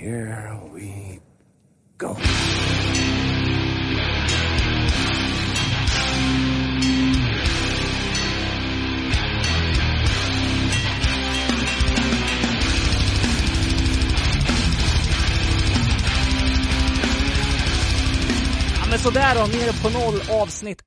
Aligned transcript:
here 0.00 0.58
we 0.72 1.20
go. 1.98 2.16
Sådär 19.02 19.34
då, 19.34 19.40
nere 19.40 19.72
på 19.82 19.98
noll 19.98 20.40
avsnitt 20.42 20.82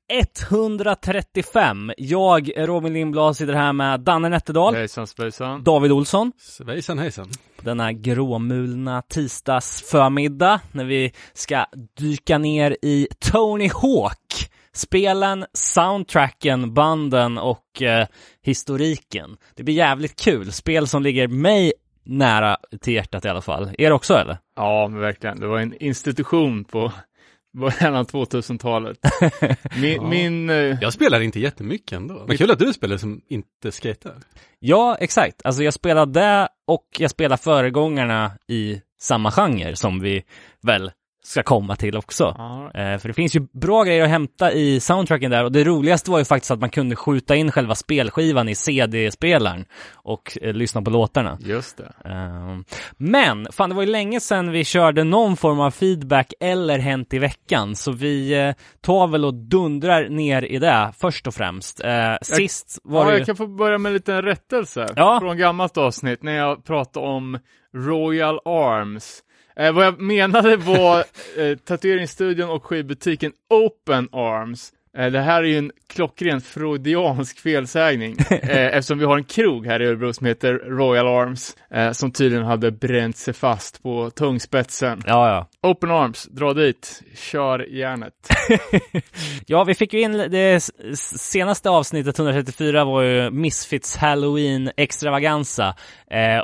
135. 0.50 1.92
Jag, 1.96 2.50
Robin 2.56 2.92
Lindblad, 2.92 3.36
sitter 3.36 3.52
här 3.52 3.72
med 3.72 4.00
Danne 4.00 4.28
Nätterdal, 4.28 4.74
Hejsan 4.74 5.06
svejsan. 5.06 5.64
David 5.64 5.92
Olsson, 5.92 6.32
Svejsan 6.38 6.98
hejsan. 6.98 7.30
på 7.56 7.62
denna 7.64 7.92
gråmulna 7.92 9.02
tisdagsförmiddag 9.02 10.60
när 10.72 10.84
vi 10.84 11.12
ska 11.32 11.66
dyka 11.96 12.38
ner 12.38 12.76
i 12.82 13.08
Tony 13.18 13.70
Hawk. 13.74 14.50
Spelen, 14.72 15.44
soundtracken, 15.52 16.74
banden 16.74 17.38
och 17.38 17.82
eh, 17.82 18.06
historiken. 18.42 19.36
Det 19.54 19.62
blir 19.62 19.74
jävligt 19.74 20.20
kul. 20.20 20.52
Spel 20.52 20.86
som 20.86 21.02
ligger 21.02 21.28
mig 21.28 21.72
nära 22.04 22.56
till 22.80 22.94
hjärtat 22.94 23.24
i 23.24 23.28
alla 23.28 23.42
fall. 23.42 23.70
Er 23.78 23.92
också 23.92 24.14
eller? 24.14 24.38
Ja, 24.56 24.88
men 24.90 25.00
verkligen. 25.00 25.40
Det 25.40 25.46
var 25.46 25.58
en 25.58 25.82
institution 25.82 26.64
på 26.64 26.92
början 27.54 27.94
av 27.94 28.06
2000-talet. 28.06 28.98
Min, 29.80 29.92
Ja. 29.94 30.08
min 30.08 30.50
eh, 30.50 30.56
Jag 30.56 30.92
spelar 30.92 31.20
inte 31.20 31.40
jättemycket 31.40 31.92
ändå. 31.92 32.24
Men 32.28 32.36
kul 32.36 32.50
att 32.50 32.58
du 32.58 32.72
spelar 32.72 32.96
som 32.96 33.20
inte 33.28 33.72
skater. 33.72 34.14
Ja, 34.58 34.96
exakt. 35.00 35.40
Alltså 35.44 35.62
jag 35.62 35.74
spelar 35.74 36.06
det 36.06 36.48
och 36.66 36.86
jag 36.98 37.10
spelar 37.10 37.36
föregångarna 37.36 38.32
i 38.48 38.80
samma 39.00 39.30
genre 39.30 39.76
som 39.76 40.00
vi 40.00 40.22
väl 40.62 40.90
ska 41.26 41.42
komma 41.42 41.76
till 41.76 41.96
också. 41.96 42.34
ja, 42.38 42.70
Eh, 42.74 42.98
för 42.98 43.08
det 43.08 43.14
finns 43.14 43.36
ju 43.36 43.40
bra 43.52 43.82
grejer 43.84 44.02
att 44.04 44.08
hämta 44.10 44.52
i 44.52 44.80
soundtracken 44.80 45.30
där 45.30 45.44
och 45.44 45.52
det 45.52 45.64
roligaste 45.64 46.10
var 46.10 46.18
ju 46.18 46.24
faktiskt 46.24 46.50
att 46.50 46.60
man 46.60 46.70
kunde 46.70 46.96
skjuta 46.96 47.36
in 47.36 47.52
själva 47.52 47.74
spelskivan 47.74 48.48
i 48.48 48.54
CD-spelaren 48.54 49.64
och 49.94 50.38
eh, 50.42 50.52
lyssna 50.54 50.82
på 50.82 50.90
låtarna. 50.90 51.38
just 51.40 51.76
det. 51.76 51.92
Eh, 52.04 52.58
men, 52.96 53.46
fan 53.52 53.68
det 53.68 53.74
var 53.74 53.82
ju 53.82 53.88
länge 53.88 54.20
sedan 54.20 54.50
vi 54.50 54.64
körde 54.64 55.04
någon 55.04 55.36
form 55.36 55.60
av 55.60 55.70
feedback 55.70 56.32
eller 56.40 56.78
hänt 56.78 57.14
i 57.14 57.18
veckan, 57.18 57.76
så 57.76 57.92
vi 57.92 58.54
tar 58.80 59.06
väl 59.06 59.24
och 59.24 59.34
dundrar 59.34 60.08
ner 60.08 60.42
i 60.44 60.58
det 60.58 60.92
först 60.98 61.26
och 61.26 61.34
främst. 61.34 61.80
Sist 62.22 62.78
var 62.84 63.00
Ja, 63.00 63.06
det 63.06 63.12
ju... 63.12 63.18
jag 63.18 63.26
kan 63.26 63.36
få 63.36 63.46
börja 63.46 63.78
med 63.78 63.90
en 63.90 63.94
liten 63.94 64.22
rättelse 64.22 64.86
Ja. 64.96 65.18
från 65.20 65.36
gammalt 65.38 65.76
avsnitt 65.76 66.22
när 66.22 66.32
jag 66.36 66.64
pratade 66.64 67.06
om 67.06 67.38
Royal 67.76 68.38
Arms. 68.44 69.20
Eh, 69.56 69.72
vad 69.72 69.86
jag 69.86 70.00
menade 70.00 70.56
var 70.56 70.98
eh, 71.36 71.58
tatueringsstudion 71.58 72.50
och 72.50 72.64
skivbutiken 72.64 73.32
Open 73.50 74.08
Arms. 74.12 74.72
Eh, 74.98 75.10
det 75.10 75.20
här 75.20 75.42
är 75.42 75.46
ju 75.46 75.58
en 75.58 75.72
klockren 75.86 76.40
freudiansk 76.40 77.38
felsägning 77.38 78.16
eh, 78.30 78.66
eftersom 78.66 78.98
vi 78.98 79.04
har 79.04 79.16
en 79.16 79.24
krog 79.24 79.66
här 79.66 79.82
i 79.82 79.86
Örebro 79.86 80.12
som 80.12 80.26
heter 80.26 80.54
Royal 80.54 81.06
Arms 81.06 81.56
eh, 81.70 81.92
som 81.92 82.12
tydligen 82.12 82.44
hade 82.44 82.70
bränt 82.70 83.16
sig 83.16 83.34
fast 83.34 83.82
på 83.82 84.10
tungspetsen. 84.10 85.02
Ja, 85.06 85.28
ja. 85.28 85.70
Open 85.70 85.90
Arms, 85.90 86.24
dra 86.24 86.54
dit, 86.54 87.02
kör 87.16 87.66
järnet. 87.70 88.12
Ja, 89.46 89.64
vi 89.64 89.74
fick 89.74 89.92
ju 89.92 90.00
in 90.00 90.12
det 90.12 90.70
senaste 90.96 91.70
avsnittet, 91.70 92.18
134, 92.18 92.84
var 92.84 93.02
ju 93.02 93.30
Misfits 93.30 93.96
Halloween 93.96 94.70
extravaganza. 94.76 95.74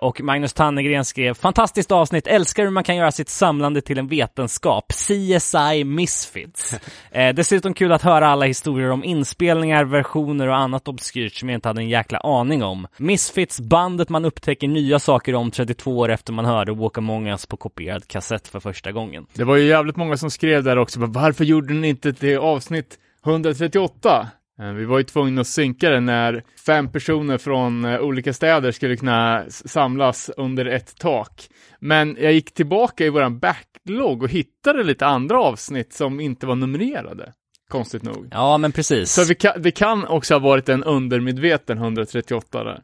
Och 0.01 0.21
Magnus 0.21 0.53
Tannegren 0.53 1.05
skrev 1.05 1.35
fantastiskt 1.35 1.93
avsnitt, 1.93 2.27
älskar 2.27 2.63
hur 2.63 2.71
man 2.71 2.85
kan 2.85 2.97
göra 2.97 3.13
sitt 3.13 3.29
samlande 3.29 3.81
till 3.81 3.99
en 3.99 4.09
vetenskap. 4.09 4.93
CSI 4.93 5.85
Misfits. 5.85 6.75
Dessutom 7.35 7.75
kul 7.75 7.93
att 7.93 8.03
höra 8.03 8.29
alla 8.29 8.40
historier 8.47 8.91
om 8.91 9.05
inspelningar, 9.05 9.85
versioner 9.85 10.49
och 10.49 10.57
annat 10.57 10.89
obskyrt 10.89 11.35
som 11.35 11.49
jag 11.49 11.57
inte 11.57 11.69
hade 11.69 11.81
en 11.81 11.89
jäkla 11.89 12.19
aning 12.19 12.63
om. 12.63 12.87
Misfits, 12.97 13.61
bandet 13.61 14.09
man 14.09 14.25
upptäcker 14.25 14.69
nya 14.69 14.99
saker 14.99 15.35
om 15.35 15.51
32 15.51 15.99
år 15.99 16.09
efter 16.09 16.33
man 16.33 16.45
hörde 16.45 16.73
Walk 16.73 16.99
Among 16.99 17.27
Us 17.27 17.47
på 17.47 17.57
kopierad 17.57 18.09
kassett 18.09 18.49
för 18.49 18.61
första 18.61 18.93
gången. 18.93 19.27
Det 19.35 19.45
var 19.45 19.57
ju 19.57 19.65
jävligt 19.65 19.97
många 19.97 20.17
som 20.17 20.31
skrev 20.31 20.65
där 20.65 20.79
också, 20.79 21.01
varför 21.01 21.45
gjorde 21.45 21.75
ni 21.75 21.89
inte 21.89 22.13
det 22.13 22.37
avsnitt 22.37 22.99
138? 23.27 24.29
Eh, 24.61 24.73
vi 24.73 24.85
var 24.85 24.99
ju 24.99 25.05
tvungna 25.05 25.41
att 25.41 25.47
synka 25.47 25.91
det 25.91 26.01
när 26.01 26.43
fem 26.67 26.93
personer 26.93 27.39
från 27.39 27.85
eh, 27.85 28.01
olika 28.01 28.33
städer 28.33 28.73
skulle 28.73 28.97
kunna 28.97 29.45
samlas 29.49 30.31
under 30.37 30.67
ett 30.67 30.97
tak. 30.99 31.49
Men 31.79 32.17
jag 32.21 32.33
gick 32.33 32.55
tillbaka 32.55 33.05
i 33.05 33.09
våran 33.09 33.39
backlog 33.39 34.23
och 34.23 34.29
hittade 34.29 34.83
lite 34.83 35.07
andra 35.07 35.41
avsnitt 35.41 35.93
som 35.93 36.21
inte 36.21 36.47
var 36.47 36.55
numrerade. 36.55 37.33
Konstigt 37.71 38.03
nog. 38.03 38.29
Ja, 38.31 38.59
men 38.59 38.73
precis. 38.73 39.13
Så 39.13 39.25
vi 39.25 39.35
kan, 39.35 39.63
det 39.63 39.71
kan 39.71 40.07
också 40.07 40.35
ha 40.35 40.39
varit 40.39 40.69
en 40.69 40.85
undermedveten 40.85 41.79
138 41.79 42.65
där. 42.65 42.81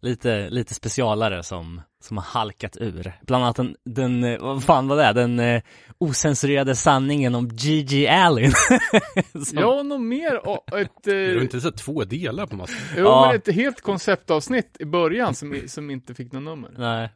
lite, 0.00 0.50
lite 0.50 0.74
specialare 0.74 1.42
som, 1.42 1.80
som 2.04 2.16
har 2.16 2.24
halkat 2.24 2.76
ur. 2.80 3.12
Bland 3.26 3.44
annat 3.44 3.56
den, 3.56 3.76
den 3.84 4.24
eh, 4.24 4.38
vad 4.40 4.64
fan 4.64 4.88
var 4.88 4.96
det? 4.96 5.12
Den 5.12 5.40
eh, 5.40 5.62
osensurerade 5.98 6.74
sanningen 6.76 7.34
om 7.34 7.48
Gigi 7.48 8.08
Allen. 8.08 8.52
som, 9.44 9.58
Ja, 9.58 9.82
nog 9.82 10.00
mer 10.00 10.48
och 10.48 10.78
ett... 10.78 10.90
Det 11.04 11.12
är 11.16 11.36
Eh, 11.36 11.42
inte 11.42 11.60
så 11.60 11.66
här 11.68 11.76
två 11.76 12.04
delar 12.04 12.46
på 12.46 12.56
massan. 12.56 12.76
jo, 12.96 13.02
Ja. 13.04 13.26
men 13.26 13.36
ett 13.36 13.54
helt 13.54 13.80
konceptavsnitt 13.80 14.76
i 14.78 14.84
början 14.84 15.34
som, 15.34 15.62
som 15.66 15.90
inte 15.90 16.14
fick 16.14 16.32
något 16.32 16.42
nummer. 16.42 16.70
Nej. 16.78 17.10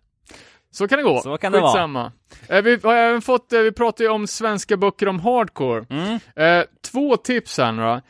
Så 0.76 0.88
kan 0.88 0.98
det 0.98 1.02
gå. 1.02 1.20
Så 1.20 1.36
kan 1.36 1.52
det 1.52 1.60
vara. 1.60 1.72
Skitsamma. 1.72 2.12
Eh, 2.48 2.62
vi 2.62 2.78
har 2.82 2.94
även 2.94 3.22
fått, 3.22 3.52
eh, 3.52 3.60
vi 3.60 3.72
pratar 3.72 4.04
ju 4.04 4.10
om 4.10 4.26
svenska 4.26 4.76
böcker 4.76 5.08
om 5.08 5.20
hardcore. 5.20 5.86
Mm. 5.90 6.18
Eh, 6.36 6.64
två 6.92 7.16
tips 7.16 7.58
här 7.58 7.72
nu 7.72 7.82
då. 7.82 8.00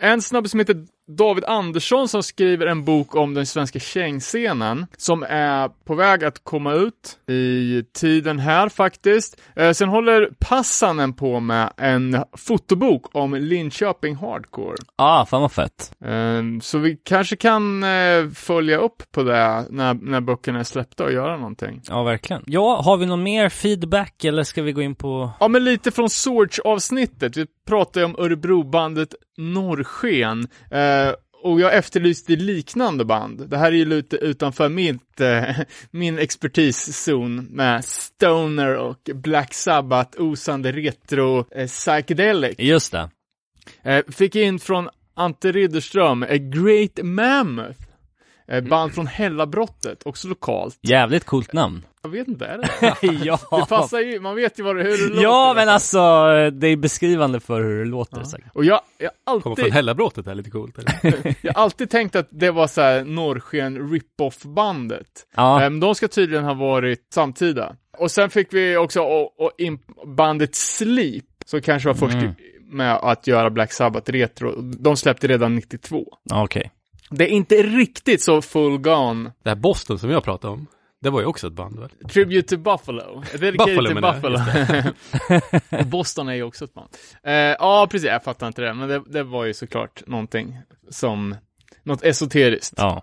En 0.00 0.22
snubbe 0.22 0.48
som 0.48 0.60
heter 0.60 0.86
David 1.08 1.44
Andersson 1.44 2.08
som 2.08 2.22
skriver 2.22 2.66
en 2.66 2.84
bok 2.84 3.14
om 3.14 3.34
den 3.34 3.46
svenska 3.46 3.78
kängscenen 3.78 4.86
som 4.96 5.22
är 5.28 5.68
på 5.68 5.94
väg 5.94 6.24
att 6.24 6.44
komma 6.44 6.72
ut 6.72 7.18
i 7.28 7.84
tiden 7.94 8.38
här 8.38 8.68
faktiskt. 8.68 9.40
Eh, 9.56 9.72
sen 9.72 9.88
håller 9.88 10.30
Passanen 10.38 11.12
på 11.12 11.40
med 11.40 11.72
en 11.76 12.24
fotobok 12.32 13.16
om 13.16 13.34
Linköping 13.34 14.16
Hardcore. 14.16 14.76
Ah, 14.96 15.26
fan 15.26 15.40
vad 15.40 15.52
fett. 15.52 15.92
Eh, 16.04 16.42
så 16.62 16.78
vi 16.78 16.96
kanske 17.04 17.36
kan 17.36 17.82
eh, 17.82 18.28
följa 18.34 18.78
upp 18.78 19.02
på 19.12 19.22
det 19.22 19.66
när, 19.70 19.94
när 19.94 20.20
böckerna 20.20 20.58
är 20.58 20.64
släppta 20.64 21.04
och 21.04 21.12
göra 21.12 21.36
någonting. 21.36 21.82
Ja, 21.88 22.02
verkligen. 22.02 22.42
Ja, 22.46 22.82
har 22.84 22.96
vi 22.96 23.06
någon 23.06 23.22
mer 23.22 23.48
feedback 23.48 24.24
eller 24.24 24.42
ska 24.42 24.62
vi 24.62 24.72
gå 24.72 24.82
in 24.82 24.94
på... 24.94 25.30
Ja, 25.40 25.48
men 25.48 25.64
lite 25.64 25.90
från 25.90 26.10
Swords-avsnittet. 26.10 27.36
Vi 27.36 27.46
pratade 27.68 28.00
ju 28.00 28.04
om 28.04 28.16
Örebrobandet 28.18 29.14
Norrsken. 29.36 30.48
Eh, 30.70 31.12
och 31.42 31.60
jag 31.60 31.74
efterlyste 31.76 32.36
liknande 32.36 33.04
band. 33.04 33.48
Det 33.48 33.58
här 33.58 33.72
är 33.72 33.76
ju 33.76 33.84
lite 33.84 34.16
utanför 34.16 34.68
mitt, 34.68 35.20
eh, 35.20 35.56
min 35.90 36.18
expertiszon 36.18 37.36
med 37.36 37.84
Stoner 37.84 38.76
och 38.76 39.10
Black 39.14 39.54
Sabbath, 39.54 40.20
osande 40.20 40.72
retro, 40.72 41.44
eh, 41.50 41.66
psychedelic. 41.66 42.54
Just 42.58 42.92
det. 42.92 43.10
Eh, 43.82 44.04
fick 44.08 44.36
in 44.36 44.58
från 44.58 44.88
Ante 45.14 45.52
Ridderström, 45.52 46.22
A 46.22 46.36
Great 46.36 46.98
Mammoth. 47.02 47.87
Eh, 48.50 48.60
band 48.64 48.94
från 48.94 49.06
Hällabrottet, 49.06 50.02
också 50.06 50.28
lokalt. 50.28 50.78
Jävligt 50.82 51.24
coolt 51.24 51.52
namn. 51.52 51.84
Jag 52.02 52.10
vet 52.10 52.28
inte, 52.28 52.46
är 52.46 52.58
det? 52.58 52.68
ja. 53.24 53.38
Det 53.50 53.66
passar 53.68 54.00
ju, 54.00 54.20
man 54.20 54.36
vet 54.36 54.58
ju 54.58 54.62
vad 54.62 54.76
det, 54.76 54.82
hur 54.82 54.90
det 54.98 55.08
låter. 55.08 55.22
Ja, 55.22 55.52
men 55.56 55.68
alltså, 55.68 55.98
det 56.50 56.66
är 56.66 56.76
beskrivande 56.76 57.40
för 57.40 57.60
hur 57.62 57.78
det 57.84 57.90
låter 57.90 58.22
säkert. 58.24 58.50
Och 58.54 58.64
jag, 58.64 58.80
jag 58.98 59.10
Kommer 59.24 59.40
från 59.40 59.52
alltid, 59.52 59.72
Hällabrottet, 59.72 60.26
är 60.26 60.34
lite 60.34 60.50
coolt. 60.50 60.78
Eller? 60.78 61.34
jag 61.42 61.54
har 61.54 61.62
alltid 61.62 61.90
tänkt 61.90 62.16
att 62.16 62.26
det 62.30 62.50
var 62.50 62.66
så 62.66 62.80
här 62.80 63.04
Norrsken 63.04 63.90
rip-off 63.92 64.42
bandet. 64.42 65.06
Ja, 65.36 65.62
Ehm, 65.62 65.80
de 65.80 65.94
ska 65.94 66.08
tydligen 66.08 66.44
ha 66.44 66.54
varit 66.54 67.06
samtida. 67.14 67.76
Och 67.98 68.10
sen 68.10 68.30
fick 68.30 68.52
vi 68.52 68.76
också 68.76 69.00
och, 69.00 69.40
och 69.40 69.52
in, 69.58 69.78
bandet 70.16 70.54
Sleep, 70.54 71.24
som 71.46 71.60
kanske 71.60 71.88
var 71.88 71.94
först 71.94 72.14
Mm. 72.14 72.34
med 72.70 72.94
att 72.96 73.26
göra 73.26 73.50
Black 73.50 73.72
Sabbath 73.72 74.10
retro. 74.12 74.60
De 74.60 74.96
släppte 74.96 75.26
redan 75.26 75.54
92. 75.54 76.04
okej. 76.34 76.70
Det 77.10 77.24
är 77.24 77.28
inte 77.28 77.62
riktigt 77.62 78.22
så 78.22 78.42
full 78.42 78.78
gone. 78.78 79.32
Det 79.42 79.50
här 79.50 79.56
Boston 79.56 79.98
som 79.98 80.10
jag 80.10 80.24
pratade 80.24 80.52
om, 80.52 80.66
det 81.00 81.10
var 81.10 81.20
ju 81.20 81.26
också 81.26 81.46
ett 81.46 81.52
band 81.52 81.78
väl? 81.80 81.90
Tribute 82.08 82.48
to 82.48 82.62
Buffalo. 82.62 83.22
Dedicated 83.32 83.76
Buffalo 83.76 83.88
to 83.88 84.00
Buffalo. 84.00 85.84
Boston 85.84 86.28
är 86.28 86.34
ju 86.34 86.42
också 86.42 86.64
ett 86.64 86.74
band. 86.74 86.88
Eh, 87.22 87.32
ja, 87.34 87.88
precis. 87.90 88.08
Jag 88.08 88.24
fattar 88.24 88.46
inte 88.46 88.62
det. 88.62 88.74
Men 88.74 88.88
det, 88.88 89.02
det 89.06 89.22
var 89.22 89.44
ju 89.44 89.54
såklart 89.54 90.02
någonting 90.06 90.58
som, 90.90 91.36
något 91.82 92.02
esoteriskt. 92.02 92.74
Ja, 92.76 93.02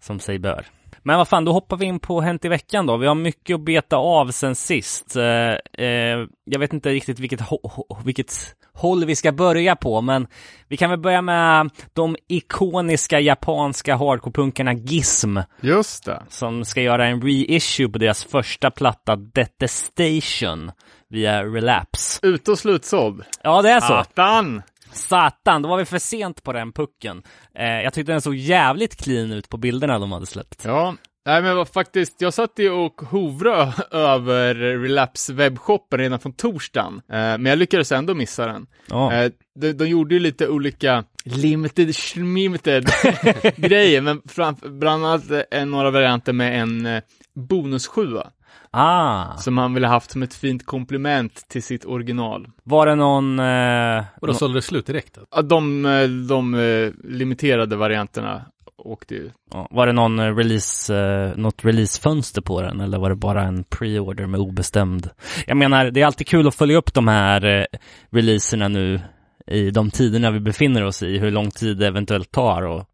som 0.00 0.20
sig 0.20 0.38
bör. 0.38 0.66
Men 1.08 1.18
vad 1.18 1.28
fan, 1.28 1.44
då 1.44 1.52
hoppar 1.52 1.76
vi 1.76 1.86
in 1.86 2.00
på 2.00 2.20
Hänt 2.20 2.44
i 2.44 2.48
veckan 2.48 2.86
då. 2.86 2.96
Vi 2.96 3.06
har 3.06 3.14
mycket 3.14 3.54
att 3.54 3.60
beta 3.60 3.96
av 3.96 4.30
sen 4.30 4.54
sist. 4.54 5.16
Eh, 5.16 5.84
eh, 5.86 6.26
jag 6.44 6.58
vet 6.58 6.72
inte 6.72 6.90
riktigt 6.90 7.18
vilket, 7.18 7.40
vilket 8.04 8.56
håll 8.74 9.04
vi 9.04 9.16
ska 9.16 9.32
börja 9.32 9.76
på, 9.76 10.00
men 10.00 10.26
vi 10.68 10.76
kan 10.76 10.90
väl 10.90 10.98
börja 10.98 11.22
med 11.22 11.70
de 11.92 12.16
ikoniska 12.28 13.20
japanska 13.20 13.96
hardcore-punkarna 13.96 14.72
Gizm, 14.72 15.38
Just 15.60 16.04
det. 16.04 16.22
som 16.28 16.64
ska 16.64 16.82
göra 16.82 17.06
en 17.06 17.22
reissue 17.22 17.88
på 17.88 17.98
deras 17.98 18.24
första 18.24 18.70
platta 18.70 19.16
Detestation 19.16 20.70
via 21.08 21.44
Relapse. 21.44 22.26
Ute 22.26 22.50
och 22.50 22.58
slutsåld. 22.58 23.22
Ja, 23.42 23.62
det 23.62 23.70
är 23.70 23.80
så. 23.80 23.86
Satan! 23.86 24.62
Satan, 24.98 25.62
då 25.62 25.68
var 25.68 25.76
vi 25.78 25.84
för 25.84 25.98
sent 25.98 26.42
på 26.42 26.52
den 26.52 26.72
pucken. 26.72 27.22
Eh, 27.54 27.66
jag 27.66 27.92
tyckte 27.92 28.12
den 28.12 28.20
såg 28.20 28.34
jävligt 28.34 28.96
clean 28.96 29.32
ut 29.32 29.48
på 29.48 29.56
bilderna 29.56 29.98
de 29.98 30.12
hade 30.12 30.26
släppt. 30.26 30.64
Ja, 30.64 30.94
nej 31.26 31.42
men 31.42 31.56
vad 31.56 31.68
faktiskt, 31.68 32.20
jag 32.20 32.34
satt 32.34 32.52
ju 32.56 32.70
och 32.70 33.00
hovrade 33.00 33.72
över 33.90 34.54
Relapse 34.54 35.32
webbshoppen 35.32 35.98
redan 35.98 36.20
från 36.20 36.32
torsdagen, 36.32 36.94
eh, 37.08 37.18
men 37.18 37.46
jag 37.46 37.58
lyckades 37.58 37.92
ändå 37.92 38.14
missa 38.14 38.46
den. 38.46 38.66
Ja. 38.88 39.12
Eh, 39.12 39.32
de, 39.60 39.72
de 39.72 39.86
gjorde 39.86 40.14
ju 40.14 40.20
lite 40.20 40.48
olika 40.48 41.04
limited, 41.24 41.94
limited 42.14 42.90
grejer, 43.56 44.00
men 44.00 44.22
fram, 44.28 44.56
bland 44.62 45.06
annat 45.06 45.24
några 45.66 45.90
varianter 45.90 46.32
med 46.32 46.60
en 46.62 46.86
eh, 46.86 47.02
bonussjua, 47.34 48.30
Ah, 48.70 49.36
som 49.36 49.58
han 49.58 49.74
ville 49.74 49.86
haft 49.86 50.10
som 50.10 50.22
ett 50.22 50.34
fint 50.34 50.66
komplement 50.66 51.48
till 51.48 51.62
sitt 51.62 51.84
original. 51.84 52.46
var 52.64 52.86
det 52.86 52.94
någon... 52.94 53.38
Eh, 53.38 54.04
Och 54.20 54.26
då 54.26 54.34
sålde 54.34 54.58
det 54.58 54.62
slut 54.62 54.86
direkt? 54.86 55.14
Då? 55.14 55.20
Ja, 55.30 55.42
de, 55.42 55.86
eh, 55.86 56.08
de 56.08 56.54
eh, 56.54 56.90
limiterade 57.04 57.76
varianterna 57.76 58.44
åkte 58.84 59.14
ju. 59.14 59.30
ja, 59.52 59.68
var 59.70 59.86
det 59.86 59.92
någon 59.92 60.18
eh, 60.18 60.36
release, 60.36 60.96
eh, 60.96 61.36
något 61.36 61.64
releasefönster 61.64 62.42
på 62.42 62.62
den 62.62 62.80
eller 62.80 62.98
var 62.98 63.10
det 63.10 63.16
bara 63.16 63.42
en 63.42 63.64
pre-order 63.64 64.26
med 64.26 64.40
obestämd? 64.40 65.10
Jag 65.46 65.56
menar, 65.56 65.90
det 65.90 66.00
är 66.02 66.06
alltid 66.06 66.26
kul 66.26 66.48
att 66.48 66.54
följa 66.54 66.76
upp 66.78 66.94
de 66.94 67.08
här 67.08 67.44
eh, 67.44 67.64
releaserna 68.10 68.68
nu 68.68 69.00
i 69.46 69.70
de 69.70 69.90
tiderna 69.90 70.30
vi 70.30 70.40
befinner 70.40 70.84
oss 70.84 71.02
i, 71.02 71.18
hur 71.18 71.30
lång 71.30 71.50
tid 71.50 71.78
det 71.78 71.86
eventuellt 71.86 72.30
tar 72.32 72.62
och 72.62 72.84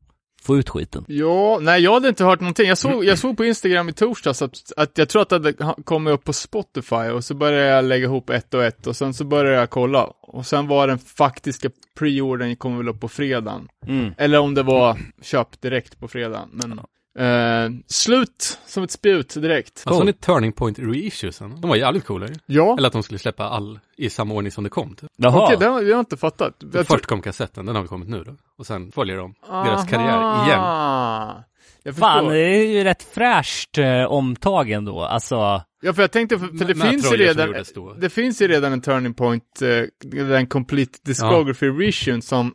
få 0.44 0.56
ut 0.56 0.68
skiten. 0.70 1.04
Ja, 1.08 1.58
nej 1.60 1.82
jag 1.82 1.92
hade 1.94 2.08
inte 2.08 2.24
hört 2.24 2.40
någonting. 2.40 2.68
Jag 2.68 2.78
såg, 2.78 3.04
jag 3.04 3.18
såg 3.18 3.36
på 3.36 3.44
Instagram 3.44 3.88
i 3.88 3.92
torsdags 3.92 4.42
att, 4.42 4.72
att 4.76 4.98
jag 4.98 5.08
tror 5.08 5.22
att 5.22 5.28
det 5.28 5.34
hade 5.36 5.64
ha- 5.64 5.76
kommit 5.84 6.12
upp 6.14 6.24
på 6.24 6.32
Spotify 6.32 6.96
och 6.96 7.24
så 7.24 7.34
började 7.34 7.66
jag 7.68 7.84
lägga 7.84 8.04
ihop 8.04 8.30
ett 8.30 8.54
och 8.54 8.64
ett 8.64 8.86
och 8.86 8.96
sen 8.96 9.14
så 9.14 9.24
började 9.24 9.56
jag 9.56 9.70
kolla. 9.70 10.04
Och 10.22 10.46
sen 10.46 10.68
var 10.68 10.86
den 10.88 10.98
faktiska 10.98 11.70
preordern 11.98 12.56
kom 12.56 12.78
väl 12.78 12.88
upp 12.88 13.00
på 13.00 13.08
fredagen. 13.08 13.68
Mm. 13.86 14.12
Eller 14.18 14.38
om 14.38 14.54
det 14.54 14.62
var 14.62 14.98
köp 15.22 15.60
direkt 15.60 16.00
på 16.00 16.08
fredagen. 16.08 16.48
Men 16.52 16.80
eh, 17.18 17.70
slut 17.86 18.58
som 18.66 18.82
ett 18.84 18.90
spjut 18.90 19.34
direkt. 19.34 19.82
Alltså 19.86 20.00
har 20.00 20.04
ni 20.06 20.12
Turning 20.12 20.52
Point 20.52 20.78
reissuesen? 20.78 21.60
De 21.60 21.70
var 21.70 21.76
jävligt 21.76 22.04
coola 22.04 22.26
ju. 22.28 22.34
Ja, 22.46 22.74
Eller 22.78 22.86
att 22.86 22.92
de 22.92 23.02
skulle 23.02 23.18
släppa 23.18 23.44
all 23.44 23.78
i 23.96 24.10
samma 24.10 24.34
ordning 24.34 24.50
som 24.52 24.64
det 24.64 24.70
kom. 24.70 24.94
Typ. 24.96 25.10
Jaha. 25.16 25.44
okej, 25.44 25.56
det 25.60 25.66
har 25.66 25.82
jag 25.82 25.98
inte 26.00 26.16
fattat. 26.16 26.54
Jag 26.60 26.72
tror- 26.72 26.84
Först 26.84 27.06
kom 27.06 27.22
kassetten, 27.22 27.66
den 27.66 27.74
har 27.76 27.82
vi 27.82 27.88
kommit 27.88 28.08
nu 28.08 28.24
då. 28.24 28.32
Och 28.58 28.66
sen 28.66 28.92
följer 28.92 29.16
de 29.16 29.34
deras 29.48 29.88
karriär 29.90 30.46
igen. 30.46 30.60
Aha. 30.60 31.44
Jag 31.86 31.96
Fan, 31.96 32.18
förstår. 32.24 32.32
det 32.34 32.40
är 32.56 32.66
ju 32.78 32.84
rätt 32.84 33.02
fräscht 33.02 33.78
eh, 33.78 34.04
omtag 34.04 34.70
ändå. 34.70 35.02
Alltså, 35.02 35.62
Ja, 35.82 35.92
för 35.92 36.02
jag 36.02 36.10
tänkte, 36.12 36.38
för, 36.38 36.46
för 36.46 36.64
det 36.64 36.74
finns 36.74 37.12
ju 37.12 37.16
redan, 37.16 37.54
det 38.00 38.10
finns 38.10 38.42
ju 38.42 38.48
redan 38.48 38.72
en 38.72 38.80
turning 38.80 39.14
point, 39.14 39.62
eh, 39.62 39.82
den 40.24 40.46
complete 40.46 40.98
discography 41.04 41.66
reissue 41.70 42.22
som, 42.22 42.54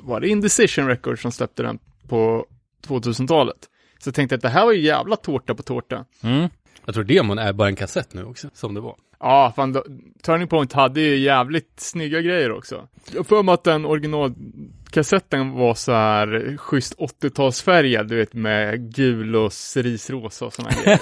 var 0.00 0.20
det 0.20 0.28
Indecision 0.28 0.86
Records 0.86 1.22
som 1.22 1.32
släppte 1.32 1.62
den 1.62 1.78
på 2.08 2.46
2000-talet? 2.86 3.56
Så 4.00 4.08
jag 4.08 4.14
tänkte 4.14 4.34
att 4.34 4.42
det 4.42 4.48
här 4.48 4.64
var 4.64 4.72
ju 4.72 4.80
jävla 4.80 5.16
tårta 5.16 5.54
på 5.54 5.62
tårta. 5.62 6.04
mm. 6.22 6.48
Jag 6.84 6.94
tror 6.94 7.04
demon 7.04 7.38
är 7.38 7.52
bara 7.52 7.68
en 7.68 7.76
kassett 7.76 8.14
nu 8.14 8.24
också, 8.24 8.48
som 8.52 8.74
det 8.74 8.80
var. 8.80 8.96
Ja, 9.20 9.52
fan, 9.56 9.72
då, 9.72 9.84
Turning 10.22 10.48
Point 10.48 10.72
hade 10.72 11.00
ju 11.00 11.16
jävligt 11.16 11.72
snygga 11.76 12.20
grejer 12.20 12.52
också. 12.52 12.88
Jag 13.14 13.26
för 13.26 13.42
mig 13.42 13.52
att 13.52 13.64
den 13.64 13.84
originalkassetten 13.84 15.50
var 15.52 15.74
så 15.74 15.92
här 15.92 16.56
schysst 16.56 16.98
80-talsfärgad, 16.98 18.04
du 18.04 18.16
vet, 18.16 18.34
med 18.34 18.94
gul 18.94 19.36
och 19.36 19.52
cerisrosa 19.52 20.44
och 20.44 20.52
sådana 20.52 20.74
grejer. 20.82 21.00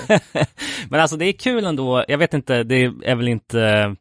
Men 0.91 1.01
alltså 1.01 1.17
det 1.17 1.25
är 1.25 1.33
kul 1.33 1.65
ändå, 1.65 2.05
jag 2.09 2.19
vet 2.19 2.35
inte, 2.35 2.63
det 2.63 2.85
är 2.85 3.15
väl 3.15 3.29
inte 3.29 3.97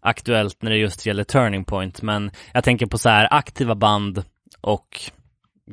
aktuellt 0.00 0.62
när 0.62 0.70
det 0.70 0.76
just 0.76 1.06
gäller 1.06 1.24
Turning 1.24 1.64
Point, 1.64 2.02
men 2.02 2.30
jag 2.52 2.64
tänker 2.64 2.86
på 2.86 2.98
så 2.98 3.08
här 3.08 3.28
aktiva 3.30 3.74
band 3.74 4.24
och 4.60 5.00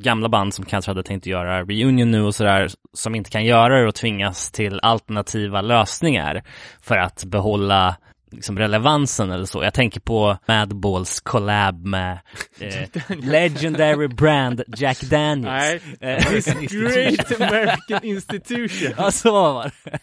gamla 0.02 0.28
band 0.28 0.54
som 0.54 0.64
kanske 0.64 0.90
hade 0.90 1.02
tänkt 1.02 1.26
göra 1.26 1.62
reunion 1.62 2.10
nu 2.10 2.22
och 2.22 2.34
sådär, 2.34 2.68
som 2.92 3.14
inte 3.14 3.30
kan 3.30 3.44
göra 3.44 3.80
det 3.80 3.88
och 3.88 3.94
tvingas 3.94 4.50
till 4.50 4.80
alternativa 4.82 5.60
lösningar 5.60 6.42
för 6.80 6.96
att 6.96 7.24
behålla 7.24 7.96
liksom 8.30 8.58
relevansen 8.58 9.30
eller 9.30 9.44
så. 9.44 9.62
Jag 9.64 9.74
tänker 9.74 10.00
på 10.00 10.36
Madballs 10.48 11.20
collab 11.20 11.86
med 11.86 12.18
eh, 12.60 12.88
Legendary 13.08 14.08
Brand 14.08 14.62
Jack 14.76 15.00
Daniels. 15.00 15.46
Nej, 15.46 15.80
Eh, 16.00 16.24
Great 16.70 17.40
American 17.40 18.00
Institution. 18.04 18.92
Ja, 18.96 19.10
så 19.10 19.32
var 19.32 19.64
det. 19.64 19.98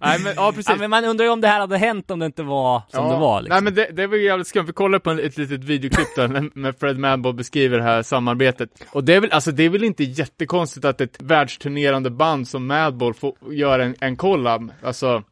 Nej, 0.00 0.18
men 0.20 0.32
ja, 0.36 0.52
precis. 0.52 0.68
Ja, 0.68 0.76
men 0.76 0.90
man 0.90 1.04
undrar 1.04 1.24
ju 1.24 1.30
om 1.30 1.40
det 1.40 1.48
här 1.48 1.60
hade 1.60 1.78
hänt 1.78 2.10
om 2.10 2.18
det 2.18 2.26
inte 2.26 2.42
var 2.42 2.82
som 2.88 3.04
Ja. 3.06 3.12
det 3.12 3.18
var. 3.18 3.40
Liksom. 3.42 3.54
Nej 3.54 3.62
men 3.62 3.74
det, 3.74 3.88
det 3.92 4.06
var 4.06 4.16
jävligt 4.16 4.46
skumt, 4.46 4.64
vi 4.66 4.72
kollade 4.72 5.00
på 5.00 5.10
ett 5.10 5.38
litet 5.38 5.64
videoklipp 5.64 6.08
där 6.16 6.58
med 6.58 6.78
Fred 6.80 6.98
Madball 6.98 7.34
beskriver 7.34 7.78
det 7.78 7.84
här 7.84 8.02
samarbetet. 8.02 8.70
Och 8.92 9.04
det 9.04 9.14
är 9.14 9.20
väl, 9.20 9.32
alltså 9.32 9.52
det 9.52 9.62
är 9.62 9.68
väl 9.68 9.84
inte 9.84 10.04
jättekonstigt 10.04 10.84
att 10.84 11.00
ett 11.00 11.16
världsturnerande 11.22 12.10
band 12.10 12.48
som 12.48 12.66
Madball 12.66 13.14
får 13.14 13.34
göra 13.50 13.84
en, 13.84 13.94
en 14.00 14.16
collab, 14.16 14.72
alltså 14.82 15.22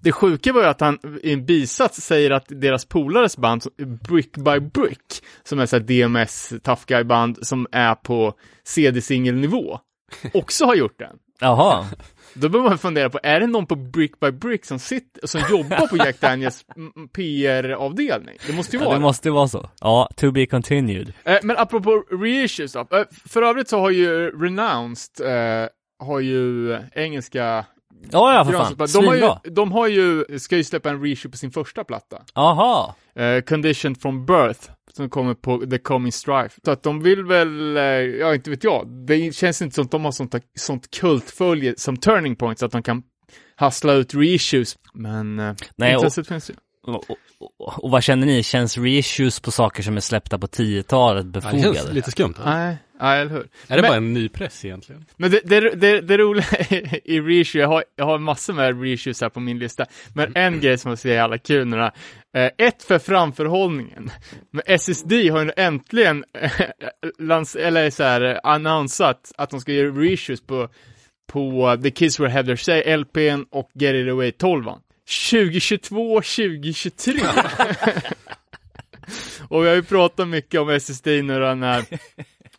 det, 0.00 0.12
sjuka 0.12 0.52
var 0.52 0.60
ju 0.62 0.66
att 0.68 0.80
han 0.80 0.98
i 1.22 1.32
en 1.32 1.46
bisats 1.46 2.00
säger 2.00 2.30
att 2.30 2.44
deras 2.48 2.84
polares 2.84 3.36
band, 3.36 3.62
Brick 4.08 4.36
by 4.36 4.60
Brick, 4.60 5.22
som 5.44 5.58
är 5.58 5.66
så 5.66 5.76
här 5.76 5.82
DMS 5.82 6.52
tough 6.62 6.82
guy 6.86 7.04
band 7.04 7.46
som 7.46 7.66
är 7.72 7.94
på 7.94 8.34
CD-singelnivå, 8.64 9.78
också 10.34 10.64
har 10.64 10.74
gjort 10.74 10.98
den. 10.98 11.16
Jaha. 11.42 11.86
Då 12.34 12.48
behöver 12.48 12.68
man 12.70 12.78
fundera 12.78 13.10
på, 13.10 13.18
är 13.22 13.40
det 13.40 13.46
någon 13.46 13.66
på 13.66 13.76
Brick 13.76 14.20
by 14.20 14.30
Brick 14.30 14.64
som 14.64 14.78
sitter, 14.78 15.26
som 15.26 15.40
jobbar 15.50 15.86
på 15.86 15.96
Jack 15.96 16.16
Daniels 16.20 16.64
PR-avdelning? 17.12 18.36
Det 18.46 18.52
måste 18.52 18.76
ju 18.76 18.82
Ja, 18.82 18.86
vara 18.88 18.98
det 18.98 19.02
måste 19.02 19.28
ju 19.28 19.32
vara 19.34 19.48
så. 19.48 19.70
Ja, 19.80 20.08
to 20.16 20.30
be 20.30 20.46
continued. 20.46 21.12
Eh, 21.24 21.38
Men 21.42 21.56
apropå 21.56 22.04
reissues 22.10 22.72
då, 22.72 22.80
eh, 22.80 23.04
för 23.28 23.42
övrigt 23.42 23.68
så 23.68 23.78
har 23.80 23.90
ju 23.90 24.30
Renounced, 24.30 25.26
eh, 25.26 25.68
har 26.06 26.20
ju 26.20 26.76
engelska 26.94 27.64
Ja, 28.12 28.34
ja 28.34 28.44
för 28.44 28.52
fan. 28.52 28.76
de 29.02 29.06
har, 29.06 29.14
ju, 29.44 29.50
de 29.50 29.72
har 29.72 29.86
ju, 29.88 30.24
ska 30.38 30.56
ju 30.56 30.64
släppa 30.64 30.90
en 30.90 31.02
reissue 31.02 31.30
på 31.30 31.36
sin 31.38 31.50
första 31.50 31.84
platta. 31.84 32.22
Jaha. 32.34 32.94
Eh, 33.16 33.40
Conditioned 33.42 34.00
from 34.02 34.26
Birth, 34.26 34.70
som 34.96 35.10
kommer 35.10 35.34
på 35.34 35.58
The 35.70 35.78
Coming 35.78 36.12
Strife. 36.12 36.60
Så 36.64 36.70
att 36.70 36.82
de 36.82 37.02
vill 37.02 37.24
väl, 37.24 37.76
eh, 37.76 37.82
ja 37.82 38.34
inte 38.34 38.50
vet 38.50 38.64
jag, 38.64 38.88
det 39.06 39.34
känns 39.36 39.62
inte 39.62 39.74
som 39.74 39.84
att 39.84 39.90
de 39.90 40.04
har 40.04 40.12
sånt, 40.12 40.34
sånt 40.58 40.90
kultfölje 41.00 41.74
som 41.76 41.96
Turning 41.96 42.36
Point 42.36 42.58
så 42.58 42.66
att 42.66 42.72
de 42.72 42.82
kan 42.82 43.02
hassla 43.56 43.92
ut 43.92 44.14
reissues. 44.14 44.76
Men 44.94 45.38
eh, 45.38 45.54
Nej, 45.76 45.96
och- 45.96 46.00
intresset 46.02 46.28
finns 46.28 46.50
ju. 46.50 46.54
Och, 46.86 46.94
och, 47.10 47.16
och, 47.58 47.84
och 47.84 47.90
vad 47.90 48.02
känner 48.02 48.26
ni? 48.26 48.42
Känns 48.42 48.78
reissues 48.78 49.40
på 49.40 49.50
saker 49.50 49.82
som 49.82 49.96
är 49.96 50.00
släppta 50.00 50.38
på 50.38 50.46
10-talet 50.46 51.18
Ja, 51.18 51.22
det 51.32 51.40
befogade? 51.40 51.74
känns 51.78 51.92
lite 51.92 52.10
skumt. 52.10 52.34
Nej, 52.44 52.76
nej 53.00 53.20
eller 53.20 53.30
hur. 53.30 53.40
Är 53.68 53.76
det 53.76 53.82
Men- 53.82 53.88
bara 53.90 53.96
en 53.96 54.12
ny 54.14 54.28
press 54.28 54.64
egentligen? 54.64 55.04
Men 55.16 55.30
det, 55.30 55.40
det, 55.44 55.60
det, 55.74 56.00
det 56.00 56.18
roliga 56.18 56.44
i 57.04 57.20
reissue, 57.20 57.60
jag 57.62 57.68
har, 57.68 57.84
jag 57.96 58.04
har 58.04 58.18
massor 58.18 58.52
med 58.54 58.82
reissues 58.82 59.20
här 59.20 59.28
på 59.28 59.40
min 59.40 59.58
lista, 59.58 59.86
men 60.14 60.32
en 60.36 60.60
grej 60.60 60.78
som 60.78 60.88
jag 60.88 60.98
ser 60.98 61.10
är 61.10 61.14
jävla 61.14 61.38
kul 61.38 61.66
nu 61.68 61.76
då. 61.76 61.90
eh, 62.40 62.50
Ett 62.58 62.82
för 62.82 62.98
framförhållningen. 62.98 64.10
Men 64.50 64.62
SSD 64.66 65.12
har 65.12 65.44
ju 65.44 65.50
äntligen 65.56 66.24
eh, 66.34 66.50
lans, 67.18 67.56
eller 67.56 67.90
så 67.90 68.02
här, 68.02 68.40
annonsat 68.46 69.32
att 69.38 69.50
de 69.50 69.60
ska 69.60 69.72
göra 69.72 69.90
reissues 70.00 70.40
på, 70.40 70.68
på 71.32 71.76
The 71.82 71.90
Kids 71.90 72.20
Were 72.20 72.30
Have 72.30 72.44
Their 72.46 72.56
Say, 72.56 72.96
LPn 72.96 73.44
och 73.50 73.70
Get 73.74 73.94
It 73.94 74.08
Away 74.10 74.32
12 74.32 74.64
2022, 75.30 76.14
2023. 76.20 77.20
och 79.48 79.64
vi 79.64 79.68
har 79.68 79.74
ju 79.74 79.82
pratat 79.82 80.28
mycket 80.28 80.60
om 80.60 80.70
SSD 80.70 81.06
nu 81.06 81.40
då 81.40 81.54
när 81.54 81.84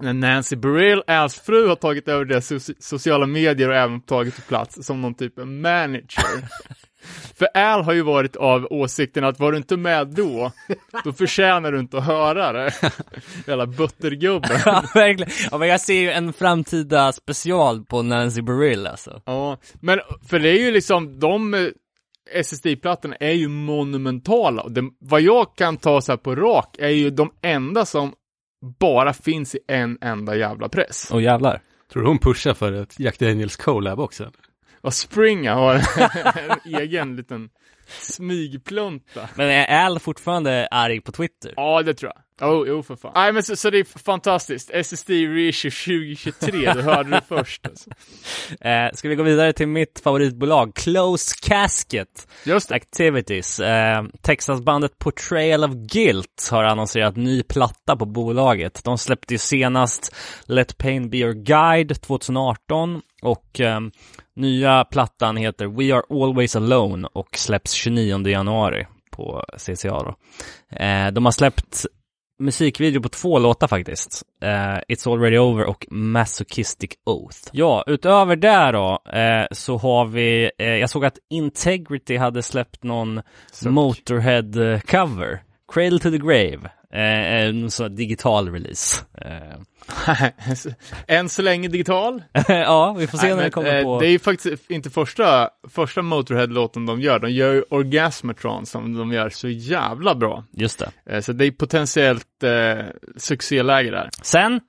när 0.02 0.14
Nancy 0.14 0.56
Burrell, 0.56 1.04
Als 1.08 1.40
fru, 1.40 1.68
har 1.68 1.76
tagit 1.76 2.08
över 2.08 2.26
deras 2.26 2.52
so- 2.52 2.76
sociala 2.80 3.26
medier 3.26 3.70
och 3.70 3.76
även 3.76 4.02
tagit 4.02 4.48
plats 4.48 4.86
som 4.86 5.02
någon 5.02 5.14
typ 5.14 5.40
av 5.40 5.48
manager. 5.48 6.24
För 7.36 7.48
Al 7.58 7.84
har 7.84 7.94
ju 7.94 8.02
varit 8.02 8.36
av 8.36 8.68
åsikten 8.70 9.24
att 9.24 9.40
var 9.40 9.52
du 9.52 9.58
inte 9.58 9.78
med 9.78 10.08
då, 10.08 10.52
då 11.04 11.14
förtjänar 11.14 11.72
du 11.72 11.80
inte 11.80 11.98
att 11.98 12.06
höra 12.06 12.52
det. 12.52 12.72
Jävla 13.48 13.66
buttergubbe. 13.66 14.62
Ja, 14.66 14.84
verkligen. 14.94 15.32
Ja, 15.52 15.58
men 15.58 15.68
jag 15.68 15.82
ser 15.82 16.02
ju 16.02 16.12
en 16.12 16.34
framtida 16.34 17.12
special 17.12 17.86
på 17.86 18.02
Nancy 18.02 18.42
Beryl 18.42 18.88
alltså. 18.88 19.22
Ja, 19.26 19.58
men 19.82 20.00
för 20.30 20.40
det 20.40 20.50
är 20.50 20.60
ju 20.66 20.72
liksom, 20.72 21.20
de 21.20 21.54
eh, 21.54 21.68
SSD-plattorna 22.44 23.16
är 23.20 23.32
ju 23.32 23.48
monumentala. 23.48 24.62
Och 24.62 24.72
det, 24.72 24.84
vad 25.00 25.22
jag 25.22 25.56
kan 25.56 25.78
ta 25.78 26.02
så 26.02 26.12
här 26.12 26.18
på 26.18 26.36
rak 26.36 26.76
är 26.80 26.90
ju 26.90 27.10
de 27.10 27.32
enda 27.42 27.86
som 27.86 28.14
bara 28.80 29.14
finns 29.14 29.56
i 29.56 29.60
en 29.68 29.98
enda 30.02 30.36
jävla 30.36 30.70
press. 30.70 31.10
Åh 31.14 31.24
jävlar. 31.24 31.62
Tror 31.94 32.04
du 32.04 32.08
hon 32.10 32.20
pushar 32.20 32.54
för 32.54 32.72
ett 32.74 33.00
Jack 33.00 33.20
Daniels 33.20 33.56
collab 33.56 34.00
också? 34.00 34.32
Och 34.82 34.94
Springa 34.94 35.54
har 35.54 35.76
en 35.76 36.80
egen 36.82 37.16
liten 37.16 37.50
smygplunta. 38.00 39.30
Men 39.36 39.50
är 39.50 39.86
Al 39.86 40.00
fortfarande 40.00 40.68
arg 40.72 41.02
på 41.02 41.12
Twitter? 41.12 41.54
Ja, 41.56 41.82
det 41.82 41.94
tror 41.94 42.12
jag. 42.16 42.22
Oh, 42.42 42.68
jo, 42.68 42.84
för 42.84 42.96
fan. 42.96 43.12
Nej, 43.16 43.34
men 43.34 43.44
så, 43.44 43.56
så 43.56 43.70
det 43.70 43.78
är 43.78 44.00
fantastiskt. 44.00 44.70
SSD 44.74 45.10
Reissue 45.10 45.72
2023, 45.72 46.74
du 46.74 46.82
hörde 46.82 47.10
det 47.10 47.22
först. 47.28 47.68
Alltså. 47.68 47.90
Eh, 48.62 48.90
ska 48.94 49.10
vi 49.10 49.16
gå 49.16 49.24
vidare 49.24 49.54
till 49.54 49.68
mitt 49.68 50.02
favoritbolag, 50.04 50.76
Close 50.76 51.36
Casket 51.42 52.28
Just. 52.46 52.72
Activities. 52.72 53.60
Eh, 53.60 54.04
Texasbandet 54.22 55.00
Portrayal 55.00 55.64
of 55.64 55.72
Guilt 55.72 56.50
har 56.52 56.64
annonserat 56.64 57.16
ny 57.16 57.44
platta 57.44 57.96
på 57.96 58.06
bolaget. 58.06 58.84
De 58.84 58.98
släppte 58.98 59.34
ju 59.34 59.38
senast 59.38 60.16
Let 60.46 60.78
Pain 60.78 61.10
Be 61.10 61.18
Your 61.18 61.34
Guide 61.34 62.02
2018 62.02 63.02
och 63.22 63.60
eh, 63.60 63.80
nya 64.36 64.86
plattan 64.86 65.38
heter 65.38 65.68
We 65.68 65.96
Are 65.96 66.04
Always 66.10 66.56
Alone 66.56 67.08
och 67.14 67.38
släpps 67.38 67.72
29 67.72 68.28
januari 68.28 68.88
på 69.12 69.44
CCA 69.58 70.04
då. 70.04 70.16
Eh, 70.78 71.12
de 71.12 71.26
har 71.26 71.32
släppt 71.32 71.86
musikvideo 72.42 73.02
på 73.02 73.10
två 73.10 73.40
låtar 73.40 73.68
faktiskt. 73.68 74.24
Eh, 74.42 74.50
It's 74.96 75.14
Already 75.14 75.38
Over 75.38 75.66
och 75.66 75.86
Masochistic 75.92 76.92
Oath. 77.06 77.38
Ja, 77.52 77.84
utöver 77.88 78.36
det 78.36 78.72
då 78.72 79.00
så 79.52 79.72
så 79.72 79.78
har 79.78 80.06
vi, 80.06 80.52
eh, 80.58 80.68
jag 80.68 80.90
såg 80.90 81.06
att 81.06 81.18
Integrity 81.30 82.18
hade 82.18 82.44
släppt 82.44 82.84
någon 82.84 83.22
Motorhead-cover. 83.66 85.40
Cradle 85.74 86.00
to 86.00 86.12
the 86.12 86.18
Grave. 86.18 86.72
Eh, 86.94 87.46
en 87.46 87.72
sån 87.72 87.96
digital 87.96 88.52
release. 88.52 89.06
Eh, 89.18 90.28
Än 91.18 91.30
så 91.30 91.42
länge 91.42 91.68
digital. 91.68 92.24
ja, 92.48 92.96
vi 93.00 93.08
får 93.08 93.18
se 93.18 93.28
Nej, 93.28 93.36
när 93.36 93.44
det 93.44 93.50
kommer 93.50 93.78
eh, 93.78 93.84
på... 93.84 94.00
Det 94.00 94.08
är 94.08 94.12
ju 94.12 94.20
faktiskt 94.20 94.72
inte 94.72 94.90
första, 94.90 95.50
första 95.70 96.02
Motorhead-låten 96.02 96.86
de 96.86 97.02
gör. 97.02 97.20
De 97.20 97.32
gör 97.32 97.54
ju 97.54 97.64
Orgasmatron 97.70 98.66
som 98.66 98.98
de 98.98 99.12
gör 99.12 99.30
så 99.30 99.50
jävla 99.50 100.16
bra. 100.16 100.44
Just 100.52 100.80
det. 100.80 101.16
Eh, 101.16 101.22
så 101.22 101.34
det 101.34 101.46
är 101.46 101.52
potentiellt 101.52 102.44
eh, 102.44 102.86
succéläge 103.18 103.92
där. 103.92 104.10
Sen, 104.22 104.62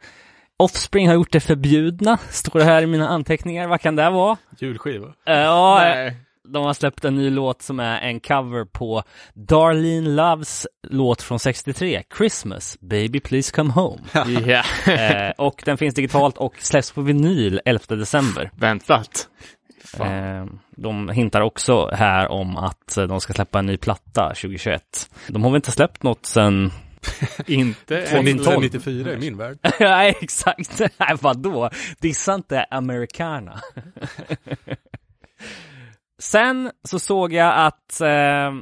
Offspring 0.56 1.08
har 1.08 1.14
gjort 1.14 1.32
det 1.32 1.40
förbjudna, 1.40 2.18
står 2.30 2.58
det 2.58 2.64
här 2.64 2.82
i 2.82 2.86
mina 2.86 3.08
anteckningar. 3.08 3.68
Vad 3.68 3.80
kan 3.80 3.96
det 3.96 4.10
vara? 4.10 4.36
Julskiva. 4.58 5.06
Eh, 5.26 5.34
ja, 5.34 5.78
Nej. 5.78 6.16
De 6.48 6.64
har 6.64 6.74
släppt 6.74 7.04
en 7.04 7.14
ny 7.14 7.30
låt 7.30 7.62
som 7.62 7.80
är 7.80 8.00
en 8.00 8.20
cover 8.20 8.64
på 8.64 9.02
Darlene 9.34 10.08
Loves 10.08 10.66
låt 10.88 11.22
från 11.22 11.38
63, 11.38 12.02
Christmas, 12.18 12.78
Baby 12.80 13.20
Please 13.20 13.52
Come 13.52 13.72
Home. 13.72 14.02
Ja, 14.86 14.92
eh, 14.92 15.30
och 15.38 15.62
den 15.64 15.76
finns 15.78 15.94
digitalt 15.94 16.36
och 16.38 16.54
släpps 16.58 16.92
på 16.92 17.00
vinyl 17.02 17.60
11 17.64 17.96
december. 17.96 18.50
väntat. 18.56 19.28
Eh, 20.00 20.46
de 20.76 21.08
hintar 21.08 21.40
också 21.40 21.90
här 21.92 22.28
om 22.28 22.56
att 22.56 22.94
de 23.08 23.20
ska 23.20 23.32
släppa 23.32 23.58
en 23.58 23.66
ny 23.66 23.76
platta 23.76 24.28
2021. 24.28 24.82
De 25.28 25.42
har 25.42 25.50
väl 25.50 25.56
inte 25.56 25.70
släppt 25.72 26.02
något 26.02 26.26
sen 26.26 26.70
inte 27.46 27.98
än. 27.98 28.06
2012. 28.06 28.64
1994 28.64 29.12
i 29.12 29.16
min 29.16 29.36
värld. 29.36 29.58
Nej, 29.80 30.14
exakt. 30.20 30.78
Nej, 30.78 31.16
vadå? 31.20 31.70
Dissa 32.00 32.34
inte 32.34 32.64
Americana. 32.70 33.60
Sen 36.22 36.70
så 36.84 36.98
såg 36.98 37.32
jag 37.32 37.66
att 37.66 38.00
eh, 38.00 38.52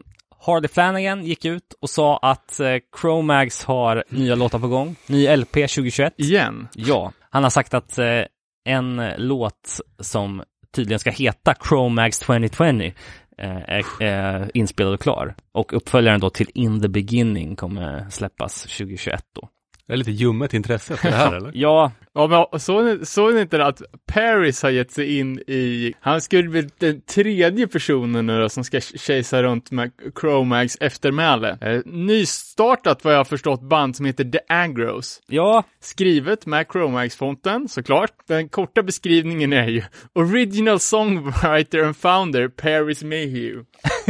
Hardy 0.46 0.68
Flanagan 0.68 1.24
gick 1.24 1.44
ut 1.44 1.72
och 1.80 1.90
sa 1.90 2.16
att 2.16 2.60
eh, 2.60 2.76
Chromags 3.00 3.64
har 3.64 4.04
nya 4.08 4.34
låtar 4.34 4.58
på 4.58 4.68
gång. 4.68 4.96
Ny 5.06 5.36
LP 5.36 5.52
2021. 5.52 6.14
Igen. 6.16 6.68
Ja, 6.74 7.12
han 7.30 7.42
har 7.42 7.50
sagt 7.50 7.74
att 7.74 7.98
eh, 7.98 8.22
en 8.64 9.02
låt 9.16 9.80
som 9.98 10.42
tydligen 10.74 10.98
ska 10.98 11.10
heta 11.10 11.54
Chromags 11.68 12.18
2020 12.18 12.92
eh, 13.38 13.56
är, 13.56 14.02
är 14.02 14.50
inspelad 14.54 14.94
och 14.94 15.00
klar. 15.00 15.34
Och 15.52 15.72
uppföljaren 15.72 16.20
då 16.20 16.30
till 16.30 16.50
In 16.54 16.82
the 16.82 16.88
Beginning 16.88 17.56
kommer 17.56 18.10
släppas 18.10 18.62
2021 18.62 19.24
då. 19.34 19.48
Det 19.90 19.94
är 19.94 19.98
lite 19.98 20.10
ljummet 20.10 20.54
intresse 20.54 20.96
för 20.96 21.08
det 21.08 21.14
här 21.14 21.32
eller? 21.36 21.50
Ja, 21.54 21.92
Ja, 22.12 22.46
men 22.52 22.60
såg 22.60 23.06
såg 23.06 23.34
ni 23.34 23.40
inte 23.40 23.64
att 23.64 23.82
Paris 24.06 24.62
har 24.62 24.70
gett 24.70 24.90
sig 24.90 25.18
in 25.18 25.38
i, 25.38 25.94
han 26.00 26.20
skulle 26.20 26.48
bli 26.48 26.68
den 26.78 27.00
tredje 27.00 27.66
personen 27.66 28.26
nu 28.26 28.40
då 28.40 28.48
som 28.48 28.64
ska 28.64 28.80
kejsa 28.80 29.42
runt 29.42 29.70
med 29.70 29.90
Chromags 30.20 30.76
eftermäle. 30.80 31.58
Eh, 31.60 31.80
nystartat 31.84 33.04
vad 33.04 33.14
jag 33.14 33.18
har 33.18 33.24
förstått 33.24 33.62
band 33.62 33.96
som 33.96 34.06
heter 34.06 34.24
The 34.24 34.38
Agros. 34.48 35.20
ja, 35.26 35.64
Skrivet 35.80 36.46
med 36.46 36.66
Chromags-fonten 36.72 37.68
såklart. 37.68 38.12
Den 38.28 38.48
korta 38.48 38.82
beskrivningen 38.82 39.52
är 39.52 39.68
ju 39.68 39.82
Original 40.12 40.80
Songwriter 40.80 41.84
and 41.84 41.96
Founder 41.96 42.48
Paris 42.48 43.02
Mayhew. 43.02 43.64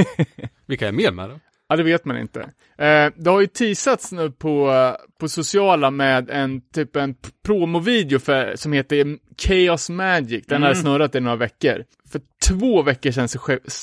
Vilka 0.67 0.89
är 0.89 0.93
med 0.93 1.15
med 1.15 1.31
då? 1.31 1.41
Ja, 1.71 1.77
det 1.77 1.83
vet 1.83 2.05
man 2.05 2.19
inte. 2.19 2.41
Eh, 2.79 3.13
det 3.17 3.31
har 3.31 3.41
ju 3.41 3.47
teasats 3.47 4.13
nu 4.13 4.31
på, 4.31 4.73
på 5.21 5.29
sociala 5.29 5.91
med 5.91 6.31
en 6.31 6.61
typ 6.61 6.97
en 6.97 7.15
promovideo 7.45 8.19
för, 8.19 8.57
som 8.57 8.73
heter 8.73 9.19
Chaos 9.39 9.91
Magic. 9.91 10.47
Den 10.47 10.63
har 10.63 10.75
snurrat 10.75 11.15
i 11.15 11.21
några 11.21 11.37
veckor. 11.37 11.85
För 12.13 12.21
två 12.49 12.83
veckor 12.83 13.11
sedan 13.11 13.29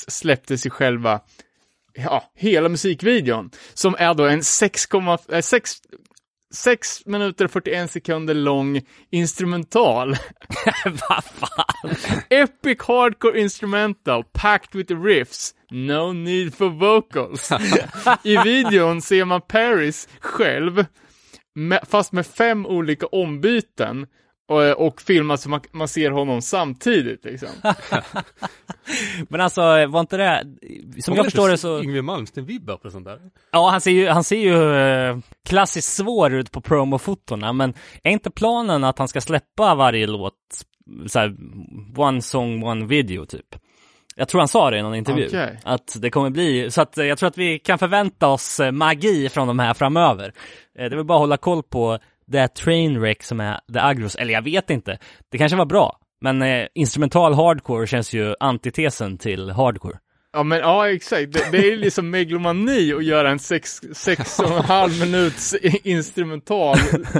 släpptes 0.07 0.65
ju 0.65 0.69
själva, 0.69 1.19
ja, 1.93 2.23
hela 2.35 2.69
musikvideon. 2.69 3.49
Som 3.73 3.95
är 3.99 4.13
då 4.13 4.25
en 4.25 4.41
6,6 4.41 5.77
6 6.53 6.87
6 6.97 7.05
minuter 7.05 7.45
och 7.45 7.51
41 7.51 7.91
sekunder 7.91 8.33
lång 8.33 8.81
instrumental. 9.11 10.09
vad 10.85 11.23
fan. 11.23 11.95
Epic 12.29 12.77
hardcore 12.87 13.39
instrumental 13.39 14.23
packed 14.23 14.75
with 14.75 15.01
riffs. 15.03 15.53
No 15.71 16.13
need 16.13 16.53
for 16.53 16.69
vocals. 16.69 17.51
I 18.23 18.37
videon 18.37 19.01
ser 19.01 19.25
man 19.25 19.41
Paris 19.41 20.07
själv, 20.19 20.85
med, 21.55 21.79
fast 21.89 22.11
med 22.11 22.27
fem 22.27 22.65
olika 22.65 23.05
ombyten. 23.05 24.07
Och, 24.49 24.87
och 24.87 25.01
filmat 25.01 25.39
så 25.39 25.49
man, 25.49 25.61
man 25.71 25.87
ser 25.87 26.11
honom 26.11 26.41
samtidigt 26.41 27.25
liksom. 27.25 27.49
Men 29.29 29.41
alltså, 29.41 29.61
var 29.87 29.99
inte 29.99 30.17
det, 30.17 30.43
som 31.01 31.15
jag 31.15 31.25
förstår 31.25 31.49
det 31.49 31.57
så, 31.57 31.83
Yngwie 31.83 32.01
Malmsteen-vibbar 32.01 32.77
på 32.77 32.91
sånt 32.91 33.05
där. 33.05 33.19
ja 33.51 33.69
han 33.69 33.81
ser 33.81 33.91
ju, 33.91 34.07
han 34.07 34.23
ser 34.23 34.39
ju 34.39 34.75
eh, 34.77 35.17
klassiskt 35.45 35.93
svår 35.93 36.33
ut 36.33 36.51
på 36.51 36.61
promofotona, 36.61 37.53
men 37.53 37.73
är 38.03 38.11
inte 38.11 38.31
planen 38.31 38.83
att 38.83 38.99
han 38.99 39.07
ska 39.07 39.21
släppa 39.21 39.75
varje 39.75 40.07
låt, 40.07 40.33
så 41.07 41.19
här, 41.19 41.35
one 41.95 42.21
song, 42.21 42.63
one 42.63 42.85
video 42.85 43.25
typ? 43.25 43.55
Jag 44.15 44.27
tror 44.27 44.41
han 44.41 44.47
sa 44.47 44.71
det 44.71 44.77
i 44.77 44.81
någon 44.81 44.95
intervju, 44.95 45.27
Okej. 45.27 45.59
att 45.63 45.97
det 46.01 46.09
kommer 46.09 46.29
bli, 46.29 46.71
så 46.71 46.81
att 46.81 46.97
eh, 46.97 47.05
jag 47.05 47.17
tror 47.17 47.27
att 47.27 47.37
vi 47.37 47.59
kan 47.59 47.79
förvänta 47.79 48.27
oss 48.27 48.59
eh, 48.59 48.71
magi 48.71 49.29
från 49.29 49.47
de 49.47 49.59
här 49.59 49.73
framöver. 49.73 50.33
Eh, 50.79 50.89
Det 50.89 50.95
vill 50.95 51.05
bara 51.05 51.17
hålla 51.19 51.37
koll 51.37 51.63
på 51.63 51.99
det 52.27 52.47
trainwreck 52.47 53.23
som 53.23 53.39
är 53.39 53.59
The 53.73 53.79
Agros, 53.79 54.15
eller 54.15 54.33
jag 54.33 54.41
vet 54.41 54.69
inte, 54.69 54.97
det 55.31 55.37
kanske 55.37 55.57
var 55.57 55.65
bra, 55.65 55.99
men 56.21 56.41
eh, 56.41 56.67
instrumental 56.73 57.33
hardcore 57.33 57.87
känns 57.87 58.13
ju 58.13 58.35
antitesen 58.39 59.17
till 59.17 59.49
hardcore. 59.49 59.97
Ja 60.33 60.43
men 60.43 60.59
ja 60.59 60.89
exakt, 60.89 61.33
det, 61.33 61.51
det 61.51 61.57
är 61.57 61.77
liksom 61.77 62.09
megalomani 62.09 62.93
att 62.93 63.03
göra 63.03 63.29
en 63.29 63.39
sex, 63.39 63.81
sex 63.93 64.39
och 64.39 64.57
en 64.57 64.63
halv 64.63 64.99
minuts 64.99 65.55
instrumental 65.83 66.77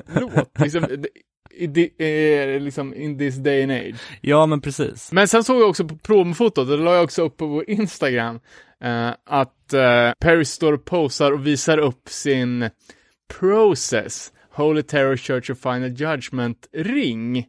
låt. 0.08 0.60
Liksom, 0.60 0.82
det, 0.82 1.08
i, 1.58 1.92
eh, 1.98 2.62
liksom 2.62 2.94
in 2.94 3.18
this 3.18 3.36
day 3.36 3.64
and 3.64 3.72
age. 3.72 3.96
Ja, 4.22 4.46
men 4.46 4.62
precis. 4.62 5.12
Men 5.12 5.28
sen 5.28 5.44
såg 5.44 5.62
jag 5.62 5.70
också 5.70 5.88
på 5.88 5.98
promofotot, 5.98 6.68
det 6.68 6.78
la 6.78 6.96
jag 6.96 7.04
också 7.04 7.22
upp 7.22 7.38
på 7.38 7.46
vår 7.46 7.70
Instagram, 7.70 8.40
eh, 8.84 9.10
att 9.26 9.74
eh, 9.74 10.12
Perry 10.20 10.46
står 10.46 10.74
och 10.74 10.86
posar 10.86 11.32
och 11.32 11.48
visar 11.48 11.78
upp 11.78 12.10
sin 12.10 12.70
Process, 13.40 14.32
Holy 14.58 14.84
Terror 14.84 15.18
Church 15.18 15.50
of 15.50 15.58
Final 15.60 15.90
Judgment-ring. 15.90 17.46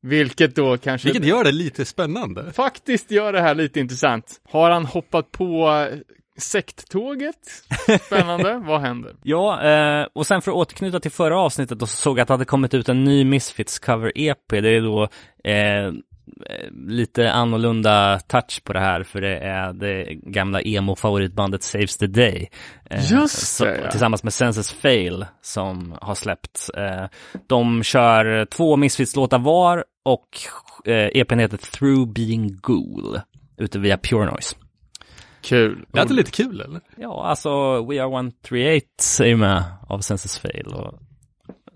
Vilket 0.00 0.56
då 0.56 0.78
kanske 0.78 1.08
Vilket 1.08 1.24
gör 1.28 1.44
det 1.44 1.52
lite 1.52 1.84
spännande. 1.84 2.52
faktiskt 2.52 3.10
gör 3.10 3.32
det 3.32 3.40
här 3.40 3.54
lite 3.54 3.80
intressant. 3.80 4.40
Har 4.50 4.70
han 4.70 4.84
hoppat 4.86 5.32
på 5.32 5.70
eh, 5.70 5.98
sekttåget? 6.38 7.36
Spännande, 8.06 8.62
vad 8.66 8.80
händer? 8.80 9.16
Ja, 9.22 9.62
eh, 9.62 10.06
och 10.12 10.26
sen 10.26 10.42
för 10.42 10.50
att 10.50 10.56
återknyta 10.56 11.00
till 11.00 11.10
förra 11.10 11.40
avsnittet 11.40 11.78
då 11.78 11.86
så 11.86 11.96
såg 11.96 12.18
jag 12.18 12.22
att 12.22 12.28
det 12.28 12.34
hade 12.34 12.44
kommit 12.44 12.74
ut 12.74 12.88
en 12.88 13.04
ny 13.04 13.24
Misfits 13.24 13.78
cover-EP. 13.78 14.48
Det 14.48 14.68
är 14.68 14.80
då 14.80 15.08
eh, 15.44 15.56
eh, 15.86 15.92
lite 16.88 17.32
annorlunda 17.32 18.20
touch 18.20 18.64
på 18.64 18.72
det 18.72 18.80
här 18.80 19.02
för 19.02 19.20
det 19.20 19.38
är 19.38 19.72
det 19.72 20.14
gamla 20.14 20.60
emo-favoritbandet 20.62 21.62
Saves 21.62 21.96
the 21.96 22.06
Day. 22.06 22.48
Eh, 22.90 23.12
Just 23.12 23.56
så- 23.56 23.64
det, 23.64 23.80
ja. 23.84 23.90
Tillsammans 23.90 24.22
med 24.24 24.32
Senses 24.32 24.72
Fail 24.72 25.26
som 25.40 25.94
har 26.00 26.14
släppts. 26.14 26.68
Eh, 26.70 27.08
de 27.46 27.82
kör 27.82 28.44
två 28.44 28.76
Misfits-låtar 28.76 29.38
var 29.38 29.84
och 30.04 30.28
eh, 30.92 31.08
EPn 31.14 31.38
heter 31.38 31.56
Through 31.56 32.12
Being 32.12 32.58
Ghoul 32.62 33.20
ute 33.56 33.78
via 33.78 33.98
Pure 33.98 34.26
Noise. 34.30 34.56
Kul. 35.42 35.84
Det 35.92 35.98
är 35.98 36.02
inte 36.02 36.14
lite 36.14 36.30
kul 36.30 36.60
eller? 36.60 36.80
Ja, 36.96 37.24
alltså 37.26 37.82
We 37.84 38.02
Are 38.02 38.14
138 38.16 38.86
är 39.20 39.24
ju 39.24 39.36
med 39.36 39.64
av 39.88 39.98
Senses 40.00 40.38
Fail 40.38 40.66
och 40.66 40.94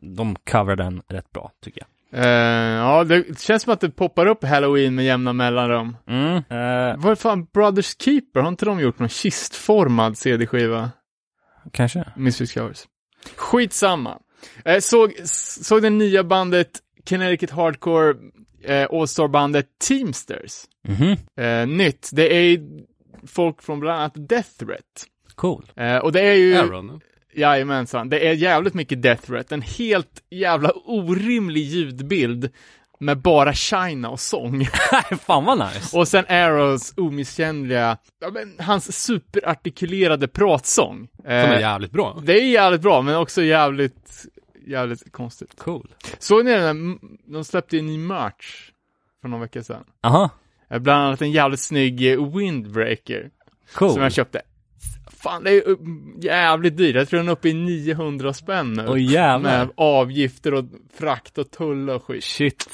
de 0.02 0.36
cover 0.50 0.76
den 0.76 1.02
rätt 1.08 1.32
bra 1.32 1.50
tycker 1.64 1.80
jag. 1.80 1.88
Eh, 2.12 2.26
ja, 2.28 3.04
det 3.04 3.40
känns 3.40 3.62
som 3.62 3.72
att 3.72 3.80
det 3.80 3.90
poppar 3.90 4.26
upp 4.26 4.44
Halloween 4.44 4.94
med 4.94 5.04
jämna 5.04 5.32
mellanrum. 5.32 5.96
Mm. 6.08 6.36
Eh, 6.36 6.96
Vad 7.04 7.18
fan 7.18 7.44
Brothers 7.52 7.96
Keeper? 7.98 8.40
Har 8.40 8.48
inte 8.48 8.64
de 8.64 8.80
gjort 8.80 8.98
någon 8.98 9.08
kistformad 9.08 10.18
CD-skiva? 10.18 10.90
kanske. 11.72 12.04
Misfits 12.16 12.52
Covers. 12.54 12.86
Skitsamma. 13.36 14.18
Eh, 14.64 14.78
såg, 14.80 15.12
såg 15.64 15.82
det 15.82 15.90
nya 15.90 16.24
bandet 16.24 16.70
Connecticut 17.08 17.50
Hardcore 17.50 18.14
eh, 18.64 18.86
All-Star-bandet 18.92 19.66
Teamsters. 19.88 20.64
Mhm. 20.88 21.16
Eh, 21.36 21.66
nytt. 21.66 22.10
Det 22.12 22.34
är 22.36 22.58
folk 23.26 23.62
från 23.62 23.80
bland 23.80 23.98
annat 24.00 24.28
Death 24.28 24.48
Threat. 24.58 25.06
Cool. 25.34 25.64
Och 26.02 26.12
det 26.12 26.20
är 26.20 26.34
ju... 26.34 26.54
Aaron. 26.56 27.00
Jajamensan, 27.36 28.08
det 28.08 28.28
är 28.28 28.32
jävligt 28.32 28.74
mycket 28.74 29.02
Death 29.02 29.22
Threat. 29.26 29.52
En 29.52 29.62
helt 29.62 30.22
jävla 30.30 30.70
orimlig 30.84 31.60
ljudbild 31.62 32.50
med 33.00 33.18
bara 33.18 33.52
China 33.52 34.08
och 34.10 34.20
sång. 34.20 34.64
Fan 35.26 35.44
vad 35.44 35.58
nice. 35.58 35.98
och 35.98 36.08
sen 36.08 36.24
Arrows 36.28 36.94
omisskännliga, 36.96 37.98
ja, 38.20 38.30
men, 38.30 38.56
hans 38.66 39.04
superartikulerade 39.04 40.28
pratsång. 40.28 41.08
Som 41.16 41.24
är 41.30 41.54
Eh, 41.54 41.60
jävligt 41.60 41.90
bra. 41.92 42.20
det 42.24 42.32
är 42.32 42.44
jävligt 42.44 42.80
bra, 42.82 43.02
men 43.02 43.16
också 43.16 43.42
jävligt, 43.42 44.26
jävligt 44.66 45.12
konstigt. 45.12 45.54
Cool. 45.58 45.94
Såg 46.18 46.44
ni 46.44 46.50
den 46.50 46.90
där, 46.92 46.98
de 47.32 47.44
släppte 47.44 47.78
en 47.78 47.86
ny 47.86 47.98
merch 47.98 48.70
för 49.22 49.28
någon 49.28 49.40
vecka 49.40 49.62
sedan. 49.62 49.84
Aha. 50.02 50.30
Eh, 50.70 50.78
Bland 50.78 51.04
annat 51.06 51.22
en 51.22 51.30
jävligt 51.32 51.60
snygg 51.60 52.12
eh, 52.12 52.34
Windbreaker, 52.36 53.30
Cool. 53.74 53.92
som 53.92 54.02
jag 54.02 54.12
köpte. 54.12 54.42
Fan, 55.26 55.44
det 55.44 55.50
är 55.50 55.68
uh, 55.68 55.76
jävligt 56.20 56.76
dyrt. 56.76 56.96
Jag 56.96 57.08
tror 57.08 57.18
den 57.20 57.28
är 57.28 57.32
uppe 57.32 57.48
i 57.48 57.54
900 57.54 58.32
spänn 58.32 58.72
nu. 58.72 58.86
Åh 58.88 59.02
jävlar. 59.02 59.38
med 59.58 59.68
avgifter 59.76 60.54
och 60.54 60.64
frakt 60.98 61.38
och 61.38 61.50
tull 61.50 61.90
och 61.90 62.04
skit. 62.04 62.24
Shit. 62.24 62.66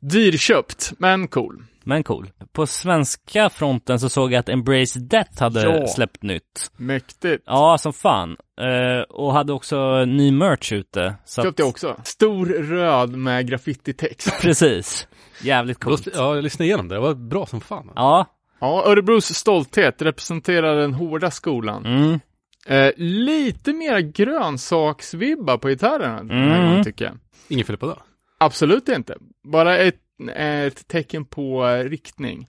Dyrköpt, 0.00 0.92
men 0.98 1.28
cool. 1.28 1.62
Men 1.86 2.02
cool. 2.02 2.30
På 2.52 2.66
svenska 2.66 3.50
fronten 3.50 4.00
så 4.00 4.08
såg 4.08 4.32
jag 4.32 4.40
att 4.40 4.48
Embrace 4.48 4.98
Death 5.00 5.42
hade 5.42 5.62
Ja. 5.62 5.86
släppt 5.86 6.22
nytt. 6.22 6.70
Mäktigt. 6.76 7.42
Ja, 7.46 7.78
som 7.78 7.92
fan. 7.92 8.36
Eh, 8.60 9.00
och 9.08 9.32
hade 9.32 9.52
också 9.52 10.04
ny 10.04 10.32
merch 10.32 10.72
ute. 10.72 11.14
Så 11.24 11.40
att, 11.40 11.46
Köpte 11.46 11.62
jag 11.62 11.68
också. 11.68 11.96
Stor 12.04 12.46
röd 12.46 13.10
med 13.16 13.46
graffiti-text. 13.48 14.32
Precis. 14.42 15.08
Jävligt 15.42 15.80
coolt. 15.80 16.08
Ja, 16.14 16.34
jag 16.34 16.44
lyssnade 16.44 16.64
igenom 16.66 16.88
det. 16.88 16.94
Det 16.94 17.00
var 17.00 17.14
bra 17.14 17.46
som 17.46 17.60
fan. 17.60 17.90
Ja. 17.96 18.26
Ja, 18.64 18.84
Örebros 18.86 19.34
stolthet 19.34 20.02
representerar 20.02 20.76
den 20.76 20.94
hårda 20.94 21.30
skolan. 21.30 21.86
Mm. 21.86 22.20
Eh, 22.66 22.92
lite 22.96 23.72
mer 23.72 24.00
grönsaksvibbar 24.00 25.58
på 25.58 25.68
gitarrerna 25.68 26.16
den 26.22 26.30
här 26.30 26.56
Mm. 26.56 26.68
gången 26.68 26.84
tycker 26.84 27.04
jag. 27.04 27.14
Inget 27.48 27.66
fel 27.66 27.76
på 27.76 27.86
det. 27.86 27.96
Absolut 28.38 28.88
inte. 28.88 29.16
Bara 29.52 29.78
ett, 29.78 30.00
ett 30.36 30.88
tecken 30.88 31.24
på 31.24 31.66
eh, 31.66 31.84
riktning. 31.84 32.46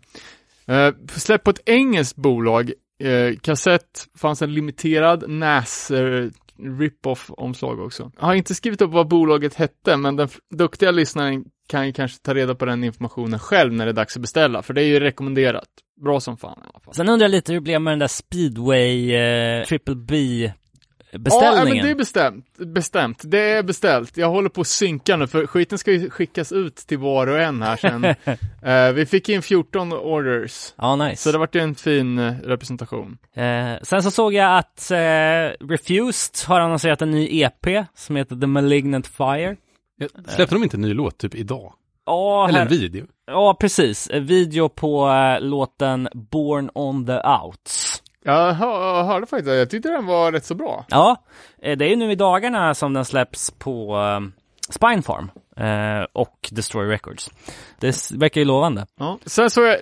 Eh, 0.68 0.94
släpp 1.16 1.44
på 1.44 1.50
ett 1.50 1.70
engelskt 1.70 2.16
bolag. 2.16 2.72
Eh, 3.04 3.36
kassett 3.42 4.08
fanns 4.18 4.42
en 4.42 4.54
limiterad 4.54 5.30
NAS 5.30 5.92
eh, 5.92 6.30
rip-off 6.80 7.32
omslag 7.38 7.80
också. 7.80 8.12
Jag 8.20 8.26
har 8.26 8.34
inte 8.34 8.56
skrivit 8.56 8.82
upp 8.82 8.92
vad 8.92 9.08
bolaget 9.08 9.56
hette, 9.56 9.98
men 9.98 10.16
den 10.16 10.30
duktiga 10.56 10.92
lyssnaren 10.92 11.46
kan 11.68 11.86
ju 11.88 11.94
kanske 11.94 12.20
ta 12.22 12.34
reda 12.34 12.56
på 12.56 12.66
den 12.66 12.84
informationen 12.84 13.40
själv 13.40 13.74
när 13.74 13.86
det 13.86 13.92
är 13.92 13.94
dags 13.94 14.16
att 14.16 14.22
beställa, 14.22 14.62
för 14.62 14.74
det 14.74 14.82
är 14.82 14.88
ju 14.88 15.00
rekommenderat. 15.00 15.68
Bra 16.04 16.20
som 16.20 16.38
fan 16.38 16.60
i 16.64 16.68
alla 16.74 16.80
fall. 16.80 16.94
Sen 16.94 17.10
undrar 17.10 17.24
jag 17.24 17.32
lite 17.32 17.52
hur 17.52 17.60
det 17.60 17.64
blev 17.64 17.82
med 17.82 17.92
den 17.92 18.00
där 18.00 18.08
speedway 18.08 19.16
eh, 19.16 19.66
triple 19.66 19.96
B 19.96 20.52
Ja, 21.16 21.20
beställningen. 21.20 21.78
men 21.78 21.86
det 21.86 21.92
är 21.92 21.96
bestämt. 21.96 22.46
Bestämt. 22.58 23.22
Det 23.24 23.40
är 23.40 23.64
beställt. 23.64 24.18
Jag 24.18 24.30
håller 24.30 24.50
på 24.50 24.62
att 24.62 24.68
synka 24.68 25.18
nu, 25.18 25.28
för 25.28 25.48
skiten 25.48 25.78
ska 25.78 25.92
ju 25.92 26.10
skickas 26.10 26.52
ut 26.52 26.76
till 26.76 26.98
var 26.98 27.28
och 27.28 27.40
en 27.40 27.62
här 27.62 27.78
sen. 27.78 28.06
Eh, 28.66 28.92
vi 28.92 29.06
fick 29.06 29.30
in 29.30 29.42
14 29.42 29.94
orders. 29.94 30.74
Ja, 30.78 30.96
nice. 30.96 31.24
Så 31.24 31.32
det 31.32 31.38
vart 31.38 31.56
ju 31.56 31.62
en 31.62 31.76
fin 31.76 32.20
eh, 32.20 32.34
representation. 32.44 33.18
Eh, 33.36 33.74
sen 33.82 34.04
så 34.04 34.12
såg 34.12 34.34
jag 34.34 34.58
att 34.58 34.92
eh, 34.92 34.98
Refused 35.70 36.48
har 36.48 36.60
annonserat 36.60 37.02
en 37.02 37.12
ny 37.12 37.42
EP 37.42 37.86
som 37.96 38.16
heter 38.16 38.36
The 38.36 38.48
Malignant 38.48 39.08
Fire. 39.08 39.56
Jag- 39.98 40.10
Släppte 40.28 40.56
de 40.56 40.64
inte 40.64 40.78
en 40.78 40.82
ny 40.82 40.94
låt 40.94 41.18
typ 41.18 41.36
idag? 41.36 41.74
Ja, 42.06 42.48
Eller 42.50 42.60
här, 42.60 42.66
en 42.66 42.72
video? 42.72 43.06
ja 43.28 43.58
precis. 43.60 44.10
En 44.14 44.26
video 44.26 44.70
på 44.70 45.10
eh, 45.10 45.42
låten 45.42 46.10
Born 46.14 46.70
on 46.74 47.06
the 47.06 47.20
Outs. 47.44 48.04
Jag, 48.24 48.54
hör, 48.54 48.98
jag 48.98 49.04
hörde 49.04 49.26
faktiskt. 49.26 49.50
Jag 49.56 49.70
tyckte 49.70 49.90
den 49.90 50.06
var 50.06 50.32
rätt 50.32 50.46
så 50.46 50.56
bra. 50.56 50.86
Ja, 50.90 51.16
eh, 51.62 51.78
det 51.78 51.86
är 51.86 51.90
ju 51.90 51.96
nu 51.96 52.12
i 52.12 52.16
dagarna 52.16 52.76
som 52.76 52.94
den 52.94 53.06
släpps 53.06 53.52
på 53.52 53.98
eh, 53.98 54.20
Spinefarm 54.70 55.32
eh, 55.58 56.06
och 56.14 56.50
Destroy 56.52 56.88
Records. 56.88 57.32
Det 57.80 58.12
verkar 58.12 58.42
ju 58.42 58.46
lovande. 58.46 58.86
Ja. 59.00 59.20
Sen 59.26 59.50
så 59.50 59.62
jag, 59.62 59.78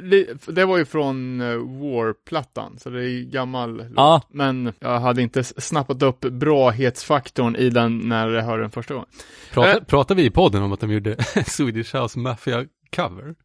det 0.48 0.66
var 0.66 0.78
ju 0.78 0.86
från 0.86 1.42
uh, 1.42 1.82
War-plattan, 1.82 2.76
så 2.80 2.90
det 2.90 3.04
är 3.10 3.22
gammal 3.24 3.78
låt. 3.78 3.92
Ja. 3.96 4.22
Men 4.32 4.74
jag 4.80 5.00
hade 5.00 5.22
inte 5.22 5.44
snappat 5.44 6.04
upp 6.04 6.20
bråhetsfaktorn 6.20 7.56
i 7.56 7.70
den 7.70 7.98
när 7.98 8.30
jag 8.30 8.44
hörde 8.44 8.62
den 8.62 8.72
första 8.72 8.94
gången. 8.94 9.10
Pratar, 9.52 9.76
Eh. 9.76 9.84
pratar 9.84 10.16
vi 10.16 10.26
i 10.26 10.30
podden 10.30 10.64
om 10.64 10.72
att 10.74 10.80
de 10.80 10.92
gjorde 10.92 11.16
Swedish 11.48 11.96
House 11.96 12.20
Mafia 12.20 12.66
cover? 12.96 13.36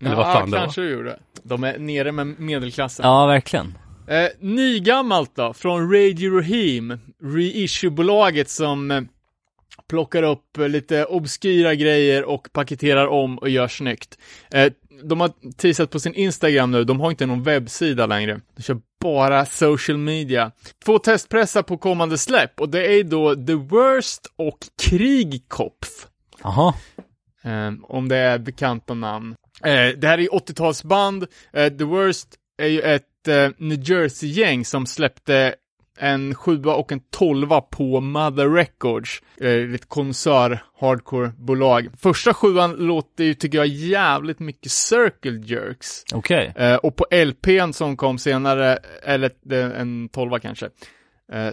Eller 0.00 0.16
vad 0.16 0.26
fan 0.26 0.50
det 0.50 0.56
var? 0.56 0.62
kanske 0.64 0.80
du 0.80 0.90
gjorde. 0.90 1.18
De 1.42 1.64
är 1.64 1.78
nere 1.78 2.12
med 2.12 2.40
medelklassen. 2.40 3.06
Ja, 3.06 3.26
verkligen. 3.26 3.78
Eh, 4.08 4.28
nygammalt 4.40 5.36
då, 5.36 5.52
från 5.52 5.92
Radio 5.92 6.36
Rahim, 6.36 6.98
reissue-bolaget 7.22 8.48
som 8.50 8.90
eh, 8.90 9.00
plockar 9.90 10.22
upp 10.22 10.58
eh, 10.58 10.68
lite 10.68 11.04
obskyra 11.04 11.74
grejer 11.74 12.24
och 12.24 12.52
paketerar 12.52 13.06
om 13.06 13.38
och 13.38 13.48
gör 13.48 13.68
snyggt. 13.68 14.18
Eh, 14.50 14.72
de 15.02 15.20
har 15.20 15.52
teasat 15.56 15.90
på 15.90 16.00
sin 16.00 16.14
Instagram 16.14 16.70
nu, 16.70 16.84
de 16.84 17.00
har 17.00 17.10
inte 17.10 17.26
någon 17.26 17.42
webbsida 17.42 18.06
längre. 18.06 18.40
De 18.56 18.62
kör 18.62 18.80
bara 19.00 19.46
social 19.46 19.98
media. 19.98 20.52
Två 20.84 20.98
testpressar 20.98 21.62
på 21.62 21.78
kommande 21.78 22.18
släpp 22.18 22.60
och 22.60 22.68
det 22.68 22.92
är 22.92 23.04
då 23.04 23.34
The 23.34 23.54
Worst 23.54 24.26
och 24.36 24.58
Krigkopf. 24.82 26.06
Jaha. 26.42 26.74
Eh, 27.42 27.72
om 27.82 28.08
det 28.08 28.16
är 28.16 28.38
bekanta 28.38 28.94
namn. 28.94 29.34
Eh, 29.64 29.88
det 29.98 30.06
här 30.06 30.18
är 30.18 30.22
ju 30.22 30.28
80-talsband. 30.28 31.26
Eh, 31.52 31.72
The 31.72 31.84
Worst 31.84 32.28
är 32.62 32.68
ju 32.68 32.80
ett 32.80 33.06
New 33.58 33.90
Jersey-gäng 33.90 34.64
som 34.64 34.86
släppte 34.86 35.54
en 36.00 36.34
sjua 36.34 36.74
och 36.74 36.92
en 36.92 37.00
tolva 37.10 37.60
på 37.60 38.00
Mother 38.00 38.48
Records, 38.50 39.22
eh, 39.40 39.74
ett 39.74 39.88
konsert 39.88 40.58
hardcore-bolag. 40.80 41.88
Första 41.98 42.34
sjuan 42.34 42.72
låter 42.72 43.24
ju, 43.24 43.34
tycker 43.34 43.58
jag, 43.58 43.66
jävligt 43.66 44.38
mycket 44.38 44.72
Circle 44.72 45.40
Jerks. 45.44 46.04
Okej. 46.14 46.52
Eh, 46.56 46.74
och 46.74 46.96
på 46.96 47.06
LPn 47.10 47.72
som 47.72 47.96
kom 47.96 48.18
senare, 48.18 48.78
eller 49.02 49.30
det- 49.42 49.72
en 49.76 50.08
tolva 50.08 50.38
kanske, 50.38 50.66
eh, 50.66 50.70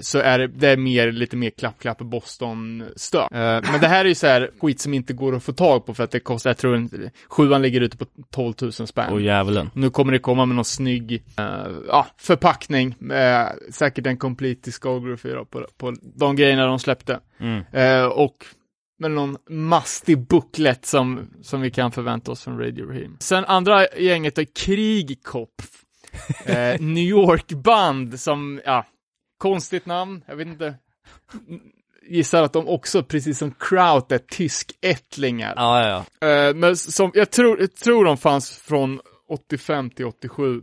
så 0.01 0.19
är 0.19 0.39
det, 0.39 0.47
det 0.47 0.67
är 0.67 0.77
mer, 0.77 1.11
lite 1.11 1.35
mer 1.35 1.49
klapp-klapp 1.49 1.97
Boston-stö. 1.97 3.21
Eh, 3.21 3.27
men 3.71 3.81
det 3.81 3.87
här 3.87 4.05
är 4.05 4.09
ju 4.09 4.15
så 4.15 4.27
här 4.27 4.51
skit 4.61 4.79
som 4.81 4.93
inte 4.93 5.13
går 5.13 5.35
att 5.35 5.43
få 5.43 5.53
tag 5.53 5.85
på 5.85 5.93
för 5.93 6.03
att 6.03 6.11
det 6.11 6.19
kostar, 6.19 6.49
jag 6.49 6.57
tror 6.57 6.75
en- 6.75 7.09
sjuan 7.29 7.61
ligger 7.61 7.81
ute 7.81 7.97
på 7.97 8.05
12 8.31 8.53
000 8.61 8.71
spänn. 8.71 9.09
Åh 9.13 9.21
djävulen. 9.23 9.69
Nu 9.73 9.89
kommer 9.89 10.11
det 10.11 10.19
komma 10.19 10.45
med 10.45 10.55
någon 10.55 10.65
snygg 10.65 11.23
eh, 11.39 11.45
ja, 11.87 12.07
förpackning, 12.17 12.95
eh, 13.11 13.47
säkert 13.71 14.05
en 14.05 14.17
complete 14.17 14.61
discography 14.63 15.29
då, 15.29 15.45
på, 15.45 15.67
på 15.77 15.93
de 16.15 16.35
grejerna 16.35 16.65
de 16.65 16.79
släppte. 16.79 17.19
Mm. 17.39 17.63
Eh, 17.71 18.05
och 18.05 18.45
med 18.99 19.11
någon 19.11 19.37
mastig 19.49 20.17
booklet 20.19 20.85
som, 20.85 21.19
som 21.41 21.61
vi 21.61 21.71
kan 21.71 21.91
förvänta 21.91 22.31
oss 22.31 22.43
från 22.43 22.59
Radio 22.59 22.89
Rahim. 22.89 23.17
Sen 23.19 23.45
andra 23.45 23.87
gänget 23.97 24.37
är 24.37 24.45
Krigkopf. 24.65 25.65
Eh, 26.45 26.79
New 26.81 27.03
York-band 27.03 28.19
som, 28.19 28.61
ja, 28.65 28.85
konstigt 29.37 29.85
namn, 29.85 30.23
jag 30.27 30.35
vet 30.35 30.47
inte. 30.47 30.75
Gissar 32.09 32.43
att 32.43 32.53
de 32.53 32.67
också, 32.67 33.03
precis 33.03 33.37
som 33.37 33.51
Kraut, 33.51 34.11
är 34.11 34.17
tyskättlingar. 34.17 35.53
Ja, 35.55 35.81
ja, 35.81 36.05
ja. 36.19 36.27
Eh, 36.27 36.55
men 36.55 36.77
som, 36.77 37.11
jag 37.13 37.31
tror, 37.31 37.59
jag 37.59 37.75
tror 37.75 38.05
de 38.05 38.17
fanns 38.17 38.57
från 38.57 38.99
85 39.29 39.89
till 39.89 40.05
87. 40.05 40.61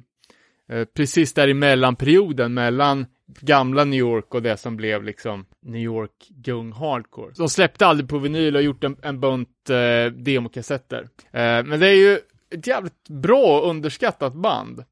Eh, 0.69 0.85
precis 0.85 1.35
där 1.35 1.49
i 1.49 1.55
mellanperioden 1.55 2.55
mellan 2.55 3.07
gamla 3.41 3.85
New 3.85 3.99
York 3.99 4.35
och 4.35 4.43
det 4.43 4.57
som 4.57 4.77
blev 4.77 5.05
liksom 5.05 5.47
New 5.63 5.83
York 5.83 6.29
Gung 6.29 6.73
Hardcore. 6.73 7.33
De 7.37 7.49
släppte 7.49 7.87
aldrig 7.87 8.09
på 8.09 8.19
vinyl 8.19 8.57
och 8.57 8.63
gjort 8.63 8.85
en, 8.85 8.97
en 9.03 9.21
bunt 9.21 9.71
eh, 9.71 10.13
demokassetter. 10.13 11.09
Eh, 11.33 11.65
men 11.65 11.81
det 11.81 11.89
är 11.89 11.97
ju 11.97 12.19
ett 12.51 12.67
jävligt 12.67 13.09
bra 13.09 13.61
och 13.61 13.71
underskattat 13.71 14.35
band. 14.35 14.85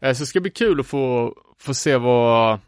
Eh, 0.00 0.12
så 0.12 0.22
det 0.22 0.26
ska 0.26 0.40
bli 0.40 0.50
kul 0.50 0.80
att 0.80 0.86
få, 0.86 1.34
få 1.58 1.74
se 1.74 1.96
vad, 1.96 2.60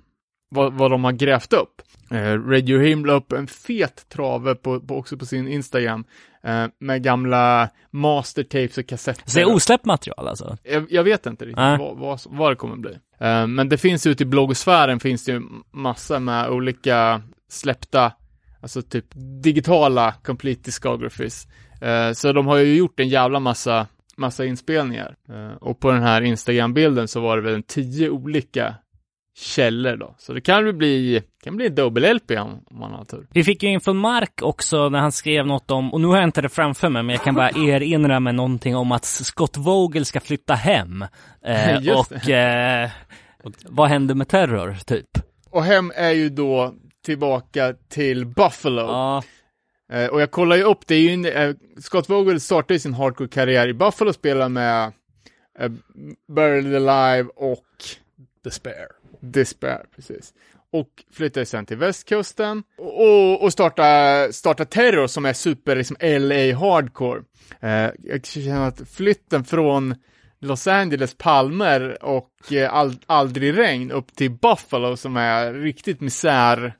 vad, 0.48 0.72
vad 0.72 0.90
de 0.90 1.04
har 1.04 1.12
grävt 1.12 1.52
upp. 1.52 1.82
Eh, 2.10 2.48
Radio 2.48 2.78
Him 2.78 3.06
la 3.06 3.12
upp 3.12 3.32
en 3.32 3.46
fet 3.46 4.08
trave 4.08 4.54
på, 4.54 4.80
på, 4.80 4.96
också 4.96 5.16
på 5.16 5.26
sin 5.26 5.48
Instagram 5.48 6.04
eh, 6.44 6.66
med 6.78 7.02
gamla 7.02 7.68
mastertapes 7.90 8.78
och 8.78 8.86
kassetter. 8.86 9.30
Så 9.30 9.38
det 9.38 9.42
är 9.42 9.54
osläppt 9.54 9.84
material 9.84 10.28
alltså? 10.28 10.56
jag, 10.62 10.86
jag 10.90 11.04
vet 11.04 11.26
inte 11.26 11.44
riktigt 11.44 11.56
Nej. 11.56 11.78
vad, 11.78 11.96
vad, 11.98 12.20
vad 12.24 12.52
det 12.52 12.56
kommer 12.56 12.76
bli. 12.76 12.92
Eh, 13.20 13.46
men 13.46 13.68
det 13.68 13.78
finns 13.78 14.06
ute 14.06 14.22
i 14.22 14.26
bloggsfären 14.26 15.00
finns 15.00 15.24
det 15.24 15.32
ju 15.32 15.42
massa 15.70 16.18
med 16.20 16.50
olika 16.50 17.22
släppta 17.48 18.12
Alltså 18.60 18.82
typ 18.82 19.04
digitala 19.42 20.14
complete 20.22 20.62
discographies. 20.64 21.48
Eh, 21.80 22.12
så 22.12 22.32
de 22.32 22.46
har 22.46 22.56
ju 22.56 22.76
gjort 22.76 23.00
en 23.00 23.08
jävla 23.08 23.40
massa, 23.40 23.86
massa 24.16 24.44
inspelningar. 24.44 25.16
Eh, 25.28 25.56
och 25.56 25.80
på 25.80 25.90
den 25.90 26.02
här 26.02 26.22
Instagram-bilden 26.22 27.08
så 27.08 27.20
var 27.20 27.36
det 27.36 27.42
väl 27.42 27.54
en 27.54 27.62
tio 27.62 28.10
olika 28.10 28.74
källor 29.38 29.96
då. 29.96 30.14
Så 30.18 30.32
det 30.32 30.40
kan 30.40 30.78
bli, 30.78 31.22
kan 31.44 31.56
bli 31.56 31.68
dubbel-LP 31.68 32.30
om, 32.40 32.60
om 32.70 32.78
man 32.78 32.92
har 32.92 33.04
tur. 33.04 33.26
Vi 33.30 33.44
fick 33.44 33.62
ju 33.62 33.68
in 33.68 33.80
från 33.80 33.96
Mark 33.96 34.42
också 34.42 34.88
när 34.88 34.98
han 34.98 35.12
skrev 35.12 35.46
något 35.46 35.70
om, 35.70 35.92
och 35.92 36.00
nu 36.00 36.06
har 36.08 36.16
jag 36.16 36.24
inte 36.24 36.42
det 36.42 36.48
framför 36.48 36.88
mig, 36.88 37.02
men 37.02 37.12
jag 37.14 37.24
kan 37.24 37.34
bara 37.34 37.50
erinra 37.56 38.20
mig 38.20 38.32
någonting 38.32 38.76
om 38.76 38.92
att 38.92 39.04
Scott 39.04 39.56
Vogel 39.56 40.04
ska 40.04 40.20
flytta 40.20 40.54
hem. 40.54 41.04
Eh, 41.44 41.98
och 41.98 42.30
eh, 42.30 42.90
vad 43.64 43.88
händer 43.88 44.14
med 44.14 44.28
Terror, 44.28 44.76
typ? 44.86 45.08
Och 45.50 45.64
hem 45.64 45.92
är 45.96 46.10
ju 46.12 46.28
då 46.28 46.74
tillbaka 47.04 47.74
till 47.88 48.26
Buffalo. 48.26 48.80
Ja, 48.82 49.22
Eh, 49.92 50.06
och 50.06 50.20
jag 50.20 50.30
kollar 50.30 50.56
ju 50.56 50.62
upp, 50.62 50.86
det 50.86 50.94
är 50.94 51.00
ju, 51.00 51.10
en- 51.12 51.24
eh, 51.26 51.54
Scott 51.80 52.08
Vogel 52.10 52.40
startade 52.40 52.80
sin 52.80 52.94
hardcore-karriär 52.94 53.68
i 53.68 53.74
Buffalo, 53.74 54.12
spelade 54.12 54.48
med 54.48 54.92
eh, 55.60 55.70
Buried 56.34 56.88
Alive 56.88 57.28
och 57.36 57.64
Despair. 58.44 58.86
Despair, 59.20 59.84
precis. 59.96 60.34
Och 60.70 60.88
flyttade 61.12 61.46
sen 61.46 61.66
till 61.66 61.76
västkusten 61.76 62.62
och, 62.78 63.02
och, 63.02 63.42
och 63.42 63.52
starta, 63.52 64.32
starta 64.32 64.64
Terror 64.64 65.06
som 65.06 65.24
är 65.24 65.32
super 65.32 65.76
liksom 65.76 65.96
LA 66.00 66.58
hardcore. 66.58 67.22
Eh, 67.60 67.90
jag 67.98 68.26
känner 68.26 68.68
att 68.68 68.88
flytten 68.90 69.44
från 69.44 69.94
Los 70.40 70.66
Angeles 70.66 71.14
palmer 71.14 72.04
och 72.04 72.52
eh, 72.52 72.86
aldrig 73.06 73.58
regn 73.58 73.90
upp 73.90 74.14
till 74.14 74.30
Buffalo 74.30 74.96
som 74.96 75.16
är 75.16 75.52
riktigt 75.52 76.00
misär 76.00 76.76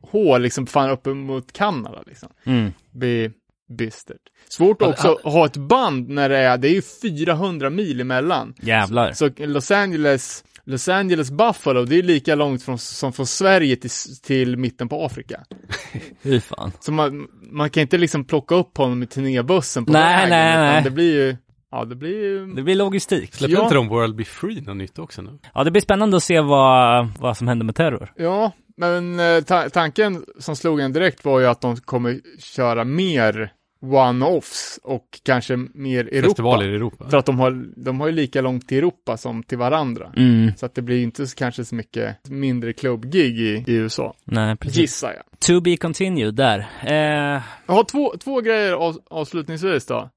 hål 0.00 0.42
liksom 0.42 0.66
fan 0.66 0.90
uppe 0.90 1.10
mot 1.10 1.52
Kanada 1.52 2.02
liksom. 2.06 2.28
mm. 2.44 2.72
Blir 2.90 3.32
bistert. 3.68 4.20
Svårt 4.48 4.82
också 4.82 5.12
att 5.24 5.32
ha 5.32 5.46
ett 5.46 5.56
band 5.56 6.08
när 6.08 6.28
det 6.28 6.38
är, 6.38 6.58
det 6.58 6.68
är 6.68 6.72
ju 6.72 6.82
400 6.82 7.70
mil 7.70 8.00
emellan. 8.00 8.54
jävlar. 8.62 9.12
Så 9.12 9.30
Los 9.36 9.70
Angeles, 9.70 10.44
Los 10.64 10.88
Angeles 10.88 11.30
Buffalo, 11.30 11.84
det 11.84 11.98
är 11.98 12.02
lika 12.02 12.34
långt 12.34 12.62
från, 12.62 12.78
som 12.78 13.12
från 13.12 13.26
Sverige 13.26 13.76
till, 13.76 13.90
till 14.22 14.56
mitten 14.56 14.88
på 14.88 15.04
Afrika. 15.04 15.44
Fy 16.22 16.40
fan. 16.40 16.72
Så 16.80 16.92
man, 16.92 17.28
man 17.50 17.70
kan 17.70 17.80
inte 17.80 17.98
liksom 17.98 18.24
plocka 18.24 18.54
upp 18.54 18.78
honom 18.78 19.02
i 19.02 19.06
turnébussen 19.06 19.84
på 19.84 19.92
Nej, 19.92 20.16
vägen, 20.16 20.30
nej, 20.30 20.50
utan 20.52 20.64
nej. 20.64 20.82
det 20.82 20.90
blir 20.90 21.12
ju, 21.26 21.36
ja 21.72 21.84
det 21.84 21.94
blir 21.96 22.22
ju, 22.22 22.46
Det 22.46 22.62
blir 22.62 22.74
logistik. 22.74 23.34
Släppte 23.34 23.54
Ja. 23.56 23.62
inte 23.62 23.74
de 23.74 23.88
World 23.88 24.16
Be 24.16 24.24
Free 24.24 24.60
något 24.60 24.76
nytt 24.76 24.98
också 24.98 25.22
nu? 25.22 25.38
Ja, 25.54 25.64
det 25.64 25.70
blir 25.70 25.82
spännande 25.82 26.16
att 26.16 26.22
se 26.22 26.40
vad, 26.40 27.08
vad 27.18 27.36
som 27.36 27.48
händer 27.48 27.64
med 27.66 27.74
Terror. 27.74 28.12
ja, 28.16 28.52
men 28.76 29.20
eh, 29.20 29.40
ta 29.40 29.68
tanken 29.68 30.24
som 30.38 30.56
slog 30.56 30.80
en 30.80 30.92
direkt 30.92 31.24
var 31.24 31.40
ju 31.40 31.46
att 31.46 31.60
de 31.60 31.76
kommer 31.76 32.20
köra 32.38 32.84
mer 32.84 33.52
one-offs 33.82 34.78
och 34.82 35.04
kanske 35.22 35.56
mer 35.56 36.04
Europa. 36.04 36.28
Festivaler 36.28 36.68
i 36.68 36.74
Europa. 36.74 37.08
För 37.10 37.16
att 37.16 37.26
de 37.26 37.38
har, 37.38 37.64
de 37.84 38.00
har 38.00 38.06
ju 38.06 38.12
lika 38.12 38.40
långt 38.40 38.68
till 38.68 38.78
Europa 38.78 39.16
som 39.16 39.42
till 39.42 39.58
varandra. 39.58 40.12
Mm. 40.16 40.52
Så 40.56 40.66
att 40.66 40.74
det 40.74 40.82
blir 40.82 41.02
inte 41.02 41.26
så, 41.26 41.36
kanske 41.36 41.64
så 41.64 41.74
mycket 41.74 42.28
mindre 42.28 42.72
klubbgig 42.72 43.40
i, 43.40 43.64
i 43.66 43.74
USA. 43.74 44.14
Nej, 44.24 44.56
precis. 44.56 44.78
Gissar 44.78 45.12
jag. 45.12 45.40
To 45.40 45.60
be 45.60 45.76
continued 45.76 46.34
där. 46.34 46.58
Eh, 46.86 47.42
Jag 47.66 47.74
har 47.74 47.84
två, 47.84 48.14
två 48.24 48.40
grejer 48.40 48.72
av, 48.72 48.96
avslutningsvis 49.10 49.86
då. 49.86 50.10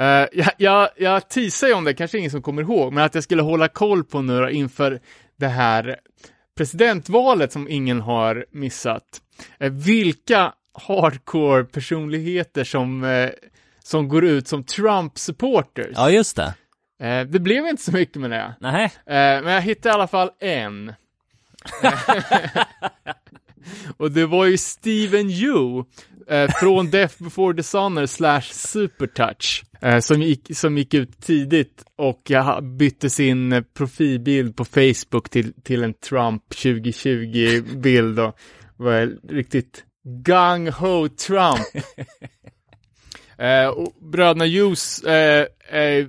Eh, 0.00 0.26
jag, 0.32 0.50
jag, 0.56 0.88
jag 0.96 1.28
teasar 1.28 1.66
ju 1.66 1.74
om 1.74 1.84
det, 1.84 1.94
kanske 1.94 2.18
ingen 2.18 2.30
som 2.30 2.42
kommer 2.42 2.62
ihåg, 2.62 2.92
men 2.92 3.04
att 3.04 3.14
jag 3.14 3.24
skulle 3.24 3.42
hålla 3.42 3.68
koll 3.68 4.04
på 4.04 4.22
nu 4.22 4.50
inför 4.50 5.00
det 5.36 5.48
här 5.48 5.96
presidentvalet 6.56 7.52
som 7.52 7.68
ingen 7.68 8.00
har 8.00 8.46
missat. 8.50 9.20
Eh, 9.58 9.72
vilka 9.72 10.52
hardcore-personligheter 10.72 12.64
som, 12.64 13.04
eh, 13.04 13.30
som 13.84 14.08
går 14.08 14.24
ut 14.24 14.48
som 14.48 14.64
Trump-supporters. 14.64 15.92
ja, 15.94 16.10
just 16.10 16.36
det. 16.36 16.54
Det 17.28 17.40
blev 17.40 17.66
inte 17.66 17.82
så 17.82 17.92
mycket 17.92 18.16
med 18.16 18.30
det. 18.30 18.54
Nej. 18.60 18.92
Men 19.06 19.46
jag 19.46 19.60
hittade 19.60 19.88
i 19.88 19.92
alla 19.94 20.06
fall 20.06 20.30
en. 20.40 20.92
och 23.96 24.10
det 24.10 24.26
var 24.26 24.44
ju 24.44 24.58
Steven 24.58 25.30
Yu 25.30 25.84
eh, 26.28 26.50
från 26.60 26.90
Death 26.90 27.22
before 27.22 27.56
Dishonor 27.56 28.06
slash 28.06 28.42
Supertouch 28.42 29.64
som, 30.00 30.22
gick, 30.22 30.56
som 30.56 30.78
gick 30.78 30.94
ut 30.94 31.20
tidigt 31.20 31.84
och 31.96 32.22
jag 32.28 32.64
bytte 32.64 33.10
sin 33.10 33.52
eh, 33.52 33.62
profilbild 33.74 34.56
på 34.56 34.64
Facebook 34.64 35.30
till, 35.30 35.52
till 35.62 35.82
en 35.82 35.94
Trump 35.94 36.42
2020-bild 36.48 38.18
och 38.18 38.38
var 38.76 39.28
riktigt 39.28 39.84
gung 40.04 40.68
ho 40.68 41.08
Trump. 41.08 41.66
eh, 43.38 43.66
och 43.66 43.92
bröderna 44.00 44.44
Hughes 44.44 45.02
eh, 45.02 45.46
eh, 45.80 46.06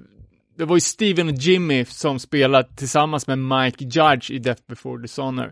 det 0.58 0.66
var 0.66 0.76
ju 0.76 0.82
Steven 0.82 1.30
och 1.30 1.36
Jimmy 1.36 1.86
som 1.86 2.20
spelade 2.20 2.76
tillsammans 2.76 3.28
med 3.28 3.40
Mike 3.40 3.84
Judge 3.84 4.32
i 4.32 4.40
Death 4.40 4.62
before 4.68 5.02
Dishonor. 5.02 5.52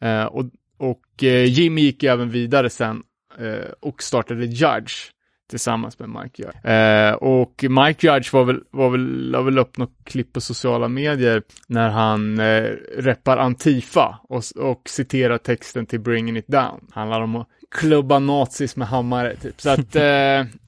Eh, 0.00 0.24
och 0.24 0.44
och 0.76 1.24
eh, 1.24 1.44
Jimmy 1.44 1.80
gick 1.80 2.02
även 2.02 2.30
vidare 2.30 2.70
sen 2.70 3.02
eh, 3.38 3.70
och 3.80 4.02
startade 4.02 4.44
Judge 4.44 5.10
tillsammans 5.50 5.98
med 5.98 6.08
Mike 6.08 6.42
Judge. 6.42 6.64
Eh, 6.64 7.14
och 7.14 7.64
Mike 7.68 8.06
Judge 8.06 8.32
var 8.32 8.44
väl, 8.44 8.60
var 8.70 8.90
väl, 8.90 9.30
la 9.30 9.42
väl 9.42 9.58
upp 9.58 9.76
något 9.76 10.04
klipp 10.04 10.32
på 10.32 10.40
sociala 10.40 10.88
medier 10.88 11.42
när 11.66 11.88
han 11.88 12.40
eh, 12.40 12.70
reppar 12.96 13.36
Antifa 13.36 14.18
och, 14.28 14.42
och 14.56 14.82
citerar 14.88 15.38
texten 15.38 15.86
till 15.86 16.00
Bringing 16.00 16.36
It 16.36 16.48
Down. 16.48 16.80
Handlar 16.92 17.20
om 17.20 17.36
att 17.36 17.48
klubba 17.70 18.18
nazis 18.18 18.76
med 18.76 18.88
hammare 18.88 19.36
typ. 19.36 19.60
Så 19.60 19.70
att 19.70 19.78
eh, 19.96 20.02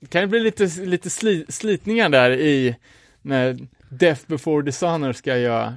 det 0.01 0.07
kan 0.09 0.21
ju 0.21 0.27
bli 0.27 0.41
lite, 0.41 0.67
lite 0.85 1.11
sli, 1.11 1.47
slitningar 1.49 2.09
där 2.09 2.31
i 2.31 2.77
när 3.23 3.59
Death 3.89 4.21
before 4.27 4.62
Dishonor 4.62 5.12
ska 5.12 5.37
göra 5.39 5.75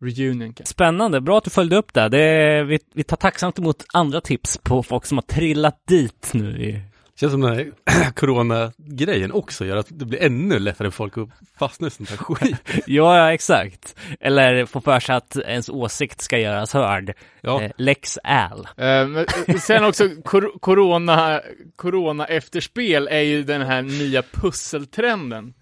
reunion. 0.00 0.54
Spännande, 0.64 1.20
bra 1.20 1.38
att 1.38 1.44
du 1.44 1.50
följde 1.50 1.76
upp 1.76 1.94
det. 1.94 2.08
det 2.08 2.64
vi, 2.64 2.78
vi 2.94 3.04
tar 3.04 3.16
tacksamt 3.16 3.58
emot 3.58 3.84
andra 3.92 4.20
tips 4.20 4.58
på 4.58 4.82
folk 4.82 5.06
som 5.06 5.18
har 5.18 5.22
trillat 5.22 5.86
dit 5.86 6.30
nu. 6.32 6.62
I... 6.62 6.80
Känns 7.20 7.32
som 7.32 7.40
den 7.40 7.54
här 7.54 7.72
corona-grejen 8.14 9.32
också 9.32 9.64
gör 9.64 9.76
att 9.76 9.86
det 9.90 10.04
blir 10.04 10.22
ännu 10.22 10.58
lättare 10.58 10.90
för 10.90 10.96
folk 10.96 11.18
att 11.18 11.28
fastna 11.58 11.86
i 11.86 11.90
sånt 11.90 12.10
här 12.10 12.16
skit. 12.16 12.56
Ja, 12.86 13.18
ja, 13.18 13.32
exakt. 13.32 13.96
Eller 14.20 14.66
få 14.66 14.80
för 14.80 15.00
sig 15.00 15.14
att 15.14 15.36
ens 15.36 15.68
åsikt 15.68 16.20
ska 16.20 16.38
göras 16.38 16.72
hörd. 16.72 17.14
Ja. 17.40 17.62
Eh, 17.62 17.70
Lex 17.76 18.18
Al. 18.24 18.68
Eh, 18.76 19.06
men 19.06 19.26
sen 19.60 19.84
också 19.84 20.08
kor 20.24 20.58
corona, 20.60 21.40
corona 21.76 22.26
efterspel 22.26 23.08
är 23.08 23.20
ju 23.20 23.42
den 23.42 23.62
här 23.62 23.82
nya 23.82 24.22
pusseltrenden. 24.22 25.54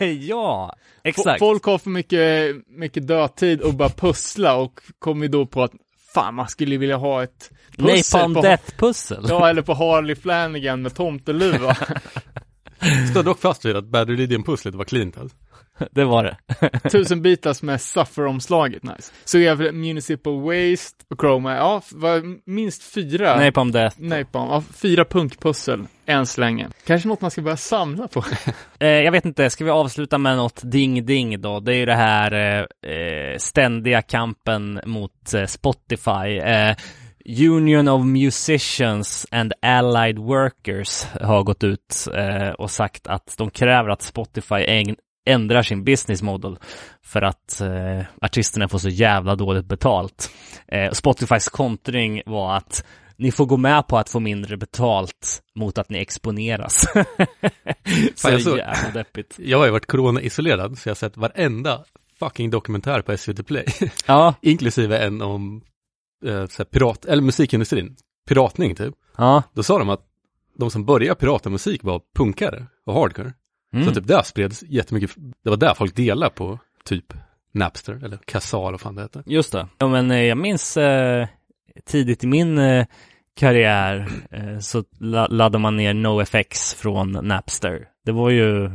ja, 0.20 0.76
exakt. 1.04 1.38
Folk 1.38 1.64
har 1.64 1.78
för 1.78 1.90
mycket, 1.90 2.56
mycket 2.68 3.06
dödtid 3.06 3.60
och 3.60 3.74
bara 3.74 3.88
pussla 3.88 4.56
och 4.56 4.80
kommer 4.98 5.28
då 5.28 5.46
på 5.46 5.62
att 5.62 5.72
fan, 6.14 6.34
man 6.34 6.48
skulle 6.48 6.76
vilja 6.76 6.96
ha 6.96 7.22
ett 7.22 7.50
pussel 7.76 8.18
Napalm 8.20 8.34
på, 8.34 8.42
Death-pussel. 8.42 9.26
ja, 9.28 9.48
eller 9.48 9.62
på 9.62 9.74
Harley 9.74 10.16
Flanagan 10.16 10.82
med 10.82 10.94
tomteluva. 10.94 11.76
Står 13.10 13.22
dock 13.22 13.40
fast 13.40 13.64
vid 13.64 13.76
att 13.76 13.84
Bad 13.84 14.10
Religion-pusslet 14.10 14.74
var 14.74 14.84
cleant 14.84 15.18
alltså. 15.18 15.36
Det 15.90 16.04
var 16.04 16.24
det. 16.24 16.36
Tusen 16.90 17.22
bitars 17.22 17.62
med 17.62 17.80
Suffer-omslaget, 17.80 18.82
nice. 18.82 19.12
Så 19.24 19.38
jag 19.38 19.56
har 19.56 19.72
Municipal 19.72 20.40
Waste 20.40 21.04
och 21.10 21.20
Chroma, 21.20 21.56
ja, 21.56 21.82
var 21.92 22.22
minst 22.50 22.82
fyra. 22.82 23.36
Napalm 23.36 23.72
Death. 23.72 24.00
Napalm, 24.00 24.50
ja, 24.50 24.62
fyra 24.74 25.04
punkpussel, 25.04 25.86
än 26.06 26.26
så 26.26 26.40
länge. 26.40 26.68
Kanske 26.86 27.08
något 27.08 27.20
man 27.20 27.30
ska 27.30 27.42
börja 27.42 27.56
samla 27.56 28.08
på. 28.08 28.24
Eh, 28.78 28.88
jag 28.88 29.12
vet 29.12 29.24
inte, 29.24 29.50
ska 29.50 29.64
vi 29.64 29.70
avsluta 29.70 30.18
med 30.18 30.36
något 30.36 30.62
ding-ding 30.64 31.40
då? 31.40 31.60
Det 31.60 31.74
är 31.74 31.76
ju 31.76 31.86
det 31.86 31.94
här 31.94 32.32
eh, 32.32 32.90
eh, 32.92 33.38
ständiga 33.38 34.02
kampen 34.02 34.80
mot 34.84 35.34
eh, 35.34 35.44
Spotify. 35.44 36.40
Union 37.28 37.88
of 37.88 38.04
Musicians 38.04 39.26
and 39.30 39.52
Allied 39.62 40.18
Workers 40.18 41.04
har 41.20 41.42
gått 41.42 41.64
ut 41.64 42.08
eh, 42.14 42.48
och 42.48 42.70
sagt 42.70 43.06
att 43.06 43.34
de 43.38 43.50
kräver 43.50 43.88
att 43.90 44.02
Spotify 44.02 44.94
ändrar 45.26 45.62
sin 45.62 45.84
business 45.84 46.22
model 46.22 46.58
för 47.02 47.22
att 47.22 47.60
eh, 47.60 48.04
artisterna 48.20 48.68
får 48.68 48.78
så 48.78 48.88
jävla 48.88 49.36
dåligt 49.36 49.66
betalt. 49.66 50.30
Eh, 50.68 50.90
Spotifys 50.92 51.48
kontring 51.48 52.22
var 52.26 52.56
att 52.56 52.84
ni 53.16 53.32
får 53.32 53.46
gå 53.46 53.56
med 53.56 53.86
på 53.86 53.98
att 53.98 54.10
få 54.10 54.20
mindre 54.20 54.56
betalt 54.56 55.42
mot 55.54 55.78
att 55.78 55.90
ni 55.90 55.98
exponeras. 55.98 56.80
så 58.14 58.30
jag 58.30 58.42
såg- 58.42 58.58
jävla 58.58 58.90
deppigt. 58.94 59.34
Jag 59.38 59.58
har 59.58 59.64
ju 59.64 59.70
varit 59.70 59.86
corona-isolerad 59.86 60.78
så 60.78 60.88
jag 60.88 60.90
har 60.90 60.96
sett 60.96 61.16
varenda 61.16 61.84
fucking 62.18 62.50
dokumentär 62.50 63.02
på 63.02 63.16
SVT 63.16 63.46
Play. 63.46 63.64
Ja, 64.06 64.34
Inklusive 64.42 64.98
en 64.98 65.22
om 65.22 65.62
eh, 66.24 66.64
pirat, 66.70 67.04
eller 67.04 67.22
musikindustrin. 67.22 67.96
Piratning 68.28 68.74
typ. 68.74 68.94
ja. 69.16 69.42
Då 69.54 69.62
sa 69.62 69.78
de 69.78 69.88
att 69.88 70.02
de 70.58 70.70
som 70.70 70.84
började 70.84 71.20
pirata 71.20 71.50
musik 71.50 71.82
var 71.84 72.00
punkare 72.14 72.66
och 72.86 72.94
hardcore. 72.94 73.32
Mm. 73.74 73.86
Så 73.86 73.94
typ 73.94 74.06
där 74.06 74.22
spreds 74.22 74.62
jättemycket, 74.62 75.10
det 75.44 75.50
var 75.50 75.56
där 75.56 75.74
folk 75.74 75.96
delade 75.96 76.30
på 76.30 76.58
typ 76.84 77.12
Napster 77.52 78.04
eller 78.04 78.18
Kazaa 78.24 78.60
eller 78.60 78.70
vad 78.70 78.80
fan 78.80 78.94
det 78.94 79.02
heter. 79.02 79.22
Just 79.26 79.52
det. 79.52 79.68
Ja, 79.78 79.88
men 79.88 80.10
eh, 80.10 80.22
jag 80.22 80.38
minns 80.38 80.76
eh, 80.76 81.28
tidigt 81.86 82.24
i 82.24 82.26
min 82.26 82.58
eh, 82.58 82.86
karriär 83.36 84.08
eh, 84.30 84.58
så 84.58 84.84
la- 84.98 85.26
laddade 85.26 85.58
man 85.58 85.76
ner 85.76 85.94
NoFX 85.94 86.74
från 86.74 87.12
Napster. 87.12 87.88
Det 88.04 88.12
var 88.12 88.30
ju, 88.30 88.70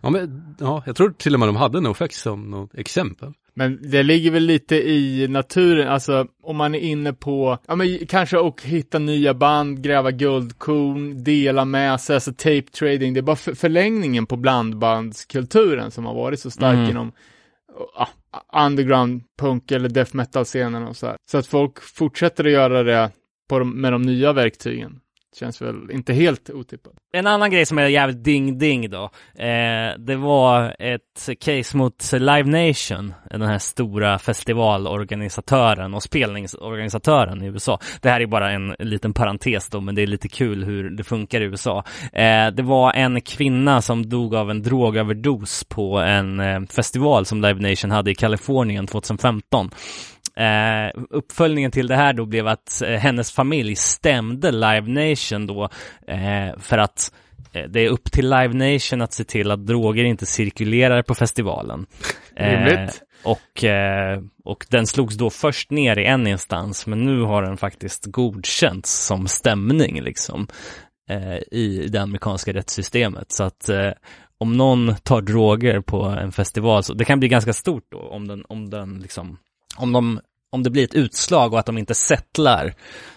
Ja, 0.00 0.10
men, 0.10 0.56
ja, 0.60 0.82
jag 0.86 0.96
tror 0.96 1.10
till 1.10 1.34
och 1.34 1.40
med 1.40 1.48
de 1.48 1.56
hade 1.56 1.80
NoFX 1.80 2.20
som 2.20 2.50
något 2.50 2.74
exempel. 2.74 3.32
Men 3.58 3.90
det 3.90 4.02
ligger 4.02 4.30
väl 4.30 4.42
lite 4.42 4.76
i 4.76 5.28
naturen, 5.28 5.88
alltså 5.88 6.26
om 6.42 6.56
man 6.56 6.74
är 6.74 6.78
inne 6.78 7.12
på, 7.12 7.58
ja 7.66 7.76
men 7.76 8.06
kanske 8.06 8.38
och 8.38 8.62
hitta 8.62 8.98
nya 8.98 9.34
band, 9.34 9.82
gräva 9.82 10.10
guldkorn, 10.10 11.24
dela 11.24 11.64
med 11.64 12.00
sig, 12.00 12.14
alltså 12.14 12.32
tape 12.32 12.62
trading, 12.62 13.14
det 13.14 13.20
är 13.20 13.22
bara 13.22 13.36
för, 13.36 13.54
förlängningen 13.54 14.26
på 14.26 14.36
blandbandskulturen 14.36 15.90
som 15.90 16.04
har 16.04 16.14
varit 16.14 16.40
så 16.40 16.50
stark 16.50 16.76
Mm. 16.76 16.90
inom 16.90 17.12
ja, 17.96 18.08
underground 18.66 19.22
punk 19.38 19.70
eller 19.70 19.88
death 19.88 20.16
metal-scenen 20.16 20.82
och 20.82 20.96
så 20.96 21.06
här. 21.06 21.16
Så 21.30 21.38
att 21.38 21.46
folk 21.46 21.80
fortsätter 21.82 22.44
att 22.44 22.50
göra 22.52 22.82
det 22.82 23.10
de, 23.48 23.80
med 23.80 23.92
de 23.92 24.02
nya 24.02 24.32
verktygen. 24.32 25.00
Känns 25.38 25.62
väl 25.62 25.90
inte 25.90 26.12
helt 26.12 26.50
otippat. 26.50 26.92
En 27.12 27.26
annan 27.26 27.50
grej 27.50 27.66
som 27.66 27.78
är 27.78 27.86
jävligt 27.86 28.24
ding-ding 28.24 28.90
då, 28.90 29.04
eh, 29.44 29.98
det 29.98 30.16
var 30.16 30.76
ett 30.78 31.28
case 31.40 31.76
mot 31.76 32.12
Live 32.12 32.68
Nation, 32.68 33.14
den 33.30 33.42
här 33.42 33.58
stora 33.58 34.18
festivalorganisatören 34.18 35.94
och 35.94 36.02
spelningsorganisatören 36.02 37.42
i 37.42 37.46
USA. 37.46 37.80
Det 38.00 38.10
här 38.10 38.20
är 38.20 38.26
bara 38.26 38.52
en 38.52 38.74
liten 38.78 39.12
parentes 39.12 39.68
då, 39.68 39.80
men 39.80 39.94
det 39.94 40.02
är 40.02 40.06
lite 40.06 40.28
kul 40.28 40.64
hur 40.64 40.90
det 40.90 41.04
funkar 41.04 41.40
i 41.40 41.44
USA. 41.44 41.84
Eh, 42.12 42.46
det 42.46 42.62
var 42.62 42.92
en 42.92 43.20
kvinna 43.20 43.82
som 43.82 44.08
dog 44.08 44.34
av 44.34 44.50
en 44.50 44.62
drogöverdos 44.62 45.64
på 45.64 45.98
en 45.98 46.40
eh, 46.40 46.60
festival 46.60 47.26
som 47.26 47.42
Live 47.42 47.70
Nation 47.70 47.90
hade 47.90 48.10
i 48.10 48.14
Kalifornien 48.14 48.86
2015. 48.86 49.70
Eh, 50.36 51.02
uppföljningen 51.10 51.70
till 51.70 51.86
det 51.86 51.96
här 51.96 52.12
då 52.12 52.26
blev 52.26 52.46
att 52.46 52.82
eh, 52.82 52.90
hennes 52.90 53.32
familj 53.32 53.76
stämde 53.76 54.52
Live 54.52 55.10
Nation 55.10 55.46
då 55.46 55.68
eh, 56.06 56.58
för 56.58 56.78
att 56.78 57.12
eh, 57.52 57.64
det 57.68 57.80
är 57.80 57.88
upp 57.88 58.12
till 58.12 58.30
Live 58.30 58.72
Nation 58.72 59.02
att 59.02 59.12
se 59.12 59.24
till 59.24 59.50
att 59.50 59.66
droger 59.66 60.04
inte 60.04 60.26
cirkulerar 60.26 61.02
på 61.02 61.14
festivalen. 61.14 61.86
Rimligt. 62.36 63.02
och, 63.24 63.64
eh, 63.64 64.20
och 64.44 64.66
den 64.70 64.86
slogs 64.86 65.14
då 65.14 65.30
först 65.30 65.70
ner 65.70 65.98
i 65.98 66.04
en 66.04 66.26
instans, 66.26 66.86
men 66.86 67.04
nu 67.04 67.20
har 67.20 67.42
den 67.42 67.56
faktiskt 67.56 68.06
godkänts 68.06 69.06
som 69.06 69.28
stämning 69.28 70.02
liksom 70.02 70.46
eh, 71.10 71.58
i 71.58 71.88
det 71.88 71.98
amerikanska 71.98 72.52
rättssystemet. 72.52 73.32
Så 73.32 73.44
att 73.44 73.68
eh, 73.68 73.90
om 74.38 74.56
någon 74.56 74.94
tar 75.02 75.20
droger 75.20 75.80
på 75.80 76.02
en 76.02 76.32
festival, 76.32 76.82
så 76.82 76.94
det 76.94 77.04
kan 77.04 77.18
bli 77.20 77.28
ganska 77.28 77.52
stort 77.52 77.86
då 77.90 77.98
om 77.98 78.28
den, 78.28 78.44
om 78.48 78.70
den 78.70 78.98
liksom, 78.98 79.38
om 79.76 79.92
de, 79.92 80.20
om 80.50 80.62
det 80.62 80.70
blir 80.70 80.84
ett 80.84 80.94
utslag 80.94 81.52
och 81.52 81.58
att 81.58 81.66
de 81.66 81.78
inte 81.78 81.94
settlar, 81.94 82.74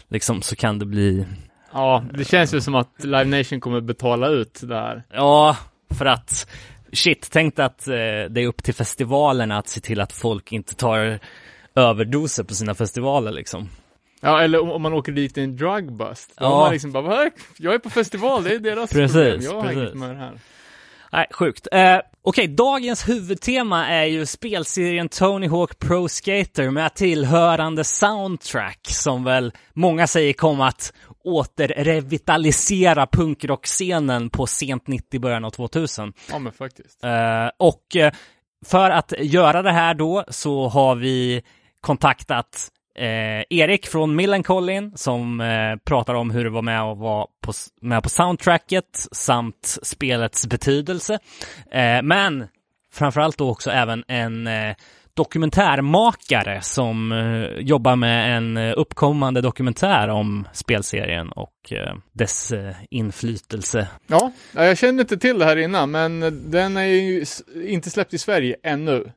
liksom 0.08 0.41
så 0.41 0.56
kan 0.56 0.80
det 0.80 0.86
bli, 0.86 1.26
Ja, 1.74 2.04
det 2.13 2.26
känns 2.26 2.54
ju 2.54 2.62
som 2.62 2.76
att 2.76 3.04
Live 3.04 3.26
Nation 3.26 3.60
kommer 3.60 3.82
betala 3.82 4.28
ut 4.28 4.60
det 4.63 4.76
här. 4.76 5.04
ja, 5.13 5.58
för 5.98 6.06
att 6.06 6.50
shit, 6.93 7.30
tänk 7.32 7.60
att 7.60 7.88
eh, 7.88 7.93
det 8.30 8.41
är 8.41 8.48
upp 8.48 8.63
till 8.63 8.74
festivalerna 8.74 9.58
att 9.58 9.67
se 9.67 9.82
till 9.82 10.02
att 10.02 10.12
folk 10.13 10.52
inte 10.52 10.76
tar 10.76 11.19
överdoser 11.76 12.43
på 12.43 12.54
sina 12.54 12.76
festivaler 12.76 13.32
liksom. 13.32 13.69
Ja, 14.22 14.41
eller 14.41 14.62
om, 14.62 14.72
om 14.72 14.82
man 14.82 14.93
åker 14.93 15.12
dit 15.12 15.38
i 15.38 15.41
en 15.43 15.56
drug 15.56 15.93
bust. 15.93 16.34
Då 16.38 16.45
Ja. 16.45 16.60
man 16.60 16.72
liksom 16.72 16.91
bara, 16.91 17.04
"Vad? 17.04 17.32
jag 17.58 17.74
är 17.74 17.80
på 17.80 17.89
festival, 17.89 18.43
det 18.43 18.54
är 18.56 18.60
deras 18.60 18.89
Precis, 18.91 19.13
problem. 19.13 19.41
Jag 19.41 19.54
har 19.54 19.62
precis. 19.62 19.78
inget 19.78 19.93
med 19.93 20.10
det 20.10 20.15
här. 20.15 20.32
Nej, 21.12 21.28
sjukt. 21.32 21.67
Eh, 21.72 21.98
Okej, 22.30 22.48
dagens 22.48 23.10
huvudtema 23.10 23.88
är 23.88 24.06
ju 24.06 24.26
spelserien 24.26 25.10
Tony 25.10 25.48
Hawk 25.48 25.80
Pro 25.80 26.10
Skater 26.10 26.70
med 26.70 26.94
tillhörande 26.94 27.84
soundtrack 27.84 28.80
som 28.84 29.24
väl 29.24 29.54
många 29.74 30.08
säger 30.08 30.34
kom 30.34 30.62
att 30.62 30.94
återrevitalisera 31.24 33.08
punkrockscenen 33.08 34.30
på 34.30 34.48
sent 34.48 34.88
90, 34.88 35.20
början 35.20 35.46
av 35.46 35.50
2000. 35.50 36.13
Ja, 36.32 36.39
men 36.39 36.54
faktiskt. 36.54 37.04
Eh, 37.04 37.50
och 37.58 37.96
eh, 37.96 38.12
för 38.65 38.89
att 38.89 39.13
göra 39.20 39.62
det 39.62 39.72
här 39.72 39.94
då 39.94 40.24
så 40.30 40.68
har 40.68 40.96
vi 40.96 41.42
kontaktat 41.82 42.70
eh, 43.00 43.44
Erik 43.50 43.88
från 43.88 44.16
Millencolin 44.16 44.92
som 44.96 45.42
eh, 45.42 45.76
pratar 45.86 46.14
om 46.14 46.32
hur 46.32 46.44
det 46.44 46.50
var 46.50 46.62
med 46.62 46.82
att 46.82 46.98
vara 46.98 47.26
på, 47.42 47.54
med 47.82 48.04
på 48.04 48.10
soundtracket 48.10 49.08
samt 49.12 49.78
spelets 49.84 50.48
betydelse. 50.48 51.20
Eh, 51.72 52.02
men 52.04 52.48
framförallt 52.94 53.38
då 53.38 53.50
också 53.50 53.72
även 53.72 54.04
en 54.08 54.48
eh, 54.48 54.76
dokumentärmakare 55.14 56.62
som 56.62 57.12
eh, 57.12 57.66
jobbar 57.66 57.96
med 57.96 58.38
en 58.38 58.58
eh, 58.58 58.74
uppkommande 58.78 59.42
dokumentär 59.42 60.08
om 60.08 60.48
spelserien 60.54 61.30
och 61.30 61.72
eh, 61.74 61.96
dess 62.14 62.54
inflytelse. 62.90 63.88
Ja, 64.08 64.32
ja, 64.56 64.66
jag 64.66 64.78
kände 64.78 65.02
inte 65.02 65.18
till 65.18 65.40
det 65.40 65.46
här 65.46 65.58
innan, 65.58 65.92
men 65.92 66.42
den 66.52 66.78
är 66.78 66.84
ju 66.84 67.26
inte 67.64 67.90
släppt 67.90 68.14
i 68.14 68.18
Sverige 68.18 68.56
ännu. 68.64 69.12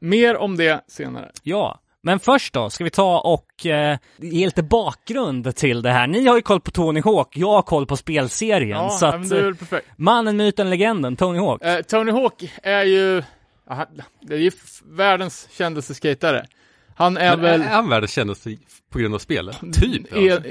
Mer 0.00 0.36
om 0.36 0.56
det 0.56 0.80
senare. 0.88 1.30
Ja, 1.42 1.80
men 2.02 2.20
först 2.20 2.54
då 2.54 2.70
ska 2.70 2.84
vi 2.84 2.90
ta 2.90 3.20
och 3.20 3.66
eh, 3.66 3.98
ge 4.16 4.44
lite 4.46 4.62
bakgrund 4.62 5.56
till 5.56 5.82
det 5.82 5.90
här. 5.90 6.06
Ni 6.06 6.26
har 6.26 6.36
ju 6.36 6.42
koll 6.42 6.60
på 6.60 6.70
Tony 6.70 7.00
Hawk, 7.00 7.36
jag 7.36 7.48
har 7.52 7.62
koll 7.62 7.86
på 7.86 7.96
spelserien. 7.96 8.68
Ja, 8.78 8.88
så 8.90 9.06
men 9.06 9.20
att 9.22 9.28
det 9.28 9.36
är 9.36 9.38
eh, 9.40 9.44
väl 9.44 9.56
perfekt. 9.56 9.86
mannen, 9.96 10.36
myten, 10.36 10.70
legenden, 10.70 11.16
Tony 11.16 11.38
Hawk. 11.38 11.62
Eh, 11.64 11.80
Tony 11.82 12.12
Hawk 12.12 12.52
är 12.62 12.84
ju, 12.84 13.22
ja, 13.68 13.74
han- 13.74 13.86
det 14.20 14.34
är 14.34 14.38
ju 14.38 14.50
världens 14.84 15.48
kändaste 15.50 15.94
skatare. 15.94 16.46
Han 16.96 17.16
är 17.16 17.30
Men 17.30 17.40
väl 17.40 17.62
är 17.62 17.66
han 17.66 17.88
världens 17.88 18.12
kändaste 18.12 18.56
på 18.92 18.98
grund 18.98 19.14
av 19.14 19.18
spelet? 19.18 19.56
Typ. 19.80 20.12
alltså. 20.12 20.42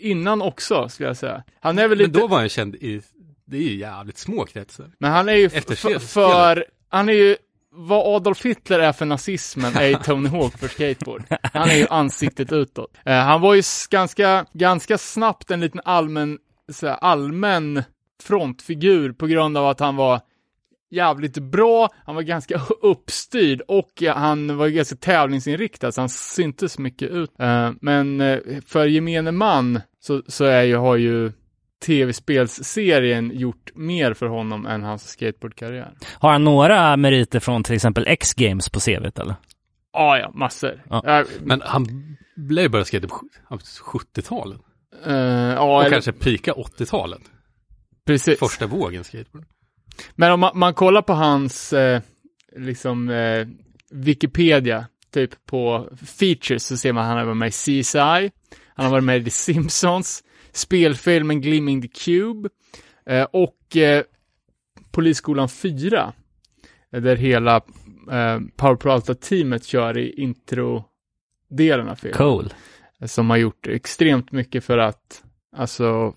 innan 0.00 0.42
också, 0.42 0.88
skulle 0.88 1.08
jag 1.08 1.16
säga. 1.16 1.42
Han 1.60 1.78
är 1.78 1.88
väl 1.88 1.98
Men 1.98 2.06
lite, 2.06 2.20
då 2.20 2.26
var 2.26 2.38
han 2.38 2.48
känd 2.48 2.74
i, 2.74 3.00
det 3.44 3.56
är 3.56 3.60
ju 3.60 3.76
jävligt 3.78 4.18
små 4.18 4.44
kretsar. 4.44 4.90
men 4.98 5.10
han 5.12 5.28
är 5.28 5.34
ju 5.34 5.46
f- 5.46 5.52
Efter 5.56 5.72
f- 5.72 5.78
spel- 5.78 6.00
för, 6.00 6.64
han 6.88 7.08
är 7.08 7.12
ju, 7.12 7.36
vad 7.76 8.16
Adolf 8.16 8.44
Hitler 8.44 8.78
är 8.78 8.92
för 8.92 9.06
nazismen 9.06 9.76
är 9.76 9.86
ju 9.86 9.94
Tony 9.94 10.28
Hawk 10.28 10.58
för 10.58 10.68
skateboard. 10.68 11.22
Han 11.42 11.70
är 11.70 11.74
ju 11.74 11.86
ansiktet 11.90 12.52
utåt. 12.52 12.96
Eh, 13.04 13.14
han 13.14 13.40
var 13.40 13.54
ju 13.54 13.62
ganska, 13.90 14.46
ganska 14.52 14.98
snabbt 14.98 15.50
en 15.50 15.60
liten 15.60 15.80
allmän, 15.84 16.38
såhär, 16.72 16.96
allmän 17.00 17.82
frontfigur 18.22 19.12
på 19.12 19.26
grund 19.26 19.58
av 19.58 19.68
att 19.68 19.80
han 19.80 19.96
var 19.96 20.20
jävligt 20.90 21.38
bra, 21.38 21.88
han 22.04 22.14
var 22.14 22.22
ganska 22.22 22.60
uppstyrd 22.82 23.60
och 23.68 24.02
eh, 24.02 24.16
han 24.16 24.56
var 24.56 24.68
ganska 24.68 24.96
tävlingsinriktad 24.96 25.92
så 25.92 26.00
han 26.00 26.08
syntes 26.08 26.78
mycket 26.78 27.10
ut. 27.10 27.30
Eh, 27.38 27.70
men 27.80 28.20
eh, 28.20 28.38
för 28.66 28.86
gemene 28.86 29.32
man 29.32 29.80
så, 30.00 30.22
så 30.26 30.44
är 30.44 30.62
ju, 30.62 30.76
har 30.76 30.96
ju 30.96 31.32
tv-spelsserien 31.84 33.30
gjort 33.38 33.70
mer 33.74 34.14
för 34.14 34.26
honom 34.26 34.66
än 34.66 34.82
hans 34.82 35.08
skateboardkarriär. 35.08 35.92
Har 36.18 36.32
han 36.32 36.44
några 36.44 36.96
meriter 36.96 37.40
från 37.40 37.62
till 37.64 37.74
exempel 37.74 38.06
X-Games 38.06 38.68
på 38.70 38.80
CVt 38.80 39.18
eller? 39.18 39.34
Ah, 39.92 40.16
ja, 40.16 40.30
massor. 40.34 40.82
Ja. 40.90 41.20
Eh, 41.20 41.26
Men 41.40 41.62
han 41.64 41.86
blev 42.36 42.62
ju 42.62 42.68
börja 42.68 42.84
skata 42.84 43.08
på 43.08 43.14
sj- 43.50 44.00
70-talet. 44.14 44.60
eh, 45.06 45.14
ja, 45.14 45.60
Och 45.76 45.80
eller, 45.80 45.90
kanske 45.90 46.12
pika 46.12 46.52
80-talet. 46.52 47.20
precis. 48.06 48.38
Första 48.38 48.66
vågen 48.66 49.04
skateboard. 49.04 49.44
Men 50.14 50.32
om 50.32 50.40
man, 50.40 50.58
man 50.58 50.74
kollar 50.74 51.02
på 51.02 51.12
hans, 51.12 51.72
eh, 51.72 52.00
liksom, 52.56 53.08
eh, 53.10 53.46
Wikipedia, 53.90 54.86
typ 55.14 55.46
på 55.46 55.88
features, 56.18 56.64
så 56.66 56.76
ser 56.76 56.92
man 56.92 57.02
att 57.02 57.08
han 57.08 57.18
har 57.18 57.24
varit 57.24 57.36
med 57.36 57.48
i 57.48 57.82
CSI, 57.82 58.30
han 58.76 58.84
har 58.86 58.90
varit 58.90 59.04
med 59.04 59.16
i 59.20 59.24
The 59.24 59.30
Simpsons, 59.30 60.23
spelfilmen 60.54 61.40
Gleaming 61.40 61.82
the 61.82 61.88
Cube, 61.88 62.48
eh, 63.06 63.26
och 63.32 63.76
eh, 63.76 64.04
Polisskolan 64.90 65.48
4, 65.48 66.12
eh, 66.92 67.02
där 67.02 67.16
hela 67.16 67.56
eh, 68.10 68.40
Power 68.56 68.76
Pro 68.76 68.90
Alpha-teamet 68.90 69.64
kör 69.64 69.98
i 69.98 70.12
intro-delen 70.22 71.88
av 71.88 71.94
filmen 71.94 72.18
Cool. 72.18 72.54
som 73.06 73.30
har 73.30 73.36
gjort 73.36 73.66
extremt 73.66 74.32
mycket 74.32 74.64
för 74.64 74.78
att, 74.78 75.22
alltså, 75.56 76.14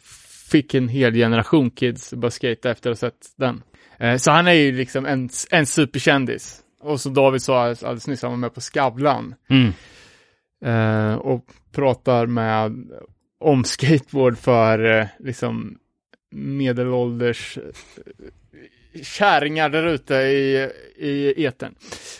fick 0.51 0.73
en 0.73 0.87
hel 0.87 1.13
generation 1.13 1.71
kids 1.71 2.13
att 2.13 2.19
börja 2.19 2.31
skata 2.31 2.71
efter 2.71 2.91
att 2.91 3.01
ha 3.01 3.09
sett 3.09 3.27
den. 3.37 3.63
Eh, 3.99 4.17
så 4.17 4.31
han 4.31 4.47
är 4.47 4.53
ju 4.53 4.71
liksom 4.71 5.05
en, 5.05 5.29
en 5.51 5.65
superkändis. 5.65 6.61
Och 6.79 7.01
som 7.01 7.13
David 7.13 7.41
sa 7.41 7.63
alldeles 7.63 8.07
nyss, 8.07 8.21
han 8.21 8.31
var 8.31 8.37
med 8.37 8.53
på 8.53 8.61
Skavlan. 8.61 9.35
Mm. 9.49 9.73
Eh, 10.65 11.15
och 11.15 11.45
pratar 11.71 12.25
med, 12.25 12.91
om 13.39 13.63
skateboard 13.63 14.37
för, 14.37 14.99
eh, 14.99 15.07
liksom, 15.19 15.77
medelålders 16.31 17.57
eh, 17.57 17.63
kärringar 19.03 19.69
där 19.69 19.83
ute 19.87 20.15
i, 20.15 20.71
i 20.95 21.45
etern. 21.45 21.75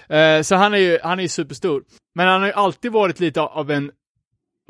Eh, 0.10 0.42
så 0.42 0.56
han 0.56 0.74
är 0.74 0.78
ju, 0.78 1.00
han 1.04 1.20
är 1.20 1.24
ju 1.24 1.30
superstor. 1.30 1.84
Men 2.16 2.28
han 2.28 2.42
har 2.42 2.48
ju 2.48 2.54
alltid 2.54 2.92
varit 2.92 3.20
lite 3.20 3.42
av 3.42 3.72
en 3.72 3.92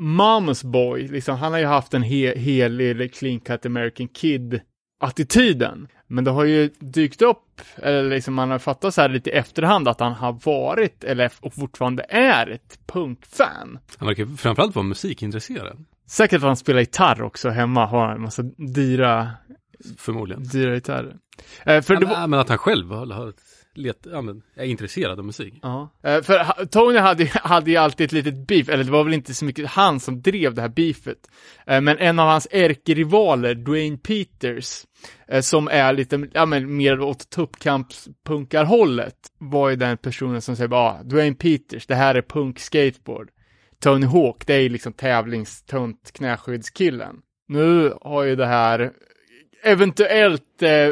mom's 0.02 0.66
boy, 0.66 1.08
liksom, 1.08 1.36
han 1.36 1.52
har 1.52 1.60
ju 1.60 1.66
haft 1.66 1.94
en 1.94 2.02
he 2.02 2.38
helig 2.38 3.14
clean 3.14 3.40
cut 3.40 3.66
American 3.66 4.08
kid 4.08 4.60
attityden. 5.00 5.88
Men 6.06 6.24
det 6.24 6.30
har 6.30 6.44
ju 6.44 6.70
dykt 6.78 7.22
upp, 7.22 7.60
eller 7.76 8.10
liksom 8.10 8.34
man 8.34 8.50
har 8.50 8.58
fattat 8.58 8.94
så 8.94 9.00
här 9.00 9.08
lite 9.08 9.30
i 9.30 9.32
efterhand 9.32 9.88
att 9.88 10.00
han 10.00 10.12
har 10.12 10.32
varit, 10.44 11.04
eller 11.04 11.32
och 11.40 11.54
fortfarande 11.54 12.06
är 12.08 12.46
ett 12.46 12.78
punkfan. 12.86 13.78
Han 13.96 14.08
verkar 14.08 14.36
framförallt 14.36 14.74
vara 14.74 14.86
musikintresserad. 14.86 15.84
Säkert 16.08 16.36
att 16.36 16.42
han 16.42 16.56
spelar 16.56 16.80
gitarr 16.80 17.22
också 17.22 17.48
hemma, 17.48 17.86
har 17.86 18.08
en 18.14 18.22
massa 18.22 18.42
dyra, 18.74 19.30
Förmodligen. 19.98 20.42
dyra 20.42 20.74
gitarrer. 20.74 21.16
Eh, 21.64 21.82
för 21.82 21.94
Ja, 21.94 22.00
men, 22.00 22.08
var, 22.08 22.26
men 22.26 22.40
att 22.40 22.48
han 22.48 22.58
själv 22.58 22.90
har, 22.90 23.06
har 23.06 23.32
let, 23.74 24.06
ja, 24.12 24.22
men, 24.22 24.42
är 24.56 24.64
intresserad 24.64 25.18
av 25.18 25.24
musik. 25.24 25.54
Ja. 25.62 25.90
Eh, 26.02 26.22
För 26.22 26.64
Tony 26.66 26.98
hade, 26.98 27.24
hade 27.34 27.70
ju 27.70 27.76
alltid 27.76 28.04
ett 28.04 28.12
litet 28.12 28.46
beef, 28.46 28.68
eller 28.68 28.84
det 28.84 28.90
var 28.90 29.04
väl 29.04 29.14
inte 29.14 29.34
så 29.34 29.44
mycket 29.44 29.66
han 29.70 30.00
som 30.00 30.22
drev 30.22 30.54
det 30.54 30.60
här 30.62 30.68
beefet. 30.68 31.18
Eh, 31.66 31.80
Men 31.80 31.98
en 31.98 32.18
av 32.18 32.28
hans 32.28 32.48
ärkerivaler, 32.50 33.54
Dwayne 33.54 33.96
Peters, 33.96 34.84
eh, 35.28 35.40
som 35.40 35.68
är 35.68 35.92
lite, 35.92 36.28
ja 36.32 36.46
men 36.46 36.76
mer 36.76 37.00
åt 37.00 37.30
tuppkampspunkarhållet, 37.30 39.16
var 39.38 39.68
ju 39.70 39.76
den 39.76 39.96
personen 39.96 40.42
som 40.42 40.56
säger 40.56 40.68
bara, 40.68 40.90
ah, 40.90 41.02
Dwayne 41.02 41.36
Peters, 41.36 41.86
det 41.86 41.94
här 41.94 42.14
är 42.14 42.22
punk 42.22 42.58
skateboard. 42.58 43.28
Tony 43.82 44.06
Hawk, 44.06 44.46
det 44.46 44.54
är 44.54 44.60
ju 44.60 44.68
liksom 44.68 44.92
tävlingstunt 44.92 46.12
knäskyddskillen. 46.12 47.16
Nu 47.48 47.94
har 48.02 48.22
ju 48.22 48.36
det 48.36 48.46
här 48.46 48.92
eventuellt 49.62 50.62
eh, 50.62 50.90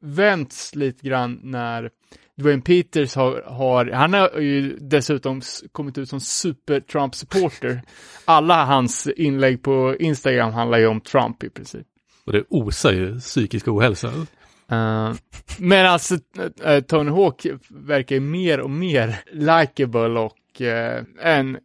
vänts 0.00 0.74
lite 0.74 1.08
grann 1.08 1.40
när 1.42 1.90
Dwayne 2.36 2.62
Peters 2.62 3.14
har, 3.14 3.42
har 3.46 3.86
han 3.86 4.14
har 4.14 4.40
ju 4.40 4.76
dessutom 4.80 5.40
kommit 5.72 5.98
ut 5.98 6.08
som 6.08 6.20
super 6.20 6.80
Trump-supporter. 6.80 7.82
Alla 8.24 8.64
hans 8.64 9.06
inlägg 9.06 9.62
på 9.62 9.96
Instagram 9.98 10.52
handlar 10.52 10.78
ju 10.78 10.86
om 10.86 11.00
Trump 11.00 11.44
i 11.44 11.50
princip. 11.50 11.86
Och 12.24 12.32
det 12.32 12.44
osar 12.48 12.92
ju 12.92 13.18
psykisk 13.20 13.68
ohälsa. 13.68 14.08
Uh, 14.08 15.14
men 15.58 15.86
alltså 15.86 16.18
eh, 16.64 16.80
Tony 16.80 17.10
Hawk 17.10 17.46
verkar 17.68 18.16
ju 18.16 18.20
mer 18.20 18.60
och 18.60 18.70
mer 18.70 19.20
likable 19.32 20.20
och 20.20 20.62
eh, 20.62 21.04
en 21.20 21.58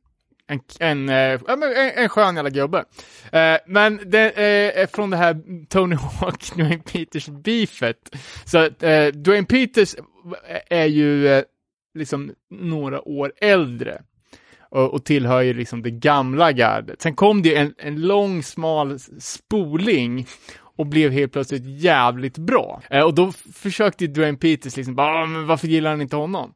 en, 0.48 0.60
en, 0.80 1.10
eh, 1.10 1.42
en, 1.48 1.64
en 1.96 2.10
skön 2.10 2.36
jävla 2.36 2.50
gubbe. 2.50 2.86
Eh, 3.32 3.58
men 3.68 4.00
det 4.06 4.32
eh, 4.32 4.82
är 4.82 4.88
från 4.88 5.10
det 5.10 5.18
här 5.18 5.66
Tony 5.70 5.96
Hawk, 5.96 6.52
Dwayne 6.56 6.84
Peters 6.92 7.28
beefet. 7.28 8.16
Så 8.46 8.66
eh, 8.66 9.08
Dwayne 9.08 9.48
Peters 9.48 9.96
är 10.70 10.86
ju 10.86 11.28
eh, 11.28 11.44
liksom 11.96 12.32
några 12.50 13.08
år 13.08 13.34
äldre. 13.42 14.02
Och, 14.70 14.94
och 14.94 15.06
tillhör 15.06 15.42
ju 15.42 15.54
liksom 15.54 15.82
det 15.82 15.92
gamla 15.92 16.52
gardet. 16.52 17.02
Sen 17.02 17.16
kom 17.16 17.42
det 17.42 17.56
en, 17.56 17.74
en 17.78 18.02
lång 18.02 18.44
smal 18.44 19.00
spoling 19.20 20.28
och 20.78 20.86
blev 20.86 21.12
helt 21.12 21.32
plötsligt 21.32 21.66
jävligt 21.66 22.38
bra. 22.38 22.82
Eh, 22.90 23.04
och 23.04 23.14
då 23.14 23.32
försökte 23.54 24.08
Dwayne 24.08 24.38
Peters 24.38 24.78
liksom 24.78 24.96
bara, 24.96 25.24
ah, 25.24 25.26
men 25.26 25.48
varför 25.48 25.68
gillar 25.68 25.90
han 25.90 26.02
inte 26.02 26.16
honom? 26.16 26.54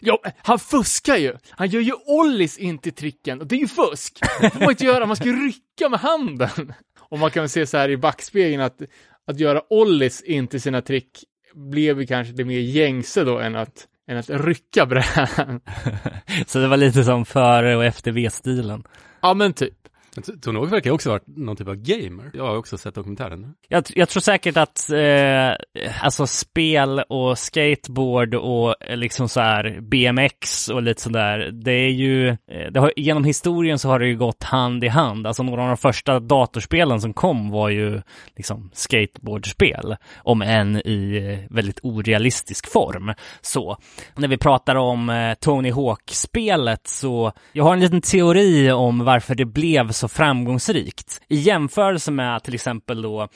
Ja, 0.00 0.22
han 0.42 0.58
fuskar 0.58 1.16
ju! 1.16 1.36
Han 1.50 1.68
gör 1.68 1.80
ju 1.80 1.92
ollies 2.06 2.58
in 2.58 2.78
till 2.78 2.94
tricken, 2.94 3.40
och 3.40 3.46
det 3.46 3.54
är 3.54 3.60
ju 3.60 3.68
fusk! 3.68 4.18
Det 4.40 4.50
får 4.50 4.60
man 4.60 4.70
inte 4.70 4.84
göra, 4.84 5.06
man 5.06 5.16
ska 5.16 5.24
ju 5.24 5.46
rycka 5.46 5.88
med 5.88 6.00
handen! 6.00 6.72
Och 6.98 7.18
man 7.18 7.30
kan 7.30 7.42
väl 7.42 7.50
se 7.50 7.66
så 7.66 7.76
här 7.76 7.88
i 7.88 7.96
backspegeln 7.96 8.62
att, 8.62 8.82
att 9.26 9.40
göra 9.40 9.62
ollies 9.70 10.22
in 10.22 10.46
till 10.46 10.60
sina 10.60 10.82
trick 10.82 11.24
blev 11.54 12.00
ju 12.00 12.06
kanske 12.06 12.32
det 12.32 12.44
mer 12.44 12.58
gängse 12.58 13.24
då 13.24 13.38
än 13.38 13.56
att, 13.56 13.86
än 14.08 14.16
att 14.16 14.30
rycka 14.30 14.86
brädan. 14.86 15.60
Så 16.46 16.58
det 16.58 16.68
var 16.68 16.76
lite 16.76 17.04
som 17.04 17.24
före 17.24 17.76
och 17.76 17.84
efter 17.84 18.12
V-stilen. 18.12 18.84
Ja 19.20 19.34
men 19.34 19.52
typ. 19.52 19.77
Men 20.26 20.40
Tony 20.40 20.58
Hawk 20.58 20.72
verkar 20.72 20.90
också 20.90 21.08
ha 21.08 21.14
varit 21.14 21.26
någon 21.26 21.56
typ 21.56 21.68
av 21.68 21.76
gamer. 21.76 22.30
Jag 22.34 22.46
har 22.46 22.56
också 22.56 22.78
sett 22.78 22.94
dokumentären. 22.94 23.54
Jag, 23.68 23.84
jag 23.94 24.08
tror 24.08 24.20
säkert 24.20 24.56
att 24.56 24.90
eh, 24.90 26.04
alltså 26.04 26.26
spel 26.26 27.00
och 27.08 27.38
skateboard 27.38 28.34
och 28.34 28.74
eh, 28.82 28.96
liksom 28.96 29.28
så 29.28 29.40
här 29.40 29.80
BMX 29.80 30.68
och 30.68 30.82
lite 30.82 31.02
sådär, 31.02 31.50
det 31.52 31.72
är 31.72 31.90
ju, 31.90 32.28
eh, 32.28 32.72
det 32.72 32.80
har, 32.80 32.92
genom 32.96 33.24
historien 33.24 33.78
så 33.78 33.88
har 33.88 33.98
det 33.98 34.06
ju 34.06 34.16
gått 34.16 34.42
hand 34.42 34.84
i 34.84 34.88
hand. 34.88 35.26
Alltså 35.26 35.42
några 35.42 35.62
av 35.62 35.68
de 35.68 35.76
första 35.76 36.20
datorspelen 36.20 37.00
som 37.00 37.12
kom 37.12 37.50
var 37.50 37.68
ju 37.68 38.02
liksom 38.36 38.70
skateboardspel, 38.72 39.96
om 40.16 40.42
än 40.42 40.76
i 40.76 41.16
eh, 41.16 41.54
väldigt 41.54 41.80
orealistisk 41.82 42.72
form. 42.72 43.14
Så, 43.40 43.76
när 44.16 44.28
vi 44.28 44.38
pratar 44.38 44.76
om 44.76 45.10
eh, 45.10 45.34
Tony 45.34 45.70
Hawk-spelet 45.70 46.86
så, 46.86 47.32
jag 47.52 47.64
har 47.64 47.72
en 47.72 47.80
liten 47.80 48.00
teori 48.00 48.70
om 48.70 49.04
varför 49.04 49.34
det 49.34 49.44
blev 49.44 49.90
så 49.90 50.07
framgångsrikt. 50.08 51.20
I 51.28 51.36
jämförelse 51.36 52.10
med 52.10 52.42
till 52.42 52.54
exempel 52.54 53.02
då 53.02 53.28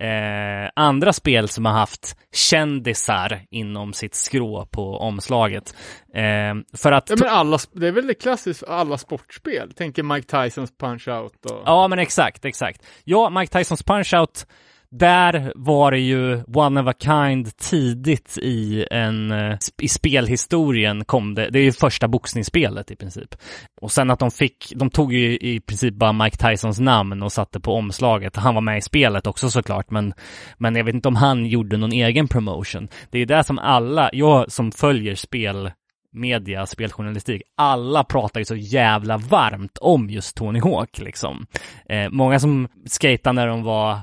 eh, 0.00 0.70
andra 0.74 1.12
spel 1.12 1.48
som 1.48 1.64
har 1.64 1.72
haft 1.72 2.16
kändisar 2.32 3.40
inom 3.50 3.92
sitt 3.92 4.14
skrå 4.14 4.66
på 4.66 4.98
omslaget. 4.98 5.74
Eh, 6.14 6.76
för 6.76 6.92
att 6.92 7.10
Ja 7.10 7.16
men 7.18 7.28
alla, 7.28 7.58
det 7.72 7.88
är 7.88 7.92
väl 7.92 8.06
det 8.06 8.14
klassiskt 8.14 8.64
alla 8.68 8.98
sportspel. 8.98 9.72
Tänker 9.72 10.02
Mike 10.02 10.42
Tysons 10.44 10.72
Punch-Out 10.78 11.46
och... 11.50 11.62
Ja, 11.66 11.88
men 11.88 11.98
exakt, 11.98 12.44
exakt. 12.44 12.86
Ja, 13.04 13.30
Mike 13.30 13.58
Tysons 13.58 13.84
Punch-Out, 13.84 14.46
där 14.90 15.52
var 15.54 15.90
det 15.90 15.98
ju 15.98 16.42
one 16.54 16.80
of 16.80 16.86
a 16.86 16.94
kind 17.00 17.56
tidigt 17.56 18.38
i 18.38 18.86
en, 18.90 19.32
eh, 19.32 19.58
i 19.78 19.88
spelhistorien 19.88 21.04
kom 21.04 21.34
det. 21.34 21.50
Det 21.50 21.58
är 21.58 21.62
ju 21.62 21.72
första 21.72 22.08
boxningsspelet 22.08 22.90
i 22.90 22.96
princip. 22.96 23.34
Och 23.80 23.92
sen 23.92 24.10
att 24.10 24.18
de 24.18 24.30
fick, 24.30 24.72
de 24.76 24.90
tog 24.90 25.12
ju 25.12 25.36
i 25.36 25.60
princip 25.60 25.94
bara 25.94 26.12
Mike 26.12 26.36
Tysons 26.36 26.80
namn 26.80 27.22
och 27.22 27.32
satte 27.32 27.60
på 27.60 27.74
omslaget. 27.74 28.36
Han 28.36 28.54
var 28.54 28.62
med 28.62 28.78
i 28.78 28.82
spelet 28.82 29.26
också 29.26 29.50
såklart, 29.50 29.90
men, 29.90 30.14
men 30.58 30.76
jag 30.76 30.84
vet 30.84 30.94
inte 30.94 31.08
om 31.08 31.16
han 31.16 31.46
gjorde 31.46 31.76
någon 31.76 31.92
egen 31.92 32.28
promotion. 32.28 32.88
Det 33.10 33.18
är 33.18 33.20
ju 33.20 33.26
det 33.26 33.44
som 33.44 33.58
alla, 33.58 34.10
jag 34.12 34.52
som 34.52 34.72
följer 34.72 35.14
spel 35.14 35.70
media, 36.12 36.66
speljournalistik, 36.66 37.42
alla 37.56 38.04
pratar 38.04 38.40
ju 38.40 38.44
så 38.44 38.56
jävla 38.56 39.16
varmt 39.16 39.78
om 39.78 40.10
just 40.10 40.36
Tony 40.36 40.60
Hawk 40.60 40.98
liksom. 40.98 41.46
Eh, 41.88 42.10
många 42.10 42.40
som 42.40 42.68
skejtade 43.00 43.32
när 43.32 43.46
de 43.46 43.62
var 43.62 43.98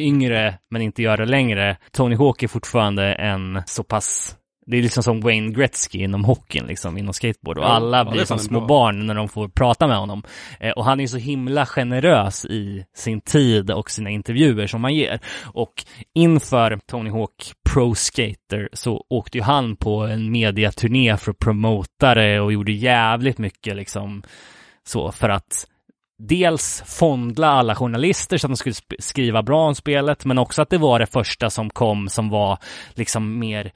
yngre 0.00 0.58
men 0.70 0.82
inte 0.82 1.02
gör 1.02 1.16
det 1.16 1.26
längre. 1.26 1.76
Tony 1.92 2.16
Hawk 2.16 2.42
är 2.42 2.48
fortfarande 2.48 3.14
en 3.14 3.62
så 3.66 3.82
pass 3.82 4.36
det 4.70 4.76
är 4.76 4.82
liksom 4.82 5.02
som 5.02 5.20
Wayne 5.20 5.52
Gretzky 5.52 5.98
inom 5.98 6.24
hockeyn, 6.24 6.66
liksom, 6.66 6.98
inom 6.98 7.14
skateboard. 7.14 7.58
Och 7.58 7.70
alla 7.70 7.98
ja, 7.98 8.10
blir 8.10 8.24
som 8.24 8.38
fan 8.38 8.44
små 8.44 8.58
bra. 8.58 8.66
barn 8.66 9.06
när 9.06 9.14
de 9.14 9.28
får 9.28 9.48
prata 9.48 9.86
med 9.86 9.96
honom. 9.96 10.22
Eh, 10.60 10.70
och 10.70 10.84
han 10.84 11.00
är 11.00 11.06
så 11.06 11.16
himla 11.16 11.66
generös 11.66 12.44
i 12.44 12.84
sin 12.94 13.20
tid 13.20 13.70
och 13.70 13.90
sina 13.90 14.10
intervjuer 14.10 14.66
som 14.66 14.84
han 14.84 14.94
ger. 14.94 15.20
Och 15.44 15.84
inför 16.14 16.80
Tony 16.86 17.10
Hawk 17.10 17.52
Pro 17.70 17.94
Skater 17.94 18.68
så 18.72 19.04
åkte 19.10 19.38
ju 19.38 19.44
han 19.44 19.76
på 19.76 20.00
en 20.06 20.32
mediaturné 20.32 21.16
för 21.16 21.30
att 21.30 21.38
promota 21.38 22.14
det 22.14 22.40
och 22.40 22.52
gjorde 22.52 22.72
jävligt 22.72 23.38
mycket 23.38 23.76
liksom 23.76 24.22
så 24.84 25.12
för 25.12 25.28
att 25.28 25.66
dels 26.18 26.82
fondla 26.86 27.48
alla 27.48 27.74
journalister 27.74 28.38
så 28.38 28.46
att 28.46 28.50
de 28.50 28.56
skulle 28.56 28.74
skriva 28.98 29.42
bra 29.42 29.66
om 29.66 29.74
spelet, 29.74 30.24
men 30.24 30.38
också 30.38 30.62
att 30.62 30.70
det 30.70 30.78
var 30.78 30.98
det 30.98 31.06
första 31.06 31.50
som 31.50 31.70
kom 31.70 32.08
som 32.08 32.28
var 32.28 32.58
liksom 32.94 33.38
mer 33.38 33.72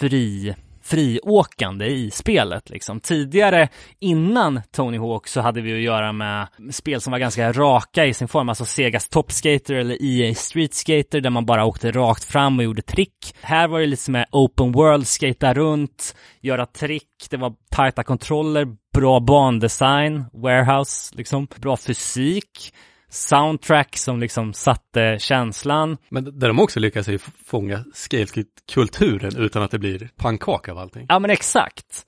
fri 0.00 0.54
friåkande 0.88 1.86
i 1.86 2.10
spelet 2.10 2.70
liksom. 2.70 3.00
Tidigare, 3.00 3.68
innan 3.98 4.60
Tony 4.70 4.98
Hawk, 4.98 5.28
så 5.28 5.40
hade 5.40 5.60
vi 5.60 5.72
att 5.72 5.80
göra 5.80 6.12
med 6.12 6.48
spel 6.70 7.00
som 7.00 7.10
var 7.10 7.18
ganska 7.18 7.52
raka 7.52 8.06
i 8.06 8.14
sin 8.14 8.28
form, 8.28 8.48
alltså 8.48 8.64
Segas 8.64 9.08
Top 9.08 9.32
Skater 9.32 9.74
eller 9.74 10.02
EA 10.02 10.34
Street 10.34 10.74
Skater 10.74 11.20
där 11.20 11.30
man 11.30 11.46
bara 11.46 11.64
åkte 11.64 11.90
rakt 11.90 12.24
fram 12.24 12.58
och 12.58 12.64
gjorde 12.64 12.82
trick. 12.82 13.34
Här 13.40 13.68
var 13.68 13.80
det 13.80 13.86
lite 13.86 14.02
som 14.02 14.24
open 14.32 14.72
world, 14.72 15.06
skata 15.06 15.54
runt, 15.54 16.16
göra 16.40 16.66
trick, 16.66 17.26
det 17.30 17.36
var 17.36 17.54
tajta 17.70 18.02
kontroller, 18.02 18.66
bra 18.94 19.20
bandesign, 19.20 20.24
warehouse, 20.32 21.14
liksom, 21.16 21.46
bra 21.60 21.76
fysik, 21.76 22.72
soundtrack 23.08 23.96
som 23.96 24.20
liksom 24.20 24.52
satte 24.52 25.16
känslan. 25.18 25.96
Men 26.08 26.38
där 26.38 26.48
de 26.48 26.60
också 26.60 26.80
lyckas 26.80 27.08
ju 27.08 27.18
fånga 27.46 27.84
scaleskit-kulturen 27.94 29.36
utan 29.36 29.62
att 29.62 29.70
det 29.70 29.78
blir 29.78 30.10
pannkaka 30.16 30.72
av 30.72 30.78
allting. 30.78 31.06
Ja 31.08 31.18
men 31.18 31.30
exakt. 31.30 32.06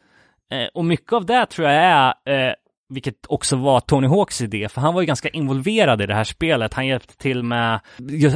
Eh, 0.52 0.68
och 0.74 0.84
mycket 0.84 1.12
av 1.12 1.26
det 1.26 1.46
tror 1.46 1.68
jag 1.68 1.76
är, 1.76 2.08
eh, 2.08 2.54
vilket 2.90 3.26
också 3.28 3.56
var 3.56 3.80
Tony 3.80 4.06
Hawks 4.06 4.40
idé, 4.40 4.68
för 4.68 4.80
han 4.80 4.94
var 4.94 5.00
ju 5.00 5.06
ganska 5.06 5.28
involverad 5.28 6.02
i 6.02 6.06
det 6.06 6.14
här 6.14 6.24
spelet. 6.24 6.74
Han 6.74 6.86
hjälpte 6.86 7.16
till 7.16 7.42
med, 7.42 7.80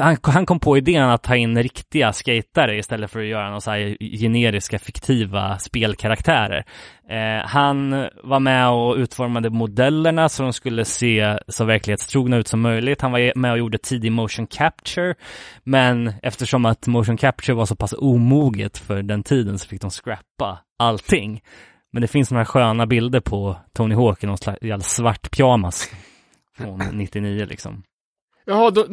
han, 0.01 0.17
han 0.23 0.47
kom 0.47 0.61
på 0.61 0.77
idén 0.77 1.03
att 1.03 1.23
ta 1.23 1.37
in 1.37 1.63
riktiga 1.63 2.13
skatare 2.13 2.79
istället 2.79 3.11
för 3.11 3.21
att 3.21 3.27
göra 3.27 3.47
några 3.47 3.61
så 3.61 3.71
här 3.71 3.97
generiska 4.19 4.79
fiktiva 4.79 5.59
spelkaraktärer. 5.59 6.65
Eh, 7.11 7.47
han 7.47 8.09
var 8.23 8.41
med 8.41 8.71
och 8.71 8.97
utformade 8.97 9.51
modellerna 9.51 10.29
så 10.29 10.43
de 10.43 10.53
skulle 10.53 10.85
se 10.85 11.39
så 11.49 11.65
verklighetstrogna 11.65 12.37
ut 12.37 12.49
som 12.49 12.61
möjligt. 12.61 13.01
Han 13.01 13.13
var 13.13 13.39
med 13.39 13.53
och 13.53 13.59
gjorde 13.59 13.79
tidig 13.79 14.13
motion 14.13 14.47
capture, 14.47 15.15
men 15.65 16.13
eftersom 16.23 16.65
att 16.65 16.87
motion 16.87 17.17
capture 17.17 17.55
var 17.55 17.67
så 17.67 17.77
pass 17.77 17.95
omoget 17.99 18.79
för 18.79 19.03
den 19.03 19.23
tiden 19.23 19.59
så 19.59 19.69
fick 19.69 19.81
de 19.81 19.91
scrappa 19.91 20.59
allting. 20.79 21.41
Men 21.95 22.01
det 22.01 22.09
finns 22.09 22.31
några 22.31 22.45
sköna 22.45 22.87
bilder 22.87 23.21
på 23.21 23.57
Tony 23.73 23.95
Hawk 23.95 24.25
i 24.25 24.27
någon 24.27 24.39
slags 24.39 24.95
svart 24.95 25.31
pyjamas 25.31 25.91
från 26.57 26.79
99 26.93 27.45
liksom. 27.47 27.83
Jaha, 28.47 28.71
då, 28.71 28.87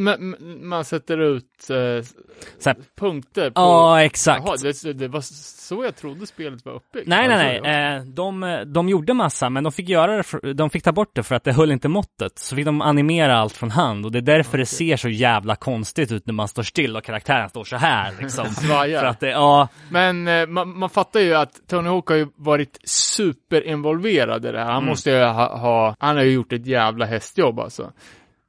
man 0.61 0.85
sätter 0.85 1.17
ut 1.17 1.69
eh, 1.69 2.75
punkter 2.99 3.49
på... 3.49 3.61
Ja, 3.61 4.03
exakt. 4.03 4.43
Jaha, 4.45 4.55
det, 4.83 4.93
det 4.93 5.07
var 5.07 5.21
så 5.21 5.83
jag 5.83 5.95
trodde 5.95 6.27
spelet 6.27 6.65
var 6.65 6.73
uppbyggt. 6.73 7.07
Nej, 7.07 7.27
nej, 7.27 7.57
Alltså, 7.57 7.71
nej. 7.71 7.95
Eh, 7.97 8.03
de, 8.03 8.63
de 8.73 8.89
gjorde 8.89 9.13
massa, 9.13 9.49
men 9.49 9.63
de 9.63 9.71
fick 9.71 9.89
göra 9.89 10.17
det, 10.17 10.23
för, 10.23 10.53
de 10.53 10.69
fick 10.69 10.83
ta 10.83 10.91
bort 10.91 11.15
det 11.15 11.23
för 11.23 11.35
att 11.35 11.43
det 11.43 11.53
höll 11.53 11.71
inte 11.71 11.87
måttet. 11.87 12.39
Så 12.39 12.55
fick 12.55 12.65
de 12.65 12.81
animera 12.81 13.37
allt 13.37 13.53
från 13.57 13.71
hand 13.71 14.05
och 14.05 14.11
det 14.11 14.19
är 14.19 14.21
därför 14.21 14.57
det 14.57 14.65
ser 14.65 14.97
så 14.97 15.09
jävla 15.09 15.55
konstigt 15.55 16.11
ut 16.11 16.25
när 16.25 16.33
man 16.33 16.47
står 16.47 16.63
still 16.63 16.97
och 16.97 17.03
karaktären 17.03 17.49
står 17.49 17.63
så 17.63 17.75
här 17.75 18.13
liksom. 18.21 18.45
För 18.99 19.05
att 19.05 19.19
det, 19.19 19.29
ja, 19.29 19.67
Men 19.89 20.27
eh, 20.27 20.47
man, 20.47 20.77
man 20.77 20.89
fattar 20.89 21.19
ju 21.19 21.33
att 21.33 21.67
Tony 21.67 21.89
Hawk 21.89 22.09
har 22.09 22.15
ju 22.15 22.27
varit 22.35 22.79
superinvolverad 22.83 24.45
i 24.45 24.51
det 24.51 24.57
här. 24.59 24.65
Han 24.65 24.75
Mm. 24.77 24.89
måste 24.89 25.09
ju 25.11 25.23
ha, 25.23 25.57
ha, 25.57 25.95
han 25.99 26.15
har 26.17 26.23
ju 26.23 26.31
gjort 26.31 26.53
ett 26.53 26.65
jävla 26.65 27.05
hästjobb 27.05 27.59
alltså. 27.59 27.91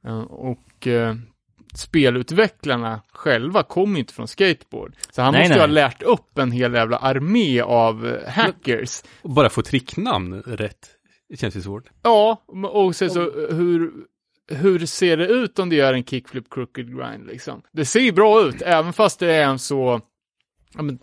Eh, 0.07 0.23
och 0.83 0.87
eh, 0.87 1.15
spelutvecklarna 1.75 3.01
själva 3.11 3.63
kommer 3.63 3.93
ju 3.93 3.99
inte 3.99 4.13
från 4.13 4.27
skateboard. 4.27 4.93
Så 5.11 5.21
han 5.21 5.33
Nej, 5.33 5.41
måste 5.41 5.53
ju 5.53 5.59
ha 5.59 5.67
nej. 5.67 5.73
lärt 5.73 6.01
upp 6.01 6.37
en 6.37 6.51
hel 6.51 6.73
jävla 6.73 6.97
armé 6.97 7.61
av 7.61 8.07
eh, 8.07 8.29
hackers. 8.29 9.01
Och 9.21 9.29
bara 9.29 9.49
få 9.49 9.61
tricknamn 9.61 10.41
rätt. 10.41 10.89
Det 11.29 11.37
känns 11.37 11.55
ju 11.55 11.61
svårt. 11.61 11.89
Ja, 12.01 12.43
och 12.71 12.95
sen 12.95 13.09
så 13.09 13.19
hur, 13.49 13.91
hur 14.51 14.85
ser 14.85 15.17
det 15.17 15.27
ut 15.27 15.59
om 15.59 15.69
du 15.69 15.75
gör 15.75 15.93
en 15.93 16.03
kickflip 16.03 16.45
crooked 16.49 16.97
grind 16.97 17.27
liksom? 17.27 17.61
Det 17.71 17.85
ser 17.85 17.99
ju 17.99 18.11
bra 18.11 18.47
ut, 18.47 18.61
även 18.61 18.93
fast 18.93 19.19
det 19.19 19.33
är 19.33 19.43
en 19.43 19.59
så, 19.59 20.01
ja 20.75 20.81
men, 20.81 20.99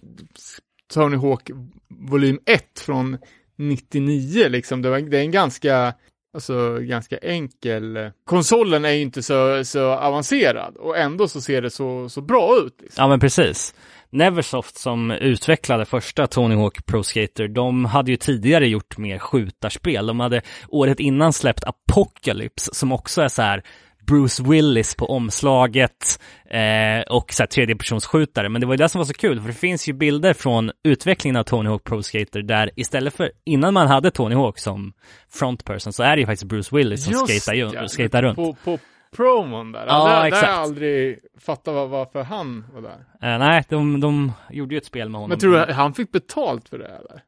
Tony 0.93 1.17
Hawk 1.17 1.51
volym 1.89 2.39
1 2.47 2.81
från 2.81 3.19
99 3.57 4.49
liksom. 4.49 4.83
Det, 4.83 4.91
var, 4.91 5.01
det 5.01 5.19
är 5.19 5.23
en 5.23 5.31
ganska, 5.31 5.95
alltså 6.35 6.79
ganska 6.81 7.19
enkel, 7.19 8.11
konsolen 8.25 8.85
är 8.85 8.91
ju 8.91 9.01
inte 9.01 9.23
så, 9.23 9.65
så 9.65 9.91
avancerad 9.91 10.77
och 10.77 10.99
ändå 10.99 11.29
så 11.29 11.41
ser 11.41 11.63
det 11.63 11.71
så, 11.71 12.09
så 12.09 12.21
bra 12.21 12.57
ut. 12.67 12.75
Liksom. 12.83 13.03
ja 13.03 13.09
men 13.09 13.21
precis. 13.21 13.75
Neversoft 14.13 14.79
som 14.79 15.11
utvecklade 15.11 15.85
första 15.85 16.27
Tony 16.27 16.55
Hawk 16.55 16.87
Pro 16.87 17.03
Skater, 17.03 17.49
de 17.49 17.85
hade 17.85 18.11
ju 18.11 18.17
tidigare 18.17 18.69
gjort 18.69 18.99
mer 18.99 19.19
skjutarspel. 19.19 20.07
De 20.07 20.21
hade 20.21 20.43
året 20.69 21.01
innan 21.01 21.33
släppt 21.33 21.65
Apocalypse 21.65 22.75
som 22.75 22.93
också 22.93 23.23
är 23.23 23.29
så 23.29 23.43
här 23.43 23.63
Bruce 24.11 24.43
Willis 24.43 24.95
på 24.95 25.07
omslaget 25.07 26.21
eh, 26.45 27.01
och 27.11 27.33
så 27.33 27.43
här 27.43 27.47
tredjepersonsskjutare. 27.47 28.49
Men 28.49 28.61
det 28.61 28.67
var 28.67 28.75
ju 28.75 28.77
det 28.77 28.89
som 28.89 28.99
var 28.99 29.07
så 29.07 29.13
kul, 29.13 29.41
för 29.41 29.49
det 29.49 29.55
finns 29.55 29.89
ju 29.89 29.93
bilder 29.93 30.35
från 30.35 30.71
utvecklingen 30.85 31.37
av 31.37 31.43
Tony 31.43 31.69
Hawk 31.69 31.85
Pro 31.85 32.03
Skater 32.03 32.43
där 32.43 32.71
istället 32.77 33.15
för, 33.15 33.31
innan 33.45 33.75
man 33.75 33.87
hade 33.87 34.11
Tony 34.11 34.35
Hawk 34.35 34.59
som 34.59 34.93
frontperson 35.29 35.93
så 35.93 36.03
är 36.03 36.17
det 36.17 36.21
ju 36.21 36.27
faktiskt 36.27 36.45
Bruce 36.45 36.77
Willis 36.77 37.05
som 37.05 37.15
skatar, 37.15 37.55
ja, 37.55 37.89
skatar 37.89 38.23
runt. 38.23 38.37
På, 38.37 38.57
på 38.65 38.79
promon 39.17 39.73
där. 39.73 39.87
Ja, 39.87 40.09
där, 40.09 40.21
där 40.21 40.27
exakt. 40.27 40.47
jag 40.47 40.59
aldrig 40.59 41.19
fattat 41.41 41.75
var, 41.75 41.87
varför 41.87 42.23
han 42.23 42.65
var 42.73 42.83
där. 42.83 43.33
Eh, 43.33 43.39
nej, 43.39 43.65
de, 43.69 44.01
de 44.01 44.33
gjorde 44.51 44.75
ju 44.75 44.79
ett 44.79 44.87
spel 44.87 45.09
med 45.09 45.21
honom. 45.21 45.29
Men 45.29 45.39
tror 45.39 45.67
du 45.67 45.73
han 45.73 45.95
fick 45.95 46.13
betalt 46.13 46.69
för 46.69 46.79
det 46.79 46.87
eller? 46.87 47.23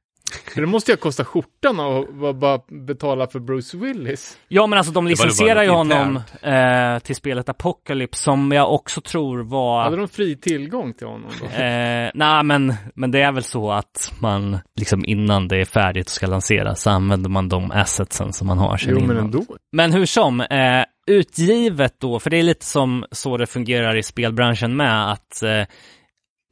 Det 0.54 0.66
måste 0.66 0.90
ju 0.90 0.96
kosta 0.96 1.24
skjortan 1.24 1.80
och 1.80 2.06
vara- 2.08 2.32
bara 2.32 2.60
betala 2.86 3.26
för 3.26 3.38
Bruce 3.40 3.76
Willis. 3.76 4.38
Ja 4.48 4.66
men 4.66 4.78
alltså 4.78 4.92
de 4.92 5.06
licensierar 5.06 5.62
ju 5.62 5.68
honom 5.70 6.16
eh, 6.42 6.98
till 6.98 7.16
spelet 7.16 7.48
Apocalypse 7.48 8.22
som 8.22 8.52
jag 8.52 8.72
också 8.74 9.00
tror 9.00 9.42
var 9.42 9.82
Hade 9.84 9.96
de 9.96 10.08
fri 10.08 10.36
tillgång 10.36 10.92
till 10.94 11.06
honom 11.06 11.30
då? 11.40 11.46
Eh, 11.46 12.10
Nej 12.14 12.42
men, 12.44 12.74
men 12.94 13.10
det 13.10 13.20
är 13.22 13.32
väl 13.32 13.42
så 13.44 13.70
att 13.72 14.12
man 14.20 14.58
liksom 14.78 15.04
innan 15.04 15.48
det 15.48 15.56
är 15.60 15.64
färdigt 15.64 16.06
och 16.06 16.12
ska 16.12 16.26
lanseras 16.26 16.82
så 16.82 16.90
använder 16.90 17.30
man 17.30 17.48
de 17.48 17.70
assetsen 17.70 18.32
som 18.32 18.46
man 18.46 18.58
har 18.58 18.78
Jo 18.86 18.94
men 18.94 19.04
innan. 19.04 19.16
ändå. 19.16 19.44
Men 19.72 19.92
hur 19.92 20.06
som, 20.06 20.40
eh, 20.40 20.84
utgivet 21.06 21.94
då, 22.00 22.18
för 22.18 22.30
det 22.30 22.36
är 22.38 22.42
lite 22.42 22.64
som 22.66 23.04
så 23.12 23.36
det 23.36 23.46
fungerar 23.46 23.96
i 23.96 24.02
spelbranschen 24.02 24.76
med 24.76 25.12
att 25.12 25.42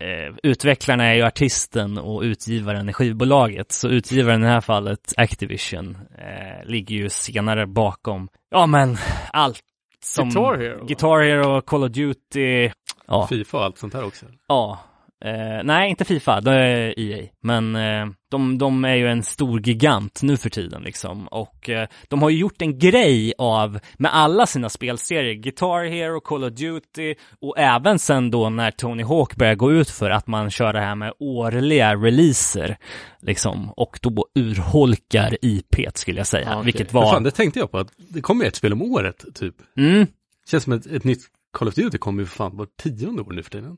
eh, 0.00 0.34
utvecklarna 0.42 1.04
är 1.04 1.14
ju 1.14 1.22
artisten 1.22 1.98
och 1.98 2.22
utgivaren 2.22 2.88
är 2.88 2.92
skivbolaget. 2.92 3.72
Så 3.72 3.88
utgivaren 3.88 4.42
i 4.42 4.46
det 4.46 4.52
här 4.52 4.60
fallet, 4.60 5.14
Activision, 5.16 5.98
eh, 6.18 6.68
ligger 6.68 6.96
ju 6.96 7.08
senare 7.08 7.66
bakom, 7.66 8.28
ja 8.50 8.66
men 8.66 8.96
allt 9.32 9.60
som 10.04 10.28
Guitar 10.28 10.58
Hero? 10.58 10.86
Guitar 10.86 11.20
Hero, 11.22 11.60
Call 11.60 11.84
of 11.84 11.90
Duty, 11.90 12.70
ja. 13.06 13.26
Fifa 13.26 13.58
och 13.58 13.64
allt 13.64 13.78
sånt 13.78 13.94
här 13.94 14.04
också. 14.04 14.26
Ja. 14.48 14.78
Eh, 15.24 15.64
nej, 15.64 15.90
inte 15.90 16.04
Fifa, 16.04 16.40
det 16.40 16.52
är 16.52 17.00
EA. 17.00 17.26
Men 17.42 17.76
eh, 17.76 18.06
de, 18.30 18.58
de 18.58 18.84
är 18.84 18.94
ju 18.94 19.08
en 19.08 19.22
stor 19.22 19.60
gigant 19.68 20.22
nu 20.22 20.36
för 20.36 20.50
tiden 20.50 20.82
liksom. 20.82 21.28
Och 21.28 21.70
eh, 21.70 21.88
de 22.08 22.22
har 22.22 22.30
ju 22.30 22.38
gjort 22.38 22.62
en 22.62 22.78
grej 22.78 23.32
av, 23.38 23.78
med 23.98 24.14
alla 24.14 24.46
sina 24.46 24.68
spelserier, 24.68 25.34
Guitar 25.34 25.84
Hero, 25.84 26.20
Call 26.20 26.44
of 26.44 26.52
Duty 26.52 27.14
och 27.40 27.58
även 27.58 27.98
sen 27.98 28.30
då 28.30 28.50
när 28.50 28.70
Tony 28.70 29.02
Hawk 29.02 29.36
börjar 29.36 29.54
gå 29.54 29.72
ut 29.72 29.90
för 29.90 30.10
att 30.10 30.26
man 30.26 30.50
kör 30.50 30.72
det 30.72 30.80
här 30.80 30.94
med 30.94 31.12
årliga 31.18 31.94
releaser. 31.96 32.76
Liksom, 33.22 33.70
och 33.70 33.98
då 34.02 34.26
urholkar 34.34 35.36
IP 35.42 35.76
skulle 35.94 36.20
jag 36.20 36.26
säga. 36.26 36.46
Ja, 36.46 36.52
okej. 36.52 36.64
Vilket 36.64 36.92
var... 36.92 37.12
fan, 37.12 37.22
det 37.22 37.30
tänkte 37.30 37.60
jag 37.60 37.70
på 37.70 37.78
att 37.78 37.92
det 37.96 38.20
kommer 38.20 38.44
ett 38.44 38.56
spel 38.56 38.72
om 38.72 38.82
året, 38.82 39.24
typ. 39.34 39.54
Mm. 39.76 40.06
Känns 40.50 40.64
som 40.64 40.72
ett, 40.72 40.86
ett 40.86 41.04
nytt 41.04 41.20
Call 41.52 41.68
of 41.68 41.74
Duty 41.74 41.98
kommer 41.98 42.22
ju 42.22 42.26
för 42.26 42.36
fan 42.36 42.56
var 42.56 42.66
tionde 42.82 43.22
år 43.22 43.32
nu 43.32 43.42
för 43.42 43.50
tiden. 43.50 43.76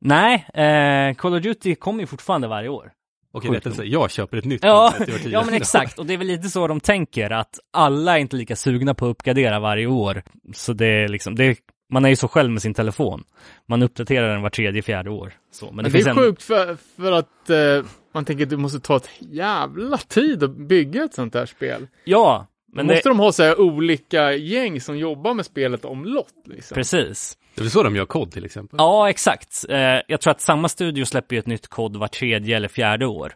Nej, 0.00 0.46
eh, 0.54 1.14
Call 1.14 1.34
of 1.34 1.42
Duty 1.42 1.74
kommer 1.74 2.00
ju 2.00 2.06
fortfarande 2.06 2.48
varje 2.48 2.68
år. 2.68 2.92
Okej, 3.32 3.50
Sjukt 3.50 3.66
rättelse, 3.66 3.84
jag 3.84 4.10
köper 4.10 4.36
ett 4.36 4.44
nytt 4.44 4.64
Ja, 4.64 4.94
ja 5.24 5.42
men 5.44 5.54
exakt, 5.54 5.98
och 5.98 6.06
det 6.06 6.14
är 6.14 6.18
väl 6.18 6.26
lite 6.26 6.48
så 6.48 6.66
de 6.66 6.80
tänker 6.80 7.30
att 7.30 7.58
alla 7.72 8.16
är 8.16 8.20
inte 8.20 8.36
lika 8.36 8.56
sugna 8.56 8.94
på 8.94 9.06
att 9.06 9.10
uppgradera 9.10 9.60
varje 9.60 9.86
år. 9.86 10.22
Så 10.54 10.72
det 10.72 10.86
är 10.86 11.08
liksom, 11.08 11.34
det 11.34 11.44
är, 11.44 11.56
man 11.92 12.04
är 12.04 12.08
ju 12.08 12.16
så 12.16 12.28
själv 12.28 12.50
med 12.50 12.62
sin 12.62 12.74
telefon. 12.74 13.24
Man 13.68 13.82
uppdaterar 13.82 14.32
den 14.32 14.42
var 14.42 14.50
tredje, 14.50 14.82
fjärde 14.82 15.10
år. 15.10 15.32
Så, 15.52 15.66
men 15.66 15.76
det, 15.76 15.82
Men 15.82 15.84
det 15.84 15.90
finns 15.90 16.06
är 16.06 16.10
en, 16.10 16.16
sjukt 16.16 16.42
för, 16.42 16.76
för 16.96 17.12
att 17.12 17.50
eh, 17.50 17.90
man 18.14 18.24
tänker 18.24 18.44
att 18.44 18.50
det 18.50 18.56
måste 18.56 18.80
ta 18.80 18.96
ett 18.96 19.10
jävla 19.18 19.98
tid 19.98 20.42
att 20.42 20.56
bygga 20.56 21.04
ett 21.04 21.14
sånt 21.14 21.34
här 21.34 21.46
spel. 21.46 21.86
Ja, 22.04 22.46
Men 22.72 22.86
men 22.86 22.94
måste 22.94 23.08
det, 23.08 23.12
de 23.12 23.18
ha 23.18 23.32
så 23.32 23.42
här 23.42 23.60
olika 23.60 24.32
gäng 24.32 24.80
som 24.80 24.98
jobbar 24.98 25.34
med 25.34 25.46
spelet 25.46 25.84
omlott 25.84 26.34
liksom? 26.44 26.74
precis. 26.74 27.38
Det 27.56 27.60
är 27.60 27.64
väl 27.64 27.70
så 27.70 27.82
de 27.82 27.96
gör 27.96 28.06
kod 28.06 28.32
till 28.32 28.44
exempel. 28.44 28.76
Ja, 28.78 29.10
exakt. 29.10 29.64
Eh, 29.68 29.78
jag 30.08 30.20
tror 30.20 30.30
att 30.30 30.40
samma 30.40 30.68
studio 30.68 31.04
släpper 31.04 31.36
ju 31.36 31.40
ett 31.40 31.46
nytt 31.46 31.68
kod 31.68 31.96
var 31.96 32.08
tredje 32.08 32.56
eller 32.56 32.68
fjärde 32.68 33.06
år. 33.06 33.32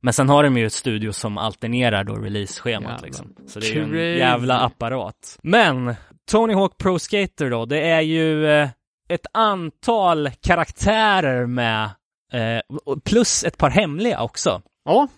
Men 0.00 0.12
sen 0.12 0.28
har 0.28 0.44
de 0.44 0.58
ju 0.58 0.66
ett 0.66 0.72
studio 0.72 1.12
som 1.12 1.38
alternerar 1.38 2.04
då 2.04 2.14
release-schemat 2.14 3.02
liksom. 3.02 3.34
Så 3.48 3.60
det 3.60 3.66
är 3.66 3.74
ju 3.74 4.12
en 4.12 4.18
jävla 4.18 4.60
apparat. 4.60 5.38
Men 5.42 5.94
Tony 6.30 6.54
Hawk 6.54 6.78
Pro 6.78 6.98
Skater 6.98 7.50
då, 7.50 7.66
det 7.66 7.80
är 7.80 8.00
ju 8.00 8.46
eh, 8.50 8.68
ett 9.08 9.26
antal 9.32 10.30
karaktärer 10.40 11.46
med 11.46 11.84
eh, 12.32 12.60
plus 13.04 13.44
ett 13.44 13.56
par 13.56 13.70
hemliga 13.70 14.22
också. 14.22 14.62
Ja, 14.84 15.08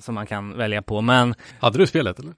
som 0.00 0.14
man 0.14 0.26
kan 0.26 0.56
välja 0.56 0.82
på, 0.82 1.00
men 1.00 1.34
Hade 1.60 1.78
du 1.78 1.86
spelet 1.86 2.18
eller? 2.18 2.34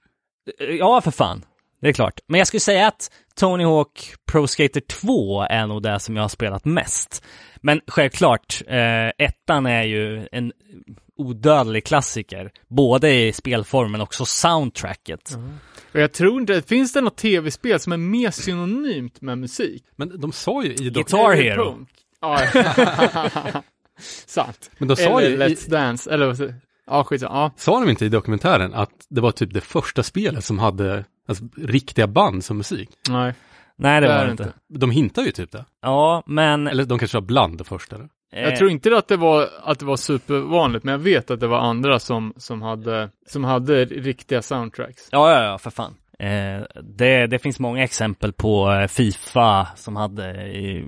ja 0.78 1.00
för 1.00 1.10
fan. 1.10 1.44
Det 1.80 1.88
är 1.88 1.92
klart. 1.92 2.20
Men 2.26 2.38
jag 2.38 2.46
skulle 2.46 2.60
säga 2.60 2.86
att 2.86 3.10
Tony 3.40 3.64
Hawk 3.64 4.14
Pro 4.26 4.46
Skater 4.46 4.80
2 4.80 5.42
är 5.42 5.66
nog 5.66 5.82
det 5.82 6.00
som 6.00 6.16
jag 6.16 6.22
har 6.22 6.28
spelat 6.28 6.64
mest. 6.64 7.24
Men 7.56 7.80
självklart, 7.86 8.62
eh, 8.66 9.08
ettan 9.26 9.66
är 9.66 9.82
ju 9.82 10.28
en 10.32 10.52
odödlig 11.16 11.84
klassiker. 11.86 12.50
Både 12.68 13.14
i 13.14 13.32
spelformen 13.32 13.92
men 13.92 14.00
också 14.00 14.24
soundtracket. 14.24 15.36
och 15.94 16.00
jag 16.00 16.12
tror 16.12 16.40
inte, 16.40 16.62
finns 16.62 16.92
det 16.92 17.00
något 17.00 17.16
tv-spel 17.16 17.80
som 17.80 17.92
är 17.92 17.96
mer 17.96 18.30
synonymt 18.30 19.20
med 19.20 19.38
musik? 19.38 19.84
Men 19.96 20.20
de 20.20 20.32
sa 20.32 20.64
ju 20.64 20.74
i 20.74 20.76
dok- 20.90 20.94
Guitar 20.94 21.34
Hero. 21.34 21.86
Ja, 22.20 22.40
sant. 24.26 24.70
Men 24.78 24.88
de 24.88 24.96
sa 24.96 25.20
Eller 25.20 25.46
ju 25.48 25.52
i, 25.52 25.54
Let's 25.56 25.70
Dance, 25.70 26.10
eller 26.10 26.26
vad 26.26 26.54
Ja, 26.86 27.04
skitsamma. 27.04 27.34
Ja. 27.34 27.52
sa 27.56 27.80
de 27.80 27.90
inte 27.90 28.04
i 28.04 28.08
dokumentären 28.08 28.74
att 28.74 29.06
det 29.08 29.20
var 29.20 29.30
typ 29.32 29.54
det 29.54 29.60
första 29.60 30.02
spelet 30.02 30.44
som 30.44 30.58
hade 30.58 31.04
alltså, 31.28 31.44
riktiga 31.56 32.06
band 32.06 32.44
som 32.44 32.56
musik? 32.56 32.88
Nej, 33.08 33.34
Nej, 33.76 34.00
det 34.00 34.06
Det 34.06 34.14
var 34.14 34.24
det 34.24 34.30
inte. 34.30 34.52
De 34.68 34.90
hintar 34.90 35.22
ju 35.22 35.30
typ 35.30 35.52
det. 35.52 35.64
Ja, 35.82 36.22
men... 36.26 36.66
Eller 36.66 36.84
de 36.84 36.98
kanske 36.98 37.16
var 37.16 37.26
bland 37.26 37.58
det 37.58 37.64
första. 37.64 37.96
Eller? 37.96 38.08
jag 38.30 38.52
eh, 38.52 38.58
tror 38.58 38.70
inte 38.70 38.96
att 38.96 39.08
det 39.08 39.16
var, 39.16 39.48
att 39.62 39.78
det 39.78 39.84
var 39.84 39.96
supervanligt, 39.96 40.84
men 40.84 40.92
jag 40.92 40.98
vet 40.98 41.30
att 41.30 41.40
det 41.40 41.46
var 41.46 41.58
andra 41.58 41.98
som, 41.98 42.34
som 42.36 42.62
hade, 42.62 43.10
som 43.26 43.44
hade 43.44 43.84
riktiga 43.84 44.42
soundtracks. 44.42 45.08
Ja, 45.10 45.32
ja, 45.32 45.44
ja, 45.44 45.58
för 45.58 45.70
fan. 45.70 45.94
Eh, 46.18 46.82
det, 46.82 47.26
det 47.26 47.38
finns 47.38 47.60
många 47.60 47.84
exempel 47.84 48.32
på 48.32 48.72
eh, 48.72 48.86
Fifa 48.86 49.68
som 49.76 49.96
hade 49.96 50.30
eh, 50.30 50.84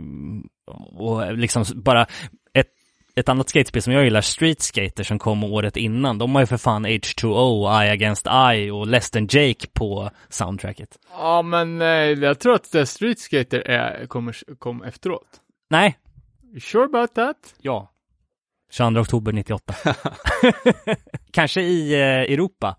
och 0.97 1.37
liksom 1.37 1.65
bara 1.75 2.07
ett, 3.17 3.29
annat 3.29 3.49
skatespel 3.49 3.83
som 3.83 3.93
jag 3.93 4.05
gillar, 4.05 4.21
Street 4.21 4.61
Skater 4.61 5.05
som 5.05 5.19
kom 5.19 5.45
året 5.45 5.77
innan. 5.77 6.19
De 6.19 6.35
har 6.35 6.43
ju 6.43 6.47
för 6.47 6.57
fan 6.57 6.87
H2O, 6.87 7.83
Eye 7.83 7.93
Against 7.93 8.27
Eye 8.27 8.71
och 8.71 8.87
Less 8.87 9.11
than 9.11 9.27
Jake 9.31 9.67
på 9.73 10.11
soundtracket. 10.29 10.99
Ja, 11.13 11.43
men 11.43 11.83
eh, 11.83 11.89
jag 11.89 12.39
tror 12.41 12.55
att 12.55 12.71
The 12.73 12.87
Street 12.87 13.19
Skater 13.19 13.59
är, 13.61 14.07
kommer, 14.07 14.55
kom 14.59 14.83
efteråt. 14.83 15.29
Nej, 15.71 15.99
You 16.53 16.61
sure 16.61 16.85
about 16.85 17.15
that? 17.15 17.55
ja. 17.61 17.93
22 18.73 19.01
oktober 19.01 19.33
98. 19.33 19.75
Kanske 21.31 21.61
i 21.61 21.93
eh, 21.95 22.01
Europa. 22.33 22.77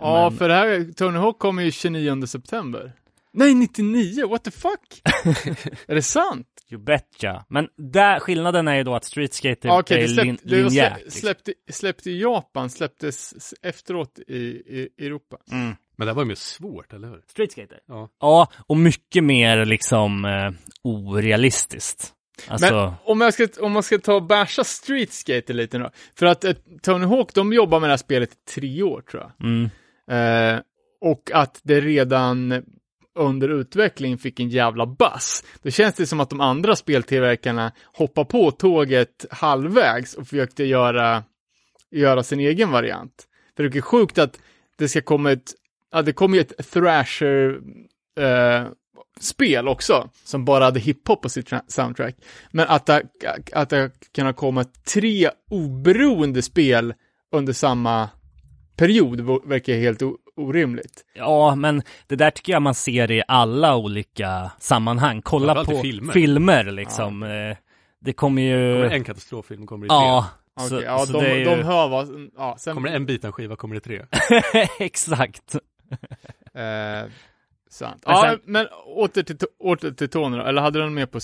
Ja, 0.00 0.28
Men- 0.30 0.38
för 0.38 0.48
det 0.48 0.54
här, 0.54 0.92
Tony 0.96 1.18
Hawk 1.18 1.38
kommer 1.38 1.62
ju 1.62 1.70
29 1.70 2.26
september. 2.26 2.92
Nej, 3.36 3.54
99, 3.54 4.26
what 4.28 4.44
the 4.44 4.50
fuck? 4.50 5.00
är 5.86 5.94
det 5.94 6.02
sant? 6.02 6.46
You 6.70 6.82
betcha. 6.82 7.44
Men 7.48 7.68
där, 7.76 8.20
skillnaden 8.20 8.68
är 8.68 8.74
ju 8.76 8.82
då 8.82 8.94
att 8.94 9.04
Street 9.04 9.34
Skater 9.34 9.68
Ja, 9.68 9.80
Okej, 9.80 9.96
är 9.96 10.02
det, 10.02 10.08
släpp, 10.08 10.38
linjärt. 10.42 10.92
slä, 10.92 10.96
liksom. 11.04 11.20
släppte, 11.20 11.52
släppte 11.70 12.10
i 12.10 12.20
Japan, 12.20 12.70
släpptes 12.70 13.54
efteråt 13.62 14.18
i, 14.26 14.36
i 14.36 14.88
Europa. 14.98 15.36
Mm. 15.52 15.74
Men 15.96 16.06
det 16.06 16.12
var 16.14 16.22
ju 16.22 16.26
mer 16.28 16.34
svårt, 16.34 16.92
eller 16.92 17.08
hur? 17.08 17.20
Street 17.30 17.52
Skater? 17.52 17.78
Ja. 17.88 18.08
Ja, 18.20 18.48
och 18.66 18.76
mycket 18.76 19.24
mer 19.24 19.64
liksom 19.64 20.24
eh, 20.24 20.50
orealistiskt. 20.82 22.12
Alltså, 22.48 22.74
Men 22.74 22.94
om 23.04 23.20
jag 23.20 23.34
ska, 23.34 23.48
om 23.60 23.72
man 23.72 23.82
ska 23.82 23.98
ta 23.98 24.14
och 24.14 24.22
basha 24.22 24.64
Street 24.64 25.12
Skater 25.12 25.54
lite 25.54 25.78
då. 25.78 25.90
För 26.18 26.26
att 26.26 26.44
eh, 26.44 26.52
Tony 26.82 27.06
Hawk, 27.06 27.34
de 27.34 27.52
jobbar 27.52 27.80
med 27.80 27.88
det 27.88 27.92
här 27.92 27.96
spelet 27.96 28.32
i 28.32 28.36
tre 28.54 28.82
år 28.82 29.00
tror 29.00 29.22
jag. 29.22 29.48
mm, 29.48 29.70
Eh, 30.10 30.60
och 31.00 31.30
att 31.34 31.60
det 31.62 31.80
redan 31.80 32.62
under 33.16 33.48
utveckling 33.48 34.18
fick 34.18 34.40
en 34.40 34.48
jävla 34.48 34.86
buzz. 34.86 35.44
Då 35.62 35.70
känns 35.70 35.94
det 35.94 36.06
som 36.06 36.20
att 36.20 36.30
de 36.30 36.40
andra 36.40 36.76
speltillverkarna 36.76 37.72
hoppar 37.84 38.24
på 38.24 38.50
tåget 38.50 39.26
halvvägs 39.30 40.14
och 40.14 40.28
försökte 40.28 40.64
göra, 40.64 41.24
göra 41.90 42.22
sin 42.22 42.40
egen 42.40 42.70
variant. 42.70 43.26
För 43.56 43.62
det 43.62 43.78
är 43.78 43.80
sjukt 43.80 44.18
att 44.18 44.38
det 44.78 44.88
ska 44.88 45.00
komma 45.00 45.32
ett, 45.32 45.54
ja 45.92 46.02
det 46.02 46.12
kommer 46.12 46.36
ju 46.36 46.40
ett 46.40 46.70
Thrasher 46.72 47.60
eh, 48.20 48.66
spel 49.20 49.68
också, 49.68 50.10
som 50.24 50.44
bara 50.44 50.64
hade 50.64 50.80
hiphop 50.80 51.22
på 51.22 51.28
sitt 51.28 51.50
soundtrack. 51.68 52.16
Men 52.50 52.68
att 52.68 52.86
det, 52.86 53.02
att 53.52 53.70
det 53.70 53.90
kan 54.12 54.34
komma 54.34 54.64
tre 54.94 55.30
oberoende 55.50 56.42
spel 56.42 56.94
under 57.32 57.52
samma 57.52 58.08
period 58.76 59.20
verkar 59.48 59.74
helt 59.74 60.02
orimligt. 60.36 61.04
ja, 61.14 61.54
men 61.54 61.82
det 62.06 62.16
där 62.16 62.30
tycker 62.30 62.52
jag 62.52 62.62
man 62.62 62.74
ser 62.74 63.10
i 63.10 63.22
alla 63.28 63.76
olika 63.76 64.50
sammanhang. 64.58 65.22
Kolla 65.22 65.62
i 65.62 65.64
på 65.64 65.78
filmer. 65.82 66.12
filmer, 66.12 66.64
liksom. 66.64 67.22
Eh, 67.22 67.56
Det 68.00 68.12
kommer 68.12 68.42
ju... 68.42 68.74
Kommer 68.82 68.94
en 68.96 69.04
katastroffilm 69.04 69.66
kommer 69.66 69.86
det 69.86 69.88
tre. 69.88 69.96
Ja, 69.96 70.26
Okej, 70.56 70.68
så, 70.68 70.82
ja, 70.84 70.98
så 71.06 71.20
de, 71.20 71.38
ju... 71.38 71.44
de 71.44 71.62
hör 71.62 71.88
vad, 71.88 72.30
ja, 72.36 72.56
sen, 72.58 72.74
Kommer 72.74 72.88
det 72.88 72.96
en 72.96 73.06
biten 73.06 73.32
skiva 73.32 73.56
kommer 73.56 73.74
det 73.74 73.80
tre. 73.80 74.02
Exakt. 74.78 75.54
eh, 76.54 77.10
sant. 77.76 78.02
Men 78.06 78.14
Ja, 78.14 78.22
sen- 78.30 78.40
men 78.44 78.66
åter 78.96 79.22
till, 79.22 79.36
åter 79.64 79.90
till 79.90 80.08
Tony 80.08 80.36
då, 80.36 80.44
eller 80.44 80.62
hade 80.62 80.78
du 80.78 80.82
någon 80.84 80.94
mer 80.94 81.06
på, 81.06 81.18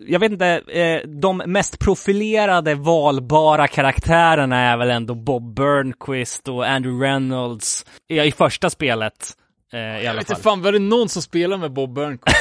Jag 0.00 0.20
vet 0.20 0.32
inte, 0.32 0.46
eh, 0.68 1.08
de 1.08 1.36
mest 1.46 1.78
profilerade 1.78 2.74
valbara 2.74 3.68
karaktärerna 3.68 4.56
är 4.60 4.76
väl 4.76 4.90
ändå 4.90 5.14
Bob 5.14 5.54
Burnquist 5.54 6.48
och 6.48 6.66
Andrew 6.66 7.06
Reynolds 7.06 7.86
ja, 8.06 8.24
i 8.24 8.32
första 8.32 8.70
spelet. 8.70 9.32
Eh, 9.72 9.78
I 9.78 9.82
jag 10.04 10.06
alla 10.10 10.18
vet 10.18 10.30
inte 10.30 10.42
fan, 10.42 10.62
var 10.62 10.72
det 10.72 10.78
någon 10.78 11.08
som 11.08 11.22
spelar 11.22 11.56
med 11.58 11.72
Bob 11.72 11.94
Burnquist? 11.94 12.36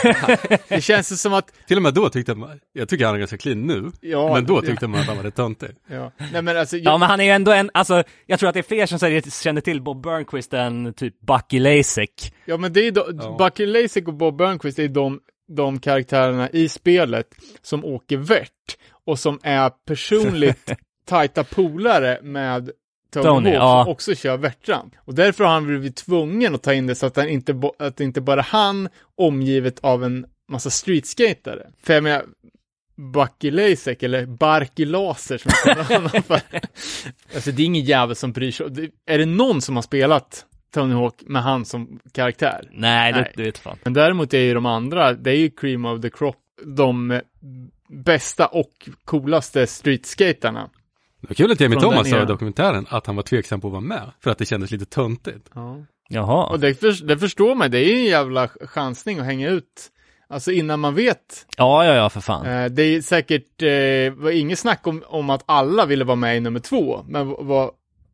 det 0.69 0.81
känns 0.81 1.21
som 1.21 1.33
att, 1.33 1.51
Till 1.67 1.77
och 1.77 1.83
med 1.83 1.93
då 1.93 2.09
tyckte 2.09 2.35
man, 2.35 2.59
jag 2.73 2.89
tycker 2.89 3.05
han 3.05 3.15
är 3.15 3.19
ganska 3.19 3.37
clean 3.37 3.67
nu, 3.67 3.91
ja, 4.01 4.33
men 4.33 4.45
då 4.45 4.61
tyckte 4.61 4.87
man 4.87 4.99
att 4.99 5.07
han 5.07 5.17
var 5.17 5.23
rätt 5.23 5.35
töntig. 5.35 5.69
Ja, 5.89 6.11
nej 6.31 6.41
men 6.41 6.57
alltså, 6.57 6.77
Ja 6.77 6.91
jag, 6.91 6.99
men 6.99 7.09
han 7.09 7.19
är 7.19 7.23
ju 7.23 7.29
ändå 7.29 7.51
en, 7.51 7.69
alltså 7.73 8.03
jag 8.25 8.39
tror 8.39 8.47
att 8.49 8.53
det 8.53 8.59
är 8.59 8.63
fler 8.63 8.85
som 8.85 8.99
säger, 8.99 9.43
känner 9.43 9.61
till 9.61 9.81
Bob 9.81 10.03
Burnquist 10.03 10.53
än 10.53 10.93
typ 10.93 11.21
Bucky 11.21 11.59
Lasek. 11.59 12.33
ja 12.45 12.57
men 12.57 12.73
det 12.73 12.87
är 12.87 12.91
då, 12.91 13.07
Ja. 13.19 13.35
Bucky 13.39 13.65
Lasek 13.65 14.07
och 14.07 14.13
Bob 14.13 14.37
Burnquist 14.37 14.79
är 14.79 14.87
de, 14.87 15.19
de 15.55 15.79
karaktärerna 15.79 16.49
i 16.49 16.69
spelet 16.69 17.27
som 17.61 17.85
åker 17.85 18.17
vert 18.17 18.77
och 19.05 19.19
som 19.19 19.39
är 19.43 19.69
personligt 19.69 20.71
tajta 21.05 21.43
polare 21.43 22.19
med 22.23 22.71
Tony, 23.09 23.25
Tony, 23.25 23.49
Hawk 23.49 23.87
ja. 23.87 23.91
också 23.91 24.15
kör 24.15 24.37
värtramp. 24.37 24.95
Och 25.05 25.15
därför 25.15 25.43
har 25.43 25.51
han 25.51 25.67
blivit 25.67 25.95
tvungen 25.95 26.55
att 26.55 26.63
ta 26.63 26.73
in 26.73 26.87
det 26.87 26.95
så 26.95 27.05
att, 27.05 27.15
han 27.15 27.29
inte, 27.29 27.61
att 27.79 27.99
inte 27.99 28.21
bara 28.21 28.41
han 28.41 28.89
omgivet 29.15 29.79
av 29.79 30.03
en 30.03 30.25
massa 30.49 30.69
streetskatare. 30.69 31.67
För 31.83 31.93
jag 31.93 32.03
menar, 32.03 32.25
Bucky 32.95 33.51
Lasek, 33.51 34.03
eller 34.03 34.25
Barky 34.25 34.85
Laser 34.85 35.37
som 35.37 35.95
honom 35.95 36.23
för. 36.23 36.41
Alltså 37.35 37.51
det 37.51 37.61
är 37.61 37.65
ingen 37.65 37.83
jävel 37.83 38.15
som 38.15 38.31
bryr 38.31 38.51
sig. 38.51 38.91
Är 39.05 39.17
det 39.17 39.25
någon 39.25 39.61
som 39.61 39.75
har 39.75 39.83
spelat 39.83 40.45
Tony 40.73 40.93
Hawk 40.93 41.15
med 41.21 41.43
han 41.43 41.65
som 41.65 41.99
karaktär? 42.11 42.69
Nej, 42.71 43.11
Nej. 43.11 43.31
Det, 43.35 43.43
vet 43.43 43.57
fan. 43.57 43.77
Men 43.83 43.93
däremot 43.93 44.33
är 44.33 44.39
ju 44.39 44.53
de 44.53 44.65
andra, 44.65 45.13
det 45.13 45.31
är 45.31 45.35
ju 45.35 45.49
Cream 45.49 45.85
of 45.85 46.01
the 46.01 46.09
Crop, 46.09 46.35
de 46.65 47.21
bästa 47.89 48.45
och 48.45 48.89
coolaste 49.05 49.67
streetskaterna. 49.67 50.69
Det 51.21 51.27
var 51.29 51.35
kul 51.35 51.51
att 51.51 51.59
Jamie 51.59 51.79
Thomas 51.79 52.09
sa 52.09 52.21
i 52.21 52.25
dokumentären 52.25 52.85
att 52.89 53.07
han 53.07 53.15
var 53.15 53.23
tveksam 53.23 53.61
på 53.61 53.67
att 53.67 53.71
vara 53.71 53.81
med, 53.81 54.11
för 54.23 54.31
att 54.31 54.37
det 54.37 54.45
kändes 54.45 54.71
lite 54.71 54.85
töntigt. 54.85 55.49
Jaha. 56.09 56.45
Och 56.45 56.59
det, 56.59 56.73
för, 56.75 57.05
det 57.07 57.17
förstår 57.17 57.55
man, 57.55 57.71
det 57.71 57.77
är 57.79 57.85
ju 57.85 57.97
en 57.97 58.05
jävla 58.05 58.47
chansning 58.47 59.19
att 59.19 59.25
hänga 59.25 59.49
ut. 59.49 59.91
Alltså 60.29 60.51
innan 60.51 60.79
man 60.79 60.95
vet. 60.95 61.45
Ja, 61.57 61.85
ja, 61.85 61.93
ja, 61.93 62.09
för 62.09 62.21
fan. 62.21 62.45
Eh, 62.45 62.65
det 62.65 62.83
är 62.83 63.01
säkert, 63.01 63.61
eh, 63.61 64.23
var 64.23 64.31
inget 64.31 64.59
snack 64.59 64.87
om, 64.87 65.03
om 65.07 65.29
att 65.29 65.43
alla 65.45 65.85
ville 65.85 66.03
vara 66.03 66.15
med 66.15 66.37
i 66.37 66.39
nummer 66.39 66.59
två. 66.59 67.05
Men 67.07 67.27
vad, 67.27 67.67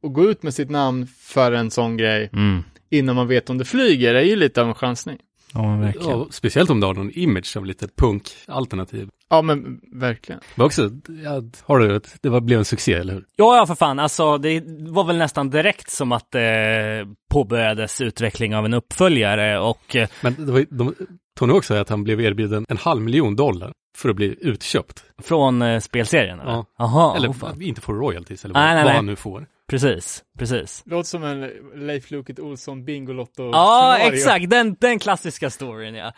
att 0.04 0.14
gå 0.14 0.30
ut 0.30 0.44
med 0.44 0.54
sitt 0.54 0.70
namn 0.70 1.08
för 1.08 1.52
en 1.52 1.72
sån 1.72 1.98
grej 1.98 2.30
Mm. 2.34 2.64
innan 2.90 3.16
man 3.16 3.28
vet 3.28 3.50
om 3.50 3.58
det 3.58 3.66
flyger 3.66 4.16
är 4.16 4.22
ju 4.22 4.36
lite 4.36 4.62
av 4.62 4.68
en 4.68 4.74
chansning. 4.76 5.18
Ja, 5.54 5.62
men 5.62 5.82
verkligen. 5.82 6.10
Ja, 6.10 6.28
speciellt 6.32 6.70
om 6.70 6.80
du 6.80 6.88
har 6.88 6.94
någon 6.94 7.12
image 7.12 7.58
av 7.58 7.66
lite 7.66 7.88
punk-alternativ. 7.88 9.10
Ja 9.30 9.42
men 9.42 9.80
verkligen. 9.92 10.42
Var 10.56 10.66
också, 10.66 10.90
ja, 11.24 11.42
har 11.62 11.80
du, 11.80 12.02
det 12.22 12.30
var, 12.30 12.42
blev 12.42 12.60
en 12.60 12.66
succé, 12.66 12.94
eller 12.94 13.14
hur? 13.14 13.26
Ja, 13.36 13.58
ja, 13.58 13.66
för 13.66 13.76
fan. 13.76 14.00
Alltså, 14.00 14.38
det 14.38 14.64
var 14.90 15.04
väl 15.04 15.18
nästan 15.18 15.50
direkt 15.50 15.90
som 15.90 16.12
att 16.12 16.32
det 16.32 17.08
påbörjades 17.30 18.02
utveckling 18.02 18.56
av 18.56 18.66
en 18.66 18.74
uppföljare 18.74 19.60
och 19.60 19.96
eh, 19.96 20.10
Men 20.22 20.36
det 20.46 20.52
var, 20.52 20.66
de, 20.70 20.96
Tony 21.40 21.54
också 21.54 21.74
att 21.74 21.90
han 21.90 22.04
blev 22.04 22.22
erbjuden 22.22 22.66
en 22.70 22.78
halv 22.78 23.02
miljon 23.02 23.36
dollar 23.36 23.74
för 23.98 24.10
att 24.10 24.16
bli 24.16 24.36
utköpt. 24.42 25.04
från 25.24 25.62
eh, 25.62 25.80
spelserien. 25.80 26.40
Eller? 26.40 26.52
Ja. 26.52 26.66
Jaha, 26.78 27.16
eller 27.16 27.30
oh, 27.30 27.68
inte 27.68 27.82
få 27.82 27.94
royalties, 27.94 28.46
eller 28.46 28.54
Nej, 28.54 28.66
vad, 28.66 28.76
nej, 28.76 28.84
vad 28.84 28.92
nej. 28.92 28.96
han 28.96 29.06
nu 29.06 29.16
får. 29.16 29.46
Precis, 29.70 30.24
precis. 30.38 30.84
Låter 30.86 31.08
som 31.08 31.24
en 31.24 31.50
Leif 31.76 32.12
Loket 32.12 32.40
Olsson 32.40 32.86
Bingolotto 32.86 33.52
Ja, 33.52 33.98
exakt. 33.98 34.50
Den, 34.50 34.76
den 34.80 35.00
klassiska 35.00 35.50
storyn, 35.50 35.96
ja. 35.96 36.14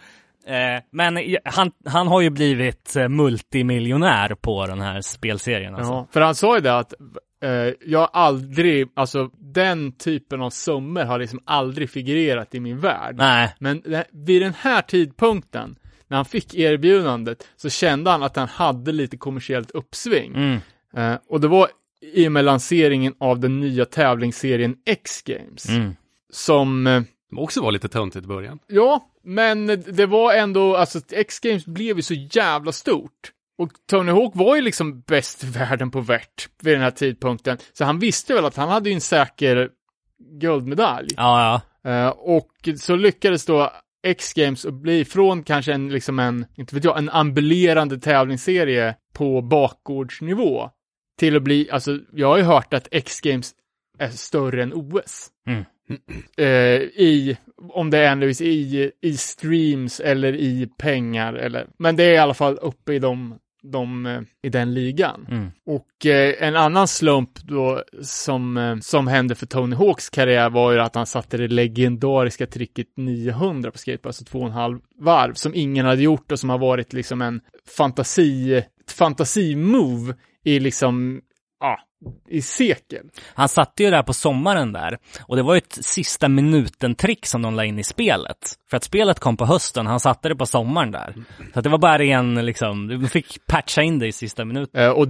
Eh, 0.47 0.81
men 0.91 1.37
han, 1.43 1.71
han 1.85 2.07
har 2.07 2.21
ju 2.21 2.29
blivit 2.29 2.95
eh, 2.95 3.07
multimiljonär 3.07 4.35
på 4.35 4.65
den 4.65 4.81
här 4.81 5.01
spelserien. 5.01 5.75
Alltså. 5.75 5.93
Ja, 5.93 6.07
för 6.11 6.21
han 6.21 6.35
sa 6.35 6.55
ju 6.55 6.61
det 6.61 6.77
att 6.77 6.93
eh, 7.43 7.73
jag 7.85 7.99
har 7.99 8.09
aldrig, 8.13 8.87
alltså 8.93 9.29
den 9.39 9.91
typen 9.91 10.41
av 10.41 10.49
summor 10.49 11.03
har 11.03 11.19
liksom 11.19 11.39
aldrig 11.45 11.89
figurerat 11.89 12.55
i 12.55 12.59
min 12.59 12.79
värld. 12.79 13.15
Nej, 13.17 13.55
Men 13.59 13.83
vid 14.11 14.41
den 14.41 14.53
här 14.53 14.81
tidpunkten, 14.81 15.75
när 16.07 16.17
han 16.17 16.25
fick 16.25 16.55
erbjudandet, 16.55 17.47
så 17.55 17.69
kände 17.69 18.11
han 18.11 18.23
att 18.23 18.35
han 18.35 18.47
hade 18.47 18.91
lite 18.91 19.17
kommersiellt 19.17 19.71
uppsving. 19.71 20.35
mm. 20.35 20.59
Eh, 20.97 21.17
och 21.29 21.41
det 21.41 21.47
var 21.47 21.69
i 22.01 22.27
och 22.27 22.31
med 22.31 22.45
lanseringen 22.45 23.13
av 23.19 23.39
den 23.39 23.59
nya 23.59 23.85
tävlingsserien 23.85 24.75
X-Games. 24.85 25.69
Mm. 25.69 25.95
Som, 26.29 26.87
eh, 26.87 27.01
också 27.35 27.61
var 27.61 27.71
lite 27.71 27.89
töntigt 27.89 28.25
i 28.25 28.27
början. 28.27 28.59
ja, 28.67 29.11
men 29.23 29.67
det 29.87 30.05
var 30.05 30.33
ändå, 30.33 30.75
alltså 30.75 30.99
X-Games 31.11 31.65
blev 31.65 31.95
ju 31.97 32.01
så 32.01 32.13
jävla 32.13 32.71
stort. 32.71 33.31
Och 33.57 33.71
Tony 33.89 34.11
Hawk 34.11 34.35
var 34.35 34.55
ju 34.55 34.61
liksom 34.61 35.01
bäst 35.01 35.43
i 35.43 35.47
världen 35.47 35.91
på 35.91 36.01
vert 36.01 36.49
vid 36.61 36.73
den 36.73 36.81
här 36.81 36.91
tidpunkten. 36.91 37.57
Så 37.73 37.85
han 37.85 37.99
visste 37.99 38.33
väl 38.33 38.45
att 38.45 38.55
han 38.55 38.69
hade 38.69 38.89
ju 38.89 38.95
en 38.95 39.01
säker 39.01 39.69
guldmedalj. 40.39 41.07
Ja, 41.17 41.61
ja. 41.83 41.91
Eh, 41.91 42.09
och 42.09 42.49
så 42.79 42.95
lyckades 42.95 43.45
då 43.45 43.71
X-Games 44.07 44.65
att 44.65 44.73
bli 44.73 45.05
från 45.05 45.43
kanske 45.43 45.73
en, 45.73 45.89
liksom 45.89 46.19
en, 46.19 46.45
inte 46.55 46.75
vet 46.75 46.83
jag, 46.83 46.97
en 46.97 47.09
ambulerande 47.09 47.97
tävlingsserie 47.97 48.95
på 49.13 49.41
bakgårdsnivå 49.41 50.69
till 51.19 51.35
att 51.35 51.43
bli, 51.43 51.69
alltså 51.71 51.99
jag 52.13 52.27
har 52.27 52.37
ju 52.37 52.43
hört 52.43 52.73
att 52.73 52.87
X-Games 52.91 53.53
är 53.99 54.09
större 54.09 54.63
än 54.63 54.73
OS. 54.73 55.29
Mm. 55.47 55.63
Eh, 56.37 56.81
I, 56.81 57.37
om 57.69 57.89
det 57.89 57.97
är 57.97 58.11
ändå 58.11 58.27
i, 58.27 58.91
i 59.01 59.17
streams 59.17 59.99
eller 59.99 60.35
i 60.35 60.69
pengar 60.77 61.33
eller, 61.33 61.67
men 61.77 61.95
det 61.95 62.03
är 62.03 62.13
i 62.13 62.17
alla 62.17 62.33
fall 62.33 62.57
uppe 62.61 62.93
i 62.93 62.99
de, 62.99 63.39
de 63.63 64.05
eh, 64.05 64.21
i 64.43 64.49
den 64.49 64.73
ligan. 64.73 65.27
Mm. 65.29 65.51
Och 65.65 66.05
eh, 66.05 66.35
en 66.39 66.55
annan 66.55 66.87
slump 66.87 67.39
då 67.39 67.83
som, 68.01 68.79
som 68.83 69.07
hände 69.07 69.35
för 69.35 69.45
Tony 69.45 69.75
Hawks 69.75 70.09
karriär 70.09 70.49
var 70.49 70.71
ju 70.71 70.79
att 70.79 70.95
han 70.95 71.05
satte 71.05 71.37
det 71.37 71.47
legendariska 71.47 72.47
tricket 72.47 72.87
900 72.97 73.71
på 73.71 73.77
skateboard, 73.77 74.07
alltså 74.07 74.25
två 74.25 74.39
och 74.39 74.45
en 74.45 74.51
halv 74.51 74.79
varv, 74.99 75.33
som 75.33 75.55
ingen 75.55 75.85
hade 75.85 76.01
gjort 76.01 76.31
och 76.31 76.39
som 76.39 76.49
har 76.49 76.57
varit 76.57 76.93
liksom 76.93 77.21
en 77.21 77.41
fantasi, 77.77 78.55
ett 78.55 78.91
fantasimove 78.91 80.15
i 80.45 80.59
liksom, 80.59 81.21
i 82.29 82.41
sekel. 82.41 83.05
Han 83.33 83.49
satte 83.49 83.83
ju 83.83 83.89
det 83.89 83.95
här 83.95 84.03
på 84.03 84.13
sommaren 84.13 84.71
där 84.73 84.97
och 85.27 85.35
det 85.35 85.43
var 85.43 85.53
ju 85.53 85.57
ett 85.57 85.77
sista 85.85 86.27
minuten-trick 86.29 87.25
som 87.25 87.41
de 87.41 87.55
la 87.55 87.65
in 87.65 87.79
i 87.79 87.83
spelet. 87.83 88.37
För 88.69 88.77
att 88.77 88.83
spelet 88.83 89.19
kom 89.19 89.37
på 89.37 89.45
hösten, 89.45 89.87
han 89.87 89.99
satte 89.99 90.29
det 90.29 90.35
på 90.35 90.45
sommaren 90.45 90.91
där. 90.91 91.13
Så 91.53 91.59
att 91.59 91.63
det 91.63 91.69
var 91.69 91.77
bara 91.77 92.03
en, 92.03 92.45
liksom, 92.45 92.87
du 92.87 93.07
fick 93.07 93.45
patcha 93.47 93.81
in 93.81 93.99
det 93.99 94.07
i 94.07 94.11
sista 94.11 94.45
minuten. 94.45 94.81
Eh, 94.83 94.89
och 94.89 95.07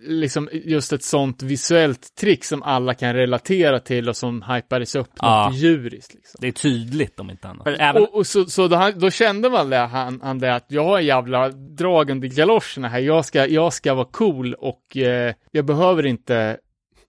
liksom 0.00 0.48
just 0.52 0.92
ett 0.92 1.02
sånt 1.04 1.42
visuellt 1.42 2.14
trick 2.20 2.44
som 2.44 2.62
alla 2.62 2.94
kan 2.94 3.14
relatera 3.14 3.80
till 3.80 4.08
och 4.08 4.16
som 4.16 4.42
hypades 4.42 4.94
upp 4.96 5.10
Ja. 5.20 5.46
något 5.48 5.56
djuriskt. 5.58 6.14
Liksom. 6.14 6.38
Det 6.40 6.48
är 6.48 6.52
tydligt 6.52 7.20
om 7.20 7.30
inte 7.30 7.48
annat. 7.48 7.66
Även, 7.78 8.02
Och, 8.02 8.14
och 8.14 8.26
så, 8.26 8.44
så 8.44 8.68
då, 8.68 8.76
han- 8.76 8.98
då 8.98 9.10
kände 9.10 9.50
man 9.50 9.70
det, 9.70 9.76
han, 9.78 10.20
han 10.22 10.38
det 10.38 10.54
att 10.54 10.66
jag 10.68 10.84
har 10.84 10.98
en 10.98 11.06
jävla 11.06 11.48
drag 11.48 12.10
under 12.10 12.28
galoscherna 12.28 12.88
här, 12.88 12.98
jag 12.98 13.24
ska, 13.24 13.46
jag 13.46 13.72
ska 13.72 13.94
vara 13.94 14.08
cool 14.10 14.54
och 14.54 14.96
eh, 14.96 15.34
jag 15.52 15.64
behöver 15.66 16.06
inte 16.06 16.27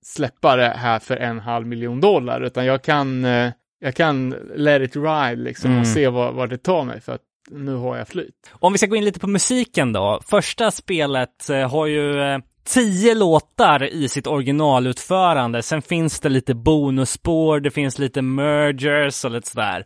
släppa 0.05 0.55
det 0.55 0.69
här 0.69 0.99
för 0.99 1.17
en 1.17 1.39
halv 1.39 1.67
miljon 1.67 2.01
dollar, 2.01 2.41
utan 2.41 2.65
jag 2.65 2.81
kan, 2.83 3.25
eh, 3.25 3.51
jag 3.79 3.95
kan 3.95 4.29
let 4.55 4.81
it 4.81 4.95
ride 4.95 5.35
liksom 5.35 5.69
Mm. 5.71 5.81
och 5.81 5.87
se 5.87 6.07
vad, 6.07 6.33
vad 6.33 6.49
det 6.49 6.57
tar 6.57 6.83
mig 6.83 7.01
för 7.01 7.13
att 7.13 7.21
nu 7.51 7.75
har 7.75 7.97
jag 7.97 8.07
flyt. 8.07 8.51
Om 8.51 8.71
vi 8.73 8.77
ska 8.77 8.87
gå 8.87 8.95
in 8.95 9.05
lite 9.05 9.19
på 9.19 9.27
musiken 9.27 9.93
då. 9.93 10.19
Första 10.29 10.71
spelet 10.71 11.49
eh, 11.49 11.69
har 11.71 11.85
ju 11.85 12.21
eh, 12.21 12.39
tio 12.63 13.13
låtar 13.15 13.83
i 13.83 14.09
sitt 14.09 14.27
originalutförande. 14.27 15.61
Sen 15.61 15.81
finns 15.81 16.19
det 16.19 16.29
lite 16.29 16.53
bonusspår, 16.55 17.59
det 17.59 17.71
finns 17.71 17.99
lite 17.99 18.21
mergers 18.21 19.25
och 19.25 19.31
lite 19.31 19.49
sådär. 19.49 19.85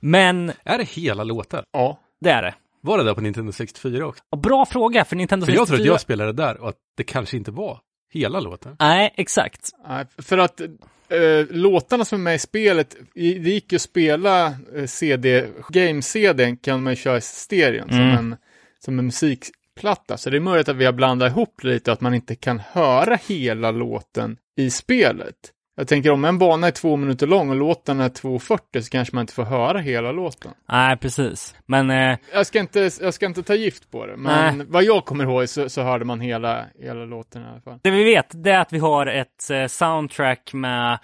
Men 0.00 0.52
Är 0.64 0.78
det 0.78 0.84
hela 0.88 1.24
låtar? 1.24 1.64
Ja. 1.72 1.98
det 2.20 2.30
är 2.30 2.42
det. 2.42 2.54
Var 2.80 2.98
det 2.98 3.04
där 3.04 3.14
på 3.14 3.20
Nintendo 3.20 3.52
64 3.52 4.06
också? 4.06 4.24
Och 4.30 4.38
bra 4.38 4.66
fråga, 4.66 5.04
för 5.04 5.16
Nintendo 5.16 5.46
För 5.46 5.52
jag 5.52 5.66
tror 5.66 5.76
64... 5.76 5.82
att 5.82 5.94
jag 5.94 6.00
spelade 6.00 6.32
där 6.32 6.60
och 6.60 6.68
att 6.68 6.76
det 6.96 7.04
kanske 7.04 7.36
inte 7.36 7.50
var 7.50 7.78
hela 8.12 8.40
låten. 8.40 8.76
Nej, 8.80 9.14
exakt. 9.16 9.68
Nej, 9.88 10.04
för 10.18 10.38
att 10.38 10.60
eh, 10.60 11.46
låtarna 11.50 12.04
som 12.04 12.20
är 12.20 12.22
med 12.24 12.34
i 12.34 12.38
spelet, 12.38 12.96
det 13.14 13.20
gick 13.20 13.72
ju 13.72 13.76
att 13.76 13.82
spela 13.82 14.46
eh, 14.76 14.86
CD, 14.86 15.46
game-CDn 15.68 16.56
kan 16.56 16.82
man 16.82 16.92
ju 16.92 16.96
köra 16.96 17.16
i 17.16 17.20
stereon 17.20 17.88
som, 17.88 17.98
Mm. 18.00 18.16
en, 18.18 18.36
som 18.84 18.98
en 18.98 19.06
musikplatta. 19.06 20.16
Så 20.16 20.30
det 20.30 20.36
är 20.36 20.40
möjligt 20.40 20.68
att 20.68 20.76
vi 20.76 20.84
har 20.84 20.92
blandat 20.92 21.30
ihop 21.30 21.64
lite 21.64 21.90
och 21.90 21.92
att 21.92 22.00
man 22.00 22.14
inte 22.14 22.34
kan 22.34 22.58
höra 22.58 23.18
hela 23.28 23.70
låten 23.70 24.36
i 24.56 24.70
spelet. 24.70 25.34
Jag 25.74 25.88
tänker 25.88 26.10
om 26.10 26.24
en 26.24 26.38
bana 26.38 26.66
är 26.66 26.70
två 26.70 26.96
minuter 26.96 27.26
lång 27.26 27.50
och 27.50 27.56
låten 27.56 28.00
är 28.00 28.08
2.40 28.08 28.80
så 28.80 28.90
kanske 28.90 29.14
man 29.14 29.22
inte 29.22 29.32
får 29.32 29.44
höra 29.44 29.78
hela 29.78 30.12
låten. 30.12 30.50
Nej, 30.68 30.96
precis. 30.96 31.54
Men 31.66 31.90
eh, 31.90 32.18
Jag 32.32 32.46
ska 32.46 32.60
inte, 32.60 32.90
jag 33.00 33.14
ska 33.14 33.26
inte 33.26 33.42
ta 33.42 33.54
gift 33.54 33.90
på 33.90 34.06
det, 34.06 34.16
men 34.16 34.70
vad 34.70 34.84
jag 34.84 35.04
kommer 35.04 35.24
ihåg 35.24 35.48
så, 35.48 35.68
så 35.68 35.82
hörde 35.82 36.04
man 36.04 36.20
hela, 36.20 36.64
hela 36.78 37.04
låten 37.04 37.42
i 37.42 37.46
alla 37.46 37.60
fall. 37.60 37.78
det 37.82 37.90
vi 37.90 38.04
vet, 38.04 38.26
det 38.44 38.50
är 38.50 38.58
att 38.60 38.72
vi 38.72 38.78
har 38.78 39.06
ett 39.06 39.50
eh, 39.50 39.66
soundtrack 39.66 40.50
med 40.52 40.98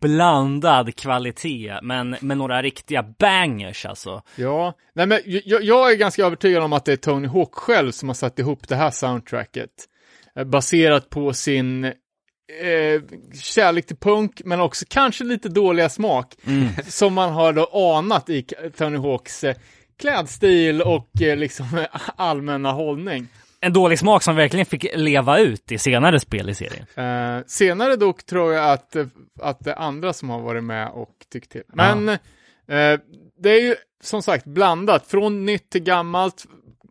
blandad 0.00 0.96
kvalitet, 0.96 1.78
men 1.82 2.16
med 2.20 2.38
några 2.38 2.62
riktiga 2.62 3.02
bangers 3.18 3.86
alltså. 3.86 4.22
Ja, 4.36 4.74
nej 4.94 5.06
men 5.06 5.20
jag, 5.24 5.62
jag 5.62 5.92
är 5.92 5.96
ganska 5.96 6.24
övertygad 6.26 6.62
om 6.62 6.72
att 6.72 6.84
det 6.84 6.92
är 6.92 6.96
Tony 6.96 7.28
Hawk 7.28 7.54
själv 7.54 7.90
som 7.90 8.08
har 8.08 8.14
satt 8.14 8.38
ihop 8.38 8.68
det 8.68 8.76
här 8.76 8.90
soundtracket. 8.90 9.70
Eh, 10.36 10.44
Baserat 10.44 11.10
på 11.10 11.32
sin 11.32 11.92
eh, 12.62 13.02
kärlek 13.40 13.86
till 13.86 13.96
punk, 13.96 14.42
men 14.44 14.60
också 14.60 14.84
kanske 14.88 15.24
lite 15.24 15.48
dåliga 15.48 15.88
smak. 15.88 16.34
Som 16.86 17.14
man 17.14 17.32
har 17.32 17.52
då 17.52 17.94
anat 17.96 18.30
i 18.30 18.42
Tony 18.76 18.98
Hawks 18.98 19.44
eh, 19.44 19.56
klädstil 19.98 20.82
och 20.82 21.22
eh, 21.22 21.36
liksom 21.36 21.86
allmänna 22.16 22.72
hållning. 22.72 23.28
En 23.60 23.72
dålig 23.72 23.98
smak 23.98 24.22
som 24.22 24.36
verkligen 24.36 24.66
fick 24.66 24.86
leva 24.94 25.38
ut 25.38 25.72
i 25.72 25.78
senare 25.78 26.20
spel 26.20 26.50
i 26.50 26.54
serien. 26.54 26.86
Eh, 26.94 27.44
senare 27.46 27.96
dock 27.96 28.26
tror 28.26 28.54
jag 28.54 28.72
att, 28.72 28.96
eh, 28.96 29.06
att 29.40 29.60
det 29.60 29.70
är 29.70 29.78
andra 29.78 30.12
som 30.12 30.30
har 30.30 30.40
varit 30.40 30.64
med 30.64 30.88
och 30.88 31.14
tyckt 31.32 31.50
till. 31.50 31.62
Men 31.66 32.08
eh, 32.08 32.18
det 33.38 33.50
är 33.50 33.60
ju 33.60 33.74
som 34.02 34.22
sagt 34.22 34.44
blandat, 34.44 35.06
från 35.06 35.46
nytt 35.46 35.70
till 35.70 35.82
gammalt, 35.82 36.44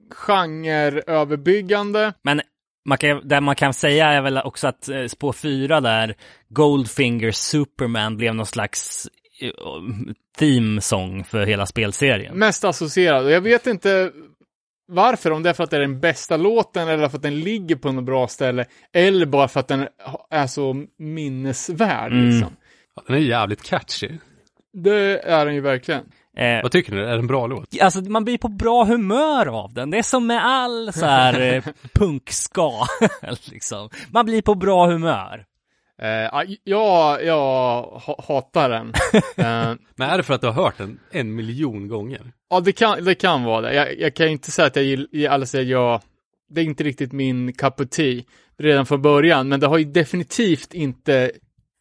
genreöverbyggande. 0.10 2.14
Men 2.22 2.42
man 2.86 2.98
kan, 2.98 3.28
det 3.28 3.42
man 3.42 3.56
kan 3.56 3.74
säga 3.74 4.08
är 4.08 4.22
väl 4.22 4.38
också 4.38 4.68
att 4.68 4.90
eh, 4.90 5.06
spår 5.06 5.34
fyra 5.34 5.82
där, 5.82 6.16
Goldfinger 6.50 7.32
Superman 7.32 8.18
blev 8.18 8.36
någon 8.36 8.46
slags 8.46 9.08
eh, 9.42 9.50
theme-song 10.38 11.24
för 11.24 11.46
hela 11.46 11.66
spelserien. 11.66 12.38
Mest 12.38 12.64
associerad. 12.64 13.26
Och 13.26 13.32
jag 13.32 13.42
vet 13.42 13.68
inte 13.68 14.12
varför, 14.88 15.32
om 15.32 15.44
det 15.44 15.50
är 15.50 15.54
för 15.54 15.64
att 15.64 15.70
det 15.70 15.78
är 15.78 15.82
den 15.82 16.00
bästa 16.00 16.38
låten 16.38 16.88
eller 16.88 17.10
för 17.10 17.18
att 17.18 17.24
den 17.24 17.40
ligger 17.40 17.76
på 17.76 17.92
något 17.92 18.04
bra 18.04 18.28
ställe. 18.28 18.66
Eller 18.94 19.26
bara 19.26 19.48
för 19.48 19.60
att 19.60 19.68
den 19.68 19.88
är 20.30 20.48
så 20.48 20.86
minnesvärd. 20.98 22.12
Mm. 22.12 22.30
Liksom. 22.30 22.56
Den 23.08 23.16
är 23.16 23.20
jävligt 23.20 23.64
catchy. 23.64 24.10
Det 24.74 25.20
är 25.20 25.46
den 25.46 25.56
ju 25.56 25.62
verkligen. 25.62 26.04
Eh, 26.38 26.62
Vad 26.64 26.72
tycker 26.72 26.92
ni? 26.96 27.02
Är 27.02 27.06
det 27.06 27.14
en 27.14 27.28
bra 27.28 27.48
låt? 27.48 27.82
Alltså 27.82 28.02
man 28.02 28.24
blir 28.26 28.38
på 28.38 28.48
bra 28.48 28.84
humör 28.86 29.46
av 29.64 29.74
den. 29.74 29.90
Det 29.90 29.98
är 29.98 30.04
som 30.04 30.28
med 30.28 30.46
all 30.46 30.94
så 30.94 31.06
här 31.06 31.40
eh, 31.54 31.64
punkska, 31.94 32.70
liksom. 33.52 33.90
Man 34.12 34.26
blir 34.26 34.42
på 34.42 34.56
bra 34.56 34.88
humör. 34.88 35.46
Eh, 36.02 36.08
ja, 36.10 36.44
jag, 36.64 37.24
jag 37.26 37.82
ha- 37.84 38.24
hatar 38.28 38.70
den. 38.70 38.94
Eh, 39.38 39.74
Men 39.96 40.10
är 40.10 40.18
det 40.18 40.24
för 40.24 40.34
att 40.34 40.42
du 40.42 40.48
har 40.48 40.54
hört 40.54 40.78
den 40.78 41.00
en 41.12 41.36
miljon 41.36 41.88
gånger? 41.88 42.22
Ja, 42.50 42.60
det 42.60 42.72
kan, 42.72 43.04
det 43.04 43.16
kan 43.16 43.44
vara 43.44 43.62
det. 43.62 43.74
Jag, 43.74 44.00
jag 44.00 44.14
kan 44.14 44.28
inte 44.28 44.52
säga 44.52 44.66
att 44.68 44.76
jag 44.76 44.86
gillar, 44.86 45.46
säga 45.46 45.64
jag, 45.64 46.02
det 46.50 46.62
är 46.62 46.66
inte 46.66 46.84
riktigt 46.84 47.12
min 47.12 47.54
cup 47.54 47.80
of 47.80 47.90
tea 47.90 48.24
redan 48.58 48.86
från 48.86 49.02
början, 49.02 49.48
men 49.50 49.60
det 49.60 49.68
har 49.68 49.78
ju 49.78 49.86
definitivt 49.86 50.74
inte 50.74 51.32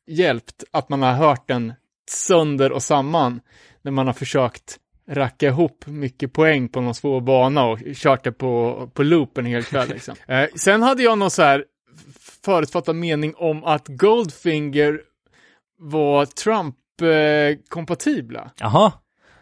hjälpt 0.07 0.65
att 0.71 0.89
man 0.89 1.03
har 1.03 1.13
hört 1.13 1.49
den 1.49 1.73
sönder 2.11 2.73
och 2.73 2.83
samman 2.83 3.41
när 3.83 3.93
man 3.93 4.07
har 4.07 4.15
försökt 4.15 4.79
racka 5.09 5.47
ihop 5.47 5.85
mycket 5.87 6.33
poäng 6.33 6.69
på 6.69 6.81
någon 6.81 6.95
svår 6.95 7.21
bana 7.21 7.65
och 7.65 7.79
kört 7.95 8.25
det 8.25 8.33
på, 8.33 8.91
på 8.95 9.03
loop 9.03 9.39
en 9.39 9.47
hel 9.47 9.65
kväll. 9.65 9.89
Liksom. 9.89 10.15
Eh, 10.27 10.49
sen 10.57 10.83
hade 10.83 11.03
jag 11.03 11.19
någon 11.19 11.31
så 11.31 11.43
här 11.43 11.65
förutfattad 12.45 12.97
mening 12.97 13.35
om 13.37 13.65
att 13.65 13.89
Goldfinger 13.89 15.01
var 15.79 16.27
Trump-kompatibla. 16.27 18.51
Jaha. 18.59 18.93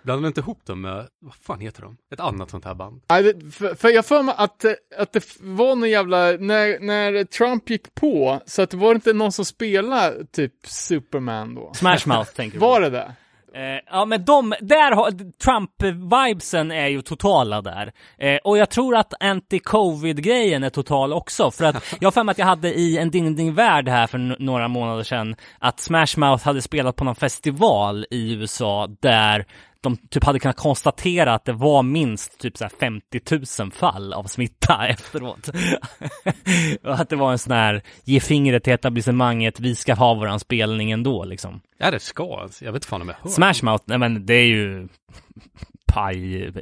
Blandar 0.02 0.22
du 0.22 0.28
inte 0.28 0.40
ihop 0.40 0.66
dem 0.66 0.80
med, 0.80 1.08
vad 1.20 1.34
fan 1.34 1.60
heter 1.60 1.82
de? 1.82 1.96
Ett 2.12 2.20
annat 2.20 2.50
sånt 2.50 2.64
här 2.64 2.74
band. 2.74 3.02
Nej, 3.08 3.50
för, 3.50 3.74
för 3.74 3.88
jag 3.88 4.06
för 4.06 4.22
mig 4.22 4.34
att, 4.38 4.64
att 4.96 5.12
det 5.12 5.36
var 5.40 5.76
någon 5.76 5.90
jävla, 5.90 6.18
när, 6.18 6.80
när 6.80 7.24
Trump 7.24 7.70
gick 7.70 7.94
på, 7.94 8.40
så 8.46 8.62
att 8.62 8.70
det 8.70 8.76
var 8.76 8.94
inte 8.94 9.12
någon 9.12 9.32
som 9.32 9.44
spelade 9.44 10.26
typ 10.26 10.52
Superman 10.66 11.54
då. 11.54 11.72
Smash 11.74 12.06
Mouth 12.06 12.32
tänker 12.32 12.58
du. 12.58 12.60
Var 12.60 12.80
det 12.80 12.90
det? 12.90 13.14
Eh, 13.54 13.80
ja 13.90 14.04
men 14.04 14.24
de, 14.24 14.54
där 14.60 14.92
har, 14.94 15.10
Trump-vibesen 15.38 16.70
är 16.72 16.86
ju 16.86 17.02
totala 17.02 17.62
där. 17.62 17.92
Eh, 18.18 18.36
och 18.44 18.58
jag 18.58 18.70
tror 18.70 18.96
att 18.96 19.14
anti-covid-grejen 19.20 20.64
är 20.64 20.70
total 20.70 21.12
också. 21.12 21.50
För 21.50 21.64
att 21.64 21.84
jag 22.00 22.06
har 22.06 22.12
för 22.12 22.24
mig 22.24 22.32
att 22.32 22.38
jag 22.38 22.46
hade 22.46 22.74
i 22.74 22.98
en 22.98 23.10
Ding 23.10 23.36
Ding 23.36 23.54
Värld 23.54 23.88
här 23.88 24.06
för 24.06 24.18
n- 24.18 24.36
några 24.38 24.68
månader 24.68 25.02
sedan 25.02 25.36
att 25.58 25.80
Smash 25.80 26.06
Mouth 26.16 26.44
hade 26.44 26.62
spelat 26.62 26.96
på 26.96 27.04
någon 27.04 27.14
festival 27.14 28.06
i 28.10 28.32
USA 28.34 28.88
där 29.00 29.46
de 29.80 29.96
typ 29.96 30.24
hade 30.24 30.38
kunnat 30.38 30.56
konstatera 30.56 31.34
att 31.34 31.44
det 31.44 31.52
var 31.52 31.82
minst 31.82 32.38
typ 32.38 32.56
så 32.56 32.64
här 32.64 32.72
50 32.80 33.20
000 33.60 33.72
fall 33.72 34.12
av 34.12 34.24
smitta 34.24 34.86
efteråt. 34.88 35.48
och 36.82 36.94
att 37.00 37.08
det 37.08 37.16
var 37.16 37.32
en 37.32 37.38
sån 37.38 37.52
här, 37.52 37.82
ge 38.04 38.20
fingret 38.20 38.64
till 38.64 38.72
etablissemanget, 38.72 39.60
vi 39.60 39.74
ska 39.74 39.94
ha 39.94 40.14
våran 40.14 40.40
spelning 40.40 40.90
ändå 40.90 41.24
liksom. 41.24 41.60
Är 41.78 41.92
det 41.92 42.00
ska? 42.00 42.48
Jag 42.60 42.72
vet 42.72 42.84
fan 42.84 43.02
om 43.02 43.08
jag 43.08 43.16
hör. 43.22 43.30
Smash 43.30 43.64
Mouth, 43.64 43.84
nej 43.86 43.98
men 43.98 44.26
det 44.26 44.34
är 44.34 44.46
ju 44.46 44.88
paj, 45.92 46.52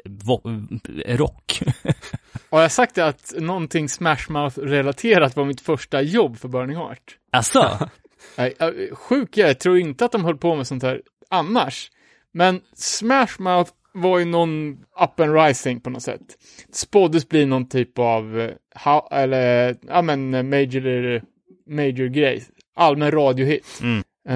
rock. 1.07 1.63
Och 2.51 2.59
jag 2.59 2.65
har 2.65 2.69
sagt 2.69 2.95
det 2.95 3.07
att 3.07 3.33
någonting 3.39 3.89
Smash 3.89 4.29
Mouth-relaterat 4.29 5.37
var 5.37 5.45
mitt 5.45 5.61
första 5.61 6.03
jobb 6.03 6.39
för 6.39 6.49
Burning 6.49 6.77
Heart. 6.77 7.17
alltså, 7.31 7.89
Nej, 8.37 8.55
sjuk 8.93 9.37
jag 9.37 9.61
tror 9.61 9.79
inte 9.79 10.05
att 10.05 10.13
de 10.13 10.25
höll 10.25 10.37
på 10.37 10.57
med 10.57 10.67
sånt 10.67 10.83
här 10.83 11.03
annars. 11.29 11.91
Men 12.39 12.61
Smash 12.75 13.39
Mouth 13.39 13.73
var 13.93 14.19
ju 14.19 14.25
någon 14.25 14.73
up 14.73 15.21
and 15.21 15.35
rising 15.35 15.81
på 15.81 15.91
något 15.91 16.03
sätt. 16.03 16.39
Spåddes 16.73 17.29
bli 17.29 17.47
någon 17.47 17.69
typ 17.69 17.99
av, 17.99 18.41
eh, 18.41 18.51
ha, 18.85 19.09
eller, 19.13 19.77
ja 19.89 20.03
men 20.03 20.35
eh, 20.35 20.43
major, 20.43 21.23
major 21.67 22.07
grej. 22.07 22.45
Allmän 22.77 23.11
radiohit. 23.11 23.81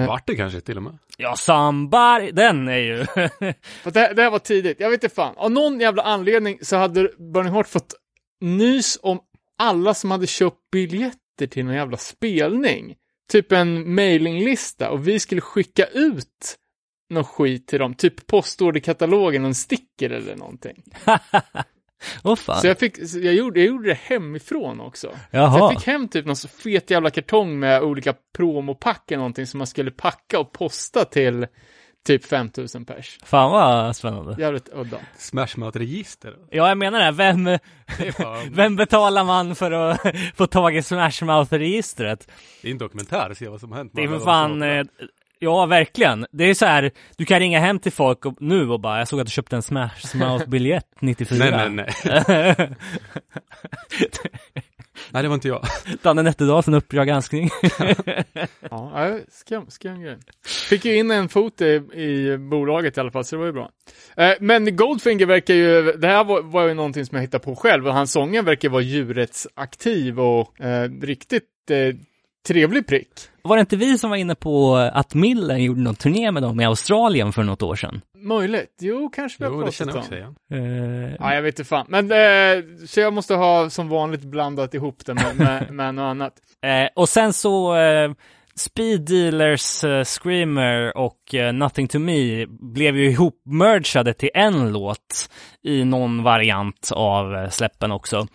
Vart 0.07 0.27
det 0.27 0.35
kanske 0.35 0.61
till 0.61 0.77
och 0.77 0.83
med? 0.83 0.97
ja 1.17 1.35
Sambar, 1.35 2.31
den 2.31 2.67
är 2.67 2.77
ju... 2.77 3.05
För 3.83 3.91
det, 3.91 4.13
det 4.13 4.21
här 4.21 4.31
var 4.31 4.39
tidigt, 4.39 4.79
jag 4.79 4.89
vet 4.89 5.03
inte 5.03 5.15
fan. 5.15 5.33
Av 5.37 5.51
någon 5.51 5.79
jävla 5.79 6.03
anledning 6.03 6.59
så 6.61 6.75
hade 6.75 7.09
Burning 7.33 7.53
Heart 7.53 7.67
fått 7.67 7.93
nys 8.41 8.99
om 9.01 9.19
alla 9.57 9.93
som 9.93 10.11
hade 10.11 10.27
köpt 10.27 10.71
biljetter 10.71 11.47
till 11.47 11.65
någon 11.65 11.75
jävla 11.75 11.97
spelning. 11.97 12.95
Typ 13.31 13.51
en 13.51 13.95
mailinglista 13.95 14.89
och 14.89 15.07
vi 15.07 15.19
skulle 15.19 15.41
skicka 15.41 15.85
ut 15.85 16.57
någon 17.09 17.23
skit 17.23 17.67
till 17.67 17.79
dem. 17.79 17.93
Typ 17.93 18.27
postorderkatalogen, 18.27 19.45
en 19.45 19.55
sticker 19.55 20.09
eller 20.09 20.35
någonting. 20.35 20.83
Åh 22.23 22.35
fan. 22.35 22.61
Så 22.61 22.67
jag 22.67 22.79
fick, 22.79 23.07
så 23.07 23.19
jag 23.19 23.33
gjorde, 23.33 23.59
jag 23.59 23.67
gjorde 23.67 23.87
det 23.87 23.99
hemifrån 24.03 24.81
också. 24.81 25.07
Så 25.07 25.17
Jaha. 25.31 25.57
jag 25.59 25.71
fick 25.71 25.87
hem 25.87 26.07
typ 26.07 26.25
någon 26.25 26.35
så 26.35 26.47
fet 26.47 26.89
jävla 26.89 27.09
kartong 27.09 27.59
med 27.59 27.81
olika 27.81 28.13
promopack 28.37 29.11
eller 29.11 29.17
någonting 29.17 29.47
som 29.47 29.57
man 29.57 29.67
skulle 29.67 29.91
packa 29.91 30.39
och 30.39 30.51
posta 30.51 31.05
till 31.05 31.47
typ 32.05 32.25
5000 32.25 32.85
pers. 32.85 33.17
Fan 33.23 33.51
vad 33.51 33.95
spännande. 33.95 34.35
Jävligt 34.39 34.69
udda. 34.73 34.97
Smashmouth-register. 35.17 36.35
Ja, 36.51 36.67
jag 36.67 36.77
menar 36.77 36.99
det. 36.99 37.11
Vem, 37.11 37.49
vem 38.55 38.75
betalar 38.75 39.23
man 39.23 39.55
för 39.55 39.71
att 39.71 40.01
få 40.35 40.47
tag 40.47 40.75
i 40.75 40.83
Smash 40.83 41.23
Mouth-registret? 41.23 42.27
det 42.61 42.67
är 42.67 42.71
en 42.71 42.77
dokumentär, 42.77 43.33
se 43.33 43.47
vad 43.47 43.59
som 43.59 43.71
har 43.71 43.77
hänt. 43.77 43.91
Det 43.95 44.03
är 44.03 44.07
för 44.07 44.19
fan, 44.19 44.61
eh, 44.61 44.85
ja 45.43 45.65
verkligen. 45.65 46.25
Det 46.31 46.43
är 46.43 46.53
så 46.53 46.65
här, 46.65 46.91
du 47.17 47.25
kan 47.25 47.39
ringa 47.39 47.59
hem 47.59 47.79
till 47.79 47.91
folk 47.91 48.25
och, 48.25 48.35
nu 48.39 48.69
och 48.69 48.79
bara, 48.79 48.99
jag 48.99 49.07
såg 49.07 49.19
att 49.19 49.25
du 49.25 49.31
köpte 49.31 49.55
en 49.55 49.61
Smash 49.61 50.15
Mouth-biljett 50.15 50.87
94. 50.99 51.37
Nej, 51.69 51.69
nej, 51.69 51.93
nej. 52.27 52.69
Nej, 55.11 55.23
det 55.23 55.29
var 55.29 55.35
inte 55.35 55.47
jag. 55.47 55.65
Danne 56.01 56.21
Nätterdal 56.21 56.63
från 56.63 56.73
Uppdrag 56.73 57.07
granskning. 57.07 57.49
Ja, 58.71 59.09
ja, 59.09 59.19
skam, 59.31 59.65
skam 59.69 60.01
grej. 60.01 60.17
Fick 60.69 60.85
ju 60.85 60.95
in 60.95 61.11
en 61.11 61.29
fot 61.29 61.61
i, 61.61 61.65
i 61.93 62.37
bolaget 62.37 62.97
i 62.97 62.99
alla 62.99 63.11
fall, 63.11 63.25
så 63.25 63.35
det 63.35 63.39
var 63.39 63.45
ju 63.45 63.51
bra. 63.51 63.69
Eh, 64.17 64.33
men 64.39 64.75
Goldfinger 64.75 65.25
verkar 65.25 65.53
ju, 65.53 65.91
det 65.91 66.07
här 66.07 66.23
var, 66.23 66.41
var 66.41 66.67
ju 66.67 66.73
någonting 66.73 67.05
som 67.05 67.15
jag 67.15 67.21
hittade 67.21 67.43
på 67.43 67.55
själv, 67.55 67.87
och 67.87 67.93
hans 67.93 68.11
sången 68.11 68.45
verkar 68.45 68.69
vara 68.69 68.81
djurrättsaktiv 68.81 70.19
och 70.19 70.61
eh, 70.61 70.91
riktigt 71.01 71.43
eh, 71.69 71.95
trevlig 72.47 72.87
prick. 72.87 73.07
Var 73.41 73.55
det 73.57 73.59
inte 73.59 73.75
vi 73.77 73.97
som 73.97 74.09
var 74.09 74.17
inne 74.17 74.35
på 74.35 74.75
att 74.75 75.13
Miller 75.13 75.57
gjorde 75.57 75.81
någon 75.81 75.95
turné 75.95 76.31
med 76.31 76.43
dem 76.43 76.59
i 76.59 76.65
Australien 76.65 77.33
för 77.33 77.43
något 77.43 77.61
år 77.61 77.75
sedan? 77.75 78.01
Möjligt. 78.17 78.77
Jo, 78.81 79.09
kanske 79.15 79.37
vi 79.39 79.45
har 79.45 79.51
Jo, 79.51 79.57
det 79.59 79.63
pratat 79.63 79.75
känner 79.75 79.91
jag 79.91 79.97
om. 79.97 80.01
också 80.03 80.15
igen. 80.55 81.05
Eh, 81.07 81.15
Ja, 81.19 81.35
jag 81.35 81.41
vet 81.41 81.59
inte 81.59 81.69
fan. 81.69 81.85
Men, 81.89 82.11
eh, 82.11 82.63
så 82.87 82.99
jag 82.99 83.13
måste 83.13 83.35
ha 83.35 83.69
som 83.69 83.89
vanligt 83.89 84.23
blandat 84.23 84.73
ihop 84.73 85.05
det 85.05 85.13
med, 85.13 85.35
med, 85.37 85.71
med 85.73 85.95
något 85.95 86.03
annat. 86.03 86.33
Eh, 86.65 86.89
och 86.95 87.09
sen 87.09 87.33
så 87.33 87.75
eh, 87.77 88.11
Speed 88.55 89.01
Dealers 89.01 89.83
eh, 89.83 90.03
Screamer 90.03 90.97
och 90.97 91.35
eh, 91.35 91.53
Nothing 91.53 91.87
To 91.87 91.99
Me 91.99 92.45
blev 92.45 92.97
ju 92.97 93.09
ihop-mergade 93.11 94.13
till 94.13 94.29
en 94.33 94.71
låt 94.73 95.29
i 95.63 95.85
någon 95.85 96.23
variant 96.23 96.89
av 96.93 97.35
eh, 97.35 97.49
släppen 97.49 97.91
också. 97.91 98.27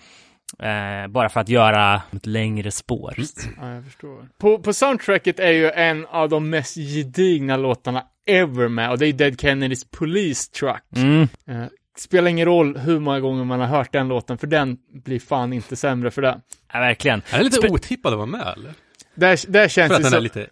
Eh, 0.59 1.09
bara 1.09 1.28
för 1.28 1.40
att 1.40 1.49
göra 1.49 2.03
ett 2.16 2.26
längre 2.26 2.70
spår. 2.70 3.14
Ja, 3.61 3.70
jag 3.74 3.84
förstår. 3.84 4.28
På, 4.38 4.59
på 4.59 4.72
soundtracket 4.72 5.40
är 5.40 5.51
ju 5.53 5.70
en 5.70 6.07
av 6.07 6.28
de 6.28 6.51
mest 6.51 6.74
gedigna 6.76 7.57
låtarna 7.57 8.05
ever 8.26 8.68
med, 8.68 8.90
och 8.90 8.99
det 8.99 9.07
är 9.07 9.12
Dead 9.12 9.40
Kennedys 9.40 9.84
Police 9.90 10.51
Truck. 10.53 10.82
Mm. 10.96 11.22
Eh, 11.49 11.64
spelar 11.99 12.30
ingen 12.30 12.46
roll 12.46 12.76
hur 12.78 13.01
många 13.01 13.20
gånger 13.20 13.44
man 13.44 13.61
har 13.61 13.66
hört 13.66 13.92
den 13.92 14.09
låten, 14.09 14.38
för 14.38 14.46
den 14.46 14.76
blir 15.05 15.20
fan 15.20 15.53
inte 15.53 15.76
sämre 15.76 16.11
för 16.11 16.22
det. 16.22 16.40
Ja, 16.72 16.78
verkligen. 16.80 17.22
Är 17.30 17.38
det 17.38 17.44
lite 17.44 17.61
Spe- 17.61 17.70
otippad 17.72 18.12
att 18.12 18.16
vara 18.16 18.26
med 18.26 18.55
eller? 18.57 18.72
Där, 19.14 19.51
där 19.53 19.68
känns 19.68 19.88
För 19.88 19.94
att 19.96 20.03
den 20.03 20.12
är 20.12 20.16
så... 20.16 20.20
lite 20.22 20.46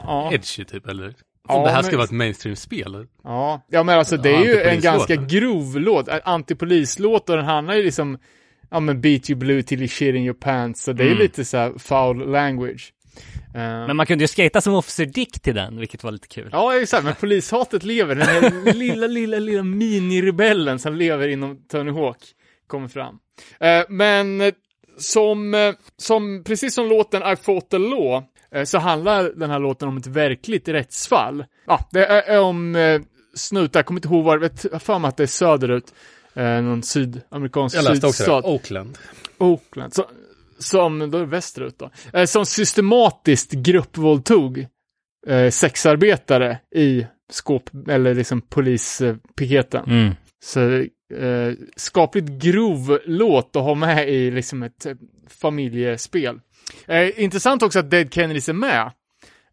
Ja, 0.00 0.30
edgy 0.32 0.64
typ 0.64 0.86
eller? 0.88 1.14
Ja, 1.48 1.54
Om 1.54 1.62
det 1.64 1.68
här 1.70 1.76
men- 1.76 1.84
ska 1.84 1.96
vara 1.96 2.04
ett 2.04 2.10
mainstream-spel. 2.10 3.06
ja. 3.24 3.66
ja, 3.68 3.82
men 3.82 3.98
alltså 3.98 4.16
det 4.16 4.30
Ja, 4.30 4.38
är 4.40 4.44
ju 4.44 4.62
en 4.62 4.80
ganska 4.80 5.16
grov 5.16 5.80
låt, 5.80 6.08
antipolislåt, 6.24 7.30
och 7.30 7.36
den 7.36 7.44
handlar 7.44 7.74
ju 7.74 7.82
liksom, 7.82 8.18
ja 8.70 8.80
men 8.80 9.00
beat 9.00 9.30
you 9.30 9.38
blue 9.38 9.62
till 9.62 9.78
you 9.78 9.88
shit 9.88 10.14
in 10.14 10.22
your 10.24 10.34
pants, 10.40 10.82
så 10.82 10.92
det 10.92 11.02
är 11.02 11.06
Mm. 11.06 11.18
lite 11.18 11.44
så 11.44 11.56
här 11.56 11.72
foul 11.78 12.30
language. 12.30 12.92
Eh, 13.54 13.60
Men 13.60 13.96
man 13.96 14.06
kunde 14.06 14.24
ju 14.24 14.28
skata 14.28 14.60
som 14.60 14.74
Officer 14.74 15.06
Dick 15.06 15.40
till 15.40 15.54
den, 15.54 15.78
vilket 15.78 16.04
var 16.04 16.10
lite 16.10 16.28
kul. 16.28 16.48
Ja, 16.52 16.80
exakt, 16.80 17.04
men 17.04 17.14
polishatet 17.14 17.82
lever. 17.84 18.14
Den 18.14 18.26
här 18.28 18.72
lilla, 18.74 19.06
lilla, 19.06 19.38
lilla 19.38 19.62
minirebellen 19.62 20.78
som 20.78 20.94
lever 20.94 21.28
inom 21.28 21.58
Tony 21.68 21.90
Hawk 21.92 22.18
kommer 22.66 22.88
fram. 22.88 23.18
Eh, 23.60 23.82
men 23.88 24.52
som, 24.98 25.54
eh, 25.54 25.74
som, 25.96 26.44
precis 26.46 26.74
som 26.74 26.86
låten 26.88 27.22
I 27.32 27.36
fought 27.36 27.70
the 27.70 27.78
law, 27.78 28.24
så 28.64 28.78
handlar 28.78 29.22
den 29.36 29.50
här 29.50 29.58
låten 29.58 29.88
om 29.88 29.96
ett 29.96 30.06
verkligt 30.06 30.68
rättsfall. 30.68 31.44
Ja, 31.66 31.88
det 31.90 32.06
är, 32.06 32.22
är 32.22 32.40
om 32.40 32.76
snutar, 33.34 33.78
jag 33.80 33.86
kommer 33.86 33.98
inte 33.98 34.08
ihåg 34.08 34.24
var, 34.24 34.50
jag 34.72 34.82
för 34.82 34.98
mig 34.98 35.08
att 35.08 35.16
det 35.16 35.22
är 35.22 35.26
söderut. 35.26 35.94
Eh, 36.38 36.62
någon 36.62 36.82
sydamerikansk 36.82 37.76
Jag 37.76 37.84
läste 37.84 38.06
också 38.06 38.16
sydstat. 38.16 38.44
det. 38.44 38.50
Oakland. 38.50 38.98
Oakland, 39.38 39.94
så, 39.94 40.04
som, 40.58 41.10
då 41.10 41.18
är 41.18 41.22
det 41.22 41.26
västerut 41.26 41.78
då, 41.78 41.90
eh, 42.12 42.24
som 42.24 42.46
systematiskt 42.46 43.52
gruppvåldtog 43.52 44.66
eh, 45.26 45.50
sexarbetare 45.50 46.58
i 46.74 47.06
skåp, 47.32 47.70
eller 47.88 48.14
liksom 48.14 48.40
polispiketen. 48.40 49.84
Mm. 49.86 50.14
Så 50.44 50.60
eh, 51.16 51.52
skapligt 51.76 52.28
grov 52.28 52.98
låt 53.04 53.56
att 53.56 53.62
ha 53.62 53.74
med 53.74 54.08
i 54.08 54.30
liksom 54.30 54.62
ett 54.62 54.86
eh, 54.86 54.94
familjespel. 55.28 56.40
Eh, 56.86 57.22
intressant 57.22 57.62
också 57.62 57.78
att 57.78 57.90
Dead 57.90 58.14
Kennedys 58.14 58.48
är 58.48 58.52
med. 58.52 58.92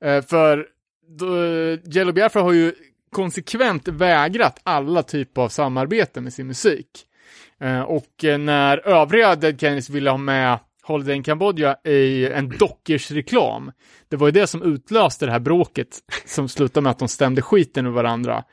Eh, 0.01 0.21
för 0.21 0.67
då, 1.19 1.27
Jello 1.91 2.11
Biafra 2.11 2.41
har 2.41 2.53
ju 2.53 2.73
konsekvent 3.15 3.87
vägrat 3.87 4.59
alla 4.63 5.03
typer 5.03 5.41
av 5.41 5.49
samarbete 5.49 6.21
med 6.21 6.33
sin 6.33 6.47
musik. 6.47 6.87
Eh, 7.61 7.81
och 7.81 8.23
eh, 8.23 8.37
när 8.37 8.87
övriga 8.87 9.35
Dead 9.35 9.59
Kennedys 9.59 9.89
ville 9.89 10.09
ha 10.09 10.17
med 10.17 10.59
Holiday 10.83 11.15
in 11.15 11.23
Cambodja 11.23 11.75
i 11.83 12.27
en 12.27 12.49
Dockers 12.49 13.11
reklam, 13.11 13.71
det 14.09 14.15
var 14.15 14.27
ju 14.27 14.31
det 14.31 14.47
som 14.47 14.61
utlöste 14.63 15.25
det 15.25 15.31
här 15.31 15.39
bråket 15.39 15.99
som 16.25 16.49
slutade 16.49 16.83
med 16.83 16.91
att 16.91 16.99
de 16.99 17.07
stämde 17.07 17.41
skiten 17.41 17.85
ur 17.85 17.91
varandra. 17.91 18.43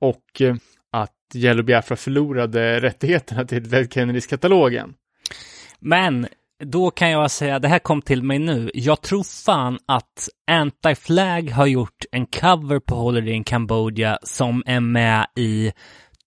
Och 0.00 0.40
eh, 0.40 0.54
att 0.92 1.34
Yellow 1.34 1.64
Biafra 1.64 1.96
förlorade 1.96 2.80
rättigheterna 2.80 3.44
till 3.44 3.70
Dead 3.70 3.92
Kennedys-katalogen. 3.92 4.94
Men 5.80 6.26
då 6.64 6.90
kan 6.90 7.10
jag 7.10 7.30
säga, 7.30 7.58
det 7.58 7.68
här 7.68 7.78
kom 7.78 8.02
till 8.02 8.22
mig 8.22 8.38
nu. 8.38 8.70
Jag 8.74 9.02
tror 9.02 9.44
fan 9.44 9.78
att 9.86 10.28
Anti-Flag 10.50 11.52
har 11.52 11.66
gjort 11.66 12.04
en 12.12 12.26
cover 12.26 12.80
på 12.80 12.94
Holiday 12.94 13.34
in 13.34 13.44
Cambodia 13.44 14.18
som 14.22 14.62
är 14.66 14.80
med 14.80 15.26
i 15.36 15.72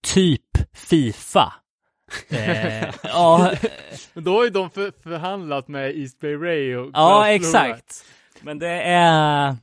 typ 0.07 0.47
Fifa. 0.73 1.53
Eh, 2.29 2.93
ja, 3.03 3.51
Men 4.13 4.23
då 4.23 4.33
har 4.35 4.43
ju 4.43 4.49
de 4.49 4.69
för, 4.69 4.93
förhandlat 5.03 5.67
med 5.67 5.97
East 5.97 6.19
Bay 6.19 6.35
Ray 6.35 6.75
och 6.75 6.91
ja, 6.93 7.27
exakt. 7.29 8.05
Men 8.41 8.59
det 8.59 8.81
är 8.81 9.55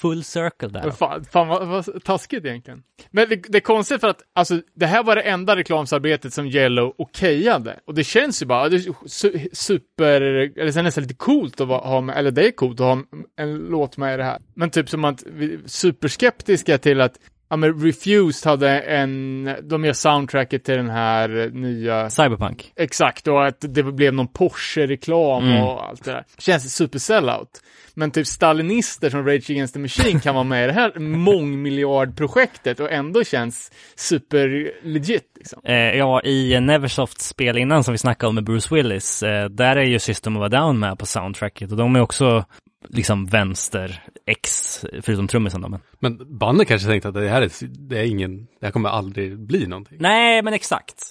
full 0.00 0.24
circle 0.24 0.68
där. 0.68 0.90
Fan, 0.90 1.24
fan 1.24 1.48
vad, 1.48 1.68
vad 1.68 2.04
taskigt 2.04 2.44
egentligen. 2.44 2.82
Men 3.10 3.28
det, 3.28 3.36
det 3.36 3.58
är 3.58 3.60
konstigt 3.60 4.00
för 4.00 4.08
att, 4.08 4.22
alltså, 4.34 4.60
det 4.74 4.86
här 4.86 5.02
var 5.02 5.16
det 5.16 5.22
enda 5.22 5.56
reklamsarbetet 5.56 6.34
som 6.34 6.46
Yellow 6.46 6.94
okejade. 6.98 7.80
Och 7.86 7.94
det 7.94 8.04
känns 8.04 8.42
ju 8.42 8.46
bara, 8.46 8.68
det 8.68 8.76
är 8.76 9.08
su 9.08 9.48
super, 9.52 10.20
eller 10.20 10.70
sen 10.72 10.84
nästan 10.84 11.02
lite 11.02 11.14
coolt 11.14 11.60
att 11.60 11.68
ha 11.68 12.00
med, 12.00 12.16
eller 12.16 12.30
det 12.30 12.46
är 12.46 12.50
coolt 12.50 12.80
att 12.80 12.86
ha 12.86 13.02
en 13.36 13.56
låt 13.56 13.96
med 13.96 14.14
i 14.14 14.16
det 14.16 14.24
här. 14.24 14.38
Men 14.54 14.70
typ 14.70 14.88
som 14.88 15.04
att 15.04 15.22
vi 15.26 15.54
är 15.54 15.60
superskeptiska 15.66 16.78
till 16.78 17.00
att, 17.00 17.18
ja 17.50 17.56
men 17.56 17.80
Refused 17.80 18.50
hade 18.50 18.80
en, 18.80 19.44
de 19.62 19.84
gör 19.84 19.92
soundtracket 19.92 20.64
till 20.64 20.74
den 20.76 20.90
här 20.90 21.50
nya 21.52 22.10
Cyberpunk. 22.10 22.72
Exakt, 22.76 23.28
och 23.28 23.46
att 23.46 23.56
det 23.60 23.82
blev 23.82 24.14
någon 24.14 24.28
Porsche-reklam 24.28 25.44
Mm. 25.44 25.62
och 25.62 25.88
allt 25.88 26.04
det 26.04 26.10
där. 26.10 26.24
Känns 26.38 26.74
super 26.74 26.98
sellout. 26.98 27.60
Men 27.94 28.10
typ 28.10 28.26
stalinister 28.26 29.10
som 29.10 29.26
Rage 29.26 29.50
Against 29.50 29.74
the 29.74 29.80
Machine 29.80 30.20
kan 30.20 30.34
vara 30.34 30.44
med 30.44 30.64
i 30.64 30.66
det 30.66 30.72
här 30.72 30.98
mångmiljardprojektet 31.00 32.80
och 32.80 32.92
ändå 32.92 33.24
känns 33.24 33.72
super 33.96 34.72
legit 34.82 35.32
liksom. 35.36 35.60
Eh, 35.64 35.74
ja, 35.74 36.22
i 36.22 36.60
Neversofts 36.60 37.28
spel 37.28 37.58
innan 37.58 37.84
som 37.84 37.92
vi 37.92 37.98
snackade 37.98 38.28
om 38.28 38.34
med 38.34 38.44
Bruce 38.44 38.74
Willis, 38.74 39.22
eh, 39.22 39.48
där 39.48 39.76
är 39.76 39.84
ju 39.84 39.98
System 39.98 40.36
of 40.36 40.42
a 40.42 40.48
Down 40.48 40.78
med 40.78 40.98
på 40.98 41.06
soundtracket 41.06 41.70
och 41.70 41.76
de 41.76 41.96
är 41.96 42.00
också 42.00 42.44
liksom 42.88 43.26
vänster 43.26 44.02
X, 44.26 44.84
förutom 45.02 45.28
trummisen 45.28 45.60
då. 45.60 45.68
Men... 45.68 45.80
Men 45.98 46.38
bandet 46.38 46.68
kanske 46.68 46.88
tänkte 46.88 47.08
att 47.08 47.14
det 47.14 47.28
här 47.28 47.42
är, 47.42 47.50
det 47.88 47.98
är 47.98 48.04
ingen, 48.04 48.46
det 48.60 48.66
här 48.66 48.70
kommer 48.70 48.88
aldrig 48.88 49.38
bli 49.38 49.66
någonting. 49.66 49.96
Nej, 50.00 50.42
men 50.42 50.54
exakt. 50.54 51.02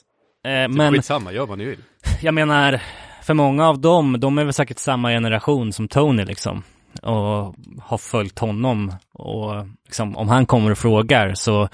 Eh, 0.46 0.52
Men... 0.52 0.76
men 0.76 0.94
Skitsamma, 0.94 1.32
gör 1.32 1.46
vad 1.46 1.58
ni 1.58 1.66
vill. 1.66 1.80
jag 2.22 2.34
menar, 2.34 2.82
för 3.24 3.34
många 3.34 3.70
av 3.70 3.80
dem, 3.80 4.20
de 4.20 4.38
är 4.38 4.44
väl 4.44 4.54
säkert 4.54 4.80
samma 4.80 5.10
generation 5.10 5.74
som 5.74 5.88
Tony 5.88 6.26
liksom. 6.26 6.64
Och 7.02 7.56
har 7.82 7.98
följt 7.98 8.40
honom. 8.40 8.94
Och 9.14 9.54
liksom, 9.86 10.18
om 10.18 10.30
han 10.30 10.46
kommer 10.46 10.72
och 10.72 10.78
frågar 10.78 11.34
så, 11.34 11.70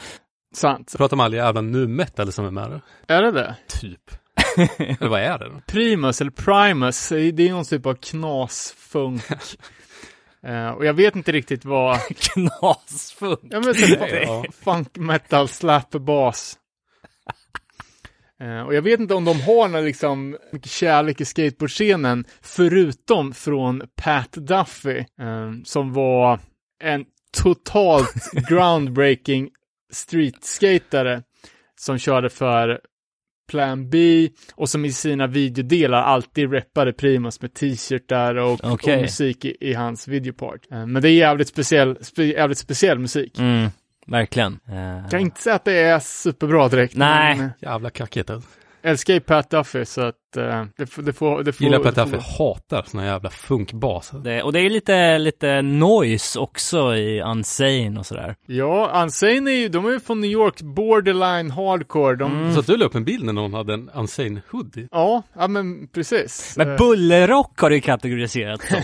Sant. 0.53 0.93
Pratar 0.97 1.17
om 1.17 1.19
all 1.19 1.33
jävla 1.33 1.61
nu 1.61 1.87
metal 1.87 2.31
som 2.31 2.45
är 2.45 2.51
med 2.51 2.71
då? 2.71 2.79
Är 3.13 3.21
det 3.21 3.31
det? 3.31 3.55
Typ. 3.67 4.11
Eller 4.77 5.07
vad 5.07 5.21
är 5.21 5.37
det 5.37 5.45
då? 5.45 5.61
Primus 5.67 6.21
eller 6.21 6.31
Primus, 6.31 7.09
det 7.09 7.47
är 7.47 7.51
någon 7.51 7.65
typ 7.65 7.85
av 7.85 7.93
knasfunk. 7.93 9.21
Eh, 10.47 10.69
och 10.69 10.85
jag 10.85 10.93
vet 10.93 11.15
inte 11.15 11.31
riktigt 11.31 11.65
vad, 11.65 11.99
knasfunk. 12.17 13.39
ja 13.43 13.59
men 13.59 13.73
typ 13.73 13.99
Ja. 14.23 14.45
funk 14.63 14.97
metal 14.97 15.47
slap 15.47 15.89
bas. 15.91 16.57
Eh, 18.41 18.61
och 18.61 18.73
jag 18.75 18.81
vet 18.81 18.99
inte 18.99 19.13
om 19.15 19.25
de 19.25 19.41
har 19.41 19.67
någon 19.67 19.85
liksom 19.85 20.37
mycket 20.51 20.71
kärlek 20.71 21.21
i 21.21 21.25
skateboardscenen 21.25 22.25
förutom 22.41 23.33
från 23.33 23.81
Pat 23.95 24.31
Duffy 24.31 24.97
eh, 24.97 25.51
som 25.63 25.93
var 25.93 26.39
en 26.83 27.05
totalt 27.37 28.31
groundbreaking 28.49 29.49
streetskatare 29.91 31.23
som 31.79 31.97
körde 31.97 32.29
för 32.29 32.79
Plan 33.49 33.89
B 33.89 34.29
och 34.55 34.69
som 34.69 34.85
i 34.85 34.91
sina 34.91 35.27
videodelar 35.27 36.03
alltid 36.03 36.53
rappade 36.53 36.93
Primus 36.93 37.41
med 37.41 37.53
t-shirtar 37.53 38.35
och, 38.35 38.59
Okej. 38.63 38.95
och 38.95 39.01
musik 39.01 39.45
i, 39.45 39.55
i 39.59 39.73
hans 39.73 40.07
videopart. 40.07 40.61
Eh, 40.71 40.85
Men 40.85 41.01
det 41.01 41.09
är 41.09 41.13
jävligt 41.13 41.47
speciell, 41.47 41.97
spe, 42.01 42.23
jävligt 42.23 42.57
speciell 42.57 42.99
musik. 42.99 43.39
Mm, 43.39 43.69
verkligen. 44.07 44.59
Eh, 44.69 45.09
Kan 45.09 45.19
inte 45.19 45.41
säga 45.41 45.55
att 45.55 45.65
det 45.65 45.79
är 45.79 45.99
superbra 45.99 46.67
direkt. 46.67 46.95
Nej. 46.95 47.35
Men, 47.37 47.45
eh, 47.45 47.51
Jävla 47.59 47.89
kackigt. 47.89 48.29
alltså. 48.29 48.49
älskar 48.81 49.13
ju 49.13 49.19
Pat 49.19 49.49
Duffy 49.49 49.85
så 49.85 50.01
att 50.01 50.15
eh, 50.28 50.28
det, 50.77 50.85
får- 50.89 51.01
det 51.01 51.13
får... 51.13 51.43
Det 51.43 51.53
får 51.53 51.63
Gillar 51.63 51.79
Duffy. 51.79 52.11
får- 52.17 52.37
Hatar 52.37 52.83
såna 52.87 53.05
jävla 53.05 53.29
funkbas. 53.29 54.11
det, 54.23 54.43
och 54.43 54.53
det 54.53 54.59
är 54.59 54.69
lite, 54.69 55.17
lite 55.17 55.61
noise 55.61 56.39
också 56.39 56.95
i 56.95 57.21
Unsane 57.21 57.99
och 57.99 58.05
sådär. 58.05 58.35
Ja, 58.45 59.01
Unsane 59.03 59.51
är 59.51 59.55
ju, 59.55 59.69
de 59.69 59.85
är 59.85 59.89
ju 59.91 59.99
från 59.99 60.21
New 60.21 60.31
York, 60.31 60.61
borderline 60.61 61.51
hardcore. 61.51 62.15
De, 62.15 62.29
Mm. 62.39 62.53
Så 62.53 62.59
att 62.59 62.67
du 62.67 62.77
la 62.77 62.85
upp 62.85 62.95
en 62.95 63.03
bild 63.05 63.23
när 63.25 63.33
någon 63.33 63.53
hade 63.53 63.73
en 63.73 63.89
Unsane 63.95 64.41
hoodie. 64.51 64.87
Ja, 64.91 65.23
ja 65.33 65.47
men 65.47 65.87
precis. 65.87 66.53
Men 66.57 66.69
Eh, 66.71 66.77
bullerrock 66.77 67.59
har 67.59 67.69
du 67.69 67.81
kategoriserat 67.81 68.61
som. 68.61 68.77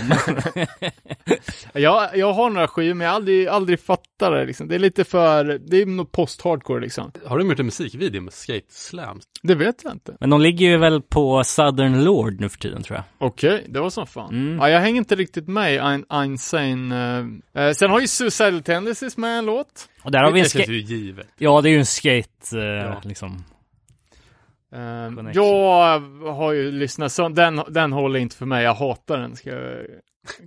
jag, 1.73 2.17
jag 2.17 2.33
har 2.33 2.49
några 2.49 2.67
skivor 2.67 2.93
men 2.93 3.05
jag 3.05 3.11
har 3.11 3.15
aldrig, 3.15 3.47
aldrig 3.47 3.79
fattat 3.79 4.05
det 4.19 4.45
liksom. 4.45 4.67
Det 4.67 4.75
är 4.75 4.79
lite 4.79 5.03
för, 5.03 5.43
det 5.67 5.81
är 5.81 5.85
nog 5.85 6.11
post-hardcore 6.11 6.79
liksom. 6.81 7.11
Har 7.25 7.37
de 7.37 7.49
gjort 7.49 7.59
en 7.59 7.65
musikvideo 7.65 8.21
med 8.21 8.33
Skate 8.33 8.65
Slams? 8.69 9.23
Det 9.43 9.55
vet 9.55 9.75
jag 9.83 9.93
inte. 9.93 10.15
Men 10.19 10.29
de 10.29 10.41
ligger 10.41 10.65
ju 10.67 10.77
väl 10.77 11.01
på 11.01 11.34
Southern 11.43 12.03
Lord 12.03 12.39
nu 12.39 12.49
för 12.49 12.57
tiden 12.57 12.83
tror 12.83 12.95
jag. 12.97 13.03
Okej, 13.17 13.65
det 13.69 13.79
var 13.79 13.89
som 13.89 14.07
fan. 14.07 14.29
Mm. 14.29 14.57
Ja, 14.57 14.69
jag 14.69 14.79
hänger 14.79 14.97
inte 14.97 15.15
riktigt 15.15 15.47
med 15.47 15.73
i 15.75 15.79
Ein- 15.79 16.23
Insane. 16.25 17.39
eh, 17.53 17.63
eh, 17.63 17.71
sen 17.73 17.91
har 17.91 17.99
ju 17.99 18.07
Suicidal 18.07 18.61
Tendencies 18.63 19.17
med 19.17 19.38
en 19.38 19.45
låt. 19.45 19.89
Och 20.03 20.11
där 20.11 20.23
har 20.23 20.31
vi 20.31 20.39
en 20.39 20.45
skate... 20.49 20.71
ju 20.71 20.79
givet. 20.79 21.27
Ja, 21.38 21.61
det 21.61 21.69
är 21.69 21.71
ju 21.71 21.79
en 21.79 21.86
skate, 21.86 22.57
eh, 22.59 22.63
Ja. 22.63 23.01
liksom. 23.03 23.43
Eh, 24.75 25.31
jag 25.33 25.99
har 26.33 26.51
ju 26.51 26.71
lyssnat, 26.71 27.11
så 27.11 27.29
den, 27.29 27.61
den 27.69 27.91
håller 27.93 28.19
inte 28.19 28.36
för 28.36 28.45
mig. 28.45 28.63
Jag 28.63 28.73
hatar 28.73 29.17
den, 29.17 29.36
ska 29.36 29.49
jag, 29.49 29.86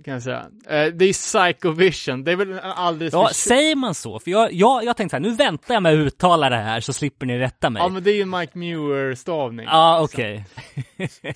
kan 0.03 0.13
jag 0.13 0.23
säga. 0.23 0.45
Eh, 0.67 0.85
det 0.93 1.05
är 1.05 1.13
Psycho 1.13 1.71
Vision. 1.71 2.23
Det 2.23 2.31
är 2.31 2.35
väl 2.35 2.59
alldeles 2.59 3.13
Ja, 3.13 3.27
för... 3.27 3.33
säger 3.33 3.75
man 3.75 3.95
så? 3.95 4.19
För 4.19 4.31
jag, 4.31 4.53
jag, 4.53 4.83
jag 4.83 4.97
tänkte 4.97 5.17
så 5.17 5.23
här, 5.23 5.29
nu 5.29 5.35
väntar 5.35 5.73
jag 5.73 5.83
med 5.83 5.93
att 5.93 5.97
uttala 5.97 6.49
det 6.49 6.55
här 6.55 6.79
så 6.79 6.93
slipper 6.93 7.25
ni 7.25 7.39
rätta 7.39 7.69
mig. 7.69 7.81
Ja, 7.81 7.89
men 7.89 8.03
det 8.03 8.11
är 8.11 8.15
ju 8.15 8.21
en 8.21 8.29
Mike 8.29 8.57
Muir-stavning. 8.57 9.65
Ja, 9.65 10.01
okej. 10.01 10.45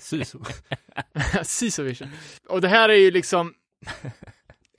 Syso. 0.00 1.82
Vision. 1.82 2.08
Och 2.48 2.60
det 2.60 2.68
här 2.68 2.88
är 2.88 2.94
ju 2.94 3.10
liksom 3.10 3.54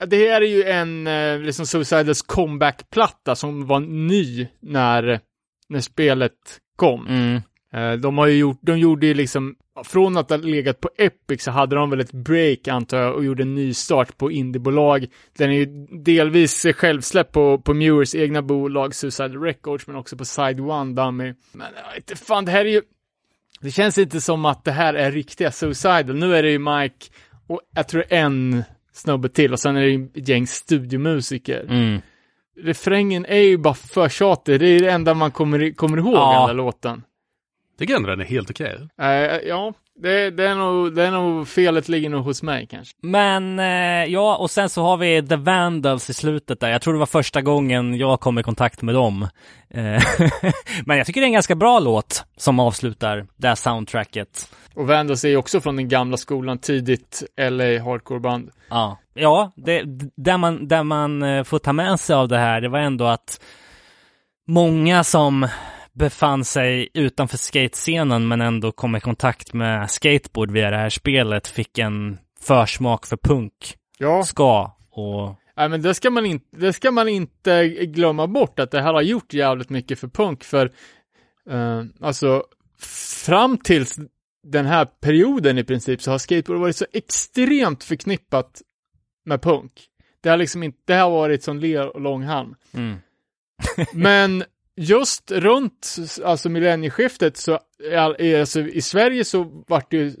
det 0.06 0.16
här 0.30 0.42
är 0.42 0.46
ju 0.46 0.64
en 0.64 1.06
eh, 1.06 1.38
liksom 1.38 1.66
Suicidals 1.66 2.22
comeback-platta 2.22 3.34
som 3.34 3.66
var 3.66 3.80
ny 3.80 4.48
när, 4.60 5.20
när 5.68 5.80
spelet 5.80 6.32
kom. 6.76 7.06
Mm. 7.06 7.42
Eh, 7.72 7.92
De 8.00 8.18
har 8.18 8.26
ju 8.26 8.38
gjort, 8.38 8.58
de 8.60 8.78
gjorde 8.78 9.06
ju 9.06 9.14
liksom, 9.14 9.56
från 9.84 10.16
att 10.16 10.30
ha 10.30 10.36
legat 10.36 10.80
på 10.80 10.90
Epic 10.98 11.42
så 11.42 11.50
hade 11.50 11.76
de 11.76 11.90
väl 11.90 12.00
ett 12.00 12.12
break 12.12 12.68
antar 12.68 12.98
jag 12.98 13.14
och 13.14 13.24
gjorde 13.24 13.42
en 13.42 13.54
ny 13.54 13.74
start 13.74 14.18
på 14.18 14.30
indiebolag. 14.30 15.06
Den 15.38 15.50
är 15.50 15.54
ju 15.54 15.66
delvis 15.90 16.66
självsläpp 16.76 17.32
på, 17.32 17.58
på 17.58 17.74
Mewers 17.74 18.14
egna 18.14 18.42
bolag, 18.42 18.94
Suicide 18.94 19.38
Records, 19.38 19.86
men 19.86 19.96
också 19.96 20.16
på 20.16 20.24
Side 20.24 20.60
One 20.60 20.94
Dummy. 20.94 21.34
Men 21.52 21.66
inte 21.96 22.16
fan, 22.16 22.44
det 22.44 22.50
här 22.50 22.64
är 22.64 22.70
ju, 22.70 22.82
det 23.60 23.70
känns 23.70 23.98
inte 23.98 24.20
som 24.20 24.44
att 24.44 24.64
det 24.64 24.72
här 24.72 24.94
är 24.94 25.10
riktiga 25.12 25.50
Suicidal. 25.50 26.14
Nu 26.16 26.36
är 26.36 26.42
det 26.42 26.50
ju 26.50 26.58
Mike 26.58 27.06
och 27.46 27.60
jag 27.74 27.88
tror 27.88 28.04
en 28.08 28.64
snubbe 28.92 29.28
till 29.28 29.52
och 29.52 29.60
sen 29.60 29.76
är 29.76 29.80
det 29.80 29.88
ju 29.90 30.08
ett 30.14 30.28
gäng 30.28 30.46
studiomusiker. 30.46 31.66
Mm. 31.68 32.00
Refrängen 32.60 33.26
är 33.26 33.40
ju 33.40 33.58
bara 33.58 33.74
för 33.74 34.08
tjatig, 34.08 34.60
det 34.60 34.66
är 34.66 34.80
det 34.80 34.90
enda 34.90 35.14
man 35.14 35.30
kommer, 35.30 35.70
kommer 35.70 35.98
ihåg 35.98 36.14
Ja. 36.14 36.32
den 36.38 36.46
här 36.48 36.54
låten. 36.54 37.02
Tycker 37.78 37.94
ändå 37.94 38.08
den 38.08 38.20
är 38.20 38.24
helt 38.24 38.50
okej. 38.50 38.88
Eh, 39.00 39.08
ja, 39.48 39.72
det, 40.02 40.30
det, 40.30 40.48
är 40.48 40.54
nog, 40.54 40.94
det 40.94 41.02
är 41.02 41.10
nog 41.10 41.48
felet 41.48 41.88
ligger 41.88 42.10
nog 42.10 42.24
hos 42.24 42.42
mig 42.42 42.66
kanske. 42.70 42.96
Men 43.02 43.58
eh, 43.58 44.12
ja, 44.12 44.36
och 44.36 44.50
sen 44.50 44.68
så 44.68 44.82
har 44.82 44.96
vi 44.96 45.26
The 45.26 45.36
Vandals 45.36 46.10
i 46.10 46.14
slutet 46.14 46.60
där. 46.60 46.70
Jag 46.70 46.82
tror 46.82 46.92
det 46.92 46.98
var 46.98 47.06
första 47.06 47.42
gången 47.42 47.96
jag 47.96 48.20
kom 48.20 48.38
i 48.38 48.42
kontakt 48.42 48.82
med 48.82 48.94
dem. 48.94 49.22
Eh, 49.70 50.02
Men 50.86 50.98
jag 50.98 51.06
tycker 51.06 51.20
det 51.20 51.24
är 51.24 51.28
en 51.28 51.32
ganska 51.32 51.54
bra 51.54 51.78
låt 51.78 52.24
som 52.36 52.60
avslutar 52.60 53.26
det 53.36 53.48
här 53.48 53.54
soundtracket. 53.54 54.52
Och 54.74 54.86
Vandals 54.86 55.24
är 55.24 55.28
ju 55.28 55.36
också 55.36 55.60
från 55.60 55.76
den 55.76 55.88
gamla 55.88 56.16
skolan, 56.16 56.58
tidigt 56.58 57.22
LA 57.36 57.64
hardcore-band. 57.64 58.50
Ja, 58.70 58.98
ja 59.14 59.52
det, 59.56 59.82
där, 60.16 60.38
man, 60.38 60.68
där 60.68 60.82
man 60.82 61.22
eh, 61.22 61.44
får 61.44 61.58
ta 61.58 61.72
med 61.72 62.00
sig 62.00 62.16
av 62.16 62.28
det 62.28 62.38
här, 62.38 62.60
det 62.60 62.68
var 62.68 62.78
ändå 62.78 63.04
att 63.04 63.40
många 64.46 65.04
som 65.04 65.48
befann 65.96 66.44
sig 66.44 66.88
utanför 66.94 67.36
skatescenen 67.36 68.28
men 68.28 68.40
ändå 68.40 68.72
kom 68.72 68.96
i 68.96 69.00
kontakt 69.00 69.52
med 69.52 69.90
skateboard 69.90 70.50
via 70.50 70.70
det 70.70 70.76
här 70.76 70.90
spelet 70.90 71.48
fick 71.48 71.78
en 71.78 72.18
försmak 72.40 73.06
för 73.06 73.16
punk, 73.16 73.76
Ja, 73.98 74.22
ska 74.22 74.76
och 74.90 75.34
nej, 75.56 75.68
men 75.68 75.82
det 75.82 75.94
ska, 75.94 76.10
man 76.10 76.26
inte, 76.26 76.56
det 76.56 76.72
ska 76.72 76.90
man 76.90 77.08
inte 77.08 77.68
glömma 77.68 78.26
bort, 78.26 78.58
att 78.58 78.70
det 78.70 78.82
här 78.82 78.94
har 78.94 79.02
gjort 79.02 79.32
jävligt 79.32 79.70
mycket 79.70 79.98
för 79.98 80.08
punk, 80.08 80.44
för 80.44 80.72
eh, 81.50 81.82
alltså 82.00 82.44
fram 83.24 83.58
tills 83.58 83.98
den 84.42 84.66
här 84.66 84.84
perioden 84.84 85.58
i 85.58 85.64
princip 85.64 86.02
så 86.02 86.10
har 86.10 86.18
skateboard 86.18 86.60
varit 86.60 86.76
så 86.76 86.86
extremt 86.92 87.84
förknippat 87.84 88.62
med 89.24 89.42
punk. 89.42 89.72
Det 90.20 90.28
har 90.28 90.36
liksom 90.36 90.62
inte, 90.62 90.78
det 90.84 90.94
har 90.94 91.10
varit 91.10 91.42
som 91.42 91.58
ler 91.58 91.96
och 91.96 92.00
lång 92.00 92.22
hand. 92.22 92.54
mm. 92.72 92.96
Men 93.92 94.44
just 94.76 95.30
runt 95.30 95.96
alltså 96.24 96.48
millennieskiftet 96.48 97.36
så, 97.36 97.58
är- 97.92 98.40
alltså 98.40 98.60
i 98.60 98.80
Sverige 98.82 99.24
så 99.24 99.64
vart 99.68 99.90
det 99.90 99.96
ju 99.96 100.12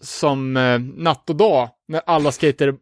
som 0.00 0.56
eh, 0.56 0.78
natt 0.78 1.30
och 1.30 1.36
dag 1.36 1.68
när 1.88 2.02
alla 2.06 2.32
skater 2.32 2.74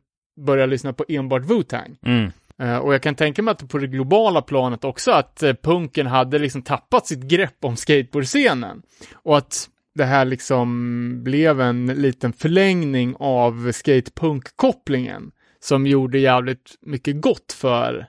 började 0.47 0.70
lyssna 0.70 0.93
på 0.93 1.05
enbart 1.09 1.43
Wu-Tang. 1.43 1.97
Mm. 2.07 2.31
Eh, 2.59 2.79
och 2.79 2.95
jag 2.95 3.03
kan 3.03 3.14
tänka 3.14 3.43
mig 3.43 3.53
att 3.53 3.68
på 3.68 3.79
det 3.79 3.87
globala 3.87 4.43
planet 4.43 4.85
också 4.85 5.11
att 5.11 5.43
eh, 5.43 5.55
punken 5.62 6.07
hade 6.07 6.39
liksom 6.39 6.62
tappat 6.62 7.07
sitt 7.07 7.22
grepp 7.22 7.64
om 7.64 7.77
skateboardscenen. 7.77 8.83
Och 9.14 9.37
att 9.39 9.68
det 9.95 10.05
här 10.05 10.24
liksom 10.24 11.24
blev 11.24 11.61
en 11.61 11.87
liten 11.87 12.33
förlängning 12.33 13.14
av 13.18 13.72
skatepunk-kopplingen 13.72 15.31
som 15.61 15.87
gjorde 15.87 16.18
jävligt 16.18 16.74
mycket 16.81 17.20
gott 17.20 17.53
för, 17.53 18.07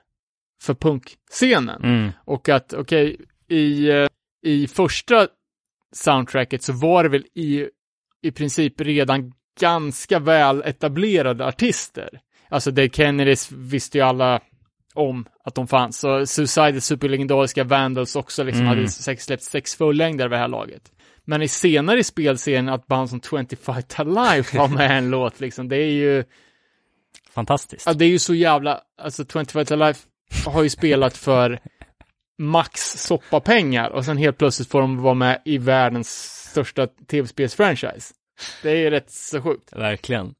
för 0.62 0.74
punkscenen. 0.74 1.84
Mm. 1.84 2.10
Och 2.24 2.48
att, 2.48 2.72
okej, 2.72 3.16
i, 3.48 3.88
eh, 3.90 4.06
i 4.42 4.66
första 4.66 5.28
soundtracket 5.92 6.62
så 6.62 6.72
var 6.72 7.02
det 7.02 7.08
väl 7.08 7.24
i, 7.34 7.66
i 8.22 8.30
princip 8.30 8.80
redan 8.80 9.32
ganska 9.60 10.18
väl 10.18 10.62
etablerade 10.64 11.46
artister. 11.46 12.08
Alltså 12.48 12.70
Dead 12.70 12.94
Kennedys 12.94 13.52
visste 13.52 13.98
ju 13.98 14.04
alla 14.04 14.40
om 14.94 15.26
att 15.44 15.54
de 15.54 15.68
fanns. 15.68 15.98
Så 15.98 16.26
Suicide, 16.26 16.80
superlegendariska 16.80 17.64
Vandals 17.64 18.16
också 18.16 18.42
liksom 18.42 18.60
Mm. 18.62 18.76
hade 18.76 18.88
säkert 18.88 19.22
släppt 19.24 19.42
sex 19.42 19.74
fullängder 19.74 20.24
vid 20.24 20.30
det 20.30 20.38
här 20.40 20.48
laget. 20.48 20.92
Men 21.24 21.42
i 21.42 21.48
senare 21.48 22.04
spelserien 22.04 22.68
att 22.68 22.86
band 22.86 23.10
som 23.10 23.20
25 23.20 23.82
to 23.82 24.04
Life 24.04 24.58
har 24.58 24.68
med 24.68 24.98
en 24.98 25.10
låt 25.10 25.40
liksom, 25.40 25.68
det 25.68 25.76
är 25.76 25.90
ju, 25.92 26.24
Fantastiskt. 27.30 27.86
ja, 27.86 27.92
det 27.94 28.04
är 28.04 28.08
ju 28.08 28.18
så 28.18 28.34
jävla, 28.34 28.80
alltså 29.02 29.24
25 29.24 29.64
to 29.66 29.76
Life 29.76 30.00
har 30.46 30.62
ju 30.62 30.70
spelat 30.70 31.16
för 31.16 31.60
max 32.38 32.80
soppapengar 32.80 33.90
och 33.90 34.04
sen 34.04 34.16
helt 34.16 34.38
plötsligt 34.38 34.70
får 34.70 34.80
de 34.80 35.02
vara 35.02 35.14
med 35.14 35.42
i 35.44 35.58
världens 35.58 36.08
största 36.50 36.86
tv-spelsfranchise. 36.86 38.14
Det 38.62 38.70
är 38.70 38.76
ju 38.76 38.90
rätt 38.90 39.10
så 39.10 39.42
sjukt. 39.42 39.72
Verkligen. 39.72 40.34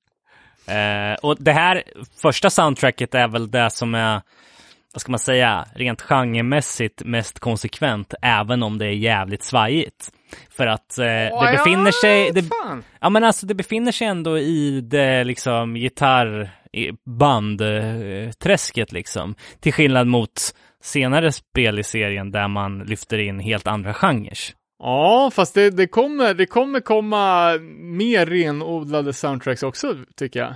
Eh, 0.66 1.14
och 1.22 1.36
det 1.40 1.52
här 1.52 1.82
första 2.22 2.50
soundtracket 2.50 3.14
är 3.14 3.28
väl 3.28 3.50
det 3.50 3.70
som 3.70 3.94
är, 3.94 4.22
vad 4.92 5.00
ska 5.00 5.10
man 5.10 5.18
säga, 5.18 5.66
rent 5.74 6.02
genremässigt 6.02 7.02
mest 7.04 7.38
konsekvent, 7.38 8.14
även 8.22 8.62
om 8.62 8.78
det 8.78 8.86
är 8.86 8.92
jävligt 8.92 9.42
svajigt. 9.42 10.10
För 10.50 10.66
att 10.66 10.98
eh, 10.98 11.04
det 11.04 11.52
befinner 11.56 11.92
sig, 11.92 12.30
det, 12.32 12.44
ja 13.00 13.10
men 13.10 13.24
alltså 13.24 13.46
det 13.46 13.54
befinner 13.54 13.92
sig 13.92 14.06
ändå 14.06 14.38
i 14.38 14.80
det 14.80 15.24
liksom 15.24 15.76
gitarrbandträsket 16.72 18.92
liksom. 18.92 19.34
Till 19.60 19.72
skillnad 19.72 20.06
mot 20.06 20.54
senare 20.82 21.32
spel 21.32 21.78
i 21.78 21.82
serien 21.82 22.30
där 22.30 22.48
man 22.48 22.78
lyfter 22.78 23.18
in 23.18 23.40
helt 23.40 23.66
andra 23.66 23.94
genrer. 23.94 24.38
Ja, 24.78 25.30
fast 25.34 25.54
det, 25.54 25.70
det, 25.70 25.86
kommer, 25.86 26.34
det 26.34 26.46
kommer 26.46 26.80
komma 26.80 27.52
mer 27.78 28.26
renodlade 28.26 29.12
soundtracks 29.12 29.62
också, 29.62 29.96
tycker 30.16 30.40
jag. 30.40 30.54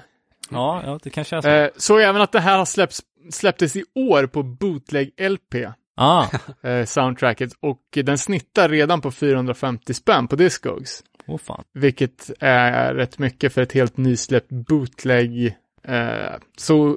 Ja, 0.51 0.83
ja 0.85 0.99
det 1.03 1.11
kanske 1.11 1.37
är 1.37 1.41
så. 1.41 1.49
Eh, 1.49 1.69
så 1.77 1.99
även 1.99 2.23
att 2.23 2.33
det 2.33 2.41
här 2.41 2.59
har 2.59 2.65
släppts, 2.65 3.03
släpptes 3.31 3.77
i 3.77 3.85
år 3.95 4.27
på 4.27 4.43
Bootleg-LP, 4.43 5.73
ah, 5.97 6.27
eh, 6.69 6.85
soundtracket, 6.85 7.53
och 7.61 7.99
den 8.05 8.19
snittar 8.19 8.69
redan 8.69 9.01
på 9.01 9.11
450 9.11 9.95
spänn 9.95 10.29
på 10.29 10.37
Discogs. 10.37 11.03
åh 11.27 11.39
fan. 11.39 11.65
Vilket 11.75 12.31
är 12.41 12.95
rätt 12.95 13.19
mycket 13.19 13.53
för 13.53 13.63
ett 13.63 13.73
helt 13.73 13.97
nysläppt 13.97 14.49
bootleg. 14.49 15.57
Eh, 15.89 16.33
så 16.57 16.97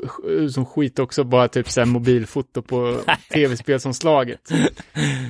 som 0.51 0.65
skit 0.65 0.99
också, 0.99 1.23
bara 1.23 1.47
typ 1.47 1.69
såhär 1.69 1.85
mobilfoto 1.85 2.61
på 2.61 2.99
tv-spelsomslaget. 3.33 4.49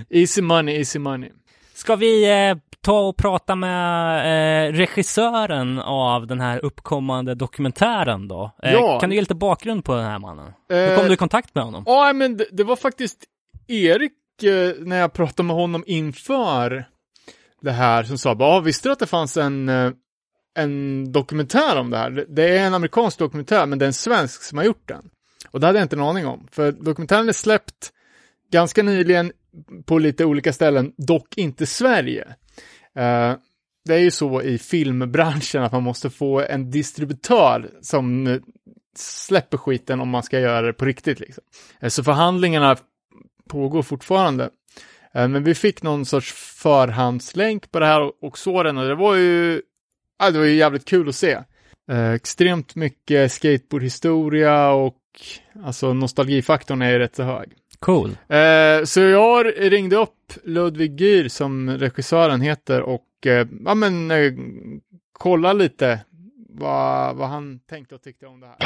Easy 0.09 0.41
money, 0.41 0.77
easy 0.77 0.99
money. 0.99 1.31
Ska 1.73 1.95
vi 1.95 2.31
eh, 2.49 2.57
ta 2.81 2.99
och 2.99 3.17
prata 3.17 3.55
med 3.55 4.69
eh, 4.69 4.73
regissören 4.73 5.79
av 5.79 6.27
den 6.27 6.39
här 6.41 6.65
uppkommande 6.65 7.35
dokumentären 7.35 8.27
då. 8.27 8.51
Eh, 8.63 8.73
Ja. 8.73 8.99
Kan 8.99 9.09
du 9.09 9.15
ge 9.15 9.21
lite 9.21 9.35
bakgrund 9.35 9.85
på 9.85 9.95
den 9.95 10.05
här 10.05 10.19
mannen? 10.19 10.53
Hur 10.69 10.77
Eh, 10.91 10.97
kom 10.97 11.07
du 11.07 11.13
i 11.13 11.17
kontakt 11.17 11.55
med 11.55 11.63
honom? 11.63 11.83
Ja, 11.85 12.13
men 12.13 12.37
det, 12.37 12.45
det 12.51 12.63
var 12.63 12.75
faktiskt 12.75 13.17
Erik, 13.67 14.11
eh, 14.43 14.73
när 14.85 14.97
jag 14.97 15.13
pratade 15.13 15.47
med 15.47 15.55
honom 15.55 15.83
inför 15.87 16.85
det 17.61 17.71
här, 17.71 18.03
som 18.03 18.17
sa 18.17 18.35
bara, 18.35 18.49
ah, 18.49 18.59
visste 18.59 18.87
du 18.89 18.93
att 18.93 18.99
det 18.99 19.05
fanns 19.07 19.37
en, 19.37 19.69
eh, 19.69 19.91
en 20.55 21.11
dokumentär 21.11 21.75
om 21.79 21.89
det 21.89 21.97
här? 21.97 22.25
Det- 22.29 22.57
är 22.57 22.67
en 22.67 22.73
amerikansk 22.73 23.19
dokumentär, 23.19 23.65
men 23.65 23.79
det 23.79 23.85
är 23.85 23.87
en 23.87 23.93
svensk 23.93 24.43
som 24.43 24.57
har 24.57 24.65
gjort 24.65 24.87
den. 24.87 25.09
Och 25.51 25.59
det 25.59 25.65
hade 25.67 25.79
jag 25.79 25.85
inte 25.85 25.95
en 25.95 26.01
aning 26.01 26.25
om, 26.25 26.47
för 26.51 26.71
dokumentären 26.71 27.29
är 27.29 27.33
släppt 27.33 27.91
ganska 28.51 28.83
nyligen 28.83 29.31
på 29.85 29.99
lite 29.99 30.25
olika 30.25 30.53
ställen, 30.53 30.93
dock 30.97 31.37
inte 31.37 31.65
Sverige. 31.65 32.27
Eh, 32.95 33.33
det 33.85 33.93
är 33.93 33.99
ju 33.99 34.11
så 34.11 34.41
i 34.41 34.57
filmbranschen 34.57 35.63
att 35.63 35.71
man 35.71 35.83
måste 35.83 36.09
få 36.09 36.41
en 36.41 36.71
distributör 36.71 37.69
som 37.81 38.27
eh, 38.27 38.39
släpper 38.97 39.57
skiten 39.57 39.99
om 40.01 40.09
man 40.09 40.23
ska 40.23 40.39
göra 40.39 40.61
det 40.61 40.73
på 40.73 40.85
riktigt. 40.85 41.19
Liksom. 41.19 41.43
Eh, 41.79 41.89
så 41.89 42.03
förhandlingarna 42.03 42.77
pågår 43.49 43.83
fortfarande. 43.83 44.49
Men 45.13 45.43
vi 45.43 45.55
fick 45.55 45.83
någon 45.83 46.05
sorts 46.05 46.33
förhandslänk 46.33 47.71
på 47.71 47.79
det 47.79 47.85
här 47.85 48.11
och 48.25 48.37
såg 48.37 48.65
den 48.65 48.77
och 48.77 48.87
det 48.87 48.95
var 48.95 49.15
ju, 49.15 49.61
ja, 50.19 50.31
det 50.31 50.39
var 50.39 50.45
ju 50.45 50.55
jävligt 50.55 50.85
kul 50.85 51.09
att 51.09 51.15
se. 51.15 51.37
Eh, 51.91 52.11
extremt 52.11 52.75
mycket 52.75 53.31
skateboardhistoria 53.31 54.71
och 54.71 55.01
alltså 55.63 55.93
nostalgifaktorn 55.93 56.81
är 56.81 56.91
ju 56.91 56.99
rätt 56.99 57.15
så 57.15 57.23
hög. 57.23 57.49
Cool. 57.79 58.17
Eh, 58.27 58.83
så 58.83 59.01
jag 59.01 59.45
ringde 59.57 59.95
upp 59.95 60.33
Ludvig 60.43 61.01
Gyr 61.01 61.27
som 61.27 61.69
regissören 61.69 62.41
heter 62.41 62.81
och 62.81 63.25
eh, 63.25 63.47
ja 63.65 63.75
men 63.75 64.11
eh, 64.11 64.33
kolla 65.11 65.53
lite 65.53 65.99
vad, 66.49 67.15
vad 67.15 67.27
han 67.27 67.59
tänkte 67.59 67.95
och 67.95 68.01
tyckte 68.01 68.25
om 68.25 68.39
det 68.39 68.47
här. 68.47 68.57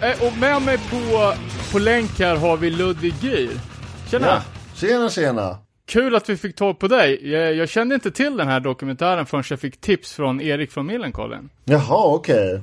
Och 0.00 0.38
med 0.40 0.62
mig 0.62 0.78
på, 0.78 1.32
på 1.72 1.78
länk 1.78 2.18
här 2.18 2.36
har 2.36 2.56
vi 2.56 2.70
Ludvig 2.70 3.14
Gyr. 3.22 3.50
Tjena! 4.10 4.26
Ja. 4.26 4.42
Tjena, 4.74 5.10
tjena. 5.10 5.58
Kul 5.86 6.16
att 6.16 6.28
vi 6.28 6.36
fick 6.36 6.56
tag 6.56 6.78
på 6.78 6.88
dig. 6.88 7.30
Jag, 7.32 7.54
jag 7.54 7.68
kände 7.68 7.94
inte 7.94 8.10
till 8.10 8.36
den 8.36 8.48
här 8.48 8.60
dokumentären 8.60 9.26
förrän 9.26 9.44
jag 9.50 9.60
fick 9.60 9.80
tips 9.80 10.14
från 10.14 10.40
Erik 10.40 10.70
från 10.70 10.86
Millencolin. 10.86 11.50
Jaha, 11.64 12.14
okej. 12.14 12.60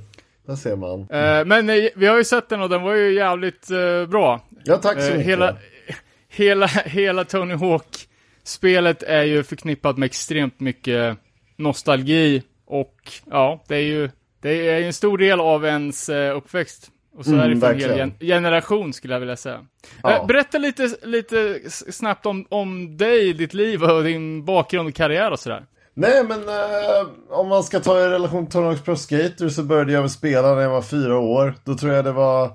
Där 0.47 0.55
ser 0.55 0.75
man. 0.75 0.99
Eh, 1.01 1.45
men 1.45 1.69
eh, 1.69 1.89
vi 1.95 2.07
har 2.07 2.17
ju 2.17 2.23
sett 2.23 2.49
den 2.49 2.61
och 2.61 2.69
den 2.69 2.81
var 2.81 2.93
ju 2.93 3.13
jävligt 3.13 3.71
eh, 3.71 4.05
bra. 4.09 4.41
Ja, 4.63 4.77
tack 4.77 5.01
så 5.01 5.07
Eh, 5.07 5.11
mycket. 5.11 5.25
hela, 5.27 5.55
hela, 6.29 6.67
hela 6.67 7.23
Tony 7.23 7.53
Hawk-spelet 7.55 9.03
är 9.03 9.23
ju 9.23 9.43
förknippat 9.43 9.97
med 9.97 10.05
extremt 10.05 10.59
mycket 10.59 11.17
nostalgi 11.55 12.43
och 12.65 12.95
ja, 13.25 13.63
det 13.67 13.75
är 13.75 13.81
ju 13.81 14.09
det 14.41 14.69
är 14.69 14.81
en 14.81 14.93
stor 14.93 15.17
del 15.17 15.39
av 15.39 15.65
ens 15.65 16.09
eh, 16.09 16.37
uppväxt. 16.37 16.91
Och 17.17 17.25
så 17.25 17.31
Mm, 17.31 17.43
är 17.43 17.49
det 17.49 17.59
för 17.59 17.73
en 17.73 17.99
hel 17.99 18.11
generation 18.19 18.93
skulle 18.93 19.13
jag 19.13 19.19
vilja 19.19 19.35
säga. 19.35 19.59
Ja. 20.03 20.11
Eh, 20.11 20.25
berätta 20.25 20.57
lite, 20.57 20.89
lite 21.03 21.59
snabbt 21.69 22.25
om, 22.25 22.45
om 22.49 22.97
dig, 22.97 23.33
ditt 23.33 23.53
liv 23.53 23.83
och 23.83 24.03
din 24.03 24.45
bakgrund 24.45 24.87
och 24.87 24.95
karriär 24.95 25.31
och 25.31 25.39
sådär. 25.39 25.65
Nej, 25.93 26.23
men 26.23 26.39
eh, 26.49 27.07
om 27.29 27.47
man 27.49 27.63
ska 27.63 27.79
ta 27.79 27.99
i 27.99 28.07
relation 28.07 28.47
till 28.47 28.59
Hawk's 28.59 28.83
Pro 28.83 28.95
Skater 28.95 29.49
så 29.49 29.63
började 29.63 29.91
jag 29.91 30.01
väl 30.01 30.09
spela 30.09 30.55
när 30.55 30.61
jag 30.61 30.69
var 30.69 30.81
fyra 30.81 31.17
år. 31.19 31.55
Då 31.63 31.75
tror 31.75 31.93
jag 31.93 32.05
det 32.05 32.11
var 32.11 32.51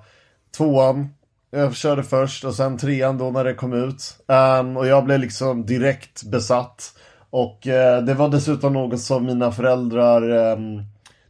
tvåan. 0.56 1.08
Jag 1.50 1.76
körde 1.76 2.02
först 2.02 2.44
och 2.44 2.54
sen 2.54 2.78
trean 2.78 3.18
då 3.18 3.30
när 3.30 3.44
det 3.44 3.54
kom 3.54 3.72
ut. 3.72 4.16
Ehm, 4.28 4.76
och 4.76 4.86
jag 4.86 5.04
blev 5.04 5.20
liksom 5.20 5.66
direkt 5.66 6.22
besatt. 6.24 6.92
Och 7.30 7.66
eh, 7.66 8.02
det 8.02 8.14
var 8.14 8.28
dessutom 8.28 8.72
något 8.72 9.00
som 9.00 9.26
mina 9.26 9.52
föräldrar 9.52 10.52
ehm, 10.52 10.82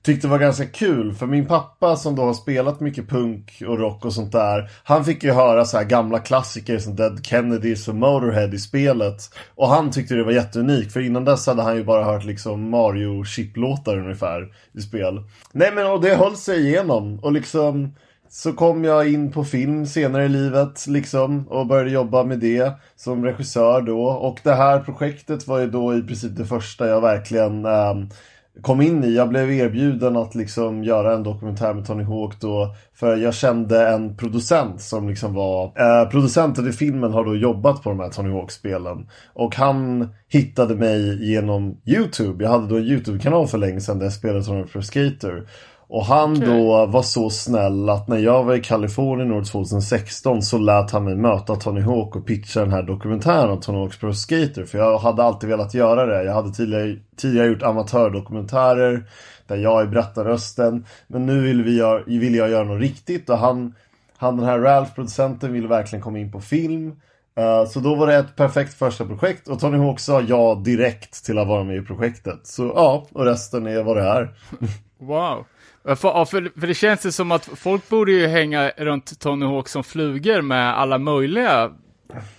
tyckte 0.02 0.28
var 0.28 0.38
ganska 0.38 0.66
kul. 0.66 1.14
För 1.14 1.26
min 1.26 1.46
pappa 1.46 1.96
som 1.96 2.16
då 2.16 2.22
har 2.22 2.34
spelat 2.34 2.80
mycket 2.80 3.08
punk 3.08 3.62
och 3.66 3.78
rock 3.78 4.04
och 4.04 4.12
sånt 4.12 4.32
där. 4.32 4.70
Han 4.84 5.04
fick 5.04 5.24
ju 5.24 5.32
höra 5.32 5.64
så 5.64 5.76
här 5.76 5.84
gamla 5.84 6.18
klassiker 6.18 6.78
som 6.78 6.96
Dead 6.96 7.26
Kennedys 7.26 7.88
och 7.88 7.94
Motorhead 7.94 8.54
i 8.54 8.58
spelet. 8.58 9.34
Och 9.54 9.68
han 9.68 9.90
tyckte 9.90 10.14
det 10.14 10.24
var 10.24 10.32
jätteunikt. 10.32 10.92
För 10.92 11.00
innan 11.00 11.24
dess 11.24 11.46
hade 11.46 11.62
han 11.62 11.76
ju 11.76 11.84
bara 11.84 12.04
hört 12.04 12.24
liksom 12.24 12.70
Mario 12.70 13.24
chip-låtar 13.24 13.98
ungefär 13.98 14.48
i 14.72 14.80
spel. 14.80 15.22
Nej 15.52 15.72
men 15.74 15.86
och 15.86 16.00
det 16.00 16.14
höll 16.14 16.36
sig 16.36 16.68
igenom. 16.68 17.18
Och 17.18 17.32
liksom 17.32 17.92
så 18.28 18.52
kom 18.52 18.84
jag 18.84 19.12
in 19.12 19.32
på 19.32 19.44
film 19.44 19.86
senare 19.86 20.24
i 20.24 20.28
livet 20.28 20.86
liksom 20.86 21.48
och 21.48 21.66
började 21.66 21.90
jobba 21.90 22.24
med 22.24 22.38
det 22.38 22.72
som 22.96 23.24
regissör 23.24 23.80
då. 23.80 24.04
Och 24.04 24.40
det 24.42 24.54
här 24.54 24.80
projektet 24.80 25.48
var 25.48 25.58
ju 25.58 25.70
då 25.70 25.94
i 25.94 26.02
princip 26.02 26.36
det 26.36 26.44
första 26.44 26.88
jag 26.88 27.00
verkligen 27.00 27.64
eh, 27.64 27.94
kom 28.60 28.80
in 28.80 29.04
i. 29.04 29.14
Jag 29.14 29.28
blev 29.28 29.52
erbjuden 29.52 30.16
att 30.16 30.34
liksom 30.34 30.84
göra 30.84 31.14
en 31.14 31.22
dokumentär 31.22 31.74
med 31.74 31.86
Tony 31.86 32.04
Hawk 32.04 32.40
då. 32.40 32.74
För 32.94 33.16
jag 33.16 33.34
kände 33.34 33.88
en 33.88 34.16
producent 34.16 34.80
som 34.80 35.08
liksom 35.08 35.34
var... 35.34 35.64
Eh, 35.64 36.10
producenten 36.10 36.68
i 36.68 36.72
filmen 36.72 37.12
har 37.12 37.24
då 37.24 37.36
jobbat 37.36 37.82
på 37.82 37.88
de 37.88 38.00
här 38.00 38.08
Tony 38.08 38.30
Hawk-spelen. 38.30 39.08
Och 39.34 39.56
han 39.56 40.08
hittade 40.28 40.74
mig 40.74 41.30
genom 41.30 41.80
YouTube. 41.86 42.44
Jag 42.44 42.50
hade 42.50 42.68
då 42.68 42.76
en 42.76 42.82
YouTube-kanal 42.82 43.46
för 43.46 43.58
länge 43.58 43.80
sedan 43.80 43.98
där 43.98 44.06
jag 44.06 44.12
spelade 44.12 44.44
Tony 44.44 44.58
Hawk 44.58 44.72
Pro 44.72 44.82
Skater. 44.82 45.46
Och 45.92 46.04
han 46.04 46.40
då 46.40 46.86
var 46.86 47.02
så 47.02 47.30
snäll 47.30 47.88
att 47.88 48.08
när 48.08 48.18
jag 48.18 48.44
var 48.44 48.54
i 48.54 48.60
Kalifornien 48.60 49.32
år 49.32 49.44
2016 49.44 50.42
så 50.42 50.58
lät 50.58 50.90
han 50.90 51.04
mig 51.04 51.16
möta 51.16 51.56
Tony 51.56 51.80
Hawk 51.80 52.16
och 52.16 52.26
pitcha 52.26 52.60
den 52.60 52.70
här 52.70 52.82
dokumentären 52.82 53.50
om 53.50 53.60
Tony 53.60 53.78
Hawks 53.78 53.98
Pro 53.98 54.14
Skater. 54.14 54.64
För 54.64 54.78
jag 54.78 54.98
hade 54.98 55.22
alltid 55.22 55.48
velat 55.48 55.74
göra 55.74 56.06
det. 56.06 56.24
Jag 56.24 56.34
hade 56.34 56.52
tidigare, 56.52 56.96
tidigare 57.16 57.46
gjort 57.46 57.62
amatördokumentärer 57.62 59.04
där 59.46 59.56
jag 59.56 59.82
är 59.82 59.86
berättarrösten. 59.86 60.86
Men 61.06 61.26
nu 61.26 61.40
vill, 61.40 61.62
vi 61.62 61.76
gör, 61.76 62.04
vill 62.06 62.34
jag 62.34 62.50
göra 62.50 62.64
något 62.64 62.80
riktigt 62.80 63.30
och 63.30 63.38
han, 63.38 63.74
han 64.16 64.36
den 64.36 64.46
här 64.46 64.58
Ralph, 64.58 64.94
producenten, 64.94 65.52
ville 65.52 65.68
verkligen 65.68 66.02
komma 66.02 66.18
in 66.18 66.32
på 66.32 66.40
film. 66.40 66.92
Eh, 67.36 67.64
så 67.68 67.80
då 67.80 67.94
var 67.94 68.06
det 68.06 68.16
ett 68.16 68.36
perfekt 68.36 68.74
första 68.74 69.04
projekt 69.04 69.48
och 69.48 69.60
Tony 69.60 69.78
Hawk 69.78 70.00
sa 70.00 70.20
ja 70.20 70.62
direkt 70.64 71.24
till 71.24 71.38
att 71.38 71.48
vara 71.48 71.64
med 71.64 71.76
i 71.76 71.82
projektet. 71.82 72.46
Så 72.46 72.72
ja, 72.74 73.06
och 73.12 73.24
resten 73.24 73.66
är 73.66 73.82
vad 73.82 73.96
det 73.96 74.02
är. 74.02 74.34
Wow. 75.02 75.46
För, 75.84 76.24
för, 76.24 76.60
för 76.60 76.66
det 76.66 76.74
känns 76.74 77.06
ju 77.06 77.12
som 77.12 77.32
att 77.32 77.44
folk 77.44 77.88
borde 77.88 78.12
ju 78.12 78.26
hänga 78.26 78.68
runt 78.68 79.20
Tony 79.20 79.46
Hawk 79.46 79.68
som 79.68 79.84
flugor 79.84 80.42
med 80.42 80.78
alla 80.78 80.98
möjliga 80.98 81.72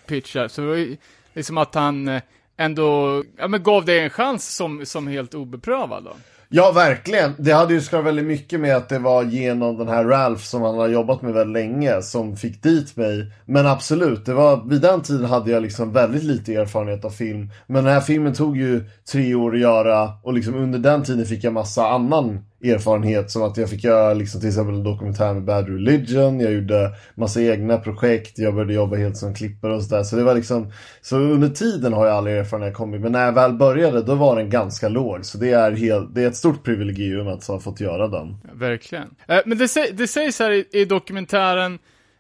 pitchar. 0.08 0.48
Så 0.48 0.62
det 0.62 0.68
var 0.68 0.76
ju 0.76 0.98
liksom 1.34 1.58
att 1.58 1.76
han 1.76 2.08
eh, 2.08 2.22
ändå 2.58 3.24
ja, 3.38 3.48
men 3.48 3.64
gav 3.64 3.86
dig 3.86 4.00
en 4.00 4.10
chans 4.10 4.56
som, 4.56 4.86
som 4.86 5.08
helt 5.08 5.34
obeprövad 5.34 6.04
då. 6.04 6.12
Ja, 6.56 6.72
verkligen. 6.72 7.34
Det 7.38 7.52
hade 7.52 7.74
ju 7.74 7.82
skadat 7.82 8.06
väldigt 8.06 8.26
mycket 8.26 8.60
med 8.60 8.76
att 8.76 8.90
det 8.90 9.00
var 9.00 9.24
genom 9.24 9.78
den 9.78 9.88
här 9.88 10.06
Ralph 10.06 10.44
som 10.44 10.62
han 10.62 10.78
har 10.78 10.88
jobbat 10.88 11.22
med 11.22 11.34
väldigt 11.34 11.64
länge 11.64 12.02
som 12.02 12.38
fick 12.38 12.64
dit 12.64 12.96
mig. 12.96 13.32
Men 13.46 13.68
absolut, 13.68 14.26
det 14.26 14.34
var, 14.34 14.70
vid 14.70 14.82
den 14.82 15.02
tiden 15.02 15.26
hade 15.26 15.52
jag 15.52 15.62
liksom 15.62 15.92
väldigt 15.92 16.24
lite 16.24 16.54
erfarenhet 16.54 17.06
av 17.06 17.10
film. 17.10 17.50
Men 17.68 17.84
den 17.84 17.94
här 17.94 18.02
filmen 18.02 18.34
tog 18.34 18.58
ju 18.58 18.84
tre 19.12 19.36
år 19.36 19.54
att 19.54 19.60
göra 19.60 20.12
och 20.24 20.34
liksom 20.34 20.56
under 20.56 20.80
den 20.80 21.04
tiden 21.04 21.26
fick 21.26 21.44
jag 21.44 21.54
massa 21.54 21.88
annan 21.88 22.46
erfarenhet. 22.64 23.32
Som 23.32 23.44
att 23.44 23.58
jag 23.58 23.70
fick 23.70 23.84
göra 23.84 24.14
liksom 24.14 24.40
till 24.40 24.50
exempel 24.50 24.76
en 24.76 24.84
dokumentär 24.84 25.34
med 25.34 25.44
Bad 25.44 25.68
Religion, 25.70 26.40
jag 26.40 26.52
gjorde 26.54 26.92
massa 27.16 27.42
egna 27.42 27.78
projekt, 27.78 28.40
jag 28.40 28.54
började 28.54 28.74
jobba 28.74 28.96
helt 28.96 29.18
som 29.18 29.36
klippare 29.36 29.76
och 29.76 29.84
sådär. 29.84 30.04
Så 30.04 30.16
det 30.16 30.24
var 30.24 30.36
liksom, 30.36 30.72
så 31.02 31.18
under 31.18 31.50
tiden 31.50 31.94
har 31.94 32.06
jag 32.08 32.16
all 32.16 32.28
erfarenhet 32.28 32.74
kommit. 32.74 33.02
Men 33.02 33.12
när 33.12 33.26
jag 33.26 33.34
väl 33.34 33.54
började 33.54 34.02
då 34.02 34.16
var 34.16 34.36
den 34.36 34.50
ganska 34.50 34.90
låg. 34.90 35.26
Så 35.26 35.38
det 35.38 35.52
är, 35.52 35.72
helt, 35.72 36.16
det 36.16 36.24
är 36.24 36.28
ett 36.28 36.36
stort 36.36 36.64
privilegium 36.64 37.28
att 37.28 37.48
ha 37.48 37.60
fått 37.60 37.80
göra 37.80 38.08
den. 38.08 38.38
Ja, 38.44 38.50
verkligen. 38.54 39.08
Eh, 39.28 39.40
men 39.46 39.58
det, 39.58 39.66
sä- 39.66 39.92
det 39.94 40.08
sägs 40.08 40.40
här 40.40 40.52
i, 40.52 40.66
i 40.72 40.86
dokumentären 40.86 41.80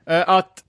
eh, 0.10 0.30
att 0.30 0.62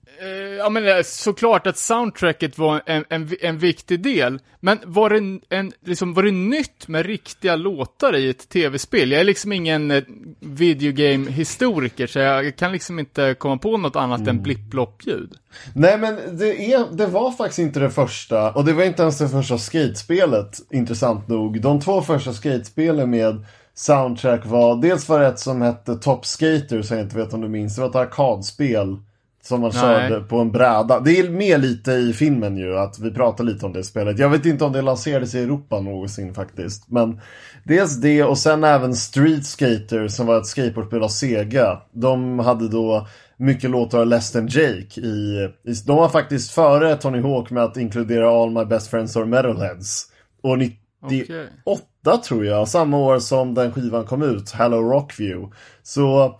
ja 0.57 0.69
men 0.69 0.87
eh, 0.87 1.03
såklart 1.03 1.67
att 1.67 1.77
soundtracket 1.77 2.57
var 2.57 2.81
en, 2.85 3.05
en, 3.09 3.29
en 3.41 3.57
viktig 3.57 3.99
del. 3.99 4.39
Men 4.59 4.79
var 4.85 5.09
det, 5.09 5.39
en, 5.49 5.71
liksom, 5.85 6.13
var 6.13 6.23
det 6.23 6.31
nytt 6.31 6.87
med 6.87 7.05
riktiga 7.05 7.55
låtar 7.55 8.15
i 8.15 8.29
ett 8.29 8.49
tv-spel? 8.49 9.11
Jag 9.11 9.21
är 9.21 9.25
liksom 9.25 9.51
ingen 9.51 9.91
eh, 9.91 10.03
videogame-historiker 10.39 12.07
så 12.07 12.19
jag 12.19 12.55
kan 12.55 12.71
liksom 12.71 12.99
inte 12.99 13.33
komma 13.39 13.57
på 13.57 13.77
något 13.77 13.95
annat 13.95 14.19
Mm. 14.25 14.29
än 14.37 14.43
blipp-blopp-ljud. 14.43 15.33
Nej 15.73 15.97
men 15.97 16.37
det, 16.37 16.73
är, 16.73 16.85
det 16.91 17.05
var 17.07 17.31
faktiskt 17.31 17.59
inte 17.59 17.79
det 17.79 17.89
första 17.89 18.51
och 18.51 18.65
det 18.65 18.73
var 18.73 18.83
inte 18.83 19.01
ens 19.01 19.17
det 19.17 19.29
första 19.29 19.57
skatespelet 19.57 20.57
intressant 20.71 21.27
nog. 21.27 21.61
De 21.61 21.81
två 21.81 22.01
första 22.01 22.33
skatespelen 22.33 23.09
med 23.09 23.45
soundtrack 23.73 24.45
var, 24.45 24.81
dels 24.81 25.09
var 25.09 25.19
det 25.19 25.27
ett 25.27 25.39
som 25.39 25.61
hette 25.61 25.95
Top 25.95 26.25
Skater 26.25 26.81
som 26.81 26.97
jag 26.97 27.05
inte 27.05 27.17
vet 27.17 27.33
om 27.33 27.41
du 27.41 27.47
minns, 27.49 27.75
det 27.75 27.81
var 27.81 27.89
ett 27.89 27.95
arkadspel. 27.95 28.97
Som 29.45 29.61
man 29.61 29.71
Nej. 29.73 29.81
körde 29.81 30.21
på 30.21 30.39
en 30.39 30.51
bräda. 30.51 30.99
Det 30.99 31.19
är 31.19 31.29
med 31.29 31.61
lite 31.61 31.91
i 31.91 32.13
filmen 32.13 32.57
ju, 32.57 32.77
att 32.77 32.99
vi 32.99 33.11
pratar 33.11 33.43
lite 33.43 33.65
om 33.65 33.73
det 33.73 33.83
spelet. 33.83 34.19
Jag 34.19 34.29
vet 34.29 34.45
inte 34.45 34.65
om 34.65 34.71
det 34.71 34.81
lanserades 34.81 35.35
i 35.35 35.39
Europa 35.43 35.79
någonsin 35.79 36.33
faktiskt. 36.33 36.91
Men 36.91 37.21
dels 37.63 38.01
det 38.01 38.23
och 38.23 38.37
sen 38.37 38.63
även 38.63 38.95
Street 38.95 39.45
Skater 39.45 40.07
som 40.07 40.27
var 40.27 40.37
ett 40.37 40.45
skateboardspel 40.45 41.03
av 41.03 41.07
Sega. 41.07 41.81
De 41.91 42.39
hade 42.39 42.69
då 42.69 43.07
mycket 43.37 43.69
låtar 43.69 43.99
av 43.99 44.07
Less 44.07 44.31
than 44.31 44.47
Jake 44.47 45.01
i, 45.01 45.49
i 45.63 45.73
De 45.85 45.97
var 45.97 46.09
faktiskt 46.09 46.51
före 46.51 46.95
Tony 46.95 47.21
Hawk 47.21 47.49
med 47.49 47.63
att 47.63 47.77
inkludera 47.77 48.29
All 48.29 48.51
My 48.51 48.65
Best 48.65 48.87
Friends 48.89 49.17
Are 49.17 49.25
Metalheads. 49.25 50.05
År 50.43 50.57
98 50.57 50.77
Okej. 51.65 52.21
tror 52.23 52.45
jag, 52.45 52.67
samma 52.67 52.97
år 52.97 53.19
som 53.19 53.53
den 53.53 53.71
skivan 53.71 54.05
kom 54.05 54.21
ut, 54.21 54.51
Hello 54.51 54.77
Rockview. 54.77 55.55
Så, 55.83 56.39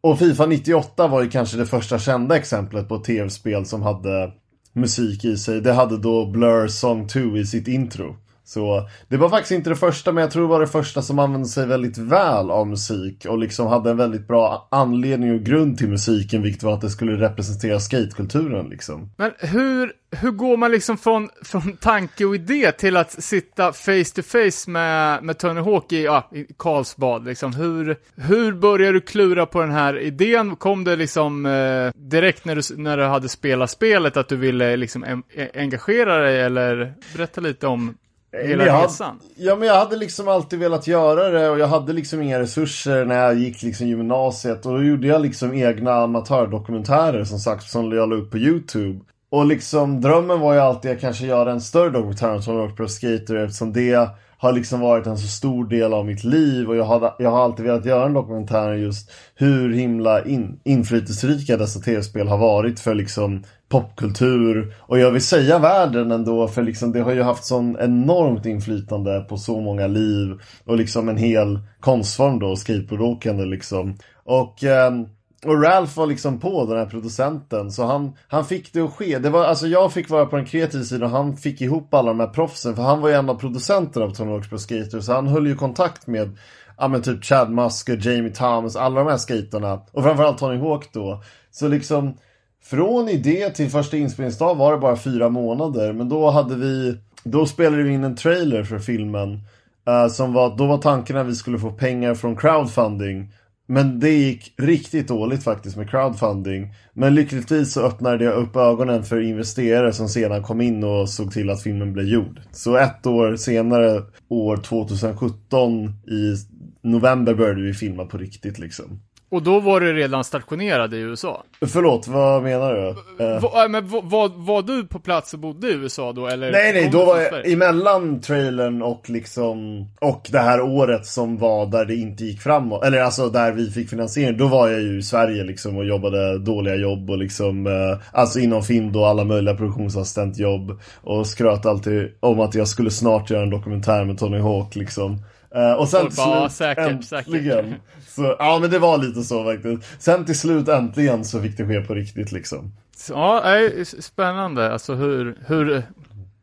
och 0.00 0.18
Fifa 0.18 0.46
98 0.46 1.08
var 1.08 1.22
ju 1.22 1.30
kanske 1.30 1.56
det 1.56 1.66
första 1.66 1.98
kända 1.98 2.36
exemplet 2.36 2.88
på 2.88 2.94
ett 2.94 3.04
tv-spel 3.04 3.66
som 3.66 3.82
hade 3.82 4.32
musik 4.72 5.24
i 5.24 5.36
sig. 5.36 5.60
Det 5.60 5.72
hade 5.72 5.98
då 5.98 6.26
Blur 6.26 6.68
Song 6.68 7.08
2 7.08 7.20
i 7.20 7.46
sitt 7.46 7.68
intro. 7.68 8.16
Så 8.50 8.88
det 9.08 9.16
var 9.16 9.28
faktiskt 9.28 9.52
inte 9.52 9.70
det 9.70 9.76
första, 9.76 10.12
men 10.12 10.22
jag 10.22 10.30
tror 10.30 10.42
det 10.42 10.48
var 10.48 10.60
det 10.60 10.66
första 10.66 11.02
som 11.02 11.18
använde 11.18 11.48
sig 11.48 11.66
väldigt 11.66 11.98
väl 11.98 12.50
av 12.50 12.66
musik 12.66 13.26
och 13.28 13.38
liksom 13.38 13.66
hade 13.66 13.90
en 13.90 13.96
väldigt 13.96 14.28
bra 14.28 14.68
anledning 14.70 15.34
och 15.34 15.40
grund 15.40 15.78
till 15.78 15.88
musiken, 15.88 16.42
vilket 16.42 16.62
var 16.62 16.74
att 16.74 16.80
det 16.80 16.90
skulle 16.90 17.12
representera 17.12 17.80
skatekulturen 17.80 18.68
liksom. 18.68 19.10
Men 19.16 19.32
hur, 19.38 19.92
hur 20.10 20.30
går 20.30 20.56
man 20.56 20.70
liksom 20.70 20.98
från, 20.98 21.28
från 21.44 21.76
tanke 21.76 22.24
och 22.24 22.34
idé 22.34 22.72
till 22.72 22.96
att 22.96 23.22
sitta 23.22 23.72
face 23.72 24.04
to 24.14 24.22
face 24.22 24.70
med, 24.70 25.22
med 25.24 25.38
Tony 25.38 25.60
Hawk 25.60 25.92
i, 25.92 26.04
ja, 26.04 26.28
i 26.32 26.46
Karlsbad 26.56 27.24
liksom? 27.24 27.54
Hur, 27.54 27.96
hur 28.16 28.52
började 28.52 28.92
du 28.92 29.00
klura 29.00 29.46
på 29.46 29.60
den 29.60 29.72
här 29.72 29.98
idén? 29.98 30.56
Kom 30.56 30.84
det 30.84 30.96
liksom 30.96 31.46
eh, 31.46 31.90
direkt 31.94 32.44
när 32.44 32.56
du, 32.56 32.82
när 32.82 32.96
du 32.96 33.04
hade 33.04 33.28
spelat 33.28 33.70
spelet 33.70 34.16
att 34.16 34.28
du 34.28 34.36
ville 34.36 34.76
liksom 34.76 35.04
en, 35.04 35.22
e-, 35.34 35.50
engagera 35.54 36.18
dig 36.18 36.40
eller 36.40 36.94
berätta 37.14 37.40
lite 37.40 37.66
om 37.66 37.94
hela 38.32 38.66
jag 38.66 38.84
resan? 38.84 39.06
hade, 39.06 39.20
ja 39.36 39.56
men 39.56 39.68
jag 39.68 39.74
hade 39.74 39.96
liksom 39.96 40.28
alltid 40.28 40.58
velat 40.58 40.86
göra 40.86 41.30
det 41.30 41.50
och 41.50 41.58
jag 41.58 41.66
hade 41.66 41.92
liksom 41.92 42.22
inga 42.22 42.40
resurser 42.40 43.04
när 43.04 43.24
jag 43.24 43.34
gick 43.34 43.62
liksom 43.62 43.86
gymnasiet 43.86 44.66
och 44.66 44.72
då 44.72 44.82
gjorde 44.82 45.06
jag 45.06 45.22
liksom 45.22 45.54
egna 45.54 45.92
amatördokumentärer 45.92 47.24
som 47.24 47.38
sagt 47.38 47.70
som 47.70 47.92
jag 47.92 48.08
la 48.08 48.16
upp 48.16 48.30
på 48.30 48.38
Youtube. 48.38 49.00
Och 49.30 49.46
liksom 49.46 50.00
drömmen 50.00 50.40
var 50.40 50.54
ju 50.54 50.60
alltid 50.60 50.90
att 50.90 51.00
kanske 51.00 51.26
göra 51.26 51.52
en 51.52 51.60
större 51.60 51.90
dokumentär 51.90 52.34
om 52.34 52.42
Tony 52.42 52.58
Hawk 52.60 52.76
Pro 52.76 52.88
Skater 52.88 53.36
eftersom 53.36 53.72
det 53.72 54.10
har 54.38 54.52
liksom 54.52 54.80
varit 54.80 55.06
en 55.06 55.18
så 55.18 55.26
stor 55.26 55.64
del 55.64 55.94
av 55.94 56.06
mitt 56.06 56.24
liv 56.24 56.68
och 56.68 56.76
jag 56.76 56.84
har, 56.84 57.14
jag 57.18 57.30
har 57.30 57.44
alltid 57.44 57.64
velat 57.64 57.84
göra 57.84 58.06
en 58.06 58.12
dokumentär 58.12 58.72
just 58.72 59.10
hur 59.34 59.72
himla 59.72 60.24
in, 60.24 60.60
inflytelserika 60.64 61.56
dessa 61.56 61.80
tv-spel 61.80 62.28
har 62.28 62.38
varit 62.38 62.80
för 62.80 62.94
liksom 62.94 63.44
popkultur 63.70 64.74
och 64.80 64.98
jag 64.98 65.10
vill 65.10 65.22
säga 65.22 65.58
världen 65.58 66.10
ändå 66.10 66.48
för 66.48 66.62
liksom 66.62 66.92
det 66.92 67.00
har 67.00 67.12
ju 67.12 67.22
haft 67.22 67.44
sån 67.44 67.76
enormt 67.80 68.46
inflytande 68.46 69.20
på 69.28 69.36
så 69.36 69.60
många 69.60 69.86
liv 69.86 70.40
och 70.64 70.76
liksom 70.76 71.08
en 71.08 71.16
hel 71.16 71.58
konstform 71.80 72.38
då, 72.38 72.56
skateboardåkande 72.56 73.44
liksom. 73.44 73.98
Och 74.24 74.64
ehm, 74.64 75.06
och 75.44 75.62
Ralph 75.62 75.98
var 75.98 76.06
liksom 76.06 76.40
på 76.40 76.66
den 76.66 76.78
här 76.78 76.86
producenten 76.86 77.72
så 77.72 77.84
han, 77.84 78.12
han 78.28 78.44
fick 78.44 78.72
det 78.72 78.80
att 78.80 78.94
ske. 78.94 79.18
Det 79.18 79.30
var, 79.30 79.44
alltså 79.44 79.66
jag 79.66 79.92
fick 79.92 80.10
vara 80.10 80.26
på 80.26 80.36
den 80.36 80.46
kreativa 80.46 80.84
sidan 80.84 81.02
och 81.02 81.16
han 81.16 81.36
fick 81.36 81.60
ihop 81.60 81.94
alla 81.94 82.08
de 82.08 82.20
här 82.20 82.26
proffsen 82.26 82.76
för 82.76 82.82
han 82.82 83.00
var 83.00 83.08
ju 83.08 83.14
en 83.14 83.30
av 83.30 83.34
producenterna 83.34 84.06
av 84.06 84.10
Tony 84.10 84.30
Hawk's 84.30 84.48
Pro 84.48 84.58
Skater 84.58 85.00
så 85.00 85.12
han 85.12 85.26
höll 85.26 85.46
ju 85.46 85.54
kontakt 85.56 86.06
med 86.06 86.38
Ja 86.76 86.88
men 86.88 87.02
typ 87.02 87.24
Chad 87.24 87.50
Musker, 87.50 88.08
Jamie 88.08 88.32
Thomas, 88.32 88.76
alla 88.76 89.00
de 89.00 89.10
här 89.10 89.16
skaterna 89.16 89.80
och 89.92 90.02
framförallt 90.02 90.38
Tony 90.38 90.58
Hawk 90.58 90.92
då. 90.92 91.22
Så 91.50 91.68
liksom 91.68 92.14
från 92.62 93.08
idé 93.08 93.50
till 93.50 93.70
första 93.70 93.96
inspelningsdag 93.96 94.54
var 94.54 94.72
det 94.72 94.78
bara 94.78 94.96
fyra 94.96 95.28
månader 95.28 95.92
men 95.92 96.08
då 96.08 96.30
hade 96.30 96.56
vi 96.56 96.98
Då 97.24 97.46
spelade 97.46 97.82
vi 97.82 97.92
in 97.92 98.04
en 98.04 98.16
trailer 98.16 98.64
för 98.64 98.78
filmen 98.78 99.40
eh, 99.88 100.08
som 100.08 100.32
var, 100.32 100.56
Då 100.56 100.66
var 100.66 100.78
tanken 100.78 101.16
att 101.16 101.26
vi 101.26 101.34
skulle 101.34 101.58
få 101.58 101.70
pengar 101.70 102.14
från 102.14 102.36
crowdfunding 102.36 103.32
men 103.70 104.00
det 104.00 104.10
gick 104.10 104.54
riktigt 104.56 105.08
dåligt 105.08 105.44
faktiskt 105.44 105.76
med 105.76 105.90
crowdfunding. 105.90 106.74
Men 106.92 107.14
lyckligtvis 107.14 107.72
så 107.72 107.82
öppnade 107.86 108.18
det 108.18 108.32
upp 108.32 108.56
ögonen 108.56 109.04
för 109.04 109.20
investerare 109.20 109.92
som 109.92 110.08
sedan 110.08 110.42
kom 110.42 110.60
in 110.60 110.84
och 110.84 111.08
såg 111.08 111.32
till 111.32 111.50
att 111.50 111.62
filmen 111.62 111.92
blev 111.92 112.06
gjord. 112.06 112.40
Så 112.52 112.76
ett 112.76 113.06
år 113.06 113.36
senare, 113.36 114.02
år 114.28 114.56
2017 114.56 115.88
i 115.88 116.36
november 116.82 117.34
började 117.34 117.62
vi 117.62 117.74
filma 117.74 118.04
på 118.04 118.18
riktigt 118.18 118.58
liksom. 118.58 119.00
Och 119.30 119.42
då 119.42 119.60
var 119.60 119.80
du 119.80 119.92
redan 119.92 120.24
stationerad 120.24 120.94
i 120.94 120.96
USA? 120.96 121.42
Förlåt, 121.66 122.08
vad 122.08 122.42
menar 122.42 122.74
du? 122.74 122.88
Eh, 123.24 123.40
Va, 123.40 123.68
men 123.68 123.88
va, 123.88 124.00
var, 124.04 124.30
var 124.36 124.62
du 124.62 124.86
på 124.86 124.98
plats 124.98 125.34
och 125.34 125.40
bodde 125.40 125.68
i 125.68 125.72
USA 125.72 126.12
då 126.12 126.26
eller? 126.26 126.52
Nej 126.52 126.72
nej, 126.72 126.88
då 126.92 127.04
var 127.04 127.20
jag 127.20 127.52
emellan 127.52 128.20
trailern 128.20 128.82
och 128.82 129.10
liksom 129.10 129.86
Och 130.00 130.28
det 130.32 130.38
här 130.38 130.60
året 130.60 131.06
som 131.06 131.38
var 131.38 131.66
där 131.66 131.84
det 131.84 131.94
inte 131.94 132.24
gick 132.24 132.40
framåt 132.40 132.84
Eller 132.84 133.02
alltså 133.02 133.28
där 133.28 133.52
vi 133.52 133.70
fick 133.70 133.90
finansiering 133.90 134.36
Då 134.36 134.46
var 134.46 134.68
jag 134.68 134.80
ju 134.80 134.98
i 134.98 135.02
Sverige 135.02 135.44
liksom 135.44 135.76
och 135.76 135.84
jobbade 135.84 136.38
dåliga 136.38 136.74
jobb 136.74 137.10
och 137.10 137.18
liksom 137.18 137.66
eh, 137.66 137.98
Alltså 138.12 138.40
inom 138.40 138.62
film 138.62 138.92
då 138.92 139.04
alla 139.04 139.24
möjliga 139.24 139.54
produktionsassistentjobb 139.54 140.80
Och 141.02 141.26
skröt 141.26 141.66
alltid 141.66 142.08
om 142.20 142.40
att 142.40 142.54
jag 142.54 142.68
skulle 142.68 142.90
snart 142.90 143.30
göra 143.30 143.42
en 143.42 143.50
dokumentär 143.50 144.04
med 144.04 144.18
Tony 144.18 144.38
Hawk 144.38 144.76
liksom 144.76 145.22
Eh, 145.54 145.72
och 145.72 145.88
sen 145.88 146.00
Folk 146.00 146.10
till 146.14 146.16
bara, 146.16 146.36
"Ja, 146.36 146.48
slut, 146.48 146.56
säkert, 146.56 146.88
äntligen 146.88 147.02
säkert." 147.02 147.80
så, 148.08 148.36
Ja 148.38 148.58
men 148.60 148.70
det 148.70 148.78
var 148.78 148.98
lite 148.98 149.22
så 149.22 149.44
faktiskt 149.44 150.02
Sen 150.02 150.24
till 150.24 150.38
slut 150.38 150.68
äntligen 150.68 151.24
så 151.24 151.42
fick 151.42 151.56
det 151.56 151.66
ske 151.66 151.80
på 151.80 151.94
riktigt 151.94 152.32
liksom 152.32 152.72
Ja, 153.08 153.58
spännande. 154.00 154.72
Alltså 154.72 154.94
hur, 154.94 155.38
hur, 155.46 155.82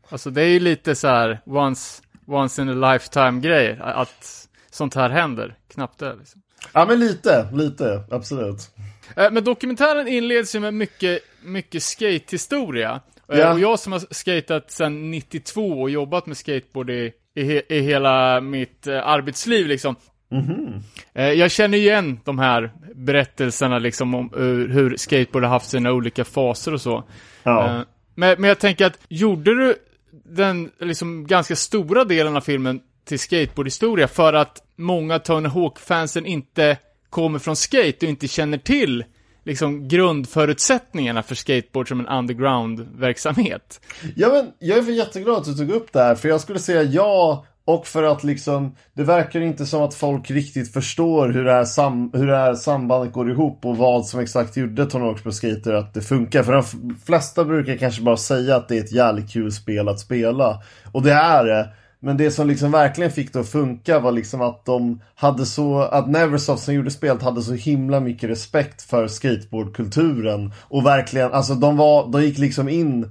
alltså 0.10 0.30
det 0.30 0.42
är 0.42 0.48
ju 0.50 0.60
lite 0.60 0.96
så 0.96 1.08
här 1.08 1.40
once, 1.46 2.02
once 2.28 2.62
in 2.62 2.84
a 2.84 2.94
lifetime 2.94 3.42
grej 3.42 3.80
att 3.82 4.48
sånt 4.72 4.96
här 4.96 5.10
händer. 5.10 5.56
Knappt 5.74 6.00
det 6.00 6.16
liksom. 6.20 6.42
Ja 6.74 6.86
men 6.86 7.00
lite, 7.00 7.48
lite, 7.54 8.04
absolut 8.12 8.70
Eh, 9.16 9.32
Men 9.32 9.44
dokumentären 9.44 10.08
inleds 10.08 10.56
ju 10.56 10.60
med 10.60 10.74
mycket, 10.74 11.20
mycket 11.44 11.84
skate-historia. 11.84 13.02
Eh, 13.32 13.40
Ja. 13.40 13.54
Och 13.54 13.60
jag 13.60 13.80
som 13.80 13.92
har 13.92 14.14
skatat 14.14 14.72
sedan 14.72 15.12
92 15.12 15.82
och 15.82 15.90
jobbat 15.90 16.26
med 16.26 16.38
skateboard 16.38 16.90
i, 16.90 17.12
i, 17.38 17.44
he, 17.44 17.62
i 17.70 17.80
hela 17.82 18.42
mitt 18.42 18.88
eh, 18.88 19.08
arbetsliv 19.08 19.68
liksom. 19.68 19.96
Eh, 21.14 21.26
Jag 21.32 21.52
känner 21.52 21.78
igen 21.78 22.20
de 22.24 22.40
här 22.40 22.72
berättelserna 22.96 23.80
liksom 23.80 24.16
om 24.16 24.30
eh, 24.36 24.74
hur 24.74 24.98
skateboard 24.98 25.44
har 25.44 25.52
haft 25.52 25.70
sina 25.70 25.92
olika 25.92 26.26
faser 26.26 26.74
och 26.74 26.82
så. 26.82 27.04
Ja. 27.44 27.66
Eh, 27.76 27.82
Men, 28.16 28.42
men 28.42 28.48
jag 28.48 28.60
tänker 28.60 28.86
att, 28.86 29.00
gjorde 29.10 29.56
du 29.56 29.76
den 30.26 30.72
liksom 30.80 31.28
ganska 31.28 31.56
stora 31.56 32.04
delen 32.04 32.36
av 32.36 32.42
filmen 32.42 32.80
till 33.06 33.20
skateboardhistoria 33.20 34.08
för 34.08 34.34
att 34.34 34.62
många 34.76 35.20
Tony 35.20 35.50
Hawk-fansen 35.50 36.26
inte 36.26 36.78
kommer 37.10 37.40
från 37.40 37.56
skate 37.56 37.98
och 38.06 38.10
inte 38.10 38.28
känner 38.28 38.58
till 38.58 39.04
liksom 39.48 39.88
grundförutsättningarna 39.88 41.24
för 41.24 41.36
skateboard 41.36 41.88
som 41.88 42.00
en 42.00 42.08
underground-verksamhet? 42.08 43.82
Ja 44.16 44.30
men 44.30 44.52
jag 44.60 44.78
är 44.78 44.92
jätteglad 44.92 45.38
att 45.38 45.46
du 45.46 45.54
tog 45.54 45.72
upp 45.72 45.94
det 45.94 46.00
här 46.00 46.16
för 46.16 46.30
jag 46.30 46.42
skulle 46.42 46.60
säga 46.60 46.84
ja 46.84 47.46
och 47.66 47.88
för 47.88 48.04
att 48.04 48.24
liksom 48.24 48.76
Det 48.94 49.04
verkar 49.04 49.42
inte 49.42 49.66
som 49.66 49.82
att 49.82 49.94
folk 49.94 50.32
riktigt 50.32 50.74
förstår 50.74 51.30
hur 51.30 51.44
det 51.44 51.52
här, 51.52 51.66
sam, 51.66 52.12
hur 52.14 52.28
det 52.28 52.38
här 52.38 52.56
sambandet 52.56 53.14
går 53.14 53.32
ihop 53.32 53.66
och 53.66 53.78
vad 53.78 54.06
som 54.06 54.20
exakt 54.20 54.58
gjorde 54.58 54.86
Tony 54.86 55.32
Skater 55.32 55.74
att 55.74 55.94
det 55.94 56.02
funkar. 56.02 56.44
För 56.44 56.54
de 56.54 56.64
flesta 57.06 57.44
brukar 57.44 57.78
kanske 57.78 58.02
bara 58.02 58.18
säga 58.18 58.56
att 58.56 58.68
det 58.68 58.78
är 58.78 58.84
ett 58.84 58.92
jävligt 58.92 59.34
kul 59.34 59.52
spel 59.52 59.88
att 59.88 60.00
spela. 60.00 60.62
Och 60.92 61.04
det 61.04 61.14
är 61.14 61.46
det 61.46 61.70
men 62.00 62.18
det 62.18 62.32
som 62.32 62.48
liksom 62.48 62.72
verkligen 62.72 63.12
fick 63.12 63.34
det 63.34 63.40
att 63.40 63.50
funka 63.50 64.00
var 64.00 64.12
liksom 64.12 64.42
att 64.42 64.66
de 64.66 65.02
hade 65.16 65.46
så, 65.46 65.80
att 65.80 66.10
Neversoft 66.10 66.64
som 66.64 66.74
gjorde 66.74 66.92
spelet 66.92 67.22
hade 67.22 67.42
så 67.42 67.54
himla 67.54 68.00
mycket 68.00 68.30
respekt 68.30 68.82
för 68.82 69.08
skateboardkulturen 69.08 70.54
Och 70.68 70.86
verkligen, 70.86 71.32
alltså 71.32 71.54
de 71.56 71.78
var, 71.78 72.12
de 72.12 72.24
gick 72.24 72.38
liksom 72.38 72.70
in 72.70 73.10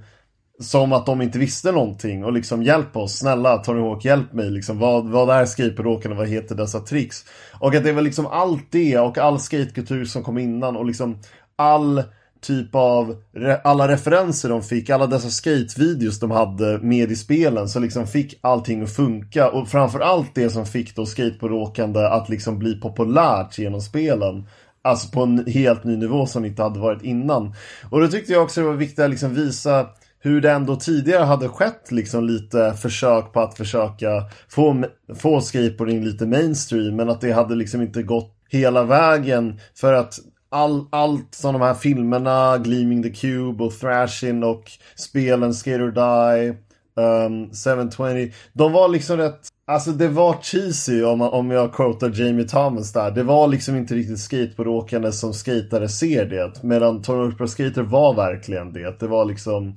som 0.60 0.92
att 0.92 1.06
de 1.06 1.22
inte 1.22 1.38
visste 1.38 1.72
någonting 1.72 2.24
och 2.24 2.32
liksom 2.32 2.62
hjälp 2.62 2.96
oss, 2.96 3.18
snälla 3.18 3.56
Tony 3.56 3.80
Hawk 3.80 4.04
hjälp 4.04 4.32
mig 4.32 4.50
liksom, 4.50 4.78
vad, 4.78 5.08
vad 5.10 5.30
är 5.30 5.46
skateboardåkarna, 5.46 6.14
vad 6.14 6.28
heter 6.28 6.54
dessa 6.54 6.80
tricks? 6.80 7.24
Och 7.60 7.74
att 7.74 7.84
det 7.84 7.92
var 7.92 8.02
liksom 8.02 8.26
allt 8.26 8.72
det 8.72 8.98
och 8.98 9.18
all 9.18 9.40
skatekultur 9.40 10.04
som 10.04 10.22
kom 10.22 10.38
innan 10.38 10.76
och 10.76 10.86
liksom 10.86 11.18
all 11.56 12.02
typ 12.46 12.74
av 12.74 13.16
re 13.34 13.60
alla 13.64 13.88
referenser 13.88 14.48
de 14.48 14.62
fick, 14.62 14.90
alla 14.90 15.06
dessa 15.06 15.30
skatevideos 15.30 16.20
de 16.20 16.30
hade 16.30 16.78
med 16.78 17.10
i 17.12 17.16
spelen 17.16 17.68
så 17.68 17.80
liksom 17.80 18.06
fick 18.06 18.38
allting 18.40 18.82
att 18.82 18.92
funka 18.96 19.50
och 19.50 19.68
framförallt 19.68 20.34
det 20.34 20.50
som 20.50 20.66
fick 20.66 20.96
då 20.96 21.06
skateboardåkande 21.06 22.00
att 22.00 22.28
liksom 22.28 22.58
bli 22.58 22.80
populärt 22.80 23.58
genom 23.58 23.80
spelen. 23.80 24.46
Alltså 24.82 25.08
på 25.08 25.22
en 25.22 25.46
helt 25.46 25.84
ny 25.84 25.96
nivå 25.96 26.26
som 26.26 26.44
inte 26.44 26.62
hade 26.62 26.80
varit 26.80 27.02
innan. 27.02 27.54
Och 27.90 28.00
då 28.00 28.08
tyckte 28.08 28.32
jag 28.32 28.42
också 28.42 28.60
det 28.60 28.66
var 28.66 28.74
viktigt 28.74 28.98
att 28.98 29.10
liksom 29.10 29.34
visa 29.34 29.86
hur 30.18 30.40
det 30.40 30.50
ändå 30.50 30.76
tidigare 30.76 31.24
hade 31.24 31.48
skett 31.48 31.92
liksom 31.92 32.24
lite 32.24 32.74
försök 32.82 33.32
på 33.32 33.40
att 33.40 33.56
försöka 33.56 34.24
få, 34.48 34.84
få 35.18 35.40
skateboarding 35.40 36.04
lite 36.04 36.26
mainstream 36.26 36.96
men 36.96 37.10
att 37.10 37.20
det 37.20 37.32
hade 37.32 37.54
liksom 37.54 37.82
inte 37.82 38.02
gått 38.02 38.32
hela 38.48 38.84
vägen 38.84 39.60
för 39.74 39.92
att 39.92 40.18
all, 40.56 40.86
allt 40.90 41.34
som 41.34 41.52
de 41.52 41.62
här 41.62 41.74
filmerna, 41.74 42.58
Gleaming 42.58 43.02
the 43.02 43.10
Cube 43.10 43.64
och 43.64 43.72
Thrashing 43.72 44.44
och 44.44 44.70
spelen 44.96 45.54
Skate 45.54 45.82
or 45.82 45.90
Die, 45.90 46.48
um, 46.94 47.50
720, 47.50 48.32
de 48.52 48.72
var 48.72 48.88
liksom 48.88 49.16
rätt 49.16 49.48
Alltså 49.68 49.90
det 49.90 50.08
var 50.08 50.36
cheesy 50.42 51.02
om, 51.02 51.20
om 51.20 51.50
jag 51.50 51.72
quotar 51.72 52.12
Jamie 52.14 52.48
Thomas 52.48 52.92
där. 52.92 53.10
Det 53.10 53.22
var 53.22 53.48
liksom 53.48 53.76
inte 53.76 53.94
riktigt 53.94 54.20
skateboardåkande 54.20 55.12
som 55.12 55.34
skatare 55.34 55.88
ser 55.88 56.26
det. 56.26 56.62
Medan 56.62 57.02
Tony 57.02 57.34
Pro 57.34 57.48
Skater 57.48 57.82
var 57.82 58.14
verkligen 58.14 58.72
det. 58.72 59.00
Det 59.00 59.06
var 59.06 59.24
liksom 59.24 59.74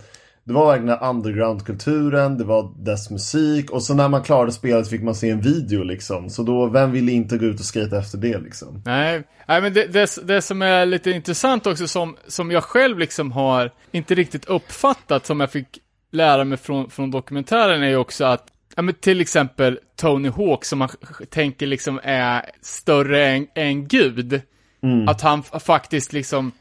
det 0.50 0.54
var 0.54 0.66
verkligen 0.66 1.00
undergroundkulturen, 1.00 2.38
det 2.38 2.44
var 2.44 2.72
dess 2.78 3.10
musik 3.10 3.72
och 3.72 3.84
så 3.84 3.94
när 3.94 4.10
man 4.10 4.24
klarade 4.24 4.52
spelet 4.52 4.90
fick 4.90 5.04
man 5.04 5.16
se 5.16 5.30
en 5.30 5.42
video 5.42 5.84
liksom. 5.84 6.30
Så 6.30 6.44
då, 6.44 6.66
vem 6.66 6.92
ville 6.92 7.12
inte 7.12 7.38
gå 7.38 7.46
ut 7.46 7.60
och 7.60 7.66
skate 7.66 7.98
efter 7.98 8.18
det 8.18 8.38
liksom? 8.40 8.82
Nej, 8.86 9.24
nej 9.48 9.62
men 9.62 9.74
det, 9.74 9.86
det, 9.86 10.18
det 10.24 10.42
som 10.42 10.62
är 10.62 10.86
lite 10.86 11.12
intressant 11.12 11.68
också 11.68 11.88
som, 11.88 12.16
som 12.28 12.52
jag 12.52 12.64
själv 12.64 13.00
liksom 13.00 13.32
har 13.32 13.72
inte 13.92 14.16
riktigt 14.16 14.46
uppfattat 14.46 15.26
som 15.26 15.40
jag 15.40 15.52
fick 15.52 15.68
lära 16.12 16.44
mig 16.44 16.58
från, 16.58 16.90
från 16.90 17.12
dokumentären 17.12 17.84
är 17.84 17.90
ju 17.90 17.98
också 17.98 18.26
att 18.26 18.46
Ja 18.76 18.82
men 18.82 18.94
till 18.94 19.22
exempel 19.22 19.80
Tony 19.96 20.30
Hawk 20.30 20.66
som 20.66 20.80
man 20.80 20.90
tänker 21.30 21.68
liksom 21.68 22.00
är 22.04 22.46
större 22.62 23.28
än, 23.28 23.48
än 23.56 23.88
Gud. 23.88 24.42
Mm. 24.84 25.08
Att 25.08 25.22
han 25.22 25.44
faktiskt 25.44 26.14
liksom 26.14 26.52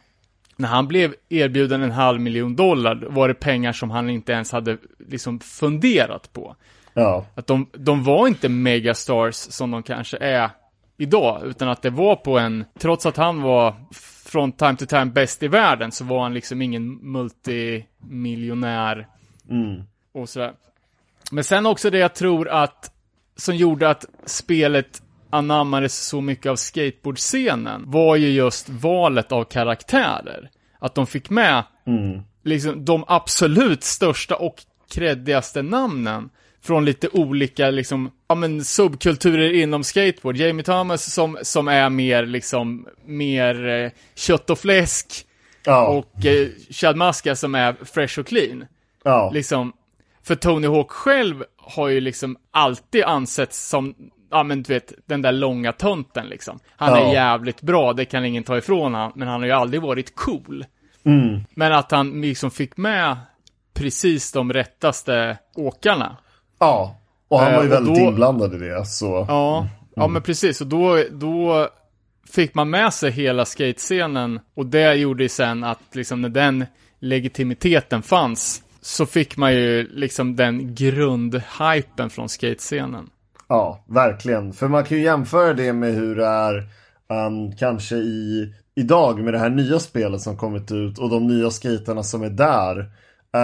när 0.59 0.69
han 0.69 0.89
blev 0.89 1.15
erbjuden 1.29 1.83
en 1.83 1.91
halv 1.91 2.21
miljon 2.21 2.57
dollar 2.57 3.07
var 3.11 3.29
det 3.29 3.35
pengar 3.35 3.73
som 3.73 3.91
han 3.91 4.11
inte 4.11 4.33
ens 4.33 4.53
hade 4.53 4.79
liksom 4.99 5.41
funderat 5.41 6.33
på. 6.33 6.57
Ja. 6.95 7.27
Att 7.35 7.47
de, 7.47 7.67
de 7.73 8.05
var 8.05 8.29
inte 8.29 8.49
megastars 8.49 9.35
som 9.35 9.71
de 9.71 9.83
kanske 9.83 10.17
är 10.17 10.51
idag, 10.97 11.43
utan 11.47 11.69
att 11.69 11.83
det 11.83 11.91
var 11.91 12.17
på 12.17 12.39
en, 12.39 12.65
trots 12.79 13.07
att 13.07 13.17
han 13.17 13.43
var 13.43 13.75
från 14.25 14.53
time 14.53 14.77
to 14.77 14.87
time 14.87 15.07
bäst 15.07 15.43
i 15.43 15.49
världen, 15.49 15.93
så 15.93 16.05
var 16.05 16.23
han 16.23 16.35
liksom 16.35 16.63
ingen 16.63 17.13
multimiljonär. 17.13 19.09
Mm. 19.51 19.83
Och 20.13 20.29
sådär. 20.29 20.53
Men 21.33 21.45
sen 21.45 21.67
också 21.67 21.91
det 21.91 21.99
jag 21.99 22.15
tror 22.15 22.49
att, 22.49 22.93
som 23.37 23.57
gjorde 23.57 23.91
att 23.91 24.05
spelet 24.25 25.03
anammades 25.31 26.07
så 26.07 26.21
mycket 26.21 26.51
av 26.51 26.57
skateboardscenen 26.57 27.85
var 27.87 28.17
ju 28.17 28.31
just 28.31 28.69
valet 28.69 29.33
av 29.33 29.45
karaktärer. 29.45 30.51
Att 30.79 30.95
de 30.95 31.07
fick 31.07 31.31
med 31.31 31.65
mm. 31.87 32.21
liksom 32.45 32.85
de 32.85 33.05
absolut 33.07 33.85
största 33.85 34.37
och 34.37 34.63
kreddigaste 34.91 35.63
namnen 35.63 36.31
från 36.63 36.85
lite 36.85 37.09
olika 37.09 37.71
liksom, 37.71 38.11
ja 38.29 38.35
men 38.35 38.65
subkulturer 38.65 39.53
inom 39.53 39.85
skateboard. 39.85 40.37
Jamie 40.37 40.65
Thomas 40.65 41.13
som, 41.13 41.39
som 41.43 41.69
är 41.69 41.91
mer 41.91 42.27
liksom, 42.27 42.89
mer 43.05 43.69
eh, 43.69 43.91
kött 44.15 44.51
och 44.51 44.59
fläsk. 44.59 45.27
Ja. 45.65 45.87
Och 45.87 46.27
eh, 46.27 46.49
Chad 46.71 46.97
Muska 46.97 47.37
som 47.37 47.55
är 47.55 47.77
fresh 47.85 48.21
och 48.21 48.27
clean. 48.27 48.65
Ja. 49.05 49.31
Liksom, 49.35 49.73
för 50.23 50.35
Tony 50.35 50.67
Hawk 50.67 50.91
själv 50.91 51.45
har 51.57 51.89
ju 51.89 52.01
liksom 52.01 52.37
alltid 52.51 53.05
ansetts 53.05 53.69
som 53.69 53.95
ja 54.31 54.43
men 54.43 54.63
du 54.63 54.73
vet, 54.75 54.93
den 55.07 55.23
där 55.23 55.33
långa 55.33 55.73
tönten 55.73 56.27
liksom. 56.27 56.59
Han 56.77 56.91
Ja. 56.91 57.09
är 57.09 57.13
jävligt 57.15 57.63
bra, 57.63 57.93
det 57.93 58.05
kan 58.05 58.25
ingen 58.25 58.43
ta 58.45 58.59
ifrån 58.59 58.95
han, 58.95 59.13
men 59.15 59.29
han 59.29 59.41
har 59.41 59.47
ju 59.47 59.53
aldrig 59.53 59.83
varit 59.83 60.17
cool. 60.17 60.65
Mm. 61.05 61.41
Men 61.55 61.73
att 61.73 61.91
han 61.91 62.21
liksom 62.21 62.51
fick 62.51 62.77
med 62.77 63.17
precis 63.75 64.33
de 64.33 64.53
rättaste 64.53 65.39
åkarna. 65.57 66.17
Ja. 66.59 66.99
Och 67.29 67.39
han 67.41 67.49
Eh, 67.53 67.57
var 67.57 67.63
ju 67.65 67.69
och 67.69 67.75
väldigt 67.75 67.95
då- 67.95 68.09
inblandad 68.09 68.55
i 68.55 68.59
det 68.59 68.87
så. 68.87 69.25
Ja, 69.29 69.67
ja 69.97 70.09
men 70.09 70.23
precis, 70.23 70.61
och 70.61 70.67
då, 70.67 71.03
då 71.11 71.69
fick 72.31 72.55
man 72.55 72.71
med 72.71 72.93
sig 72.95 73.11
hela 73.11 73.45
skatescenen 73.45 74.41
och 74.55 74.67
det 74.67 74.95
gjorde 74.95 75.23
ju 75.23 75.29
sen 75.29 75.65
att 75.65 75.81
liksom 75.93 76.23
när 76.23 76.29
den 76.29 76.67
legitimiteten 77.01 78.03
fanns 78.03 78.63
så 78.81 79.07
fick 79.07 79.37
man 79.37 79.53
ju 79.55 79.89
liksom 79.93 80.37
den 80.37 80.75
grundhypen 80.75 82.11
från 82.11 82.29
skatescenen. 82.29 83.11
Ja, 83.49 83.85
verkligen. 83.87 84.53
För 84.53 84.69
man 84.69 84.85
kan 84.85 84.99
ju 84.99 85.05
jämföra 85.05 85.55
det 85.55 85.73
med 85.73 85.95
hur 85.95 86.17
det 86.17 86.27
är 86.27 86.69
um, 87.27 87.57
kanske 87.57 87.97
i 87.97 88.55
idag 88.75 89.21
med 89.21 89.35
det 89.35 89.39
här 89.39 89.51
nya 89.51 89.79
spelet 89.79 90.21
som 90.21 90.37
kommit 90.37 90.73
ut 90.73 90.99
och 90.99 91.11
de 91.11 91.27
nya 91.27 91.51
skaterna 91.51 92.03
som 92.03 92.23
är 92.23 92.31
där. 92.31 92.91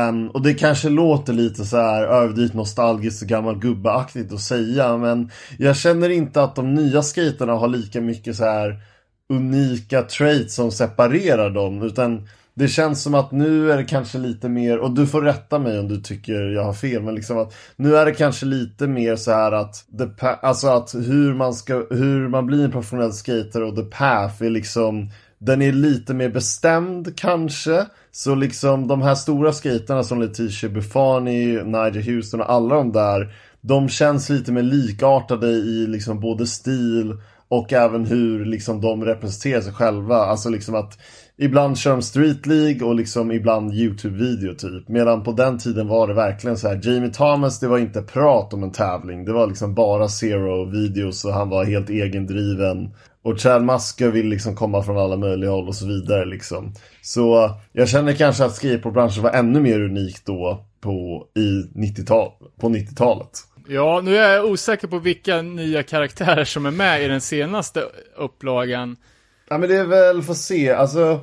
Um, 0.09 0.29
och 0.29 0.43
det 0.43 0.55
kanske 0.55 0.89
låter 0.89 1.33
lite 1.33 1.65
så 1.65 1.77
här 1.77 2.03
överdrivet 2.03 2.55
nostalgiskt 2.55 3.23
och 3.23 3.29
gammal 3.29 3.59
gubbeaktigt 3.59 4.33
att 4.33 4.41
säga 4.41 4.97
men 4.97 5.31
jag 5.59 5.77
känner 5.77 6.09
inte 6.09 6.43
att 6.43 6.57
de 6.57 6.75
nya 6.75 7.03
skaterna 7.03 7.53
har 7.53 7.69
lika 7.69 8.01
mycket 8.01 8.37
så 8.37 8.45
här 8.45 8.81
unika 9.29 10.03
traits 10.03 10.55
som 10.55 10.71
separerar 10.71 11.51
dem 11.51 11.83
utan 11.83 12.29
det 12.57 12.69
känns 12.69 13.03
som 13.03 13.15
att 13.15 13.33
nu 13.33 13.73
är 13.73 13.77
det 13.77 13.85
kanske 13.85 14.19
lite 14.19 14.49
mer, 14.49 14.79
och 14.79 14.95
du 14.95 15.07
får 15.07 15.23
rätta 15.23 15.59
mig 15.59 15.79
om 15.79 15.89
du 15.89 16.01
tycker 16.01 16.35
jag 16.35 16.65
har 16.65 16.73
fel, 16.73 17.03
men 17.03 17.15
liksom 17.15 17.39
att 17.39 17.55
nu 17.77 17.97
är 17.97 18.05
det 18.05 18.13
kanske 18.13 18.47
lite 18.47 18.87
mer 18.87 19.17
så 19.17 19.31
här 19.31 19.53
att, 19.53 19.85
the 19.99 20.27
alltså 20.43 20.69
att 20.69 20.95
hur 20.95 21.35
man 21.35 21.55
ska, 21.55 21.75
hur 21.91 22.29
man 22.29 22.47
blir 22.47 22.65
en 22.65 22.73
professionell 22.73 23.13
skater 23.13 23.63
och 23.63 23.77
the 23.77 23.83
path 23.83 24.43
är 24.43 24.51
liksom, 24.51 25.11
den 25.39 25.63
är 25.63 25.73
lite 25.73 26.15
mer 26.15 26.29
bestämd 26.29 27.17
kanske. 27.17 27.87
Så 28.13 28.35
liksom 28.35 28.89
de 28.89 29.03
här 29.03 29.15
stora 29.15 29.53
skaterna 29.53 30.05
som 30.05 30.21
Letitia 30.21 30.71
Buffani, 30.71 31.63
Nigel 31.65 32.03
Houston 32.03 32.41
och 32.41 32.51
alla 32.51 32.75
de 32.75 32.93
där, 32.93 33.35
de 33.61 33.89
känns 33.89 34.29
lite 34.29 34.53
mer 34.53 34.63
likartade 34.63 35.47
i 35.47 35.87
liksom 35.87 36.21
både 36.21 36.47
stil 36.47 37.17
och 37.49 37.73
även 37.73 38.05
hur 38.05 38.45
liksom 38.45 38.81
de 38.81 39.05
representerar 39.05 39.61
sig 39.61 39.73
själva. 39.73 40.17
Alltså 40.17 40.49
liksom 40.49 40.75
att 40.75 40.99
Ibland 41.37 41.79
kör 41.79 41.91
de 41.91 42.03
Street 42.03 42.47
League 42.47 42.89
och 42.89 42.95
liksom 42.95 43.33
ibland 43.33 43.75
YouTube-video 43.75 44.55
typ. 44.55 44.89
Medan 44.89 45.23
på 45.23 45.33
den 45.33 45.59
tiden 45.59 45.89
var 45.89 46.09
det 46.09 46.15
verkligen 46.15 46.59
så 46.59 46.69
här. 46.69 46.81
Jamie 46.83 47.11
Thomas, 47.11 47.61
det 47.61 47.69
var 47.69 47.79
inte 47.79 48.03
prat 48.03 48.55
om 48.55 48.63
en 48.63 48.73
tävling. 48.73 49.25
Det 49.25 49.33
var 49.33 49.47
liksom 49.47 49.75
bara 49.75 50.09
zero-videos 50.09 51.25
och 51.25 51.33
han 51.33 51.49
var 51.49 51.65
helt 51.65 51.91
egendriven. 51.91 52.91
Och 53.23 53.41
Chad 53.41 53.65
Musker 53.65 54.11
vill 54.11 54.29
liksom 54.29 54.57
komma 54.57 54.83
från 54.83 54.99
alla 54.99 55.17
möjliga 55.17 55.51
håll 55.51 55.69
och 55.69 55.75
så 55.75 55.87
vidare 55.87 56.25
liksom. 56.25 56.73
Så 57.03 57.51
jag 57.73 57.89
känner 57.89 58.13
kanske 58.13 58.45
att 58.45 58.55
skateboardbranschen 58.55 59.23
var 59.23 59.31
ännu 59.31 59.61
mer 59.61 59.81
unik 59.81 60.25
då 60.25 60.65
på, 60.81 61.27
i 61.35 61.79
90-tal, 61.79 62.31
på 62.61 62.69
90-talet. 62.69 63.31
Ja, 63.69 64.01
nu 64.05 64.17
är 64.17 64.33
jag 64.33 64.45
osäker 64.45 64.89
på 64.89 64.99
vilka 64.99 65.43
nya 65.43 65.83
karaktärer 65.83 66.45
som 66.45 66.67
är 66.67 66.71
med 66.71 67.03
i 67.03 67.09
den 67.09 67.21
senaste 67.21 67.83
upplagan. 68.17 68.97
Ja 69.49 69.59
men 69.59 69.69
det 69.69 69.77
är 69.77 69.85
väl, 69.85 70.23
får 70.23 70.35
se, 70.35 70.73
alltså 70.73 71.21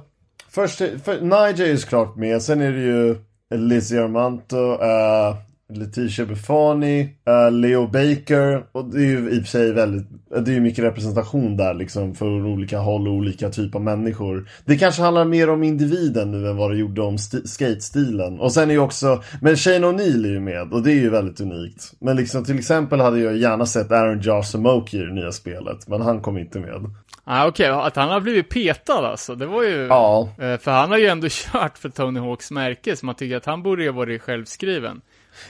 Först, 0.53 0.77
för, 0.77 1.21
Nigel 1.21 1.67
är 1.67 1.71
ju 1.71 1.77
såklart 1.77 2.15
med, 2.15 2.41
sen 2.41 2.61
är 2.61 2.71
det 2.71 2.81
ju 2.81 3.15
Lizzie 3.55 4.03
Armanto, 4.03 4.57
uh, 4.57 5.35
Letitia 5.73 6.25
Buffoni, 6.25 7.01
uh, 7.01 7.33
eh, 7.33 7.51
Leo 7.51 7.87
Baker 7.87 8.63
och 8.71 8.85
det 8.85 8.97
är 8.97 9.05
ju 9.05 9.29
i 9.29 9.39
och 9.39 9.43
för 9.43 9.49
sig 9.49 9.71
väldigt, 9.71 10.07
det 10.29 10.51
är 10.51 10.55
ju 10.55 10.61
mycket 10.61 10.83
representation 10.83 11.57
där 11.57 11.73
liksom 11.73 12.15
för 12.15 12.45
olika 12.45 12.79
håll 12.79 13.07
och 13.07 13.13
olika 13.13 13.49
typer 13.49 13.79
av 13.79 13.85
människor. 13.85 14.49
Det 14.65 14.77
kanske 14.77 15.01
handlar 15.01 15.25
mer 15.25 15.49
om 15.49 15.63
individen 15.63 16.31
nu 16.31 16.49
än 16.49 16.57
vad 16.57 16.71
det 16.71 16.77
gjorde 16.77 17.01
om 17.01 17.17
sti- 17.17 17.47
skate-stilen. 17.47 18.39
Och 18.39 18.51
sen 18.51 18.69
är 18.69 18.73
ju 18.73 18.79
också, 18.79 19.23
men 19.41 19.55
Shane 19.55 19.87
O'Neill 19.87 20.25
är 20.25 20.31
ju 20.31 20.39
med 20.39 20.73
och 20.73 20.83
det 20.83 20.91
är 20.91 21.01
ju 21.01 21.09
väldigt 21.09 21.41
unikt. 21.41 21.93
Men 21.99 22.15
liksom 22.15 22.43
till 22.43 22.59
exempel 22.59 22.99
hade 22.99 23.19
jag 23.19 23.37
gärna 23.37 23.65
sett 23.65 23.91
Aaron 23.91 24.21
Jarsamoki 24.21 24.97
i 24.97 25.05
det 25.05 25.13
nya 25.13 25.31
spelet, 25.31 25.87
men 25.87 26.01
han 26.01 26.21
kom 26.21 26.37
inte 26.37 26.59
med. 26.59 26.95
Ah, 27.33 27.47
Okej, 27.47 27.67
att 27.69 27.95
han 27.95 28.09
har 28.09 28.19
blivit 28.19 28.49
petad 28.49 28.93
alltså, 29.07 29.35
det 29.35 29.45
var 29.45 29.63
ju... 29.63 29.85
Ja, 29.89 30.29
Eh, 30.39 30.57
För 30.57 30.71
han 30.71 30.91
har 30.91 30.97
ju 30.97 31.05
ändå 31.07 31.27
kört 31.31 31.77
för 31.77 31.89
Tony 31.89 32.19
Hawks 32.19 32.51
märke, 32.51 32.95
så 32.95 33.05
man 33.05 33.15
tycker 33.15 33.37
att 33.37 33.45
han 33.45 33.63
borde 33.63 33.83
ju 33.83 33.89
ha 33.89 33.97
varit 33.97 34.21
självskriven. 34.21 35.01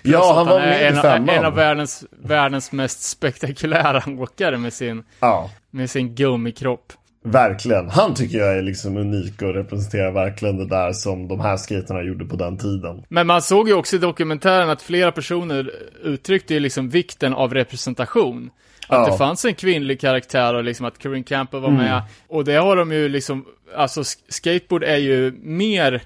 Plus 0.01 0.13
ja 0.13 0.33
han 0.35 0.47
var 0.47 0.59
är 0.59 0.65
med 0.67 0.87
en, 0.87 0.95
i 0.95 0.97
av- 0.97 1.01
femman. 1.01 1.29
en 1.29 1.45
av 1.45 1.55
världens, 1.55 2.03
världens 2.23 2.71
mest 2.71 3.01
spektakulära 3.03 4.03
åkare 4.19 4.57
med 4.57 4.73
sin, 4.73 5.03
Ja. 5.19 5.49
med 5.71 5.89
sin 5.89 6.15
gummikropp. 6.15 6.93
Verkligen. 7.23 7.89
Han 7.89 8.13
tycker 8.13 8.37
jag 8.37 8.57
är 8.57 8.61
liksom 8.61 8.97
unik 8.97 9.41
och 9.41 9.53
representerar 9.53 10.11
verkligen 10.11 10.57
det 10.57 10.67
där 10.67 10.93
som 10.93 11.27
de 11.27 11.39
här 11.39 11.57
skaterna 11.57 12.01
gjorde 12.03 12.25
på 12.25 12.35
den 12.35 12.57
tiden. 12.57 13.03
Men 13.09 13.27
man 13.27 13.41
såg 13.41 13.67
ju 13.67 13.73
också 13.73 13.95
i 13.95 13.99
dokumentären 13.99 14.69
att 14.69 14.81
flera 14.81 15.11
personer 15.11 15.71
uttryckte 16.03 16.53
ju 16.53 16.59
liksom 16.59 16.89
vikten 16.89 17.33
av 17.33 17.53
representation. 17.53 18.49
Att 18.91 19.07
Ja. 19.07 19.11
det 19.11 19.17
fanns 19.17 19.45
en 19.45 19.53
kvinnlig 19.53 19.99
karaktär 20.01 20.53
och 20.53 20.63
liksom 20.63 20.85
att 20.85 21.03
Corinne 21.03 21.23
Campbell 21.23 21.61
var 21.61 21.71
med. 21.71 22.01
Och 22.27 22.45
det 22.45 22.55
har 22.55 22.75
de 22.75 22.91
ju 22.91 23.09
liksom, 23.09 23.45
alltså 23.75 24.01
sk- 24.01 24.17
skateboard 24.29 24.83
är 24.83 24.97
ju 24.97 25.31
mer, 25.41 26.01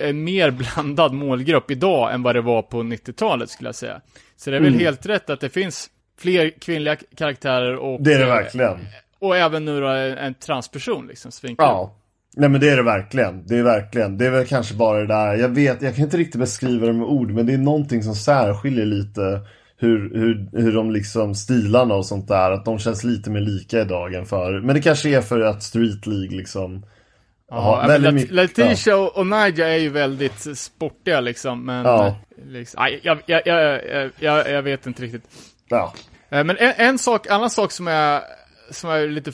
en 0.00 0.24
mer 0.24 0.50
blandad 0.50 1.12
målgrupp 1.12 1.70
idag 1.70 2.14
än 2.14 2.22
vad 2.22 2.34
det 2.36 2.40
var 2.40 2.62
på 2.62 2.82
90-talet 2.82 3.50
skulle 3.50 3.68
jag 3.68 3.74
säga. 3.74 4.00
Så 4.36 4.50
det 4.50 4.56
är 4.56 4.60
väl 4.60 4.74
helt 4.78 5.06
rätt 5.06 5.30
att 5.30 5.40
det 5.40 5.48
finns 5.48 5.90
fler 6.20 6.50
kvinnliga 6.60 6.96
karaktärer 7.16 7.76
och, 7.76 8.02
Det 8.02 8.12
är 8.14 8.18
det 8.18 8.24
eh, 8.24 8.30
verkligen. 8.30 8.78
och 9.18 9.36
även 9.36 9.64
nu 9.64 9.80
då 9.80 9.86
en, 9.88 10.34
transperson 10.34 11.06
liksom, 11.06 11.32
svinkul. 11.32 11.64
Ja. 11.66 11.94
Nej 12.36 12.48
men 12.48 12.60
det 12.60 12.68
är 12.70 12.76
det 12.76 12.82
verkligen. 12.82 13.46
Det 13.46 13.56
är 13.58 13.62
verkligen. 13.62 14.18
Det 14.18 14.26
är 14.26 14.30
väl 14.30 14.46
kanske 14.46 14.74
bara 14.74 14.98
det 15.00 15.06
där. 15.06 15.34
Jag 15.34 15.48
vet, 15.48 15.82
jag 15.82 15.94
kan 15.96 16.04
inte 16.04 16.16
riktigt 16.16 16.40
beskriva 16.40 16.86
det 16.86 16.92
med 16.92 17.06
ord. 17.06 17.30
Men 17.30 17.46
det 17.46 17.52
är 17.54 17.58
någonting 17.58 18.02
som 18.02 18.14
särskiljer 18.14 18.86
lite 18.86 19.40
hur, 19.82 20.14
hur, 20.14 20.48
hur 20.62 20.72
de 20.72 20.90
liksom 20.90 21.34
stilarna 21.34 21.94
och 21.94 22.06
sånt 22.06 22.28
där. 22.28 22.50
Att 22.50 22.64
de 22.64 22.78
känns 22.78 23.04
lite 23.04 23.30
mer 23.30 23.40
lika 23.40 23.80
idag 23.80 24.14
än 24.14 24.26
förr. 24.26 24.60
Men 24.60 24.74
det 24.74 24.82
kanske 24.82 25.08
är 25.08 25.20
för 25.20 25.40
att 25.40 25.62
Street 25.62 26.06
League 26.06 26.36
liksom. 26.36 26.86
Ja, 27.50 27.84
väldigt 27.86 28.02
Lat- 28.02 28.14
mycket- 28.14 28.30
Letitia 28.34 28.96
och, 28.96 29.26
Naja 29.26 29.68
är 29.68 29.76
ju 29.78 29.88
väldigt 29.88 30.58
sportiga 30.58 31.20
liksom, 31.20 31.64
men... 31.66 31.84
Ja. 31.84 32.16
Liksom, 32.46 32.88
jag, 33.02 33.18
jag, 33.26 33.46
jag, 34.18 34.50
jag, 34.50 34.62
vet 34.62 34.86
inte 34.86 35.02
riktigt. 35.02 35.24
Ja. 35.68 35.94
Eh, 36.30 36.44
Men 36.44 36.56
en, 36.58 36.72
en 36.76 36.98
sak, 36.98 37.26
annan 37.26 37.50
sak 37.50 37.72
som 37.72 37.86
jag, 37.86 38.22
som 38.70 38.90
jag 38.90 39.02
är 39.02 39.08
lite 39.08 39.32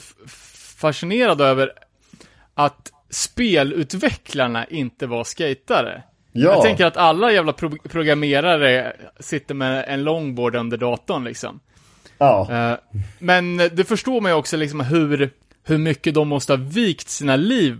fascinerad 0.77 1.41
över, 1.41 1.71
att 2.53 2.91
spelutvecklarna 3.09 4.65
inte 4.65 5.07
var 5.07 5.23
skatare. 5.23 6.03
Ja. 6.31 6.53
Jag 6.53 6.63
tänker 6.63 6.85
att 6.85 6.97
alla 6.97 7.31
jävla 7.31 7.53
pro 7.53 7.69
programmerare 7.89 8.93
sitter 9.19 9.53
med 9.55 9.85
en 9.87 10.03
longboard 10.03 10.55
under 10.55 10.77
datorn 10.77 11.23
liksom. 11.23 11.59
Ja. 12.17 12.47
Eh, 12.51 12.99
Men 13.19 13.57
det 13.57 13.87
förstår 13.87 14.21
man 14.21 14.31
ju 14.31 14.37
också 14.37 14.57
liksom 14.57 14.79
hur, 14.79 15.29
hur 15.63 15.77
mycket 15.77 16.13
de 16.13 16.27
måste 16.27 16.53
ha 16.53 16.57
vikt 16.57 17.09
sina 17.09 17.35
liv 17.35 17.77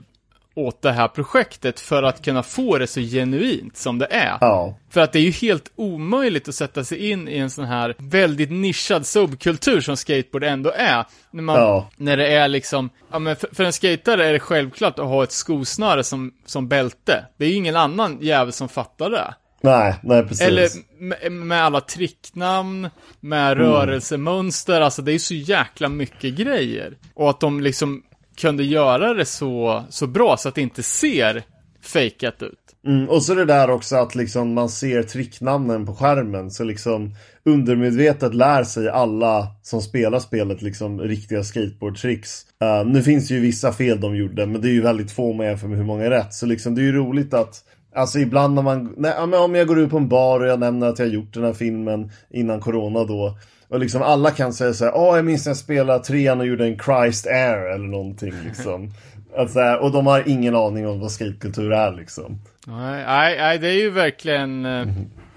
åt 0.55 0.81
det 0.81 0.91
här 0.91 1.07
projektet 1.07 1.79
för 1.79 2.03
att 2.03 2.21
kunna 2.25 2.43
få 2.43 2.77
det 2.77 2.87
så 2.87 2.99
genuint 3.01 3.77
som 3.77 3.97
det 3.99 4.07
är. 4.11 4.37
Ja. 4.41 4.77
För 4.89 5.01
att 5.01 5.13
det 5.13 5.19
är 5.19 5.23
ju 5.23 5.31
helt 5.31 5.71
omöjligt 5.75 6.47
att 6.47 6.55
sätta 6.55 6.83
sig 6.83 7.09
in 7.11 7.27
i 7.27 7.37
en 7.37 7.49
sån 7.49 7.65
här 7.65 7.95
väldigt 7.97 8.51
nischad 8.51 9.05
subkultur 9.05 9.81
som 9.81 9.97
skateboard 9.97 10.43
ändå 10.43 10.71
är. 10.75 11.05
När, 11.31 11.43
man, 11.43 11.55
Ja. 11.59 11.89
när 11.97 12.17
det 12.17 12.27
är 12.27 12.47
liksom, 12.47 12.89
ja 13.11 13.19
men 13.19 13.35
för, 13.35 13.49
för 13.55 13.63
en 13.63 13.73
skatare 13.73 14.27
är 14.27 14.33
det 14.33 14.39
självklart 14.39 14.99
att 14.99 15.05
ha 15.05 15.23
ett 15.23 15.31
skosnöre 15.31 16.03
som, 16.03 16.31
som 16.45 16.67
bälte. 16.67 17.25
Det 17.37 17.45
är 17.45 17.49
ju 17.49 17.55
ingen 17.55 17.75
annan 17.75 18.17
jävel 18.21 18.53
som 18.53 18.69
fattar 18.69 19.09
det. 19.09 19.33
Nej, 19.61 19.95
nej 20.03 20.23
precis. 20.23 20.41
Eller 20.47 20.67
med, 20.99 21.31
med 21.31 21.63
alla 21.63 21.81
tricknamn, 21.81 22.89
med 23.19 23.51
Mm. 23.51 23.65
rörelsemönster, 23.65 24.81
alltså 24.81 25.01
det 25.01 25.11
är 25.13 25.19
så 25.19 25.33
jäkla 25.33 25.89
mycket 25.89 26.35
grejer. 26.35 26.97
Och 27.13 27.29
att 27.29 27.39
de 27.39 27.61
liksom 27.61 28.03
kunde 28.39 28.63
göra 28.63 29.13
det 29.13 29.25
så, 29.25 29.83
så 29.89 30.07
bra 30.07 30.37
så 30.37 30.49
att 30.49 30.55
det 30.55 30.61
inte 30.61 30.83
ser 30.83 31.43
fejkat 31.81 32.43
ut. 32.43 32.69
Mm, 32.87 33.09
och 33.09 33.23
så 33.23 33.35
det 33.35 33.45
där 33.45 33.69
också 33.69 33.95
att 33.95 34.15
liksom 34.15 34.53
man 34.53 34.69
ser 34.69 35.03
tricknamnen 35.03 35.85
på 35.85 35.95
skärmen 35.95 36.51
så 36.51 36.63
liksom 36.63 37.15
undermedvetet 37.45 38.33
lär 38.33 38.63
sig 38.63 38.89
alla 38.89 39.47
som 39.61 39.81
spelar 39.81 40.19
spelet 40.19 40.61
liksom 40.61 41.01
riktiga 41.01 41.43
skateboardtricks. 41.43 42.45
Uh, 42.63 42.91
nu 42.91 43.03
finns 43.03 43.31
ju 43.31 43.39
vissa 43.39 43.71
fel 43.71 44.01
de 44.01 44.15
gjorde 44.15 44.45
men 44.45 44.61
det 44.61 44.67
är 44.67 44.73
ju 44.73 44.81
väldigt 44.81 45.11
få 45.11 45.33
med 45.33 45.47
jämfört 45.47 45.69
med 45.69 45.77
hur 45.77 45.85
många 45.85 46.05
är 46.05 46.09
rätt. 46.09 46.33
Så 46.33 46.45
liksom 46.45 46.75
det 46.75 46.81
är 46.81 46.83
ju 46.83 46.91
roligt 46.91 47.33
att 47.33 47.63
Alltså 47.95 48.19
ibland 48.19 48.53
när 48.53 48.61
man, 48.61 48.93
nej, 48.97 49.13
om 49.17 49.55
jag 49.55 49.67
går 49.67 49.79
ut 49.79 49.89
på 49.89 49.97
en 49.97 50.09
bar 50.09 50.39
och 50.39 50.47
jag 50.47 50.59
nämner 50.59 50.87
att 50.87 50.99
jag 50.99 51.07
gjort 51.07 51.33
den 51.33 51.43
här 51.43 51.53
filmen 51.53 52.11
innan 52.29 52.59
corona 52.59 53.03
då 53.03 53.37
och 53.69 53.79
liksom 53.79 54.01
alla 54.01 54.31
kan 54.31 54.53
säga 54.53 54.73
såhär, 54.73 54.93
åh 54.95 55.15
jag 55.15 55.25
minns 55.25 55.45
när 55.45 55.49
jag 55.49 55.57
spelade 55.57 56.03
trean 56.03 56.39
och 56.39 56.45
gjorde 56.45 56.65
en 56.65 56.79
Christ 56.79 57.27
Air 57.27 57.73
eller 57.73 57.87
någonting 57.87 58.33
liksom. 58.45 58.91
Så 59.49 59.59
här, 59.59 59.79
och 59.79 59.91
de 59.91 60.07
har 60.07 60.29
ingen 60.29 60.55
aning 60.55 60.87
om 60.87 60.99
vad 60.99 61.11
skatekultur 61.11 61.71
är 61.71 61.91
liksom. 61.91 62.41
Nej, 62.67 63.03
nej, 63.05 63.37
nej, 63.37 63.59
det 63.59 63.67
är 63.67 63.73
ju 63.73 63.89
verkligen 63.89 64.65
eh, 64.65 64.87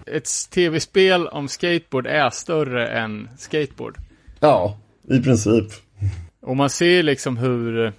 ett 0.07 0.29
tv-spel 0.51 1.29
om 1.29 1.49
skateboard 1.49 2.07
är 2.07 2.31
större 2.31 2.89
än 2.89 3.29
skateboard. 3.37 3.99
Ja, 4.41 4.79
i 5.09 5.21
princip. 5.21 5.67
Och 6.43 6.57
man 6.57 6.71
ser 6.71 7.03
liksom 7.03 7.37
hur, 7.37 7.93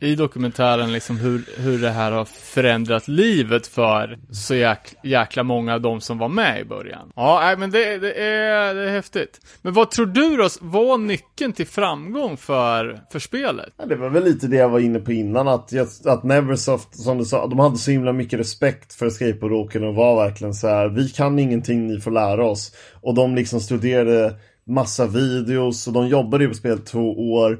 i 0.00 0.14
dokumentären 0.14 0.92
liksom 0.92 1.16
hur, 1.16 1.44
hur 1.56 1.78
det 1.78 1.90
här 1.90 2.12
har 2.12 2.24
förändrat 2.24 3.08
livet 3.08 3.66
för 3.66 4.18
så 4.30 4.54
jäk, 4.54 4.94
jäkla 5.02 5.42
många 5.42 5.74
av 5.74 5.80
de 5.80 6.00
som 6.00 6.18
var 6.18 6.28
med 6.28 6.60
i 6.60 6.64
början. 6.64 7.12
Ja, 7.16 7.40
nej, 7.42 7.56
men 7.56 7.70
det, 7.70 7.98
det, 7.98 8.12
är, 8.12 8.74
det 8.74 8.82
är 8.82 8.92
häftigt. 8.92 9.40
Men 9.62 9.72
vad 9.72 9.90
tror 9.90 10.06
du 10.06 10.36
då 10.36 10.48
var 10.60 10.98
nyckeln 10.98 11.52
till 11.52 11.66
framgång 11.66 12.36
för, 12.36 13.00
för 13.12 13.18
spelet? 13.18 13.72
Ja, 13.76 13.86
det 13.86 13.96
var 13.96 14.08
väl 14.08 14.24
lite 14.24 14.46
det 14.46 14.56
jag 14.56 14.68
var 14.68 14.80
inne 14.80 14.98
på 14.98 15.12
innan, 15.12 15.48
att, 15.48 16.06
att 16.06 16.24
Neversoft, 16.24 16.96
som 16.96 17.18
du 17.18 17.24
sa, 17.24 17.46
de 17.46 17.58
hade 17.58 17.76
så 17.76 17.90
himla 17.90 18.12
mycket 18.12 18.40
respekt 18.40 18.94
för 18.94 19.10
skateboardåken 19.10 19.84
och 19.84 19.94
var 19.94 20.24
verkligen 20.24 20.54
så 20.54 20.68
här: 20.68 20.88
vi 20.88 21.08
kan 21.08 21.38
ingenting, 21.38 21.86
ni 21.86 22.00
får 22.00 22.10
lära 22.10 22.44
oss. 22.44 22.72
Och 23.00 23.14
de 23.14 23.34
liksom 23.34 23.60
studerade 23.60 24.34
massa 24.66 25.06
videos 25.06 25.86
och 25.86 25.92
de 25.92 26.08
jobbade 26.08 26.44
ju 26.44 26.48
på 26.48 26.56
spelet 26.56 26.86
två 26.86 27.32
år. 27.32 27.58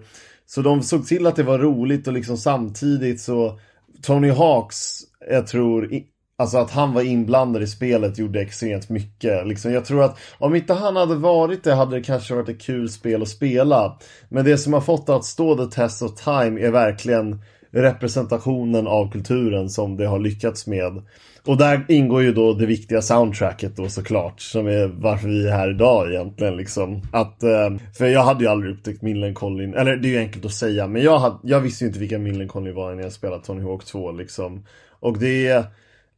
Så 0.51 0.62
de 0.62 0.83
såg 0.83 1.07
till 1.07 1.27
att 1.27 1.37
det 1.37 1.43
var 1.43 1.59
roligt 1.59 2.07
och 2.07 2.12
liksom 2.12 2.37
samtidigt 2.37 3.20
så 3.20 3.59
Tony 4.03 4.31
Hawks, 4.31 5.01
jag 5.31 5.47
tror, 5.47 5.93
i, 5.93 6.07
alltså 6.39 6.59
att 6.59 6.70
han 6.70 6.93
var 6.93 7.03
inblandad 7.03 7.62
i 7.62 7.66
spelet 7.66 8.19
gjorde 8.19 8.41
extremt 8.41 8.89
mycket. 8.89 9.47
Liksom, 9.47 9.73
jag 9.73 9.85
tror 9.85 10.03
att 10.05 10.19
om 10.39 10.55
inte 10.55 10.75
han 10.75 10.97
hade 10.97 11.15
varit 11.15 11.65
det 11.65 11.75
hade 11.75 11.97
det 11.97 12.03
kanske 12.03 12.35
varit 12.35 12.49
ett 12.49 12.62
kul 12.62 12.91
spel 12.91 13.23
att 13.23 13.29
spela. 13.29 13.99
Men 14.29 14.45
det 14.45 14.59
som 14.59 14.73
har 14.73 14.81
fått 14.81 15.07
det 15.07 15.15
att 15.15 15.25
stå 15.25 15.57
the 15.57 15.75
test 15.75 16.03
of 16.03 16.15
time 16.15 16.61
är 16.61 16.70
verkligen 16.70 17.43
representationen 17.70 18.86
av 18.86 19.11
kulturen 19.11 19.70
som 19.70 19.97
det 19.97 20.07
har 20.07 20.19
lyckats 20.19 20.66
med. 20.66 21.03
Och 21.45 21.57
där 21.57 21.85
ingår 21.89 22.23
ju 22.23 22.32
då 22.32 22.53
det 22.53 22.66
viktiga 22.66 23.03
soundtracket 23.03 23.77
då 23.77 23.89
såklart, 23.89 24.40
som 24.40 24.66
är 24.66 24.86
varför 24.86 25.28
vi 25.28 25.49
är 25.49 25.53
här 25.53 25.70
idag 25.70 26.11
egentligen 26.11 26.57
liksom. 26.57 27.03
Att, 27.12 27.43
eh, 27.43 27.70
för 27.99 28.07
jag 28.07 28.24
hade 28.24 28.45
ju 28.45 28.51
aldrig 28.51 28.74
upptäckt 28.74 29.03
Millencolin, 29.03 29.74
eller 29.74 29.97
det 29.97 30.09
är 30.09 30.11
ju 30.11 30.19
enkelt 30.19 30.45
att 30.45 30.53
säga, 30.53 30.86
men 30.86 31.03
jag, 31.03 31.19
hade, 31.19 31.39
jag 31.43 31.61
visste 31.61 31.85
ju 31.85 31.89
inte 31.89 32.01
vilka 32.01 32.19
Millencolin 32.19 32.74
var 32.74 32.95
när 32.95 33.03
jag 33.03 33.12
spelade 33.12 33.45
Tony 33.45 33.62
Hawk 33.62 33.85
2 33.85 34.12
liksom. 34.12 34.65
Och 35.01 35.19
det 35.19 35.47
är, 35.47 35.65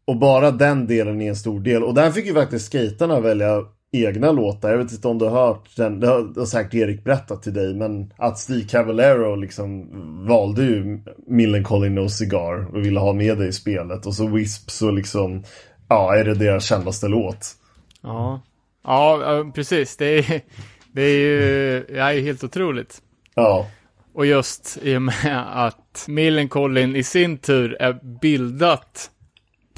och 0.04 0.16
bara 0.16 0.50
den 0.50 0.86
delen 0.86 1.20
är 1.20 1.28
en 1.28 1.36
stor 1.36 1.60
del. 1.60 1.82
Och 1.82 1.94
där 1.94 2.10
fick 2.10 2.26
ju 2.26 2.34
faktiskt 2.34 2.66
skaterna 2.66 3.20
välja 3.20 3.64
egna 3.92 4.32
låtar. 4.32 4.70
Jag 4.70 4.78
vet 4.78 4.92
inte 4.92 5.08
om 5.08 5.18
du 5.18 5.24
har 5.24 5.46
hört 5.46 5.76
den, 5.76 6.00
det 6.00 6.06
har, 6.06 6.44
säkert 6.44 6.74
Erik 6.74 7.04
berättat 7.04 7.42
till 7.42 7.54
dig, 7.54 7.74
men 7.74 8.12
att 8.16 8.38
Steve 8.38 8.64
Cavallero 8.68 9.36
liksom 9.36 9.88
valde 10.26 10.62
ju 10.62 11.00
Millencolin 11.26 11.94
No 11.94 12.08
Cigar 12.08 12.76
och 12.76 12.84
ville 12.84 13.00
ha 13.00 13.12
med 13.12 13.38
det 13.38 13.46
i 13.46 13.52
spelet. 13.52 14.06
Och 14.06 14.14
så 14.14 14.26
Wisp 14.26 14.70
så 14.70 14.90
liksom, 14.90 15.44
ja, 15.88 16.16
är 16.16 16.24
det 16.24 16.34
deras 16.34 16.64
kändaste 16.64 17.08
låt. 17.08 17.46
Ja, 18.02 18.40
ja 18.84 19.22
ja, 19.22 19.52
precis. 19.54 19.96
Det 19.96 20.18
är, 20.18 20.40
det 20.92 21.02
är 21.02 21.18
ju 21.18 21.84
det 21.88 21.98
är 21.98 22.12
ju 22.12 22.20
helt 22.20 22.44
otroligt. 22.44 23.02
Ja, 23.34 23.66
Och 24.14 24.26
just 24.26 24.78
i 24.82 24.96
och 24.96 25.02
med 25.02 25.44
att 25.66 26.04
Millencolin 26.08 26.96
i 26.96 27.02
sin 27.02 27.38
tur 27.38 27.76
är 27.80 28.18
bildat 28.20 29.10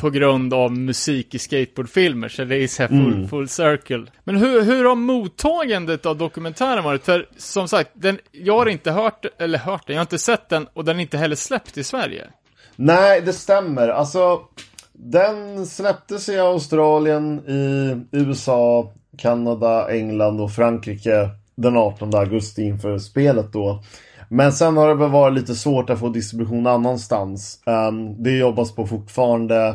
på 0.03 0.11
grund 0.11 0.55
av 0.55 0.73
musik 0.73 1.35
i 1.35 1.39
skateboardfilmer, 1.39 2.29
så 2.29 2.45
det 2.45 2.57
är 2.57 2.69
så 2.69 2.83
här 2.83 2.89
full, 2.89 3.29
full 3.29 3.49
circle. 3.49 4.07
Men 4.25 4.37
hur, 4.37 4.63
hur 4.63 4.85
har 4.85 4.95
mottagandet 4.95 6.07
av 6.07 6.17
dokumentären 6.17 6.85
varit? 6.85 7.05
För 7.05 7.29
som 7.37 7.69
sagt, 7.69 7.91
den, 7.95 8.19
jag 8.33 8.59
har 8.59 8.67
inte 8.67 8.91
hört, 8.91 9.27
eller 9.39 9.59
hört 9.59 9.87
den, 9.87 9.95
jag 9.95 10.01
har 10.01 10.05
inte 10.05 10.19
sett 10.19 10.49
den 10.49 10.67
och 10.73 10.85
den 10.85 10.97
är 10.97 11.01
inte 11.01 11.19
heller 11.19 11.37
släppt 11.37 11.79
i 11.79 11.85
Sverige. 11.85 12.27
Nej, 12.77 13.21
det 13.21 13.33
stämmer. 13.33 13.89
Alltså, 13.89 14.41
den 14.93 15.67
släpptes 15.67 16.29
i 16.29 16.39
Australien, 16.39 17.39
i 17.49 18.17
USA, 18.17 18.93
Kanada, 19.19 19.91
England 19.91 20.41
och 20.41 20.53
Frankrike 20.53 21.29
den 21.55 21.77
18 21.77 22.15
augusti 22.15 22.63
inför 22.63 22.99
spelet 22.99 23.53
då. 23.53 23.83
Men 24.35 24.53
sen 24.53 24.77
har 24.77 24.89
det 24.89 24.95
väl 24.95 25.11
varit 25.11 25.35
lite 25.35 25.55
svårt 25.55 25.91
att 25.91 25.99
få 25.99 26.09
distribution 26.09 26.67
annanstans. 26.67 27.59
Um, 27.67 28.23
det 28.23 28.31
jobbas 28.31 28.75
på 28.75 28.87
fortfarande. 28.87 29.75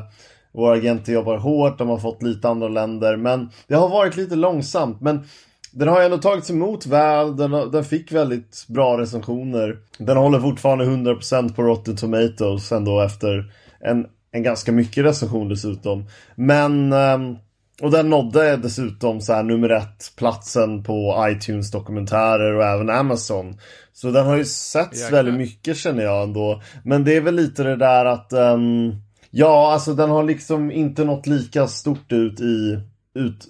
Våra 0.52 0.74
agenter 0.74 1.14
jobbar 1.14 1.38
hårt, 1.38 1.78
de 1.78 1.90
har 1.90 1.98
fått 1.98 2.24
lite 2.24 2.50
andra 2.50 2.68
länder. 2.68 3.18
Men 3.18 3.50
det 3.68 3.76
har 3.76 3.90
varit 3.90 4.18
lite 4.18 4.36
långsamt. 4.36 5.02
Men 5.02 5.24
den 5.72 5.88
har 5.88 6.02
ändå 6.02 6.18
tagits 6.18 6.50
emot 6.50 6.86
väl, 6.86 7.38
den, 7.38 7.52
den 7.52 7.84
fick 7.84 8.12
väldigt 8.12 8.66
bra 8.68 8.98
recensioner. 8.98 9.78
Den 9.98 10.18
håller 10.18 10.40
fortfarande 10.40 10.86
100% 10.86 11.56
på 11.56 11.64
Rotten 11.64 11.96
Tomatoes 11.96 12.72
ändå 12.72 13.02
efter 13.02 13.52
en, 13.80 14.06
en 14.32 14.44
ganska 14.44 14.72
mycket 14.72 15.06
recension 15.06 15.50
dessutom. 15.50 16.06
Men 16.36 16.94
um, 16.94 17.38
och 17.82 17.92
den 17.92 18.10
nådde 18.10 18.58
dessutom 18.58 19.22
så 19.22 19.34
här 19.34 19.44
nummer 19.44 19.70
ett 19.70 20.14
platsen 20.18 20.84
på 20.84 21.26
iTunes 21.30 21.72
dokumentärer 21.72 22.54
och 22.54 22.64
även 22.66 22.90
Amazon. 22.90 23.58
Så 23.94 24.12
den 24.12 24.26
har 24.26 24.36
ju 24.36 24.46
setts 24.46 25.02
Jäklar. 25.02 25.18
väldigt 25.18 25.36
mycket 25.36 25.78
känner 25.78 26.04
jag 26.04 26.24
ändå. 26.24 26.62
Men 26.84 27.04
det 27.04 27.16
är 27.16 27.22
väl 27.22 27.36
lite 27.36 27.64
det 27.64 27.76
där 27.76 28.06
att 28.06 28.34
ehm, 28.34 28.94
Ja, 29.32 29.74
alltså 29.74 29.94
den 29.94 30.10
har 30.10 30.24
liksom 30.24 30.72
inte 30.72 31.04
nått 31.04 31.28
lika 31.28 31.68
stort 31.68 32.12
ut 32.12 32.40
i 32.42 32.80
ut, 33.16 33.46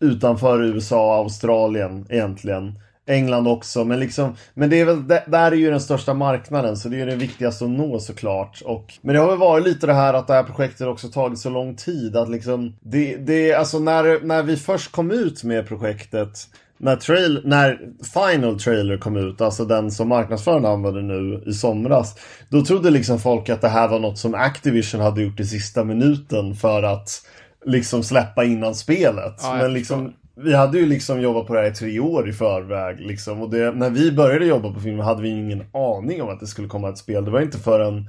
utanför 0.00 0.62
USA 0.62 1.06
och 1.06 1.24
Australien 1.24 2.06
egentligen. 2.08 2.78
England 3.06 3.48
också, 3.48 3.84
men 3.84 4.00
liksom 4.00 4.34
Men 4.54 4.70
det 4.70 4.80
är 4.80 4.84
väl, 4.84 5.08
det, 5.08 5.24
där 5.26 5.52
är 5.52 5.56
ju 5.56 5.70
den 5.70 5.80
största 5.80 6.14
marknaden 6.14 6.76
så 6.76 6.88
det 6.88 7.00
är 7.00 7.06
det 7.06 7.16
viktigaste 7.16 7.64
att 7.64 7.70
nå 7.70 7.98
såklart. 7.98 8.62
Och, 8.64 8.94
men 9.02 9.14
det 9.14 9.20
har 9.20 9.28
väl 9.28 9.38
varit 9.38 9.64
lite 9.64 9.86
det 9.86 9.94
här 9.94 10.14
att 10.14 10.26
det 10.26 10.34
här 10.34 10.42
projektet 10.42 10.86
också 10.86 11.08
tagit 11.08 11.38
så 11.38 11.50
lång 11.50 11.76
tid 11.76 12.16
att 12.16 12.30
liksom 12.30 12.76
Det, 12.80 13.16
det 13.16 13.54
alltså 13.54 13.78
när, 13.78 14.20
när 14.24 14.42
vi 14.42 14.56
först 14.56 14.92
kom 14.92 15.10
ut 15.10 15.44
med 15.44 15.68
projektet 15.68 16.48
när, 16.82 16.96
trail, 16.96 17.42
när 17.44 17.78
Final 18.14 18.60
Trailer 18.60 18.98
kom 18.98 19.16
ut, 19.16 19.40
alltså 19.40 19.64
den 19.64 19.90
som 19.90 20.08
marknadsföraren 20.08 20.64
använde 20.64 21.02
nu 21.02 21.42
i 21.46 21.52
somras 21.52 22.14
Då 22.48 22.64
trodde 22.64 22.90
liksom 22.90 23.18
folk 23.18 23.48
att 23.48 23.60
det 23.60 23.68
här 23.68 23.88
var 23.88 23.98
något 23.98 24.18
som 24.18 24.34
Activision 24.34 25.00
hade 25.00 25.22
gjort 25.22 25.40
i 25.40 25.44
sista 25.44 25.84
minuten 25.84 26.54
för 26.54 26.82
att 26.82 27.22
liksom 27.66 28.02
släppa 28.02 28.44
innan 28.44 28.74
spelet. 28.74 29.34
Ja, 29.42 29.54
Men 29.54 29.72
liksom 29.72 30.12
vi 30.36 30.54
hade 30.54 30.78
ju 30.78 30.86
liksom 30.86 31.20
jobbat 31.20 31.46
på 31.46 31.54
det 31.54 31.60
här 31.60 31.68
i 31.70 31.74
tre 31.74 32.00
år 32.00 32.28
i 32.28 32.32
förväg 32.32 33.00
liksom. 33.00 33.40
Och 33.42 33.50
det, 33.50 33.72
när 33.72 33.90
vi 33.90 34.12
började 34.12 34.46
jobba 34.46 34.72
på 34.72 34.80
filmen 34.80 35.04
hade 35.06 35.22
vi 35.22 35.28
ingen 35.28 35.64
aning 35.72 36.22
om 36.22 36.28
att 36.28 36.40
det 36.40 36.46
skulle 36.46 36.68
komma 36.68 36.88
ett 36.88 36.98
spel. 36.98 37.24
Det 37.24 37.30
var 37.30 37.40
inte 37.40 37.58
förrän, 37.58 37.94
um, 37.96 38.06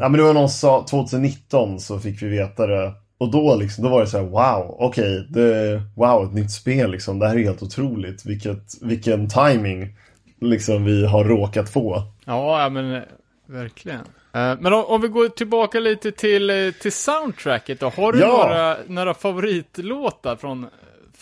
ja 0.00 0.08
men 0.08 0.12
det 0.12 0.22
var 0.22 0.34
någon 0.34 0.48
sa 0.48 0.86
2019 0.90 1.80
så 1.80 1.98
fick 1.98 2.22
vi 2.22 2.28
veta 2.28 2.66
det. 2.66 2.92
Och 3.18 3.30
då 3.30 3.56
liksom, 3.56 3.84
då 3.84 3.90
var 3.90 4.00
det 4.00 4.06
så 4.06 4.18
här: 4.18 4.24
wow, 4.24 4.76
okej, 4.78 5.26
det, 5.30 5.82
wow, 5.96 6.24
ett 6.24 6.34
nytt 6.34 6.50
spel 6.52 6.90
liksom. 6.90 7.18
Det 7.18 7.28
här 7.28 7.34
är 7.36 7.42
helt 7.44 7.62
otroligt. 7.62 8.26
Vilket, 8.26 8.62
vilken 8.82 9.28
timing 9.28 9.96
liksom 10.40 10.84
vi 10.84 11.06
har 11.06 11.24
råkat 11.24 11.70
få. 11.70 12.02
Ja, 12.24 12.62
ja 12.62 12.68
men 12.68 12.94
eh, 12.94 13.02
verkligen. 13.46 14.00
Eh, 14.34 14.56
Men 14.60 14.72
om, 14.72 14.84
om 14.84 15.00
vi 15.00 15.08
går 15.08 15.28
tillbaka 15.28 15.80
lite 15.80 16.12
till, 16.12 16.50
eh, 16.50 16.56
till 16.82 16.92
soundtracket 16.92 17.80
då. 17.80 17.88
Har 17.88 18.12
du 18.12 18.18
Ja. 18.20 18.26
några, 18.26 18.76
några 18.86 19.14
favoritlåtar 19.14 20.36
från, 20.36 20.66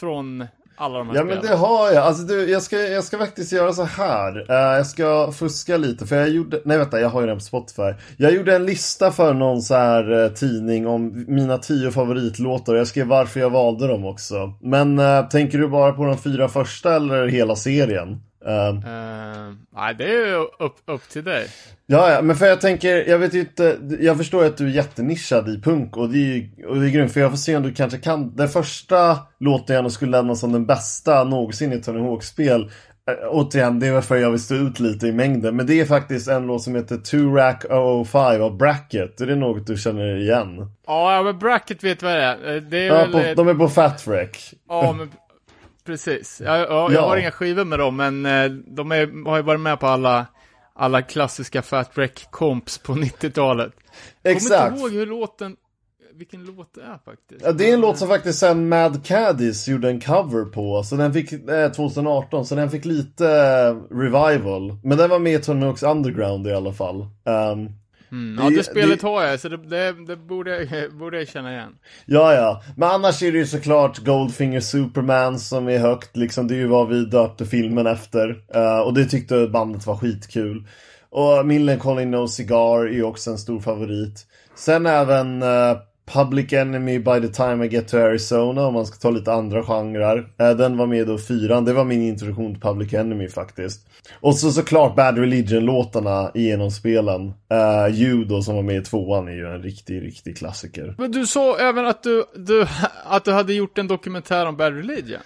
från 0.00 0.46
alla 0.76 0.98
de 0.98 1.08
här 1.08 1.14
Ja 1.16 1.20
spelen? 1.22 1.38
men 1.42 1.50
det 1.50 1.56
har 1.56 1.90
jag. 1.92 2.04
Alltså 2.04 2.22
du, 2.22 2.50
jag 2.50 2.62
ska, 2.62 2.76
jag 2.78 3.04
ska 3.04 3.18
faktiskt 3.18 3.52
göra 3.52 3.72
så 3.72 3.82
här. 3.84 4.50
Eh, 4.50 4.76
jag 4.76 4.86
ska 4.86 5.32
fuska 5.32 5.76
lite 5.76 6.06
för 6.06 6.16
jag 6.16 6.28
gjorde, 6.28 6.60
nej 6.64 6.78
vänta 6.78 7.00
jag 7.00 7.08
har 7.08 7.20
ju 7.20 7.26
den 7.26 7.36
på 7.36 7.44
Spotify. 7.44 7.94
Jag 8.16 8.32
gjorde 8.32 8.56
en 8.56 8.66
lista 8.66 9.10
för 9.12 9.34
någon 9.34 9.62
så 9.62 9.74
här 9.74 10.24
eh, 10.24 10.28
tidning 10.30 10.86
om 10.86 11.24
mina 11.28 11.58
tio 11.58 11.90
favoritlåtar. 11.90 12.74
Jag 12.74 12.86
skrev 12.86 13.06
varför 13.06 13.40
jag 13.40 13.50
valde 13.50 13.86
dem 13.86 14.04
också. 14.04 14.52
Men 14.62 14.98
eh, 14.98 15.28
tänker 15.28 15.58
du 15.58 15.68
bara 15.68 15.92
på 15.92 16.04
de 16.04 16.18
fyra 16.18 16.48
första 16.48 16.96
eller 16.96 17.26
hela 17.28 17.56
serien? 17.56 18.20
Eh, 18.46 18.68
Eh, 18.68 19.52
nej, 19.76 19.94
det 19.94 20.04
är 20.04 20.26
ju 20.26 20.34
upp, 20.58 20.76
upp 20.86 21.08
till 21.08 21.24
dig. 21.24 21.46
Ja, 21.86 22.10
ja, 22.12 22.22
men 22.22 22.36
för 22.36 22.46
jag 22.46 22.60
tänker, 22.60 23.08
jag 23.08 23.18
vet 23.18 23.34
ju 23.34 23.40
inte, 23.40 23.78
jag 24.00 24.16
förstår 24.16 24.44
att 24.44 24.56
du 24.56 24.66
är 24.66 24.70
jättenischad 24.70 25.48
i 25.48 25.60
punk 25.60 25.96
och 25.96 26.08
det 26.08 26.18
är 26.18 26.20
ju 26.34 26.66
och 26.66 26.76
det 26.80 26.86
är 26.86 26.90
grymt 26.90 27.12
för 27.12 27.20
jag 27.20 27.30
får 27.30 27.36
se 27.38 27.56
om 27.56 27.62
du 27.62 27.72
kanske 27.74 27.98
kan, 27.98 28.36
den 28.36 28.48
första 28.48 29.18
låten 29.40 29.76
jag 29.76 29.82
nog 29.82 29.92
skulle 29.92 30.10
lämna 30.10 30.34
som 30.34 30.52
den 30.52 30.66
bästa 30.66 31.24
någonsin 31.24 31.72
i 31.72 31.82
Tony 31.82 32.00
Hawk-spel 32.00 32.62
äh, 32.62 33.14
Återigen, 33.28 33.80
det 33.80 33.86
är 33.86 33.92
varför 33.92 34.16
jag 34.16 34.30
vill 34.30 34.40
stå 34.40 34.54
ut 34.54 34.80
lite 34.80 35.06
i 35.06 35.12
mängden, 35.12 35.56
men 35.56 35.66
det 35.66 35.80
är 35.80 35.84
faktiskt 35.84 36.28
en 36.28 36.46
låt 36.46 36.62
som 36.62 36.74
heter 36.74 36.96
Two 36.96 37.34
Rack 37.36 37.64
005 38.06 38.42
av 38.42 38.56
Bracket, 38.56 39.20
är 39.20 39.26
det 39.26 39.36
något 39.36 39.66
du 39.66 39.76
känner 39.76 40.16
igen? 40.16 40.70
Ja, 40.86 41.22
men 41.24 41.38
Bracket 41.38 41.84
vet 41.84 42.02
vad 42.02 42.12
det 42.12 42.22
är. 42.22 42.54
Eh, 42.56 42.62
Det 42.62 42.78
är 42.78 42.86
Ja, 42.86 42.94
väl... 42.94 43.12
på, 43.12 43.18
eh, 43.18 43.34
de 43.36 43.48
är 43.48 43.54
på 43.54 43.68
Fat 43.68 44.06
Wreck. 44.06 44.54
Ja, 44.68 44.94
men 44.98 45.10
precis. 45.90 46.40
Jag, 46.44 46.58
jag, 46.58 46.68
jag 46.68 46.92
Ja. 46.92 47.08
har 47.08 47.16
inga 47.16 47.30
skivor 47.30 47.64
med 47.64 47.78
dem, 47.78 47.96
men 47.96 48.26
eh, 48.26 48.50
de 48.50 48.92
är, 48.92 49.24
har 49.28 49.36
ju 49.36 49.42
varit 49.42 49.60
med 49.60 49.80
på 49.80 49.86
alla, 49.86 50.26
alla 50.74 51.02
klassiska 51.02 51.62
Fat 51.62 51.90
Wreck 51.98 52.26
komps 52.30 52.78
på 52.78 52.92
90-talet. 52.94 53.72
Jag 54.22 54.32
kommer 54.32 54.36
Exakt. 54.36 54.72
inte 54.72 54.80
ihåg 54.82 54.92
hur 54.92 55.06
låten, 55.06 55.56
vilken 56.14 56.44
låt 56.44 56.74
det 56.74 56.80
är 56.82 56.98
faktiskt. 57.04 57.42
Ja, 57.44 57.52
det 57.52 57.70
är 57.70 57.74
en 57.74 57.80
låt 57.80 57.98
som 57.98 58.08
faktiskt 58.08 58.38
sen 58.38 58.68
Mad 58.68 59.04
Caddies 59.06 59.68
gjorde 59.68 59.88
en 59.88 60.00
cover 60.00 60.44
på, 60.44 60.82
så 60.82 60.96
den 60.96 61.12
fick, 61.12 61.32
eh, 61.32 61.72
2018, 61.72 62.46
så 62.46 62.54
den 62.54 62.70
fick 62.70 62.84
lite 62.84 63.26
eh, 63.28 63.96
revival. 63.96 64.78
Men 64.84 64.98
den 64.98 65.10
var 65.10 65.18
med 65.18 65.32
i 65.34 65.38
Tony 65.42 65.66
Hawk's 65.66 65.90
Underground 65.90 66.46
i 66.46 66.52
alla 66.52 66.72
fall. 66.72 67.00
Ehm, 67.26 67.68
Mm, 68.12 68.44
ja, 68.44 68.50
det- 68.50 68.56
det 68.56 68.64
spelet 68.64 69.00
det- 69.00 69.06
har 69.06 69.22
jag, 69.22 69.40
så 69.40 69.48
det, 69.48 69.56
det, 69.56 69.92
det 70.06 70.16
borde, 70.16 70.62
jag, 70.64 70.92
borde 70.98 71.18
jag 71.18 71.28
känna 71.28 71.52
igen. 71.52 71.72
ja, 72.06 72.34
ja. 72.34 72.62
Men 72.76 72.88
annars 72.90 73.22
är 73.22 73.32
det 73.32 73.38
ju 73.38 73.46
såklart 73.46 73.98
Goldfinger 73.98 74.60
Superman 74.60 75.38
som 75.38 75.68
är 75.68 75.78
högt, 75.78 76.16
liksom. 76.16 76.48
Det 76.48 76.54
är 76.54 76.58
ju 76.58 76.66
vad 76.66 76.88
vi 76.88 77.04
döpte 77.04 77.46
filmen 77.46 77.86
efter. 77.86 78.42
Eh, 78.54 78.78
och 78.80 78.94
det 78.94 79.04
tyckte 79.04 79.46
bandet 79.46 79.86
var 79.86 79.96
skitkul. 79.96 80.66
Och 81.10 81.46
Millencolin 81.46 82.10
No 82.10 82.28
Cigar 82.28 82.78
är 82.86 82.92
ju 82.92 83.02
också 83.02 83.30
en 83.30 83.38
stor 83.38 83.60
favorit. 83.60 84.26
Sen 84.54 84.86
även 84.86 85.42
eh, 85.42 85.76
Public 86.12 86.52
Enemy 86.52 86.98
by 86.98 87.20
the 87.20 87.28
time 87.28 87.66
I 87.66 87.68
get 87.68 87.88
to 87.88 87.96
Arizona 87.96 88.66
om 88.66 88.74
man 88.74 88.86
ska 88.86 88.96
ta 88.96 89.10
lite 89.10 89.32
andra 89.32 89.62
genrer. 89.62 90.28
Eh, 90.38 90.50
den 90.50 90.76
var 90.76 90.86
med 90.86 91.06
då 91.06 91.18
fyran, 91.18 91.64
det 91.64 91.72
var 91.72 91.84
min 91.84 92.02
introduktion 92.02 92.52
till 92.52 92.62
Public 92.62 92.94
Enemy 92.94 93.28
faktiskt. 93.28 93.86
Och 94.20 94.36
så 94.36 94.50
såklart 94.52 94.96
Bad 94.96 95.18
Religion-låtarna 95.18 96.30
genom 96.34 96.70
spelen. 96.70 97.32
Uh, 97.52 98.00
you 98.00 98.24
då 98.24 98.42
som 98.42 98.54
var 98.56 98.62
med 98.62 98.76
i 98.76 98.84
tvåan 98.84 99.28
är 99.28 99.32
ju 99.32 99.54
en 99.54 99.62
riktig, 99.62 100.02
riktig 100.02 100.38
klassiker. 100.38 100.94
Men 100.98 101.12
du 101.12 101.26
sa 101.26 101.58
även 101.58 101.86
att 101.86 102.02
du, 102.02 102.24
du, 102.36 102.66
att 103.04 103.24
du 103.24 103.32
hade 103.32 103.54
gjort 103.54 103.78
en 103.78 103.88
dokumentär 103.88 104.46
om 104.46 104.56
Bad 104.56 104.74
Religion. 104.76 105.20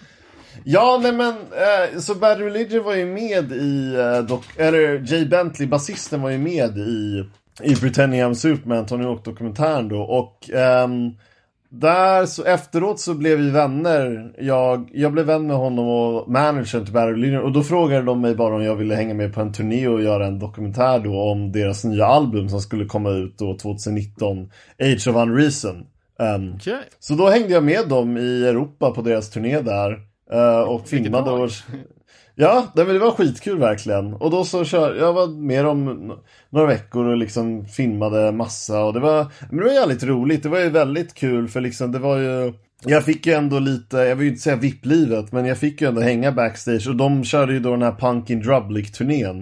Ja, 0.64 1.00
nej 1.02 1.12
men, 1.12 1.28
eh, 1.34 1.98
så 1.98 2.14
Bad 2.14 2.40
Religion 2.40 2.84
var 2.84 2.94
ju 2.94 3.06
med 3.06 3.52
i, 3.52 3.94
eh, 3.94 4.26
dok- 4.26 4.56
eller 4.58 5.12
Jay 5.12 5.26
Bentley, 5.26 5.68
basisten 5.68 6.22
var 6.22 6.30
ju 6.30 6.38
med 6.38 6.78
i, 6.78 7.24
i 7.62 7.74
Pretending 7.76 8.20
I'm 8.20 8.34
Superman, 8.34 8.86
Tony 8.86 9.04
Hawk-dokumentären 9.04 9.88
då, 9.88 10.00
och 10.00 10.50
ehm, 10.50 11.10
där 11.68 12.26
så 12.26 12.44
efteråt 12.44 13.00
så 13.00 13.14
blev 13.14 13.38
vi 13.38 13.50
vänner. 13.50 14.32
Jag, 14.38 14.90
jag 14.92 15.12
blev 15.12 15.26
vän 15.26 15.46
med 15.46 15.56
honom 15.56 15.88
och 15.88 16.30
managern 16.30 16.84
till 16.84 16.94
Bad 16.94 17.08
Religion 17.08 17.42
och 17.42 17.52
då 17.52 17.62
frågade 17.62 18.02
de 18.02 18.20
mig 18.20 18.34
bara 18.34 18.54
om 18.54 18.62
jag 18.62 18.76
ville 18.76 18.94
hänga 18.94 19.14
med 19.14 19.34
på 19.34 19.40
en 19.40 19.52
turné 19.52 19.88
och 19.88 20.02
göra 20.02 20.26
en 20.26 20.38
dokumentär 20.38 20.98
då 20.98 21.20
om 21.20 21.52
deras 21.52 21.84
nya 21.84 22.06
album 22.06 22.48
som 22.48 22.60
skulle 22.60 22.84
komma 22.84 23.10
ut 23.10 23.38
då 23.38 23.58
2019, 23.58 24.50
Age 24.82 25.08
of 25.08 25.16
Unreason. 25.16 25.86
Ehm, 26.20 26.54
Okej. 26.54 26.78
så 26.98 27.14
då 27.14 27.28
hängde 27.28 27.52
jag 27.52 27.64
med 27.64 27.88
dem 27.88 28.16
i 28.16 28.44
Europa 28.46 28.90
på 28.90 29.02
deras 29.02 29.30
turné 29.30 29.60
där. 29.60 29.98
eh, 30.32 30.60
och 30.60 30.88
filmade 30.88 31.30
och... 31.30 31.50
Ja, 32.36 32.72
men 32.74 32.86
det 32.86 32.98
var 32.98 33.10
skitkul 33.10 33.58
verkligen. 33.58 34.14
Och 34.14 34.30
då 34.30 34.44
så 34.44 34.64
kör 34.64 34.94
jag 34.94 35.12
var 35.12 35.26
med 35.26 35.64
dem 35.64 36.12
några 36.50 36.66
veckor 36.66 37.06
och 37.06 37.16
liksom 37.16 37.64
filmade 37.64 38.32
massa 38.32 38.84
och 38.84 38.92
det 38.92 39.00
var, 39.00 39.26
men 39.50 39.58
det 39.58 39.64
var 39.64 39.72
jävligt 39.72 40.02
roligt. 40.02 40.42
Det 40.42 40.48
var 40.48 40.60
ju 40.60 40.70
väldigt 40.70 41.14
kul 41.14 41.48
för 41.48 41.60
liksom 41.60 41.92
det 41.92 41.98
var 41.98 42.16
ju 42.16 42.52
jag 42.86 43.04
fick 43.04 43.26
ju 43.26 43.32
ändå 43.32 43.58
lite, 43.58 43.96
jag 43.96 44.16
vill 44.16 44.24
ju 44.24 44.30
inte 44.30 44.42
säga 44.42 44.56
VIP-livet, 44.56 45.32
men 45.32 45.46
jag 45.46 45.58
fick 45.58 45.80
ju 45.80 45.88
ändå 45.88 46.00
hänga 46.00 46.32
backstage 46.32 46.88
och 46.88 46.96
de 46.96 47.24
körde 47.24 47.52
ju 47.52 47.60
då 47.60 47.70
den 47.70 47.82
här 47.82 47.92
Punkin 47.92 48.42
Drublic-turnén. 48.42 49.36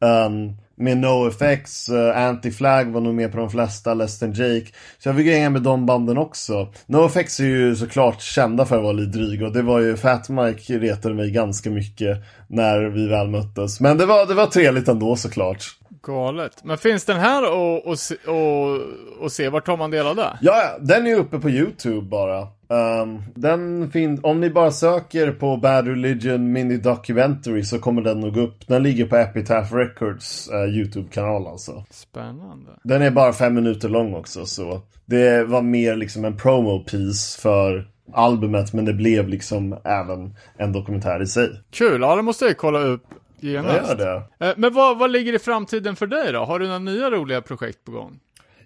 Um, 0.00 0.08
ehm, 0.08 0.56
med 0.76 0.98
NoFX, 0.98 1.88
uh, 1.88 2.16
Anti-Flag 2.16 2.92
var 2.92 3.00
nog 3.00 3.14
med 3.14 3.32
på 3.32 3.38
de 3.38 3.50
flesta, 3.50 3.94
Less 3.94 4.18
than 4.18 4.32
Jake. 4.32 4.66
Så 4.98 5.08
jag 5.08 5.16
fick 5.16 5.26
hänga 5.26 5.50
med 5.50 5.62
de 5.62 5.86
banden 5.86 6.18
också. 6.18 6.72
NoFX 6.86 7.40
är 7.40 7.44
ju 7.44 7.76
såklart 7.76 8.22
kända 8.22 8.66
för 8.66 8.76
att 8.76 8.82
vara 8.82 8.92
lite 8.92 9.18
dryga 9.18 9.46
och 9.46 9.52
det 9.52 9.62
var 9.62 9.80
ju, 9.80 9.96
Fat 9.96 10.28
Mike 10.28 10.78
retade 10.78 11.14
mig 11.14 11.30
ganska 11.30 11.70
mycket 11.70 12.18
när 12.46 12.80
vi 12.80 13.08
väl 13.08 13.28
möttes. 13.28 13.80
Men 13.80 13.98
det 13.98 14.06
var, 14.06 14.26
det 14.26 14.34
var 14.34 14.46
trevligt 14.46 14.88
ändå 14.88 15.16
såklart. 15.16 15.64
Galet. 16.02 16.64
Men 16.64 16.78
finns 16.78 17.04
den 17.04 17.16
här 17.16 17.52
och, 17.52 17.86
och, 17.86 17.96
och, 18.26 18.80
och 19.20 19.32
se, 19.32 19.48
vart 19.48 19.66
tar 19.66 19.76
man 19.76 19.90
del 19.90 20.06
av 20.06 20.16
det? 20.16 20.38
Ja, 20.40 20.78
den 20.80 21.06
är 21.06 21.14
uppe 21.14 21.38
på 21.38 21.50
YouTube 21.50 22.08
bara. 22.08 22.48
Um, 22.72 23.22
den 23.34 23.90
fin- 23.90 24.20
om 24.22 24.40
ni 24.40 24.50
bara 24.50 24.70
söker 24.70 25.32
på 25.32 25.56
Bad 25.56 25.86
Religion 25.88 26.52
Mini 26.52 26.76
Documentary 26.76 27.62
så 27.62 27.78
kommer 27.78 28.02
den 28.02 28.20
nog 28.20 28.36
upp. 28.36 28.66
Den 28.66 28.82
ligger 28.82 29.06
på 29.06 29.16
Epitaph 29.16 29.74
Records 29.74 30.50
uh, 30.52 30.76
YouTube-kanal 30.78 31.46
alltså. 31.46 31.84
Spännande. 31.90 32.70
Den 32.84 33.02
är 33.02 33.10
bara 33.10 33.32
fem 33.32 33.54
minuter 33.54 33.88
lång 33.88 34.14
också 34.14 34.46
så 34.46 34.80
det 35.04 35.44
var 35.44 35.62
mer 35.62 35.96
liksom 35.96 36.24
en 36.24 36.36
promo-piece 36.36 37.40
för 37.40 37.88
albumet 38.12 38.72
men 38.72 38.84
det 38.84 38.92
blev 38.94 39.28
liksom 39.28 39.76
även 39.84 40.34
en 40.56 40.72
dokumentär 40.72 41.22
i 41.22 41.26
sig. 41.26 41.50
Kul, 41.70 42.00
ja 42.00 42.16
det 42.16 42.22
måste 42.22 42.44
jag 42.44 42.56
kolla 42.56 42.80
upp 42.80 43.04
Jag 43.40 43.52
genast. 43.52 43.88
gör 43.88 43.96
det. 44.38 44.46
Eh, 44.46 44.54
Men 44.56 44.74
vad, 44.74 44.98
vad 44.98 45.10
ligger 45.10 45.32
i 45.32 45.38
framtiden 45.38 45.96
för 45.96 46.06
dig 46.06 46.32
då? 46.32 46.44
Har 46.44 46.58
du 46.58 46.64
några 46.66 46.78
nya 46.78 47.10
roliga 47.10 47.40
projekt 47.42 47.84
på 47.84 47.92
gång? 47.92 48.18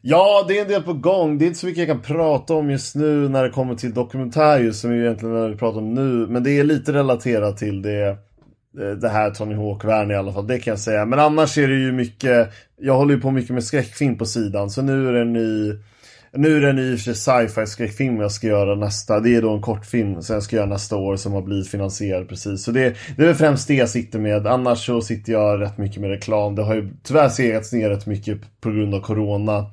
Ja, 0.09 0.45
det 0.49 0.59
är 0.59 0.63
en 0.63 0.69
del 0.69 0.83
på 0.83 0.93
gång. 0.93 1.39
Det 1.39 1.45
är 1.45 1.47
inte 1.47 1.59
så 1.59 1.67
mycket 1.67 1.89
jag 1.89 1.97
kan 1.97 2.17
prata 2.17 2.55
om 2.55 2.71
just 2.71 2.95
nu 2.95 3.29
när 3.29 3.43
det 3.43 3.51
kommer 3.51 3.75
till 3.75 3.95
dokumentär 3.95 4.59
just 4.59 4.81
som 4.81 4.91
vi 4.91 5.01
egentligen 5.01 5.35
när 5.35 5.49
vi 5.49 5.57
pratar 5.57 5.79
om 5.79 5.95
nu. 5.95 6.27
Men 6.27 6.43
det 6.43 6.51
är 6.51 6.65
lite 6.65 6.93
relaterat 6.93 7.57
till 7.57 7.83
det, 7.83 8.09
eh, 8.81 8.91
det 9.01 9.09
här 9.09 9.31
Tony 9.31 9.55
Hawk-världen 9.55 10.11
i 10.11 10.15
alla 10.15 10.33
fall. 10.33 10.47
Det 10.47 10.59
kan 10.59 10.71
jag 10.73 10.79
säga. 10.79 11.05
Men 11.05 11.19
annars 11.19 11.59
är 11.59 11.69
det 11.69 11.75
ju 11.75 11.93
mycket, 11.93 12.53
jag 12.81 12.97
håller 12.97 13.15
ju 13.15 13.21
på 13.21 13.31
mycket 13.31 13.51
med 13.51 13.65
skräckfilm 13.65 14.19
på 14.19 14.27
sidan. 14.27 14.71
Så 14.71 14.83
nu 14.83 15.09
är 15.09 15.13
det 15.13 15.21
en 15.21 15.33
ny 15.33 15.73
nu 16.37 16.57
är 16.57 16.61
det 16.61 16.71
en 16.71 16.79
i 16.79 16.95
och 16.95 16.99
för 16.99 17.13
sig 17.13 17.49
sci-fi 17.49 17.67
skräckfilm 17.67 18.21
jag 18.21 18.33
ska 18.33 18.47
göra 18.47 18.75
nästa. 18.75 19.21
Det 19.21 19.35
är 19.35 19.43
då 19.43 19.51
en 19.51 19.61
kortfilm 19.61 20.23
som 20.23 20.35
jag 20.35 20.43
ska 20.43 20.57
göra 20.57 20.67
nästa 20.67 20.97
år 20.97 21.17
som 21.17 21.33
har 21.33 21.43
blivit 21.43 21.69
finansierad 21.69 22.29
precis. 22.29 22.65
Så 22.65 22.71
det, 22.71 22.97
det 23.17 23.23
är 23.23 23.27
väl 23.27 23.35
främst 23.35 23.69
det 23.69 23.75
jag 23.75 23.91
sitter 23.91 24.19
med. 24.19 24.47
Annars 24.47 24.87
så 24.87 25.01
sitter 25.01 25.33
jag 25.33 25.61
rätt 25.61 25.79
mycket 25.79 26.01
med 26.01 26.11
reklam. 26.11 26.55
Det 26.55 26.63
har 26.63 26.75
ju 26.75 26.91
tyvärr 27.03 27.29
segats 27.29 27.73
ner 27.73 27.91
rätt 27.91 28.07
mycket 28.07 28.61
på 28.61 28.71
grund 28.71 28.95
av 28.95 29.01
Corona. 29.01 29.67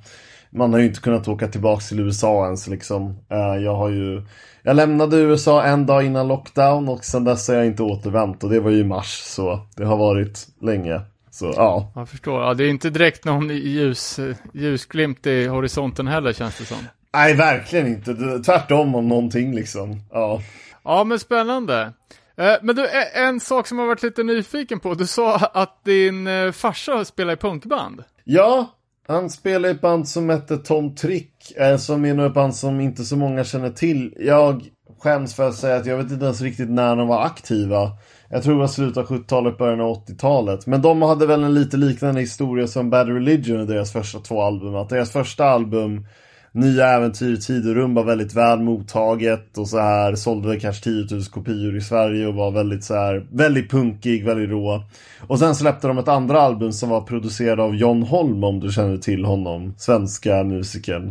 Man 0.50 0.74
har 0.74 0.80
ju 0.80 0.86
inte 0.86 1.02
kunnat 1.02 1.28
åka 1.28 1.48
tillbaka 1.48 1.82
till 1.82 2.00
USA 2.00 2.46
ens 2.46 2.68
liksom. 2.68 3.16
Eh, 3.30 3.64
jag 3.64 3.76
har 3.76 3.90
ju 3.90 4.22
jag 4.64 4.76
lämnade 4.76 5.18
USA 5.18 5.64
en 5.64 5.86
dag 5.86 6.06
innan 6.06 6.28
lockdown 6.28 6.90
och 6.90 7.06
sen 7.06 7.24
dess 7.24 7.48
har 7.48 7.56
jag 7.56 7.66
inte 7.66 7.84
återvänt 7.84 8.44
och 8.44 8.50
det 8.50 8.60
var 8.60 8.72
ju 8.72 8.78
i 8.80 8.84
mars 8.84 9.22
så 9.26 9.60
det 9.76 9.86
har 9.86 9.98
varit 9.98 10.48
länge. 10.62 11.02
Så 11.34 11.54
ja. 11.56 11.92
Jag 11.96 12.10
förstår. 12.10 12.42
Ja, 12.42 12.54
det 12.54 12.64
är 12.64 12.70
inte 12.70 12.90
direkt 12.90 13.26
någon 13.26 13.50
ljus, 13.50 14.20
ljusglimt 14.54 15.28
i 15.28 15.48
horisonten 15.48 16.08
heller 16.08 16.34
känns 16.34 16.58
det 16.58 16.66
som. 16.66 16.78
Nej, 17.14 17.34
verkligen 17.34 17.88
inte. 17.88 18.14
Tvärtom 18.46 18.96
om 18.96 19.08
någonting 19.08 19.56
liksom. 19.56 20.02
Ja. 20.12 20.42
Ja, 20.84 21.04
men 21.04 21.20
spännande. 21.20 21.94
Eh, 22.38 22.54
men 22.62 22.76
du, 22.76 22.88
en 23.14 23.40
sak 23.40 23.68
som 23.68 23.80
jag 23.80 23.88
varit 23.88 24.04
lite 24.04 24.24
nyfiken 24.24 24.80
på. 24.80 24.94
Du 24.94 25.08
sa 25.08 25.36
att 25.36 25.84
din 25.86 26.28
eh, 26.28 26.52
farsa 26.52 27.06
spelar 27.06 27.34
i 27.34 27.38
punkband. 27.38 28.04
Ja, 28.24 28.70
han 29.08 29.30
spelar 29.30 29.70
i 29.70 29.72
ett 29.72 29.82
band 29.82 30.08
som 30.08 30.30
hette 30.30 30.58
Tom 30.58 30.96
Trick, 30.96 31.52
eh, 31.56 31.78
som 31.78 32.06
är 32.06 32.26
ett 32.26 32.34
band 32.34 32.56
som 32.56 32.80
inte 32.80 33.04
så 33.04 33.18
många 33.18 33.44
känner 33.44 33.70
till. 33.70 34.14
Jag 34.20 34.64
skäms 35.00 35.36
för 35.36 35.50
att 35.50 35.56
säga 35.56 35.76
att 35.76 35.86
jag 35.86 35.98
vet 35.98 36.12
inte 36.12 36.26
ens 36.26 36.42
riktigt 36.42 36.70
när 36.70 36.96
de 36.96 37.08
var 37.08 37.26
aktiva. 37.26 37.92
Jag 38.34 38.44
tror 38.44 38.54
det 38.54 38.60
var 38.60 38.68
slutet 38.68 38.98
av 38.98 39.06
70-talet, 39.06 39.58
början 39.58 39.82
av 39.82 40.06
80-talet. 40.06 40.68
Men 40.68 40.82
de 40.82 41.02
hade 41.02 41.26
väl 41.26 41.44
en 41.44 41.54
lite 41.54 41.78
liknande 41.78 42.22
historia 42.22 42.68
som 42.68 42.90
Bad 42.90 43.08
Religion 43.08 43.62
i 43.62 43.66
deras 43.66 43.92
första 43.92 44.20
två 44.20 44.42
album. 44.42 44.76
Att 44.76 44.90
deras 44.90 45.12
första 45.12 45.46
album, 45.46 46.06
Nya 46.52 46.88
Äventyr 46.88 47.34
i 47.34 47.38
Tid 47.38 47.70
och 47.70 47.76
Rum, 47.76 47.94
var 47.94 48.04
väldigt 48.04 48.34
väl 48.34 48.60
mottaget 48.60 49.58
och 49.58 49.68
så 49.68 49.80
här 49.80 50.16
sålde 50.16 50.48
väl 50.48 50.60
kanske 50.60 50.84
10 50.84 51.08
000 51.12 51.24
kopior 51.24 51.78
i 51.78 51.82
Sverige 51.82 52.28
och 52.28 52.34
var 52.34 52.52
väldigt 52.52 52.84
så 52.84 52.96
här, 52.96 53.28
väldigt 53.32 53.72
punkig, 53.72 54.26
väldigt 54.26 54.50
rå. 54.50 54.84
Och 55.28 55.40
sen 55.40 55.56
släppte 55.56 55.88
de 55.88 55.98
ett 55.98 56.08
andra 56.08 56.42
album 56.42 56.72
som 56.72 56.90
var 56.90 57.02
producerat 57.02 57.60
av 57.60 57.76
John 57.76 58.04
Holm 58.04 58.44
om 58.44 58.60
du 58.60 58.72
känner 58.72 58.98
till 58.98 59.26
honom, 59.26 59.74
svenska 59.78 60.44
musikern. 60.44 61.08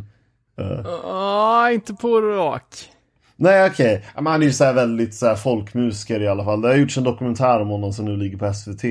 Eh. 0.59 0.81
Ja, 0.85 1.65
uh. 1.65 1.69
uh, 1.69 1.75
inte 1.75 1.95
på 1.95 2.21
rak. 2.21 2.65
Nej 3.43 3.71
okej, 3.71 3.95
okay. 3.97 4.25
han 4.25 4.43
är 4.43 4.47
ju 4.47 4.53
så 4.53 4.73
väldigt 4.73 5.15
så 5.15 5.37
folkmusiker 5.37 6.21
i 6.21 6.29
alla 6.29 6.45
fall. 6.45 6.61
Det 6.61 6.69
har 6.69 6.75
gjorts 6.75 6.99
en 6.99 7.05
dokumentär 7.05 7.61
om 7.61 7.69
honom 7.69 7.93
som 7.93 8.05
nu 8.05 8.17
ligger 8.17 8.39
på 8.39 8.55
SVT. 8.55 8.85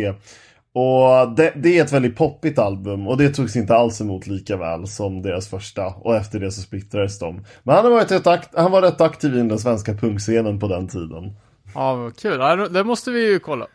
Och 0.74 1.36
det, 1.36 1.54
det, 1.56 1.80
är 1.80 1.84
ett 1.84 1.92
väldigt 1.92 2.18
poppigt 2.18 2.60
album 2.60 3.08
och 3.08 3.18
det 3.18 3.30
togs 3.30 3.56
inte 3.56 3.76
alls 3.76 4.02
emot 4.02 4.28
lika 4.28 4.58
väl 4.58 4.88
som 4.88 5.22
deras 5.22 5.48
första. 5.48 5.86
Och 5.86 6.16
efter 6.16 6.40
det 6.40 6.52
så 6.52 6.62
splittrades 6.62 7.20
de. 7.20 7.46
Men 7.64 7.76
han, 7.76 7.86
har 7.86 7.92
varit 7.92 8.12
rätt 8.12 8.50
han 8.54 8.72
var 8.72 8.82
rätt 8.82 9.02
aktiv 9.02 9.36
i 9.36 9.38
den 9.38 9.60
svenska 9.60 9.94
punkscenen 9.94 10.60
på 10.60 10.68
den 10.68 10.88
tiden. 10.88 11.34
Ja, 11.76 11.96
vad 11.96 12.18
kul. 12.18 12.74
Det 12.74 12.84
måste 12.84 13.12
vi 13.12 13.32
ju 13.32 13.40
kolla 13.40 13.66
upp. 13.66 13.72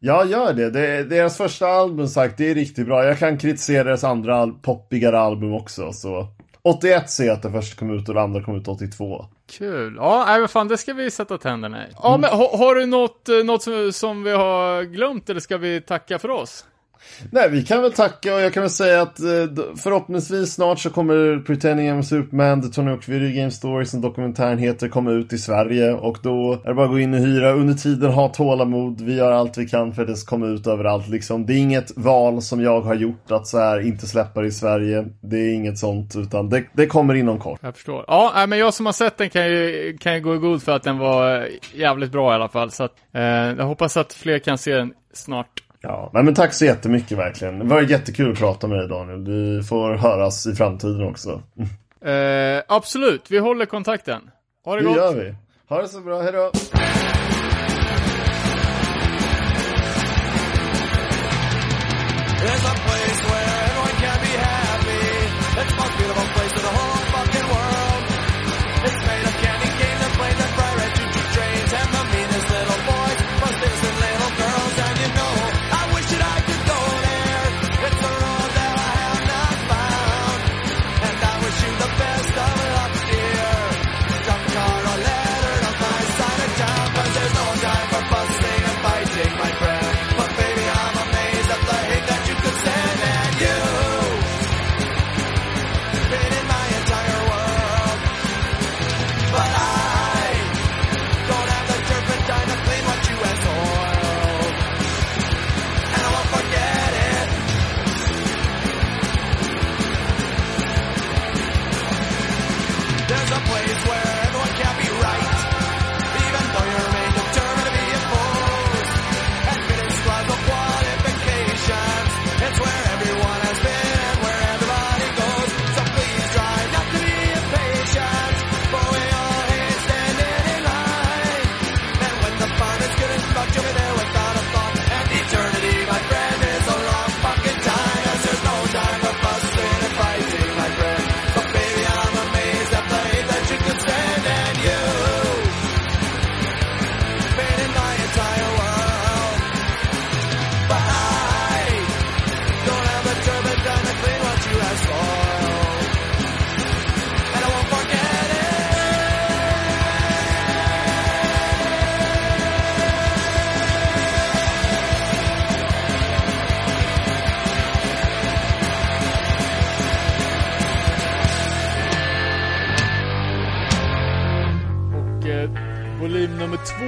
Ja, 0.00 0.24
gör 0.24 0.52
det. 0.52 0.70
det. 0.70 1.04
Deras 1.04 1.36
första 1.36 1.66
album 1.66 2.08
sagt, 2.08 2.38
det 2.38 2.50
är 2.50 2.54
riktigt 2.54 2.86
bra. 2.86 3.04
Jag 3.04 3.18
kan 3.18 3.38
kritisera 3.38 3.84
deras 3.84 4.04
andra 4.04 4.46
poppigare 4.46 5.18
album 5.18 5.54
också. 5.54 5.92
Så 5.92 6.28
81 6.62 7.10
ser 7.10 7.24
jag 7.24 7.34
att 7.34 7.42
det 7.42 7.50
första 7.50 7.78
kom 7.78 7.90
ut 7.90 8.08
och 8.08 8.14
det 8.14 8.22
andra 8.22 8.42
kom 8.42 8.56
ut 8.56 8.68
82. 8.68 9.26
Kul. 9.46 9.96
Ja, 9.96 10.24
nej, 10.26 10.40
men 10.40 10.48
fan, 10.48 10.68
det 10.68 10.78
ska 10.78 10.94
vi 10.94 11.10
sätta 11.10 11.38
tänderna 11.38 11.86
i. 11.86 11.90
Ja, 12.02 12.08
mm. 12.08 12.20
men 12.20 12.30
har, 12.30 12.58
har, 12.58 12.74
du 12.74 12.86
något, 12.86 13.28
eh, 13.28 13.36
något 13.36 13.62
som, 13.62 13.92
som 13.92 14.22
vi 14.22 14.30
har 14.30 14.82
glömt 14.82 15.30
eller 15.30 15.40
ska 15.40 15.56
vi 15.56 15.80
tacka 15.80 16.18
för 16.18 16.30
oss? 16.30 16.64
Nej, 17.30 17.50
vi 17.50 17.62
kan 17.62 17.82
väl 17.82 17.92
tacka 17.92 18.34
och 18.34 18.40
jag 18.40 18.52
kan 18.52 18.62
väl 18.62 18.70
säga 18.70 19.02
att 19.02 19.20
eh, 19.20 19.26
förhoppningsvis 19.76 20.54
snart 20.54 20.78
så 20.78 20.90
kommer 20.90 21.44
Pretending 21.46 21.90
I'm 21.90 22.02
Superman, 22.02 22.62
The 22.62 22.68
Tony 22.68 22.90
Hawk 22.90 23.08
Video 23.08 23.36
Game 23.36 23.50
story 23.50 23.84
som 23.84 24.00
dokumentären 24.00 24.58
heter, 24.58 24.88
komma 24.88 25.10
ut 25.10 25.32
i 25.32 25.38
Sverige 25.38 25.92
och 25.92 26.18
då 26.22 26.52
är 26.64 26.68
det 26.68 26.74
bara 26.74 26.86
att 26.86 26.92
gå 26.92 26.98
in 26.98 27.14
och 27.14 27.20
hyra. 27.20 27.52
Under 27.52 27.74
tiden, 27.74 28.10
ha 28.10 28.28
tålamod. 28.28 29.00
Vi 29.00 29.16
gör 29.16 29.32
allt 29.32 29.58
vi 29.58 29.68
kan 29.68 29.94
för 29.94 30.02
att 30.02 30.08
det 30.08 30.16
ska 30.16 30.30
komma 30.30 30.46
ut 30.46 30.66
överallt 30.66 31.08
liksom. 31.08 31.46
Det 31.46 31.52
är 31.52 31.58
inget 31.58 31.96
val 31.96 32.42
som 32.42 32.62
jag 32.62 32.80
har 32.80 32.94
gjort 32.94 33.30
att 33.30 33.46
så 33.46 33.58
här 33.58 33.80
inte 33.80 34.06
släppa 34.06 34.40
det 34.40 34.46
i 34.46 34.50
Sverige. 34.50 35.06
Det 35.20 35.36
är 35.36 35.54
inget 35.54 35.78
sånt, 35.78 36.16
utan 36.16 36.48
det, 36.48 36.64
det 36.72 36.86
kommer 36.86 37.14
inom 37.14 37.38
kort. 37.38 37.60
Jag 37.62 37.74
förstår. 37.74 38.04
Ja, 38.06 38.46
men 38.48 38.58
jag 38.58 38.74
som 38.74 38.86
har 38.86 38.92
sett 38.92 39.18
den 39.18 39.30
kan 39.30 39.46
ju, 39.46 39.96
kan 40.00 40.14
ju 40.14 40.20
gå 40.20 40.34
i 40.34 40.38
god 40.38 40.62
för 40.62 40.72
att 40.72 40.82
den 40.82 40.98
var 40.98 41.48
jävligt 41.74 42.12
bra 42.12 42.32
i 42.32 42.34
alla 42.34 42.48
fall. 42.48 42.70
Så 42.70 42.84
att, 42.84 42.92
eh, 43.12 43.22
jag 43.22 43.64
hoppas 43.64 43.96
att 43.96 44.12
fler 44.12 44.38
kan 44.38 44.58
se 44.58 44.74
den 44.74 44.92
snart. 45.12 45.63
Ja, 45.84 46.10
nej, 46.12 46.22
men 46.22 46.34
tack 46.34 46.52
så 46.52 46.64
jättemycket 46.64 47.18
verkligen. 47.18 47.58
Det 47.58 47.64
var 47.64 47.82
jättekul 47.82 48.32
att 48.32 48.38
prata 48.38 48.66
med 48.66 48.78
dig 48.78 48.88
Daniel. 48.88 49.24
Vi 49.24 49.62
får 49.62 49.94
höras 49.94 50.46
i 50.46 50.54
framtiden 50.54 51.08
också. 51.08 51.42
Eh, 52.04 52.62
absolut, 52.68 53.30
vi 53.30 53.38
håller 53.38 53.66
kontakten. 53.66 54.30
Ha 54.64 54.76
det, 54.76 54.80
det 54.80 54.86
gott. 54.86 54.94
Det 54.94 55.00
gör 55.00 55.14
vi. 55.14 55.34
Ha 55.68 55.82
det 55.82 55.88
så 55.88 56.00
bra, 56.00 56.22
hejdå. 56.22 56.50
There's 62.40 62.93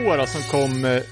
som 0.07 0.43
kom 0.43 0.85
eh, 0.85 1.03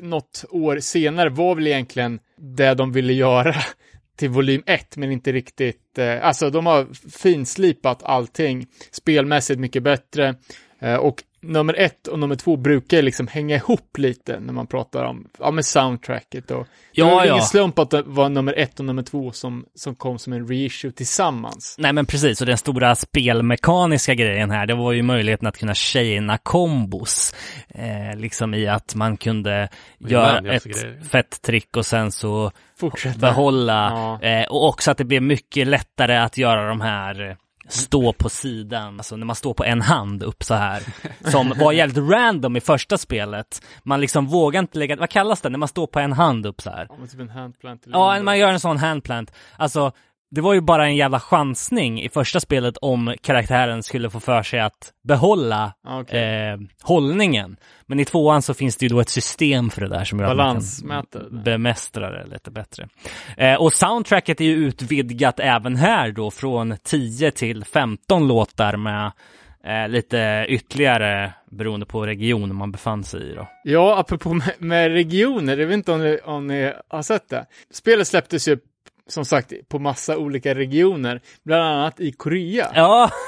något 0.00 0.44
år 0.50 0.78
senare 0.80 1.28
var 1.28 1.54
väl 1.54 1.66
egentligen 1.66 2.20
det 2.36 2.74
de 2.74 2.92
ville 2.92 3.12
göra 3.12 3.54
till 4.18 4.30
volym 4.30 4.62
1, 4.66 4.96
men 4.96 5.12
inte 5.12 5.32
riktigt. 5.32 5.98
Eh, 5.98 6.26
alltså, 6.26 6.50
de 6.50 6.66
har 6.66 6.86
finslipat 7.10 8.02
allting 8.02 8.66
spelmässigt 8.90 9.60
mycket 9.60 9.82
bättre 9.82 10.34
eh, 10.80 10.94
och 10.94 11.22
nummer 11.48 11.74
ett 11.78 12.06
och 12.06 12.18
nummer 12.18 12.34
två 12.36 12.56
brukar 12.56 13.02
liksom 13.02 13.26
hänga 13.26 13.56
ihop 13.56 13.98
lite 13.98 14.40
när 14.40 14.52
man 14.52 14.66
pratar 14.66 15.04
om, 15.04 15.28
ja 15.38 15.50
med 15.50 15.64
soundtracket 15.64 16.50
och 16.50 16.62
det 16.64 16.68
Ja, 16.92 17.10
var 17.10 17.24
ja. 17.24 17.32
ingen 17.32 17.44
slump 17.44 17.78
att 17.78 17.90
det 17.90 18.02
var 18.02 18.28
nummer 18.28 18.54
ett 18.58 18.78
och 18.80 18.84
nummer 18.86 19.02
två 19.02 19.32
som, 19.32 19.64
som 19.74 19.94
kom 19.94 20.18
som 20.18 20.32
en 20.32 20.48
reissue 20.48 20.92
tillsammans. 20.92 21.74
Nej 21.78 21.92
men 21.92 22.06
precis, 22.06 22.40
och 22.40 22.46
den 22.46 22.58
stora 22.58 22.94
spelmekaniska 22.94 24.14
grejen 24.14 24.50
här, 24.50 24.66
det 24.66 24.74
var 24.74 24.92
ju 24.92 25.02
möjligheten 25.02 25.48
att 25.48 25.58
kunna 25.58 25.74
chaina 25.74 26.38
kombos. 26.38 27.34
Eh, 27.68 28.16
liksom 28.16 28.54
i 28.54 28.66
att 28.68 28.94
man 28.94 29.16
kunde 29.16 29.68
göra 29.98 30.32
vänja 30.34 30.52
ett 30.52 30.64
grejer. 30.64 31.00
fett 31.10 31.42
trick 31.42 31.76
och 31.76 31.86
sen 31.86 32.12
så 32.12 32.50
Fortsätt. 32.80 33.16
behålla. 33.16 33.90
Ja. 34.22 34.28
Eh, 34.28 34.46
och 34.48 34.68
också 34.68 34.90
att 34.90 34.98
det 34.98 35.04
blev 35.04 35.22
mycket 35.22 35.66
lättare 35.66 36.16
att 36.16 36.38
göra 36.38 36.68
de 36.68 36.80
här 36.80 37.36
stå 37.68 38.12
på 38.12 38.28
sidan, 38.28 38.98
alltså 38.98 39.16
när 39.16 39.26
man 39.26 39.36
står 39.36 39.54
på 39.54 39.64
en 39.64 39.82
hand 39.82 40.22
upp 40.22 40.42
så 40.42 40.54
här. 40.54 40.82
Som 41.30 41.54
var 41.58 41.72
jävligt 41.72 42.10
random 42.10 42.56
i 42.56 42.60
första 42.60 42.98
spelet. 42.98 43.62
Man 43.82 44.00
liksom 44.00 44.26
vågar 44.26 44.60
inte 44.60 44.78
lägga, 44.78 44.96
vad 44.96 45.10
kallas 45.10 45.40
det, 45.40 45.48
när 45.48 45.58
man 45.58 45.68
står 45.68 45.86
på 45.86 46.00
en 46.00 46.12
hand 46.12 46.46
upp 46.46 46.60
så 46.60 46.70
här? 46.70 46.86
Ja, 46.90 47.06
typ 47.06 47.20
en 47.20 47.28
handplant. 47.28 47.82
Ja, 47.86 48.22
man 48.22 48.38
gör 48.38 48.52
en 48.52 48.60
sån 48.60 48.76
handplant. 48.76 49.32
Alltså, 49.56 49.92
det 50.30 50.40
var 50.40 50.54
ju 50.54 50.60
bara 50.60 50.86
en 50.86 50.96
jävla 50.96 51.20
chansning 51.20 52.02
i 52.02 52.08
första 52.08 52.40
spelet 52.40 52.76
om 52.76 53.14
karaktären 53.22 53.82
skulle 53.82 54.10
få 54.10 54.20
för 54.20 54.42
sig 54.42 54.60
att 54.60 54.92
behålla 55.08 55.72
Ja, 55.84 56.00
okej. 56.00 56.48
eh, 56.52 56.58
hållningen. 56.82 57.56
Men 57.86 58.00
i 58.00 58.04
tvåan 58.04 58.42
så 58.42 58.54
finns 58.54 58.76
det 58.76 58.84
ju 58.86 58.88
då 58.88 59.00
ett 59.00 59.08
system 59.08 59.70
för 59.70 59.80
det 59.80 59.88
där 59.88 60.04
som 60.04 60.20
gör 60.20 60.30
att 60.30 60.36
man 60.36 61.06
kan 61.12 61.42
bemästra 61.44 62.10
det 62.10 62.26
lite 62.32 62.50
bättre. 62.50 62.88
Eh, 63.36 63.54
och 63.54 63.72
soundtracket 63.72 64.40
är 64.40 64.44
ju 64.44 64.54
utvidgat 64.54 65.40
även 65.40 65.76
här 65.76 66.12
då 66.12 66.30
från 66.30 66.76
10 66.82 67.30
till 67.30 67.64
15 67.64 68.28
låtar 68.28 68.76
med 68.76 69.12
eh, 69.64 69.88
lite 69.88 70.46
ytterligare 70.48 71.32
beroende 71.50 71.86
på 71.86 72.06
region 72.06 72.54
man 72.56 72.72
befann 72.72 73.04
sig 73.04 73.30
i 73.30 73.34
då. 73.34 73.48
Ja, 73.64 73.98
apropå 73.98 74.34
med, 74.34 74.54
med 74.58 74.92
regioner, 74.92 75.56
jag 75.56 75.66
vet 75.66 75.74
inte 75.74 75.92
om 75.92 76.00
ni, 76.00 76.18
om 76.24 76.46
ni 76.46 76.72
har 76.88 77.02
sett 77.02 77.28
det. 77.28 77.46
Spelet 77.70 78.08
släpptes 78.08 78.48
ju 78.48 78.58
som 79.08 79.24
sagt 79.24 79.52
på 79.68 79.78
massa 79.78 80.16
olika 80.16 80.54
regioner, 80.54 81.20
bland 81.44 81.62
annat 81.62 82.00
i 82.00 82.12
Korea. 82.12 82.70
Ja, 82.74 83.10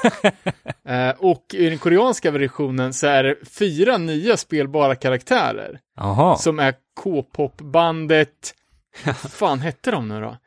Eh, 0.85 1.09
och 1.17 1.45
i 1.53 1.69
den 1.69 1.77
koreanska 1.77 2.31
versionen 2.31 2.93
så 2.93 3.07
är 3.07 3.23
det 3.23 3.35
fyra 3.49 3.97
nya 3.97 4.37
spelbara 4.37 4.95
karaktärer 4.95 5.79
jaha. 5.97 6.35
som 6.35 6.59
är 6.59 6.73
K-pop-bandet, 6.99 8.53
vad 9.05 9.15
fan 9.15 9.59
hette 9.59 9.91
de 9.91 10.07
nu 10.07 10.21
då? 10.21 10.37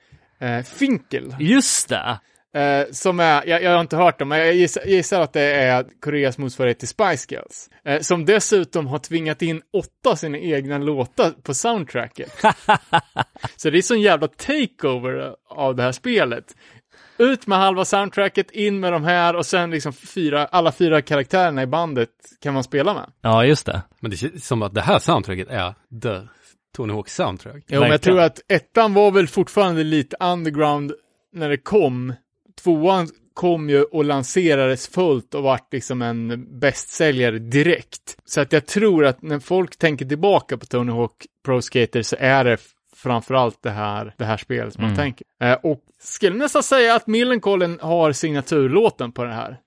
Eh, 0.47 0.63
Finkel. 0.63 1.37
Just 1.41 1.89
det. 1.89 2.21
Eh, 2.55 2.87
som 2.91 3.21
är, 3.21 3.47
jag, 3.47 3.63
jag 3.63 3.71
har 3.71 3.81
inte 3.81 3.97
hört 3.97 4.19
dem, 4.19 4.29
men 4.29 4.39
jag 4.39 4.55
gissar, 4.55 4.83
gissar 4.83 5.21
att 5.21 5.33
det 5.33 5.43
är 5.43 5.87
Koreas 6.01 6.39
motsvarighet 6.39 6.79
till 6.79 6.89
Spice 6.89 7.27
Girls. 7.35 7.71
Eh, 7.85 8.01
som 8.01 8.25
dessutom 8.25 8.87
har 8.87 8.99
tvingat 8.99 9.43
in 9.43 9.63
åtta 9.73 10.11
av 10.11 10.15
sina 10.15 10.39
egna 10.39 10.79
låtar 10.79 11.31
på 11.31 11.55
soundtracket. 11.55 12.33
Så 13.57 13.71
det 13.71 13.79
är 13.79 13.83
sån 13.83 14.01
jävla 14.01 14.29
takeover 14.29 15.35
av 15.49 15.77
det 15.77 15.83
här 15.83 15.93
spelet. 15.93 16.45
Ut 17.19 17.47
med 17.47 17.59
halva 17.59 17.85
soundtracket, 17.85 18.51
in 18.51 18.81
med 18.81 18.93
de 18.93 19.05
här 19.05 19.37
och 19.37 19.47
sen 19.47 19.71
liksom 19.71 19.93
fyra, 19.93 20.47
alla 20.47 20.73
fyra 20.73 21.03
karaktärerna 21.03 21.63
i 21.63 21.67
bandet 21.67 22.11
kan 22.43 22.55
man 22.55 22.65
spela 22.65 22.95
med. 22.95 23.13
Ja, 23.21 23.45
just 23.45 23.67
det. 23.67 23.83
Men 24.01 24.11
det 24.11 24.17
känns 24.17 24.47
som 24.47 24.63
att 24.63 24.75
det 24.75 24.81
här 24.81 24.99
soundtracket 24.99 25.49
är 25.49 25.75
the 26.03 26.29
Tony 26.77 26.93
Hawk 26.93 27.09
soundtrack. 27.09 27.65
Jo, 27.67 27.81
men 27.81 27.91
jag 27.91 28.03
tror 28.03 28.21
att 28.21 28.41
ettan 28.49 28.95
var 28.95 29.11
väl 29.11 29.29
fortfarande 29.29 29.85
lite 29.85 30.17
underground 30.21 30.93
när 31.33 31.49
det 31.49 31.57
kom. 31.57 32.13
Tvåan 32.63 33.09
kom 33.35 33.71
ju 33.71 33.83
och 33.83 34.05
lanserades 34.05 34.89
fullt 34.89 35.35
och 35.35 35.43
vart 35.43 35.73
liksom 35.73 36.03
en 36.03 36.47
bästsäljare 36.61 37.39
direkt. 37.39 38.17
Så 38.25 38.41
att 38.41 38.53
jag 38.53 38.67
tror 38.67 39.05
att 39.07 39.23
när 39.23 39.39
folk 39.39 39.77
tänker 39.77 40.05
tillbaka 40.05 40.57
på 40.57 40.67
Tony 40.67 40.93
Hawk 40.93 41.27
Pro 41.45 41.63
Skater 41.63 42.03
så 42.03 42.17
är 42.19 42.45
det 42.45 42.57
framförallt 42.97 43.63
det 43.63 43.71
här, 43.71 44.15
det 44.19 44.25
här 44.25 44.37
spelet 44.37 44.73
som 44.75 44.83
man 44.83 44.91
Mm. 44.93 44.99
tänker. 45.05 45.27
Eh, 45.43 45.53
och 45.63 45.81
skulle 46.03 46.37
nästan 46.37 46.63
säga 46.63 46.95
att 46.95 47.07
Millencolin 47.07 47.79
har 47.83 48.13
signaturlåten 48.13 49.13
på 49.13 49.25
det 49.25 49.33
här. 49.35 49.59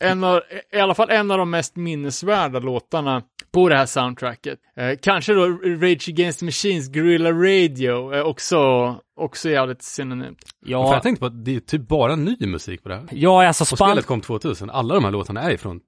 En 0.00 0.24
av, 0.24 0.40
I 0.72 0.78
alla 0.78 0.94
fall 0.94 1.10
en 1.10 1.30
av 1.30 1.38
de 1.38 1.50
mest 1.50 1.76
minnesvärda 1.76 2.58
låtarna 2.58 3.22
på 3.52 3.68
det 3.68 3.76
här 3.76 3.86
soundtracket. 3.86 4.58
Eh, 4.76 4.98
kanske 5.02 5.34
då 5.34 5.46
Rage 5.64 6.08
Against 6.08 6.38
the 6.38 6.44
Machines 6.44 6.88
Guerrilla 6.88 7.30
Radio 7.32 8.10
är 8.12 8.22
också, 8.22 8.96
också 9.16 9.50
jävligt 9.50 9.82
synonymt. 9.82 10.38
För 10.44 10.70
Ja, 10.70 10.94
jag 10.94 11.02
tänkte 11.02 11.20
på 11.20 11.26
att 11.26 11.44
det 11.44 11.56
är 11.56 11.60
typ 11.60 11.88
bara 11.88 12.16
ny 12.16 12.36
musik 12.40 12.82
på 12.82 12.88
det 12.88 12.94
här. 12.94 13.04
ja 13.10 13.46
alltså 13.46 13.62
Och 13.62 13.68
span... 13.68 13.88
spelet 13.90 14.06
kom 14.06 14.20
2000. 14.20 14.70
Alla 14.70 14.94
de 14.94 15.04
här 15.04 15.10
låtarna 15.10 15.42
är 15.50 15.56
från 15.56 15.80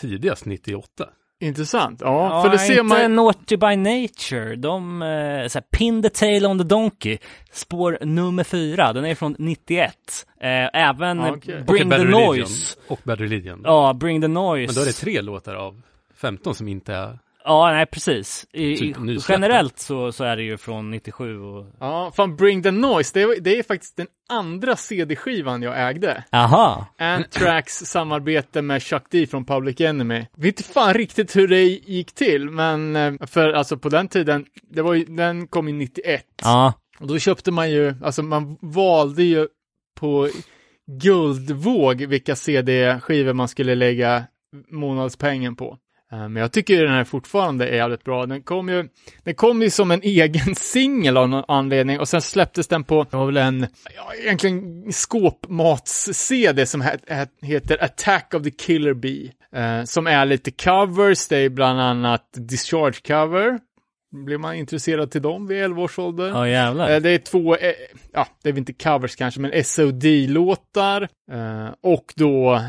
tidigast 0.00 0.44
98. 0.44 1.04
Intressant. 1.40 2.00
Ja, 2.00 2.28
Ja, 2.36 2.42
för 2.42 2.50
det 2.50 2.58
ser 2.58 2.72
inte 2.80 2.82
man... 3.08 3.14
Naughty 3.16 3.56
by 3.56 3.76
Nature. 3.76 4.56
De, 4.56 5.02
eh, 5.02 5.48
såhär, 5.48 5.64
Pin 5.78 6.02
the 6.02 6.08
Tail 6.10 6.46
on 6.46 6.58
the 6.58 6.64
Donkey. 6.64 7.18
Spår 7.52 7.98
nummer 8.02 8.44
fyra. 8.44 8.92
Den 8.92 9.04
är 9.04 9.14
från 9.14 9.36
91. 9.38 9.92
Eh, 10.40 10.48
även 10.74 11.18
Ja, 11.18 11.26
eh, 11.26 11.32
okej. 11.32 11.62
Bring 11.66 11.86
och 11.86 11.90
the 11.92 11.98
Religion. 11.98 12.26
Noise. 12.26 12.76
Och 12.88 13.00
Bad 13.04 13.20
Religion. 13.20 13.60
Ja, 13.64 13.92
Bring 13.94 14.20
the 14.22 14.28
Noise. 14.28 14.72
Men 14.72 14.74
då 14.74 14.80
är 14.80 14.86
det 14.86 14.92
tre 14.92 15.20
låtar 15.22 15.54
av 15.54 15.82
15 16.22 16.54
som 16.54 16.68
inte 16.68 16.94
är... 16.94 17.18
Ja, 17.44 17.70
nej 17.72 17.86
precis. 17.86 18.46
I, 18.52 18.76
Typ 18.76 18.96
generellt 19.28 19.78
så, 19.78 20.12
så 20.12 20.24
är 20.24 20.36
det 20.36 20.42
ju 20.42 20.56
från 20.56 20.90
97 20.90 21.40
och... 21.40 21.66
Ja, 21.80 22.12
fan 22.16 22.36
Bring 22.36 22.62
the 22.62 22.70
Noise, 22.70 23.10
det 23.14 23.22
är, 23.22 23.40
det 23.40 23.58
är 23.58 23.62
faktiskt 23.62 23.96
den 23.96 24.06
andra 24.28 24.76
CD-skivan 24.76 25.62
jag 25.62 25.88
ägde. 25.88 26.24
Aha. 26.32 26.86
Anthrax 26.98 27.72
samarbete 27.74 28.62
med 28.62 28.82
Chuck 28.82 29.02
D 29.10 29.26
från 29.26 29.44
Public 29.44 29.80
Enemy. 29.80 30.26
Vet 30.36 30.60
inte 30.60 30.72
fan 30.72 30.94
riktigt 30.94 31.36
hur 31.36 31.48
det 31.48 31.62
gick 31.64 32.12
till, 32.12 32.50
men 32.50 32.96
eh, 32.96 33.12
för 33.26 33.52
alltså 33.52 33.76
på 33.76 33.88
den 33.88 34.08
tiden, 34.08 34.46
det 34.62 34.82
var 34.82 34.94
ju, 34.94 35.04
den 35.04 35.46
kom 35.46 35.68
ju 35.68 35.74
91. 35.74 36.24
Ja. 36.42 36.72
Och 36.98 37.06
då 37.06 37.18
köpte 37.18 37.50
man 37.50 37.70
ju, 37.70 37.94
alltså 38.02 38.22
man 38.22 38.56
valde 38.60 39.22
ju 39.22 39.48
på 40.00 40.28
guldvåg 40.86 42.02
vilka 42.02 42.36
CD-skivor 42.36 43.32
man 43.32 43.48
skulle 43.48 43.74
lägga 43.74 44.24
månadspengen 44.70 45.56
på. 45.56 45.78
Eh, 46.12 46.28
Men 46.28 46.36
jag 46.36 46.52
tycker 46.52 46.82
den 46.84 46.92
här 46.94 47.04
fortfarande 47.04 47.68
är 47.68 47.76
jävligt 47.76 48.04
bra. 48.04 48.26
Den 48.26 48.42
kom 48.42 48.68
ju, 48.68 48.88
den 49.24 49.34
kom 49.34 49.62
ju 49.62 49.70
som 49.70 49.90
en 49.90 50.00
egen 50.02 50.54
singel 50.54 51.16
av 51.16 51.28
någon 51.28 51.44
anledning 51.48 52.00
och 52.00 52.08
sen 52.08 52.20
släpptes 52.22 52.68
den 52.68 52.84
på, 52.84 53.06
det 53.10 53.16
var 53.16 53.26
väl 53.26 53.36
en, 53.36 53.66
ja, 53.96 54.14
egentligen 54.22 54.92
skåpmats-CD 54.92 56.66
som 56.66 56.82
he- 56.82 56.98
he- 57.08 57.28
heter 57.46 57.84
Attack 57.84 58.34
of 58.34 58.42
the 58.42 58.50
Killer 58.50 58.94
Bee. 58.94 59.30
eh, 59.56 59.84
som 59.84 60.06
är 60.06 60.24
lite 60.26 60.50
covers, 60.50 61.28
det 61.28 61.36
är 61.38 61.48
bland 61.48 61.80
annat 61.80 62.28
Discharge 62.36 63.00
cover. 63.06 63.58
Blir 64.24 64.38
man 64.38 64.54
intresserad 64.54 65.10
till 65.10 65.22
dem 65.22 65.46
vid 65.46 65.62
11 65.62 65.82
års 65.82 65.98
ålder? 65.98 66.28
Ja, 66.28 66.48
jävlar. 66.48 66.90
Eh, 66.90 67.00
Det 67.00 67.10
är 67.10 67.18
två, 67.18 67.56
eh, 67.56 67.72
ja, 68.12 68.26
det 68.42 68.48
är 68.48 68.52
väl 68.52 68.58
inte 68.58 68.72
covers 68.72 69.16
kanske, 69.16 69.40
men 69.40 69.64
SOD-låtar 69.64 71.02
eh, 71.32 71.68
och 71.82 72.12
då 72.16 72.60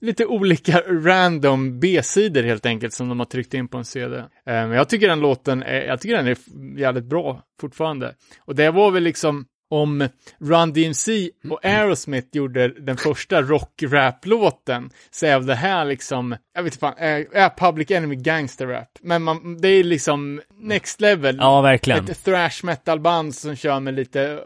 lite 0.00 0.26
olika 0.26 0.80
random 0.88 1.80
B-sidor 1.80 2.42
helt 2.42 2.66
enkelt 2.66 2.94
som 2.94 3.08
de 3.08 3.18
har 3.18 3.26
tryckt 3.26 3.54
in 3.54 3.68
på 3.68 3.78
en 3.78 3.84
CD. 3.84 4.16
Eh, 4.16 4.24
Men 4.44 4.70
jag 4.70 4.88
tycker 4.88 5.08
den 5.08 5.20
låten, 5.20 5.62
är, 5.62 5.82
jag 5.82 6.00
tycker 6.00 6.16
den 6.16 6.26
är 6.26 6.36
jävligt 6.80 7.04
bra 7.04 7.42
fortfarande. 7.60 8.14
Och 8.40 8.54
det 8.54 8.70
var 8.70 8.90
väl 8.90 9.02
liksom 9.02 9.46
om 9.70 10.08
Run 10.40 10.72
DMC 10.72 11.30
och 11.50 11.64
Aerosmith 11.64 12.28
gjorde 12.32 12.68
den 12.68 12.96
första 12.96 13.42
rock-rap-låten 13.42 14.90
så 15.10 15.26
är 15.26 15.40
det 15.40 15.54
här 15.54 15.84
liksom, 15.84 16.36
jag 16.54 16.62
vet 16.62 16.72
inte 16.72 16.80
fan, 16.80 16.94
är, 16.96 17.48
Public 17.58 17.90
Enemy 17.90 18.14
gangster-rap. 18.16 18.98
Men 19.02 19.22
man, 19.22 19.60
det 19.60 19.68
är 19.68 19.84
liksom 19.84 20.40
next 20.60 21.00
level. 21.00 21.36
Ja, 21.40 21.60
verkligen. 21.60 22.04
Ett 22.04 22.24
thrash 22.24 22.60
metal-band 22.64 23.34
som 23.34 23.56
kör 23.56 23.80
med 23.80 23.94
lite 23.94 24.40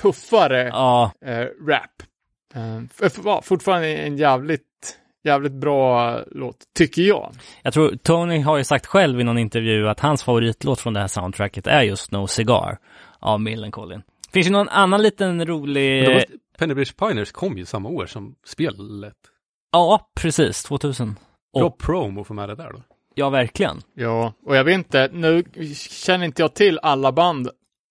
tuffare 0.00 0.68
Ja, 0.68 1.12
eh, 1.26 1.46
rap. 1.68 2.02
Eh, 2.54 3.40
fortfarande 3.42 3.88
en 3.88 4.16
jävligt, 4.16 4.98
jävligt 5.24 5.52
bra 5.52 6.18
låt, 6.30 6.56
tycker 6.76 7.02
jag. 7.02 7.32
jag 7.62 7.72
tror 7.74 7.96
Tony 8.02 8.40
har 8.40 8.58
ju 8.58 8.64
sagt 8.64 8.86
själv 8.86 9.20
i 9.20 9.24
någon 9.24 9.38
intervju 9.38 9.88
att 9.88 10.00
hans 10.00 10.22
favoritlåt 10.22 10.80
från 10.80 10.92
det 10.94 11.00
här 11.00 11.08
soundtracket 11.08 11.66
är 11.66 11.82
just 11.82 12.10
No 12.10 12.26
Cigar 12.26 12.78
av 13.18 13.40
Millencolin. 13.40 14.02
Finns 14.32 14.46
ju 14.46 14.50
någon 14.50 14.68
annan 14.68 15.02
liten 15.02 15.46
rolig... 15.46 16.24
Pennybridge 16.58 16.92
Pioneers 16.98 17.32
kom 17.32 17.58
ju 17.58 17.64
samma 17.64 17.88
år 17.88 18.06
som 18.06 18.34
spelet. 18.46 19.14
Ja, 19.72 20.10
precis. 20.14 20.62
2000. 20.62 21.16
Bra 21.54 21.64
Och, 21.64 21.78
promo 21.78 22.24
för 22.24 22.34
med 22.34 22.48
det 22.48 22.54
där 22.54 22.72
då. 22.72 22.82
ja, 23.14 23.30
verkligen. 23.30 23.80
Ja, 23.94 24.32
och 24.46 24.56
jag 24.56 24.64
vet 24.64 24.74
inte, 24.74 25.10
nu 25.12 25.44
känner 25.74 26.24
inte 26.24 26.42
jag 26.42 26.54
till 26.54 26.78
alla 26.82 27.12
band 27.12 27.50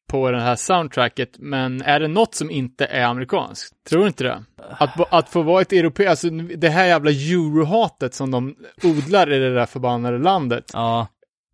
på 0.10 0.32
det 0.32 0.42
här 0.42 0.56
soundtracket, 0.56 1.36
men 1.40 1.82
är 1.82 2.00
det 2.00 2.08
något 2.08 2.36
som 2.36 2.52
inte 2.52 2.86
är 2.86 3.04
amerikanskt? 3.04 3.74
Tror 3.90 4.02
du 4.02 4.08
inte 4.08 4.24
det? 4.24 4.44
Att, 4.58 5.14
att 5.14 5.30
få 5.30 5.42
vara 5.42 5.62
ett 5.62 5.74
europeiskt, 5.74 6.10
alltså 6.10 6.30
det 6.30 6.70
här 6.70 6.86
jävla 6.86 7.12
eurohatet 7.12 8.14
som 8.14 8.32
de 8.32 8.56
odlar 8.84 9.34
i 9.34 9.40
det 9.40 9.54
där 9.54 9.66
förbannade 9.66 10.18
landet, 10.18 10.72
Ja, 10.74 11.08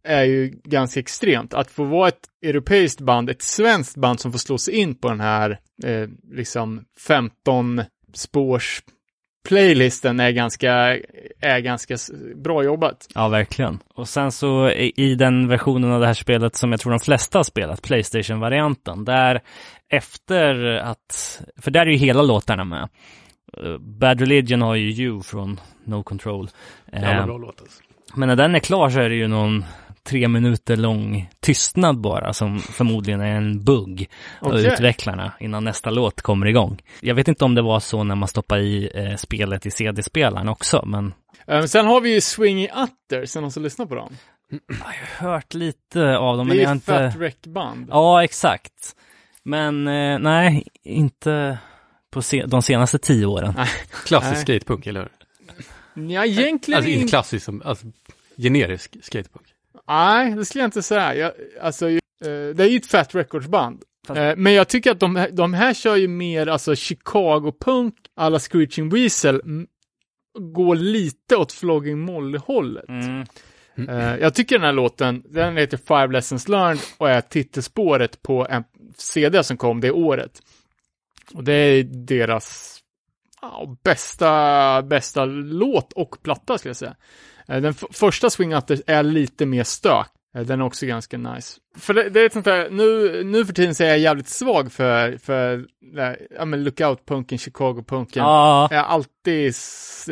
är 0.05 0.23
ju 0.23 0.59
ganska 0.63 0.99
extremt. 0.99 1.53
Att 1.53 1.71
få 1.71 1.83
vara 1.83 2.07
ett 2.07 2.27
europeiskt 2.45 3.01
band, 3.01 3.29
ett 3.29 3.41
svenskt 3.41 3.97
band 3.97 4.19
som 4.19 4.31
får 4.31 4.39
slå 4.39 4.57
sig 4.57 4.73
in 4.73 4.95
på 4.95 5.09
den 5.09 5.19
här, 5.19 5.59
eh, 5.83 6.09
liksom 6.31 6.81
15 7.07 7.81
spårs 8.13 8.83
playlisten 9.45 10.19
är 10.19 10.31
ganska, 10.31 10.73
är 11.41 11.59
ganska 11.59 11.95
bra 12.35 12.63
jobbat. 12.63 13.07
Ja, 13.15 13.27
verkligen. 13.27 13.79
Och 13.95 14.07
sen 14.07 14.31
så 14.31 14.69
i, 14.69 14.93
i 14.95 15.15
den 15.15 15.47
versionen 15.47 15.91
av 15.91 15.99
det 15.99 16.07
här 16.07 16.13
spelet 16.13 16.55
som 16.55 16.71
jag 16.71 16.79
tror 16.79 16.91
de 16.91 16.99
flesta 16.99 17.39
har 17.39 17.43
spelat, 17.43 17.81
Playstation-varianten, 17.81 19.05
där 19.05 19.41
efter 19.89 20.75
att, 20.75 21.41
för 21.57 21.71
där 21.71 21.81
är 21.81 21.91
ju 21.91 21.97
hela 21.97 22.21
låtarna 22.21 22.63
med. 22.63 22.89
Eh, 23.63 23.77
Bad 23.79 24.19
Religion 24.19 24.61
har 24.61 24.75
ju 24.75 25.03
You 25.03 25.21
från 25.23 25.59
No 25.85 26.03
Control. 26.03 26.49
Jävla 26.93 27.19
Eh, 27.19 27.25
bra 27.25 27.37
låt 27.37 27.61
alltså. 27.61 27.81
Men 28.15 28.27
när 28.27 28.35
den 28.35 28.55
är 28.55 28.59
klar 28.59 28.89
så 28.89 28.99
är 28.99 29.09
det 29.09 29.15
ju 29.15 29.27
någon 29.27 29.65
tre 30.05 30.27
minuter 30.27 30.75
lång 30.77 31.29
tystnad 31.39 31.97
bara 32.01 32.33
som 32.33 32.59
förmodligen 32.59 33.21
är 33.21 33.35
en 33.35 33.63
bugg 33.63 34.09
av 34.39 34.57
utvecklarna 34.59 35.31
innan 35.39 35.63
nästa 35.63 35.89
låt 35.89 36.21
kommer 36.21 36.45
igång. 36.47 36.81
Jag 37.01 37.15
vet 37.15 37.27
inte 37.27 37.45
om 37.45 37.55
det 37.55 37.61
var 37.61 37.79
så 37.79 38.03
när 38.03 38.15
man 38.15 38.27
stoppade 38.27 38.61
i 38.61 38.89
eh, 38.93 39.15
spelet 39.15 39.65
i 39.65 39.71
CD-spelaren 39.71 40.49
också, 40.49 40.83
men 40.85 41.13
Eh, 41.47 41.63
sen 41.63 41.85
har 41.85 42.01
vi 42.01 42.13
ju 42.13 42.21
Swingy 42.21 42.67
Utters, 42.67 43.35
är 43.35 43.41
någon 43.41 43.51
som 43.51 43.63
lyssnar 43.63 43.85
på 43.85 43.95
dem? 43.95 44.17
jag 44.67 44.85
har 45.27 45.31
hört 45.31 45.53
lite 45.53 46.17
av 46.17 46.37
dem, 46.37 46.47
men 46.47 46.57
det 46.57 46.63
jag 46.63 46.63
är 46.63 46.67
har 46.67 46.75
inte... 46.75 47.11
Fat 47.11 47.15
Wreck-band. 47.15 47.87
Ja, 47.91 48.23
exakt. 48.23 48.95
Men 49.43 49.87
eh, 49.87 50.19
nej, 50.19 50.63
inte 50.83 51.57
på 52.11 52.21
se- 52.21 52.45
de 52.45 52.61
senaste 52.61 52.97
tio 52.97 53.25
åren. 53.25 53.53
Klassisk 54.05 54.41
skatepunk, 54.41 54.87
eller 54.87 54.99
hur? 54.99 55.09
Ja, 56.11 56.25
egentligen 56.25 56.77
Alltså 56.77 56.89
inte 56.91 57.01
inte. 57.01 57.09
klassisk 57.11 57.45
som, 57.45 57.61
alltså 57.65 57.85
generisk 58.37 58.95
skatepunk. 59.01 59.45
Nej, 59.87 60.31
det 60.35 60.45
skulle 60.45 60.61
jag 60.61 60.67
inte 60.67 60.81
säga. 60.83 61.15
Jag, 61.15 61.31
alltså, 61.61 61.89
eh, 61.89 61.99
det 62.55 62.63
är 62.63 62.67
ju 62.67 62.77
ett 62.77 62.85
Fat 62.85 63.15
Records-band. 63.15 63.83
Eh, 64.09 64.33
men 64.37 64.53
jag 64.53 64.67
tycker 64.67 64.91
att 64.91 64.99
de, 64.99 65.15
här- 65.15 65.31
de 65.31 65.53
här 65.53 65.73
kör 65.73 65.95
ju 65.95 66.07
mer, 66.07 66.47
alltså 66.47 66.75
Chicago-punk, 66.75 67.93
alla 68.15 68.39
Screeching 68.39 68.89
Weasel, 68.89 69.41
går 70.39 70.75
lite 70.75 71.35
åt 71.35 71.51
Flogging 71.51 71.99
Molly-hållet. 71.99 72.89
Mm. 72.89 73.25
Eh, 73.89 74.15
jag 74.17 74.33
tycker 74.33 74.55
den 74.55 74.65
här 74.65 74.73
låten, 74.73 75.23
den 75.29 75.57
heter 75.57 75.77
Five 75.77 76.07
Lessons 76.07 76.47
Learned 76.47 76.79
och 76.97 77.09
är 77.09 77.21
titelspåret 77.21 78.21
på 78.21 78.47
en 78.49 78.63
CD 78.97 79.43
som 79.43 79.57
kom 79.57 79.81
det 79.81 79.91
året. 79.91 80.41
Och 81.33 81.43
det 81.43 81.53
är 81.53 81.83
deras 81.83 82.74
bästa, 83.83 84.81
bästa 84.81 85.25
låt 85.25 85.93
och 85.93 86.17
platta 86.23 86.57
skulle 86.57 86.69
jag 86.69 86.75
säga. 86.77 86.95
Eh, 87.47 87.61
Den 87.61 87.73
första 87.73 88.29
Swing 88.29 88.53
Utters 88.53 88.81
är 88.87 89.03
lite 89.03 89.45
mer 89.45 89.63
stök. 89.63 90.07
Eh, 90.35 90.41
Den 90.41 90.61
är 90.61 90.65
också 90.65 90.85
ganska 90.85 91.17
nice. 91.17 91.59
För 91.77 91.93
det, 91.93 92.09
det 92.09 92.21
är 92.21 92.25
ett 92.25 92.33
sånt 92.33 92.45
där, 92.45 92.69
nu, 92.69 93.23
nu 93.23 93.45
för 93.45 93.53
tiden 93.53 93.75
så 93.75 93.83
är 93.83 93.87
jag 93.87 93.99
jävligt 93.99 94.27
svag 94.27 94.71
för, 94.71 95.17
för 95.17 95.65
här, 95.95 96.27
ja 96.37 96.45
men 96.45 96.63
Lookout-punken, 96.63 97.37
Chicago-punken. 97.37 98.23
Jag 98.71 98.83
har 98.83 98.87
alltid, 99.29 99.53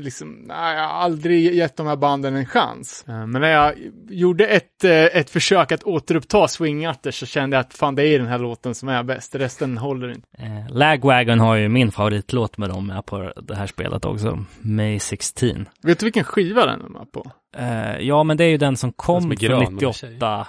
liksom, 0.03 0.30
nej, 0.48 0.76
jag 0.76 0.81
har 0.84 0.90
aldrig 0.90 1.53
gett 1.56 1.77
de 1.77 1.88
här 1.88 1.95
banden 1.95 2.35
en 2.35 2.45
chans. 2.45 3.06
Eh, 3.07 3.27
Men 3.27 3.41
när 3.41 3.49
jag 3.52 3.73
gjorde 4.10 4.45
ett, 4.48 4.84
eh, 4.84 4.91
ett 4.91 5.30
försök 5.30 5.72
att 5.72 5.84
återuppta 5.84 6.48
Swing 6.48 6.85
Utters 6.88 7.19
så 7.19 7.26
kände 7.26 7.57
jag 7.57 7.61
att 7.61 7.73
fan 7.73 7.95
det 7.95 8.07
är 8.07 8.19
den 8.19 8.27
här 8.27 8.40
låten 8.40 8.76
som 8.76 8.90
är 8.90 9.03
bäst, 9.03 9.35
resten 9.35 9.77
håller 9.77 10.10
inte. 10.10 10.27
eh, 10.38 10.69
Lagwagon 10.76 11.40
har 11.40 11.56
ju 11.56 11.69
min 11.69 11.91
favoritlåt 11.91 12.57
med 12.57 12.69
dem 12.69 12.88
med 12.88 13.06
på 13.06 13.34
det 13.48 13.56
här 13.56 13.68
spelet 13.68 14.06
också, 14.06 14.45
May 14.60 14.99
16. 14.99 15.69
Vet 15.84 15.99
du 15.99 16.06
vilken 16.06 16.23
skiva 16.23 16.65
den 16.65 16.81
är 16.81 16.90
med 16.90 17.11
på? 17.11 17.31
Eh, 17.57 17.98
ja, 18.07 18.23
men 18.23 18.38
det 18.38 18.44
är 18.44 18.49
ju 18.49 18.57
den 18.57 18.77
som 18.77 18.88
Den 18.90 18.94
kom 18.94 19.22
som 19.22 19.31
är 19.31 19.35
från 19.35 19.48
grön 19.48 19.60
med 19.60 19.68
en 19.68 19.73
98. 19.73 20.48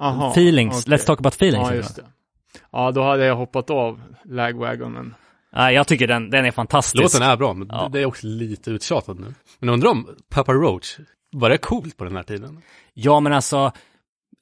Aha, 0.00 0.30
feelings, 0.30 0.86
okej. 0.86 0.96
Let's 0.98 1.06
talk 1.06 1.18
about 1.18 1.34
feelings. 1.34 1.68
Ja, 1.70 1.74
just 1.74 1.96
den. 1.96 2.04
det. 2.04 2.10
Ja, 2.72 2.90
då 2.90 3.02
hade 3.02 3.24
jag 3.24 3.36
hoppat 3.36 3.70
av 3.70 4.00
Lagwagonen. 4.24 5.14
Nej, 5.52 5.74
jag 5.74 5.86
tycker 5.86 6.06
den, 6.06 6.30
den 6.30 6.44
är 6.44 6.50
fantastisk. 6.50 7.02
Låten 7.02 7.22
är 7.22 7.36
bra, 7.36 7.54
men 7.54 7.68
Ja. 7.72 7.88
det 7.92 8.00
är 8.00 8.06
också 8.06 8.26
lite 8.26 8.70
uttjatat 8.70 9.18
nu. 9.18 9.34
Men 9.58 9.68
undrar 9.68 9.90
om 9.90 10.08
Papa 10.30 10.52
Roach, 10.52 10.96
var 11.32 11.50
det 11.50 11.58
coolt 11.58 11.96
på 11.96 12.04
den 12.04 12.16
här 12.16 12.22
tiden? 12.22 12.62
Ja, 12.94 13.20
men 13.20 13.32
alltså, 13.32 13.72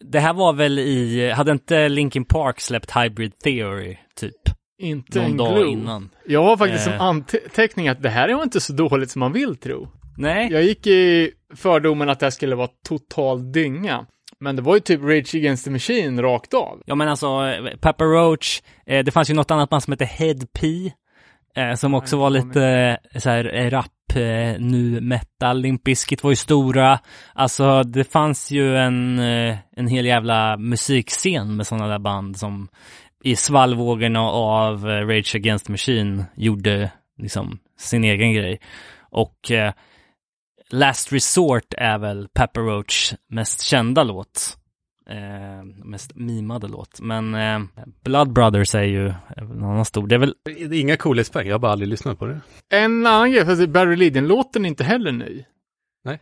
det 0.04 0.20
här 0.20 0.32
var 0.32 0.52
väl 0.52 0.78
i, 0.78 1.30
hade 1.30 1.52
inte 1.52 1.88
Linkin 1.88 2.24
Park 2.24 2.60
släppt 2.60 2.96
Hybrid 2.96 3.38
Theory, 3.38 3.96
typ? 4.16 4.34
Inte 4.82 5.18
Någon 5.18 5.30
en 5.30 5.36
dag 5.36 5.54
glue. 5.56 5.68
innan. 5.70 6.10
Jag 6.26 6.42
har 6.44 6.56
faktiskt 6.56 6.86
Eh. 6.86 6.92
som 6.98 7.06
anteckning 7.06 7.88
att 7.88 8.02
det 8.02 8.08
här 8.08 8.28
är 8.28 8.42
inte 8.42 8.60
så 8.60 8.72
dåligt 8.72 9.10
som 9.10 9.20
man 9.20 9.32
vill 9.32 9.56
tro. 9.56 9.88
Nej. 10.16 10.52
Jag 10.52 10.62
gick 10.62 10.86
i 10.86 11.30
fördomen 11.56 12.08
att 12.08 12.20
det 12.20 12.26
här 12.26 12.30
skulle 12.30 12.54
vara 12.56 12.68
total 12.88 13.52
dynga. 13.52 14.06
Men 14.40 14.56
det 14.56 14.62
var 14.62 14.74
ju 14.74 14.80
typ 14.80 15.02
Rage 15.02 15.34
Against 15.34 15.64
the 15.64 15.70
Machine 15.70 16.22
rakt 16.22 16.54
av. 16.54 16.82
Ja, 16.86 16.94
men 16.94 17.08
alltså, 17.08 17.54
Papa 17.80 18.04
Roach, 18.04 18.62
eh, 18.86 19.04
det 19.04 19.10
fanns 19.10 19.30
ju 19.30 19.34
något 19.34 19.50
annat 19.50 19.70
band 19.70 19.82
som 19.82 19.92
hette 19.92 20.04
Head 20.04 20.38
P, 20.60 20.92
eh, 21.56 21.74
som 21.74 21.94
också 21.94 22.16
var 22.16 22.30
lite 22.30 22.64
eh, 23.12 23.20
så 23.20 23.30
här 23.30 23.54
eh, 23.54 23.70
rap, 23.70 23.86
eh, 24.14 24.60
nu 24.60 25.00
metal, 25.00 25.60
Limp 25.60 25.84
Bizkit 25.84 26.22
var 26.22 26.30
ju 26.30 26.36
stora. 26.36 26.98
Alltså, 27.34 27.82
det 27.82 28.04
fanns 28.04 28.50
ju 28.50 28.76
en, 28.76 29.18
eh, 29.18 29.56
en 29.76 29.88
hel 29.88 30.06
jävla 30.06 30.56
musikscen 30.56 31.56
med 31.56 31.66
sådana 31.66 31.88
där 31.88 31.98
band 31.98 32.36
som 32.36 32.68
i 33.24 33.36
svallvågorna 33.36 34.20
av 34.30 34.84
Rage 34.84 35.34
Against 35.36 35.66
the 35.66 35.72
Machine 35.72 36.24
gjorde 36.36 36.90
liksom 37.18 37.58
sin 37.78 38.04
egen 38.04 38.32
grej. 38.32 38.60
Och 39.10 39.50
Last 40.70 41.12
Resort 41.12 41.74
är 41.76 41.98
väl 41.98 42.28
Pepper 42.34 42.60
Roach 42.60 43.14
mest 43.28 43.62
kända 43.62 44.02
låt. 44.04 44.56
Eh, 45.10 45.64
mest 45.84 46.14
mimade 46.14 46.68
låt. 46.68 47.00
Men 47.00 47.34
eh, 47.34 47.60
Blood 48.04 48.32
Brothers 48.32 48.74
är 48.74 48.82
ju 48.82 49.06
en 49.36 49.64
annan 49.64 49.84
stor. 49.84 50.06
Det 50.06 50.14
är 50.14 50.18
väl, 50.18 50.34
Det 50.44 50.50
är 50.62 50.72
inga 50.72 50.96
coolhetspoäng, 50.96 51.46
jag 51.46 51.54
har 51.54 51.58
bara 51.58 51.72
aldrig 51.72 51.88
lyssnat 51.88 52.18
på 52.18 52.26
det. 52.26 52.40
En 52.70 53.06
annan 53.06 53.32
grej, 53.32 53.44
för 53.44 53.66
Barry 53.66 53.96
Lydian-låten 53.96 54.64
är 54.64 54.68
inte 54.68 54.84
heller 54.84 55.12
ny. 55.12 55.44
Nej. 56.04 56.20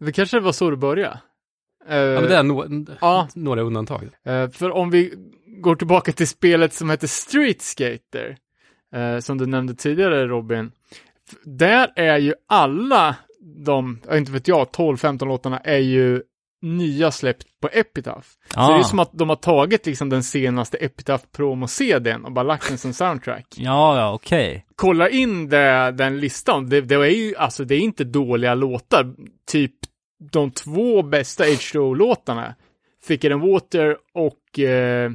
Det 0.00 0.12
kanske 0.12 0.40
var 0.40 0.52
så 0.52 0.70
det 0.70 0.76
började. 0.76 1.20
Eh, 1.88 1.96
Ja, 1.96 2.20
men 2.20 2.30
det 2.30 2.36
är 2.36 2.42
no 2.42 2.86
ja. 3.00 3.28
några 3.34 3.62
undantag. 3.62 4.08
Eh, 4.24 4.50
för 4.50 4.70
om 4.70 4.90
vi 4.90 5.14
går 5.46 5.76
tillbaka 5.76 6.12
till 6.12 6.28
spelet 6.28 6.72
som 6.74 6.90
heter 6.90 7.06
Street 7.06 7.62
Skater, 7.62 8.36
eh, 8.94 9.18
som 9.18 9.38
du 9.38 9.46
nämnde 9.46 9.74
tidigare 9.74 10.26
Robin, 10.26 10.72
där 11.44 11.92
är 11.96 12.18
ju 12.18 12.34
alla 12.48 13.16
de, 13.40 14.00
inte 14.12 14.32
vet 14.32 14.48
jag, 14.48 14.66
12-15 14.66 15.26
låtarna 15.26 15.58
är 15.58 15.78
ju 15.78 16.22
nya 16.62 17.10
släppt 17.10 17.46
på 17.60 17.68
Epitaph. 17.72 18.28
Så 18.54 18.60
det 18.60 18.72
är 18.72 18.76
ju 18.76 18.84
som 18.84 18.98
att 18.98 19.10
de 19.12 19.28
har 19.28 19.36
tagit 19.36 19.86
liksom 19.86 20.08
den 20.08 20.22
senaste 20.22 20.76
Epitaph 20.76 21.24
promo-CDn 21.36 22.24
och 22.24 22.32
bara 22.32 22.42
lagt 22.42 22.68
den 22.68 22.78
som 22.78 22.92
soundtrack. 22.92 23.46
ja, 23.56 23.98
ja, 23.98 24.12
okej. 24.14 24.66
Kolla 24.76 25.08
in 25.08 25.48
det, 25.48 25.92
den 25.92 26.20
listan, 26.20 26.68
det, 26.68 26.80
det 26.80 26.94
är 26.94 27.04
ju, 27.04 27.36
alltså 27.36 27.64
det 27.64 27.74
är 27.74 27.80
inte 27.80 28.04
dåliga 28.04 28.54
låtar. 28.54 29.14
Typ 29.50 29.74
de 30.32 30.50
två 30.50 31.02
bästa 31.02 31.44
H2O-låtarna, 31.44 32.54
Thicker 33.06 33.30
than 33.30 33.40
Water 33.40 33.96
och 34.14 34.58
eh, 34.58 35.12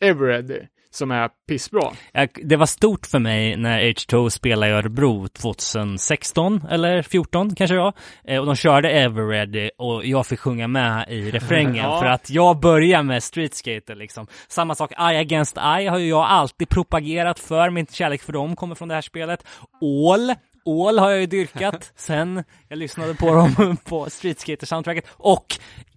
Everready, 0.00 0.60
som 0.98 1.10
är 1.10 1.30
pissbra. 1.48 1.92
Det 2.42 2.56
var 2.56 2.66
stort 2.66 3.06
för 3.06 3.18
mig 3.18 3.56
när 3.56 3.80
H2O 3.80 4.28
spelade 4.28 4.72
i 4.72 4.74
Örebro 4.74 5.28
2016 5.28 6.66
eller 6.70 7.02
14 7.02 7.54
kanske 7.54 7.74
det 7.74 7.80
var. 7.80 7.92
Eh, 8.24 8.40
och 8.40 8.46
de 8.46 8.56
körde 8.56 8.90
Everready 8.90 9.70
och 9.78 10.06
jag 10.06 10.26
fick 10.26 10.40
sjunga 10.40 10.68
med 10.68 11.06
i 11.08 11.30
refrängen 11.30 11.76
Ja. 11.84 12.00
för 12.00 12.06
att 12.06 12.30
jag 12.30 12.60
började 12.60 13.02
med 13.04 13.22
Street 13.22 13.54
Skater 13.54 13.94
liksom. 13.94 14.26
Samma 14.48 14.74
sak, 14.74 14.92
Eye 14.92 15.20
Against 15.20 15.56
Eye 15.56 15.90
har 15.90 15.98
ju 15.98 16.08
jag 16.08 16.24
alltid 16.24 16.68
propagerat 16.68 17.38
för. 17.38 17.70
Min 17.70 17.86
kärlek 17.86 18.22
för 18.22 18.32
dem 18.32 18.56
kommer 18.56 18.74
från 18.74 18.88
det 18.88 18.94
här 18.94 19.02
spelet. 19.02 19.44
All 20.10 20.34
All 20.66 20.98
har 20.98 21.10
jag 21.10 21.20
ju 21.20 21.26
dyrkat 21.26 21.92
sen 21.96 22.44
jag 22.68 22.78
lyssnade 22.78 23.14
på 23.14 23.34
dem 23.34 23.76
på 23.84 24.10
Street 24.10 24.40
Skater 24.40 24.66
soundtracket. 24.66 25.04
Och 25.10 25.46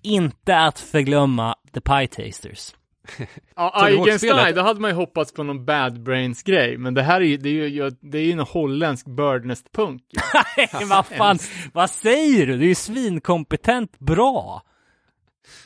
inte 0.01 0.57
att 0.57 0.79
förglömma 0.79 1.55
The 1.73 1.81
Pie 1.81 2.07
Tasters. 2.07 2.73
Ja? 3.55 3.89
I, 3.89 4.53
då 4.53 4.61
hade 4.61 4.79
man 4.79 4.89
ju 4.89 4.95
hoppats 4.95 5.33
på 5.33 5.43
någon 5.43 5.65
Bad 5.65 6.03
Brains-grej, 6.03 6.77
men 6.77 6.93
det 6.93 7.03
här 7.03 7.21
är 7.21 7.25
ju, 7.25 7.37
det 7.37 7.49
är 7.49 7.67
ju, 7.67 7.89
det 7.89 8.17
är 8.17 8.23
ju 8.23 8.31
en 8.31 8.39
holländsk 8.39 9.05
birdnest-punk. 9.05 10.01
Nej, 10.57 10.69
vad 10.89 11.05
fan, 11.05 11.39
vad 11.73 11.89
säger 11.89 12.47
du? 12.47 12.57
Det 12.57 12.65
är 12.65 12.67
ju 12.67 12.75
svinkompetent 12.75 13.99
bra. 13.99 14.61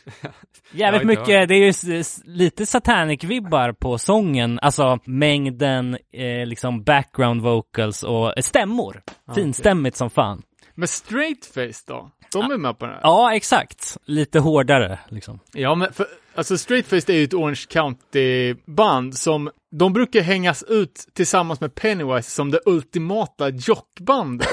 Jävligt 0.71 1.01
Ja, 1.01 1.07
mycket, 1.07 1.49
det 1.49 1.55
är 1.55 1.91
ju 1.91 2.03
lite 2.25 2.65
satanic-vibbar 2.65 3.73
på 3.73 3.97
sången, 3.97 4.59
alltså 4.61 4.99
mängden 5.05 5.97
eh, 6.11 6.45
liksom 6.45 6.83
background 6.83 7.41
vocals 7.41 8.03
och 8.03 8.37
eh, 8.37 8.41
stämmor. 8.41 9.01
Finstämmigt 9.35 9.97
som 9.97 10.09
fan. 10.09 10.41
Men 10.75 10.87
Straight 10.87 11.45
Face 11.45 11.83
då? 11.87 12.11
De 12.31 12.51
är 12.51 12.57
med 12.57 12.79
på 12.79 12.85
den 12.85 12.93
här? 12.93 13.01
Ja, 13.03 13.35
exakt. 13.35 13.97
Lite 14.05 14.39
hårdare 14.39 14.99
liksom. 15.09 15.39
Ja, 15.53 15.75
men 15.75 15.93
för, 15.93 16.05
alltså 16.35 16.57
Straight 16.57 16.87
Face 16.87 17.11
är 17.13 17.13
ju 17.17 17.23
ett 17.23 17.33
Orange 17.33 17.65
County-band 17.69 19.17
som, 19.17 19.49
de 19.71 19.93
brukar 19.93 20.21
hängas 20.21 20.63
ut 20.63 21.05
tillsammans 21.13 21.61
med 21.61 21.75
Pennywise 21.75 22.31
som 22.31 22.51
det 22.51 22.59
ultimata 22.65 23.49
jockbandet. 23.49 24.47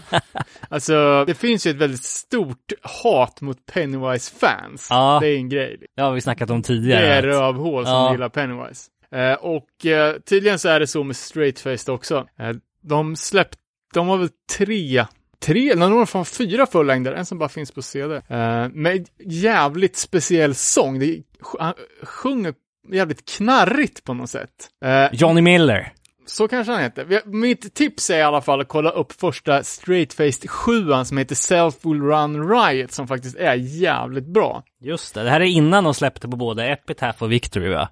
alltså, 0.68 1.24
det 1.26 1.34
finns 1.34 1.66
ju 1.66 1.70
ett 1.70 1.76
väldigt 1.76 2.04
stort 2.04 2.72
hat 2.82 3.40
mot 3.40 3.66
Pennywise-fans. 3.66 4.86
Ja. 4.90 5.18
Det 5.22 5.28
är 5.28 5.36
en 5.36 5.48
grej. 5.48 5.76
Det 5.96 6.02
har 6.02 6.12
vi 6.12 6.20
snackat 6.20 6.50
om 6.50 6.62
Det 6.62 6.66
tidigare. 6.66 7.06
är 7.06 7.22
rövhål 7.22 7.84
som 7.84 7.94
Ja. 7.94 8.12
gillar 8.12 8.28
Pennywise. 8.28 8.90
Eh, 9.14 9.32
och 9.34 9.86
eh, 9.86 10.16
tydligen 10.18 10.58
så 10.58 10.68
är 10.68 10.80
det 10.80 10.86
så 10.86 11.04
med 11.04 11.16
Straight 11.16 11.60
Face 11.60 11.92
också. 11.92 12.26
Eh, 12.38 12.50
de 12.82 13.16
släppte 13.16 13.56
de 13.94 14.08
har 14.08 14.16
väl 14.16 14.28
tre, 14.58 15.04
tre, 15.42 15.70
eller 15.70 15.80
de 15.80 15.98
har 15.98 16.06
fan 16.06 16.24
fyra 16.24 16.66
fullängder, 16.66 17.12
en 17.12 17.26
som 17.26 17.38
bara 17.38 17.48
finns 17.48 17.72
på 17.72 17.82
CD. 17.82 18.14
Uh, 18.14 18.68
med 18.72 19.08
jävligt 19.18 19.96
speciell 19.96 20.54
sång, 20.54 20.98
det, 20.98 21.22
han 21.58 21.74
sjunger 22.02 22.54
jävligt 22.92 23.28
knarrigt 23.28 24.04
på 24.04 24.14
något 24.14 24.30
sätt. 24.30 24.50
Uh, 24.84 25.14
Johnny 25.14 25.40
Miller. 25.40 25.92
Så 26.26 26.48
kanske 26.48 26.72
han 26.72 26.82
heter. 26.82 27.22
Mitt 27.26 27.74
tips 27.74 28.10
är 28.10 28.18
i 28.18 28.22
alla 28.22 28.40
fall 28.40 28.60
att 28.60 28.68
kolla 28.68 28.90
upp 28.90 29.12
första 29.12 29.62
Straightfaced 29.62 30.50
7 30.50 30.72
som 31.04 31.18
heter 31.18 31.34
Self 31.34 31.74
Will 31.82 32.02
Run 32.02 32.48
Riot 32.50 32.92
som 32.92 33.08
faktiskt 33.08 33.36
är 33.36 33.54
jävligt 33.54 34.26
bra. 34.26 34.62
Just 34.80 35.14
det, 35.14 35.22
det 35.22 35.30
här 35.30 35.40
är 35.40 35.44
innan 35.44 35.84
de 35.84 35.94
släppte 35.94 36.28
på 36.28 36.36
både 36.36 36.66
Epitaph 36.66 37.22
och 37.22 37.32
Victory 37.32 37.68
va? 37.68 37.88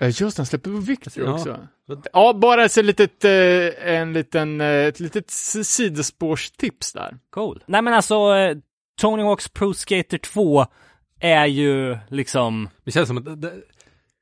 Just 0.00 0.36
det, 0.36 0.40
han 0.40 0.46
släppte 0.46 0.70
på 0.70 0.76
Victory 0.76 1.24
ja. 1.24 1.32
också. 1.32 1.68
Ja, 2.12 2.32
bara 2.32 2.64
ett 2.64 2.76
litet, 2.76 3.24
en 3.24 4.12
liten, 4.12 4.60
ett 4.60 5.00
litet 5.00 5.30
sidospårstips 5.30 6.92
där. 6.92 7.18
Cool. 7.30 7.64
Nej 7.66 7.82
men 7.82 7.94
alltså, 7.94 8.34
Tony 9.00 9.22
Hawks 9.22 9.48
Pro 9.48 9.74
Skater 9.74 10.18
2 10.18 10.66
är 11.20 11.46
ju 11.46 11.98
liksom... 12.08 12.68
Det 12.84 12.90
känns 12.90 13.08
som 13.08 13.18
att 13.18 13.42
det, 13.42 13.52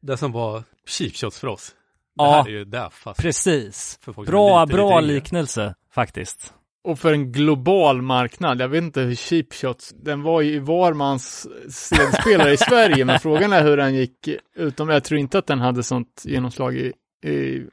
det 0.03 0.17
som 0.17 0.33
var 0.33 0.65
cheap 0.87 1.17
shots 1.17 1.41
för 1.41 1.49
oss. 1.49 1.75
Det 2.17 2.25
ja, 2.25 2.33
här 2.33 2.47
är 2.47 2.51
ju 2.51 2.65
där 2.65 2.91
fast 2.91 3.21
precis. 3.21 3.99
Bra, 4.27 4.67
bra 4.67 5.01
liknelse 5.01 5.75
faktiskt. 5.95 6.55
Och 6.85 6.99
för 6.99 7.13
en 7.13 7.33
global 7.33 8.03
marknad, 8.03 8.61
jag 8.61 8.69
vet 8.69 8.83
inte 8.83 9.01
hur 9.01 9.15
cheap 9.15 9.53
shots, 9.53 9.95
den 10.03 10.23
var 10.23 10.41
ju 10.41 10.55
i 10.55 10.59
varmans 10.59 11.49
CD-spelare 11.69 12.53
i 12.53 12.57
Sverige, 12.57 13.05
men 13.05 13.21
frågan 13.21 13.53
är 13.53 13.63
hur 13.65 13.77
den 13.77 13.95
gick 13.95 14.29
utom, 14.57 14.89
jag 14.89 15.05
tror 15.05 15.21
inte 15.21 15.39
att 15.39 15.47
den 15.47 15.61
hade 15.61 15.83
sånt 15.83 16.23
genomslag 16.25 16.77
i, 16.77 16.93
i 17.25 17.67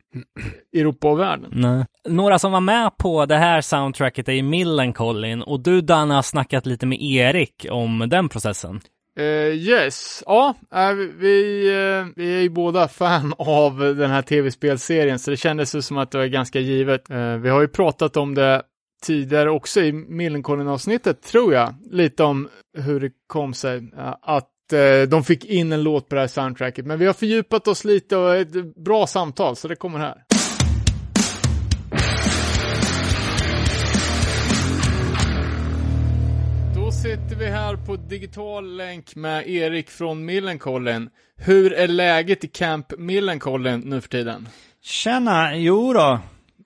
Europa 0.74 1.10
och 1.10 1.20
världen. 1.20 1.52
Nej. 1.54 1.86
Några 2.08 2.40
som 2.40 2.52
var 2.52 2.62
med 2.62 2.98
på 2.98 3.26
det 3.26 3.38
här 3.38 3.62
soundtracket 3.62 4.30
är 4.30 4.34
ju 4.34 4.44
Millencolin 4.44 5.42
och 5.42 5.60
du 5.60 5.82
Danne 5.82 6.14
har 6.14 6.22
snackat 6.22 6.66
lite 6.66 6.86
med 6.86 7.02
Erik 7.02 7.66
om 7.72 8.06
den 8.10 8.30
processen. 8.30 8.82
Uh, 9.20 9.26
yes, 9.56 10.24
ja, 10.26 10.56
uh, 10.76 10.94
vi, 11.20 11.70
uh, 11.70 12.08
vi 12.16 12.36
är 12.36 12.42
ju 12.42 12.50
båda 12.50 12.88
fan 12.88 13.34
av 13.38 13.80
den 13.80 14.12
här 14.12 14.22
tv-spelserien, 14.22 15.20
så 15.20 15.32
det 15.32 15.38
kändes 15.38 15.76
ju 15.76 15.82
som 15.82 15.98
att 15.98 16.12
det 16.12 16.18
var 16.18 16.26
ganska 16.26 16.60
givet. 16.60 17.02
vi 17.42 17.50
har 17.50 17.62
ju 17.62 17.68
pratat 17.68 18.18
om 18.18 18.36
det 18.36 18.62
tidigare 19.02 19.50
också 19.50 19.82
i 19.82 19.92
Millencolin-avsnittet, 19.92 21.22
tror 21.22 21.54
jag, 21.54 21.76
lite 21.92 22.24
om 22.24 22.50
hur 22.78 23.00
det 23.00 23.12
kom 23.28 23.54
sig 23.54 23.92
att 24.22 24.50
Eh, 24.74 25.02
de 25.10 25.24
fick 25.24 25.46
in 25.46 25.72
en 25.72 25.84
låt 25.84 26.10
på 26.10 26.16
det 26.16 26.22
här 26.22 26.28
soundtracket, 26.28 26.86
men 26.86 27.00
vi 27.00 27.06
har 27.06 27.14
fördjupat 27.14 27.68
oss 27.68 27.86
lite 27.86 28.18
och 28.18 28.36
ett 28.36 28.76
bra 28.76 29.08
samtal, 29.08 29.56
så 29.56 29.68
det 29.68 29.76
kommer 29.76 30.00
här. 30.00 30.24
Då 36.76 36.92
sitter 36.92 37.36
vi 37.36 37.46
här 37.46 37.76
på 37.76 37.96
digital 37.96 38.76
länk 38.76 39.16
med 39.16 39.50
Erik 39.50 39.90
från 39.90 40.26
Millencolin. 40.26 41.10
Hur 41.38 41.74
är 41.74 41.88
läget 41.88 42.44
i 42.44 42.48
Camp 42.48 42.94
Millencolin 42.98 43.80
nu 43.80 44.02
för 44.02 44.10
tiden? 44.10 44.48
Tjena, 44.82 45.56
jo 45.56 45.94
då. 45.94 46.20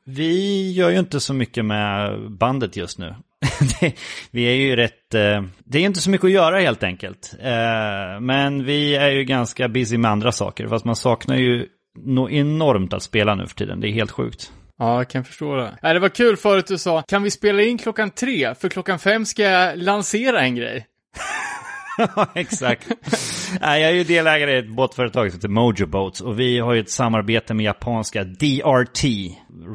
Vi 0.06 0.72
gör 0.72 0.90
ju 0.90 1.00
inte 1.00 1.20
så 1.20 1.34
mycket 1.34 1.66
med 1.66 2.20
bandet 2.32 2.76
just 2.76 3.00
nu. 3.00 3.16
vi 4.32 4.44
är 4.44 4.56
ju 4.56 4.76
rätt... 4.76 5.14
Eh, 5.14 5.44
det 5.66 5.80
är 5.80 5.82
inte 5.82 6.00
så 6.00 6.10
mycket 6.10 6.26
att 6.26 6.32
göra 6.32 6.60
helt 6.60 6.84
enkelt. 6.84 7.36
Eh, 7.40 8.20
men 8.22 8.66
vi 8.66 8.96
är 8.96 9.10
ju 9.10 9.24
ganska 9.24 9.68
busy 9.68 9.98
med 9.98 10.12
andra 10.12 10.32
saker. 10.32 10.68
Fast 10.68 10.86
man 10.86 10.96
saknar 10.96 11.36
ju 11.36 11.68
något 12.06 12.32
enormt 12.32 12.94
att 12.94 13.04
spela 13.04 13.36
nu 13.36 13.48
för 13.48 13.56
tiden. 13.56 13.80
Det 13.80 13.88
är 13.88 13.92
helt 13.92 14.12
sjukt. 14.12 14.52
Ja, 14.78 14.98
jag 14.98 15.10
kan 15.10 15.24
förstå 15.24 15.56
det. 15.56 15.78
Nej, 15.82 15.94
det 15.94 16.00
var 16.00 16.10
kul 16.10 16.38
förut 16.38 16.68
du 16.68 16.78
sa, 16.78 17.02
kan 17.02 17.24
vi 17.24 17.32
spela 17.32 17.64
in 17.64 17.78
klockan 17.78 18.10
tre? 18.10 18.56
För 18.56 18.70
klockan 18.70 19.00
fem 19.00 19.26
ska 19.26 19.44
jag 19.44 19.78
lansera 19.78 20.42
en 20.42 20.56
grej. 20.56 20.88
Exakt. 22.34 22.88
jag 23.62 23.82
är 23.82 23.92
ju 23.92 24.04
delägare 24.04 24.56
i 24.56 24.58
ett 24.58 24.70
båtföretag 24.70 25.32
som 25.32 25.38
heter 25.38 25.50
Mojo 25.50 25.86
Boats 25.86 26.22
och 26.22 26.40
vi 26.40 26.60
har 26.60 26.74
ju 26.74 26.80
ett 26.80 26.90
samarbete 26.90 27.54
med 27.54 27.64
japanska 27.64 28.24
DRT, 28.24 29.04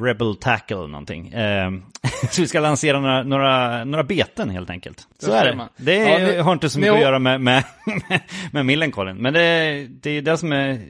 Rebel 0.03 0.37
Tackle 0.37 0.77
någonting. 0.77 1.33
Ehm, 1.35 1.83
så 2.31 2.43
vi 2.43 2.49
ska 2.49 2.61
lansera 2.61 3.01
några, 3.01 3.23
några, 3.23 3.85
några 3.85 4.05
beten 4.05 4.51
helt 4.51 4.71
enkelt. 4.71 5.09
Så 5.19 5.33
är 5.33 5.45
det. 5.45 5.69
Det 5.77 5.95
ja, 5.95 6.19
ni, 6.19 6.37
har 6.37 6.53
inte 6.53 6.71
så 6.71 6.79
mycket 6.79 6.95
att 6.95 7.01
göra 7.01 7.19
med, 7.19 7.41
med, 7.41 7.65
med 8.53 8.67
Millencolin. 8.67 9.17
Men 9.17 9.33
det, 9.33 9.87
det 9.89 10.11
är 10.11 10.23
det 10.23 10.37
som 10.37 10.53
är 10.53 10.81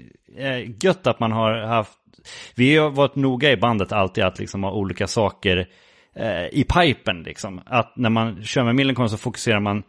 gött 0.84 1.06
att 1.06 1.20
man 1.20 1.32
har 1.32 1.66
haft 1.66 1.98
vi 2.54 2.76
har 2.76 2.90
varit 2.90 3.16
noga 3.16 3.52
i 3.52 3.56
bandet 3.56 3.92
alltid 3.92 4.24
att 4.24 4.38
liksom 4.38 4.64
ha 4.64 4.72
olika 4.72 5.06
saker 5.06 5.68
eh, 6.16 6.46
i 6.52 6.64
pipen 6.64 7.22
liksom. 7.22 7.60
Att 7.66 7.96
när 7.96 8.10
man 8.10 8.44
kör 8.44 8.64
med 8.64 8.74
Millencolin 8.74 9.08
så 9.08 9.16
fokuserar 9.16 9.60
man 9.60 9.82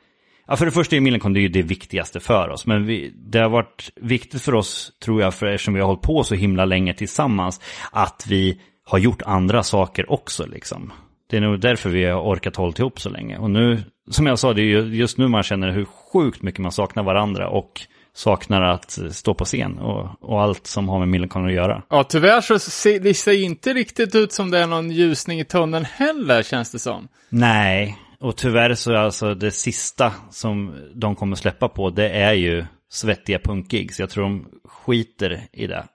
Ja, 0.49 0.55
för 0.55 0.65
det 0.65 0.71
första 0.71 0.95
är 0.95 0.99
Millencolin 0.99 1.33
det 1.33 1.47
det 1.47 1.67
viktigaste 1.67 2.19
för 2.19 2.49
oss. 2.49 2.65
Men 2.65 2.85
vi, 2.85 3.13
det 3.15 3.39
har 3.39 3.49
varit 3.49 3.91
viktigt 3.95 4.41
för 4.41 4.55
oss, 4.55 4.91
tror 5.03 5.21
jag, 5.21 5.33
för 5.33 5.45
eftersom 5.45 5.73
vi 5.73 5.79
har 5.79 5.87
hållit 5.87 6.01
på 6.01 6.23
så 6.23 6.35
himla 6.35 6.65
länge 6.65 6.93
tillsammans, 6.93 7.61
att 7.91 8.25
vi 8.27 8.61
har 8.85 8.99
gjort 8.99 9.21
andra 9.21 9.63
saker 9.63 10.11
också 10.11 10.45
liksom. 10.45 10.93
Det 11.29 11.37
är 11.37 11.41
nog 11.41 11.59
därför 11.59 11.89
vi 11.89 12.05
har 12.05 12.21
orkat 12.21 12.55
hålla 12.55 12.73
ihop 12.77 13.01
så 13.01 13.09
länge. 13.09 13.37
Och 13.37 13.51
nu, 13.51 13.83
som 14.11 14.25
jag 14.25 14.39
sa, 14.39 14.53
det 14.53 14.61
är 14.61 14.81
just 14.81 15.17
nu 15.17 15.27
man 15.27 15.43
känner 15.43 15.71
hur 15.71 15.85
sjukt 15.85 16.41
mycket 16.41 16.59
man 16.59 16.71
saknar 16.71 17.03
varandra 17.03 17.49
och 17.49 17.81
saknar 18.13 18.61
att 18.61 18.99
stå 19.11 19.33
på 19.33 19.45
scen 19.45 19.79
och, 19.79 20.09
och 20.21 20.41
allt 20.41 20.67
som 20.67 20.89
har 20.89 20.99
med 20.99 21.07
Millencolin 21.07 21.47
att 21.47 21.53
göra. 21.53 21.83
Ja, 21.89 22.03
tyvärr 22.03 22.41
så 22.41 22.59
ser 22.59 22.99
det 22.99 23.13
ser 23.13 23.43
inte 23.43 23.73
riktigt 23.73 24.15
ut 24.15 24.31
som 24.31 24.51
det 24.51 24.59
är 24.59 24.67
någon 24.67 24.91
ljusning 24.91 25.39
i 25.39 25.45
tunneln 25.45 25.85
heller, 25.85 26.43
känns 26.43 26.71
det 26.71 26.79
som. 26.79 27.07
Nej, 27.29 27.97
och 28.19 28.37
tyvärr 28.37 28.73
så 28.73 28.91
är 28.91 28.95
alltså 28.95 29.33
det 29.35 29.51
sista 29.51 30.13
som 30.31 30.75
de 30.93 31.15
kommer 31.15 31.35
släppa 31.35 31.69
på, 31.69 31.89
det 31.89 32.09
är 32.09 32.33
ju 32.33 32.65
svettiga 32.89 33.39
punkgigs. 33.39 33.99
Jag 33.99 34.09
tror 34.09 34.23
de 34.23 34.45
skiter 34.65 35.41
i 35.51 35.67
det. 35.67 35.87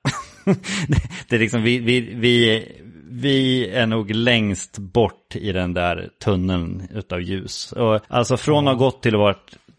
det, 0.89 1.03
det 1.29 1.37
är 1.37 1.41
liksom, 1.41 1.63
vi, 1.63 1.79
vi, 1.79 2.01
vi, 2.01 2.69
vi 3.11 3.69
är 3.69 3.87
nog 3.87 4.11
längst 4.11 4.79
bort 4.79 5.37
i 5.37 5.53
den 5.53 5.75
där 5.75 6.11
tunneln 6.25 6.89
utav 6.91 7.23
ljus. 7.23 7.73
Och 7.73 8.01
alltså 8.09 8.37
från 8.37 8.69
att 8.69 8.75
ha 8.75 8.85
gått 8.85 9.03
till 9.03 9.15
att 9.15 9.21
vara 9.21 9.37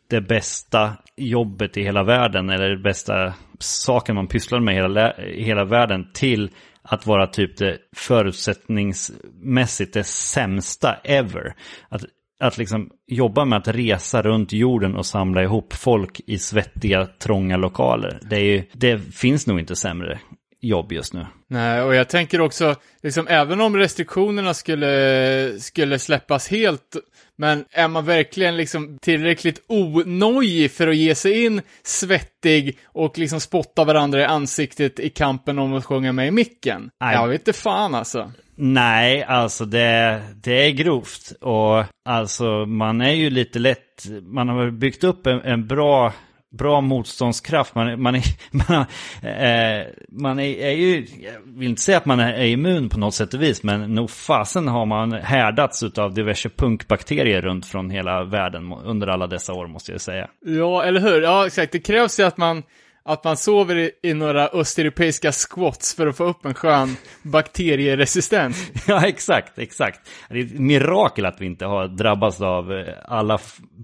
det 0.08 0.22
bästa 0.22 0.94
jobbet 1.18 1.78
i 1.78 1.84
hela 1.84 2.04
världen 2.04 2.50
eller 2.50 2.70
det 2.70 2.78
bästa 2.84 3.34
saken 3.60 4.16
man 4.16 4.28
pysslar 4.28 4.60
med 4.60 4.74
i 4.74 4.78
hela, 4.78 5.14
hela 5.18 5.66
världen 5.66 6.12
till 6.14 6.50
att 6.82 7.06
vara 7.06 7.28
typ 7.28 7.58
det 7.58 7.78
förutsättningsmässigt 7.96 9.94
det 9.94 10.04
sämsta 10.04 10.94
ever. 11.04 11.56
Att, 11.90 12.06
att 12.44 12.58
liksom 12.58 12.90
jobba 13.08 13.46
med 13.46 13.58
att 13.58 13.68
resa 13.68 14.22
runt 14.22 14.54
jorden 14.54 14.96
och 14.96 15.06
samla 15.06 15.44
ihop 15.44 15.74
folk 15.74 16.22
i 16.28 16.38
svettiga, 16.38 17.06
trånga 17.06 17.58
lokaler. 17.58 18.20
Det, 18.30 18.36
är 18.36 18.44
ju, 18.44 18.64
det 18.72 19.00
finns 19.00 19.48
nog 19.48 19.60
inte 19.60 19.76
sämre 19.76 20.20
jobb 20.62 20.92
just 20.92 21.14
nu. 21.14 21.26
Nej, 21.48 21.82
och 21.82 21.96
jag 21.96 22.10
tänker 22.10 22.42
också, 22.42 22.76
liksom, 23.04 23.28
även 23.28 23.62
om 23.62 23.78
restriktionerna 23.78 24.54
skulle, 24.54 25.60
skulle 25.60 26.00
släppas 26.00 26.48
helt 26.48 26.96
men 27.38 27.66
är 27.72 27.88
man 27.88 28.06
verkligen 28.06 28.58
liksom 28.58 28.98
tillräckligt 29.02 29.64
onojig 29.68 30.72
för 30.72 30.88
att 30.88 30.96
ge 30.96 31.16
sig 31.16 31.46
in 31.46 31.62
svettig 31.84 32.78
och 32.86 33.18
liksom 33.18 33.40
spotta 33.40 33.84
varandra 33.84 34.22
i 34.22 34.26
ansiktet 34.26 35.00
i 35.00 35.10
kampen 35.10 35.60
om 35.60 35.74
att 35.74 35.86
sjunga 35.86 36.12
med 36.12 36.28
i 36.28 36.32
micken? 36.32 36.90
Nej. 37.00 37.16
Jag 37.16 37.28
vet 37.28 37.42
inte 37.42 37.54
fan 37.54 37.96
alltså. 37.96 38.32
Nej, 38.56 39.24
alltså 39.24 39.66
det, 39.66 40.22
det 40.44 40.68
är 40.68 40.72
grovt. 40.72 41.34
Och 41.42 41.84
alltså 42.06 42.66
man 42.66 43.02
är 43.02 43.14
ju 43.14 43.30
lite 43.30 43.60
lätt, 43.60 44.06
man 44.22 44.50
har 44.50 44.72
byggt 44.72 45.04
upp 45.04 45.28
en, 45.28 45.42
en 45.42 45.68
bra 45.68 46.14
bra 46.58 46.82
motståndskraft. 46.82 47.76
Man, 47.76 48.02
man, 48.02 48.16
är, 48.16 48.24
man, 48.52 48.86
eh, 49.22 49.88
man 50.10 50.40
är, 50.40 50.58
är, 50.58 50.72
ju, 50.72 51.08
jag 51.20 51.60
vill 51.60 51.70
inte 51.70 51.82
säga 51.82 51.98
att 51.98 52.06
man 52.06 52.20
är, 52.20 52.34
är 52.34 52.46
immun 52.46 52.90
på 52.90 53.00
något 53.00 53.14
sätt 53.14 53.34
och 53.34 53.42
vis, 53.42 53.64
men 53.64 53.96
nog 53.96 54.10
fasen 54.10 54.68
har 54.68 54.86
man 54.86 55.12
härdats 55.12 55.84
av 55.84 56.14
diverse 56.14 56.50
punkbakterier 56.50 57.42
runt 57.42 57.66
från 57.66 57.90
hela 57.90 58.24
världen 58.24 58.74
under 58.74 59.08
alla 59.08 59.28
dessa 59.28 59.54
år 59.54 59.68
måste 59.68 59.92
jag 59.92 60.02
säga. 60.02 60.28
Ja, 60.46 60.84
eller 60.84 61.02
hur? 61.02 61.22
Ja, 61.22 61.46
exakt. 61.46 61.72
Det 61.72 61.80
krävs 61.80 62.20
ju 62.20 62.24
att 62.24 62.38
man 62.38 62.64
att 63.08 63.24
man 63.24 63.38
sover 63.38 63.78
i, 63.78 63.92
i, 64.04 64.14
några 64.14 64.48
östeuropeiska 64.48 65.32
squats 65.32 65.96
för 65.96 66.08
att 66.08 66.18
få 66.18 66.24
upp 66.24 66.46
en 66.46 66.54
skön 66.54 66.96
bakterieresistens. 67.24 68.72
ja, 68.88 69.08
exakt, 69.08 69.60
exakt. 69.60 70.10
Det 70.30 70.40
är 70.40 70.44
ett 70.44 70.60
mirakel 70.60 71.26
att 71.26 71.42
vi 71.42 71.46
inte 71.46 71.66
har 71.66 71.88
drabbats 71.88 72.42
av 72.42 72.74
eh, 72.74 72.94
alla 73.06 73.40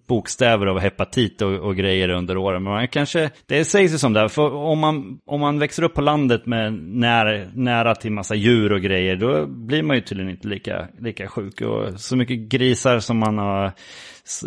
bokstäver 0.08 0.68
av 0.68 0.80
hepatit 0.80 1.42
och, 1.42 1.54
och, 1.54 1.76
grejer 1.76 2.10
under 2.10 2.38
åren. 2.38 2.64
Men 2.64 2.74
man 2.74 2.88
kanske, 2.88 3.30
det 3.46 3.66
sägs 3.66 3.94
ju 3.94 3.98
som 3.98 4.14
det, 4.14 4.30
för 4.30 4.54
om 4.54 4.80
man, 4.80 5.20
om 5.26 5.40
man 5.40 5.60
växer 5.60 5.84
upp 5.84 5.94
på 5.94 6.02
landet 6.02 6.46
med 6.46 6.74
nära, 6.74 7.48
nära 7.54 7.96
till 7.96 8.12
massa 8.12 8.36
djur 8.36 8.72
och 8.72 8.82
grejer, 8.82 9.16
då 9.16 9.46
blir 9.46 9.84
man 9.84 9.96
ju 9.96 10.02
tydligen 10.02 10.32
inte 10.32 10.48
lika, 10.48 10.88
lika 11.00 11.28
sjuk. 11.28 11.62
Och 11.62 12.00
så 12.00 12.16
mycket 12.16 12.38
grisar 12.38 13.00
som 13.00 13.18
man 13.18 13.38
har 13.38 13.72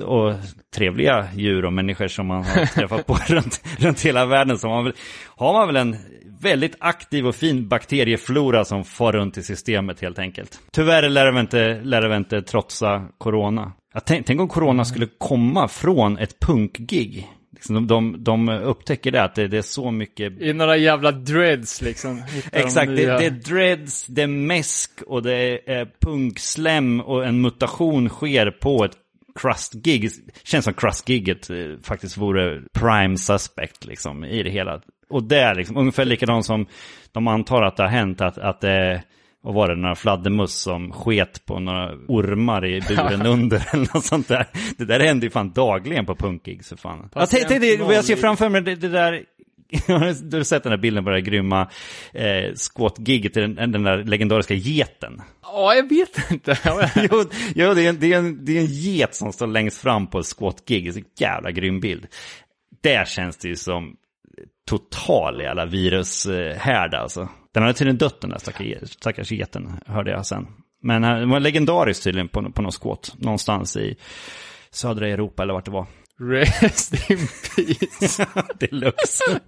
och 0.04 0.34
trevliga 0.74 1.28
djur 1.34 1.64
och 1.64 1.72
människor 1.72 2.08
som 2.08 2.26
man 2.26 2.44
har 2.44 2.66
träffat 2.66 3.06
på 3.06 3.14
runt, 3.28 3.62
runt 3.78 4.00
hela 4.00 4.26
världen 4.26 4.58
så 4.58 4.68
har 4.68 4.74
man, 4.74 4.84
väl, 4.84 4.94
har 5.36 5.52
man 5.52 5.66
väl 5.66 5.76
en 5.76 5.96
väldigt 6.40 6.76
aktiv 6.78 7.26
och 7.26 7.34
fin 7.34 7.68
bakterieflora 7.68 8.64
som 8.64 8.84
far 8.84 9.12
runt 9.12 9.38
i 9.38 9.42
systemet 9.42 10.00
helt 10.00 10.18
enkelt. 10.18 10.58
Tyvärr 10.72 11.08
lär 11.08 11.32
det 11.32 11.40
inte, 11.40 11.80
lär 11.82 12.08
det 12.08 12.16
inte 12.16 12.42
trotsa 12.42 13.08
corona. 13.18 13.72
Tänk, 14.04 14.26
tänk 14.26 14.40
om 14.40 14.48
corona 14.48 14.84
skulle 14.84 15.08
komma 15.18 15.68
från 15.68 16.18
ett 16.18 16.40
punkgig. 16.40 17.28
Liksom 17.52 17.74
de, 17.74 17.86
de, 17.86 18.24
de 18.24 18.48
upptäcker 18.48 19.10
det, 19.10 19.22
att 19.22 19.34
det, 19.34 19.48
det 19.48 19.58
är 19.58 19.62
så 19.62 19.90
mycket 19.90 20.40
I 20.40 20.52
några 20.52 20.76
jävla 20.76 21.12
dreads 21.12 21.82
liksom. 21.82 22.22
hittar 22.22 22.50
de 22.50 22.58
Exakt, 22.58 22.88
det, 22.88 23.06
det 23.06 23.26
är 23.26 23.30
dreads, 23.30 24.06
det 24.06 24.22
är 24.22 24.26
mäsk 24.26 24.90
och 25.06 25.22
det 25.22 25.34
är 25.34 25.80
eh, 25.80 25.88
punkslem 26.00 27.00
och 27.00 27.26
en 27.26 27.40
mutation 27.40 28.08
sker 28.08 28.50
på 28.50 28.84
ett 28.84 28.96
crust-gig. 29.40 30.10
Känns 30.44 30.64
som 30.64 30.74
crust-giget 30.74 31.50
eh, 31.50 31.56
faktiskt 31.82 32.16
vore 32.16 32.62
prime 32.72 33.18
suspect 33.18 33.84
liksom 33.84 34.24
i 34.24 34.42
det 34.42 34.50
hela. 34.50 34.80
Och 35.08 35.22
det 35.22 35.38
är 35.38 35.54
liksom 35.54 35.76
ungefär 35.76 36.04
likadant 36.04 36.46
som 36.46 36.66
de 37.12 37.28
antar 37.28 37.62
att 37.62 37.76
det 37.76 37.82
har 37.82 37.90
hänt 37.90 38.20
att, 38.20 38.38
att 38.38 38.60
det 38.60 39.02
vad 39.44 39.54
var 39.54 39.68
det, 39.68 39.76
några 39.76 39.94
fladdermöss 39.94 40.54
som 40.54 40.92
sket 40.92 41.46
på 41.46 41.58
några 41.58 41.94
ormar 42.08 42.64
i 42.64 42.80
buren 42.80 43.26
under 43.26 43.68
eller 43.72 43.94
något 43.94 44.04
sånt 44.04 44.28
där. 44.28 44.46
Det 44.76 44.84
där 44.84 45.00
händer 45.00 45.26
ju 45.26 45.30
fan 45.30 45.52
dagligen 45.52 46.06
på 46.06 46.14
punkgig 46.14 46.64
så 46.64 46.76
fan. 46.76 47.10
Ja, 47.14 47.26
tänk, 47.26 47.48
tänk 47.48 47.60
det, 47.60 47.76
vad 47.76 47.94
jag 47.94 48.04
ser 48.04 48.16
framför 48.16 48.48
mig, 48.48 48.60
det, 48.60 48.74
det 48.74 48.88
där 48.88 49.22
du 50.22 50.36
har 50.36 50.42
sett 50.42 50.62
den 50.62 50.70
där 50.70 50.76
bilden 50.76 51.04
på 51.04 51.10
det 51.10 51.16
där 51.16 51.20
grymma 51.20 51.70
eh, 52.12 52.54
squat-giget, 52.54 53.34
den, 53.34 53.54
den 53.54 53.82
där 53.82 54.04
legendariska 54.04 54.54
geten. 54.54 55.22
Ja, 55.42 55.74
jag 55.74 55.88
vet 55.88 56.30
inte. 56.30 56.58
jo, 57.10 57.24
jo 57.54 57.74
det, 57.74 57.84
är 57.84 57.88
en, 57.88 57.98
det, 58.00 58.12
är 58.12 58.18
en, 58.18 58.44
det 58.44 58.56
är 58.58 58.60
en 58.60 58.66
get 58.66 59.14
som 59.14 59.32
står 59.32 59.46
längst 59.46 59.80
fram 59.80 60.06
på 60.06 60.18
ett 60.18 60.26
squat-gig, 60.26 60.88
en 60.88 61.04
jävla 61.18 61.50
grym 61.50 61.80
bild. 61.80 62.06
Där 62.82 63.04
känns 63.04 63.36
det 63.36 63.48
ju 63.48 63.56
som 63.56 63.96
total 64.66 65.40
jävla 65.40 65.66
virushärd 65.66 66.94
alltså. 66.94 67.28
Den 67.52 67.62
hade 67.62 67.74
tydligen 67.74 67.98
dött 67.98 68.20
den 68.20 68.30
där 68.30 68.38
stackars, 68.38 68.90
stackars 68.90 69.30
geten, 69.30 69.80
hörde 69.86 70.10
jag 70.10 70.26
sen. 70.26 70.46
Men 70.82 71.04
eh, 71.04 71.18
den 71.18 71.30
var 71.30 71.40
legendarisk 71.40 72.02
tydligen 72.02 72.28
på, 72.28 72.52
på 72.52 72.62
någon 72.62 72.72
squat, 72.72 73.14
någonstans 73.18 73.76
i 73.76 73.96
södra 74.70 75.08
Europa 75.08 75.42
eller 75.42 75.54
vart 75.54 75.64
det 75.64 75.70
var. 75.70 75.86
Rest 76.20 77.10
in 77.10 77.18
peace. 77.56 78.26
Deluxe. 78.58 79.40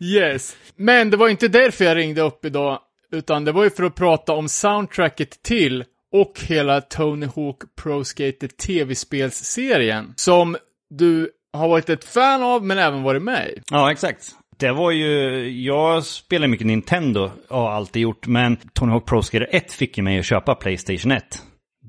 Yes. 0.00 0.56
Men 0.76 1.10
det 1.10 1.16
var 1.16 1.28
inte 1.28 1.48
därför 1.48 1.84
jag 1.84 1.96
ringde 1.96 2.20
upp 2.20 2.44
idag, 2.44 2.78
utan 3.12 3.44
det 3.44 3.52
var 3.52 3.64
ju 3.64 3.70
för 3.70 3.82
att 3.82 3.94
prata 3.94 4.32
om 4.32 4.48
soundtracket 4.48 5.42
till 5.42 5.84
och 6.12 6.40
hela 6.48 6.80
Tony 6.80 7.26
Hawk 7.26 7.58
Pro 7.82 8.04
Skater 8.04 8.48
tv-spelsserien, 8.48 10.12
som 10.16 10.56
du 10.90 11.30
har 11.52 11.68
varit 11.68 11.88
ett 11.88 12.04
fan 12.04 12.42
av, 12.42 12.64
men 12.64 12.78
även 12.78 13.02
varit 13.02 13.22
med 13.22 13.48
i. 13.48 13.60
Ja, 13.70 13.92
exakt. 13.92 14.30
Det 14.56 14.72
var 14.72 14.90
ju, 14.90 15.48
jag 15.62 16.04
spelar 16.04 16.48
mycket 16.48 16.66
Nintendo 16.66 17.30
och 17.48 17.58
har 17.58 17.70
alltid 17.70 18.02
gjort, 18.02 18.26
men 18.26 18.56
Tony 18.56 18.92
Hawk 18.92 19.06
Pro 19.06 19.22
Skater 19.22 19.48
1 19.50 19.72
fick 19.72 19.96
ju 19.98 20.02
mig 20.04 20.18
att 20.18 20.24
köpa 20.24 20.54
Playstation 20.54 21.12
1. 21.12 21.42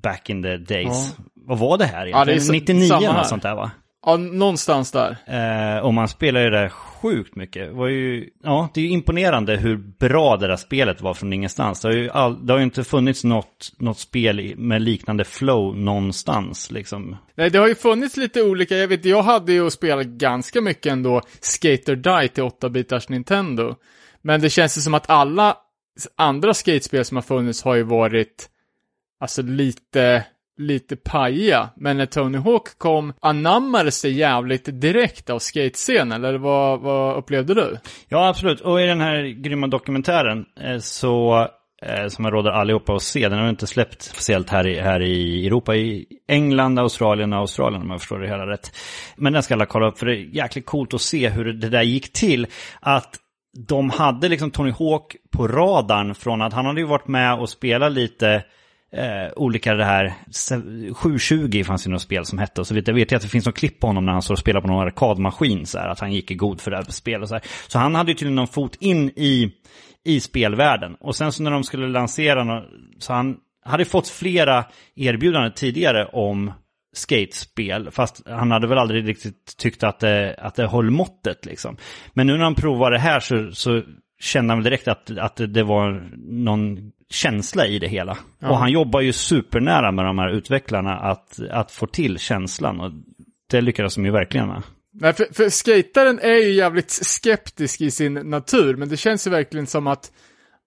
Back 0.04 0.30
in 0.30 0.44
the 0.44 0.58
days. 0.58 1.16
Vad 1.46 1.58
var 1.60 1.78
det 1.78 1.86
här 1.86 2.06
Ja, 2.06 2.26
det 2.26 2.32
är 2.32 2.36
egentligen? 2.36 2.42
så- 2.42 2.52
99 2.74 2.88
samma 2.88 3.04
eller 3.04 3.14
något 3.14 3.28
sånt 3.28 3.44
där 3.44 3.56
va? 3.56 3.72
Ja, 4.06 4.18
någonstans 4.18 4.92
där. 4.92 5.18
Eh, 5.26 5.80
och 5.86 5.94
man 5.94 6.08
spelar 6.08 6.42
ju 6.42 6.50
det 6.50 6.58
där 6.62 6.70
sjukt 6.70 7.36
mycket. 7.36 7.68
Det 7.68 7.74
var 7.74 7.88
ju, 7.88 8.30
ja, 8.44 8.70
det 8.74 8.82
är 8.82 8.86
ju 8.86 8.90
imponerande 8.90 9.56
hur 9.56 9.78
bra 9.78 10.38
det 10.38 10.48
där 10.48 10.56
spelet 10.56 11.02
var 11.02 11.14
från 11.14 11.34
ingenstans. 11.34 11.82
Det 11.82 11.88
har 11.88 11.96
ju, 11.96 12.10
all, 12.10 12.46
det 12.46 12.54
har 12.54 12.58
ju 12.58 12.64
inte 12.64 12.84
funnits 12.84 13.24
något, 13.24 13.72
något 13.80 14.00
spel 14.00 14.54
med 14.58 14.82
liknande 14.82 15.24
flow 15.24 15.78
någonstans 15.78 16.72
liksom. 16.72 17.18
Nej, 17.36 17.50
det 17.50 17.60
har 17.60 17.68
ju 17.68 17.76
funnits 17.76 18.18
lite 18.18 18.44
olika, 18.44 18.76
jag 18.78 18.88
vet, 18.88 19.06
jag 19.06 19.24
hade 19.24 19.54
ju 19.54 19.70
spelat 19.70 20.06
ganska 20.08 20.62
mycket 20.62 20.92
ändå 20.92 21.22
Skater 21.40 21.96
Die 21.96 22.28
till 22.28 22.44
8-bitars 22.44 23.10
Nintendo. 23.10 23.76
Men 24.22 24.42
det 24.42 24.50
känns 24.50 24.78
ju 24.78 24.82
som 24.82 24.94
att 24.94 25.10
alla 25.10 25.58
andra 26.18 26.54
skatespel 26.54 27.06
som 27.06 27.18
har 27.18 27.22
funnits 27.22 27.64
har 27.64 27.76
ju 27.76 27.84
varit, 27.84 28.50
alltså 29.20 29.42
lite, 29.42 30.26
lite 30.58 30.96
pajiga. 30.96 31.70
Men 31.76 31.98
när 31.98 32.06
Tony 32.06 32.38
Hawk 32.38 32.78
kom 32.78 33.14
anammades 33.20 34.02
det 34.02 34.10
jävligt 34.10 34.82
direkt 34.82 35.30
av 35.30 35.40
skatescenen, 35.40 36.12
eller 36.12 36.38
vad, 36.38 36.82
vad 36.82 37.18
upplevde 37.18 37.54
du? 37.54 37.78
Ja, 38.08 38.28
absolut. 38.28 38.62
Och 38.62 38.82
i 38.82 38.86
den 38.86 39.02
här 39.02 39.24
grymma 39.24 39.68
dokumentären 39.68 40.46
eh, 40.60 40.78
så 40.78 41.48
eh, 41.82 42.08
som 42.08 42.26
jag 42.26 42.34
råder 42.34 42.52
allihopa 42.52 42.94
att 42.94 43.02
se. 43.02 43.30
Den 43.30 43.40
har 43.40 43.50
inte 43.50 43.68
släppt 43.68 44.02
speciellt 44.02 44.50
här 44.50 44.68
i, 44.68 44.80
här 44.80 45.02
i 45.02 45.48
Europa, 45.48 45.76
i 45.76 46.06
England, 46.28 46.80
Australien 46.80 47.34
och 47.34 47.40
Australien 47.40 47.82
om 47.82 47.90
jag 47.90 48.00
förstår 48.00 48.20
det 48.20 48.28
hela 48.28 48.48
rätt. 48.48 48.72
Men 49.16 49.34
den 49.34 49.44
ska 49.44 49.54
alla 49.54 49.66
kolla 49.66 49.88
upp 49.88 50.00
för 50.00 50.06
det 50.06 50.16
är 50.16 50.36
jäkligt 50.36 50.66
coolt 50.66 50.94
att 50.94 51.02
se 51.02 51.30
hur 51.30 51.54
det 51.54 51.70
där 51.70 51.82
gick 51.82 52.14
till. 52.14 52.48
Att 52.80 53.20
de 53.68 53.90
hade 53.90 54.30
liksom 54.30 54.52
Tony 54.52 54.72
Hawk 54.72 55.16
på 55.32 55.48
radarn 55.48 56.16
från 56.16 56.42
att 56.42 56.54
han 56.54 56.66
hade 56.66 56.80
ju 56.82 56.88
varit 56.88 57.08
med 57.08 57.40
och 57.40 57.50
spelat 57.50 57.92
lite 57.92 58.44
eh, 58.94 59.32
olika 59.36 59.74
det 59.74 59.86
här, 59.86 60.14
720 60.94 61.64
fanns 61.64 61.88
ju 61.88 61.92
något 61.92 62.02
spel 62.02 62.26
som 62.26 62.40
hette 62.40 62.62
och 62.62 62.68
så 62.68 62.74
vidare. 62.74 62.92
Jag 62.92 63.00
vet 63.00 63.12
ju 63.12 63.16
att 63.16 63.22
det 63.22 63.28
finns 63.28 63.46
något 63.46 63.56
klipp 63.56 63.80
på 63.80 63.88
honom 63.88 64.06
när 64.06 64.14
han 64.14 64.22
står 64.22 64.34
och 64.34 64.40
spelar 64.40 64.62
på 64.62 64.68
någon 64.68 64.88
arkadmaskin 64.88 65.66
så 65.66 65.80
här, 65.80 65.88
att 65.88 66.00
han 66.00 66.14
gick 66.14 66.32
i 66.32 66.36
god 66.36 66.62
för 66.62 66.72
det 66.72 66.78
här 66.78 66.84
spelet 66.84 67.22
och 67.22 67.30
så 67.30 67.36
här. 67.36 67.44
Så 67.68 67.80
han 67.80 67.96
hade 67.96 68.12
ju 68.12 68.16
tydligen 68.16 68.36
någon 68.36 68.48
fot 68.48 68.76
in 68.80 69.10
i, 69.10 69.52
i 70.06 70.20
spelvärlden. 70.20 70.96
Och 71.00 71.16
sen 71.16 71.32
så 71.32 71.44
när 71.44 71.52
de 71.52 71.64
skulle 71.64 71.88
lansera, 71.88 72.44
nå- 72.44 72.66
så 73.00 73.14
han 73.14 73.38
hade 73.66 73.86
fått 73.86 74.08
flera 74.08 74.66
erbjudanden 74.96 75.52
tidigare 75.56 76.06
om 76.06 76.52
skatespel, 76.96 77.92
fast 77.92 78.28
han 78.28 78.52
hade 78.52 78.68
väl 78.68 78.78
aldrig 78.78 79.08
riktigt 79.08 79.58
tyckt 79.58 79.84
att 79.84 80.00
det, 80.00 80.36
att 80.38 80.56
det 80.56 80.68
höll 80.68 80.90
måttet 80.90 81.46
liksom. 81.46 81.78
Men 82.14 82.28
nu 82.28 82.38
när 82.38 82.44
han 82.44 82.56
provar 82.56 82.92
det 82.92 83.00
här 83.00 83.20
så, 83.20 83.52
så 83.52 83.82
kände 84.20 84.52
han 84.52 84.58
väl 84.58 84.64
direkt 84.64 84.88
att, 84.88 85.18
att 85.18 85.36
det 85.36 85.64
var 85.64 86.10
någon 86.44 86.92
känsla 87.14 87.68
i 87.68 87.80
det 87.80 87.88
hela. 87.88 88.18
Och 88.42 88.58
han 88.58 88.72
jobbar 88.72 89.02
ju 89.02 89.14
supernära 89.14 89.92
med 89.92 90.06
de 90.06 90.18
här 90.18 90.30
utvecklarna 90.30 91.00
att, 91.00 91.40
att 91.52 91.72
få 91.72 91.88
till 91.88 92.20
känslan. 92.20 92.80
Och 92.80 92.92
det 93.52 93.62
lyckades 93.62 93.96
de 93.96 94.06
ju 94.06 94.12
verkligen 94.12 94.48
med. 94.48 94.64
Nej, 94.94 95.14
för, 95.14 95.28
för 95.34 95.50
skataren 95.50 96.20
är 96.20 96.38
ju 96.38 96.52
jävligt 96.52 96.92
skeptisk 96.92 97.82
i 97.82 97.92
sin 97.92 98.14
natur, 98.14 98.76
men 98.76 98.90
det 98.90 98.98
känns 98.98 99.28
ju 99.28 99.32
verkligen 99.32 99.68
som 99.68 99.88
att 99.88 100.12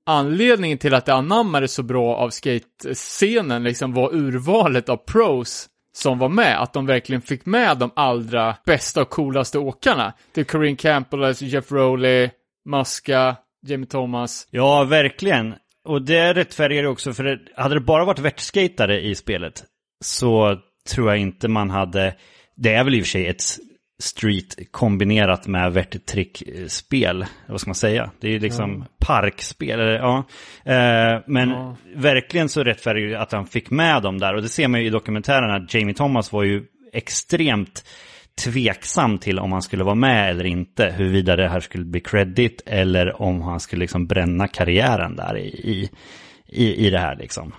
anledningen 0.06 0.78
till 0.78 0.94
att 0.94 1.06
det 1.06 1.14
anammades 1.14 1.72
så 1.72 1.82
bra 1.82 2.16
av 2.16 2.30
skatescenen 2.30 3.62
liksom 3.62 3.92
var 3.92 4.14
urvalet 4.14 4.88
av 4.88 4.96
pros 4.96 5.68
som 5.96 6.18
var 6.18 6.28
med, 6.28 6.62
att 6.62 6.72
de 6.72 6.86
verkligen 6.86 7.22
fick 7.22 7.46
med 7.46 7.78
de 7.78 7.90
allra 7.96 8.56
bästa 8.66 9.02
och 9.02 9.10
coolaste 9.10 9.58
åkarna. 9.58 10.12
Det 10.32 10.40
är 10.40 10.44
Corinne 10.44 10.76
Campbell, 10.76 11.34
Jeff 11.38 11.72
Rowley, 11.72 12.30
Muska, 12.64 13.36
Jamie 13.66 13.86
Thomas. 13.86 14.48
Ja, 14.50 14.84
verkligen. 14.84 15.54
Och 15.86 16.02
det 16.02 16.32
rättfärdigar 16.34 16.82
ju 16.82 16.88
också, 16.88 17.12
för 17.12 17.24
det, 17.24 17.38
hade 17.56 17.74
det 17.74 17.80
bara 17.80 18.04
varit 18.04 18.18
värtskatare 18.18 19.00
i 19.00 19.14
spelet 19.14 19.64
så 20.04 20.58
tror 20.90 21.08
jag 21.08 21.18
inte 21.18 21.48
man 21.48 21.70
hade... 21.70 22.14
Det 22.56 22.72
är 22.74 22.84
väl 22.84 22.94
i 22.94 23.00
och 23.00 23.04
för 23.04 23.10
sig 23.10 23.26
ett 23.26 23.42
street 24.02 24.54
kombinerat 24.70 25.46
med 25.46 25.72
värttrickspel, 25.72 27.26
vad 27.48 27.60
ska 27.60 27.68
man 27.68 27.74
säga? 27.74 28.10
Det 28.20 28.28
är 28.28 28.32
ju 28.32 28.38
liksom 28.38 28.84
parkspel, 28.98 29.80
eller, 29.80 29.94
ja. 29.94 30.24
Eh, 30.64 31.20
men 31.26 31.50
Ja. 31.50 31.76
verkligen 31.94 32.48
så 32.48 32.64
rättfärdigar 32.64 33.08
ju 33.08 33.14
att 33.14 33.32
han 33.32 33.46
fick 33.46 33.70
med 33.70 34.02
dem 34.02 34.18
där. 34.18 34.34
Och 34.34 34.42
det 34.42 34.48
ser 34.48 34.68
man 34.68 34.80
ju 34.80 34.86
i 34.86 34.90
dokumentären 34.90 35.50
att 35.50 35.74
Jamie 35.74 35.94
Thomas 35.94 36.32
var 36.32 36.42
ju 36.42 36.64
extremt 36.92 37.84
tveksam 38.44 39.18
till 39.18 39.38
om 39.38 39.52
han 39.52 39.62
skulle 39.62 39.84
vara 39.84 39.94
med 39.94 40.30
eller 40.30 40.46
inte. 40.46 40.94
Huruvida 40.96 41.36
det 41.36 41.48
här 41.48 41.60
skulle 41.60 41.84
bli 41.84 42.00
credit 42.00 42.62
eller 42.66 43.22
om 43.22 43.42
han 43.42 43.60
skulle 43.60 43.80
liksom 43.80 44.06
bränna 44.06 44.48
karriären 44.48 45.16
där 45.16 45.38
i, 45.38 45.90
i, 46.46 46.86
i, 46.86 46.90
det 46.90 46.98
här 46.98 47.16
liksom. 47.16 47.52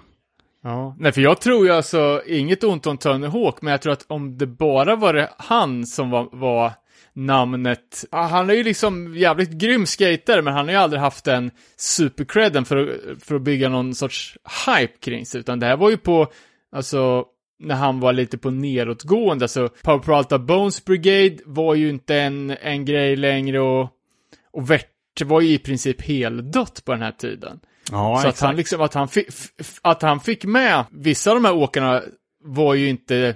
Ja. 0.64 0.96
Nej, 1.00 1.12
för 1.12 1.22
jag 1.22 1.42
tror 1.42 1.66
ju 1.66 1.74
alltså, 1.74 2.22
inget 2.28 2.64
ont 2.64 2.88
om 2.88 2.98
Tony 2.98 3.28
Hawk, 3.28 3.62
men 3.62 3.72
jag 3.72 3.82
tror 3.82 3.94
att 3.94 4.06
om 4.08 4.38
det 4.38 4.48
bara 4.48 4.96
var 4.96 5.14
det 5.14 5.30
han 5.38 5.86
som 5.86 6.10
var, 6.10 6.30
var 6.32 6.72
namnet, 7.14 8.06
han 8.12 8.50
är 8.50 8.54
ju 8.54 8.64
liksom 8.64 9.16
jävligt 9.16 9.52
grym 9.52 9.86
skater, 9.86 10.42
men 10.42 10.54
han 10.54 10.66
har 10.66 10.72
ju 10.72 10.80
aldrig 10.80 11.02
haft 11.02 11.26
den 11.26 11.52
supercredden 11.78 12.66
för 12.66 12.78
att, 12.78 13.24
för 13.24 13.36
att 13.36 13.42
bygga 13.42 13.70
någon 13.70 13.96
sorts 13.96 14.38
hype 14.68 14.94
kring 15.00 15.26
sig, 15.26 15.40
utan 15.40 15.60
det 15.60 15.66
här 15.66 15.78
var 15.78 15.90
ju 15.90 15.98
på, 15.98 16.28
alltså, 16.72 17.26
när 17.60 17.76
han 17.76 18.00
var 18.00 18.14
lite 18.14 18.38
på 18.38 18.50
nedåtgående, 18.50 19.46
alltså 19.46 19.70
Power 19.84 20.00
Pro 20.00 20.14
Alta 20.14 20.40
Bones 20.40 20.86
Brigade 20.86 21.38
var 21.46 21.76
ju 21.76 21.90
inte 21.90 22.16
en, 22.16 22.50
en 22.50 22.86
grej 22.86 23.16
längre 23.16 23.60
och, 23.60 23.90
och 24.52 24.72
Vert 24.72 24.92
var 25.26 25.42
ju 25.42 25.50
i 25.50 25.60
princip 25.60 26.02
heldött 26.02 26.86
på 26.86 26.92
den 26.92 27.02
här 27.02 27.12
tiden. 27.12 27.60
Ja, 27.92 28.20
Så 28.22 28.28
att 28.28 28.40
han, 28.40 28.56
liksom, 28.56 28.82
att, 28.82 28.94
han 28.94 29.08
fick, 29.08 29.28
att 29.82 30.02
han 30.02 30.20
fick 30.20 30.46
med 30.46 30.86
vissa 30.92 31.32
av 31.32 31.36
de 31.36 31.46
här 31.46 31.56
åkarna 31.56 32.02
var 32.44 32.74
ju 32.74 32.90
inte 32.90 33.36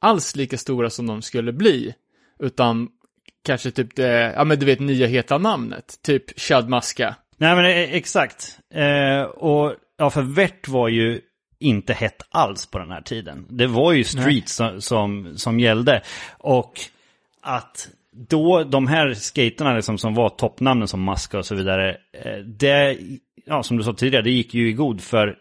alls 0.00 0.36
lika 0.36 0.58
stora 0.58 0.90
som 0.90 1.06
de 1.06 1.22
skulle 1.22 1.52
bli. 1.52 1.94
Utan 2.38 2.88
kanske 3.44 3.70
typ 3.70 3.96
det, 3.96 4.32
ja 4.36 4.44
men 4.44 4.58
du 4.58 4.66
vet 4.66 4.80
nya 4.80 5.06
heta 5.06 5.38
namnet. 5.38 5.98
Typ 6.02 6.40
Chad 6.40 6.68
Maska. 6.68 7.16
Nej 7.36 7.56
men 7.56 7.64
eh, 7.64 7.94
exakt. 7.94 8.58
Eh, 8.74 9.22
och 9.22 9.74
ja, 9.98 10.10
för 10.10 10.22
Vert 10.22 10.68
var 10.68 10.88
ju 10.88 11.20
inte 11.64 11.92
hett 11.92 12.22
alls 12.30 12.66
på 12.66 12.78
den 12.78 12.90
här 12.90 13.00
tiden. 13.00 13.46
Det 13.48 13.66
var 13.66 13.92
ju 13.92 14.04
street 14.04 14.48
som, 14.48 14.80
som, 14.80 15.38
som 15.38 15.60
gällde. 15.60 16.02
Och 16.38 16.80
att 17.42 17.88
då, 18.28 18.64
de 18.64 18.86
här 18.86 19.14
skaterna 19.14 19.74
liksom, 19.74 19.98
som 19.98 20.14
var 20.14 20.28
toppnamnen 20.28 20.88
som 20.88 21.04
Muska 21.04 21.38
och 21.38 21.46
så 21.46 21.54
vidare, 21.54 21.90
eh, 21.90 22.38
det, 22.38 22.98
ja 23.46 23.62
som 23.62 23.76
du 23.76 23.84
sa 23.84 23.92
tidigare, 23.92 24.24
det 24.24 24.30
gick 24.30 24.54
ju 24.54 24.68
i 24.68 24.72
god 24.72 25.00
för 25.00 25.36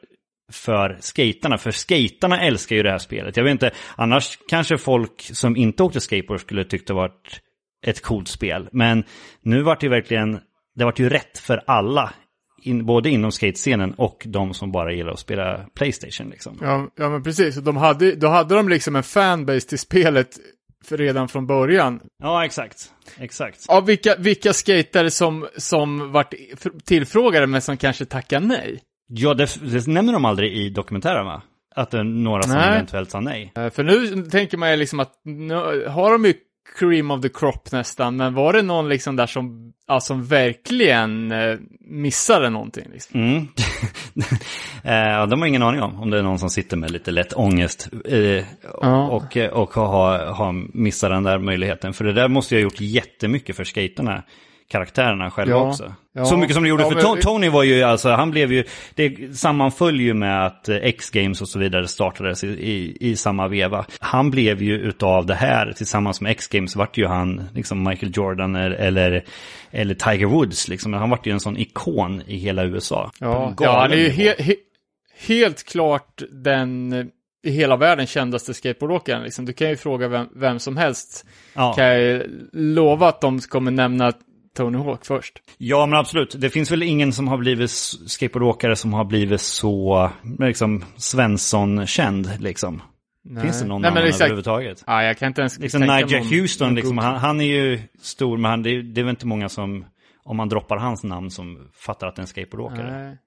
för 0.52 0.98
skaterna, 1.00 1.58
för 1.58 1.72
skaterna 1.72 2.42
älskar 2.42 2.76
ju 2.76 2.84
det 2.84 2.92
här 2.92 2.98
spelet. 2.98 3.38
Jag 3.38 3.44
vet 3.44 3.52
inte, 3.52 3.72
annars 3.96 4.40
kanske 4.48 4.78
folk 4.78 5.22
som 5.22 5.56
inte 5.56 5.84
åkte 5.84 6.02
skateboard 6.02 6.40
skulle 6.40 6.64
tyckt 6.64 6.88
det 6.88 6.94
varit 6.94 7.42
ett 7.86 8.02
coolt 8.02 8.28
spel. 8.28 8.70
Men 8.72 9.04
nu 9.42 9.62
vart 9.62 9.82
det 9.82 9.90
verkligen, 9.90 10.40
det 10.76 10.86
vart 10.86 11.00
ju 11.00 11.10
rätt 11.10 11.38
för 11.38 11.64
alla. 11.68 12.14
In, 12.66 12.86
både 12.86 13.10
inom 13.10 13.32
skatescenen 13.32 13.94
och 13.94 14.24
de 14.26 14.54
som 14.54 14.72
bara 14.72 14.94
gillar 14.94 15.12
att 15.12 15.20
spela 15.20 15.66
Playstation 15.76 16.30
liksom. 16.30 16.58
Ja, 16.62 16.88
ja 16.96 17.10
men 17.10 17.24
precis. 17.24 17.56
De 17.56 17.78
hade, 17.78 18.16
då 18.16 18.28
hade 18.28 18.56
de 18.56 18.70
liksom 18.70 18.96
en 18.96 19.04
fanbase 19.04 19.68
till 19.70 19.80
spelet 19.80 20.40
redan 20.90 21.28
från 21.28 21.48
början. 21.48 22.00
Ja, 22.24 22.46
exakt. 22.46 22.92
Exakt. 23.18 23.70
Av 23.70 23.86
vilka, 23.86 24.16
vilka 24.16 24.54
skatare 24.54 25.12
som, 25.12 25.48
som 25.58 26.12
vart 26.12 26.34
tillfrågade 26.86 27.48
men 27.48 27.62
som 27.62 27.78
kanske 27.78 28.06
tackar 28.06 28.40
nej? 28.40 28.80
Ja, 29.08 29.34
det, 29.34 29.72
det 29.72 29.88
nämner 29.88 30.14
de 30.14 30.26
aldrig 30.26 30.54
i 30.54 30.70
dokumentären 30.70 31.26
va? 31.26 31.42
Att 31.76 31.92
det 31.92 31.98
är 32.00 32.04
några 32.04 32.44
som 32.44 32.52
Nej. 32.52 32.70
eventuellt 32.70 33.12
sa 33.12 33.20
nej. 33.20 33.52
Eh, 33.56 33.70
För 33.70 33.84
nu 33.84 34.24
tänker 34.26 34.58
man 34.58 34.72
ju 34.72 34.78
liksom 34.78 35.00
att 35.00 35.12
nu 35.26 35.54
har 35.88 36.12
de 36.12 36.26
ju 36.26 36.34
cream 36.80 37.12
of 37.12 37.22
the 37.22 37.30
crop 37.30 37.72
nästan, 37.72 38.16
men 38.16 38.34
var 38.34 38.54
det 38.54 38.62
någon 38.62 38.90
liksom 38.90 39.16
där 39.16 39.26
som, 39.28 39.74
ja, 39.88 40.00
som 40.00 40.26
verkligen 40.26 41.32
eh, 41.32 41.58
missade 41.80 42.50
någonting? 42.50 42.86
Liksom? 42.94 43.20
Mm. 43.22 43.48
eh, 44.84 45.28
de 45.28 45.42
har 45.42 45.48
ingen 45.48 45.64
aning 45.64 45.82
om 45.82 46.00
om 46.02 46.10
det 46.10 46.20
är 46.20 46.24
någon 46.24 46.40
som 46.40 46.50
sitter 46.50 46.78
med 46.78 46.92
lite 46.92 47.12
lätt 47.12 47.34
ångest 47.34 47.90
eh, 48.06 48.46
Ja. 48.82 49.08
och, 49.08 49.38
och 49.52 49.74
har, 49.74 50.20
har 50.26 50.78
missat 50.78 51.10
den 51.10 51.24
där 51.24 51.40
möjligheten. 51.40 51.94
För 51.94 52.06
det 52.06 52.14
där 52.14 52.28
måste 52.28 52.56
ju 52.56 52.62
ha 52.62 52.64
gjort 52.64 52.82
jättemycket 52.82 53.56
för 53.56 53.64
skaterna, 53.64 54.24
karaktärerna 54.68 55.32
själva 55.32 55.54
Ja. 55.56 55.70
också. 55.70 55.94
Ja. 56.16 56.26
Så 56.26 56.38
mycket 56.38 56.54
som 56.54 56.64
det 56.64 56.70
gjorde, 56.70 56.84
Ja, 56.84 56.90
för 56.90 56.96
men- 56.96 57.06
To- 57.06 57.22
Tony 57.22 57.50
var 57.50 57.64
ju 57.64 57.84
alltså, 57.84 58.10
han 58.10 58.32
blev 58.32 58.52
ju, 58.52 58.64
det 58.96 59.38
sammanföll 59.38 60.00
ju 60.00 60.14
med 60.14 60.46
att 60.46 60.70
eh, 60.70 60.76
X-Games 60.76 61.42
och 61.42 61.50
så 61.50 61.60
vidare 61.60 61.88
startades 61.88 62.44
i, 62.44 62.48
i, 62.48 62.98
i 63.00 63.16
samma 63.16 63.48
veva. 63.48 63.86
Han 64.00 64.32
blev 64.32 64.62
ju 64.62 64.80
utav 64.80 65.26
det 65.26 65.36
här, 65.36 65.72
tillsammans 65.72 66.22
med 66.22 66.32
X-Games 66.32 66.76
vart 66.76 66.98
ju 66.98 67.06
han 67.06 67.44
liksom 67.54 67.84
Michael 67.84 68.12
Jordan 68.16 68.56
eller, 68.56 69.24
eller, 69.72 69.94
Tiger 69.94 70.26
Woods 70.26 70.68
liksom. 70.68 70.94
Han 70.94 71.10
vart 71.10 71.28
ju 71.28 71.32
en 71.32 71.40
sån 71.40 71.58
ikon 71.58 72.22
i 72.28 72.38
hela 72.38 72.64
USA. 72.64 73.12
Ja, 73.20 73.54
ja 73.60 73.80
han 73.82 73.92
är 73.92 73.96
ju 73.98 74.10
he, 74.10 74.36
he, 74.40 74.56
helt 75.28 75.64
klart 75.64 76.22
den 76.32 76.94
i 77.46 77.52
hela 77.52 77.76
världen 77.78 78.08
kändaste 78.08 78.54
skateboardåkaren. 78.54 79.24
Liksom. 79.24 79.46
Du 79.46 79.54
kan 79.54 79.70
ju 79.70 79.76
fråga 79.76 80.08
vem, 80.08 80.28
vem 80.36 80.60
som 80.60 80.78
helst. 80.78 81.26
Ja. 81.54 81.74
Kan 81.74 81.86
jag 81.86 82.22
lova 82.54 83.08
att 83.08 83.22
de 83.22 83.40
kommer 83.40 83.72
nämna 83.72 84.14
Tony 84.58 84.78
Hawk 84.78 85.06
först. 85.06 85.42
Ja, 85.58 85.86
men 85.86 86.00
absolut. 86.00 86.36
Det 86.42 86.50
finns 86.50 86.72
väl 86.72 86.84
ingen 86.84 87.14
som 87.14 87.28
har 87.28 87.38
blivit 87.38 87.72
skateboardåkare 88.08 88.76
som 88.76 88.94
har 88.94 89.06
blivit 89.06 89.42
så 89.42 90.10
liksom, 90.40 90.86
Svensson-känd, 90.98 92.30
liksom. 92.40 92.82
Finns 93.42 93.62
det 93.62 93.68
någon 93.68 93.82
Nej, 93.82 93.92
annan 93.92 94.04
exakt. 94.04 94.22
överhuvudtaget? 94.22 94.84
Ja, 94.88 95.04
jag 95.04 95.18
kan 95.18 95.28
inte 95.28 95.42
ens 95.42 95.60
Liksom 95.60 95.82
Nigel 95.82 96.12
någon- 96.20 96.28
Houston, 96.40 96.76
liksom, 96.76 96.98
han, 96.98 97.16
han 97.16 97.42
är 97.42 97.46
ju 97.46 97.80
stor, 98.02 98.38
men 98.38 98.52
han, 98.52 98.64
det, 98.64 98.70
är- 98.70 98.82
det 98.84 99.02
är 99.02 99.04
väl 99.04 99.10
inte 99.10 99.28
många 99.28 99.50
som, 99.50 99.86
om 100.24 100.38
man 100.38 100.50
droppar 100.50 100.78
hans 100.78 101.04
namn, 101.04 101.32
som 101.32 101.70
fattar 101.74 102.08
att 102.08 102.16
det 102.16 102.20
är 102.20 102.24
en 102.24 102.28
skateboardåkare. 102.28 103.04
Nej. 103.08 103.18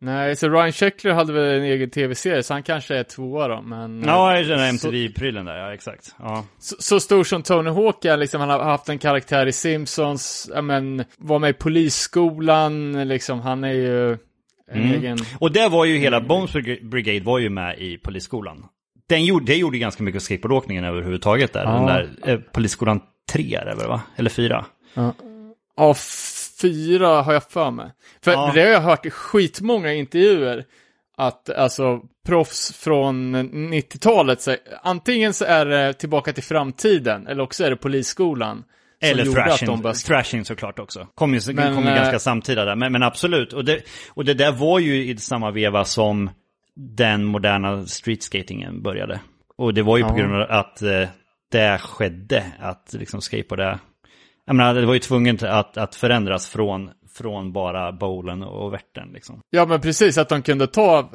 Nej, 0.00 0.36
så 0.36 0.48
Ryan 0.48 0.72
Sheckler 0.72 1.12
hade 1.12 1.32
väl 1.32 1.44
en 1.58 1.62
egen 1.64 1.90
tv-serie, 1.90 2.42
så 2.42 2.54
han 2.54 2.62
kanske 2.62 2.96
är 2.96 3.02
tvåa 3.02 3.48
då, 3.48 3.62
men... 3.62 4.02
Ja, 4.06 4.32
den 4.32 4.48
där 4.48 4.72
så, 4.78 4.88
MTV-prylen 4.88 5.44
där, 5.44 5.56
ja 5.56 5.74
exakt. 5.74 6.14
Ja. 6.18 6.44
så, 6.58 6.76
så 6.78 7.00
stor 7.00 7.24
som 7.24 7.42
Tony 7.42 7.70
Hawk 7.70 8.04
är, 8.04 8.16
liksom, 8.16 8.40
han 8.40 8.50
har 8.50 8.64
haft 8.64 8.88
en 8.88 8.98
karaktär 8.98 9.46
i 9.46 9.52
Simpsons, 9.52 10.50
ja 10.54 10.62
men, 10.62 11.04
var 11.18 11.38
med 11.38 11.50
i 11.50 11.52
polisskolan, 11.52 13.08
liksom, 13.08 13.40
han 13.40 13.64
är 13.64 13.72
ju 13.72 14.12
en 14.12 14.18
Mm. 14.82 14.92
egen... 14.92 15.18
Och 15.38 15.52
det 15.52 15.68
var 15.68 15.84
ju 15.84 15.96
hela 15.98 16.20
Bones 16.20 16.52
Brig- 16.52 16.88
Brigade 16.90 17.20
var 17.24 17.38
ju 17.38 17.50
med 17.50 17.78
i 17.78 17.98
polisskolan. 17.98 18.64
Den 19.08 19.24
gjorde, 19.24 19.44
det 19.46 19.56
gjorde 19.56 19.78
ganska 19.78 20.02
mycket 20.02 20.22
skateboardåkningen 20.22 20.84
överhuvudtaget 20.84 21.52
där. 21.52 21.64
Ja. 21.64 21.70
Den 21.72 21.86
där 21.86 22.08
eh, 22.32 22.38
polisskolan 22.52 23.00
3 23.32 23.54
är 23.54 23.64
det 23.64 23.74
väl 23.74 23.88
va? 23.88 24.02
Eller 24.16 24.30
4? 24.30 24.64
Ja, 24.94 25.14
fyra 26.62 27.22
har 27.22 27.32
jag 27.32 27.44
för 27.50 27.70
mig. 27.70 27.90
För 28.24 28.30
Ja. 28.32 28.50
det 28.54 28.60
har 28.60 28.68
jag 28.68 28.80
hört 28.80 29.06
i 29.06 29.10
skitmånga 29.10 29.92
intervjuer. 29.92 30.64
Att 31.18 31.50
alltså 31.50 32.00
proffs 32.26 32.72
från 32.72 33.36
90-talet, 33.72 34.40
så, 34.42 34.56
antingen 34.82 35.34
så 35.34 35.44
är 35.44 35.66
det 35.66 35.92
Tillbaka 35.92 36.32
till 36.32 36.42
framtiden, 36.42 37.26
eller 37.26 37.42
också 37.42 37.64
är 37.64 37.70
det 37.70 37.76
Polisskolan. 37.76 38.64
Eller 39.00 39.24
thrashing, 39.24 39.82
började- 39.82 39.98
thrashing 39.98 40.44
såklart 40.44 40.78
också. 40.78 41.06
Kom 41.14 41.34
ju, 41.34 41.40
Men, 41.52 41.74
kom 41.74 41.84
ju 41.84 41.90
eh, 41.90 41.96
ganska 41.96 42.18
samtida 42.18 42.64
där. 42.64 42.76
Men, 42.76 42.92
men 42.92 43.02
absolut. 43.02 43.52
Och 43.52 43.64
det, 43.64 43.80
och 44.14 44.24
det 44.24 44.34
där 44.34 44.52
var 44.52 44.78
ju 44.78 45.04
i 45.10 45.16
samma 45.16 45.50
veva 45.50 45.84
som 45.84 46.30
den 46.76 47.24
moderna 47.24 47.86
streetskatingen 47.86 48.82
började. 48.82 49.20
Och 49.56 49.74
det 49.74 49.82
var 49.82 49.96
ju 49.96 50.02
på 50.02 50.10
Ja. 50.10 50.14
grund 50.16 50.34
av 50.34 50.50
att 50.50 50.82
eh, 50.82 51.08
det 51.52 51.78
skedde. 51.78 52.44
Att 52.60 52.92
liksom 52.92 53.20
skateboard 53.20 53.60
är... 53.60 53.78
Jag 54.46 54.56
menar, 54.56 54.74
det 54.74 54.86
var 54.86 54.94
ju 54.94 55.00
tvunget 55.00 55.42
att, 55.42 55.76
att 55.76 55.94
förändras 55.94 56.48
från, 56.48 56.90
från 57.14 57.52
bara 57.52 57.92
bowlen 57.92 58.42
och 58.42 58.72
värten 58.72 59.10
liksom. 59.14 59.40
Ja, 59.50 59.66
men 59.66 59.80
precis, 59.80 60.18
att 60.18 60.28
de 60.28 60.42
kunde 60.42 60.66
ta, 60.66 61.10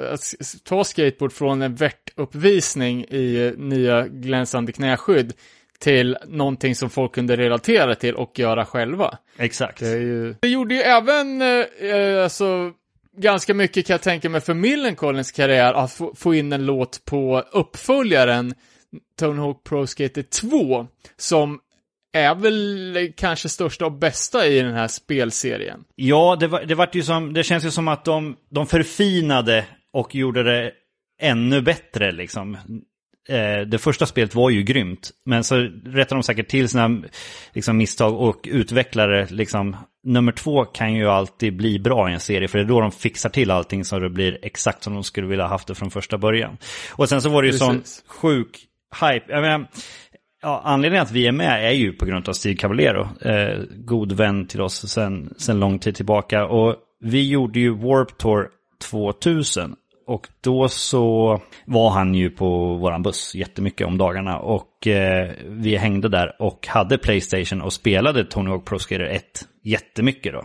ta 0.64 0.84
skateboard 0.84 1.34
från 1.34 1.62
en 1.62 1.76
värtuppvisning 1.76 3.06
i 3.06 3.54
nya 3.58 4.08
glänsande 4.08 4.72
knäskydd 4.72 5.34
till 5.80 6.18
någonting 6.28 6.76
som 6.76 6.90
folk 6.90 7.16
kunde 7.16 7.38
relatera 7.38 7.96
till 7.96 8.16
och 8.16 8.40
göra 8.40 8.66
själva. 8.66 9.18
Exakt. 9.38 9.80
Det, 9.80 9.98
ju... 9.98 10.36
det 10.40 10.48
gjorde 10.48 10.76
ju 10.76 10.82
även, 10.82 11.42
eh, 11.42 12.24
alltså, 12.24 12.72
ganska 13.18 13.54
mycket 13.54 13.88
kan 13.88 13.94
jag 13.94 14.02
tänka 14.02 14.30
mig 14.30 14.42
för 14.42 14.54
Millencolins 14.54 15.32
karriär 15.32 15.74
att 15.74 15.92
få, 15.92 16.14
få 16.16 16.36
in 16.36 16.54
en 16.54 16.66
låt 16.66 17.06
på 17.06 17.44
uppföljaren 17.52 18.54
Tony 19.20 19.40
Hawk 19.40 19.64
Pro 19.64 19.88
Skater 19.88 20.22
2, 20.22 20.88
som 21.18 21.60
är 22.14 22.36
väl 22.36 23.14
kanske 23.18 23.50
största 23.50 23.86
och 23.86 23.92
bästa 23.92 24.48
i 24.48 24.62
den 24.62 24.74
här 24.74 24.88
spelserien. 24.88 25.84
Ja, 25.96 26.38
det, 26.40 26.48
var, 26.48 26.64
det, 26.64 26.76
vart 26.76 26.96
ju 26.96 27.04
som, 27.04 27.34
det 27.34 27.44
känns 27.44 27.66
ju 27.66 27.72
som 27.72 27.88
att 27.88 28.06
de, 28.06 28.36
de 28.50 28.68
förfinade 28.68 29.66
och 29.94 30.16
gjorde 30.16 30.44
det 30.44 30.72
ännu 31.22 31.62
bättre 31.62 32.12
liksom. 32.12 32.58
Eh, 33.30 33.62
det 33.68 33.78
första 33.78 34.06
spelet 34.06 34.36
var 34.36 34.50
ju 34.50 34.64
grymt, 34.64 35.12
men 35.26 35.44
så 35.44 35.56
rättade 35.86 36.16
de 36.16 36.24
säkert 36.24 36.48
till 36.48 36.70
sina 36.70 37.02
liksom, 37.54 37.78
misstag 37.78 38.20
och 38.20 38.48
utvecklare. 38.52 39.28
Liksom, 39.30 39.76
nummer 40.04 40.32
två 40.32 40.66
kan 40.66 40.94
ju 40.94 41.08
alltid 41.10 41.58
bli 41.58 41.80
bra 41.80 42.10
i 42.10 42.14
en 42.14 42.20
serie, 42.20 42.48
för 42.48 42.58
det 42.58 42.64
är 42.64 42.68
då 42.68 42.82
de 42.82 42.92
fixar 42.92 43.30
till 43.30 43.52
allting 43.52 43.86
så 43.86 44.00
det 44.00 44.10
blir 44.10 44.40
exakt 44.42 44.84
som 44.84 44.94
de 44.94 45.04
skulle 45.04 45.28
vilja 45.28 45.44
ha 45.44 45.50
haft 45.50 45.68
det 45.68 45.76
från 45.76 45.92
första 45.92 46.18
början. 46.18 46.58
Och 46.92 47.10
sen 47.10 47.22
så 47.22 47.30
var 47.30 47.42
det 47.42 47.48
ju 47.48 47.58
sån 47.58 47.80
Precis. 47.80 48.04
sjuk 48.08 48.68
hype. 49.02 49.26
Jag 49.28 49.42
menar, 49.42 49.68
Ja, 50.44 50.62
anledningen 50.64 51.04
att 51.04 51.12
vi 51.12 51.28
är 51.28 51.32
med 51.32 51.66
är 51.66 51.72
ju 51.72 51.94
på 51.94 52.06
grund 52.06 52.30
av 52.30 52.34
Steve 52.34 52.56
Caballero, 52.56 53.08
Eh, 53.22 53.60
god 53.70 54.12
vän 54.12 54.48
till 54.48 54.62
oss 54.62 54.90
sen, 54.90 55.34
sen 55.38 55.60
lång 55.60 55.80
tid 55.80 55.96
tillbaka. 55.96 56.46
Och 56.46 56.76
vi 57.00 57.30
gjorde 57.30 57.60
ju 57.60 57.70
Warp 57.70 58.18
Tour 58.18 58.50
2000. 58.90 59.76
Och 60.08 60.28
då 60.42 60.68
så 60.68 61.40
var 61.66 61.90
han 61.90 62.16
ju 62.16 62.30
på 62.30 62.76
våran 62.76 63.04
buss 63.04 63.36
jättemycket 63.36 63.88
om 63.88 63.98
dagarna. 63.98 64.40
Och 64.40 64.88
eh, 64.88 65.32
vi 65.48 65.78
hängde 65.78 66.10
där 66.10 66.36
och 66.42 66.68
hade 66.68 66.98
Playstation 66.98 67.62
och 67.62 67.74
spelade 67.74 68.26
Tony 68.26 68.50
Hawk 68.50 68.66
Pro 68.66 68.80
Skater 68.80 69.04
1 69.04 69.24
jättemycket 69.64 70.34
då. 70.34 70.44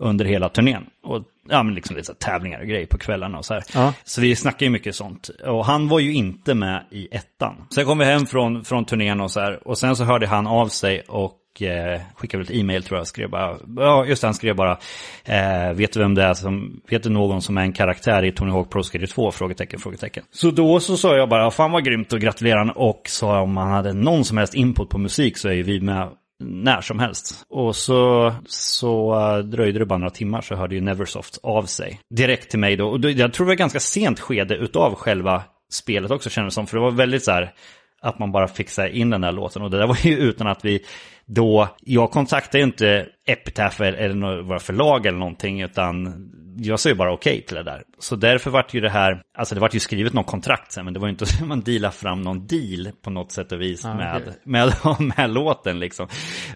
Under 0.00 0.24
hela 0.24 0.48
turnén. 0.48 0.86
Och 1.02 1.22
ja, 1.48 1.62
men 1.62 1.74
liksom 1.74 1.96
lite 1.96 2.14
tävlingar 2.14 2.60
och 2.60 2.66
grejer 2.66 2.86
på 2.86 2.98
kvällarna 2.98 3.38
och 3.38 3.44
så 3.44 3.54
här. 3.54 3.62
Ja. 3.74 3.94
Så 4.04 4.20
vi 4.20 4.36
snackade 4.36 4.64
ju 4.64 4.70
mycket 4.70 4.94
sånt. 4.94 5.28
Och 5.28 5.64
han 5.64 5.88
var 5.88 5.98
ju 5.98 6.14
inte 6.14 6.54
med 6.54 6.84
i 6.90 7.08
ettan. 7.10 7.66
Sen 7.74 7.84
kom 7.84 7.98
vi 7.98 8.04
hem 8.04 8.26
från, 8.26 8.64
från 8.64 8.84
turnén 8.84 9.20
och 9.20 9.30
så 9.30 9.40
här. 9.40 9.68
Och 9.68 9.78
sen 9.78 9.96
så 9.96 10.04
hörde 10.04 10.26
han 10.26 10.46
av 10.46 10.68
sig 10.68 11.00
och 11.00 11.62
eh, 11.62 12.00
skickade 12.14 12.42
väl 12.42 12.52
ett 12.52 12.60
e-mail 12.60 12.82
tror 12.82 12.98
jag. 12.98 13.06
Skrev 13.06 13.30
bara, 13.30 13.56
ja 13.76 14.06
just 14.06 14.22
det, 14.22 14.26
han 14.26 14.34
skrev 14.34 14.56
bara. 14.56 14.78
Eh, 15.24 15.72
vet 15.74 15.92
du 15.92 16.00
vem 16.00 16.14
det 16.14 16.22
är 16.22 16.34
som, 16.34 16.80
vet 16.88 17.02
du 17.02 17.10
någon 17.10 17.42
som 17.42 17.58
är 17.58 17.62
en 17.62 17.72
karaktär 17.72 18.24
i 18.24 18.32
Tony 18.32 18.50
Hawk 18.50 18.70
Pro 18.70 18.82
Skater 18.82 19.06
2? 19.06 19.30
Frågetecken, 19.30 19.80
frågetecken. 19.80 20.24
Så 20.30 20.50
då 20.50 20.80
så 20.80 20.96
sa 20.96 21.16
jag 21.16 21.28
bara, 21.28 21.50
fan 21.50 21.72
vad 21.72 21.84
grymt 21.84 22.12
och 22.12 22.20
gratulerar. 22.20 22.78
Och 22.78 23.02
sa 23.04 23.40
om 23.40 23.56
han 23.56 23.70
hade 23.70 23.92
någon 23.92 24.24
som 24.24 24.38
helst 24.38 24.54
input 24.54 24.88
på 24.88 24.98
musik 24.98 25.38
så 25.38 25.48
är 25.48 25.52
ju 25.52 25.62
vi 25.62 25.80
med 25.80 26.08
när 26.40 26.80
som 26.80 26.98
helst. 26.98 27.44
Och 27.48 27.76
så, 27.76 28.34
så 28.46 29.14
dröjde 29.42 29.78
det 29.78 29.86
bara 29.86 29.98
några 29.98 30.10
timmar 30.10 30.40
så 30.40 30.54
hörde 30.54 30.74
ju 30.74 30.80
Neversoft 30.80 31.38
av 31.42 31.62
sig. 31.62 32.00
Direkt 32.14 32.50
till 32.50 32.58
mig 32.58 32.76
då. 32.76 32.88
Och 32.88 33.04
jag 33.04 33.32
tror 33.32 33.46
det 33.46 33.50
var 33.50 33.56
ganska 33.56 33.80
sent 33.80 34.20
skede 34.20 34.56
utav 34.56 34.94
själva 34.94 35.42
spelet 35.72 36.10
också 36.10 36.30
kändes 36.30 36.54
det 36.54 36.54
som. 36.54 36.66
För 36.66 36.76
det 36.76 36.82
var 36.82 36.90
väldigt 36.90 37.24
så 37.24 37.30
här 37.30 37.52
att 38.02 38.18
man 38.18 38.32
bara 38.32 38.48
fixade 38.48 38.96
in 38.96 39.10
den 39.10 39.20
där 39.20 39.32
låten. 39.32 39.62
Och 39.62 39.70
det 39.70 39.78
där 39.78 39.86
var 39.86 40.06
ju 40.06 40.16
utan 40.16 40.46
att 40.46 40.64
vi 40.64 40.84
då, 41.26 41.68
jag 41.80 42.10
kontaktade 42.10 42.58
ju 42.58 42.64
inte 42.64 43.06
Epitaph 43.26 43.82
eller 43.82 44.14
några 44.14 44.42
våra 44.42 44.58
förlag 44.58 45.06
eller 45.06 45.18
någonting. 45.18 45.60
Utan 45.60 46.04
jag 46.62 46.80
ju 46.84 46.94
bara 46.94 47.12
okej 47.12 47.42
till 47.42 47.56
det 47.56 47.62
där. 47.62 47.82
Så 47.98 48.16
därför 48.16 48.50
vart 48.50 48.74
ju 48.74 48.80
det 48.80 48.90
här, 48.90 49.22
alltså 49.38 49.54
det 49.54 49.60
vart 49.60 49.74
ju 49.74 49.80
skrivet 49.80 50.12
någon 50.12 50.24
kontrakt 50.24 50.72
sen, 50.72 50.84
men 50.84 50.94
det 50.94 51.00
var 51.00 51.06
ju 51.06 51.12
inte 51.12 51.26
så 51.26 51.42
att 51.42 51.48
man 51.48 51.60
dealade 51.60 51.94
fram 51.94 52.22
någon 52.22 52.46
deal 52.46 52.92
på 53.02 53.10
något 53.10 53.32
sätt 53.32 53.52
och 53.52 53.60
vis 53.60 53.84
Ah, 53.84 53.94
med, 53.94 54.16
okej. 54.16 54.32
med, 54.44 54.74
med 55.16 55.30
låten 55.30 55.78
liksom. 55.78 56.08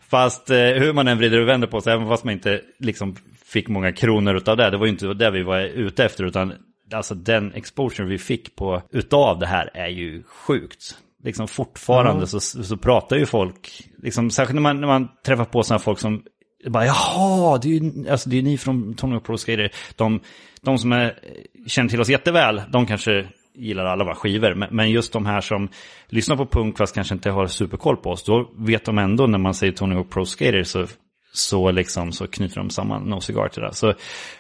Fast 0.09 0.51
eh, 0.51 0.57
hur 0.57 0.93
man 0.93 1.09
än 1.09 1.19
vrider 1.19 1.41
och 1.41 1.49
vänder 1.49 1.69
på 1.69 1.81
sig, 1.81 1.93
även 1.93 2.09
fast 2.09 2.25
man 2.25 2.35
inte 2.35 2.61
liksom 2.79 3.17
fick 3.45 3.69
många 3.69 3.93
kronor 3.93 4.37
utav 4.37 4.57
det, 4.57 4.71
det 4.71 4.77
var 4.77 4.87
ju 4.87 4.93
inte 4.93 5.15
det 5.15 5.31
vi 5.31 5.43
var 5.43 5.61
ute 5.61 6.05
efter, 6.05 6.25
utan 6.25 6.53
alltså 6.93 7.15
den 7.15 7.53
exposure 7.55 8.09
vi 8.09 8.19
fick 8.19 8.57
på 8.57 8.83
utav 8.91 9.39
det 9.39 9.47
här 9.47 9.71
är 9.75 9.89
ju 9.89 10.23
sjukt. 10.23 10.99
Liksom 11.25 11.49
fortfarande 11.49 12.27
så, 12.27 12.41
så 12.41 12.77
pratar 12.77 13.17
ju 13.17 13.27
folk, 13.27 13.83
liksom, 14.03 14.31
särskilt 14.31 14.55
när 14.55 14.63
man, 14.63 14.81
när 14.81 14.87
man 14.87 15.09
träffar 15.27 15.45
på 15.45 15.63
sådana 15.63 15.79
folk 15.79 15.99
som 15.99 16.23
bara, 16.71 16.87
jaha, 16.87 17.59
det 17.59 17.69
är 17.69 17.81
ju 17.81 18.11
alltså, 18.11 18.29
det 18.29 18.39
är 18.39 18.43
ni 18.43 18.59
från 18.59 18.95
Tony 18.95 19.13
Hawk 19.13 19.25
Pro 19.25 19.39
Skater. 19.39 19.71
De, 19.97 20.21
de 20.61 20.79
som 20.79 20.93
är, 20.93 21.19
känner 21.67 21.91
till 21.91 22.01
oss 22.01 22.09
jätteväl, 22.09 22.63
de 22.69 22.87
kanske 22.87 23.27
gillar 23.55 23.85
alla 23.85 24.05
våra 24.05 24.15
skivor. 24.15 24.55
Men, 24.55 24.69
men 24.77 24.91
just 24.91 25.13
de 25.13 25.27
här 25.27 25.41
som 25.41 25.69
lyssnar 26.09 26.37
på 26.37 26.47
punk 26.47 26.79
fast 26.79 26.95
kanske 26.95 27.15
inte 27.15 27.31
har 27.31 27.47
superkoll 27.47 27.97
på 27.97 28.11
oss, 28.11 28.25
då 28.25 28.53
vet 28.59 28.85
de 28.85 28.99
ändå 28.99 29.27
när 29.27 29.39
man 29.39 29.55
säger 29.55 29.73
Tony 29.73 29.95
Hawk 29.95 30.11
Pro 30.11 30.25
Skater 30.25 30.63
så, 30.63 30.87
så, 31.33 31.71
liksom, 31.71 32.13
så 32.13 32.27
knyter 32.27 32.57
de 32.57 32.71
samman 32.71 33.03
No 33.03 33.21
Cigar 33.21 33.49
till 33.49 33.63
det. 33.63 33.75
Så, 33.75 33.95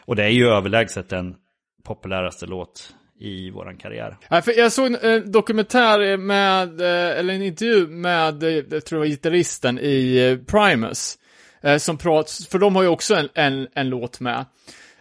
och 0.04 0.16
det 0.16 0.24
är 0.24 0.28
ju 0.28 0.46
överlägset 0.46 1.08
den 1.08 1.34
populäraste 1.84 2.46
låt 2.46 2.94
i 3.20 3.50
våran 3.50 3.76
karriär. 3.76 4.16
För 4.42 4.58
jag 4.58 4.72
såg 4.72 4.86
en 4.86 4.94
eh, 4.94 5.20
dokumentär 5.20 6.16
med, 6.16 6.80
eh, 6.80 7.18
eller 7.18 7.34
en 7.34 7.42
intervju 7.42 7.86
med, 7.86 8.42
eh, 8.42 8.50
jag 8.50 8.84
tror 8.84 8.98
det 8.98 8.98
var 8.98 9.06
gitarristen 9.06 9.78
i 9.78 10.16
eh, 10.16 10.46
Primus. 10.46 11.18
Eh, 11.64 11.76
som 11.76 11.96
pratar, 11.98 12.50
för 12.50 12.58
de 12.58 12.76
har 12.76 12.82
ju 12.82 12.88
också 12.88 13.14
en, 13.14 13.28
en, 13.34 13.68
en 13.74 13.88
låt 13.88 14.20
med. 14.20 14.44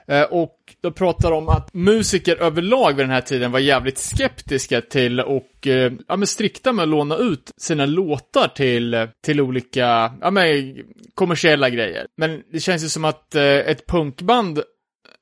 Eh, 0.08 0.22
och 0.22 0.58
då 0.82 0.92
pratar 0.92 1.32
om 1.32 1.50
att 1.50 1.74
musiker 1.74 2.36
överlag 2.36 2.94
vid 2.94 3.06
den 3.06 3.12
här 3.14 3.22
tiden 3.22 3.52
var 3.52 3.60
jävligt 3.60 3.98
skeptiska 3.98 4.82
till 4.82 5.20
och 5.20 5.68
eh, 5.68 5.92
ja, 6.08 6.16
men 6.16 6.28
strikta 6.28 6.72
med 6.72 6.84
att 6.84 6.90
låna 6.90 7.18
ut 7.18 7.52
sina 7.58 7.86
låtar 7.86 8.48
till, 8.48 9.08
till 9.24 9.42
olika, 9.42 10.14
ja 10.22 10.32
men 10.32 10.78
kommersiella 11.16 11.70
grejer. 11.70 12.06
Men 12.18 12.42
det 12.52 12.60
känns 12.60 12.84
ju 12.84 12.90
som 12.90 13.06
att 13.06 13.36
eh, 13.36 13.44
ett 13.44 13.88
punkband 13.88 14.62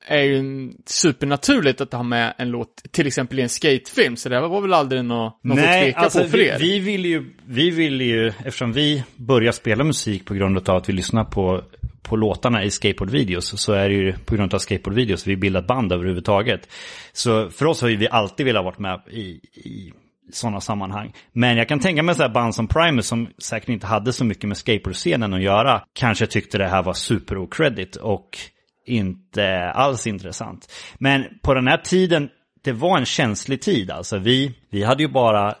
är 0.06 0.22
ju 0.22 0.72
supernaturligt 0.86 1.80
att 1.80 1.92
ha 1.92 2.02
med 2.02 2.34
en 2.38 2.50
låt, 2.50 2.82
till 2.90 3.06
exempel 3.06 3.38
i 3.38 3.42
en 3.42 3.48
skatefilm, 3.48 4.16
så 4.16 4.28
det 4.28 4.40
var 4.40 4.60
väl 4.60 4.74
aldrig 4.74 5.04
något, 5.04 5.44
något 5.44 5.58
att 5.58 5.64
tveka 5.64 6.02
på 6.02 6.10
för 6.10 6.20
alltså, 6.20 6.36
vi, 6.36 6.46
er? 6.46 6.58
vi 6.58 6.78
vill 6.78 7.04
ju, 7.06 7.34
vi 7.46 7.70
vill 7.70 8.00
ju, 8.00 8.28
eftersom 8.28 8.72
vi 8.72 9.04
börjar 9.16 9.52
spela 9.52 9.84
musik 9.84 10.24
på 10.24 10.34
grund 10.34 10.68
av 10.68 10.76
att 10.76 10.88
vi 10.88 10.92
lyssnar 10.92 11.24
på, 11.24 11.64
på 12.02 12.16
låtarna 12.16 12.64
i 12.64 12.70
skateboardvideos, 12.70 13.60
så 13.60 13.72
är 13.72 13.88
det 13.88 13.94
ju 13.94 14.12
på 14.12 14.36
grund 14.36 14.54
av 14.54 14.58
skateboardvideos 14.58 15.26
vi 15.26 15.36
bildar 15.36 15.62
band 15.62 15.92
överhuvudtaget. 15.92 16.68
Så 17.12 17.50
för 17.50 17.66
oss 17.66 17.82
har 17.82 17.88
ju 17.88 17.96
vi 17.96 18.08
alltid 18.08 18.46
velat 18.46 18.64
vara 18.64 18.74
med 18.78 19.00
i, 19.10 19.20
i 19.54 19.92
sådana 20.32 20.60
sammanhang. 20.60 21.12
Men 21.32 21.56
jag 21.56 21.68
kan 21.68 21.80
tänka 21.80 22.02
mig 22.02 22.14
så 22.14 22.22
här 22.22 22.28
band 22.28 22.54
som 22.54 22.68
Primus 22.68 23.06
som 23.06 23.28
säkert 23.38 23.68
inte 23.68 23.86
hade 23.86 24.12
så 24.12 24.24
mycket 24.24 24.48
med 24.48 24.56
skateboardscenen 24.56 25.34
att 25.34 25.42
göra, 25.42 25.82
kanske 25.92 26.26
tyckte 26.26 26.58
det 26.58 26.68
här 26.68 26.82
var 26.82 26.94
super 26.94 27.38
och 27.38 28.38
inte 28.86 29.70
alls 29.70 30.06
intressant. 30.06 30.72
Men 30.98 31.24
på 31.42 31.54
den 31.54 31.68
här 31.68 31.76
tiden, 31.76 32.28
det 32.62 32.72
var 32.72 32.98
en 32.98 33.04
känslig 33.04 33.62
tid 33.62 33.90
alltså. 33.90 34.18
Vi, 34.18 34.54
vi 34.70 34.82
hade 34.82 35.02
ju 35.02 35.08
bara 35.08 35.54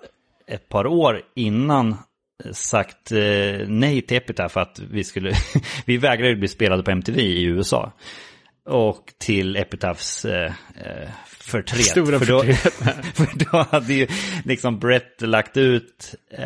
ett 0.46 0.68
par 0.68 0.86
år 0.86 1.22
innan 1.34 1.90
eh, 2.44 2.52
sagt 2.52 3.12
eh, 3.12 3.68
nej 3.68 4.02
till 4.02 4.16
Epitaph 4.16 4.52
för 4.52 4.60
att 4.60 4.80
vi 4.90 5.04
skulle, 5.04 5.32
vi 5.86 5.96
vägrade 5.96 6.36
bli 6.36 6.48
spelade 6.48 6.82
på 6.82 6.90
MTV 6.90 7.22
i 7.22 7.44
USA. 7.44 7.92
Och 8.64 9.12
till 9.18 9.56
Epitaphs 9.56 10.24
eh, 10.24 10.52
eh, 10.76 11.08
förtret. 11.26 11.84
Stora 11.84 12.18
för, 12.18 12.26
då, 12.26 12.42
för 13.14 13.38
då 13.38 13.66
hade 13.70 13.94
ju 13.94 14.06
liksom 14.44 14.78
Brett 14.78 15.22
lagt 15.22 15.56
ut, 15.56 16.14
eh, 16.30 16.38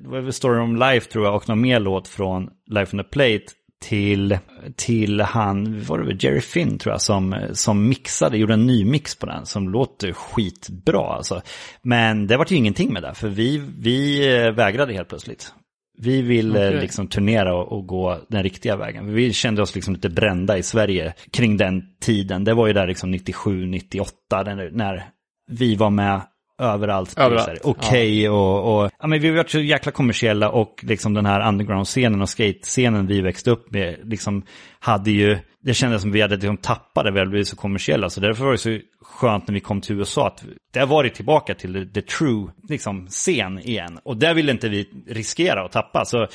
det 0.00 0.08
var 0.08 0.30
Story 0.30 0.60
of 0.60 0.80
Life 0.80 1.10
tror 1.10 1.24
jag, 1.24 1.34
och 1.34 1.48
någon 1.48 1.60
mer 1.60 1.80
låt 1.80 2.08
från 2.08 2.50
Life 2.66 2.96
on 2.96 3.02
the 3.02 3.08
Plate 3.08 3.44
till, 3.82 4.38
till 4.76 5.20
han, 5.20 5.84
var 5.84 5.98
det 5.98 6.04
väl 6.04 6.24
Jerry 6.24 6.40
Finn 6.40 6.78
tror 6.78 6.92
jag, 6.92 7.00
som, 7.00 7.36
som 7.52 7.88
mixade, 7.88 8.38
gjorde 8.38 8.54
en 8.54 8.66
ny 8.66 8.84
mix 8.84 9.18
på 9.18 9.26
den 9.26 9.46
som 9.46 9.68
låter 9.68 10.12
skitbra 10.12 11.06
alltså. 11.06 11.42
Men 11.82 12.26
det 12.26 12.36
var 12.36 12.46
ju 12.48 12.56
ingenting 12.56 12.92
med 12.92 13.02
det, 13.02 13.14
för 13.14 13.28
vi, 13.28 13.62
vi 13.78 14.28
eh, 14.36 14.50
vägrade 14.50 14.92
helt 14.92 15.08
plötsligt. 15.08 15.52
Vi 15.98 16.22
ville 16.22 16.68
Okej. 16.68 16.80
liksom 16.80 17.08
turnera 17.08 17.54
och, 17.54 17.72
och 17.72 17.86
gå 17.86 18.18
den 18.28 18.42
riktiga 18.42 18.76
vägen. 18.76 19.14
Vi 19.14 19.32
kände 19.32 19.62
oss 19.62 19.74
liksom 19.74 19.94
lite 19.94 20.08
brända 20.08 20.58
i 20.58 20.62
Sverige 20.62 21.14
kring 21.32 21.56
den 21.56 21.82
tiden. 22.00 22.44
Det 22.44 22.54
var 22.54 22.66
ju 22.66 22.72
där 22.72 22.86
liksom 22.86 23.10
97, 23.10 23.66
98, 23.66 24.12
när, 24.30 24.70
när 24.70 25.08
vi 25.50 25.76
var 25.76 25.90
med 25.90 26.20
överallt. 26.58 27.18
Överallt, 27.18 27.60
Okej 27.64 28.28
och, 28.28 28.82
och, 28.82 28.90
ja 28.98 29.06
men 29.06 29.20
vi 29.20 29.30
var 29.30 29.44
så 29.44 29.60
jäkla 29.60 29.92
kommersiella 29.92 30.50
och 30.50 30.84
liksom 30.86 31.14
den 31.14 31.26
här 31.26 31.48
underground-scenen 31.48 32.22
och 32.22 32.28
skate-scenen 32.28 33.06
vi 33.06 33.20
växte 33.20 33.50
upp 33.50 33.70
med, 33.70 33.96
liksom 34.02 34.42
hade 34.78 35.10
ju, 35.10 35.38
det 35.62 35.74
kändes 35.74 36.02
som 36.02 36.12
vi 36.12 36.22
hade 36.22 36.36
liksom 36.36 36.56
tappat 36.56 37.04
det, 37.04 37.12
vi 37.12 37.18
hade 37.18 37.30
blivit 37.30 37.48
så 37.48 37.56
kommersiella. 37.56 38.10
Så 38.10 38.20
därför 38.20 38.44
var 38.44 38.52
det 38.52 38.58
så 38.58 38.78
skönt 39.02 39.48
när 39.48 39.54
vi 39.54 39.60
kom 39.60 39.80
till 39.80 39.98
USA 39.98 40.26
att 40.26 40.44
där 40.72 40.86
var 40.86 41.04
det 41.04 41.10
tillbaka 41.10 41.54
till 41.54 41.72
the, 41.72 42.00
the 42.00 42.06
true 42.06 42.50
liksom, 42.68 43.06
scen 43.06 43.58
igen. 43.58 43.98
Och 44.04 44.16
där 44.16 44.34
ville 44.34 44.52
inte 44.52 44.68
vi 44.68 44.88
riskera 45.06 45.64
att 45.64 45.72
tappa. 45.72 46.04
Så 46.04 46.26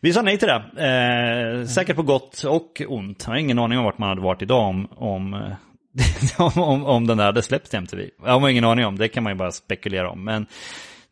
vi 0.00 0.12
sa 0.12 0.22
nej 0.22 0.38
till 0.38 0.48
det. 0.48 0.62
Eh, 0.86 1.66
säkert 1.66 1.96
på 1.96 2.02
gott 2.02 2.44
och 2.44 2.82
ont. 2.88 3.24
Jag 3.26 3.32
har 3.32 3.38
ingen 3.38 3.58
aning 3.58 3.78
om 3.78 3.84
vart 3.84 3.98
man 3.98 4.08
hade 4.08 4.20
varit 4.20 4.42
idag 4.42 4.68
om, 4.68 4.88
om 4.90 5.34
eh, 5.34 5.52
om, 6.38 6.62
om, 6.62 6.84
om 6.84 7.06
den 7.06 7.18
där 7.18 7.24
hade 7.24 7.42
släppts 7.42 7.70
till 7.70 7.78
MTV. 7.78 8.08
Jag 8.24 8.40
har 8.40 8.48
ingen 8.48 8.64
aning 8.64 8.86
om, 8.86 8.98
det 8.98 9.08
kan 9.08 9.22
man 9.22 9.32
ju 9.32 9.36
bara 9.38 9.52
spekulera 9.52 10.10
om. 10.10 10.24
Men 10.24 10.46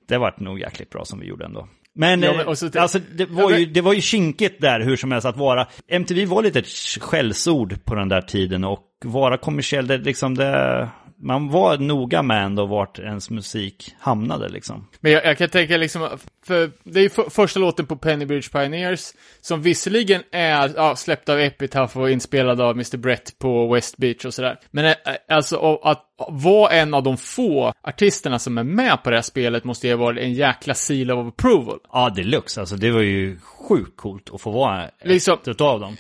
det 0.09 0.19
vart 0.19 0.41
nog 0.41 0.61
jäkligt 0.61 0.91
bra 0.91 1.05
som 1.05 1.21
vi 1.21 1.27
gjorde 1.27 1.45
ändå. 1.45 1.69
Men, 1.95 2.23
Ja, 2.23 2.33
men 2.33 2.49
eh, 2.49 2.55
till- 2.55 2.79
alltså, 2.79 2.99
det, 3.15 3.27
var 3.27 3.51
ju, 3.51 3.67
det 3.67 3.81
var 3.81 3.93
ju 3.93 4.01
kinkigt 4.01 4.61
där 4.61 4.81
hur 4.81 4.97
som 4.97 5.13
helst 5.13 5.27
att 5.27 5.37
vara... 5.37 5.67
MTV 5.89 6.25
var 6.27 6.43
lite 6.43 6.59
ett 6.59 6.69
skällsord 7.01 7.85
på 7.85 7.95
den 7.95 8.09
där 8.09 8.21
tiden 8.21 8.65
och 8.65 8.85
vara 9.05 9.37
kommersiell, 9.39 9.87
det, 9.87 9.99
liksom 9.99 10.35
det... 10.35 10.89
Man 11.21 11.49
var 11.49 11.79
noga 11.79 12.23
med 12.23 12.45
ändå 12.45 12.67
vart 12.67 12.99
ens 12.99 13.31
musik 13.31 13.95
hamnade 14.01 14.49
liksom. 14.49 14.89
Men 15.01 15.13
jag, 15.13 15.25
jag 15.25 15.39
kan 15.39 15.49
tänka 15.49 15.77
liksom, 15.77 16.09
för 16.47 16.71
det 16.85 16.99
är 16.99 17.03
ju 17.03 17.11
för, 17.11 17.31
första 17.31 17.61
låten 17.61 17.87
på 17.87 17.97
Pennybridge 17.97 18.51
Pioneers, 18.53 19.13
som 19.41 19.63
visserligen 19.63 20.23
är 20.31 20.73
ja, 20.77 20.97
släppt 20.97 21.29
av 21.29 21.41
Epitaph 21.41 21.99
och 21.99 22.11
inspelad 22.11 22.61
av 22.61 22.71
Mr. 22.75 22.97
Brett 22.97 23.39
på 23.39 23.73
West 23.75 23.97
Beach 23.97 24.25
och 24.25 24.35
sådär. 24.35 24.59
Men 24.71 24.85
eh, 24.85 24.95
alltså 25.29 25.57
och 25.57 25.91
att 25.91 26.05
vara 26.29 26.73
en 26.73 26.95
av 26.95 27.03
de 27.03 27.17
få 27.17 27.73
artisterna 27.83 28.39
som 28.39 28.59
är 28.59 28.65
med 28.65 29.03
på 29.03 29.11
det 29.11 29.17
här 29.17 29.23
spelet 29.23 29.65
måste 29.65 29.87
ju 29.87 29.93
ha 29.95 30.05
varit 30.05 30.23
en 30.23 30.33
jäkla 30.33 30.75
seal 30.75 31.11
of 31.11 31.29
approval. 31.29 31.79
Ja, 31.93 32.11
deluxe. 32.11 32.61
Alltså 32.61 32.77
det 32.77 32.91
var 32.91 33.01
ju 33.01 33.39
sjukt 33.41 33.97
coolt 33.97 34.31
att 34.35 34.41
få 34.41 34.51
vara 34.51 34.91
Liksom- 35.05 35.39
ett 35.43 35.49
utav 35.49 35.81
dem. 35.81 35.97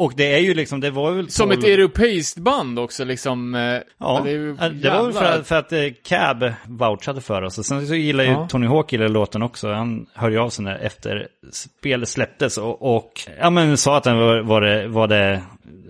Och 0.00 0.12
det 0.16 0.34
är 0.34 0.38
ju 0.38 0.54
liksom, 0.54 0.80
det 0.80 0.90
var 0.90 1.12
väl... 1.12 1.30
Som 1.30 1.48
12 1.48 1.58
ett 1.58 1.64
europeiskt 1.64 2.38
band 2.38 2.78
också 2.78 3.04
liksom. 3.04 3.54
eh, 3.54 3.60
Ja, 3.98 4.20
det, 4.24 4.30
ju 4.30 4.54
det, 4.54 4.90
var 4.90 5.02
väl 5.02 5.12
för 5.12 5.24
att, 5.24 5.46
för 5.46 5.56
att 5.56 5.72
eh, 5.72 5.80
Cab 6.04 6.52
vouchade 6.66 7.20
för 7.20 7.42
oss. 7.42 7.58
Och 7.58 7.66
sen 7.66 7.86
så 7.86 7.94
gillar 7.94 8.24
ju 8.24 8.30
Ja. 8.30 8.48
Tony 8.50 8.66
Hawk 8.66 8.92
gillar 8.92 9.08
låten 9.08 9.42
också. 9.42 9.72
Han 9.72 10.06
hörde 10.14 10.34
ju 10.34 10.40
av 10.40 10.50
sig 10.50 10.64
när 10.64 10.76
efter 10.76 11.28
spelet 11.52 12.08
släpptes 12.08 12.58
och, 12.58 12.96
och 12.96 13.12
ja, 13.40 13.50
men 13.50 13.76
sa 13.76 13.96
att 13.96 14.04
den 14.04 14.18
var, 14.18 14.40
var, 14.40 14.60
det, 14.60 14.88
var 14.88 15.08
det 15.08 15.42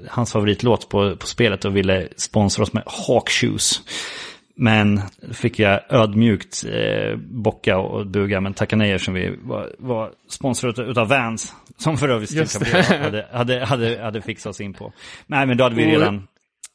hans 0.08 0.32
favoritlåt 0.32 0.88
på, 0.88 1.16
på 1.16 1.26
spelet 1.26 1.64
och 1.64 1.76
ville 1.76 2.08
sponsra 2.16 2.62
oss 2.62 2.72
med 2.72 2.82
Hawk 2.86 3.28
Shoes. 3.30 3.82
Men 4.62 5.00
fick 5.32 5.58
jag 5.58 5.80
ödmjukt 5.88 6.64
eh, 6.72 7.16
bocka 7.16 7.78
och 7.78 8.06
buga, 8.06 8.40
men 8.40 8.54
tacka 8.54 8.76
nej 8.76 8.92
eftersom 8.92 9.14
vi 9.14 9.36
var, 9.42 9.70
var 9.78 10.10
sponsrade 10.28 10.82
utav 10.82 11.08
Vans. 11.08 11.54
Som 11.76 11.98
för 11.98 12.08
övrigt 12.08 12.48
Steve 12.48 12.82
hade, 12.82 13.28
hade, 13.32 13.64
hade, 13.64 14.02
hade 14.02 14.22
fixat 14.22 14.50
oss 14.50 14.60
in 14.60 14.72
på. 14.74 14.92
Nej, 15.26 15.46
men 15.46 15.56
då 15.56 15.64
hade 15.64 15.76
vi 15.76 15.84
redan 15.84 16.26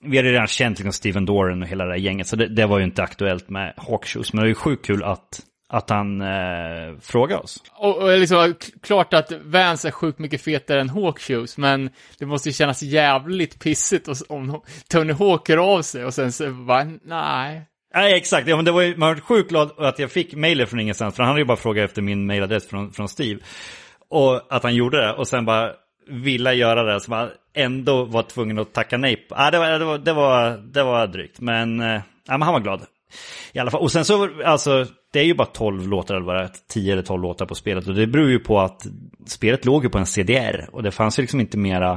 vi 0.05 0.17
hade 0.17 0.31
redan 0.31 0.47
känt 0.47 0.79
liksom 0.79 0.93
Steven 0.93 1.25
Doran 1.25 1.61
och 1.61 1.67
hela 1.67 1.85
det 1.85 1.91
där 1.91 1.97
gänget, 1.97 2.27
så 2.27 2.35
det, 2.35 2.47
det 2.47 2.65
var 2.65 2.77
ju 2.79 2.85
inte 2.85 3.03
aktuellt 3.03 3.49
med 3.49 3.73
Hawkshoes. 3.77 4.33
Men 4.33 4.41
det 4.41 4.45
är 4.45 4.49
ju 4.49 4.55
sjukt 4.55 4.85
kul 4.85 5.03
att, 5.03 5.41
att 5.69 5.89
han 5.89 6.21
eh, 6.21 6.97
frågade 7.01 7.41
oss. 7.41 7.63
Och, 7.73 7.97
och 7.97 8.19
liksom, 8.19 8.55
klart 8.83 9.13
att 9.13 9.31
Vans 9.45 9.85
är 9.85 9.91
sjukt 9.91 10.19
mycket 10.19 10.41
fetare 10.41 10.81
än 10.81 10.89
Hawk 10.89 11.19
Shoes, 11.19 11.57
men 11.57 11.89
det 12.19 12.25
måste 12.25 12.49
ju 12.49 12.53
kännas 12.53 12.83
jävligt 12.83 13.59
pissigt 13.63 14.07
och- 14.07 14.31
om 14.31 14.61
Tony 14.89 15.13
Hawk 15.13 15.49
hör 15.49 15.57
av 15.57 15.81
sig 15.81 16.05
och 16.05 16.13
sen 16.13 16.31
så 16.31 16.51
bara, 16.51 16.87
nej. 17.03 17.61
Nej, 17.95 18.13
exakt. 18.13 18.47
Ja, 18.47 18.55
men 18.55 18.65
det 18.65 18.71
var 18.71 18.81
ju, 18.81 18.97
man 18.97 19.09
var 19.09 19.15
sjukt 19.15 19.49
glad 19.49 19.71
att 19.77 19.99
jag 19.99 20.11
fick 20.11 20.35
mejlet 20.35 20.69
från 20.69 20.79
ingenstans, 20.79 21.15
för 21.15 21.23
han 21.23 21.27
hade 21.27 21.41
ju 21.41 21.45
bara 21.45 21.57
frågat 21.57 21.85
efter 21.85 22.01
min 22.01 22.25
mejladress 22.25 22.67
från, 22.67 22.91
från 22.91 23.09
Steve. 23.09 23.39
Och 24.09 24.41
att 24.55 24.63
han 24.63 24.75
gjorde 24.75 24.97
det, 25.01 25.13
och 25.13 25.27
sen 25.27 25.45
bara 25.45 25.71
ville 26.09 26.53
göra 26.53 26.83
det, 26.83 26.99
så 26.99 27.11
man 27.11 27.29
ändå 27.55 28.05
var 28.05 28.23
tvungen 28.23 28.59
att 28.59 28.73
tacka 28.73 28.97
nej. 28.97 29.15
på- 29.15 29.35
Ja, 29.37 29.51
det, 29.51 29.59
var, 29.59 29.79
det, 29.79 29.85
var, 29.85 29.97
det, 29.97 30.13
var, 30.13 30.57
det 30.73 30.83
var 30.83 31.07
drygt, 31.07 31.39
men, 31.39 31.79
eh, 31.79 32.01
ja, 32.27 32.31
men 32.37 32.41
han 32.41 32.53
var 32.53 32.59
glad. 32.59 32.81
I 33.53 33.59
alla 33.59 33.71
fall. 33.71 33.81
Och 33.81 33.91
sen 33.91 34.05
så, 34.05 34.29
alltså, 34.45 34.85
det 35.13 35.19
är 35.19 35.23
ju 35.23 35.33
bara 35.33 35.47
12 35.47 35.87
låtar 35.87 36.15
eller 36.15 36.25
vad 36.25 36.35
det 36.35 36.41
är, 36.41 36.49
10 36.69 36.93
eller 36.93 37.03
12 37.03 37.21
låtar 37.21 37.45
på 37.45 37.55
spelet. 37.55 37.87
Och 37.87 37.93
det 37.95 38.07
beror 38.07 38.29
ju 38.29 38.39
på 38.39 38.59
att 38.59 38.81
spelet 39.25 39.65
låg 39.65 39.83
ju 39.83 39.89
på 39.89 39.97
en 39.97 40.05
CDR. 40.05 40.69
Och 40.71 40.83
det 40.83 40.91
fanns 40.91 41.19
ju 41.19 41.21
liksom 41.23 41.39
inte 41.39 41.57
mera, 41.57 41.91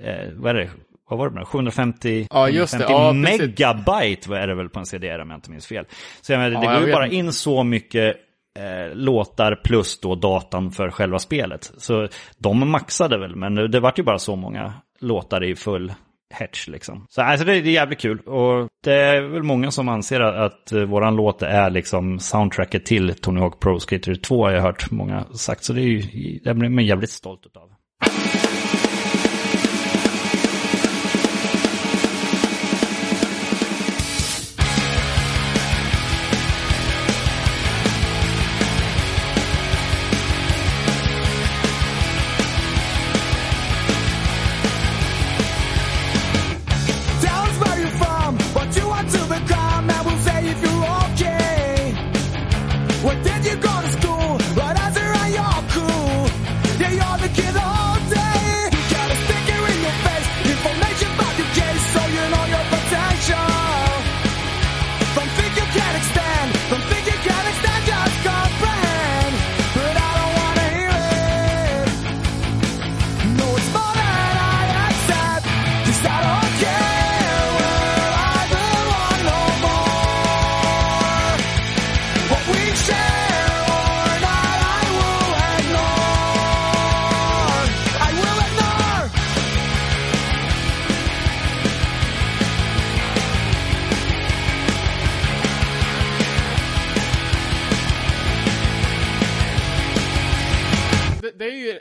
eh, 0.00 0.28
vad 0.36 0.50
är 0.56 0.60
det, 0.60 0.70
vad 1.08 1.18
var 1.18 1.30
det, 1.30 1.44
750, 1.44 2.26
Ja, 2.30 2.48
just 2.48 2.78
det. 2.78 2.84
750 2.84 2.92
Ja, 2.92 3.12
megabyte 3.12 4.36
är 4.36 4.46
det 4.46 4.54
väl 4.54 4.68
på 4.68 4.78
en 4.78 4.86
CDR 4.86 5.18
om 5.18 5.30
jag 5.30 5.36
inte 5.36 5.50
minns 5.50 5.66
fel. 5.66 5.84
Så 6.20 6.32
jag 6.32 6.38
menar, 6.38 6.60
det 6.60 6.66
Ja, 6.66 6.72
går 6.72 6.80
jag 6.80 6.88
ju 6.88 6.92
bara 6.92 7.08
in 7.08 7.32
så 7.32 7.64
mycket 7.64 8.16
eh, 8.58 8.94
låtar 8.96 9.60
plus 9.64 10.00
då 10.00 10.14
datan 10.14 10.70
för 10.70 10.90
själva 10.90 11.18
spelet. 11.18 11.72
Så 11.76 12.08
de 12.38 12.70
maxade 12.70 13.18
väl, 13.18 13.36
men 13.36 13.54
det 13.54 13.80
vart 13.80 13.98
ju 13.98 14.02
bara 14.02 14.18
så 14.18 14.36
många 14.36 14.72
låtar 15.00 15.44
i 15.44 15.56
full 15.56 15.92
hatch 16.34 16.68
liksom. 16.68 17.06
Så 17.08 17.22
alltså, 17.22 17.46
det, 17.46 17.60
det 17.60 17.68
är 17.70 17.72
jävligt 17.72 18.00
kul 18.00 18.18
och 18.18 18.68
det 18.84 18.94
är 18.94 19.20
väl 19.22 19.42
många 19.42 19.70
som 19.70 19.88
anser 19.88 20.20
att, 20.20 20.52
att 20.52 20.72
eh, 20.72 20.82
våran 20.82 21.16
låt 21.16 21.42
är 21.42 21.70
liksom 21.70 22.18
soundtracket 22.18 22.86
till 22.86 23.14
Tony 23.14 23.40
Hawk 23.40 23.60
Pro 23.60 23.80
Skater 23.80 24.14
2 24.14 24.44
har 24.44 24.52
jag 24.52 24.62
hört 24.62 24.90
många 24.90 25.24
sagt. 25.24 25.64
Så 25.64 25.72
det 25.72 25.80
är 25.80 25.84
ju, 25.84 26.38
det 26.44 26.54
blir 26.54 26.68
man 26.68 26.86
jävligt 26.86 27.10
stolt 27.10 27.46
utav. 27.46 27.70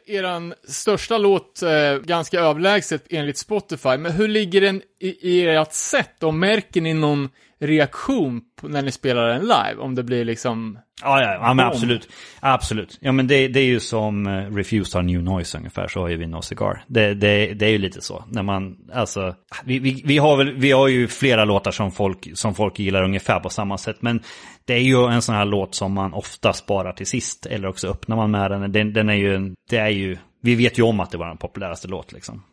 Eran 0.07 0.53
största 0.63 1.17
låt 1.17 1.61
eh, 1.61 1.97
ganska 2.03 2.39
överlägset 2.39 3.05
enligt 3.09 3.38
Spotify, 3.38 3.97
men 3.97 4.11
hur 4.11 4.27
ligger 4.27 4.61
den 4.61 4.81
i, 4.99 5.29
i 5.31 5.47
ert 5.47 5.73
sätt? 5.73 6.23
Och 6.23 6.34
märker 6.34 6.81
ni 6.81 6.93
någon 6.93 7.29
reaktion 7.59 8.41
när 8.61 8.81
ni 8.81 8.91
spelar 8.91 9.27
den 9.27 9.41
live? 9.41 9.75
Om 9.77 9.95
det 9.95 10.03
blir 10.03 10.25
liksom... 10.25 10.79
Ja, 11.01 11.21
ja, 11.21 11.34
ja 11.34 11.53
men 11.53 11.65
absolut. 11.65 12.09
Absolut. 12.39 12.97
Ja, 13.01 13.11
men 13.11 13.27
det, 13.27 13.47
det 13.47 13.59
är 13.59 13.65
ju 13.65 13.79
som 13.79 14.27
eh, 14.27 14.55
Refused 14.55 14.95
har 14.95 15.01
New 15.01 15.23
Noise 15.23 15.57
ungefär, 15.57 15.88
så 15.88 15.99
har 15.99 16.07
ju 16.07 16.17
vi 16.17 16.27
No 16.27 16.41
Cigar. 16.41 16.84
Det, 16.88 17.13
det, 17.13 17.53
det 17.53 17.65
är 17.65 17.69
ju 17.69 17.77
lite 17.77 18.01
så. 18.01 18.23
När 18.27 18.43
man, 18.43 18.77
alltså, 18.93 19.35
vi, 19.63 19.79
vi, 19.79 20.01
vi, 20.05 20.17
har 20.17 20.38
väl, 20.38 20.53
vi 20.53 20.71
har 20.71 20.88
ju 20.88 21.07
flera 21.07 21.45
låtar 21.45 21.71
som 21.71 21.91
folk, 21.91 22.27
som 22.34 22.55
folk 22.55 22.79
gillar 22.79 23.03
ungefär 23.03 23.39
på 23.39 23.49
samma 23.49 23.77
sätt. 23.77 23.97
Men 23.99 24.21
det 24.65 24.73
är 24.73 24.81
ju 24.81 25.05
en 25.05 25.21
sån 25.21 25.35
här 25.35 25.45
låt 25.45 25.75
som 25.75 25.93
man 25.93 26.13
ofta 26.13 26.53
sparar 26.53 26.93
till 26.93 27.07
sist. 27.07 27.45
Eller 27.45 27.67
också 27.67 27.88
öppnar 27.88 28.15
man 28.15 28.31
med 28.31 28.51
den. 28.51 28.71
Den, 28.71 28.93
den 28.93 29.09
är 29.09 29.15
ju, 29.15 29.53
det 29.69 29.77
är 29.77 29.89
ju, 29.89 30.17
vi 30.41 30.55
vet 30.55 30.79
ju 30.79 30.84
om 30.84 30.99
att 30.99 31.11
det 31.11 31.17
var 31.17 31.27
den 31.27 31.38
populäraste 31.38 31.88
låt 31.88 32.11
liksom. 32.11 32.43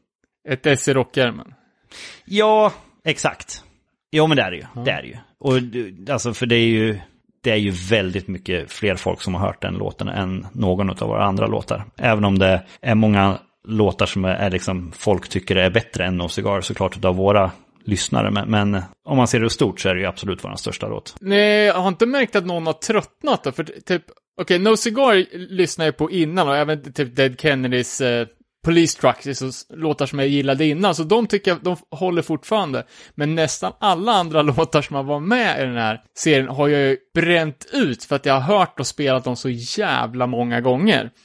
Ett 0.49 0.67
S 0.67 0.89
i 0.89 0.95
rockärmen? 0.95 1.55
Ja, 2.25 2.73
exakt. 3.05 3.65
Jo, 4.17 4.27
men 4.27 4.37
det 4.37 4.43
är 4.43 4.51
det 4.51 4.57
ju. 4.57 4.65
Det 4.85 4.91
är 4.91 5.03
det 5.03 5.09
ju. 5.09 5.17
Och 5.39 5.55
alltså, 6.13 6.35
för 6.35 6.47
det 6.47 6.57
är 6.57 6.67
ju, 6.67 6.99
det 7.43 7.51
är 7.51 7.57
ju 7.57 7.71
väldigt 7.71 8.29
mycket 8.29 8.73
fler 8.73 8.95
folk 8.95 9.21
som 9.21 9.35
har 9.35 9.47
hört 9.47 9.63
den 9.63 9.75
låten 9.75 10.09
än 10.09 10.47
någon 10.53 10.91
av 10.91 11.09
våra 11.09 11.25
andra 11.25 11.47
låtar. 11.47 11.85
Även 11.97 12.25
om 12.25 12.39
det 12.39 12.63
är 12.81 12.95
många 12.95 13.39
låtar 13.69 14.07
som 14.07 14.25
är, 14.25 14.35
är 14.35 14.51
liksom, 14.51 14.93
folk 14.97 15.29
tycker 15.29 15.57
är 15.57 15.71
bättre 15.71 16.05
än 16.05 16.17
No 16.17 16.29
Cigar 16.29 16.61
såklart 16.61 16.97
utav 16.97 17.17
våra 17.17 17.51
lyssnare. 17.85 18.31
Men, 18.31 18.51
men 18.51 18.83
om 19.05 19.17
man 19.17 19.29
ser 19.29 19.41
det 19.41 19.51
stort 19.51 19.81
så 19.81 19.89
är 19.89 19.95
det 19.95 20.01
ju 20.01 20.07
absolut 20.07 20.45
vår 20.45 20.57
största 20.57 20.89
låt. 20.89 21.17
Nej, 21.21 21.65
jag 21.65 21.75
har 21.75 21.89
inte 21.89 22.07
märkt 22.07 22.37
att 22.37 22.47
någon 22.47 22.67
har 22.67 22.73
tröttnat 22.73 23.45
då, 23.45 23.53
för 23.53 23.65
typ, 23.65 24.03
okej, 24.41 24.59
No 24.59 24.77
Cigar 24.77 25.39
lyssnade 25.53 25.89
jag 25.89 25.97
på 25.97 26.11
innan 26.11 26.49
och 26.49 26.57
även 26.57 26.93
typ 26.93 27.17
Dead 27.17 27.41
Kennedys 27.41 28.01
eh, 28.01 28.27
Police 28.65 28.93
Structures 28.93 29.43
och 29.43 29.49
s- 29.49 29.67
låtar 29.71 30.07
som 30.07 30.19
jag 30.19 30.29
gillade 30.29 30.65
innan, 30.67 30.95
så 30.95 31.03
de 31.05 31.27
tycker 31.27 31.51
jag, 31.51 31.63
de 31.63 31.77
håller 31.91 32.23
fortfarande. 32.23 32.85
Men 33.15 33.35
nästan 33.35 33.73
alla 33.81 34.13
andra 34.13 34.43
låtar 34.43 34.83
som 34.83 34.97
har 34.97 35.03
varit 35.03 35.23
med 35.23 35.61
i 35.63 35.65
den 35.67 35.77
här 35.77 36.01
serien 36.19 36.49
har 36.49 36.69
jag 36.69 36.81
ju 36.81 36.97
bränt 37.15 37.67
ut 37.73 38.05
för 38.05 38.17
att 38.17 38.27
jag 38.27 38.35
har 38.41 38.59
hört 38.59 38.81
och 38.81 38.87
spelat 38.87 39.25
dem 39.25 39.37
så 39.37 39.49
jävla 39.51 40.27
många 40.27 40.61
gånger. 40.61 41.11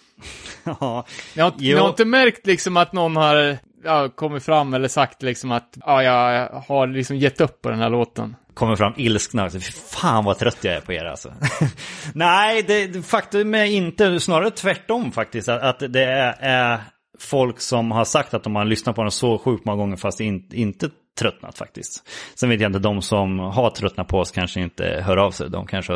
Ja, 0.64 1.06
Jag 1.34 1.44
har, 1.46 1.54
jag 1.58 1.80
har 1.82 1.90
inte 1.90 2.06
märkt 2.06 2.46
liksom 2.48 2.78
att 2.78 2.94
någon 2.94 3.16
har 3.16 3.58
ja, 3.84 4.10
kommit 4.10 4.44
fram 4.44 4.74
eller 4.74 4.88
sagt 4.88 5.22
liksom 5.24 5.52
att 5.52 5.78
ja, 5.86 6.04
jag 6.04 6.50
har 6.68 6.88
liksom 6.88 7.18
gett 7.18 7.42
upp 7.42 7.62
på 7.62 7.70
den 7.70 7.80
här 7.80 7.90
låten. 7.90 8.36
kommer 8.54 8.76
fram 8.76 8.94
ilskna. 8.98 9.44
Alltså, 9.44 9.60
Fy 9.60 9.72
fan 9.72 10.26
vad 10.26 10.38
trött 10.38 10.58
jag 10.62 10.74
är 10.74 10.82
på 10.82 10.94
er 10.94 11.06
alltså. 11.06 11.34
Nej, 12.14 12.64
det, 12.64 13.06
faktum 13.06 13.56
är 13.56 13.66
inte, 13.66 14.20
snarare 14.20 14.52
tvärtom 14.52 15.12
faktiskt. 15.12 15.50
Att, 15.50 15.62
att 15.62 15.94
det 15.94 16.04
är, 16.04 16.36
är 16.40 16.82
folk 17.20 17.60
som 17.60 17.92
har 17.92 18.06
sagt 18.06 18.34
att 18.34 18.44
de 18.44 18.56
har 18.56 18.66
lyssnat 18.66 18.96
på 18.96 19.02
den 19.02 19.12
så 19.12 19.38
sjukt 19.38 19.66
många 19.66 19.78
gånger 19.78 19.96
fast 19.96 20.20
in, 20.20 20.50
inte 20.54 20.90
tröttnat 21.20 21.58
faktiskt. 21.58 22.10
Sen 22.36 22.50
vet 22.50 22.62
jag 22.62 22.70
inte, 22.70 22.80
de 22.80 23.02
som 23.02 23.40
har 23.40 23.70
tröttnat 23.70 24.08
på 24.08 24.20
oss 24.20 24.32
kanske 24.32 24.62
inte 24.62 25.04
hör 25.06 25.18
av 25.18 25.32
sig. 25.32 25.50
De 25.50 25.68
kanske, 25.68 25.94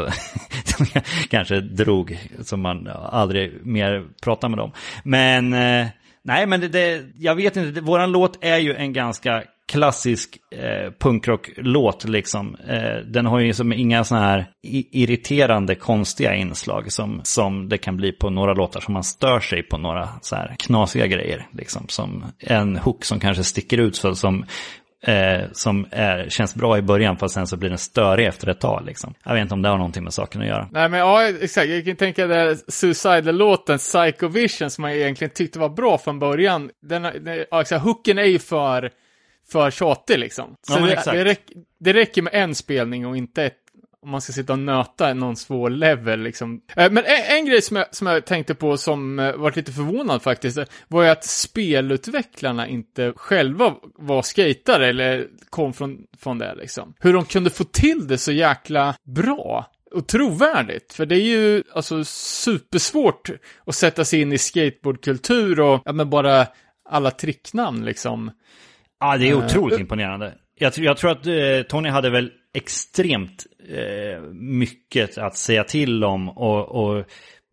de 0.77 1.01
kanske 1.29 1.59
drog 1.59 2.19
så 2.41 2.57
man 2.57 2.87
aldrig 2.87 3.65
mer 3.65 4.05
pratar 4.23 4.49
med 4.49 4.57
dem. 4.57 4.71
Men 5.03 5.53
eh, 5.53 5.87
nej, 6.23 6.45
men 6.45 6.61
det, 6.61 6.67
det, 6.67 7.05
jag 7.17 7.35
vet 7.35 7.57
inte, 7.57 7.71
det, 7.71 7.81
våran 7.81 8.11
låt 8.11 8.43
är 8.43 8.57
ju 8.57 8.75
en 8.75 8.93
ganska 8.93 9.43
klassisk 9.71 10.37
eh, 10.51 10.91
punkrocklåt 10.99 12.03
liksom. 12.03 12.55
Eh, 12.67 12.97
den 13.05 13.25
har 13.25 13.39
ju 13.39 13.47
liksom 13.47 13.73
inga 13.73 14.03
sådana 14.03 14.25
här 14.25 14.47
irriterande 14.91 15.75
konstiga 15.75 16.35
inslag 16.35 16.91
som, 16.91 17.21
som 17.23 17.69
det 17.69 17.77
kan 17.77 17.97
bli 17.97 18.11
på 18.11 18.29
några 18.29 18.53
låtar 18.53 18.79
som 18.79 18.93
man 18.93 19.03
stör 19.03 19.39
sig 19.39 19.63
på 19.63 19.77
några 19.77 20.09
så 20.21 20.35
här 20.35 20.55
knasiga 20.59 21.07
grejer. 21.07 21.47
Liksom, 21.51 21.85
som 21.87 22.25
en 22.39 22.77
hook 22.77 23.05
som 23.05 23.19
kanske 23.19 23.43
sticker 23.43 23.77
ut 23.77 23.95
så 23.95 24.15
som 24.15 24.45
Eh, 25.05 25.49
som 25.51 25.85
är, 25.91 26.29
känns 26.29 26.55
bra 26.55 26.77
i 26.77 26.81
början 26.81 27.17
fast 27.17 27.33
sen 27.33 27.47
så 27.47 27.57
blir 27.57 27.69
den 27.69 27.77
störig 27.77 28.27
efter 28.27 28.49
ett 28.49 28.59
tag. 28.59 28.83
Liksom. 28.85 29.13
Jag 29.23 29.33
vet 29.33 29.41
inte 29.41 29.53
om 29.53 29.61
det 29.61 29.69
har 29.69 29.77
någonting 29.77 30.03
med 30.03 30.13
saken 30.13 30.41
att 30.41 30.47
göra. 30.47 30.67
Nej 30.71 30.89
men 30.89 30.99
ja, 30.99 31.27
exakt. 31.27 31.69
Jag 31.69 31.85
kan 31.85 31.95
tänka 31.95 32.27
där 32.27 32.57
Suicide-låten 32.67 33.77
Psycho 33.77 34.27
Vision 34.27 34.69
som 34.69 34.83
jag 34.83 34.97
egentligen 34.97 35.33
tyckte 35.33 35.59
var 35.59 35.69
bra 35.69 35.97
från 35.97 36.19
början. 36.19 36.69
Den, 36.81 37.01
den, 37.01 37.45
ja, 37.51 37.61
exakt, 37.61 37.83
hooken 37.83 38.17
är 38.17 38.23
ju 38.23 38.39
för, 38.39 38.89
för 39.53 39.71
tjatig 39.71 40.19
liksom. 40.19 40.55
Så 40.67 40.73
Ja, 40.73 40.85
det, 40.85 41.11
det, 41.11 41.25
räck, 41.25 41.41
det 41.79 41.93
räcker 41.93 42.21
med 42.21 42.33
en 42.33 42.55
spelning 42.55 43.05
och 43.05 43.17
inte 43.17 43.43
ett, 43.43 43.57
om 44.01 44.09
man 44.09 44.21
ska 44.21 44.33
sitta 44.33 44.53
och 44.53 44.59
nöta 44.59 45.13
någon 45.13 45.35
svår 45.35 45.69
level 45.69 46.19
liksom. 46.19 46.61
Eh, 46.75 46.91
Men 46.91 47.05
en, 47.05 47.37
en 47.37 47.45
grej 47.45 47.61
som 47.61 47.77
jag, 47.77 47.95
som 47.95 48.07
jag 48.07 48.25
tänkte 48.25 48.55
på 48.55 48.77
som 48.77 49.19
eh, 49.19 49.35
varit 49.35 49.55
lite 49.55 49.71
förvånad 49.71 50.21
faktiskt, 50.21 50.57
eh, 50.57 50.65
var 50.87 51.03
ju 51.03 51.09
att 51.09 51.25
spelutvecklarna 51.25 52.67
inte 52.67 53.13
själva 53.15 53.73
var 53.95 54.21
skatare 54.21 54.87
eller 54.87 55.27
kom 55.49 55.73
från, 55.73 55.97
från 56.17 56.37
det 56.37 56.55
liksom. 56.55 56.93
Hur 56.99 57.13
de 57.13 57.25
kunde 57.25 57.49
få 57.49 57.63
till 57.63 58.07
det 58.07 58.17
så 58.17 58.31
jäkla 58.31 58.95
bra 59.03 59.71
och 59.91 60.07
trovärdigt. 60.07 60.93
För 60.93 61.05
det 61.05 61.15
är 61.15 61.25
ju 61.25 61.63
alltså 61.73 62.03
supersvårt 62.03 63.29
att 63.65 63.75
sätta 63.75 64.05
sig 64.05 64.21
in 64.21 64.33
i 64.33 64.37
skateboardkultur 64.37 65.59
och 65.59 65.81
ja, 65.85 65.91
men 65.91 66.09
bara 66.09 66.47
alla 66.89 67.11
tricknamn 67.11 67.85
liksom. 67.85 68.31
Ja, 69.03 69.17
det 69.17 69.29
är 69.29 69.31
Eh, 69.33 69.45
otroligt 69.45 69.75
uh. 69.75 69.81
imponerande. 69.81 70.33
Jag, 70.59 70.73
tror- 70.73 70.85
jag 70.85 70.97
tror 70.97 71.11
att 71.11 71.27
eh, 71.27 71.33
Tony 71.69 71.89
hade 71.89 72.09
väl 72.09 72.31
extremt 72.53 73.45
eh, 73.69 74.21
mycket 74.33 75.17
att 75.17 75.35
säga 75.37 75.63
till 75.63 76.03
om 76.03 76.29
och, 76.29 76.69
och 76.69 77.05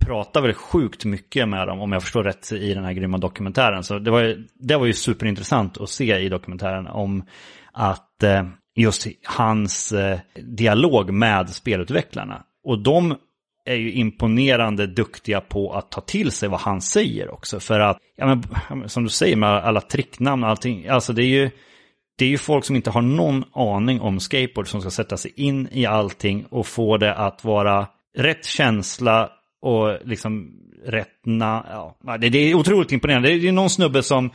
pratar 0.06 0.42
väl 0.42 0.54
sjukt 0.54 1.04
mycket 1.04 1.48
med 1.48 1.66
dem, 1.68 1.80
om 1.80 1.92
jag 1.92 2.02
förstår 2.02 2.24
rätt, 2.24 2.52
i 2.52 2.74
den 2.74 2.84
här 2.84 2.92
grymma 2.92 3.18
dokumentären. 3.18 3.82
Så 3.84 3.98
det 3.98 4.10
var, 4.10 4.20
ju- 4.22 4.46
det 4.54 4.76
var 4.76 4.86
ju 4.86 4.92
superintressant 4.92 5.80
att 5.80 5.88
se 5.90 6.18
i 6.18 6.28
dokumentären 6.28 6.86
om 6.86 7.24
att 7.72 8.22
eh, 8.22 8.44
just 8.76 9.06
hans 9.24 9.92
eh, 9.92 10.18
dialog 10.34 11.10
med 11.12 11.48
spelutvecklarna. 11.50 12.42
Och 12.64 12.82
de 12.82 13.16
är 13.70 13.76
ju 13.76 13.92
imponerande 13.92 14.86
duktiga 14.86 15.40
på 15.40 15.72
att 15.72 15.90
ta 15.90 16.00
till 16.00 16.32
sig 16.32 16.48
vad 16.48 16.60
han 16.60 16.80
säger 16.80 17.30
också. 17.30 17.60
För 17.60 17.80
att, 17.80 17.98
ja, 18.16 18.26
men, 18.70 18.88
som 18.88 19.04
du 19.04 19.10
säger 19.10 19.36
med 19.36 19.50
alla 19.50 19.80
tricknamn 19.80 20.44
och 20.44 20.50
allting, 20.50 20.88
alltså 20.88 21.12
det 21.12 21.22
är 21.22 21.26
ju 21.26 21.50
det 22.18 22.24
är 22.24 22.28
ju 22.28 22.38
folk 22.38 22.64
som 22.64 22.76
inte 22.76 22.90
har 22.90 23.02
någon 23.02 23.44
aning 23.54 24.00
om 24.00 24.20
skateboard 24.20 24.68
som 24.68 24.80
ska 24.80 24.90
sätta 24.90 25.16
sig 25.16 25.32
in 25.36 25.68
i 25.72 25.86
allting 25.86 26.44
och 26.50 26.66
få 26.66 26.96
det 26.96 27.14
att 27.14 27.44
vara 27.44 27.86
rätt 28.18 28.44
känsla 28.44 29.30
och 29.62 29.96
liksom 30.04 30.50
rätt... 30.86 31.08
Na, 31.24 31.66
ja, 32.04 32.16
det, 32.16 32.28
det 32.28 32.38
är 32.38 32.54
otroligt 32.54 32.92
imponerande. 32.92 33.28
Det 33.28 33.34
är 33.34 33.38
ju 33.38 33.52
någon 33.52 33.70
snubbe 33.70 34.02
som, 34.02 34.30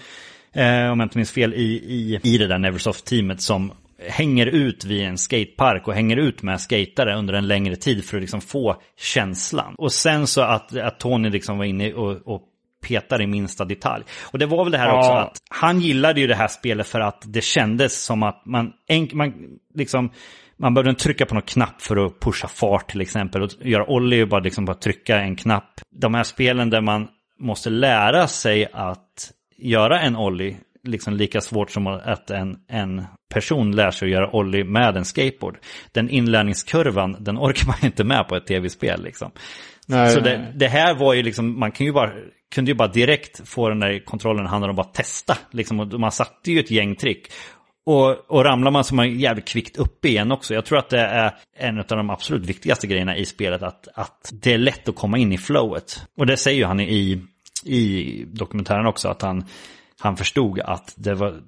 eh, 0.53 0.91
om 0.91 0.99
jag 0.99 1.06
inte 1.06 1.18
minns 1.18 1.32
fel, 1.32 1.53
i, 1.53 1.64
i, 1.64 2.20
i 2.24 2.38
det 2.38 2.48
där 2.48 2.57
Neversoft-teamet 2.57 3.41
som 3.41 3.72
hänger 4.10 4.45
ut 4.45 4.86
vid 4.86 5.02
en 5.02 5.18
skatepark 5.18 5.88
och 5.88 5.94
hänger 5.94 6.18
ut 6.18 6.41
med 6.41 6.61
skatare 6.61 7.15
under 7.15 7.34
en 7.34 7.48
längre 7.48 7.76
tid 7.76 8.06
för 8.06 8.18
att 8.18 8.22
liksom 8.22 8.41
få 8.41 8.82
känslan. 8.98 9.76
Och 9.77 9.91
sen 9.91 10.27
så 10.27 10.41
att, 10.41 10.77
att 10.77 10.99
Tony 10.99 11.30
liksom 11.30 11.57
var 11.57 11.65
inne 11.65 11.94
och, 11.94 12.36
och 12.36 12.41
petar 12.88 13.22
i 13.22 13.27
minsta 13.27 13.65
detalj. 13.65 14.03
Och 14.22 14.40
det 14.40 14.45
var 14.45 14.64
väl 14.64 14.72
det 14.72 14.77
här 14.77 14.88
Ja. 14.88 14.99
också 14.99 15.11
att 15.11 15.38
han 15.49 15.80
gillade 15.80 16.22
ju 16.22 16.27
det 16.27 16.36
här 16.36 16.48
spelet 16.48 16.88
för 16.88 16.99
att 16.99 17.23
det 17.26 17.44
kändes 17.44 18.03
som 18.03 18.23
att 18.23 18.45
man, 18.45 18.73
enk, 18.88 19.14
man 19.14 19.34
liksom 19.73 20.11
man 20.57 20.73
behövde 20.73 20.94
trycka 20.94 21.26
på 21.26 21.34
någon 21.34 21.41
knapp 21.41 21.82
för 21.82 22.06
att 22.06 22.19
pusha 22.19 22.48
fart 22.48 22.91
till 22.91 23.02
exempel. 23.02 23.41
Och 23.41 23.49
göra 23.61 23.90
ollie 23.90 24.22
är 24.22 24.26
bara 24.26 24.41
liksom 24.41 24.65
bara 24.65 24.76
trycka 24.76 25.19
en 25.19 25.36
knapp. 25.36 25.82
De 25.91 26.14
här 26.14 26.23
spelen 26.23 26.69
där 26.69 26.82
man 26.82 27.07
måste 27.40 27.69
lära 27.69 28.27
sig 28.27 28.68
att 28.73 29.32
göra 29.57 30.02
en 30.02 30.15
ollie 30.15 30.57
liksom 30.88 31.14
lika 31.14 31.41
svårt 31.41 31.72
som 31.72 31.88
att 31.88 32.30
en, 32.30 32.57
en 32.68 33.06
person 33.34 33.76
lär 33.76 33.91
sig 33.91 34.06
att 34.06 34.12
göra 34.12 34.36
ollie 34.36 34.64
med 34.64 34.98
en 34.98 35.06
skateboard. 35.06 35.57
Den 35.91 36.10
inlärningskurvan, 36.10 37.16
den 37.20 37.38
orkar 37.38 37.68
man 37.68 37.78
inte 37.82 38.03
med 38.03 38.28
på 38.28 38.36
ett 38.36 38.48
tv-spel 38.48 39.03
liksom. 39.03 39.32
Nej, 39.88 40.10
så 40.10 40.20
det, 40.20 40.52
det 40.56 40.68
här 40.68 40.95
var 40.95 41.14
ju 41.14 41.24
liksom, 41.24 41.60
man 41.60 41.72
kan 41.72 41.86
ju 41.86 41.94
bara, 41.94 42.12
kunde 42.56 42.72
ju 42.72 42.76
bara 42.76 42.88
direkt 42.88 43.49
få 43.49 43.70
den 43.70 43.80
där 43.80 44.06
kontrollen 44.06 44.45
handlar 44.45 44.70
om 44.70 44.80
att 44.80 44.86
bara 44.86 44.94
testa. 44.94 45.38
Liksom, 45.52 45.80
och 45.80 45.99
man 45.99 46.12
satte 46.12 46.52
ju 46.52 46.60
ett 46.60 46.72
gäng 46.72 46.95
trick. 46.95 47.28
Och, 47.86 48.32
och 48.32 48.45
ramlar 48.45 48.72
man 48.72 48.84
så 48.84 48.94
är 48.94 48.95
man 48.95 49.20
jävligt 49.20 49.48
kvickt 49.48 49.78
upp 49.78 50.06
igen 50.06 50.32
också. 50.32 50.53
Jag 50.53 50.66
tror 50.66 50.78
att 50.78 50.90
det 50.90 50.99
är 50.99 51.36
en 51.57 51.80
av 51.80 51.86
de 51.88 52.10
absolut 52.10 52.45
viktigaste 52.45 52.88
grejerna 52.88 53.18
i 53.18 53.26
spelet. 53.26 53.64
Att, 53.64 53.88
att 53.94 54.32
det 54.34 54.53
är 54.53 54.57
lätt 54.57 54.90
att 54.90 54.95
komma 54.95 55.18
in 55.18 55.32
i 55.32 55.38
flowet. 55.38 56.07
Och 56.18 56.26
det 56.26 56.38
säger 56.38 56.57
ju 56.57 56.66
han 56.66 56.80
i, 56.80 57.22
i 57.66 58.24
dokumentären 58.28 58.86
också. 58.86 59.10
Att 59.10 59.22
han, 59.22 59.45
han 59.99 60.17
förstod 60.17 60.59
att 60.59 60.93
det 60.97 61.13
var 61.13 61.41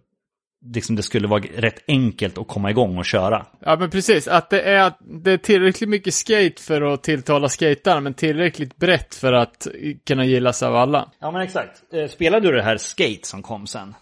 liksom 0.66 0.96
det 0.96 1.04
skulle 1.04 1.28
vara 1.28 1.44
rätt 1.56 1.84
enkelt 1.88 2.38
att 2.38 2.48
komma 2.48 2.70
igång 2.70 2.98
och 2.98 3.06
köra. 3.06 3.46
Ja 3.60 3.76
men 3.76 3.90
precis, 3.90 4.28
att 4.28 4.50
det 4.50 4.62
är, 4.62 4.94
det 5.00 5.32
är 5.32 5.38
tillräckligt 5.38 5.90
mycket 5.90 6.14
skate 6.14 6.62
för 6.62 6.82
att 6.82 7.04
tilltala 7.04 7.50
skaterna, 7.50 8.00
men 8.00 8.14
tillräckligt 8.14 8.78
brett 8.78 9.16
för 9.16 9.34
att 9.34 9.68
kunna 10.08 10.26
gillas 10.26 10.64
av 10.64 10.76
alla. 10.76 11.10
Ja 11.20 11.32
men 11.32 11.42
exakt. 11.42 11.84
Eh, 11.94 12.08
Spelade 12.08 12.48
du 12.48 12.56
det 12.56 12.64
här 12.64 12.78
Skate 12.78 13.28
som 13.28 13.42
kom 13.42 13.68
sen? 13.68 13.96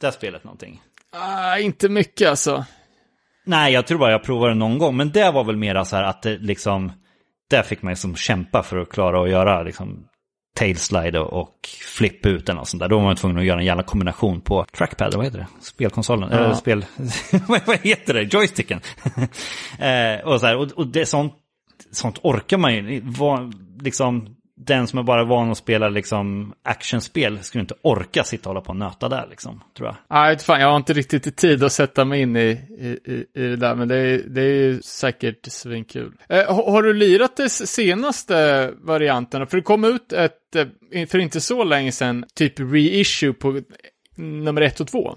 Det 0.00 0.12
spelet 0.12 0.44
någonting? 0.44 0.80
Ah, 1.12 1.58
inte 1.58 1.88
mycket 1.88 2.28
alltså. 2.28 2.64
Nej, 3.44 3.72
jag 3.72 3.86
tror 3.86 3.98
bara 3.98 4.10
jag 4.10 4.22
provade 4.22 4.54
någon 4.54 4.78
gång. 4.78 4.96
Men 4.96 5.10
det 5.10 5.30
var 5.30 5.44
väl 5.44 5.56
mera 5.56 5.84
så 5.84 5.96
här 5.96 6.02
att 6.02 6.22
det 6.22 6.38
liksom... 6.38 6.92
Där 7.50 7.62
fick 7.62 7.82
man 7.82 7.90
liksom 7.90 8.16
kämpa 8.16 8.62
för 8.62 8.76
att 8.76 8.88
klara 8.88 9.22
att 9.22 9.30
göra 9.30 9.62
liksom 9.62 10.04
tailslide 10.56 11.20
och, 11.20 11.68
flip 11.96 12.26
ut 12.26 12.48
eller 12.48 12.58
något 12.58 12.68
sånt 12.68 12.80
där. 12.80 12.88
Då 12.88 12.96
var 12.96 13.04
man 13.04 13.16
tvungen 13.16 13.38
att 13.38 13.44
göra 13.44 13.58
en 13.60 13.66
jävla 13.66 13.82
kombination 13.82 14.40
på 14.40 14.64
trackpad, 14.76 15.14
vad 15.14 15.24
heter 15.24 15.38
det? 15.38 15.46
Spelkonsolen, 15.60 16.28
Ja. 16.32 16.38
eller 16.38 16.54
spel... 16.54 16.84
vad 17.48 17.60
vad 17.66 17.78
heter 17.78 18.14
det? 18.14 18.22
Joysticken. 18.34 18.80
eh, 19.78 20.26
och 20.26 20.40
så 20.40 20.46
här, 20.46 20.56
och, 20.56 20.72
och 20.72 20.86
det 20.86 21.06
sånt, 21.06 21.34
sånt 21.92 22.18
orkar 22.22 22.58
man 22.58 22.74
ju. 22.74 23.00
Var, 23.04 23.52
liksom, 23.82 24.36
den 24.66 24.86
som 24.86 24.98
är 24.98 25.02
bara 25.02 25.24
van 25.24 25.50
att 25.50 25.58
spela 25.58 25.88
liksom 25.88 26.54
actionspel 26.62 27.38
skulle 27.42 27.60
inte 27.60 27.74
orka 27.82 28.24
sitta 28.24 28.48
och 28.48 28.54
hålla 28.54 28.64
på 28.64 28.70
och 28.70 28.76
nöta 28.76 29.08
där 29.08 29.26
liksom, 29.30 29.62
tror 29.76 29.88
jag. 29.88 29.96
Nej, 30.10 30.38
fan, 30.38 30.60
jag 30.60 30.68
har 30.68 30.76
inte 30.76 30.92
riktigt 30.92 31.36
tid 31.36 31.64
att 31.64 31.72
sätta 31.72 32.04
mig 32.04 32.20
in 32.20 32.36
i, 32.36 32.48
i, 32.78 33.24
i, 33.34 33.42
det 33.42 33.56
där, 33.56 33.74
men 33.74 33.88
det 33.88 33.96
är, 33.96 34.18
det 34.18 34.40
är 34.40 34.54
ju 34.54 34.82
säkert 34.82 35.46
svinkul. 35.46 36.12
Eh, 36.28 36.54
har, 36.54 36.70
har 36.70 36.82
du 36.82 36.92
lirat 36.92 37.36
de 37.36 37.48
senaste 37.48 38.70
varianterna? 38.82 39.46
För 39.46 39.56
det 39.56 39.62
kom 39.62 39.84
ut 39.84 40.12
ett, 40.12 40.56
eh, 40.92 41.06
för 41.06 41.18
inte 41.18 41.40
så 41.40 41.64
länge 41.64 41.92
sedan, 41.92 42.24
typ 42.34 42.60
reissue 42.60 43.32
på 43.32 43.60
nummer 44.16 44.62
ett 44.62 44.80
och 44.80 44.86
två. 44.88 45.16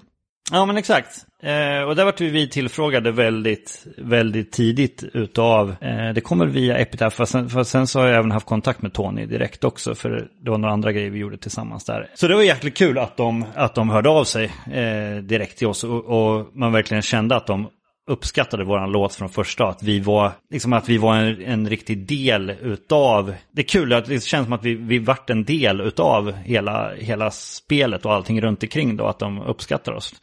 Ja 0.52 0.66
men 0.66 0.78
exakt. 0.78 1.26
Eh, 1.44 1.82
och 1.82 1.96
där 1.96 2.06
vart 2.06 2.22
vi 2.22 2.50
tillfrågade 2.50 3.12
väldigt, 3.12 3.88
väldigt 3.98 4.52
tidigt 4.52 5.04
utav, 5.14 5.76
eh, 5.82 6.14
det 6.16 6.22
kommer 6.22 6.46
via 6.46 6.78
Epitaph, 6.78 7.16
för 7.16 7.26
sen, 7.26 7.50
för 7.50 7.64
sen 7.64 7.88
så 7.88 8.00
har 8.00 8.08
jag 8.08 8.18
även 8.18 8.32
haft 8.32 8.46
kontakt 8.46 8.82
med 8.82 8.94
Tony 8.94 9.26
direkt 9.26 9.64
också, 9.64 9.96
för 9.96 10.28
det 10.44 10.50
var 10.50 10.58
några 10.58 10.74
andra 10.74 10.92
grejer 10.92 11.10
vi 11.10 11.20
gjorde 11.20 11.38
tillsammans 11.38 11.86
där. 11.86 12.10
Så 12.16 12.28
det 12.28 12.36
var 12.36 12.42
jäkligt 12.42 12.78
kul 12.78 12.98
att 12.98 13.18
de, 13.18 13.46
att 13.56 13.76
de 13.76 13.90
hörde 13.90 14.10
av 14.10 14.24
sig 14.24 14.46
eh, 14.72 15.24
direkt 15.24 15.58
till 15.58 15.68
oss 15.68 15.84
och, 15.84 16.06
och 16.06 16.48
man 16.54 16.72
verkligen 16.72 17.02
kände 17.02 17.36
att 17.36 17.48
de 17.48 17.68
uppskattade 18.08 18.64
våran 18.64 18.92
låt 18.92 19.16
från 19.16 19.30
första, 19.30 19.68
att 19.68 19.84
vi 19.84 20.00
var, 20.00 20.32
liksom 20.50 20.74
att 20.74 20.90
vi 20.90 20.98
var 20.98 21.16
en, 21.16 21.42
en 21.42 21.70
riktig 21.70 22.08
del 22.08 22.50
utav, 22.50 23.34
det 23.52 23.62
är 23.62 23.66
kul 23.66 23.94
att 23.94 24.06
det 24.06 24.24
känns 24.24 24.46
som 24.46 24.54
att 24.54 24.64
vi, 24.64 24.76
vi 24.76 25.00
vart 25.00 25.30
en 25.30 25.44
del 25.44 25.82
utav 25.82 26.32
hela, 26.32 26.94
hela 26.96 27.32
spelet 27.32 28.06
och 28.06 28.14
allting 28.14 28.42
runt 28.42 28.64
omkring 28.64 28.98
då, 28.98 29.08
att 29.08 29.20
de 29.20 29.42
uppskattar 29.42 29.92
oss. 29.92 30.16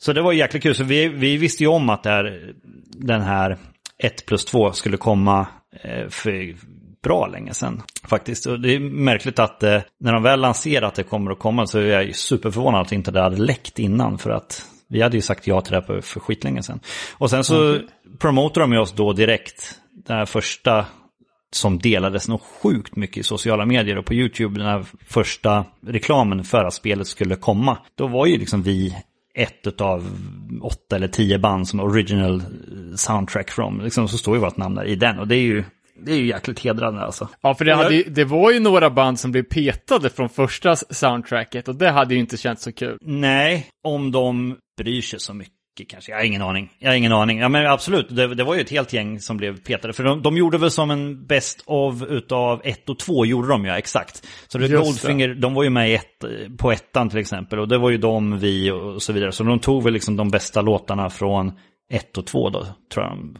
Så 0.00 0.12
det 0.12 0.22
var 0.22 0.32
jäkligt 0.32 0.62
kul, 0.62 0.74
så 0.74 0.84
vi, 0.84 1.08
vi 1.08 1.36
visste 1.36 1.62
ju 1.62 1.68
om 1.68 1.90
att 1.90 2.02
det 2.02 2.10
här, 2.10 2.52
den 2.88 3.22
här 3.22 3.58
1 3.98 4.26
plus 4.26 4.44
2 4.44 4.72
skulle 4.72 4.96
komma 4.96 5.46
eh, 5.82 6.08
för 6.08 6.54
bra 7.02 7.26
länge 7.26 7.54
sedan 7.54 7.82
faktiskt. 8.08 8.46
Och 8.46 8.60
det 8.60 8.74
är 8.74 8.80
märkligt 8.80 9.38
att 9.38 9.62
eh, 9.62 9.80
när 10.00 10.12
de 10.12 10.22
väl 10.22 10.40
lanserar 10.40 10.86
att 10.86 10.94
det 10.94 11.02
kommer 11.02 11.30
att 11.30 11.38
komma 11.38 11.66
så 11.66 11.78
är 11.78 11.86
jag 11.86 12.04
ju 12.04 12.12
superförvånad 12.12 12.80
att 12.80 12.92
inte 12.92 13.10
det 13.10 13.20
hade 13.20 13.36
läckt 13.36 13.78
innan 13.78 14.18
för 14.18 14.30
att 14.30 14.66
vi 14.88 15.02
hade 15.02 15.16
ju 15.16 15.22
sagt 15.22 15.46
ja 15.46 15.60
till 15.60 15.72
det 15.72 15.84
här 15.88 16.00
för, 16.00 16.20
skitlänge 16.20 16.62
sedan. 16.62 16.80
Och 17.12 17.30
sen 17.30 17.44
så 17.44 17.80
promotar 18.18 18.60
de 18.60 18.72
ju 18.72 18.78
oss 18.78 18.92
då 18.92 19.12
direkt, 19.12 19.80
den 20.06 20.16
här 20.16 20.26
första 20.26 20.86
som 21.52 21.78
delades 21.78 22.28
nog 22.28 22.40
sjukt 22.40 22.96
mycket 22.96 23.16
i 23.16 23.22
sociala 23.22 23.66
medier 23.66 23.98
och 23.98 24.04
på 24.04 24.14
YouTube, 24.14 24.58
den 24.58 24.68
här 24.68 24.84
första 25.06 25.64
reklamen 25.86 26.44
för 26.44 26.64
att 26.64 26.74
spelet 26.74 27.06
skulle 27.06 27.36
komma. 27.36 27.78
Då 27.94 28.06
var 28.06 28.26
ju 28.26 28.38
liksom 28.38 28.62
vi 28.62 28.96
ett 29.34 29.80
av 29.80 30.10
åtta 30.62 30.96
eller 30.96 31.08
tio 31.08 31.38
band 31.38 31.68
som 31.68 31.80
original 31.80 32.42
soundtrack 32.96 33.50
from. 33.50 33.80
Liksom 33.80 34.08
så 34.08 34.18
står 34.18 34.36
ju 34.36 34.40
vårt 34.40 34.56
namn 34.56 34.74
där 34.74 34.84
i 34.84 34.96
den 34.96 35.18
och 35.18 35.28
det 35.28 35.36
är 35.36 35.40
ju, 35.40 35.64
det 36.04 36.12
är 36.12 36.16
ju 36.16 36.26
jäkligt 36.26 36.60
hedrande 36.60 37.00
alltså. 37.00 37.28
Ja, 37.40 37.54
för 37.54 37.64
det, 37.64 37.74
hade, 37.74 38.02
det 38.02 38.24
var 38.24 38.50
ju 38.50 38.60
några 38.60 38.90
band 38.90 39.20
som 39.20 39.32
blev 39.32 39.42
petade 39.42 40.10
från 40.10 40.28
första 40.28 40.76
soundtracket 40.76 41.68
och 41.68 41.76
det 41.76 41.90
hade 41.90 42.14
ju 42.14 42.20
inte 42.20 42.36
känts 42.36 42.62
så 42.62 42.72
kul. 42.72 42.98
Nej, 43.02 43.66
om 43.84 44.12
de 44.12 44.56
bryr 44.76 45.00
sig 45.00 45.20
så 45.20 45.34
mycket 45.34 45.54
kanske. 45.88 46.12
Jag 46.12 46.18
har 46.18 46.24
ingen 46.24 46.42
aning. 46.42 46.72
Jag 46.78 46.90
har 46.90 46.96
ingen 46.96 47.12
aning. 47.12 47.38
Ja 47.38 47.48
men 47.48 47.66
absolut, 47.66 48.16
det, 48.16 48.34
det 48.34 48.44
var 48.44 48.54
ju 48.54 48.60
ett 48.60 48.70
helt 48.70 48.92
gäng 48.92 49.20
som 49.20 49.36
blev 49.36 49.62
petade. 49.62 49.92
För 49.92 50.04
de, 50.04 50.22
de 50.22 50.36
gjorde 50.36 50.58
väl 50.58 50.70
som 50.70 50.90
en 50.90 51.26
best 51.26 51.62
of 51.66 52.02
utav 52.02 52.60
ett 52.64 52.88
och 52.88 52.98
två 52.98 53.26
gjorde 53.26 53.48
de 53.48 53.64
ja, 53.64 53.78
exakt. 53.78 54.26
Så 54.48 54.58
det, 54.58 54.68
Goldfinger, 54.68 55.34
de 55.34 55.54
var 55.54 55.62
ju 55.62 55.70
med 55.70 55.94
ett, 55.94 56.24
på 56.58 56.72
ettan 56.72 57.10
till 57.10 57.18
exempel. 57.18 57.58
Och 57.58 57.68
det 57.68 57.78
var 57.78 57.90
ju 57.90 57.98
de, 57.98 58.38
vi 58.38 58.70
och 58.70 59.02
så 59.02 59.12
vidare. 59.12 59.32
Så 59.32 59.44
de 59.44 59.58
tog 59.58 59.82
väl 59.82 59.92
liksom 59.92 60.16
de 60.16 60.30
bästa 60.30 60.62
låtarna 60.62 61.10
från 61.10 61.52
ett 61.90 62.18
och 62.18 62.26
två 62.26 62.50
då, 62.50 62.66
tror 62.92 63.04
jag 63.06 63.16
de, 63.16 63.34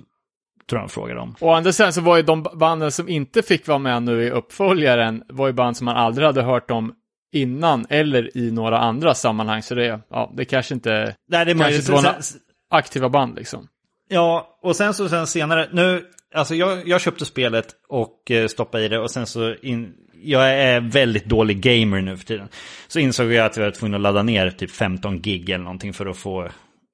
tror 0.69 0.81
jag 0.81 0.89
de 0.89 0.89
frågade 0.89 1.20
om. 1.20 1.35
Och 1.40 1.56
andra 1.56 1.73
sidan 1.73 1.93
så 1.93 2.01
var 2.01 2.16
ju 2.16 2.23
de 2.23 2.43
banden 2.43 2.93
som 2.93 3.09
inte 3.09 3.43
fick 3.43 3.69
vara 3.69 3.78
med 3.78 4.02
nu 4.02 4.23
i 4.23 4.31
uppföljaren, 4.31 5.23
var 5.28 5.47
ju 5.47 5.52
band 5.52 5.77
som 5.77 5.85
man 5.85 5.97
aldrig 5.97 6.27
hade 6.27 6.43
hört 6.43 6.70
om 6.70 6.94
innan 7.35 7.86
eller 7.89 8.36
i 8.36 8.51
några 8.51 8.78
andra 8.78 9.15
sammanhang. 9.15 9.62
Så 9.62 9.74
det, 9.74 10.01
ja, 10.11 10.32
det 10.36 10.44
kanske 10.44 10.74
inte 10.74 11.15
Nej, 11.28 11.44
det 11.44 11.55
kanske 11.55 11.77
inte 11.77 11.93
var 11.93 12.02
några 12.02 12.16
aktiva 12.70 13.09
band 13.09 13.36
liksom. 13.36 13.69
Ja, 14.09 14.59
och 14.62 14.77
sen 14.77 14.94
så 14.94 15.09
sen 15.09 15.27
senare, 15.27 15.69
nu, 15.73 16.05
alltså 16.35 16.55
jag, 16.55 16.89
jag 16.89 17.01
köpte 17.01 17.24
spelet 17.24 17.66
och 17.89 18.31
eh, 18.31 18.47
stoppade 18.47 18.85
i 18.85 18.89
det 18.89 18.98
och 18.98 19.11
sen 19.11 19.27
så, 19.27 19.55
in, 19.55 19.93
jag 20.23 20.51
är 20.51 20.81
väldigt 20.81 21.24
dålig 21.24 21.61
gamer 21.61 22.01
nu 22.01 22.16
för 22.16 22.24
tiden. 22.24 22.48
Så 22.89 22.98
insåg 22.98 23.32
jag 23.32 23.47
att 23.47 23.56
jag 23.56 23.65
var 23.65 23.70
tvungen 23.70 23.94
att 23.94 24.01
ladda 24.01 24.23
ner 24.23 24.51
typ 24.51 24.70
15 24.70 25.20
gig 25.20 25.51
eller 25.51 25.65
någonting 25.65 25.93
för 25.93 26.06
att 26.06 26.16
få, 26.16 26.48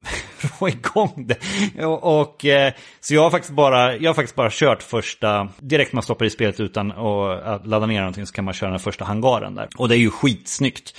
få 0.58 0.68
igång 0.68 1.26
det. 1.26 1.84
Och, 1.84 2.20
och, 2.20 2.44
eh, 2.44 2.72
så 3.00 3.14
jag 3.14 3.22
har, 3.22 3.30
faktiskt 3.30 3.54
bara, 3.54 3.96
jag 3.96 4.10
har 4.10 4.14
faktiskt 4.14 4.36
bara 4.36 4.50
kört 4.52 4.82
första, 4.82 5.48
direkt 5.58 5.92
man 5.92 6.02
stoppar 6.02 6.24
i 6.24 6.30
spelet 6.30 6.60
utan 6.60 6.92
att 6.92 7.66
ladda 7.66 7.86
ner 7.86 7.98
någonting 7.98 8.26
så 8.26 8.32
kan 8.32 8.44
man 8.44 8.54
köra 8.54 8.70
den 8.70 8.78
första 8.78 9.04
hangaren 9.04 9.54
där. 9.54 9.68
Och 9.76 9.88
det 9.88 9.96
är 9.96 9.98
ju 9.98 10.10
skitsnyggt. 10.10 10.96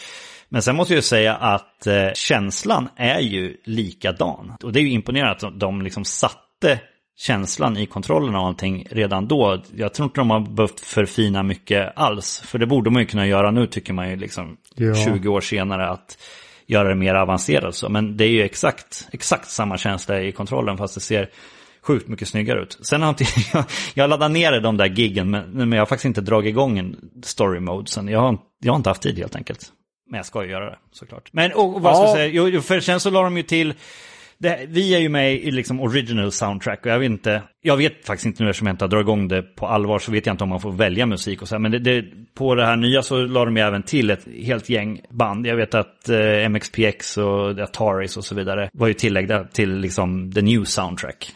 Men 0.50 0.62
sen 0.62 0.76
måste 0.76 0.94
jag 0.94 0.98
ju 0.98 1.02
säga 1.02 1.36
att 1.36 1.88
eh, 1.88 2.10
känslan 2.14 2.90
är 2.96 3.20
ju 3.20 3.58
likadan. 3.64 4.54
Och 4.64 4.74
det 4.74 4.80
är 4.80 4.82
ju 4.82 4.92
imponerande 4.92 5.32
att 5.32 5.40
de, 5.40 5.60
de 5.60 5.82
liksom 5.82 6.06
satte 6.06 6.80
känslan 7.18 7.78
i 7.78 7.86
kontrollen 7.86 8.36
och 8.36 8.46
allting 8.48 8.88
redan 8.92 9.28
då. 9.28 9.62
Jag 9.76 9.94
tror 9.94 10.06
inte 10.06 10.20
de 10.20 10.30
har 10.30 10.40
behövt 10.40 10.80
förfina 10.80 11.44
mycket 11.44 11.94
alls. 11.96 12.44
För 12.46 12.60
det 12.60 12.66
borde 12.66 12.90
man 12.90 13.02
ju 13.02 13.08
kunna 13.08 13.28
göra 13.28 13.52
nu 13.52 13.68
tycker 13.68 13.94
man 13.94 14.10
ju 14.10 14.16
liksom 14.16 14.58
Ja. 14.76 14.96
20 14.96 15.30
år 15.30 15.42
senare 15.42 15.90
att 15.90 16.18
göra 16.68 16.90
det 16.90 16.96
mer 16.96 17.16
avancerat 17.16 17.76
så. 17.76 17.90
Men 17.90 18.18
det 18.18 18.24
är 18.26 18.30
ju 18.30 18.44
exakt, 18.44 19.08
exakt 19.12 19.50
samma 19.50 19.78
känsla 19.78 20.22
i 20.22 20.32
kontrollen 20.32 20.78
fast 20.78 20.94
det 20.96 21.02
ser 21.02 21.30
sjukt 21.84 22.08
mycket 22.08 22.28
snyggare 22.28 22.62
ut. 22.62 22.78
Sen 22.82 23.02
har 23.02 23.10
inte 23.10 23.26
jag, 23.54 23.64
jag 23.94 24.10
laddade 24.10 24.34
ner 24.34 24.60
de 24.60 24.78
där 24.78 24.86
giggen 24.86 25.30
men, 25.30 25.50
men 25.52 25.72
jag 25.72 25.82
har 25.82 25.86
faktiskt 25.86 26.06
inte 26.06 26.22
dragit 26.22 26.50
igång 26.50 26.80
en 26.80 26.96
story 27.24 27.60
mode 27.60 27.90
sen. 27.92 28.08
Jag 28.08 28.20
har, 28.20 28.38
jag 28.64 28.74
har 28.74 28.78
inte 28.78 28.90
haft 28.90 29.02
tid 29.02 29.18
helt 29.18 29.36
enkelt. 29.36 29.66
Men 30.10 30.18
jag 30.18 30.26
ska 30.26 30.44
ju 30.44 30.52
göra 30.52 30.66
det 30.66 30.78
såklart. 30.92 31.30
Men 31.34 31.52
och, 31.54 31.76
och 31.76 31.82
vad 31.82 31.96
ska 31.96 32.04
Ja. 32.04 32.08
jag 32.08 32.16
säga? 32.18 32.50
Jo, 32.52 32.62
för 32.62 32.80
sen 32.80 33.00
så 33.00 33.10
la 33.10 33.24
de 33.24 33.38
ju 33.38 33.44
till 33.44 33.74
det, 34.42 34.66
vi 34.68 34.96
är 34.96 35.00
ju 35.00 35.10
med 35.10 35.34
i 35.34 35.52
liksom 35.52 35.80
original 35.80 36.32
soundtrack 36.32 36.86
och 36.86 36.92
jag 36.92 37.00
vet 37.00 37.12
inte, 37.12 37.44
jag 37.62 37.78
vet 37.78 38.06
faktiskt 38.06 38.26
inte 38.26 38.44
nu 38.44 38.50
eftersom 38.50 38.68
jag 38.68 38.74
inte 38.74 38.86
har 38.86 38.90
dragit 38.90 39.06
igång 39.06 39.28
det 39.28 39.42
på 39.42 39.68
allvar 39.68 40.00
så 40.00 40.12
vet 40.12 40.26
jag 40.26 40.34
inte 40.34 40.44
om 40.44 40.50
man 40.50 40.62
får 40.62 40.72
välja 40.72 41.06
musik 41.06 41.42
och 41.42 41.48
så 41.48 41.56
här. 41.56 41.60
Men 41.60 41.72
det, 41.72 41.80
det, 41.80 42.06
på 42.36 42.56
det 42.56 42.66
här 42.66 42.76
nya 42.76 43.02
så 43.02 43.18
la 43.18 43.46
de 43.46 43.58
ju 43.58 43.64
även 43.64 43.84
till 43.84 44.10
ett 44.10 44.28
helt 44.44 44.70
gäng 44.70 45.02
band. 45.10 45.48
Jag 45.48 45.56
vet 45.56 45.74
att 45.74 46.10
eh, 46.10 46.50
MXPX 46.50 47.18
och 47.18 47.60
Ataris 47.60 48.18
och 48.18 48.26
så 48.26 48.36
vidare 48.36 48.70
var 48.74 48.88
ju 48.88 48.94
tilläggda 48.94 49.44
till 49.44 49.78
liksom 49.78 50.32
the 50.32 50.42
new 50.42 50.64
soundtrack. 50.64 51.34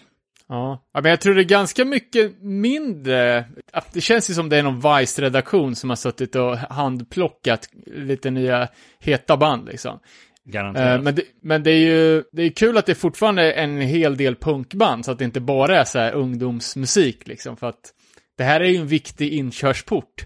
Ja. 0.47 0.83
ja, 0.93 1.01
men 1.01 1.09
jag 1.09 1.21
tror 1.21 1.35
det 1.35 1.41
är 1.41 1.43
ganska 1.43 1.85
mycket 1.85 2.41
mindre. 2.41 3.45
Det 3.93 4.01
känns 4.01 4.29
ju 4.29 4.33
som 4.33 4.49
det 4.49 4.57
är 4.57 4.63
någon 4.63 4.81
Vice-redaktion 4.81 5.75
som 5.75 5.89
har 5.89 5.97
suttit 5.97 6.35
och 6.35 6.57
handplockat 6.57 7.69
lite 7.85 8.31
nya 8.31 8.67
heta 8.99 9.37
band 9.37 9.67
liksom. 9.67 9.99
Garanterat. 10.45 10.97
Eh, 10.97 11.03
men, 11.03 11.15
det, 11.15 11.23
men 11.41 11.63
det 11.63 11.71
är 11.71 11.79
ju 11.79 12.23
det 12.31 12.43
är 12.43 12.49
kul 12.49 12.77
att 12.77 12.85
det 12.85 12.95
fortfarande 12.95 13.53
är 13.53 13.63
en 13.63 13.81
hel 13.81 14.17
del 14.17 14.35
punkband 14.35 15.05
så 15.05 15.11
att 15.11 15.19
det 15.19 15.25
inte 15.25 15.39
bara 15.39 15.79
är 15.79 15.83
så 15.83 15.99
här 15.99 16.11
ungdomsmusik 16.11 17.27
liksom. 17.27 17.57
För 17.57 17.67
att 17.67 17.93
det 18.37 18.43
här 18.43 18.61
är 18.61 18.69
ju 18.69 18.77
en 18.77 18.87
viktig 18.87 19.33
inkörsport. 19.33 20.25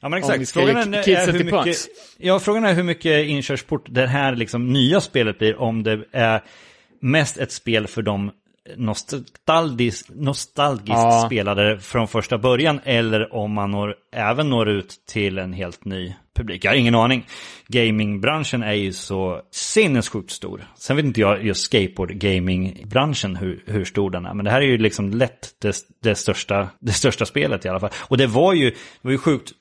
Ja 0.00 0.08
men 0.08 0.18
exakt. 0.18 0.50
Frågan 0.50 0.94
är, 0.94 1.08
är 1.08 1.32
hur 1.32 1.44
mycket, 1.44 1.76
ja, 2.18 2.38
frågan 2.38 2.64
är 2.64 2.74
hur 2.74 2.82
mycket 2.82 3.26
inkörsport 3.26 3.86
det 3.88 4.06
här 4.06 4.36
liksom 4.36 4.72
nya 4.72 5.00
spelet 5.00 5.38
blir. 5.38 5.56
Om 5.56 5.82
det 5.82 6.04
är 6.12 6.42
mest 7.00 7.38
ett 7.38 7.52
spel 7.52 7.86
för 7.86 8.02
de 8.02 8.30
nostalgiskt, 8.76 10.10
nostalgiskt 10.14 10.90
Ja. 10.90 11.24
spelade 11.26 11.80
från 11.80 12.08
första 12.08 12.38
början. 12.38 12.80
Eller 12.84 13.34
om 13.34 13.52
man 13.52 13.70
når, 13.70 13.94
även 14.12 14.50
når 14.50 14.68
ut 14.68 14.94
till 15.06 15.38
en 15.38 15.52
helt 15.52 15.84
ny 15.84 16.14
publik. 16.36 16.64
Jag 16.64 16.70
har 16.70 16.76
ingen 16.76 16.94
aning. 16.94 17.26
Gamingbranschen 17.66 18.62
är 18.62 18.72
ju 18.72 18.92
så 18.92 19.42
sinnessjukt 19.50 20.30
stor. 20.30 20.64
Sen 20.78 20.96
vet 20.96 21.04
inte 21.04 21.20
jag 21.20 21.44
just 21.44 21.72
skateboard-gamingbranschen 21.72 23.36
hur, 23.36 23.62
hur 23.66 23.84
stor 23.84 24.10
den 24.10 24.26
är. 24.26 24.34
Men 24.34 24.44
det 24.44 24.50
här 24.50 24.60
är 24.60 24.66
ju 24.66 24.78
liksom 24.78 25.10
lätt 25.10 25.48
det, 25.60 25.76
det, 26.02 26.14
största, 26.14 26.68
det 26.80 26.92
största 26.92 27.26
spelet 27.26 27.64
i 27.64 27.68
alla 27.68 27.80
fall. 27.80 27.90
Och 27.98 28.16
det 28.16 28.26
var 28.26 28.52
ju, 28.52 28.70
det 28.70 28.76
var 29.02 29.12
ju 29.12 29.18
sjukt 29.18 29.52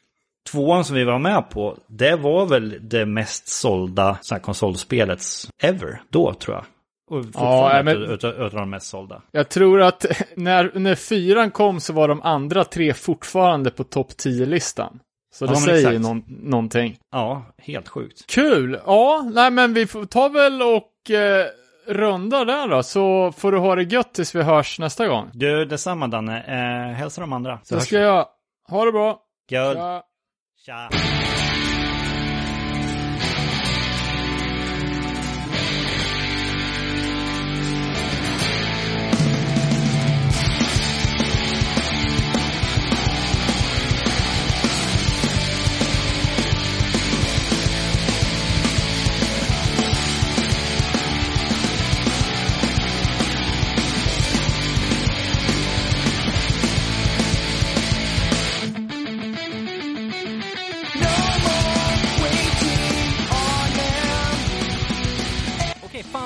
Tvåan 0.51 0.85
som 0.85 0.95
vi 0.95 1.03
var 1.03 1.19
med 1.19 1.49
på, 1.49 1.77
det 1.87 2.15
var 2.15 2.45
väl 2.45 2.77
det 2.81 3.05
mest 3.05 3.47
sålda 3.47 4.17
så 4.21 4.35
här, 4.35 4.41
konsolspelet 4.41 5.23
ever 5.63 6.01
då 6.09 6.33
tror 6.33 6.55
jag. 6.55 6.65
Och 7.09 7.25
fortfarande 7.25 7.83
men- 7.83 8.03
utav, 8.03 8.13
utav, 8.13 8.45
utav 8.45 8.59
de 8.59 8.69
mest 8.69 8.87
sålda. 8.89 9.21
Jag 9.31 9.49
tror 9.49 9.81
att 9.81 10.05
när, 10.35 10.71
när 10.79 10.95
fyran 10.95 11.51
kom 11.51 11.79
så 11.79 11.93
var 11.93 12.07
de 12.07 12.21
andra 12.21 12.63
tre 12.63 12.93
fortfarande 12.93 13.69
på 13.71 13.83
topp 13.83 14.11
10-listan. 14.11 14.99
Så 15.35 15.45
det 15.45 15.51
Ja, 15.53 15.59
säger 15.59 15.91
ju 15.91 15.99
någon, 15.99 16.23
någonting. 16.27 16.97
Ja, 17.11 17.45
helt 17.57 17.87
sjukt. 17.87 18.27
Kul! 18.27 18.79
Ja, 18.85 19.29
nej 19.33 19.51
men 19.51 19.73
vi 19.73 19.87
får 19.87 20.05
ta 20.05 20.29
väl 20.29 20.61
och 20.61 21.11
eh, 21.15 21.45
runda 21.87 22.45
där 22.45 22.67
då, 22.67 22.83
så 22.83 23.31
får 23.37 23.51
du 23.51 23.57
ha 23.57 23.75
det 23.75 23.83
gött 23.83 24.13
tills 24.13 24.35
vi 24.35 24.41
hörs 24.43 24.79
nästa 24.79 25.07
gång. 25.07 25.29
Du, 25.33 25.65
detsamma 25.65 26.07
Danne. 26.07 26.43
Eh, 26.43 26.93
hälsa 26.95 27.21
de 27.21 27.33
andra. 27.33 27.59
Så 27.63 27.79
ska 27.79 27.95
jag 27.99 28.25
ha 28.69 28.85
det 28.85 28.91
bra. 28.91 29.19
Gud. 29.49 29.75
Tja. 29.75 30.03
Tja. 30.65 30.89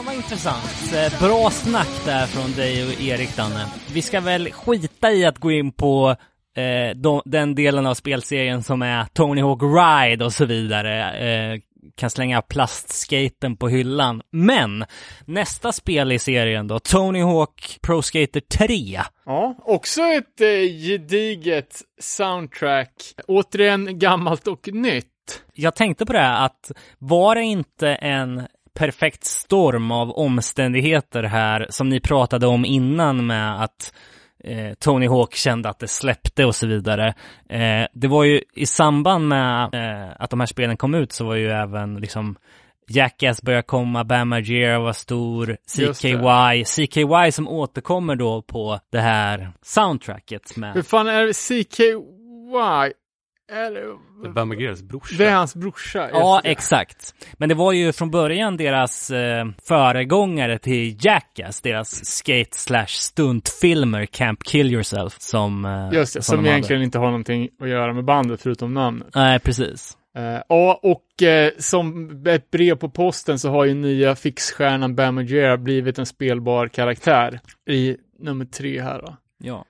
Fan 0.01 0.05
vad 0.05 0.15
intressant. 0.15 0.93
Eh, 0.93 1.27
Bra 1.27 1.49
snack 1.49 2.05
där 2.05 2.25
från 2.25 2.51
dig 2.51 2.85
och 2.85 3.01
Erik, 3.01 3.35
Danne. 3.35 3.67
Vi 3.93 4.01
ska 4.01 4.19
väl 4.21 4.51
skita 4.51 5.11
i 5.11 5.25
att 5.25 5.37
gå 5.37 5.51
in 5.51 5.71
på 5.71 6.15
eh, 6.55 6.95
de, 6.95 7.21
den 7.25 7.55
delen 7.55 7.85
av 7.85 7.93
spelserien 7.93 8.63
som 8.63 8.81
är 8.81 9.05
Tony 9.13 9.41
Hawk 9.41 9.61
Ride 9.61 10.25
och 10.25 10.33
så 10.33 10.45
vidare. 10.45 11.11
Eh, 11.53 11.59
kan 11.95 12.09
slänga 12.09 12.41
plastskaten 12.41 13.57
på 13.57 13.69
hyllan. 13.69 14.21
Men 14.31 14.85
nästa 15.25 15.71
spel 15.71 16.11
i 16.11 16.19
serien 16.19 16.67
då, 16.67 16.79
Tony 16.79 17.21
Hawk 17.21 17.79
Pro 17.81 18.01
Skater 18.01 18.39
3. 18.39 19.01
Ja, 19.25 19.55
också 19.65 20.01
ett 20.01 20.41
eh, 20.41 20.87
gediget 20.87 21.81
soundtrack. 21.99 22.93
Återigen 23.27 23.99
gammalt 23.99 24.47
och 24.47 24.69
nytt. 24.73 25.07
Jag 25.53 25.75
tänkte 25.75 26.05
på 26.05 26.13
det 26.13 26.19
här 26.19 26.45
att 26.45 26.71
var 26.97 27.35
det 27.35 27.41
inte 27.41 27.89
en 27.89 28.47
perfekt 28.73 29.23
storm 29.23 29.91
av 29.91 30.11
omständigheter 30.11 31.23
här 31.23 31.67
som 31.69 31.89
ni 31.89 31.99
pratade 31.99 32.47
om 32.47 32.65
innan 32.65 33.27
med 33.27 33.63
att 33.63 33.93
eh, 34.43 34.73
Tony 34.73 35.07
Hawk 35.07 35.35
kände 35.35 35.69
att 35.69 35.79
det 35.79 35.87
släppte 35.87 36.45
och 36.45 36.55
så 36.55 36.67
vidare. 36.67 37.07
Eh, 37.49 37.87
det 37.93 38.07
var 38.07 38.23
ju 38.23 38.41
i 38.55 38.65
samband 38.65 39.27
med 39.27 39.73
eh, 39.73 40.15
att 40.19 40.29
de 40.29 40.39
här 40.39 40.47
spelen 40.47 40.77
kom 40.77 40.95
ut 40.95 41.11
så 41.11 41.25
var 41.25 41.35
ju 41.35 41.49
även 41.49 41.95
liksom 41.95 42.35
Jackass 42.87 43.41
började 43.41 43.63
komma, 43.63 44.03
Bam 44.03 44.29
Margera 44.29 44.79
var 44.79 44.93
stor. 44.93 45.57
CKY, 45.67 46.63
CKY 46.65 47.31
som 47.31 47.47
återkommer 47.47 48.15
då 48.15 48.41
på 48.41 48.79
det 48.91 48.99
här 48.99 49.51
soundtracket 49.61 50.53
Hur 50.55 50.61
med 50.61 50.87
fan 50.87 51.07
är 51.07 51.25
det 51.25 51.33
CKY? 51.33 52.93
Är 53.51 53.71
det... 53.71 53.79
Är 54.27 54.33
Bamageras 54.33 54.81
brorsa. 54.81 55.15
Det 55.17 55.25
är 55.25 55.35
hans 55.35 55.55
brorsa. 55.55 56.09
Ja, 56.13 56.41
exakt. 56.43 57.15
Men 57.33 57.49
det 57.49 57.55
var 57.55 57.71
ju 57.71 57.91
från 57.91 58.11
början 58.11 58.57
deras 58.57 59.11
eh, 59.11 59.45
föregångare 59.67 60.59
till 60.59 61.05
Jackass, 61.05 61.61
deras 61.61 62.05
skate 62.05 62.57
slash 62.57 62.87
stuntfilmer 62.87 64.05
Camp 64.05 64.43
Kill 64.43 64.73
Yourself 64.73 65.15
som... 65.19 65.65
Eh, 65.65 65.89
Just 65.93 66.13
det, 66.13 66.21
som, 66.21 66.43
de 66.43 66.49
egentligen 66.49 66.81
inte 66.81 66.99
har 66.99 67.05
någonting 67.05 67.49
att 67.61 67.69
göra 67.69 67.93
med 67.93 68.05
bandet 68.05 68.41
förutom 68.41 68.73
namnet. 68.73 69.07
Hade. 69.15 69.25
Nej, 69.25 69.39
precis. 69.39 69.97
Eh, 70.17 70.41
ja, 70.49 70.79
och 70.83 71.23
eh, 71.23 71.51
som 71.57 72.09
ett 72.27 72.51
brev 72.51 72.75
på 72.75 72.89
posten 72.89 73.39
så 73.39 73.49
har 73.49 73.65
ju 73.65 73.73
nya 73.73 74.15
fixstjärnan 74.15 74.95
Bam 74.95 75.15
Margera 75.15 75.57
blivit 75.57 75.99
en 75.99 76.05
spelbar 76.05 76.67
karaktär 76.67 77.39
i 77.69 77.97
nummer 78.19 78.45
tre 78.45 78.81
här 78.81 79.01
då. 79.01 79.17
Ja. 79.43 79.65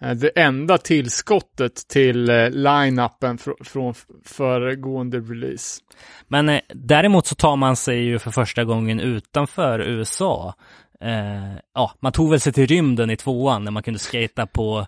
Eh, 0.00 0.10
Det 0.10 0.28
enda 0.40 0.78
tillskottet 0.78 1.88
till 1.88 2.30
eh, 2.30 2.50
line-upen 2.50 3.38
fr- 3.38 3.64
från 3.64 3.94
föregående 4.24 5.18
release. 5.20 5.80
Men 6.28 6.48
eh, 6.48 6.60
däremot 6.74 7.26
så 7.26 7.34
tar 7.34 7.56
man 7.56 7.76
sig 7.76 8.04
ju 8.04 8.18
för 8.18 8.30
första 8.30 8.64
gången 8.64 9.00
utanför 9.00 9.80
USA. 9.80 10.54
Eh, 11.00 11.54
ja, 11.74 11.92
man 12.00 12.12
tog 12.12 12.30
väl 12.30 12.40
sig 12.40 12.52
till 12.52 12.66
rymden 12.66 13.10
i 13.10 13.16
tvåan 13.16 13.64
när 13.64 13.70
man 13.70 13.82
kunde 13.82 13.98
skata 14.00 14.46
på 14.46 14.86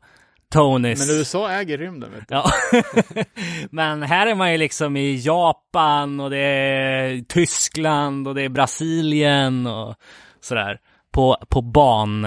Tonys... 0.53 1.09
Men 1.09 1.19
USA 1.19 1.51
äger 1.51 1.79
rymden 1.79 2.11
vet 2.13 2.29
du. 2.29 2.35
Ja, 2.35 2.51
men 3.71 4.03
här 4.03 4.27
är 4.27 4.35
man 4.35 4.53
ju 4.53 4.59
liksom 4.59 4.97
i 4.97 5.17
Japan 5.17 6.21
och 6.21 6.31
det 6.31 6.39
är 6.39 7.21
Tyskland 7.29 8.29
och 8.29 8.35
det 8.35 8.43
är 8.43 8.49
Brasilien 8.49 9.67
och 9.67 9.95
sådär. 10.41 10.79
På, 11.13 11.37
på 11.49 11.63
ban... 11.63 12.27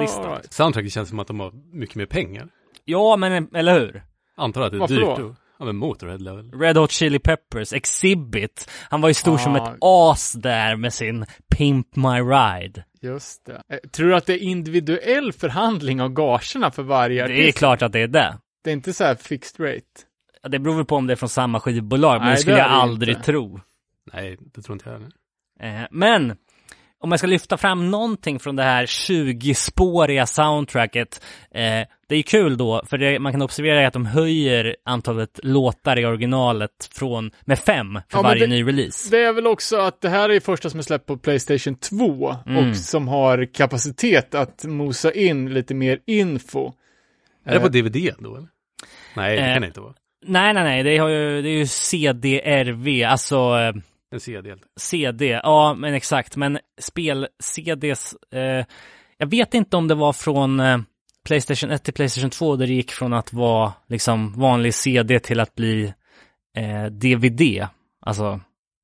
Listan. 0.00 0.30
right. 0.30 0.52
Soundtracket 0.52 0.92
känns 0.92 1.08
som 1.08 1.18
att 1.18 1.26
de 1.26 1.40
har 1.40 1.52
mycket 1.72 1.96
mer 1.96 2.06
pengar. 2.06 2.48
Ja, 2.84 3.16
men 3.16 3.54
eller 3.54 3.80
hur? 3.80 4.02
Antar 4.36 4.62
att 4.62 4.70
det 4.72 4.76
är 4.76 4.80
Varför 4.80 4.94
dyrt. 4.94 5.04
då? 5.04 5.12
Och, 5.24 5.34
ja 5.58 5.64
men 5.64 5.76
Motorhead 5.76 6.18
level. 6.18 6.52
Red 6.52 6.76
Hot 6.76 6.90
Chili 6.90 7.18
Peppers, 7.18 7.72
Exhibit. 7.72 8.70
Han 8.90 9.00
var 9.00 9.08
ju 9.08 9.14
stor 9.14 9.38
som 9.38 9.56
Ah. 9.56 9.68
ett 9.72 9.76
as 9.80 10.32
där 10.32 10.76
med 10.76 10.94
sin 10.94 11.26
Pimp 11.56 11.96
My 11.96 12.20
Ride. 12.20 12.84
Just 13.00 13.44
det. 13.46 13.62
Eh, 13.68 13.78
Tror 13.90 14.08
du 14.08 14.16
att 14.16 14.26
det 14.26 14.32
är 14.32 14.38
individuell 14.42 15.32
förhandling 15.32 16.00
av 16.02 16.08
gagerna 16.08 16.70
för 16.70 16.82
varje 16.82 17.26
Det 17.26 17.34
är 17.34 17.42
artist? 17.42 17.58
klart 17.58 17.82
att 17.82 17.92
det 17.92 18.00
är 18.00 18.08
det. 18.08 18.38
Det 18.64 18.70
är 18.70 18.74
inte 18.74 18.92
så 18.92 19.04
här 19.04 19.14
fixed 19.14 19.66
rate. 19.66 19.82
Ja, 20.42 20.48
Det 20.48 20.58
beror 20.58 20.74
väl 20.76 20.84
på 20.84 20.96
om 20.96 21.06
det 21.06 21.12
är 21.12 21.16
från 21.16 21.28
samma 21.28 21.60
skivbolag, 21.60 22.12
men 22.18 22.22
Nej, 22.26 22.34
det 22.34 22.40
skulle 22.40 22.56
det 22.56 22.62
jag 22.62 22.70
aldrig 22.70 23.14
inte. 23.16 23.26
tro. 23.26 23.60
Nej, 24.12 24.36
det 24.54 24.62
tror 24.62 24.72
inte 24.74 24.90
jag 24.90 24.92
heller. 24.98 25.82
Eh, 25.82 25.86
Men 25.90 26.36
om 27.00 27.10
jag 27.10 27.18
ska 27.20 27.26
lyfta 27.26 27.56
fram 27.56 27.90
någonting 27.90 28.38
från 28.38 28.56
det 28.56 28.62
här 28.62 28.86
20-spåriga 28.86 30.26
soundtracket. 30.26 31.22
Eh, 31.54 31.86
det 32.08 32.16
är 32.16 32.22
kul 32.22 32.56
då, 32.56 32.82
för 32.86 32.98
det 32.98 33.18
man 33.18 33.32
kan 33.32 33.42
observera 33.42 33.86
att 33.86 33.92
de 33.92 34.06
höjer 34.06 34.76
antalet 34.84 35.40
låtar 35.42 35.98
i 35.98 36.04
originalet 36.06 36.88
från, 36.92 37.30
med 37.44 37.58
fem 37.58 37.94
för 38.08 38.18
Ja, 38.18 38.22
varje 38.22 38.40
det- 38.40 38.46
ny 38.46 38.62
release. 38.64 39.10
Det 39.10 39.24
är 39.24 39.32
väl 39.32 39.46
också 39.46 39.76
att 39.76 40.00
det 40.00 40.08
här 40.08 40.28
är 40.28 40.40
första 40.40 40.70
som 40.70 40.78
är 40.78 40.84
släppt 40.84 41.06
på 41.06 41.16
Playstation 41.16 41.74
2 41.76 42.36
Mm. 42.46 42.70
och 42.70 42.76
som 42.76 43.08
har 43.08 43.54
kapacitet 43.54 44.34
att 44.34 44.64
mosa 44.64 45.12
in 45.12 45.54
lite 45.54 45.74
mer 45.74 45.98
info. 46.06 46.72
Är 47.46 47.52
det 47.54 47.60
på 47.60 47.66
Eh, 47.66 47.72
DVD 47.72 48.14
då 48.18 48.36
eller? 48.36 48.48
Nej, 49.16 49.36
det 49.36 49.42
eh, 49.42 49.52
kan 49.52 49.60
det 49.62 49.66
inte 49.68 49.80
vara. 49.80 49.94
Nej, 50.26 50.54
nej, 50.54 50.64
nej, 50.64 50.82
det, 50.82 50.98
har 50.98 51.08
ju, 51.08 51.42
det 51.42 51.48
är 51.48 51.58
ju 51.58 51.66
CDRV, 51.66 53.04
alltså 53.04 53.36
eh, 53.36 53.72
en 54.14 54.20
CD 54.20 54.48
helt. 54.48 54.62
CD, 54.76 55.40
ja 55.42 55.74
men 55.74 55.94
exakt, 55.94 56.36
men 56.36 56.58
spel-CDs, 56.78 58.14
eh, 58.32 58.66
jag 59.18 59.26
vet 59.26 59.54
inte 59.54 59.76
om 59.76 59.88
det 59.88 59.94
var 59.94 60.12
från 60.12 60.60
eh, 60.60 60.78
Playstation 61.24 61.70
1 61.70 61.84
till 61.84 61.94
Playstation 61.94 62.30
2 62.30 62.56
där 62.56 62.66
det 62.66 62.72
gick 62.72 62.92
från 62.92 63.12
att 63.12 63.32
vara 63.32 63.72
liksom 63.88 64.32
vanlig 64.32 64.74
CD 64.74 65.20
till 65.20 65.40
att 65.40 65.54
bli 65.54 65.94
eh, 66.56 66.84
DVD, 66.84 67.66
alltså 68.00 68.40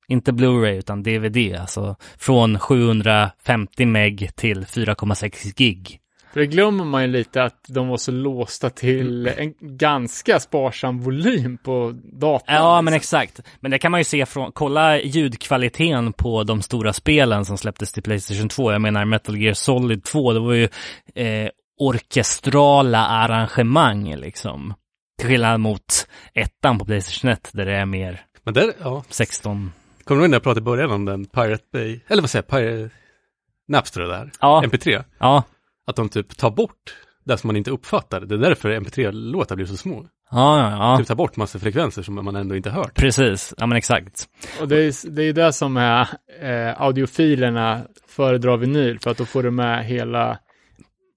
inte 0.07 0.31
Blu-ray 0.31 0.77
utan 0.77 1.03
DVD, 1.03 1.55
alltså 1.55 1.95
från 2.17 2.59
750 2.59 3.85
meg 3.85 4.35
till 4.35 4.65
4,6 4.65 5.53
gig. 5.57 5.99
För 6.33 6.39
det 6.39 6.45
glömmer 6.45 6.83
man 6.83 7.01
ju 7.01 7.07
lite 7.07 7.43
att 7.43 7.65
de 7.67 7.87
var 7.87 7.97
så 7.97 8.11
låsta 8.11 8.69
till 8.69 9.27
en 9.27 9.53
ganska 9.59 10.39
sparsam 10.39 10.99
volym 10.99 11.57
på 11.57 11.93
datorn. 12.03 12.55
Ja, 12.55 12.81
men 12.81 12.93
liksom. 12.93 13.19
exakt. 13.19 13.47
Men 13.59 13.71
det 13.71 13.79
kan 13.79 13.91
man 13.91 13.99
ju 13.99 14.03
se 14.03 14.25
från, 14.25 14.51
kolla 14.51 15.01
ljudkvaliteten 15.01 16.13
på 16.13 16.43
de 16.43 16.61
stora 16.61 16.93
spelen 16.93 17.45
som 17.45 17.57
släpptes 17.57 17.91
till 17.91 18.03
Playstation 18.03 18.49
2. 18.49 18.71
Jag 18.71 18.81
menar 18.81 19.05
Metal 19.05 19.37
Gear 19.37 19.53
Solid 19.53 20.03
2, 20.03 20.33
det 20.33 20.39
var 20.39 20.53
ju 20.53 20.67
eh, 21.15 21.49
orkestrala 21.79 23.05
arrangemang 23.07 24.15
liksom. 24.15 24.73
Till 25.19 25.29
skillnad 25.29 25.59
mot 25.59 26.07
ettan 26.33 26.79
på 26.79 26.85
Playstation 26.85 27.31
1 27.31 27.49
där 27.53 27.65
det 27.65 27.75
är 27.75 27.85
mer 27.85 28.21
Men 28.43 28.53
där, 28.53 28.73
ja. 28.83 29.03
16. 29.09 29.71
Kommer 30.03 30.19
du 30.19 30.25
ihåg 30.25 30.29
när 30.29 30.35
jag 30.35 30.43
pratade 30.43 30.59
i 30.59 30.63
början 30.63 30.91
om 30.91 31.05
den 31.05 31.25
Pirate 31.25 31.63
Bay, 31.73 31.99
eller 32.07 32.21
vad 32.21 32.29
säger 32.29 32.45
jag, 32.49 32.59
Pirate... 32.59 32.95
Napster 33.67 34.01
där, 34.01 34.31
Ja. 34.39 34.63
MP3. 34.65 35.03
Ja, 35.19 35.43
Att 35.87 35.95
de 35.95 36.09
typ 36.09 36.37
tar 36.37 36.51
bort 36.51 36.95
det 37.23 37.37
som 37.37 37.47
man 37.47 37.55
inte 37.55 37.71
uppfattar. 37.71 38.21
Det 38.21 38.35
är 38.35 38.39
därför 38.39 38.69
MP3-låtar 38.69 39.55
blir 39.55 39.65
så 39.65 39.77
små. 39.77 40.07
ja, 40.31 40.59
ja, 40.59 40.71
ja. 40.71 40.97
Typ 40.97 41.07
tar 41.07 41.15
bort 41.15 41.37
massa 41.37 41.59
frekvenser 41.59 42.01
som 42.01 42.15
man 42.15 42.35
ändå 42.35 42.55
inte 42.55 42.69
hört. 42.69 42.95
Precis, 42.95 43.53
ja 43.57 43.65
men 43.65 43.77
exakt. 43.77 44.29
Och 44.61 44.67
det 44.67 44.75
är, 44.75 45.11
det 45.11 45.21
är 45.21 45.25
ju 45.25 45.33
det 45.33 45.53
som 45.53 45.77
är 45.77 46.07
eh, 46.41 46.81
audiofilerna 46.81 47.81
föredrar 48.07 48.57
vinyl 48.57 48.99
för 48.99 49.11
att 49.11 49.17
då 49.17 49.25
får 49.25 49.43
du 49.43 49.51
med 49.51 49.85
hela 49.85 50.39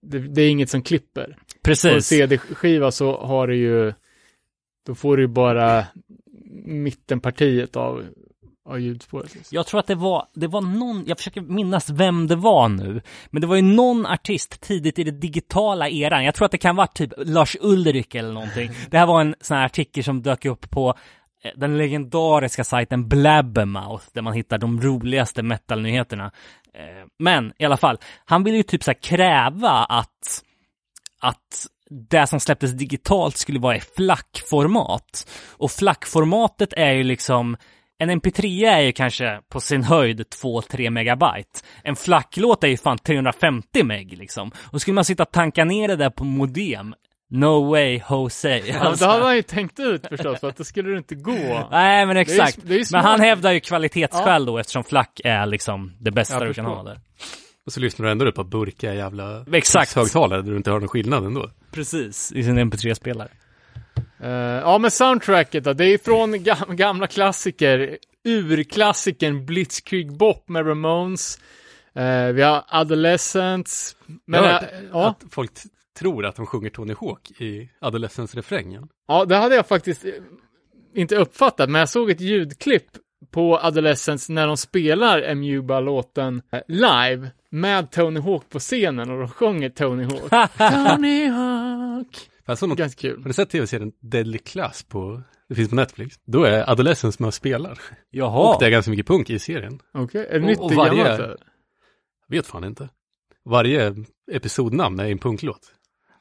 det, 0.02 0.18
det 0.18 0.42
är 0.42 0.50
inget 0.50 0.70
som 0.70 0.82
klipper. 0.82 1.26
På 1.26 1.60
Precis. 1.64 2.06
CD-skiva 2.06 2.90
så 2.90 3.26
har 3.26 3.46
du 3.46 3.56
ju 3.56 3.92
då 4.86 4.94
får 4.94 5.16
du 5.16 5.22
ju 5.22 5.28
bara 5.28 5.86
mittenpartiet 6.64 7.76
av, 7.76 8.04
av 8.66 8.80
ljudspåret. 8.80 9.34
Liksom. 9.34 9.56
Jag 9.56 9.66
tror 9.66 9.80
att 9.80 9.86
det 9.86 9.94
var, 9.94 10.26
det 10.34 10.46
var 10.46 10.60
någon, 10.60 11.04
jag 11.06 11.18
försöker 11.18 11.40
minnas 11.40 11.90
vem 11.90 12.26
det 12.26 12.36
var 12.36 12.68
nu, 12.68 13.02
men 13.30 13.40
det 13.40 13.46
var 13.46 13.56
ju 13.56 13.62
någon 13.62 14.06
artist 14.06 14.60
tidigt 14.60 14.98
i 14.98 15.04
den 15.04 15.20
digitala 15.20 15.88
eran, 15.88 16.24
jag 16.24 16.34
tror 16.34 16.46
att 16.46 16.52
det 16.52 16.58
kan 16.58 16.76
vara 16.76 16.86
typ 16.86 17.12
Lars 17.16 17.56
Ulrik 17.60 18.14
eller 18.14 18.32
någonting. 18.32 18.70
Det 18.90 18.98
här 18.98 19.06
var 19.06 19.20
en 19.20 19.34
sån 19.40 19.56
här 19.56 19.64
artikel 19.64 20.04
som 20.04 20.22
dök 20.22 20.44
upp 20.44 20.70
på 20.70 20.94
eh, 21.44 21.50
den 21.56 21.78
legendariska 21.78 22.64
sajten 22.64 23.08
Blabbermouth, 23.08 24.04
där 24.12 24.22
man 24.22 24.32
hittar 24.32 24.58
de 24.58 24.80
roligaste 24.80 25.42
metalnyheterna. 25.42 26.30
Eh, 26.74 27.06
Men 27.18 27.52
i 27.58 27.64
alla 27.64 27.76
fall, 27.76 27.98
han 28.24 28.44
ville 28.44 28.56
ju 28.56 28.62
typ 28.62 28.84
så 28.84 28.94
kräva 28.94 29.70
att, 29.70 30.42
att 31.20 31.66
det 31.90 32.26
som 32.26 32.40
släpptes 32.40 32.72
digitalt 32.72 33.36
skulle 33.36 33.58
vara 33.58 33.76
i 33.76 33.80
flackformat. 33.80 35.30
Och 35.50 35.70
flackformatet 35.70 36.72
är 36.72 36.92
ju 36.92 37.02
liksom 37.02 37.56
en 37.98 38.10
MP3 38.10 38.68
är 38.68 38.80
ju 38.80 38.92
kanske 38.92 39.40
på 39.48 39.60
sin 39.60 39.82
höjd 39.84 40.20
2-3 40.20 40.90
megabyte. 40.90 41.60
En 41.82 41.96
flacklåt 41.96 42.64
är 42.64 42.68
ju 42.68 42.76
fan 42.76 42.98
350 42.98 43.82
meg 43.84 44.12
liksom. 44.18 44.50
Och 44.72 44.80
skulle 44.80 44.94
man 44.94 45.04
sitta 45.04 45.22
och 45.22 45.30
tanka 45.32 45.64
ner 45.64 45.88
det 45.88 45.96
där 45.96 46.10
på 46.10 46.24
modem, 46.24 46.94
no 47.30 47.70
way 47.70 48.00
Jose. 48.10 48.58
Ja, 48.58 48.78
Alltså. 48.78 49.04
det 49.04 49.10
hade 49.10 49.24
han 49.24 49.36
ju 49.36 49.42
tänkt 49.42 49.80
ut 49.80 50.06
förstås, 50.06 50.40
för 50.40 50.48
att 50.48 50.56
då 50.56 50.64
skulle 50.64 50.90
det 50.90 50.98
inte 50.98 51.14
gå. 51.14 51.68
Nej 51.70 52.06
men 52.06 52.16
exakt. 52.16 52.58
det 52.62 52.68
är 52.68 52.72
ju 52.72 52.78
men 52.78 52.84
smart. 52.86 53.04
han 53.04 53.20
hävdar 53.20 53.52
ju 53.52 53.60
kvalitetsskäl 53.60 54.46
då 54.46 54.58
eftersom 54.58 54.84
flack 54.84 55.20
är 55.24 55.46
liksom 55.46 55.92
det 56.00 56.10
bästa 56.10 56.44
du 56.44 56.54
kan 56.54 56.64
ha 56.64 56.82
där. 56.82 57.00
Och 57.66 57.72
så 57.72 57.80
lyssnar 57.80 58.06
du 58.06 58.12
ändå 58.12 58.32
på 58.32 58.44
burka 58.44 58.94
jävla 58.94 59.44
Exakt. 59.52 59.94
högtalare 59.94 60.42
där 60.42 60.50
du 60.50 60.56
inte 60.56 60.70
hör 60.70 60.80
någon 60.80 60.88
skillnad 60.88 61.24
ändå. 61.24 61.50
Precis, 61.72 62.32
i 62.32 62.42
sin 62.44 62.58
MP3-spelare. 62.58 63.28
Eh, 64.24 64.30
ja, 64.30 64.78
men 64.78 64.90
soundtracket 64.90 65.64
då, 65.64 65.72
det 65.72 65.84
är 65.84 65.98
från 65.98 66.34
gam- 66.34 66.74
gamla 66.76 67.06
klassiker. 67.06 67.98
Urklassikern 68.24 69.46
Blitzkrieg 69.46 70.12
Bop 70.16 70.48
med 70.48 70.66
Ramones. 70.68 71.38
Eh, 71.94 72.26
vi 72.26 72.42
har 72.42 72.64
Adolescents. 72.68 73.96
Men, 74.26 74.42
jag 74.44 74.50
har 74.52 74.60
hört 74.60 74.70
ja, 74.92 75.08
att 75.08 75.22
folk 75.30 75.50
tror 75.98 76.26
att 76.26 76.36
de 76.36 76.46
sjunger 76.46 76.70
Tony 76.70 76.94
Hawk 77.00 77.30
i 77.40 77.70
Adolescence-refrängen. 77.80 78.88
ja, 79.08 79.24
det 79.24 79.36
hade 79.36 79.54
jag 79.54 79.66
faktiskt 79.66 80.04
eh, 80.04 80.10
inte 80.94 81.16
uppfattat, 81.16 81.70
men 81.70 81.78
jag 81.78 81.88
såg 81.88 82.10
ett 82.10 82.20
ljudklipp 82.20 82.86
på 83.30 83.58
Adolescents 83.58 84.28
när 84.28 84.46
de 84.46 84.56
spelar 84.56 85.22
Amuba-låten 85.22 86.42
live 86.68 87.30
med 87.50 87.90
Tony 87.90 88.20
Hawk 88.20 88.48
på 88.48 88.58
scenen 88.58 89.10
och 89.10 89.18
de 89.18 89.28
sjunger 89.28 89.68
Tony 89.70 90.04
Hawk. 90.04 90.50
Tony 90.58 91.26
Hawk. 91.28 92.30
Jag 92.46 92.58
såg 92.58 92.68
något, 92.68 92.78
Ganska 92.78 93.00
kul. 93.00 93.18
har 93.22 93.28
du 93.28 93.32
sett 93.32 93.50
tv-serien 93.50 93.92
Deadly 94.00 94.38
Class 94.38 94.82
på, 94.82 95.22
det 95.48 95.54
finns 95.54 95.68
på 95.70 95.74
Netflix? 95.76 96.16
Då 96.24 96.44
är 96.44 96.70
Adolescence 96.70 97.22
med 97.22 97.26
och 97.26 97.34
spelar. 97.34 97.78
Jaha. 98.10 98.54
Och 98.54 98.60
det 98.60 98.66
är 98.66 98.70
ganska 98.70 98.90
mycket 98.90 99.06
punk 99.06 99.30
i 99.30 99.38
serien. 99.38 99.80
Okej, 99.94 100.26
är 100.30 100.40
det 100.40 100.46
nytt 100.46 100.58
och 100.58 100.64
och 100.64 100.72
varje-? 100.72 101.16
Jag 102.28 102.36
vet 102.36 102.46
fan 102.46 102.64
inte. 102.64 102.88
Varje 103.44 103.94
episodnamn 104.32 105.00
är 105.00 105.04
en 105.10 105.18
punklåt. 105.18 105.60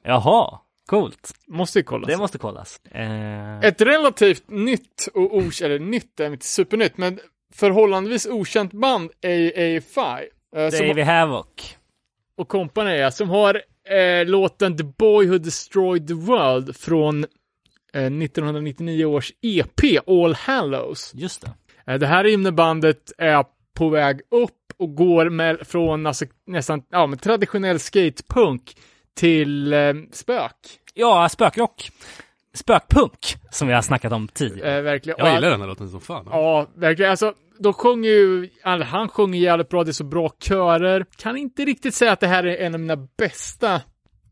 Jaha, 0.03 0.59
coolt. 0.89 1.33
Måste 1.47 1.79
ju 1.79 1.83
kolla. 1.83 2.07
Det 2.07 2.17
måste 2.17 2.37
kollas. 2.37 2.81
Eh, 2.91 3.59
Ett 3.59 3.81
relativt 3.81 4.49
nytt 4.49 5.07
och 5.13 5.35
okänt, 5.37 5.61
eller 5.61 5.79
nytt 5.79 6.19
är 6.19 6.31
inte 6.33 6.45
supernytt, 6.45 6.97
men 6.97 7.19
förhållandevis 7.53 8.25
okänt 8.27 8.73
band 8.73 9.11
är 9.21 9.35
ju 9.35 9.77
AFI. 9.77 10.27
Eh, 10.55 10.69
som, 10.69 10.87
Davey 10.87 11.03
Havoc. 11.03 11.77
och 12.37 12.47
Company 12.47 13.11
som 13.11 13.29
har 13.29 13.61
eh, 13.89 14.25
låten 14.25 14.77
The 14.77 14.83
Boy 14.83 15.27
Who 15.27 15.37
Destroyed 15.37 16.07
the 16.07 16.13
World 16.13 16.75
från 16.75 17.23
eh, 17.93 18.05
1999 18.05 19.05
års 19.05 19.31
EP 19.41 20.07
All 20.07 20.33
Hallows. 20.33 21.11
Just 21.15 21.41
det. 21.41 21.51
Eh, 21.91 21.99
det 21.99 22.07
här 22.07 22.23
innebandet 22.23 23.11
är 23.17 23.45
på 23.73 23.89
väg 23.89 24.21
upp 24.31 24.51
och 24.77 24.95
går 24.95 25.29
med, 25.29 25.67
från 25.67 26.05
alltså, 26.05 26.25
nästan 26.47 26.83
ja, 26.89 27.07
men 27.07 27.19
traditionell 27.19 27.79
skatepunk 27.79 28.77
till 29.15 29.73
eh, 29.73 29.93
spök. 30.11 30.55
Ja, 30.93 31.29
spökrock. 31.29 31.89
Spökpunk, 32.53 33.35
som 33.51 33.67
vi 33.67 33.73
har 33.73 33.81
snackat 33.81 34.11
om 34.11 34.27
tidigare. 34.27 34.77
Eh, 34.77 34.81
verkligen. 34.81 35.19
Jag 35.19 35.35
gillar 35.35 35.49
den 35.49 35.61
här 35.61 35.67
låten 35.67 35.89
som 35.89 36.01
fan. 36.01 36.27
Ja, 36.31 36.67
verkligen. 36.75 37.11
Alltså, 37.11 37.33
de 37.59 37.73
sjunger 37.73 38.09
ju, 38.09 38.49
eller 38.63 38.85
han 38.85 39.09
sjunger 39.09 39.39
jävligt 39.39 39.69
bra, 39.69 39.83
det 39.83 39.91
är 39.91 39.93
så 39.93 40.03
bra 40.03 40.31
körer. 40.39 41.05
Kan 41.17 41.37
inte 41.37 41.65
riktigt 41.65 41.95
säga 41.95 42.11
att 42.11 42.19
det 42.19 42.27
här 42.27 42.43
är 42.43 42.57
en 42.57 42.73
av 42.73 42.79
mina 42.79 43.07
bästa 43.17 43.81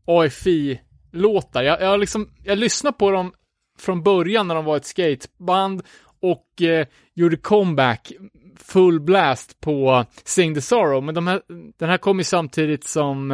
AFI-låtar. 0.06 1.62
Jag, 1.62 1.82
jag, 1.82 2.00
liksom, 2.00 2.28
jag 2.44 2.58
lyssnade 2.58 2.96
på 2.96 3.10
dem 3.10 3.32
från 3.78 4.02
början 4.02 4.48
när 4.48 4.54
de 4.54 4.64
var 4.64 4.76
ett 4.76 4.86
skateband 4.86 5.82
och 6.20 6.62
eh, 6.62 6.86
gjorde 7.14 7.36
comeback 7.36 8.12
full 8.56 9.00
blast 9.00 9.60
på 9.60 10.04
Sing 10.24 10.54
the 10.54 10.60
Sorrow, 10.60 11.02
men 11.02 11.14
de 11.14 11.26
här, 11.26 11.42
den 11.78 11.88
här 11.88 11.98
kom 11.98 12.18
ju 12.18 12.24
samtidigt 12.24 12.84
som 12.84 13.30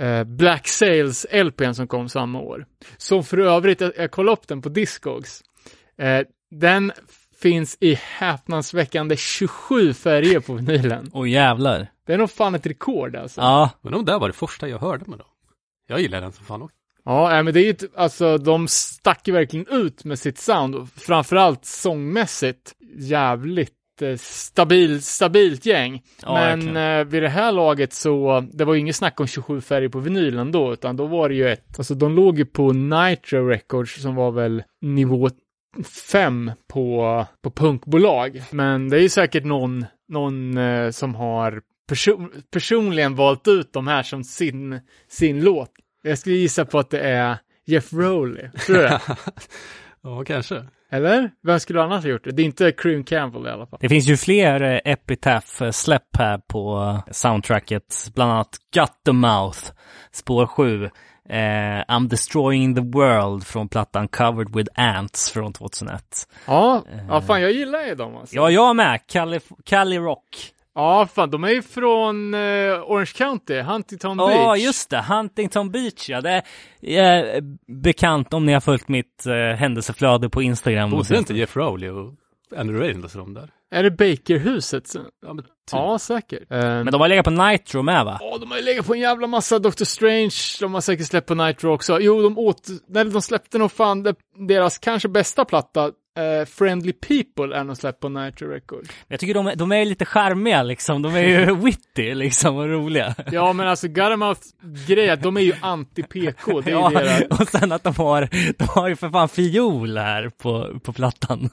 eh, 0.00 0.24
Black 0.24 0.68
Sails 0.68 1.26
LPn 1.32 1.74
som 1.74 1.88
kom 1.88 2.08
samma 2.08 2.40
år. 2.40 2.66
Som 2.96 3.24
för 3.24 3.38
övrigt, 3.38 3.80
jag, 3.80 3.92
jag 3.96 4.10
kollade 4.10 4.32
upp 4.32 4.48
den 4.48 4.62
på 4.62 4.68
Discogs. 4.68 5.42
Eh, 5.98 6.20
den 6.50 6.92
finns 7.42 7.76
i 7.80 7.94
häpnadsväckande 7.94 9.16
27 9.16 9.92
färger 9.94 10.40
på 10.40 10.52
vinylen. 10.54 11.10
Åh 11.12 11.28
jävlar. 11.30 11.90
Det 12.06 12.12
är 12.12 12.18
nog 12.18 12.30
fan 12.30 12.54
ett 12.54 12.66
rekord 12.66 13.16
alltså. 13.16 13.40
Ja, 13.40 13.70
Men 13.82 13.94
om 13.94 14.04
det 14.04 14.12
där 14.12 14.18
var 14.18 14.26
det 14.28 14.34
första 14.34 14.68
jag 14.68 14.78
hörde 14.78 15.04
med 15.06 15.18
dem. 15.18 15.28
Jag 15.88 16.00
gillar 16.00 16.20
den 16.20 16.32
som 16.32 16.44
fan 16.44 16.62
också. 16.62 16.74
Ja, 17.04 17.42
men 17.42 17.54
det 17.54 17.60
är 17.60 17.64
ju, 17.64 17.74
alltså 17.96 18.38
de 18.38 18.68
stack 18.68 19.28
ju 19.28 19.34
verkligen 19.34 19.66
ut 19.70 20.04
med 20.04 20.18
sitt 20.18 20.38
sound 20.38 20.74
och 20.74 20.88
framförallt 20.88 21.64
sångmässigt 21.64 22.72
jävligt 22.98 23.72
eh, 24.02 24.16
stabil, 24.16 25.02
stabilt 25.02 25.66
gäng. 25.66 26.02
Ja, 26.22 26.34
men 26.34 26.58
verkligen. 26.58 26.76
eh, 27.00 27.04
vid 27.04 27.22
det 27.22 27.28
här 27.28 27.52
laget 27.52 27.92
så, 27.92 28.44
det 28.52 28.64
var 28.64 28.74
ju 28.74 28.80
inget 28.80 28.96
snack 28.96 29.20
om 29.20 29.26
27 29.26 29.60
färger 29.60 29.88
på 29.88 29.98
vinylen 29.98 30.52
då, 30.52 30.72
utan 30.72 30.96
då 30.96 31.06
var 31.06 31.28
det 31.28 31.34
ju 31.34 31.48
ett, 31.48 31.78
alltså 31.78 31.94
de 31.94 32.14
låg 32.14 32.38
ju 32.38 32.44
på 32.46 32.72
Nitro 32.72 33.46
Records 33.48 34.02
som 34.02 34.14
var 34.14 34.30
väl 34.30 34.62
nivå 34.82 35.30
5 36.12 36.52
på, 36.68 37.26
på 37.42 37.50
punkbolag. 37.50 38.42
Men 38.50 38.88
det 38.88 38.96
är 38.96 39.00
ju 39.00 39.08
säkert 39.08 39.44
någon, 39.44 39.86
någon 40.08 40.58
eh, 40.58 40.90
som 40.90 41.14
har 41.14 41.62
perso 41.88 42.28
personligen 42.50 43.14
valt 43.14 43.48
ut 43.48 43.72
de 43.72 43.86
här 43.86 44.02
som 44.02 44.24
sin, 44.24 44.80
sin 45.08 45.44
låt. 45.44 45.70
Jag 46.02 46.18
skulle 46.18 46.36
gissa 46.36 46.64
på 46.64 46.78
att 46.78 46.90
det 46.90 47.00
är 47.00 47.36
Jeff 47.66 47.92
Rowley. 47.92 48.50
Tror 48.50 48.76
du 48.76 48.82
det? 48.82 49.00
Ja, 50.02 50.24
kanske. 50.24 50.64
Eller? 50.90 51.30
Vem 51.42 51.60
skulle 51.60 51.82
annars 51.82 52.04
ha 52.04 52.10
gjort 52.10 52.24
det? 52.24 52.32
Det 52.32 52.42
är 52.42 52.44
inte 52.44 52.72
Cream 52.72 53.04
Campbell 53.04 53.46
i 53.46 53.50
alla 53.50 53.66
fall. 53.66 53.78
det 53.82 53.88
finns 53.88 54.06
ju 54.06 54.16
fler 54.16 54.62
eh, 54.62 54.92
Epitaph-släpp 54.92 56.16
här 56.18 56.38
på 56.38 56.78
eh, 57.06 57.12
soundtracket, 57.12 58.10
bland 58.14 58.32
annat 58.32 58.56
Gut 58.74 58.92
the 59.04 59.12
Mouth, 59.12 59.58
spår 60.12 60.46
7. 60.46 60.90
Eh, 61.28 61.84
I'm 61.88 62.08
destroying 62.08 62.74
the 62.74 62.80
world 62.80 63.46
från 63.46 63.68
plattan 63.68 64.08
Covered 64.08 64.56
with 64.56 64.70
Ants 64.74 65.30
från 65.30 65.52
2001. 65.52 66.28
Ja, 66.46 66.84
ja 67.08 67.20
fan 67.20 67.42
jag 67.42 67.52
gillar 67.52 67.86
ju 67.86 67.94
dem 67.94 68.16
alltså. 68.16 68.36
Ja, 68.36 68.50
jag 68.50 68.76
med. 68.76 69.00
Cali, 69.06 69.40
Cali 69.64 69.98
Rock. 69.98 70.52
Ja, 70.74 71.08
fan 71.14 71.30
de 71.30 71.44
är 71.44 71.48
ju 71.48 71.62
från 71.62 72.34
eh, 72.34 72.40
Orange 72.86 73.12
County, 73.16 73.60
Huntington 73.60 74.16
Beach. 74.16 74.30
Ja, 74.34 74.56
just 74.56 74.90
det. 74.90 75.04
Huntington 75.08 75.70
Beach, 75.70 76.08
ja. 76.08 76.20
Det 76.20 76.42
är 76.82 77.36
eh, 77.36 77.42
bekant 77.66 78.34
om 78.34 78.46
ni 78.46 78.52
har 78.52 78.60
följt 78.60 78.88
mitt 78.88 79.26
eh, 79.26 79.56
händelseflöde 79.56 80.28
på 80.28 80.42
Instagram. 80.42 80.90
Bodde 80.90 81.18
inte 81.18 81.34
Jeff 81.34 81.56
Rowley 81.56 81.88
och 81.88 82.12
Andrew 82.56 82.86
Reynolds 82.86 83.14
och 83.14 83.20
de 83.20 83.34
där? 83.34 83.50
Är 83.70 83.82
det 83.82 83.90
Bakerhuset? 83.90 84.94
Ja, 85.26 85.32
men 85.34 85.44
typ. 85.44 85.52
Ja, 85.72 85.98
säkert. 85.98 86.52
Eh, 86.52 86.58
Men 86.58 86.86
de 86.86 87.00
har 87.00 87.08
legat 87.08 87.24
på 87.24 87.30
Nitro 87.30 87.82
med 87.82 88.04
va? 88.04 88.18
Ja, 88.20 88.38
de 88.38 88.50
har 88.50 88.62
legat 88.62 88.86
på 88.86 88.94
en 88.94 89.00
jävla 89.00 89.26
massa 89.26 89.58
Doctor 89.58 89.84
Strange, 89.84 90.30
de 90.60 90.74
har 90.74 90.80
säkert 90.80 91.06
släppt 91.06 91.26
på 91.28 91.34
Nitro 91.34 91.72
också. 91.74 92.00
Jo, 92.00 92.22
de 92.22 92.38
åt, 92.38 92.68
nej, 92.88 93.04
de 93.04 93.22
släppte 93.22 93.58
nog 93.58 93.72
fan 93.72 94.14
deras 94.48 94.78
kanske 94.78 95.08
bästa 95.08 95.44
platta, 95.44 95.84
eh, 96.18 96.46
Friendly 96.46 96.92
People, 96.92 97.56
är 97.56 97.64
nog 97.64 97.76
släppt 97.76 98.00
på 98.00 98.08
Nitro 98.08 98.48
Record. 98.48 98.88
Jag 99.08 99.20
tycker 99.20 99.34
de, 99.34 99.52
de 99.56 99.72
är 99.72 99.84
lite 99.84 100.04
charmiga 100.04 100.62
liksom. 100.62 101.02
De 101.02 101.14
är 101.14 101.22
ju 101.22 101.54
witty 101.64 102.14
liksom 102.14 102.56
och 102.56 102.68
roliga. 102.68 103.14
Ja, 103.32 103.52
men 103.52 103.68
alltså 103.68 103.88
Guttermouth 103.88 104.40
grej 104.86 105.16
de 105.16 105.36
är 105.36 105.40
ju 105.40 105.52
anti-PK, 105.52 106.60
det 106.64 106.70
är 106.70 106.74
ju 106.74 106.80
Ja, 106.80 106.90
deras... 106.90 107.40
och 107.40 107.48
sen 107.48 107.72
att 107.72 107.84
de 107.84 107.94
har, 107.96 108.28
de 108.58 108.64
har 108.68 108.88
ju 108.88 108.96
för 108.96 109.10
fan 109.10 109.28
fiol 109.28 109.98
här 109.98 110.28
på, 110.28 110.80
på 110.82 110.92
plattan. 110.92 111.50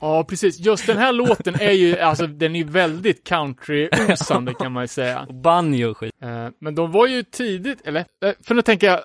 Ja, 0.00 0.24
precis. 0.24 0.60
Just 0.60 0.86
den 0.86 0.96
här 0.98 1.12
låten 1.12 1.54
är 1.54 1.70
ju, 1.72 1.98
alltså 1.98 2.26
den 2.26 2.56
är 2.56 2.64
väldigt 2.64 3.28
country-osande 3.28 4.54
kan 4.54 4.72
man 4.72 4.82
ju 4.84 4.88
säga. 4.88 5.26
Och 5.28 5.34
banjo 5.42 5.90
och 5.90 5.96
skit. 5.96 6.12
Eh, 6.22 6.48
Men 6.60 6.74
de 6.74 6.92
var 6.92 7.06
ju 7.06 7.22
tidigt, 7.22 7.78
eller? 7.86 8.00
eh, 8.24 8.32
För 8.46 8.54
nu 8.54 8.62
tänker 8.62 8.86
jag, 8.86 9.00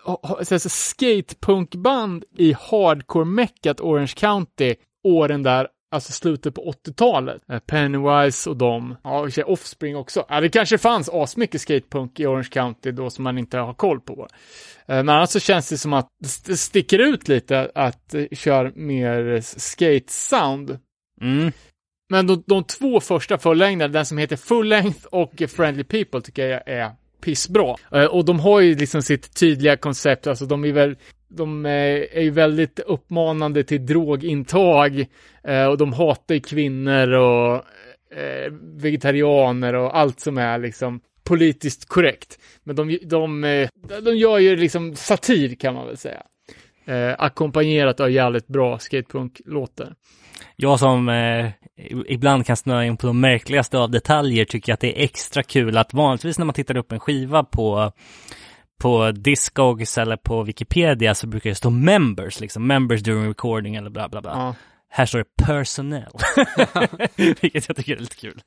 skatepunkband 0.70 2.24
i 2.38 2.54
hardcore-meckat 2.54 3.82
Orange 3.82 4.14
County, 4.16 4.76
åren 5.04 5.44
där, 5.44 5.68
alltså 5.92 6.12
slutet 6.12 6.56
på 6.56 6.74
80-talet. 6.86 7.42
Eh, 7.50 7.60
Pennywise 7.60 8.50
och 8.50 8.58
dem. 8.58 8.96
Ja, 9.04 9.20
och 9.20 9.30
Offspring 9.46 9.96
också. 9.96 10.26
Ja, 10.30 10.42
det 10.42 10.50
kanske 10.50 10.78
fanns 10.78 11.10
asmycket 11.10 11.62
skatepunk 11.62 12.20
i 12.20 12.26
Orange 12.26 12.50
County 12.52 12.92
då 12.92 13.10
som 13.10 13.24
man 13.24 13.38
inte 13.38 13.58
har 13.58 13.74
koll 13.74 14.00
på. 14.00 14.28
Eh, 14.88 14.96
Men 14.96 15.10
annars 15.10 15.30
så 15.30 15.40
känns 15.40 15.70
det 15.70 15.78
som 15.78 15.94
att 15.94 16.08
det 16.46 16.58
sticker 16.58 17.00
ut 17.00 17.28
lite 17.28 17.72
att 17.76 18.14
eh, 18.14 18.26
köra 18.32 18.72
mer 18.76 19.42
skate-sound. 19.42 20.80
Mm. 21.22 21.52
Men 22.10 22.28
de, 22.28 22.44
de 22.48 22.64
två 22.64 23.00
första 23.00 23.38
fullängderna, 23.38 23.94
den 23.94 24.06
som 24.06 24.18
heter 24.18 24.36
Full 24.36 24.68
Length 24.68 25.06
och 25.06 25.44
Friendly 25.56 25.84
People 25.84 26.22
tycker 26.22 26.48
jag 26.48 26.62
är 26.66 26.92
pissbra. 27.22 27.76
Och 28.10 28.26
de 28.26 28.40
har 28.40 28.60
ju 28.60 28.76
liksom 28.76 29.02
sitt 29.02 29.36
tydliga 29.36 29.78
koncept, 29.78 30.28
alltså 30.28 30.46
de 30.46 30.66
är 30.66 30.72
väl 30.72 30.96
de 31.30 31.66
eh, 31.66 31.72
är 32.12 32.22
ju 32.22 32.30
väldigt 32.30 32.80
uppmanande 32.80 33.64
till 33.64 33.86
drogintag 33.86 35.06
eh, 35.44 35.66
och 35.66 35.78
de 35.78 35.94
hatar 35.94 36.36
ju 36.36 36.42
kvinnor 36.42 37.12
och 37.12 37.56
eh, 38.18 38.52
vegetarianer 38.62 39.74
och 39.74 39.98
allt 39.98 40.20
som 40.20 40.38
är 40.38 40.60
liksom 40.60 41.02
politiskt 41.24 41.86
korrekt. 41.86 42.40
Men 42.64 42.76
de, 42.76 43.00
de, 43.04 43.42
de 44.06 44.18
gör 44.18 44.40
ju 44.40 44.56
liksom 44.56 44.96
satir 44.96 45.56
kan 45.56 45.74
man 45.74 45.88
väl 45.88 45.98
säga. 45.98 46.24
Eh, 46.90 47.16
ackompanjerat 47.18 48.00
av 48.00 48.12
jävligt 48.12 48.48
bra 48.48 48.80
skatepunk-låtar. 48.80 49.96
Jag 50.56 50.80
som 50.80 51.10
eh, 51.10 51.50
ibland 52.08 52.46
kan 52.46 52.58
snöa 52.58 52.86
in 52.86 52.98
på 52.98 53.08
de 53.08 53.20
märkligaste 53.20 53.78
av 53.78 53.92
detaljer 53.92 54.46
tycker 54.46 54.74
att 54.74 54.80
det 54.80 55.00
är 55.00 55.04
extra 55.04 55.44
kul 55.44 55.78
att 55.78 55.94
vanligtvis 55.94 56.38
när 56.38 56.46
man 56.46 56.54
tittar 56.54 56.78
upp 56.78 56.92
en 56.92 57.00
skiva 57.00 57.44
på 57.44 57.92
på 58.80 59.12
Discogs 59.12 59.98
eller 59.98 60.18
på 60.18 60.44
Wikipedia 60.44 61.16
så 61.16 61.28
brukar 61.28 61.50
det 61.50 61.56
stå 61.56 61.70
members, 61.70 62.40
liksom 62.40 62.68
members 62.68 63.02
during 63.02 63.28
recording 63.28 63.76
eller 63.76 63.90
bla 63.90 64.10
bla 64.10 64.22
bla. 64.22 64.32
Ja. 64.32 64.56
Här 64.90 65.06
står 65.06 65.20
det 65.20 65.46
personnel, 65.46 66.12
vilket 67.16 67.68
jag 67.68 67.78
tycker 67.78 67.96
är 67.96 68.00
lite 68.00 68.16
kul. 68.16 68.42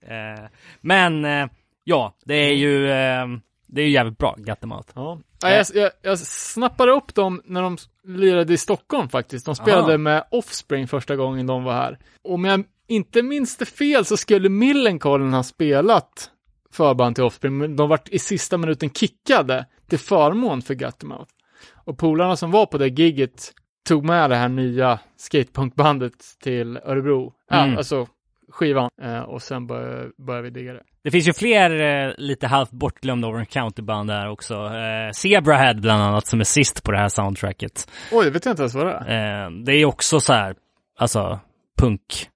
Eh, 0.00 0.44
men 0.80 1.24
eh, 1.24 1.46
ja, 1.84 2.14
det 2.24 2.34
är 2.34 2.54
ju 2.54 2.90
eh, 2.90 3.26
det 3.66 3.80
är 3.80 3.84
ju 3.84 3.90
jävligt 3.90 4.18
bra, 4.18 4.34
Gattemat. 4.38 4.92
Ja. 4.94 5.18
Ja, 5.42 5.50
jag, 5.50 5.66
jag, 5.74 5.90
jag 6.02 6.18
snappade 6.18 6.92
upp 6.92 7.14
dem 7.14 7.42
när 7.44 7.62
de 7.62 7.76
lirade 8.04 8.52
i 8.52 8.58
Stockholm 8.58 9.08
faktiskt. 9.08 9.46
De 9.46 9.54
spelade 9.54 9.88
Aha. 9.88 9.98
med 9.98 10.24
Offspring 10.30 10.88
första 10.88 11.16
gången 11.16 11.46
de 11.46 11.64
var 11.64 11.72
här. 11.72 11.98
Om 12.22 12.44
jag 12.44 12.64
inte 12.86 13.22
minns 13.22 13.56
det 13.56 13.66
fel 13.66 14.04
så 14.04 14.16
skulle 14.16 14.48
Millencolin 14.48 15.32
ha 15.32 15.42
spelat 15.42 16.30
förband 16.76 17.14
till 17.14 17.24
Offspring, 17.24 17.58
men 17.58 17.76
de 17.76 17.88
vart 17.88 18.08
i 18.08 18.18
sista 18.18 18.58
minuten 18.58 18.90
kickade 18.90 19.66
till 19.88 19.98
förmån 19.98 20.62
för 20.62 20.74
Guttermouth. 20.74 21.32
Och 21.74 21.98
polarna 21.98 22.36
som 22.36 22.50
var 22.50 22.66
på 22.66 22.78
det 22.78 22.88
gigget 22.88 23.52
tog 23.88 24.04
med 24.04 24.30
det 24.30 24.36
här 24.36 24.48
nya 24.48 24.98
skatepunkbandet 25.16 26.12
till 26.42 26.76
Örebro. 26.76 27.32
Mm. 27.50 27.70
Ja, 27.70 27.76
alltså 27.78 28.06
skivan. 28.52 28.90
Eh, 29.02 29.20
och 29.20 29.42
sen 29.42 29.66
började, 29.66 30.10
började 30.26 30.42
vi 30.42 30.50
digga 30.50 30.72
det. 30.72 30.82
Det 31.02 31.10
finns 31.10 31.28
ju 31.28 31.32
fler 31.32 31.70
eh, 31.80 32.12
lite 32.18 32.46
halvt 32.46 32.70
bortglömda 32.70 33.28
Orange 33.28 33.48
County-band 33.50 34.10
där 34.10 34.30
också. 34.30 34.54
Eh, 34.54 35.12
Zebrahead 35.12 35.80
bland 35.80 36.02
annat 36.02 36.26
som 36.26 36.40
är 36.40 36.44
sist 36.44 36.82
på 36.82 36.92
det 36.92 36.98
här 36.98 37.08
soundtracket. 37.08 37.90
Oj, 38.12 38.24
det 38.24 38.30
vet 38.30 38.44
jag 38.44 38.52
inte 38.52 38.62
ens 38.62 38.74
vad 38.74 38.86
det 38.86 38.92
är. 38.92 39.44
Eh, 39.44 39.50
det 39.50 39.72
är 39.72 39.84
också 39.84 40.20
så 40.20 40.32
här, 40.32 40.56
alltså 40.98 41.40
punk, 41.78 42.28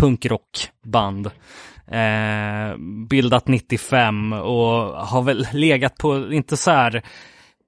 punkrockband. 0.00 1.30
Eh, 1.92 2.76
bildat 3.08 3.48
95 3.48 4.32
och 4.32 5.06
har 5.06 5.22
väl 5.22 5.46
legat 5.52 5.98
på, 5.98 6.32
inte 6.32 6.56
så 6.56 6.70
här 6.70 7.02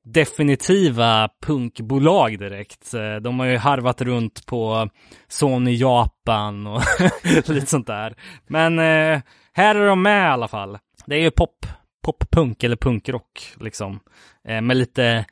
definitiva 0.04 1.28
punkbolag 1.46 2.38
direkt. 2.38 2.94
Eh, 2.94 3.16
de 3.16 3.40
har 3.40 3.46
ju 3.46 3.56
harvat 3.56 4.00
runt 4.00 4.46
på 4.46 4.88
Sony 5.28 5.74
Japan 5.74 6.66
och 6.66 6.82
lite 7.48 7.66
sånt 7.66 7.86
där. 7.86 8.14
Men 8.46 8.78
eh, 8.78 9.20
här 9.52 9.74
är 9.74 9.86
de 9.86 10.02
med 10.02 10.22
i 10.22 10.30
alla 10.30 10.48
fall. 10.48 10.78
Det 11.06 11.14
är 11.14 11.20
ju 11.20 11.30
pop, 11.30 11.66
poppunk 12.02 12.64
eller 12.64 12.76
punkrock 12.76 13.54
liksom. 13.60 14.00
Eh, 14.48 14.60
med 14.60 14.76
lite 14.76 15.24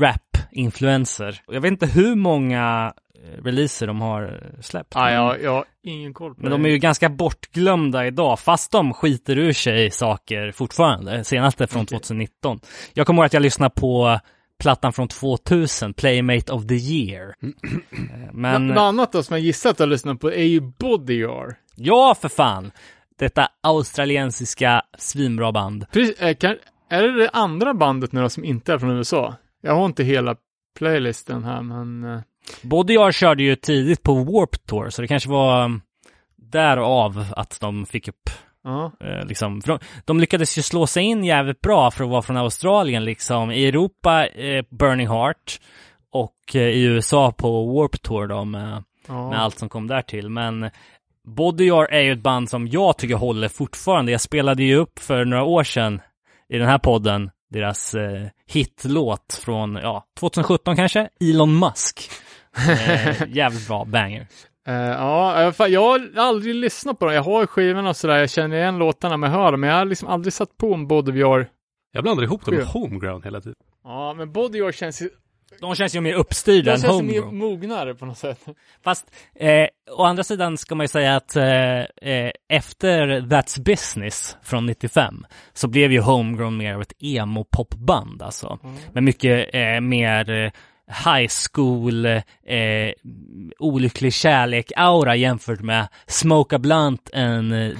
rap-influenser. 0.00 1.40
Jag 1.48 1.60
vet 1.60 1.70
inte 1.72 1.86
hur 1.86 2.14
många 2.14 2.92
releaser 3.42 3.86
de 3.86 4.00
har 4.00 4.22
eh, 4.22 4.60
släppt. 4.60 4.96
Ah, 4.96 5.10
jag, 5.10 5.42
jag 5.42 5.52
har 5.54 5.64
ingen 5.82 6.14
koll 6.14 6.34
på 6.34 6.40
Men 6.40 6.50
det. 6.50 6.56
de 6.56 6.64
är 6.66 6.70
ju 6.70 6.78
ganska 6.78 7.08
bortglömda 7.08 8.06
idag, 8.06 8.40
fast 8.40 8.72
de 8.72 8.92
skiter 8.94 9.38
ur 9.38 9.52
sig 9.52 9.90
saker 9.90 10.52
fortfarande. 10.52 11.24
Senaste 11.24 11.66
från 11.66 11.86
2019. 11.86 12.60
Jag 12.94 13.06
kommer 13.06 13.22
ihåg 13.22 13.26
att 13.26 13.32
jag 13.32 13.42
lyssnade 13.42 13.74
på 13.76 14.18
plattan 14.60 14.92
från 14.92 15.08
2000, 15.08 15.94
Playmate 15.94 16.52
of 16.52 16.66
the 16.66 16.74
Year. 16.74 17.34
Eh, 17.92 18.32
Men, 18.32 18.66
Något 18.66 18.78
annat 18.78 19.12
då 19.12 19.22
som 19.22 19.36
jag 19.36 19.44
gissar 19.44 19.70
att 19.70 19.76
du 19.76 19.82
har 19.82 19.88
lyssnat 19.88 20.20
på 20.20 20.32
är 20.32 20.44
ju 20.44 20.60
Body 20.60 21.20
Jar. 21.20 21.54
ja 21.76 22.14
för 22.20 22.28
fan! 22.28 22.70
Detta 23.18 23.48
australiensiska 23.60 24.82
svinbra 24.98 25.52
band. 25.52 25.86
Precis, 25.92 26.20
eh, 26.22 26.34
kan, 26.36 26.56
är 26.90 27.02
det 27.02 27.18
det 27.18 27.30
andra 27.32 27.74
bandet 27.74 28.12
nu 28.12 28.20
då 28.22 28.28
som 28.28 28.44
inte 28.44 28.72
är 28.72 28.78
från 28.78 28.90
USA? 28.90 29.34
Jag 29.60 29.74
har 29.74 29.86
inte 29.86 30.04
hela 30.04 30.36
playlisten 30.78 31.44
här, 31.44 31.62
men... 31.62 32.22
Både 32.62 32.92
jag 32.92 33.14
körde 33.14 33.42
ju 33.42 33.56
tidigt 33.56 34.02
på 34.02 34.14
Warp 34.14 34.66
Tour, 34.66 34.90
så 34.90 35.02
det 35.02 35.08
kanske 35.08 35.28
var 35.28 35.64
um, 35.64 35.82
därav 36.36 37.26
att 37.36 37.60
de 37.60 37.86
fick 37.86 38.08
upp 38.08 38.30
Ja. 38.64 38.92
Eh, 39.00 39.26
liksom, 39.26 39.62
för 39.62 39.68
de, 39.68 39.78
de 40.04 40.20
lyckades 40.20 40.58
ju 40.58 40.62
slå 40.62 40.86
sig 40.86 41.02
in 41.02 41.24
jävligt 41.24 41.60
bra 41.60 41.90
för 41.90 42.04
att 42.04 42.10
vara 42.10 42.22
från 42.22 42.36
Australien 42.36 43.04
liksom. 43.04 43.50
I 43.50 43.66
Europa, 43.66 44.26
eh, 44.26 44.64
Burning 44.70 45.08
Heart 45.08 45.60
och 46.12 46.36
eh, 46.54 46.62
i 46.62 46.82
USA 46.82 47.32
på 47.32 47.66
Warp 47.66 48.02
Tour 48.02 48.26
då 48.26 48.44
med, 48.44 48.84
ja. 49.08 49.30
med 49.30 49.40
allt 49.40 49.58
som 49.58 49.68
kom 49.68 49.86
där 49.86 50.02
till. 50.02 50.28
Men 50.28 50.70
Body 51.24 51.66
Jar 51.66 51.84
är 51.84 52.00
ju 52.00 52.12
ett 52.12 52.22
band 52.22 52.50
som 52.50 52.68
jag 52.68 52.98
tycker 52.98 53.14
håller 53.14 53.48
fortfarande. 53.48 54.12
Jag 54.12 54.20
spelade 54.20 54.62
ju 54.62 54.76
upp 54.76 54.98
för 54.98 55.24
några 55.24 55.44
år 55.44 55.64
sedan 55.64 56.00
i 56.48 56.58
den 56.58 56.68
här 56.68 56.78
podden 56.78 57.30
deras 57.50 57.94
eh, 57.94 58.26
hitlåt 58.46 59.40
från, 59.44 59.76
ja, 59.76 60.04
2017 60.18 60.76
kanske, 60.76 61.08
Elon 61.20 61.58
Musk. 61.58 62.10
Eh, 62.56 63.22
jävligt 63.28 63.68
bra 63.68 63.84
banger. 63.84 64.26
Eh, 64.66 64.74
ja, 64.74 65.42
eh, 65.42 65.52
fan, 65.52 65.72
jag 65.72 65.80
har 65.80 66.10
aldrig 66.16 66.54
lyssnat 66.54 66.98
på 66.98 67.04
dem. 67.04 67.14
Jag 67.14 67.22
har 67.22 67.46
skivorna 67.46 67.88
och 67.88 67.96
sådär, 67.96 68.16
jag 68.16 68.30
känner 68.30 68.56
igen 68.56 68.78
låtarna 68.78 69.16
med 69.16 69.30
hör 69.30 69.52
dem, 69.52 69.60
men 69.60 69.70
jag 69.70 69.76
har 69.76 69.84
liksom 69.84 70.08
aldrig 70.08 70.32
satt 70.32 70.56
på 70.56 70.74
en 70.74 70.86
Body 70.86 71.20
Jar. 71.20 71.48
Jag 71.92 72.02
blandar 72.02 72.24
ihop 72.24 72.44
dem 72.44 72.54
med. 72.54 72.64
Homeground 72.66 73.24
hela 73.24 73.40
tiden. 73.40 73.56
Ja, 73.84 74.14
men 74.14 74.32
Body 74.32 74.58
Jar 74.58 74.72
känns 74.72 75.02
ju... 75.02 75.10
De 75.60 75.74
känns 75.74 75.94
ju 75.96 76.00
mer 76.00 76.14
uppstyrda 76.14 76.70
De 76.70 76.74
än 76.74 76.80
känns 76.80 77.02
ju 77.02 77.22
mer 77.22 77.32
mognare 77.32 77.94
på 77.94 78.06
något 78.06 78.18
sätt. 78.18 78.38
Fast 78.84 79.10
eh, 79.34 79.66
å 79.96 80.04
andra 80.04 80.24
sidan 80.24 80.56
ska 80.58 80.74
man 80.74 80.84
ju 80.84 80.88
säga 80.88 81.16
att 81.16 81.36
eh, 81.36 81.44
eh, 81.80 82.30
efter 82.48 83.20
That's 83.20 83.62
Business 83.62 84.36
från 84.42 84.66
95 84.66 85.26
så 85.52 85.68
blev 85.68 85.92
ju 85.92 86.00
Homegrown 86.00 86.56
mer 86.56 86.74
av 86.74 86.80
ett 86.80 86.92
emo-popband 86.98 88.22
alltså. 88.22 88.58
Med 88.92 89.02
mycket 89.02 89.54
eh, 89.54 89.80
mer 89.80 90.30
eh, 90.30 90.50
high 91.04 91.28
school, 91.52 92.06
eh, 92.06 92.22
olycklig 93.58 94.12
kärlek-aura 94.12 95.16
jämfört 95.16 95.60
med 95.60 95.88
Smoke 96.06 96.56
a 96.56 96.58
Blunt 96.58 97.10
and 97.14 97.52
eh, 97.54 97.72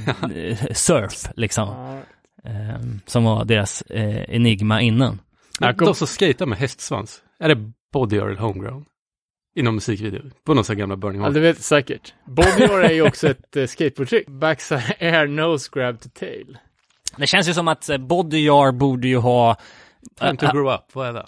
Surf 0.72 1.28
liksom. 1.36 1.68
Ja. 1.68 1.98
Eh, 2.50 2.80
som 3.06 3.24
var 3.24 3.44
deras 3.44 3.82
eh, 3.82 4.34
enigma 4.36 4.80
innan. 4.80 5.20
Kom- 5.58 5.74
De 5.76 5.94
som 5.94 6.06
skejtar 6.06 6.46
med 6.46 6.58
hästsvans, 6.58 7.22
är 7.38 7.48
det 7.48 7.72
body 7.92 8.18
or 8.20 8.34
homegrown? 8.36 8.84
Inom 9.54 9.74
musikvideo, 9.74 10.22
på 10.44 10.54
någon 10.54 10.64
sån 10.64 10.76
här 10.76 10.80
gamla 10.80 10.96
Burning 10.96 11.20
Ja, 11.20 11.26
Man. 11.26 11.34
det 11.34 11.40
vet 11.40 11.62
säkert. 11.62 12.14
Bodyar 12.26 12.80
är 12.80 12.92
ju 12.92 13.02
också 13.08 13.28
ett 13.30 13.56
uh, 13.56 13.66
skateboardtrick. 13.66 14.26
Backside 14.28 14.82
air 15.00 15.26
nose 15.26 15.70
grab 15.72 16.00
to 16.00 16.08
tail. 16.18 16.58
Det 17.16 17.26
känns 17.26 17.48
ju 17.48 17.54
som 17.54 17.68
att 17.68 17.88
eh, 17.88 17.98
Bodyar 17.98 18.72
borde 18.72 19.08
ju 19.08 19.16
ha... 19.16 19.56
Time 20.20 20.36
to 20.36 20.46
grow 20.52 20.72
up, 20.74 20.80
vad 20.92 21.08
är 21.08 21.12
det? 21.12 21.26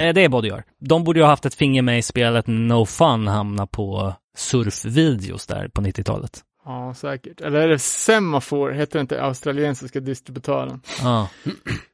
Eh, 0.00 0.14
det 0.14 0.20
är 0.20 0.28
Bodyar. 0.28 0.64
De 0.78 1.04
borde 1.04 1.18
ju 1.18 1.24
ha 1.24 1.30
haft 1.30 1.46
ett 1.46 1.54
finger 1.54 1.82
med 1.82 1.98
i 1.98 2.02
spelet 2.02 2.44
No 2.46 2.86
Fun 2.86 3.28
hamna 3.28 3.66
på 3.66 4.14
surfvideos 4.36 5.46
där 5.46 5.68
på 5.68 5.82
90-talet. 5.82 6.42
Ja, 6.64 6.94
säkert. 6.94 7.40
Eller 7.40 7.60
är 7.60 7.68
det 7.68 7.78
Semaphore, 7.78 8.74
heter 8.74 8.98
det 8.98 9.00
inte 9.00 9.22
australiensiska 9.22 10.00
distributören? 10.00 10.80
Ja. 11.02 11.28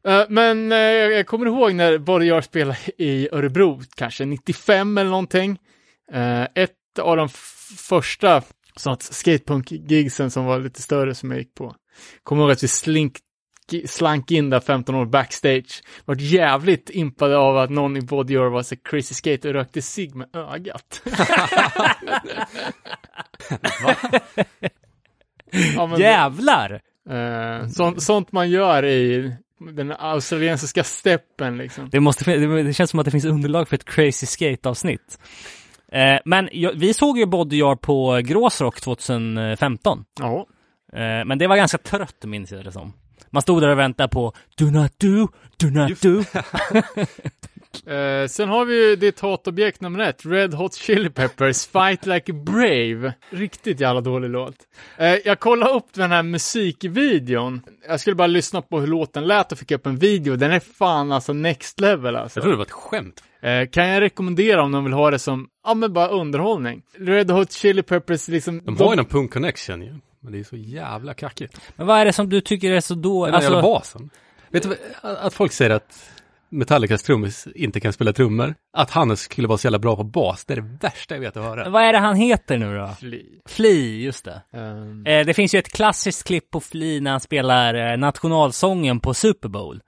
Eh, 0.09 0.23
men 0.28 0.73
eh, 0.73 0.78
jag 0.78 1.26
kommer 1.26 1.47
ihåg 1.47 1.75
när 1.75 1.99
Bodyar 1.99 2.41
spelade 2.41 2.78
i 2.99 3.28
Örebro, 3.33 3.83
kanske 3.94 4.25
95 4.25 4.99
eller 4.99 5.10
någonting. 5.10 5.59
Ett 6.55 6.99
av 7.00 7.17
de 7.17 7.28
första 7.78 8.42
skatepunk-gigsen 8.99 10.31
som 10.31 10.44
var 10.44 10.60
lite 10.60 10.83
större 10.83 11.15
som 11.15 11.31
jag 11.31 11.39
gick 11.39 11.55
på. 11.55 11.75
Kommer 12.23 12.42
ihåg 12.42 12.50
att 12.50 12.62
vi 12.62 12.68
slink, 12.68 13.18
slank 13.86 14.31
in 14.31 14.50
där 14.50 14.60
15 14.60 14.94
år 14.94 15.07
backstage. 15.07 15.82
Vart 16.05 16.20
jävligt 16.20 16.90
impade 16.90 17.36
av 17.36 17.58
att 17.58 17.70
någon 17.70 17.97
i 17.97 18.00
Bodyar 18.00 18.50
var 18.50 18.62
så 18.62 18.76
crazy 18.76 19.15
skate 19.15 19.49
och 19.49 19.55
rökte 19.55 19.82
cigg 19.82 20.15
med 20.15 20.28
ögat. 20.36 21.02
ja, 25.76 25.86
men, 25.86 26.00
Jävlar! 26.00 26.81
Eh, 27.10 27.66
sånt, 27.68 28.02
sånt 28.02 28.32
man 28.32 28.50
gör 28.50 28.84
i 28.84 29.32
den 29.60 29.92
australiensiska 29.92 30.84
steppen 30.84 31.58
liksom. 31.58 31.89
Det, 31.90 32.00
måste, 32.00 32.36
det, 32.36 32.74
känns 32.74 32.90
som 32.90 33.00
att 33.00 33.05
det 33.05 33.10
finns 33.10 33.24
underlag 33.24 33.68
för 33.68 33.76
ett 33.76 33.84
Crazy 33.84 34.26
Skate-avsnitt. 34.26 35.18
Eh, 35.92 36.18
men 36.24 36.49
jag, 36.52 36.73
vi 36.73 36.94
såg 36.94 37.18
ju 37.18 37.26
Bodyar 37.26 37.76
på 37.76 38.20
Gråsrock 38.24 38.81
2015. 38.81 40.05
Ja. 40.20 40.47
Eh, 40.92 41.24
men 41.26 41.39
det 41.39 41.47
var 41.47 41.57
ganska 41.57 41.78
trött 41.78 42.24
minns 42.24 42.52
jag 42.52 42.65
det 42.65 42.73
som. 42.73 42.92
Man 43.31 43.42
stod 43.42 43.62
där 43.62 43.68
och 43.68 43.78
väntade 43.78 44.08
på 44.08 44.32
Do 44.58 44.70
not 44.70 44.92
do, 44.99 45.28
do 45.57 45.70
not 45.70 46.00
do. 46.02 46.24
Eh, 47.86 48.26
sen 48.28 48.49
har 48.49 48.65
vi 48.65 48.89
ju 48.89 48.97
ditt 48.97 49.20
hatobjekt 49.20 49.81
nummer 49.81 50.00
ett, 50.00 50.26
Red 50.26 50.55
Hot 50.55 50.74
Chili 50.74 51.10
Peppers, 51.10 51.66
Fight 51.66 52.07
Like 52.07 52.32
a 52.32 52.34
Brave. 52.34 53.12
Riktigt 53.31 53.81
jävla 53.81 54.00
dålig 54.00 54.31
låt. 54.31 54.55
Eh, 54.97 55.15
jag 55.24 55.40
kollade 55.40 55.73
upp 55.73 55.86
den 55.92 56.10
här 56.10 56.23
musikvideon. 56.23 57.60
Jag 57.89 58.00
skulle 58.00 58.16
bara 58.16 58.26
lyssna 58.26 58.62
på 58.62 58.81
hur 58.81 58.86
låten 58.86 59.26
lät 59.26 59.52
och 59.52 59.58
fick 59.58 59.70
upp 59.70 59.86
en 59.86 59.97
video. 59.97 60.36
Den 60.36 60.52
är 60.52 60.60
fan 60.60 61.12
alltså 61.12 61.32
next 61.32 61.81
level 61.81 62.16
alltså. 62.16 62.39
Jag 62.39 62.42
tror 62.42 62.52
det 62.52 62.58
var 62.58 62.65
ett 62.65 62.70
skämt. 62.70 63.23
Eh, 63.42 63.68
kan 63.68 63.89
jag 63.89 64.00
rekommendera 64.00 64.62
om 64.62 64.73
de 64.73 64.84
vill 64.84 64.92
ha 64.92 65.10
det 65.10 65.18
som, 65.18 65.49
ja 65.66 65.74
men 65.74 65.92
bara 65.92 66.08
underhållning. 66.08 66.82
Red 66.99 67.31
Hot 67.31 67.52
Chili 67.52 67.82
Peppers 67.82 68.28
liksom. 68.28 68.60
De 68.65 68.76
har 68.76 68.90
ju 68.90 68.97
någon 68.97 69.05
punk 69.05 69.32
connection 69.32 69.82
ju. 69.82 69.94
Men 70.23 70.32
det 70.32 70.39
är 70.40 70.44
så 70.44 70.57
jävla 70.57 71.15
kackigt. 71.15 71.60
Men 71.76 71.86
vad 71.86 71.99
är 71.99 72.05
det 72.05 72.12
som 72.12 72.28
du 72.28 72.40
tycker 72.40 72.73
är 72.73 72.81
så 72.81 72.94
dåligt? 72.94 73.32
Den 73.32 73.42
här 73.42 73.50
jävla 73.50 73.68
Alltså, 73.68 73.99
basen. 73.99 74.10
Vet 74.50 74.62
du 74.62 74.76
att 75.02 75.34
folk 75.34 75.52
säger 75.52 75.70
att 75.70 76.10
Metallicas 76.49 77.02
trummis 77.02 77.47
inte 77.55 77.81
kan 77.81 77.92
spela 77.92 78.12
trummor? 78.12 78.55
Att 78.73 78.90
han 78.90 79.16
skulle 79.16 79.49
vara 79.49 79.58
så 79.58 79.66
jävla 79.66 79.78
bra 79.78 79.97
på 79.97 80.05
bas, 80.05 80.44
det 80.44 80.55
är 80.55 80.57
det 80.57 80.78
värsta 80.81 81.15
jag 81.15 81.20
vet 81.20 81.36
att 81.36 81.44
höra. 81.44 81.68
vad 81.68 81.82
är 81.82 81.92
det 81.92 81.99
han 81.99 82.16
heter 82.16 82.58
nu 82.58 82.76
då? 82.78 82.89
Fly. 83.00 83.23
Flea, 83.49 83.73
just 84.05 84.24
det. 84.24 84.42
Eh, 85.10 85.26
det 85.26 85.34
finns 85.34 85.55
ju 85.55 85.58
ett 85.58 85.73
klassiskt 85.73 86.24
klipp 86.26 86.50
på 86.50 86.60
Flea 86.60 87.00
när 87.00 87.10
han 87.10 87.20
spelar 87.20 87.74
eh, 87.92 87.97
nationalsången 87.99 89.00
på 89.00 89.15
Super 89.15 89.49
Bowl. 89.49 89.81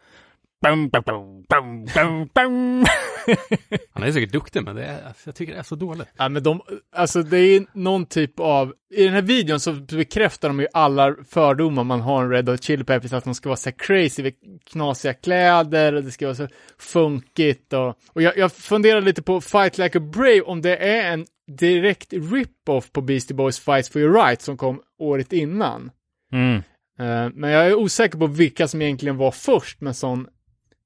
Bum, 0.63 0.89
bum, 0.89 1.03
bum, 1.07 1.45
bum, 1.49 1.85
bum, 1.95 2.29
bum. 2.35 2.85
Han 3.93 4.03
är 4.03 4.13
säkert 4.13 4.33
duktig, 4.33 4.65
men 4.65 4.77
det 4.77 4.85
är, 4.85 5.07
alltså, 5.07 5.29
jag 5.29 5.35
tycker 5.35 5.53
det 5.53 5.59
är 5.59 5.63
så 5.63 5.75
dåligt. 5.75 6.09
Ja, 6.17 6.29
men 6.29 6.43
de, 6.43 6.61
alltså 6.97 7.23
det 7.23 7.39
är 7.39 7.67
någon 7.73 8.07
typ 8.07 8.41
av, 8.41 8.75
i 8.95 9.05
den 9.05 9.13
här 9.13 9.23
videon 9.23 9.61
så 9.61 9.73
bekräftar 9.73 10.49
de 10.49 10.61
ju 10.61 10.67
alla 10.73 11.15
fördomar 11.29 11.85
man 11.85 12.01
har 12.01 12.25
om 12.25 12.31
Red 12.31 12.49
Hot 12.49 12.63
Chili 12.63 12.85
Peppers, 12.85 13.13
att 13.13 13.25
de 13.25 13.35
ska 13.35 13.49
vara 13.49 13.57
så 13.57 13.71
här 13.71 13.77
crazy, 13.79 14.23
med 14.23 14.33
knasiga 14.65 15.15
kläder, 15.15 15.93
och 15.93 16.05
det 16.05 16.11
ska 16.11 16.27
vara 16.27 16.35
så 16.35 16.49
funkigt 16.79 17.73
och, 17.73 17.99
och 18.09 18.23
jag, 18.23 18.37
jag 18.37 18.53
funderar 18.53 19.01
lite 19.01 19.23
på 19.23 19.41
Fight 19.41 19.79
Like 19.79 19.99
a 19.99 20.01
Brave, 20.01 20.41
om 20.41 20.63
det 20.63 20.77
är 20.77 21.13
en 21.13 21.27
direkt 21.59 22.13
rip-off 22.13 22.93
på 22.93 23.01
Beastie 23.01 23.37
Boys 23.37 23.61
Fights 23.61 23.89
for 23.89 24.03
your 24.03 24.15
rights 24.25 24.45
som 24.45 24.57
kom 24.57 24.81
året 24.99 25.33
innan. 25.33 25.91
Mm. 26.33 26.63
Eh, 26.99 27.31
men 27.35 27.51
jag 27.51 27.67
är 27.67 27.75
osäker 27.75 28.19
på 28.19 28.27
vilka 28.27 28.69
som 28.69 28.83
egentligen 28.83 29.17
var 29.17 29.31
först 29.31 29.81
med 29.81 29.97
sån 29.97 30.27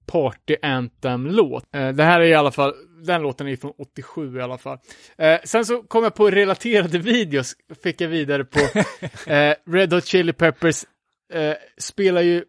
party 0.07 0.57
anthem-låt. 0.63 1.75
Eh, 1.75 1.89
det 1.89 2.05
här 2.05 2.21
är 2.21 2.25
i 2.25 2.35
alla 2.35 2.53
fall, 2.53 2.75
den 3.07 3.23
låten 3.23 3.49
är 3.49 3.57
från 3.57 3.73
87 3.79 4.39
i 4.39 4.43
alla 4.43 4.59
fall. 4.59 4.79
Eh, 5.19 5.39
sen 5.45 5.65
så 5.67 5.83
kom 5.83 6.05
jag 6.05 6.15
på 6.15 6.31
relaterade 6.31 6.99
videos, 6.99 7.55
fick 7.83 8.01
jag 8.01 8.09
vidare 8.09 8.45
på 8.45 8.59
eh, 9.31 9.55
Red 9.67 9.93
Hot 9.93 10.05
Chili 10.07 10.33
Peppers 10.33 10.85
spelar 11.79 12.21
ju 12.23 12.45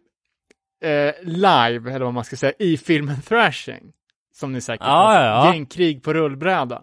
live, 1.22 1.92
eller 1.92 2.04
vad 2.04 2.14
man 2.14 2.24
ska 2.24 2.36
säga, 2.36 2.52
i 2.58 2.76
filmen 2.76 3.22
Thrashing. 3.22 3.92
Som 4.34 4.52
ni 4.52 4.60
säkert 4.60 4.86
Ja, 4.86 5.06
har 5.06 5.14
ja, 5.14 5.24
ja. 5.46 5.52
Gängkrig 5.54 6.02
på 6.02 6.12
rullbräda. 6.14 6.82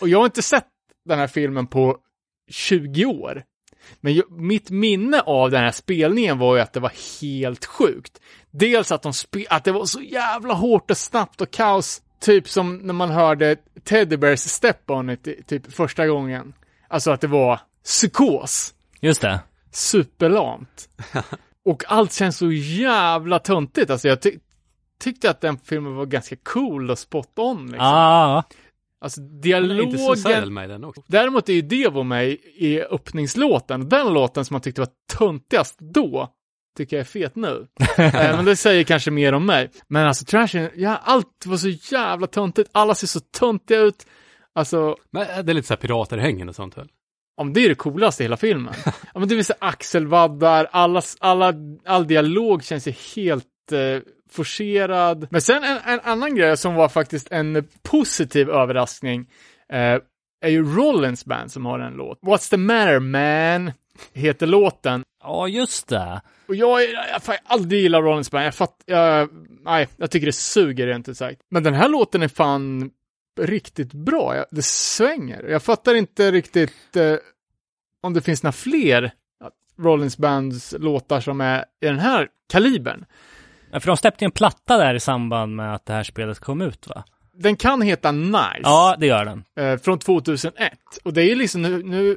och 0.00 0.08
jag 0.08 0.18
har 0.18 0.24
inte 0.24 0.42
sett 0.42 0.66
den 1.04 1.18
här 1.18 1.26
filmen 1.26 1.66
på 1.66 1.98
20 2.50 3.04
år. 3.04 3.42
Men 4.00 4.22
mitt 4.30 4.70
minne 4.70 5.20
av 5.20 5.50
den 5.50 5.60
här 5.64 5.70
spelningen 5.70 6.38
var 6.38 6.56
ju 6.56 6.62
att 6.62 6.72
det 6.72 6.80
var 6.80 7.20
helt 7.20 7.64
sjukt. 7.64 8.20
Dels 8.52 8.92
att, 8.92 9.02
de 9.02 9.12
spe, 9.12 9.44
att 9.50 9.64
det 9.64 9.72
var 9.72 9.84
så 9.84 10.00
jävla 10.00 10.54
hårt 10.54 10.90
och 10.90 10.96
snabbt 10.96 11.40
och 11.40 11.50
kaos. 11.50 12.02
Typ 12.20 12.48
som 12.48 12.76
när 12.76 12.94
man 12.94 13.10
hörde 13.10 13.56
Teddy 13.84 14.16
Bears 14.16 14.40
Step 14.40 14.90
On 14.90 15.10
It 15.10 15.46
typ 15.46 15.72
första 15.72 16.06
gången. 16.06 16.54
Alltså 16.88 17.10
att 17.10 17.20
det 17.20 17.26
var 17.26 17.60
psykos. 17.84 18.74
Just 19.00 19.20
det. 19.20 19.40
Superlamt. 19.70 20.88
Och 21.64 21.84
allt 21.88 22.12
känns 22.12 22.38
så 22.38 22.52
jävla 22.52 23.38
töntigt. 23.38 23.90
Alltså 23.90 24.08
jag 24.08 24.22
ty 24.22 24.38
tyckte 24.98 25.30
att 25.30 25.40
den 25.40 25.58
filmen 25.58 25.94
var 25.94 26.06
ganska 26.06 26.36
cool 26.36 26.90
och 26.90 26.98
spot 26.98 27.38
on. 27.38 27.66
Liksom. 27.66 27.86
Ja, 27.86 28.42
Alltså 29.02 29.20
är 29.20 29.24
dialogen. 29.24 30.84
Också. 30.84 31.02
Däremot 31.06 31.48
är 31.48 31.52
ju 31.52 31.62
Devo 31.62 32.02
med 32.02 32.28
i, 32.28 32.38
i 32.56 32.82
öppningslåten. 32.82 33.88
Den 33.88 34.14
låten 34.14 34.44
som 34.44 34.54
man 34.54 34.60
tyckte 34.60 34.80
var 34.80 34.88
töntigast 35.18 35.78
då, 35.78 36.28
tycker 36.76 36.96
jag 36.96 37.00
är 37.00 37.04
fet 37.04 37.36
nu. 37.36 37.66
eh, 37.98 38.12
men 38.36 38.44
det 38.44 38.56
säger 38.56 38.84
kanske 38.84 39.10
mer 39.10 39.32
om 39.32 39.46
mig. 39.46 39.70
Men 39.88 40.06
alltså 40.06 40.24
Trashen, 40.24 40.70
ja, 40.76 41.00
allt 41.04 41.46
var 41.46 41.56
så 41.56 41.68
jävla 41.68 42.26
töntigt. 42.26 42.70
Alla 42.72 42.94
ser 42.94 43.06
så 43.06 43.20
töntiga 43.20 43.78
ut. 43.78 44.06
Alltså, 44.54 44.96
Men 45.10 45.22
äh, 45.22 45.38
det 45.44 45.52
är 45.52 45.54
lite 45.54 45.68
så 45.68 45.74
här 45.74 45.80
pirater 45.80 46.18
i 46.18 46.20
hängen 46.20 46.48
och 46.48 46.54
sånt 46.54 46.78
väl? 46.78 46.88
om 47.36 47.52
det 47.52 47.64
är 47.64 47.68
det 47.68 47.74
coolaste 47.74 48.22
i 48.22 48.24
hela 48.24 48.36
filmen. 48.36 48.74
ja, 48.84 49.20
men 49.20 49.28
det 49.28 49.34
vill 49.34 49.44
säga 49.44 49.56
axelvaddar, 49.60 50.68
alla, 50.70 51.02
alla, 51.20 51.54
all 51.86 52.06
dialog 52.06 52.64
känns 52.64 52.88
ju 52.88 52.92
helt 53.16 53.72
eh, 53.72 54.02
forcerad. 54.30 55.26
Men 55.30 55.40
sen 55.40 55.64
en, 55.64 55.78
en 55.84 56.00
annan 56.00 56.34
grej 56.34 56.56
som 56.56 56.74
var 56.74 56.88
faktiskt 56.88 57.32
en 57.32 57.68
positiv 57.82 58.50
överraskning 58.50 59.26
eh, 59.72 59.98
är 60.44 60.48
ju 60.48 60.76
Rollins 60.76 61.24
band 61.24 61.52
som 61.52 61.66
har 61.66 61.78
en 61.78 61.92
låt. 61.92 62.20
What's 62.20 62.50
the 62.50 62.56
matter 62.56 62.98
man? 62.98 63.72
Heter 64.12 64.46
låten. 64.46 65.02
Ja 65.22 65.48
just 65.48 65.88
det. 65.88 66.20
Och 66.48 66.54
jag, 66.54 66.82
är- 66.82 66.92
jag, 66.94 67.20
jag 67.26 67.38
aldrig 67.44 67.80
gillar 67.82 68.02
Rollins 68.02 68.30
band. 68.30 68.46
Jag 68.46 68.54
fatt, 68.54 68.82
jag, 68.86 69.28
nej, 69.64 69.88
jag 69.96 70.10
tycker 70.10 70.26
det 70.26 70.32
suger 70.32 70.86
rent 70.86 71.08
ut 71.08 71.16
sagt. 71.18 71.40
Men 71.50 71.62
den 71.62 71.74
här 71.74 71.88
låten 71.88 72.22
är 72.22 72.28
fan 72.28 72.90
riktigt 73.40 73.92
bra. 73.92 74.36
Jag, 74.36 74.46
det 74.50 74.62
svänger. 74.64 75.42
Jag 75.42 75.62
fattar 75.62 75.94
inte 75.94 76.30
riktigt 76.30 76.96
eh, 76.96 77.14
om 78.02 78.14
det 78.14 78.20
finns 78.20 78.42
några 78.42 78.52
fler 78.52 79.12
Rollins 79.78 80.18
Bands 80.18 80.74
låtar 80.78 81.20
som 81.20 81.40
är 81.40 81.64
i 81.80 81.86
den 81.86 81.98
här 81.98 82.28
kalibern. 82.52 83.04
Ja, 83.70 83.80
För 83.80 83.86
de 83.86 83.96
släppte 83.96 84.24
en 84.24 84.30
platta 84.30 84.78
där 84.78 84.94
i 84.94 85.00
samband 85.00 85.56
med 85.56 85.74
att 85.74 85.86
det 85.86 85.92
här 85.92 86.02
spelet 86.02 86.38
kom 86.38 86.60
ut 86.62 86.86
va? 86.88 87.04
Den 87.34 87.56
kan 87.56 87.82
heta 87.82 88.12
Nice. 88.12 88.60
Ja, 88.62 88.96
det 88.98 89.06
gör 89.06 89.24
den. 89.24 89.44
eh, 89.56 89.78
från 89.78 89.98
2001. 89.98 90.72
Och 91.04 91.12
det 91.12 91.22
är 91.22 91.36
liksom 91.36 91.62
nu, 91.62 91.82
nu 91.82 92.16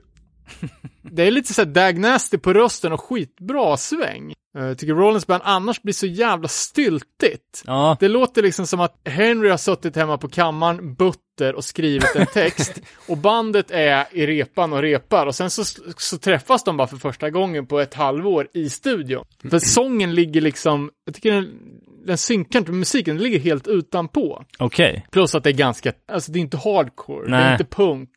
det 1.02 1.24
är 1.24 1.32
lite 1.32 1.54
såhär 1.54 1.66
Dag 1.70 1.98
Nasty 2.00 2.38
på 2.38 2.54
rösten 2.54 2.92
och 2.94 3.02
skitbra 3.02 3.78
sväng. 3.78 4.34
Eh, 4.58 4.64
Jag 4.66 4.78
tycker 4.78 4.94
Rollins 4.94 5.28
band 5.28 5.42
annars 5.46 5.82
blir 5.82 5.94
så 5.94 6.06
jävla 6.06 6.48
styltigt. 6.48 7.64
Ja, 7.66 7.98
Det 8.00 8.08
låter 8.08 8.42
liksom 8.44 8.68
som 8.68 8.80
att 8.80 9.02
Henry 9.06 9.50
har 9.50 9.58
suttit 9.58 9.96
hemma 9.96 10.18
på 10.18 10.30
kammaren, 10.30 10.96
butter 10.96 11.56
och 11.56 11.64
skrivit 11.66 12.16
en 12.16 12.26
text 12.26 12.82
och 13.08 13.18
bandet 13.18 13.72
är 13.72 14.06
i 14.12 14.28
repan 14.28 14.74
och 14.74 14.82
repar 14.82 15.26
och 15.26 15.36
sen 15.36 15.50
så, 15.50 15.64
så 15.98 16.18
träffas 16.18 16.64
de 16.64 16.78
bara 16.78 16.88
för 16.88 16.98
första 16.98 17.30
gången 17.30 17.66
på 17.68 17.80
ett 17.80 17.94
halvår 17.94 18.48
i 18.54 18.70
studion. 18.70 19.26
För 19.50 19.60
sången 19.60 20.16
ligger 20.16 20.42
liksom, 20.42 20.92
jag 21.06 21.16
tycker 21.16 21.32
den, 21.32 21.60
den 22.06 22.18
synkar 22.18 22.60
inte 22.60 22.72
med 22.72 22.80
musiken, 22.80 23.16
den 23.16 23.24
ligger 23.24 23.40
helt 23.40 23.68
utanpå. 23.68 24.44
okej. 24.60 25.06
Plus 25.12 25.36
att 25.36 25.44
det 25.44 25.50
är 25.50 25.54
ganska, 25.54 25.94
alltså 26.12 26.32
det 26.32 26.40
är 26.40 26.42
inte 26.42 26.58
hardcore, 26.58 27.30
det 27.30 27.36
är 27.38 27.44
Nej. 27.44 27.52
inte 27.52 27.66
punk. 27.66 28.10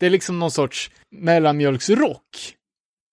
Det 0.00 0.06
är 0.06 0.10
liksom 0.10 0.38
någon 0.38 0.50
sorts 0.50 0.90
mellanmjölksrock. 1.10 2.54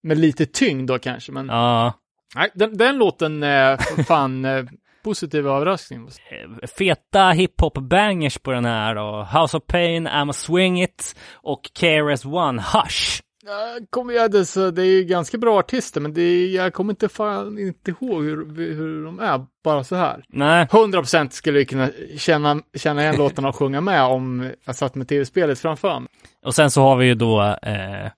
Med 0.04 0.18
lite 0.18 0.46
tyngd 0.46 0.88
då 0.88 1.00
kanske, 1.00 1.32
men 1.32 1.48
Ja. 1.48 1.94
nej, 2.36 2.50
den, 2.54 2.78
den 2.78 2.98
låten 2.98 3.44
är 3.44 4.04
fan, 4.04 4.46
eh, 4.46 4.66
positiv 5.04 5.48
överraskning. 5.48 6.08
Eh, 6.08 6.68
Feta 6.78 7.32
hiphop-bangers 7.32 8.40
på 8.40 8.52
den 8.52 8.66
här 8.66 8.96
då. 8.96 9.28
House 9.40 9.58
of 9.58 9.64
Pain, 9.68 10.08
I'ma 10.08 10.32
Swing 10.34 10.82
It 10.84 11.16
och 11.34 11.62
KRS-One, 11.80 12.62
Hush. 12.62 13.22
Jag 13.46 13.90
kommer 13.90 14.14
jag 14.14 14.32
det, 14.32 14.72
det 14.72 14.82
är 14.82 14.86
ju 14.86 15.04
ganska 15.04 15.38
bra 15.38 15.60
artister, 15.60 16.02
men 16.02 16.14
det 16.14 16.22
är, 16.22 16.56
jag 16.56 16.74
kommer 16.74 16.94
inte 16.94 17.10
fan 17.10 17.60
inte 17.60 17.92
ihåg 17.92 18.24
hur, 18.24 18.56
hur 18.76 19.06
de 19.06 19.20
är, 19.20 19.46
bara 19.64 19.84
så 19.84 19.96
här. 19.96 20.24
Nej, 20.30 20.66
100% 20.66 21.30
skulle 21.30 21.60
jag 21.60 21.68
kunna 21.68 21.90
känna, 22.18 22.62
känna 22.78 23.02
igen 23.02 23.16
låtarna 23.18 23.50
och 23.50 23.56
sjunga 23.56 23.82
med 23.82 24.04
om 24.04 24.52
jag 24.66 24.76
satt 24.76 24.96
med 24.96 25.08
tv-spelet 25.08 25.60
framför 25.60 26.00
mig. 26.00 26.10
och 26.46 26.56
sen 26.56 26.72
så 26.72 26.82
har 26.82 26.96
vi 26.96 27.06
ju 27.06 27.16
då, 27.16 27.42
eh, 27.62 28.12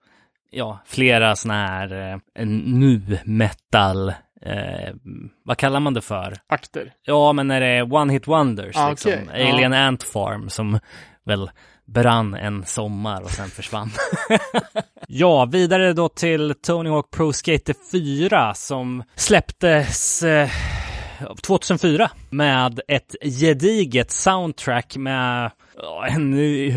ja, 0.52 0.80
flera 0.86 1.36
såna 1.36 1.68
här 1.68 2.12
eh, 2.36 2.46
nu 2.46 3.02
metal, 3.26 4.10
eh, 4.42 4.94
vad 5.46 5.58
kallar 5.58 5.80
man 5.80 5.94
det 5.94 6.02
för? 6.02 6.38
Akter. 6.48 6.94
Ja, 7.06 7.34
men 7.34 7.48
när 7.48 7.60
det 7.62 7.68
är 7.68 7.94
one 7.94 8.14
hit 8.14 8.28
wonders, 8.28 8.76
Ah, 8.78 8.90
liksom. 8.90 9.12
okej. 9.30 9.52
Alien 9.52 9.74
Ant 9.74 10.04
Farm 10.04 10.50
som 10.50 10.80
väl 11.26 11.50
brann 11.86 12.34
en 12.34 12.66
sommar 12.66 13.22
och 13.22 13.30
sen 13.30 13.50
försvann. 13.50 13.90
ja, 15.08 15.46
vidare 15.46 15.94
då 15.94 16.10
till 16.10 16.54
Tony 16.62 16.90
Hawk 16.90 17.12
Pro 17.12 17.34
Skater 17.34 17.76
4 17.92 18.54
som 18.54 19.04
släpptes 19.16 20.24
eh, 20.24 20.50
2004 21.42 22.12
med 22.30 22.80
ett 22.88 23.16
gediget 23.22 24.12
soundtrack 24.12 24.98
med 24.98 25.52
en 26.10 26.36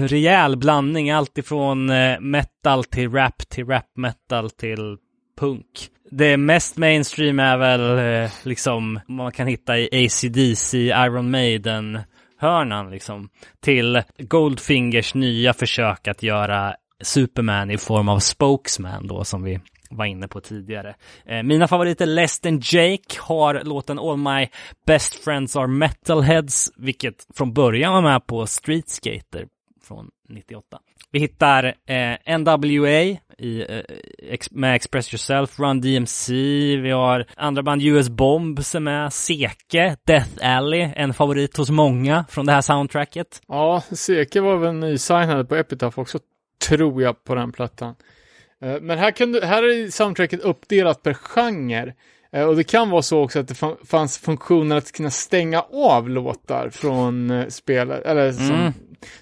rejäl 0.08 0.56
blandning, 0.56 1.10
allt 1.10 1.38
ifrån 1.38 1.90
eh, 1.90 2.20
metal 2.20 2.84
till 2.84 3.12
rap 3.12 3.48
till 3.48 3.66
rap 3.66 3.86
metal 3.96 4.50
till 4.50 4.96
punk. 5.38 5.88
Det 6.10 6.36
mest 6.36 6.76
mainstream 6.76 7.40
är 7.40 7.56
väl 7.56 7.98
eh, 8.24 8.30
liksom 8.42 9.00
man 9.08 9.32
kan 9.32 9.46
hitta 9.46 9.78
i 9.78 10.04
ACDC, 10.06 10.78
Iron 10.78 11.30
Maiden 11.30 11.98
hörnan 12.38 12.90
liksom 12.90 13.28
till 13.60 14.02
Goldfingers 14.18 15.14
nya 15.14 15.52
försök 15.52 16.08
att 16.08 16.22
göra 16.22 16.74
Superman 17.02 17.70
i 17.70 17.78
form 17.78 18.08
av 18.08 18.18
spokesman 18.18 19.06
då 19.06 19.24
som 19.24 19.42
vi 19.42 19.60
var 19.90 20.04
inne 20.04 20.28
på 20.28 20.40
tidigare. 20.40 20.94
Eh, 21.26 21.42
mina 21.42 21.68
favoriter 21.68 22.06
Less 22.06 22.40
than 22.40 22.60
Jake 22.62 23.20
har 23.20 23.64
låten 23.64 23.98
All 23.98 24.16
My 24.16 24.48
Best 24.86 25.24
Friends 25.24 25.56
Are 25.56 25.66
Metalheads, 25.66 26.72
vilket 26.76 27.26
från 27.34 27.52
början 27.52 27.92
var 27.92 28.02
med 28.02 28.26
på 28.26 28.46
Street 28.46 28.88
Skater 28.88 29.46
från 29.82 30.10
98. 30.28 30.78
Vi 31.10 31.20
hittar 31.20 31.74
eh, 31.86 32.38
NWA 32.38 33.18
i, 33.38 33.60
eh, 33.60 33.80
ex- 34.22 34.50
med 34.50 34.74
Express 34.74 35.12
Yourself, 35.14 35.58
Run 35.60 35.80
DMC, 35.80 36.32
vi 36.76 36.90
har 36.90 37.26
andra 37.36 37.62
band 37.62 37.82
US 37.82 38.08
Bomb 38.08 38.64
som 38.64 38.88
är 38.88 39.10
Seke, 39.10 39.96
Death 40.06 40.30
Alley, 40.56 40.92
en 40.96 41.14
favorit 41.14 41.56
hos 41.56 41.70
många 41.70 42.24
från 42.28 42.46
det 42.46 42.52
här 42.52 42.60
soundtracket. 42.60 43.40
Ja, 43.48 43.82
Seke 43.92 44.40
var 44.40 44.56
väl 44.56 44.74
nysignade 44.74 45.44
på 45.44 45.56
Epitaph 45.56 45.98
också, 45.98 46.18
tror 46.68 47.02
jag, 47.02 47.24
på 47.24 47.34
den 47.34 47.52
plattan. 47.52 47.94
Eh, 48.62 48.80
Men 48.80 48.98
här, 48.98 49.10
kan 49.10 49.32
du, 49.32 49.40
här 49.44 49.62
är 49.62 49.90
soundtracket 49.90 50.40
uppdelat 50.40 51.02
per 51.02 51.14
genre. 51.14 51.92
Eh, 52.32 52.42
Och 52.44 52.56
det 52.56 52.64
kan 52.64 52.90
vara 52.90 53.02
så 53.02 53.22
också 53.24 53.38
att 53.40 53.48
det 53.48 53.54
fa- 53.54 53.86
fanns 53.86 54.18
funktioner 54.18 54.76
att 54.76 54.92
kunna 54.92 55.10
stänga 55.10 55.60
av 55.72 56.08
låtar 56.10 56.70
från 56.70 57.44
spelet, 57.48 58.04
eller 58.06 58.32
som, 58.32 58.50
Mm 58.54 58.72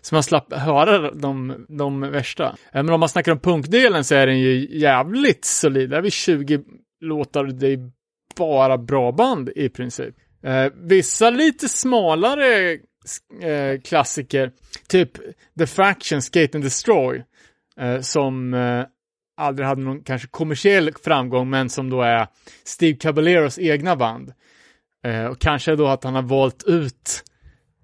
så 0.01 0.15
man 0.15 0.23
slapp 0.23 0.53
höra 0.53 1.11
de, 1.11 1.67
de 1.69 2.01
värsta. 2.01 2.45
Eh, 2.45 2.83
men 2.83 2.91
om 2.91 3.01
man 3.01 3.09
snackar 3.09 3.33
om 3.33 3.39
punkdelen 3.39 4.05
så 4.05 4.15
är 4.15 4.27
den 4.27 4.39
ju 4.41 4.79
jävligt 4.79 5.45
solid. 5.45 5.91
Där 5.91 5.97
är 5.97 6.03
vi 6.03 6.11
20 6.11 6.61
låtar, 7.01 7.45
det 7.45 7.69
är 7.69 7.91
bara 8.37 8.79
bra 8.79 9.13
band 9.13 9.51
i 9.57 9.69
princip. 9.69 10.15
Eh, 10.43 10.73
vissa 10.75 11.31
lite 11.31 11.69
smalare 11.69 12.79
eh, 13.43 13.81
klassiker, 13.85 14.53
typ 14.89 15.11
The 15.59 15.67
Faction, 15.67 16.23
Skate 16.23 16.59
and 16.59 16.65
Destroy, 16.65 17.25
eh, 17.81 18.01
som 18.01 18.55
eh, 18.55 18.85
aldrig 19.37 19.69
hade 19.69 19.83
någon 19.83 20.01
kanske 20.01 20.29
kommersiell 20.29 20.93
framgång, 21.05 21.51
men 21.51 21.71
som 21.71 21.91
då 21.91 22.03
är 22.03 22.27
Steve 22.65 22.99
Caballeros 22.99 23.59
egna 23.59 23.97
band. 23.97 24.33
Eh, 25.05 25.25
och 25.25 25.39
kanske 25.39 25.77
då 25.77 25.87
att 25.87 26.05
han 26.05 26.15
har 26.15 26.23
valt 26.23 26.65
ut 26.67 27.25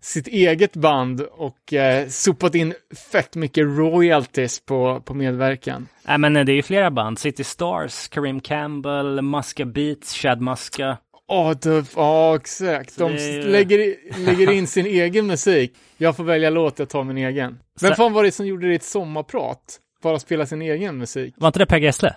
sitt 0.01 0.27
eget 0.29 0.77
band 0.77 1.21
och 1.21 1.73
eh, 1.73 2.09
sopat 2.09 2.55
in 2.55 2.75
fett 3.13 3.37
mycket 3.37 3.65
royalties 3.65 4.61
på, 4.61 5.01
på 5.05 5.15
medverkan. 5.15 5.89
Nej 6.05 6.19
men 6.19 6.37
eh, 6.37 6.45
det 6.45 6.53
är 6.53 6.57
ju 6.57 6.63
flera 6.63 6.91
band, 6.91 7.19
City 7.19 7.45
Stars, 7.45 8.09
Kareem 8.09 8.41
Campbell, 8.41 9.23
Muska 9.23 9.65
Beats, 9.65 10.15
Chad 10.15 10.41
Muska. 10.41 10.99
Ja, 11.29 11.55
det- 11.63 11.85
ja, 11.97 12.37
exakt. 12.37 12.99
De 12.99 13.13
det 13.13 13.43
lägger, 13.43 13.95
lägger 14.27 14.51
in 14.51 14.67
sin 14.67 14.87
egen 14.87 15.27
musik. 15.27 15.73
Jag 15.97 16.17
får 16.17 16.25
välja 16.25 16.51
låt, 16.51 16.79
jag 16.79 16.89
tar 16.89 17.05
min 17.05 17.19
egen. 17.19 17.59
Vem 17.81 17.91
Så- 17.91 17.95
fan 17.97 18.13
var 18.13 18.25
det 18.25 18.33
som 18.33 18.47
gjorde 18.47 18.69
ditt 18.69 18.83
sommarprat? 18.83 19.79
Bara 20.03 20.19
spela 20.19 20.47
sin 20.47 20.63
egen 20.63 20.99
musik? 20.99 21.35
Var 21.37 21.49
inte 21.49 21.59
det 21.59 21.67
Per 21.67 21.79
Gessle? 21.79 22.17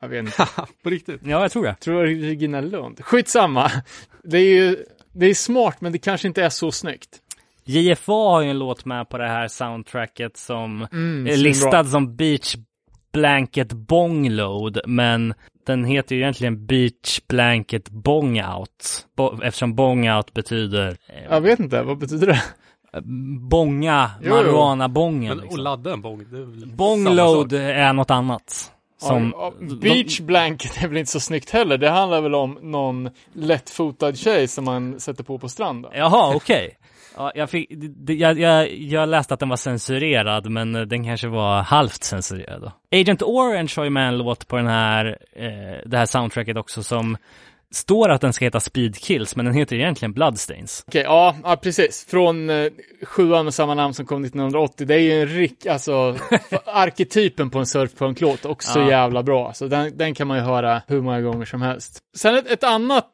Jag 0.00 0.08
vet 0.08 0.18
inte. 0.24 0.46
På 0.82 0.90
riktigt. 0.90 1.20
Ja, 1.24 1.42
jag 1.42 1.52
tror 1.52 1.64
det. 1.64 1.74
tror 1.74 2.06
jag 2.06 2.22
Regina 2.24 2.60
Lund. 2.60 3.04
Skitsamma. 3.04 3.70
Det 4.24 4.38
är 4.38 4.42
ju, 4.54 4.76
det 5.16 5.26
är 5.26 5.34
smart, 5.34 5.80
men 5.80 5.92
det 5.92 5.98
kanske 5.98 6.28
inte 6.28 6.42
är 6.44 6.48
så 6.48 6.72
snyggt. 6.72 7.08
JFA 7.64 8.12
har 8.12 8.40
ju 8.42 8.50
en 8.50 8.58
låt 8.58 8.84
med 8.84 9.08
på 9.08 9.18
det 9.18 9.28
här 9.28 9.48
soundtracket 9.48 10.36
som 10.36 10.86
Mm, 10.92 11.26
är 11.26 11.36
listad 11.36 11.84
som 11.84 12.16
Beach 12.16 12.56
Blanket 13.12 13.72
Bong 13.72 14.30
Load, 14.30 14.78
men 14.86 15.34
den 15.66 15.84
heter 15.84 16.14
ju 16.16 16.20
egentligen 16.22 16.66
Beach 16.66 17.20
Blanket 17.28 17.88
Bong 17.90 18.40
Out, 18.44 19.06
bo- 19.16 19.42
eftersom 19.42 19.74
Bong 19.74 20.10
Out 20.10 20.32
betyder 20.34 20.88
eh, 21.08 21.24
Jag 21.30 21.40
vet 21.40 21.60
inte, 21.60 21.82
vad 21.82 21.98
betyder 21.98 22.26
det? 22.26 22.42
bonga, 23.50 24.10
marijuana-bongen. 24.22 25.28
Men, 25.28 25.38
och 25.38 25.44
Liksom. 25.44 25.60
ladda 25.60 25.92
en 25.92 26.02
Bong 26.76 27.04
samma 27.04 27.10
Load 27.14 27.50
sak. 27.50 27.60
är 27.60 27.92
något 27.92 28.10
annat. 28.10 28.72
Som, 29.08 29.34
Ja, 29.36 29.52
beach 29.80 30.20
blanket 30.20 30.82
är 30.82 30.88
väl 30.88 30.96
inte 30.96 31.10
så 31.10 31.20
snyggt 31.20 31.50
heller. 31.50 31.78
Det 31.78 31.90
handlar 31.90 32.20
väl 32.20 32.34
om 32.34 32.58
någon 32.62 33.10
lättfotad 33.32 34.14
tjej 34.14 34.48
som 34.48 34.64
man 34.64 35.00
sätter 35.00 35.24
på 35.24 35.38
på 35.38 35.48
stranden. 35.48 35.92
Jaha, 35.94 36.34
okej. 36.36 36.78
Ja, 37.16 37.32
jag, 37.34 37.50
fick, 37.50 37.70
jag, 38.08 38.40
jag, 38.40 38.72
jag 38.72 39.08
läste 39.08 39.34
att 39.34 39.40
den 39.40 39.48
var 39.48 39.56
censurerad, 39.56 40.50
men 40.50 40.74
eh, 40.74 40.82
den 40.82 41.04
kanske 41.04 41.28
var 41.28 41.62
halvt 41.62 42.04
censurerad. 42.04 42.72
Agent 42.92 43.22
Orange 43.22 43.72
har 43.76 43.84
ju 43.84 43.90
med 43.90 44.08
en 44.08 44.18
låt 44.18 44.48
på 44.48 44.56
den 44.56 44.66
här, 44.66 45.18
eh, 45.32 45.88
det 45.88 45.98
här 45.98 46.06
soundtracket 46.06 46.56
också 46.56 46.82
som 46.82 47.16
står 47.74 48.08
att 48.08 48.20
den 48.20 48.32
ska 48.32 48.44
heta 48.44 48.60
Speed 48.60 48.96
Kills, 48.96 49.36
men 49.36 49.44
den 49.44 49.54
heter 49.54 49.76
egentligen 49.76 50.12
Bloodstains. 50.12 50.84
Okej, 50.86 51.02
ja, 51.02 51.36
ja, 51.44 51.56
precis. 51.56 52.04
Från 52.08 52.50
eh, 52.50 52.72
sjuan 53.02 53.44
med 53.44 53.54
samma 53.54 53.74
namn 53.74 53.94
som 53.94 54.06
kom 54.06 54.24
1980. 54.24 54.86
Det 54.86 54.94
är 54.94 54.98
ju 54.98 55.22
en 55.22 55.28
rik, 55.28 55.66
alltså, 55.66 56.16
arketypen 56.66 57.50
på 57.50 57.58
en 57.58 57.66
surfpunklåt. 57.66 58.44
Också 58.44 58.78
Ja. 58.80 58.90
jävla 58.90 59.22
bra. 59.22 59.52
Så 59.54 59.66
den, 59.68 59.96
den 59.96 60.14
kan 60.14 60.26
man 60.28 60.36
ju 60.36 60.42
höra 60.42 60.82
hur 60.86 61.00
många 61.00 61.20
gånger 61.20 61.44
som 61.44 61.62
helst. 61.62 61.98
Sen 62.16 62.34
ett, 62.34 62.46
ett 62.50 62.64
annat 62.64 63.10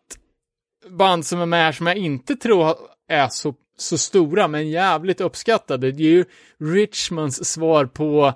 band 0.99 1.27
som 1.27 1.41
är 1.41 1.47
med 1.47 1.61
här 1.65 1.73
som 1.73 1.87
jag 1.87 1.97
inte 1.97 2.37
tror 2.37 2.77
är 3.09 3.29
så, 3.29 3.55
så 3.79 3.99
stora, 3.99 4.49
men 4.49 4.71
jävligt 4.71 5.21
uppskattade. 5.21 5.93
Det 5.93 6.03
är 6.03 6.11
ju 6.11 6.25
Richmonds 6.61 7.45
svar 7.45 7.85
på 7.87 8.33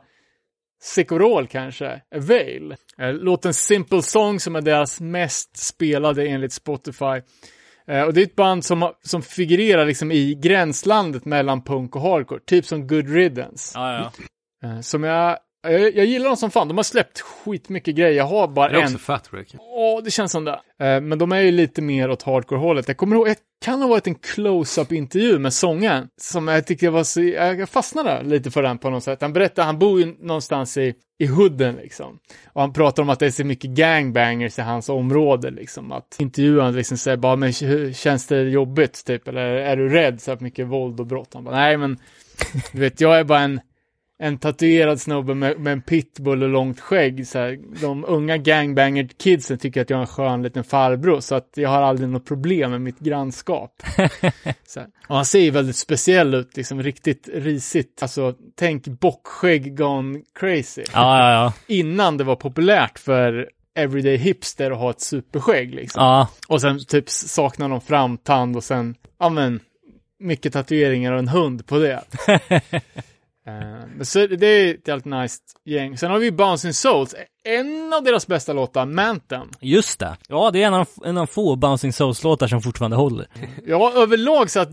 Sikorol 0.83 1.47
kanske, 1.47 2.01
Veil. 2.15 2.75
Eh, 3.01 3.13
Låten 3.13 3.55
Simple 3.55 4.03
Song 4.03 4.41
som 4.41 4.57
är 4.57 4.61
deras 4.61 5.01
mest 5.01 5.57
spelade 5.57 6.27
enligt 6.27 6.53
Spotify. 6.53 7.23
Eh, 7.89 8.03
och 8.03 8.15
det 8.15 8.21
är 8.21 8.27
ett 8.27 8.37
band 8.37 8.65
som, 8.65 8.93
som 9.03 9.23
figurerar 9.23 9.87
liksom 9.87 10.13
i 10.13 10.35
gränslandet 10.35 11.25
mellan 11.25 11.65
punk 11.65 11.97
och 11.97 12.03
hardcore, 12.03 12.41
typ 12.47 12.67
som 12.67 12.87
Good 12.87 13.09
Riddance. 13.09 13.73
Ja, 13.79 14.13
ja. 14.63 14.69
Eh, 14.69 14.81
som 14.81 15.05
jag, 15.05 15.39
jag, 15.73 15.97
jag 15.97 16.07
gillar 16.07 16.27
dem 16.27 16.37
som 16.37 16.51
fan, 16.51 16.69
de 16.69 16.77
har 16.77 16.85
släppt 16.85 17.21
skitmycket 17.21 17.95
grejer, 17.95 18.13
jag 18.17 18.25
har 18.27 18.49
bara 18.49 18.69
Det 18.69 18.75
är 18.75 18.79
en. 18.79 18.85
också 18.85 18.99
Fat 18.99 19.33
Wreck. 19.33 19.55
Ja, 19.55 20.01
det 20.05 20.11
känns 20.11 20.33
som 20.33 20.45
det. 20.45 20.53
Eh, 20.81 21.01
men 21.01 21.19
de 21.19 21.33
är 21.33 21.41
ju 21.41 21.51
lite 21.51 21.83
mer 21.83 22.11
åt 22.11 22.23
hardcore-hållet. 22.23 22.89
Jag 22.89 22.97
kommer 22.97 23.17
ihåg, 23.17 23.27
det 23.27 23.39
kan 23.65 23.83
ha 23.83 23.89
varit 23.89 24.07
en 24.07 24.15
close-up 24.15 24.93
intervju 24.93 25.39
med 25.39 25.53
sången, 25.53 26.09
som 26.21 26.49
jag 26.49 26.67
tyckte 26.67 26.91
var 26.91 27.05
så, 27.05 27.23
jag 27.23 27.69
fastnade 27.69 28.23
lite 28.23 28.51
för 28.51 28.63
den 28.63 28.79
på 28.79 28.91
något 28.91 29.05
sätt. 29.05 29.21
Han 29.21 29.33
berättar, 29.33 29.65
han 29.65 29.79
bor 29.79 30.01
ju 30.01 30.15
någonstans 30.21 30.77
i, 30.77 30.95
i 31.19 31.27
hooden 31.27 31.75
liksom. 31.75 32.19
Och 32.53 32.61
han 32.61 32.73
pratar 32.73 33.03
om 33.03 33.11
att 33.11 33.19
det 33.19 33.27
är 33.27 33.31
så 33.31 33.45
mycket 33.45 33.71
gangbangers 33.71 34.59
i 34.59 34.63
hans 34.63 34.89
område 34.89 35.51
liksom. 35.51 35.93
Att 35.93 36.17
intervjuaren 36.19 36.75
liksom 36.75 36.99
säger 36.99 37.17
bara, 37.17 37.37
men 37.37 37.53
känns 37.95 38.27
det 38.27 38.43
jobbigt 38.43 39.05
typ? 39.07 39.29
Eller 39.29 39.43
är 39.43 39.77
du 39.77 39.89
rädd 39.89 40.21
så 40.21 40.31
här 40.31 40.39
mycket 40.41 40.67
våld 40.67 41.01
och 41.01 41.07
brott? 41.07 41.31
Han 41.35 41.45
bara, 41.45 41.57
nej 41.57 41.77
men, 41.77 41.99
du 42.73 42.81
vet, 42.81 43.01
jag 43.01 43.19
är 43.19 43.25
bara 43.25 43.41
en 43.41 43.61
en 44.19 44.39
tatuerad 44.39 45.01
snubbe 45.01 45.35
med, 45.35 45.61
med 45.61 45.73
en 45.73 45.83
pitbull 45.83 46.43
och 46.43 46.49
långt 46.49 46.81
skägg. 46.81 47.27
Så 47.27 47.39
här, 47.39 47.59
de 47.81 48.05
unga 48.05 48.37
gangbanger 48.37 49.09
kidsen 49.19 49.59
tycker 49.59 49.83
att 49.83 49.91
jag 49.91 49.97
är 49.97 50.01
en 50.01 50.07
skön 50.07 50.43
liten 50.43 50.65
farbror. 50.65 51.21
Så 51.21 51.35
att 51.35 51.51
jag 51.55 51.69
har 51.69 51.83
aldrig 51.83 52.09
något 52.09 52.27
problem 52.27 52.71
med 52.71 52.81
mitt 52.81 52.99
grannskap. 52.99 53.83
så 54.67 54.81
här. 54.81 54.89
Och 55.09 55.17
han 55.17 55.25
ser 55.25 55.41
ju 55.41 55.51
väldigt 55.51 55.77
speciell 55.77 56.35
ut, 56.35 56.57
liksom 56.57 56.83
riktigt 56.83 57.29
risigt. 57.35 58.03
Alltså, 58.03 58.35
tänk 58.55 58.87
bockskägg 58.87 59.77
gone 59.77 60.21
crazy. 60.39 60.85
Ja, 60.93 61.19
ja, 61.19 61.33
ja. 61.33 61.53
Innan 61.67 62.17
det 62.17 62.25
var 62.25 62.37
populärt 62.37 62.99
för 62.99 63.51
everyday 63.75 64.17
hipster 64.17 64.73
och 64.73 64.79
ha 64.79 64.91
ett 64.91 65.01
superskägg 65.01 65.75
liksom. 65.75 66.05
Ja, 66.05 66.29
Och 66.49 66.61
sen 66.61 66.85
typ 66.85 67.11
saknar 67.11 67.69
någon 67.69 67.81
framtand 67.81 68.57
och 68.57 68.65
sen, 68.65 68.95
ja 69.19 69.29
men, 69.29 69.61
mycket 70.19 70.53
tatueringar 70.53 71.13
och 71.13 71.19
en 71.19 71.29
hund 71.29 71.67
på 71.67 71.79
det. 71.79 72.05
Eh, 73.47 74.03
så 74.03 74.27
det 74.27 74.47
är 74.47 74.75
ett 74.75 74.89
jävligt 74.89 75.05
nice 75.05 75.43
gäng. 75.65 75.99
Sen 75.99 76.11
har 76.11 76.19
vi 76.19 76.33
Bouncing 76.33 76.73
Souls, 76.73 77.15
en 77.47 77.93
av 77.93 78.03
deras 78.03 78.27
bästa 78.27 78.53
låtar, 78.53 78.87
Mantan. 78.87 79.49
just 79.61 79.99
det. 79.99 80.17
Ja, 80.29 80.51
det 80.51 80.63
är 80.63 80.67
en 80.67 80.75
av, 80.75 80.89
en 81.05 81.19
av 81.19 81.27
få 81.27 81.57
Bouncing 81.57 81.93
Souls-låtar 81.93 82.47
som 82.49 82.61
fortfarande 82.63 82.97
håller. 82.97 83.27
Ja, 83.67 83.93
överlag 83.97 84.51
så 84.51 84.61
att 84.61 84.69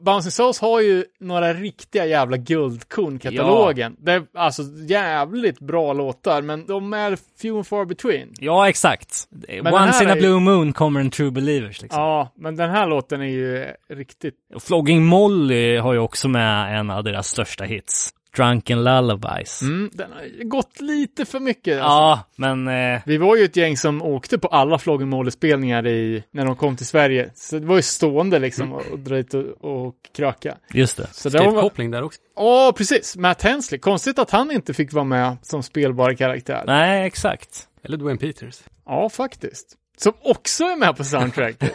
Bouncing 0.00 0.30
Souls 0.30 0.60
har 0.60 0.80
ju 0.80 1.04
några 1.20 1.54
riktiga 1.54 2.06
jävla 2.06 2.36
guldkorn 2.36 3.18
katalogen. 3.18 3.96
Det 3.98 4.12
är 4.12 4.22
alltså 4.34 4.62
jävligt 4.88 5.60
bra 5.60 5.92
låtar, 5.92 6.42
men 6.42 6.66
de 6.66 6.92
är 6.92 7.18
few 7.42 7.56
and 7.58 7.66
far 7.66 7.84
between. 7.84 8.28
Ja, 8.38 8.68
exakt. 8.68 9.28
här 9.48 9.72
Once 9.74 10.04
in 10.04 10.10
a 10.10 10.12
är 10.12 10.16
ju- 10.16 10.20
blue 10.20 10.40
moon 10.40 10.72
kommer 10.72 11.00
en 11.00 11.10
true 11.10 11.30
believers 11.30 11.82
liksom. 11.82 12.02
Ja, 12.02 12.32
men 12.36 12.56
den 12.56 12.70
här 12.70 12.86
låten 12.86 13.20
är 13.20 13.24
ju 13.26 13.66
riktigt... 13.94 14.34
Flogging 14.60 15.04
Molly 15.04 15.76
har 15.76 15.92
ju 15.92 15.98
också 15.98 16.28
med 16.28 16.78
en 16.78 16.90
av 16.90 17.04
deras 17.04 17.28
största 17.28 17.64
hits. 17.64 18.10
Drunken 18.36 18.84
Lullabies. 18.84 19.62
Mm, 19.62 19.90
den 19.92 20.12
har 20.12 20.44
gått 20.44 20.80
lite 20.80 21.24
för 21.24 21.40
mycket. 21.40 21.74
Alltså. 21.80 21.88
Ja, 21.88 22.20
men 22.36 22.68
eh, 22.68 23.00
Vi 23.06 23.16
var 23.16 23.36
ju 23.36 23.44
ett 23.44 23.56
gäng 23.56 23.76
som 23.76 24.02
åkte 24.02 24.38
på 24.38 24.48
alla 24.48 24.78
Flogging 24.78 25.08
Molly-spelningar 25.08 25.86
i, 25.86 26.24
när 26.30 26.44
de 26.46 26.56
kom 26.56 26.76
till 26.76 26.86
Sverige. 26.86 27.30
Så 27.34 27.58
det 27.58 27.66
var 27.66 27.76
ju 27.76 27.82
stående 27.82 28.38
liksom 28.38 28.72
och, 28.72 28.82
och 28.92 28.98
dra 28.98 29.16
dit 29.16 29.34
och, 29.34 29.86
och 29.86 29.94
kröka. 30.16 30.56
just 30.72 30.96
det. 30.96 31.06
Så 31.12 31.28
det 31.28 31.38
var... 31.38 31.44
Skate-koppling 31.46 31.90
där 31.90 32.02
också. 32.02 32.20
Ja, 32.36 32.72
precis. 32.76 33.16
Matt 33.16 33.42
Hensley. 33.42 33.78
Konstigt 33.80 34.18
att 34.18 34.30
han 34.30 34.50
inte 34.50 34.74
fick 34.74 34.92
vara 34.92 35.04
med 35.04 35.36
som 35.42 35.62
spelbar 35.62 36.14
karaktär. 36.14 36.62
Nej, 36.66 37.06
exakt. 37.06 37.66
Eller 37.82 37.96
Dwayne 37.96 38.18
Peters. 38.18 38.58
Ja, 38.86 39.08
faktiskt. 39.08 39.76
Som 40.02 40.12
också 40.22 40.64
är 40.64 40.76
med 40.76 40.96
på 40.96 41.04
soundtracket. 41.04 41.72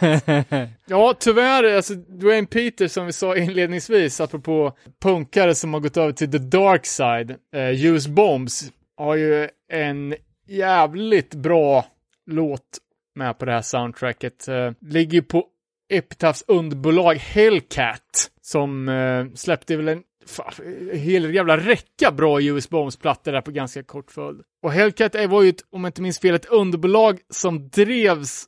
ja, 0.86 1.14
tyvärr, 1.18 1.76
alltså 1.76 1.94
Dwayne 1.94 2.46
Peters 2.46 2.92
som 2.92 3.06
vi 3.06 3.12
sa 3.12 3.36
inledningsvis, 3.36 4.20
apropå 4.20 4.72
punkare 5.02 5.54
som 5.54 5.74
har 5.74 5.80
gått 5.80 5.96
över 5.96 6.12
till 6.12 6.32
the 6.32 6.38
dark 6.38 6.86
side, 6.86 7.30
eh, 7.54 7.84
Use 7.84 8.10
Bombs, 8.10 8.72
har 8.96 9.14
ju 9.14 9.48
en 9.72 10.14
jävligt 10.46 11.34
bra 11.34 11.86
låt 12.26 12.78
med 13.14 13.38
på 13.38 13.44
det 13.44 13.52
här 13.52 13.62
soundtracket. 13.62 14.48
Eh, 14.48 14.72
ligger 14.80 15.22
på 15.22 15.46
Epitaphs 15.88 16.44
underbolag 16.48 17.14
Hellcat, 17.14 18.30
som 18.42 18.88
eh, 18.88 19.26
släppte 19.34 19.76
väl 19.76 19.88
en 19.88 20.02
Fan, 20.26 20.52
en 20.90 20.98
hel 20.98 21.34
jävla 21.34 21.56
räcka 21.56 22.12
bra 22.12 22.42
US 22.42 22.68
Bombs-plattor 22.68 23.32
där 23.32 23.40
på 23.40 23.50
ganska 23.50 23.82
kort 23.82 24.10
följd. 24.10 24.42
Och 24.62 24.72
Hellcat 24.72 25.14
var 25.28 25.42
ju, 25.42 25.48
ett, 25.48 25.64
om 25.70 25.84
jag 25.84 25.88
inte 25.88 26.02
minns 26.02 26.18
fel, 26.18 26.34
ett 26.34 26.46
underbolag 26.46 27.20
som 27.30 27.68
drevs 27.68 28.46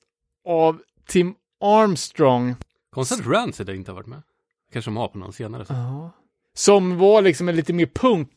av 0.49 0.81
Tim 1.09 1.35
Armstrong. 1.61 2.55
Konstigt 2.91 3.21
att 3.21 3.27
Rancid 3.27 3.69
inte 3.69 3.91
har 3.91 3.97
varit 3.97 4.07
med. 4.07 4.23
Kanske 4.73 4.91
de 4.91 4.97
har 4.97 5.09
på 5.09 5.19
någon 5.19 5.33
senare. 5.33 5.65
Så. 5.65 6.11
Som 6.55 6.99
var 6.99 7.23
liksom 7.23 7.49
en 7.49 7.57
lite 7.57 7.73
mer 7.73 7.87
punk, 7.87 8.31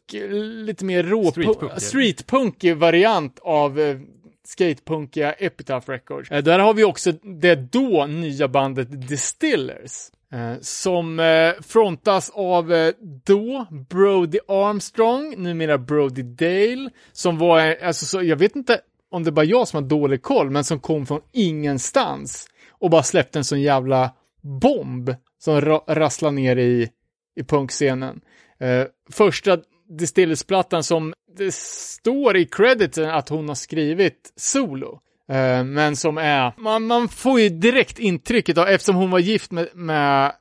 lite 0.66 0.86
mer 0.86 1.04
rå 1.04 1.32
Streetpunk, 1.32 1.82
streetpunkig 1.82 2.78
variant 2.78 3.40
av 3.40 3.80
eh, 3.80 4.00
skatepunkiga 4.44 5.34
Epitaph 5.34 5.90
Records. 5.90 6.32
Eh, 6.32 6.44
där 6.44 6.60
har 6.60 6.74
vi 6.74 6.84
också 6.84 7.12
det 7.12 7.56
då 7.56 8.06
nya 8.06 8.48
bandet 8.48 9.08
Distillers. 9.08 10.12
Eh, 10.32 10.54
som 10.62 11.20
eh, 11.20 11.54
frontas 11.62 12.30
av 12.30 12.74
eh, 12.74 12.94
då 13.26 13.68
Brody 13.90 14.40
Armstrong, 14.48 15.36
numera 15.38 15.78
Brody 15.78 16.24
Dale, 16.24 16.90
som 17.12 17.38
var, 17.38 17.60
eh, 17.60 17.88
alltså 17.88 18.06
så, 18.06 18.24
jag 18.24 18.38
vet 18.38 18.56
inte 18.56 18.80
om 19.12 19.24
det 19.24 19.30
är 19.30 19.32
bara 19.32 19.46
jag 19.46 19.68
som 19.68 19.84
har 19.84 19.90
dålig 19.90 20.22
koll, 20.22 20.50
men 20.50 20.64
som 20.64 20.80
kom 20.80 21.06
från 21.06 21.22
ingenstans 21.32 22.48
och 22.70 22.90
bara 22.90 23.04
släppte 23.04 23.40
en 23.40 23.44
sån 23.44 23.62
jävla 23.62 24.12
bomb 24.42 25.16
som 25.40 25.62
ra- 25.62 25.84
rasslade 25.88 26.36
ner 26.36 26.56
i, 26.56 26.90
i 27.36 27.44
punkscenen. 27.44 28.22
Eh, 28.60 28.88
första 29.12 29.58
Distillers-plattan 29.90 30.84
som 30.84 31.14
det 31.38 31.54
står 31.56 32.38
i 32.38 32.46
crediten 32.46 33.10
att 33.10 33.30
hon 33.30 33.48
har 33.48 33.56
skrivit 33.56 34.34
solo. 34.36 35.00
Eh, 35.30 35.64
men 35.64 35.96
som 35.96 36.18
är, 36.18 36.54
man, 36.58 36.88
man 36.88 37.10
får 37.10 37.40
ju 37.40 37.50
direkt 37.50 38.00
intrycket 38.00 38.58
av, 38.58 38.68
eftersom 38.68 38.96
hon 38.96 39.12
var 39.12 39.20
gift 39.20 39.52
med, 39.52 39.68
med, 39.74 40.32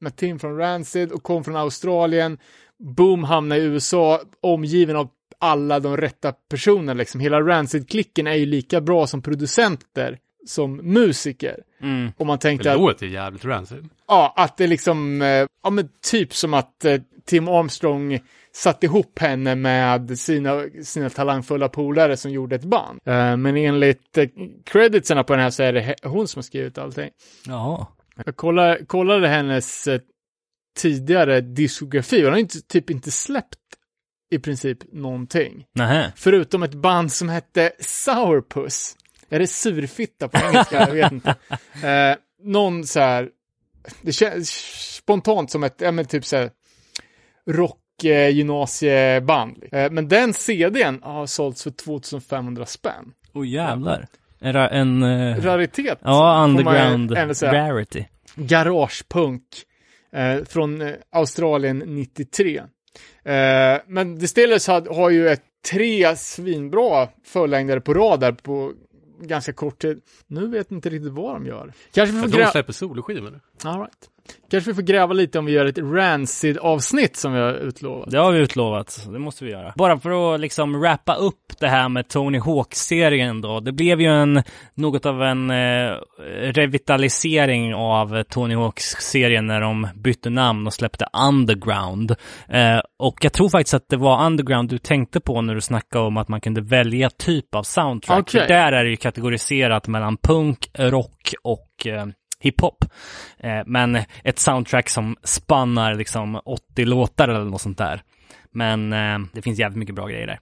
med 0.00 0.16
Tim 0.16 0.38
från 0.38 0.56
Rancid 0.56 1.12
och 1.12 1.22
kom 1.22 1.44
från 1.44 1.56
Australien, 1.56 2.38
boom, 2.78 3.24
hamnade 3.24 3.60
i 3.60 3.64
USA, 3.64 4.20
omgiven 4.40 4.96
av 4.96 5.08
alla 5.38 5.80
de 5.80 5.96
rätta 5.96 6.32
personerna 6.32 6.92
liksom. 6.92 7.20
Hela 7.20 7.40
Rancid-klicken 7.40 8.26
är 8.26 8.34
ju 8.34 8.46
lika 8.46 8.80
bra 8.80 9.06
som 9.06 9.22
producenter 9.22 10.18
som 10.46 10.76
musiker. 10.76 11.56
Mm. 11.82 12.12
Och 12.16 12.26
man 12.26 12.38
tänkte 12.38 12.68
Det 12.68 12.72
att, 12.74 12.80
låter 12.80 13.06
ju 13.06 13.12
jävligt 13.12 13.44
Rancid. 13.44 13.88
ja, 14.08 14.34
att 14.36 14.56
det 14.56 14.66
liksom, 14.66 15.22
eh, 15.22 15.46
ja 15.62 15.70
men 15.70 15.88
typ 16.10 16.34
som 16.34 16.54
att 16.54 16.84
eh, 16.84 17.00
Tim 17.26 17.48
Armstrong 17.48 18.20
satte 18.52 18.86
ihop 18.86 19.18
henne 19.18 19.54
med 19.54 20.18
sina, 20.18 20.62
sina 20.82 21.10
talangfulla 21.10 21.68
polare 21.68 22.16
som 22.16 22.30
gjorde 22.30 22.56
ett 22.56 22.64
band. 22.64 23.00
Eh, 23.04 23.36
men 23.36 23.56
enligt 23.56 24.18
eh, 24.18 24.28
creditserna 24.64 25.24
på 25.24 25.32
den 25.32 25.42
här 25.42 25.50
så 25.50 25.62
är 25.62 25.72
det 25.72 25.94
hon 26.02 26.28
som 26.28 26.38
har 26.38 26.42
skrivit 26.42 26.78
allting. 26.78 27.10
Jaha. 27.46 27.86
Jag 28.24 28.36
kollade, 28.36 28.84
kollade 28.84 29.28
hennes 29.28 29.86
eh, 29.86 30.00
tidigare 30.78 31.40
diskografi 31.40 32.20
och 32.20 32.24
hon 32.24 32.32
har 32.32 32.40
inte, 32.40 32.60
typ 32.60 32.90
inte 32.90 33.10
släppt 33.10 33.58
i 34.30 34.38
princip 34.38 34.92
någonting. 34.92 35.64
Nähä. 35.74 36.12
Förutom 36.16 36.62
ett 36.62 36.74
band 36.74 37.12
som 37.12 37.28
hette 37.28 37.72
Sourpuss. 37.80 38.96
Är 39.28 39.38
det 39.38 39.46
surfitta 39.46 40.28
på 40.28 40.38
engelska? 40.38 40.80
Jag 40.80 40.94
vet 40.94 41.12
inte. 41.12 41.34
Eh, 41.84 42.16
någon 42.42 42.86
så 42.86 43.00
här, 43.00 43.28
det 44.02 44.12
känns 44.12 44.50
spontant 44.96 45.50
som 45.50 45.64
ett, 45.64 45.74
ja 45.78 45.92
men 45.92 46.04
typ 46.04 46.24
så 46.24 46.36
här, 46.36 46.50
rock 47.46 47.78
eh, 48.04 48.28
gymnasieband. 48.28 49.64
Eh, 49.72 49.90
men 49.90 50.08
den 50.08 50.32
CDn 50.32 51.00
har 51.02 51.26
sålts 51.26 51.62
för 51.62 51.70
2500 51.70 52.66
spänn. 52.66 53.12
Åh 53.32 53.48
jävlar. 53.48 54.06
En, 54.40 54.52
ra- 54.56 54.68
en 54.70 55.02
eh, 55.02 55.42
Raritet. 55.42 55.98
ja, 56.02 56.46
man 56.46 56.50
underground 56.50 57.36
säga. 57.36 57.52
rarity. 57.52 58.04
garagepunk 58.34 59.42
eh, 60.12 60.44
från 60.44 60.80
eh, 60.82 60.94
Australien 61.12 61.78
93. 61.78 62.56
Eh, 62.58 62.64
men 63.86 64.18
Distillers 64.18 64.66
har, 64.68 64.94
har 64.94 65.10
ju 65.10 65.28
ett 65.28 65.42
tre 65.70 66.16
svinbra 66.16 67.08
förlängdare 67.24 67.80
på 67.80 67.94
rad 67.94 68.20
där 68.20 68.32
på 68.32 68.72
ganska 69.22 69.52
kort 69.52 69.78
tid. 69.82 70.00
Nu 70.26 70.46
vet 70.46 70.66
jag 70.70 70.76
inte 70.76 70.90
riktigt 70.90 71.12
vad 71.12 71.34
de 71.34 71.46
gör. 71.46 71.72
Kanske 71.94 72.14
vi 72.16 72.20
får 72.20 72.28
Jag 72.28 72.32
tror 72.32 72.44
de 72.44 72.50
släpper 72.50 72.72
soloskivor 72.72 73.30
nu. 73.30 73.40
All 73.64 73.78
right. 73.80 74.08
Kanske 74.50 74.70
vi 74.70 74.74
får 74.74 74.82
gräva 74.82 75.12
lite 75.12 75.38
om 75.38 75.44
vi 75.44 75.52
gör 75.52 75.66
ett 75.66 75.78
Rancid-avsnitt 75.78 77.16
som 77.16 77.32
vi 77.32 77.40
har 77.40 77.52
utlovat. 77.52 78.10
Det 78.10 78.18
har 78.18 78.32
vi 78.32 78.38
utlovat, 78.38 79.06
det 79.12 79.18
måste 79.18 79.44
vi 79.44 79.50
göra. 79.50 79.72
Bara 79.76 79.98
för 79.98 80.34
att 80.34 80.40
liksom 80.40 80.80
wrappa 80.80 81.14
upp 81.14 81.52
det 81.60 81.68
här 81.68 81.88
med 81.88 82.08
Tony 82.08 82.38
Hawk-serien 82.38 83.40
då. 83.40 83.60
Det 83.60 83.72
blev 83.72 84.00
ju 84.00 84.06
en, 84.06 84.42
något 84.74 85.06
av 85.06 85.22
en 85.22 85.50
eh, 85.50 85.96
revitalisering 86.42 87.74
av 87.74 88.22
Tony 88.22 88.54
Hawk-serien 88.54 89.46
när 89.46 89.60
de 89.60 89.88
bytte 89.94 90.30
namn 90.30 90.66
och 90.66 90.74
släppte 90.74 91.06
Underground. 91.28 92.10
Eh, 92.48 92.80
och 92.98 93.18
jag 93.20 93.32
tror 93.32 93.48
faktiskt 93.48 93.74
att 93.74 93.88
det 93.88 93.96
var 93.96 94.26
Underground 94.26 94.70
du 94.70 94.78
tänkte 94.78 95.20
på 95.20 95.42
när 95.42 95.54
du 95.54 95.60
snackade 95.60 96.04
om 96.04 96.16
att 96.16 96.28
man 96.28 96.40
kunde 96.40 96.60
välja 96.60 97.10
typ 97.10 97.54
av 97.54 97.62
soundtrack. 97.62 98.30
För 98.30 98.38
där 98.38 98.72
är 98.72 98.84
det 98.84 98.90
ju 98.90 98.96
kategoriserat 98.96 99.88
mellan 99.88 100.16
punk, 100.16 100.70
rock 100.78 101.34
och 101.42 101.86
eh, 101.86 102.06
hiphop. 102.40 102.84
Eh, 103.38 103.62
men 103.66 103.96
ett 104.24 104.38
soundtrack 104.38 104.88
som 104.88 105.16
spannar 105.22 105.94
liksom 105.94 106.40
80 106.44 106.84
låtar 106.84 107.28
eller 107.28 107.44
något 107.44 107.60
sånt 107.60 107.78
där. 107.78 108.02
Men 108.50 108.92
eh, 108.92 109.18
det 109.32 109.42
finns 109.42 109.58
jävligt 109.58 109.78
mycket 109.78 109.94
bra 109.94 110.06
grejer 110.06 110.26
där. 110.26 110.40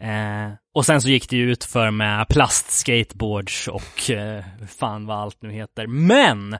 Eh, 0.00 0.52
och 0.74 0.86
sen 0.86 1.02
så 1.02 1.08
gick 1.08 1.30
det 1.30 1.36
ju 1.36 1.50
ut 1.50 1.64
för 1.64 1.90
med 1.90 2.28
plastskateboards 2.28 3.68
och 3.68 4.10
eh, 4.10 4.44
fan 4.68 5.06
vad 5.06 5.18
allt 5.18 5.42
nu 5.42 5.52
heter. 5.52 5.86
Men 5.86 6.52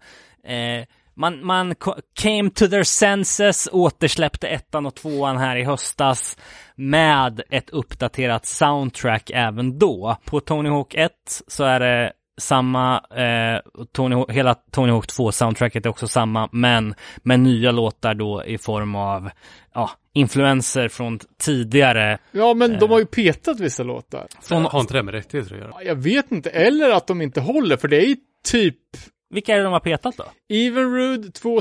eh, 0.44 0.86
man, 1.14 1.46
man 1.46 1.74
came 2.14 2.50
to 2.50 2.66
their 2.66 2.82
senses, 2.82 3.68
återsläppte 3.72 4.48
ettan 4.48 4.86
och 4.86 4.94
tvåan 4.94 5.38
här 5.38 5.56
i 5.56 5.64
höstas 5.64 6.38
med 6.74 7.42
ett 7.50 7.70
uppdaterat 7.70 8.46
soundtrack 8.46 9.30
även 9.34 9.78
då. 9.78 10.16
På 10.24 10.40
Tony 10.40 10.68
Hawk 10.68 10.94
1 10.94 11.12
så 11.46 11.64
är 11.64 11.80
det 11.80 12.12
samma, 12.40 12.96
eh, 13.16 13.84
Tony, 13.92 14.24
hela 14.28 14.54
Tony 14.54 14.92
Hawk 14.92 15.06
2-soundtracket 15.06 15.86
är 15.86 15.90
också 15.90 16.08
samma, 16.08 16.48
men 16.52 16.94
med 17.22 17.40
nya 17.40 17.70
låtar 17.70 18.14
då 18.14 18.44
i 18.44 18.58
form 18.58 18.94
av, 18.94 19.30
ja, 19.74 19.90
influenser 20.12 20.88
från 20.88 21.18
tidigare. 21.38 22.18
Ja, 22.32 22.54
men 22.54 22.78
de 22.78 22.90
har 22.90 22.98
ju 22.98 23.06
petat 23.06 23.60
vissa 23.60 23.82
låtar. 23.82 24.26
Från, 24.42 24.64
Har 24.64 24.80
inte 24.80 24.94
det 24.94 25.02
med 25.02 25.14
rättigheter 25.14 25.54
att 25.54 25.60
göra? 25.60 25.82
Jag 25.84 25.94
vet 25.96 26.32
inte, 26.32 26.50
eller 26.50 26.90
att 26.90 27.06
de 27.06 27.22
inte 27.22 27.40
håller, 27.40 27.76
för 27.76 27.88
det 27.88 27.96
är 28.04 28.06
ju 28.08 28.16
typ 28.44 28.76
vilka 29.34 29.52
är 29.54 29.58
det 29.58 29.64
de 29.64 29.72
har 29.72 29.80
petat 29.80 30.16
då? 30.16 30.24
Evenrude, 30.54 31.30
två, 31.30 31.60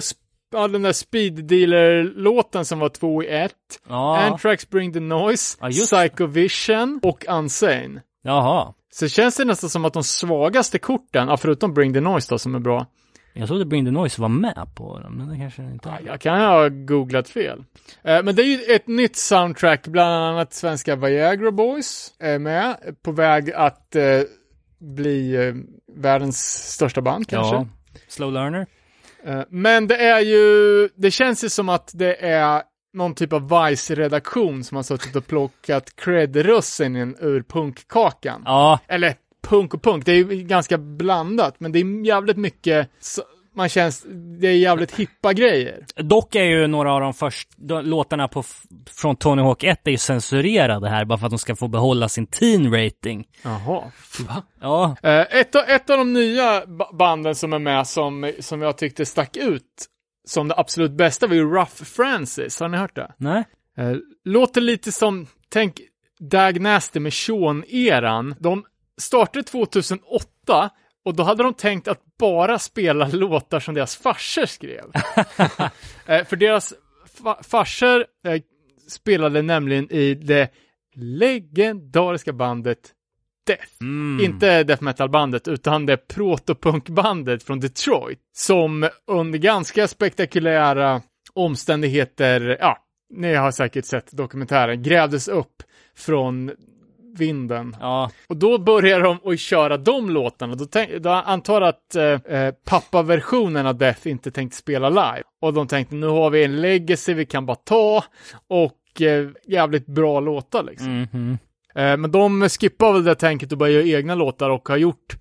ja, 0.52 0.68
den 0.68 0.82
där 0.82 0.94
Speed 0.94 1.34
Dealer-låten 1.46 2.66
som 2.66 2.80
var 2.80 2.90
två 2.90 3.24
i 3.24 3.28
ett. 3.28 3.54
Ja, 3.90 4.18
Anthrax 4.20 4.70
Bring 4.70 4.94
the 4.94 5.00
Noise, 5.00 5.58
Ja, 5.62 5.70
just 5.70 5.94
Psycho 5.94 6.26
Vision 6.26 7.00
och 7.04 7.26
Unsane. 7.30 8.02
jaha. 8.24 8.74
Så 8.92 9.08
känns 9.08 9.36
det 9.38 9.46
nästan 9.46 9.70
som 9.70 9.86
att 9.86 9.94
de 9.94 10.04
svagaste 10.04 10.80
korten, 10.80 11.28
ja, 11.28 11.38
förutom 11.38 11.74
Bring 11.74 11.94
the 11.94 12.00
Noise 12.02 12.28
då 12.34 12.38
som 12.38 12.56
är 12.56 12.60
bra, 12.60 12.86
Jag 13.34 13.48
trodde 13.48 13.66
Bring 13.66 13.86
the 13.86 13.92
Noise 13.92 14.22
var 14.22 14.30
med 14.30 14.68
på 14.76 15.00
den, 15.00 15.14
men 15.14 15.30
det 15.30 15.38
kanske 15.38 15.62
inte 15.64 15.90
Ja, 15.90 15.98
är. 16.00 16.02
jag 16.06 16.22
kan 16.22 16.40
ha 16.42 16.70
googlat 16.70 17.30
fel. 17.30 17.64
Eh, 18.04 18.24
men 18.24 18.36
det 18.36 18.42
är 18.42 18.46
ju 18.46 18.76
ett 18.76 18.88
nytt 18.88 19.16
soundtrack, 19.16 19.88
bland 19.88 20.24
annat 20.26 20.54
svenska 20.54 20.96
Viagra 20.96 21.52
Boys 21.52 22.14
är 22.20 22.40
med, 22.40 22.78
på 23.04 23.12
väg 23.12 23.52
att 23.52 23.96
eh, 23.96 24.22
bli 24.80 25.36
eh, 25.36 25.54
världens 25.96 26.72
största 26.74 27.02
band 27.02 27.28
kanske. 27.28 27.56
Ja. 27.56 27.68
Slow 28.08 28.34
Learner. 28.34 28.68
Eh, 29.24 29.42
men 29.50 29.88
det 29.88 29.98
är 29.98 30.20
ju, 30.20 30.90
det 30.96 31.12
känns 31.12 31.44
ju 31.44 31.50
som 31.50 31.70
att 31.70 31.92
det 31.94 32.26
är 32.26 32.62
någon 32.94 33.16
typ 33.16 33.34
av 33.34 33.50
Vice-redaktion 33.50 34.64
som 34.64 34.76
har 34.76 34.84
suttit 34.84 35.16
och 35.16 35.28
plockat 35.28 35.96
cred-russinen 35.96 37.16
ur 37.20 37.42
punkkakan. 37.44 38.42
Ja, 38.46 38.80
Eller 38.88 39.14
punk 39.42 39.74
och 39.74 39.84
punk, 39.84 40.06
det 40.06 40.12
är 40.12 40.16
ju 40.16 40.24
ganska 40.44 40.78
blandat, 40.78 41.56
men 41.60 41.72
det 41.72 41.80
är 41.80 42.06
jävligt 42.06 42.38
mycket, 42.38 42.90
man 43.56 43.70
känns, 43.70 44.06
det 44.40 44.48
är 44.48 44.52
jävligt 44.58 44.96
hippa 44.96 45.34
grejer. 45.34 45.86
dock 45.96 46.36
är 46.36 46.44
ju 46.44 46.68
några 46.68 46.94
av 46.94 47.02
de 47.02 47.14
första 47.14 47.82
låtarna 47.82 48.28
på, 48.28 48.44
från 48.90 49.16
Tony 49.16 49.42
Hawk 49.42 49.64
1 49.64 49.88
är 49.88 49.92
ju 49.92 49.98
censurerade 49.98 50.90
här 50.90 51.06
bara 51.06 51.18
för 51.18 51.26
att 51.26 51.32
de 51.32 51.40
ska 51.40 51.56
få 51.56 51.68
behålla 51.68 52.10
sin 52.10 52.28
teen 52.28 52.74
rating. 52.84 53.28
Jaha. 53.44 53.84
Va? 54.28 54.44
Ja, 54.62 54.96
Eh, 55.04 55.20
ett, 55.40 55.56
av, 55.56 55.64
ett 55.68 55.90
av 55.90 55.98
de 55.98 56.14
nya 56.14 56.66
ba- 56.66 56.94
banden 56.94 57.36
som 57.36 57.54
är 57.54 57.60
med 57.60 57.88
som, 57.88 58.32
som 58.40 58.62
jag 58.62 58.78
tyckte 58.78 59.06
stack 59.06 59.38
ut 59.38 59.86
som 60.30 60.48
det 60.48 60.56
absolut 60.58 60.92
bästa 60.92 61.28
var 61.28 61.36
ju 61.36 61.44
Rough 61.44 61.84
Francis, 61.84 62.60
har 62.60 62.70
ni 62.70 62.78
hört 62.78 62.96
det? 62.96 63.14
nej. 63.18 63.44
Eh, 63.78 63.96
låter 64.26 64.62
lite 64.62 64.92
som, 64.92 65.28
tänk 65.50 65.82
Dag 66.20 66.62
Nasty 66.62 67.00
med 67.00 67.14
Sean-eran. 67.14 68.36
De 68.40 68.66
startade 69.02 69.44
2008 69.44 70.70
och 71.06 71.16
då 71.16 71.24
hade 71.24 71.44
de 71.44 71.54
tänkt 71.54 71.88
att 71.88 72.02
bara 72.20 72.60
spela 72.60 73.08
låtar 73.14 73.60
som 73.60 73.74
deras 73.76 73.96
farsor 73.96 74.46
skrev. 74.46 74.86
eh, 76.06 76.26
för 76.26 76.36
deras 76.36 76.74
fa- 77.22 77.44
farsor 77.44 78.06
eh, 78.26 78.42
spelade 78.90 79.42
nämligen 79.42 79.92
i 79.92 80.14
det 80.14 80.50
legendariska 80.96 82.34
bandet 82.34 82.92
Death. 83.50 83.82
Mm. 83.82 84.26
Inte 84.26 84.64
death 84.64 84.84
metal-bandet, 84.84 85.48
utan 85.48 85.86
det 85.86 85.98
protopunkbandet 85.98 87.44
från 87.44 87.60
Detroit. 87.60 88.20
Som 88.38 88.90
under 89.08 89.40
ganska 89.40 89.88
spektakulära 89.88 91.02
omständigheter, 91.34 92.58
ja, 92.60 92.78
ni 93.14 93.34
har 93.34 93.52
säkert 93.52 93.86
sett 93.86 94.12
dokumentären, 94.12 94.84
grävdes 94.84 95.28
upp 95.28 95.64
från 95.98 96.52
vinden. 97.18 97.76
Ja, 97.80 98.12
Och 98.28 98.38
då 98.38 98.58
börjar 98.58 99.02
de 99.02 99.20
att 99.24 99.40
köra 99.40 99.78
de 99.78 100.10
låtarna. 100.10 100.56
Då, 100.56 100.66
tänk, 100.66 100.98
då 100.98 101.10
antar 101.10 101.62
att 101.62 101.96
eh, 101.96 102.04
eh, 102.04 102.54
pappa-versionen 102.66 103.66
av 103.68 103.78
Death 103.78 104.08
inte 104.08 104.32
tänkte 104.32 104.58
spela 104.58 104.90
live. 104.90 105.24
Och 105.42 105.54
de 105.54 105.68
tänkte 105.68 105.96
nu 105.96 106.08
har 106.08 106.30
vi 106.30 106.44
en 106.44 106.62
legacy 106.62 107.14
vi 107.14 107.26
kan 107.26 107.46
bara 107.46 107.56
ta 107.56 108.04
och 108.48 109.02
eh, 109.02 109.30
jävligt 109.48 109.86
bra 109.86 110.20
låtar 110.20 110.64
liksom. 110.64 111.08
mhm. 111.14 111.38
Eh, 111.76 111.98
men 111.98 112.12
de 112.12 112.50
skippar 112.50 112.94
väl 112.94 113.04
det 113.04 113.16
tänket 113.16 113.52
och 113.52 113.58
börjar 113.58 113.74
göra 113.74 114.00
egna 114.00 114.16
låtar 114.16 114.50
och 114.50 114.70
har 114.70 114.78
gjort, 114.78 115.18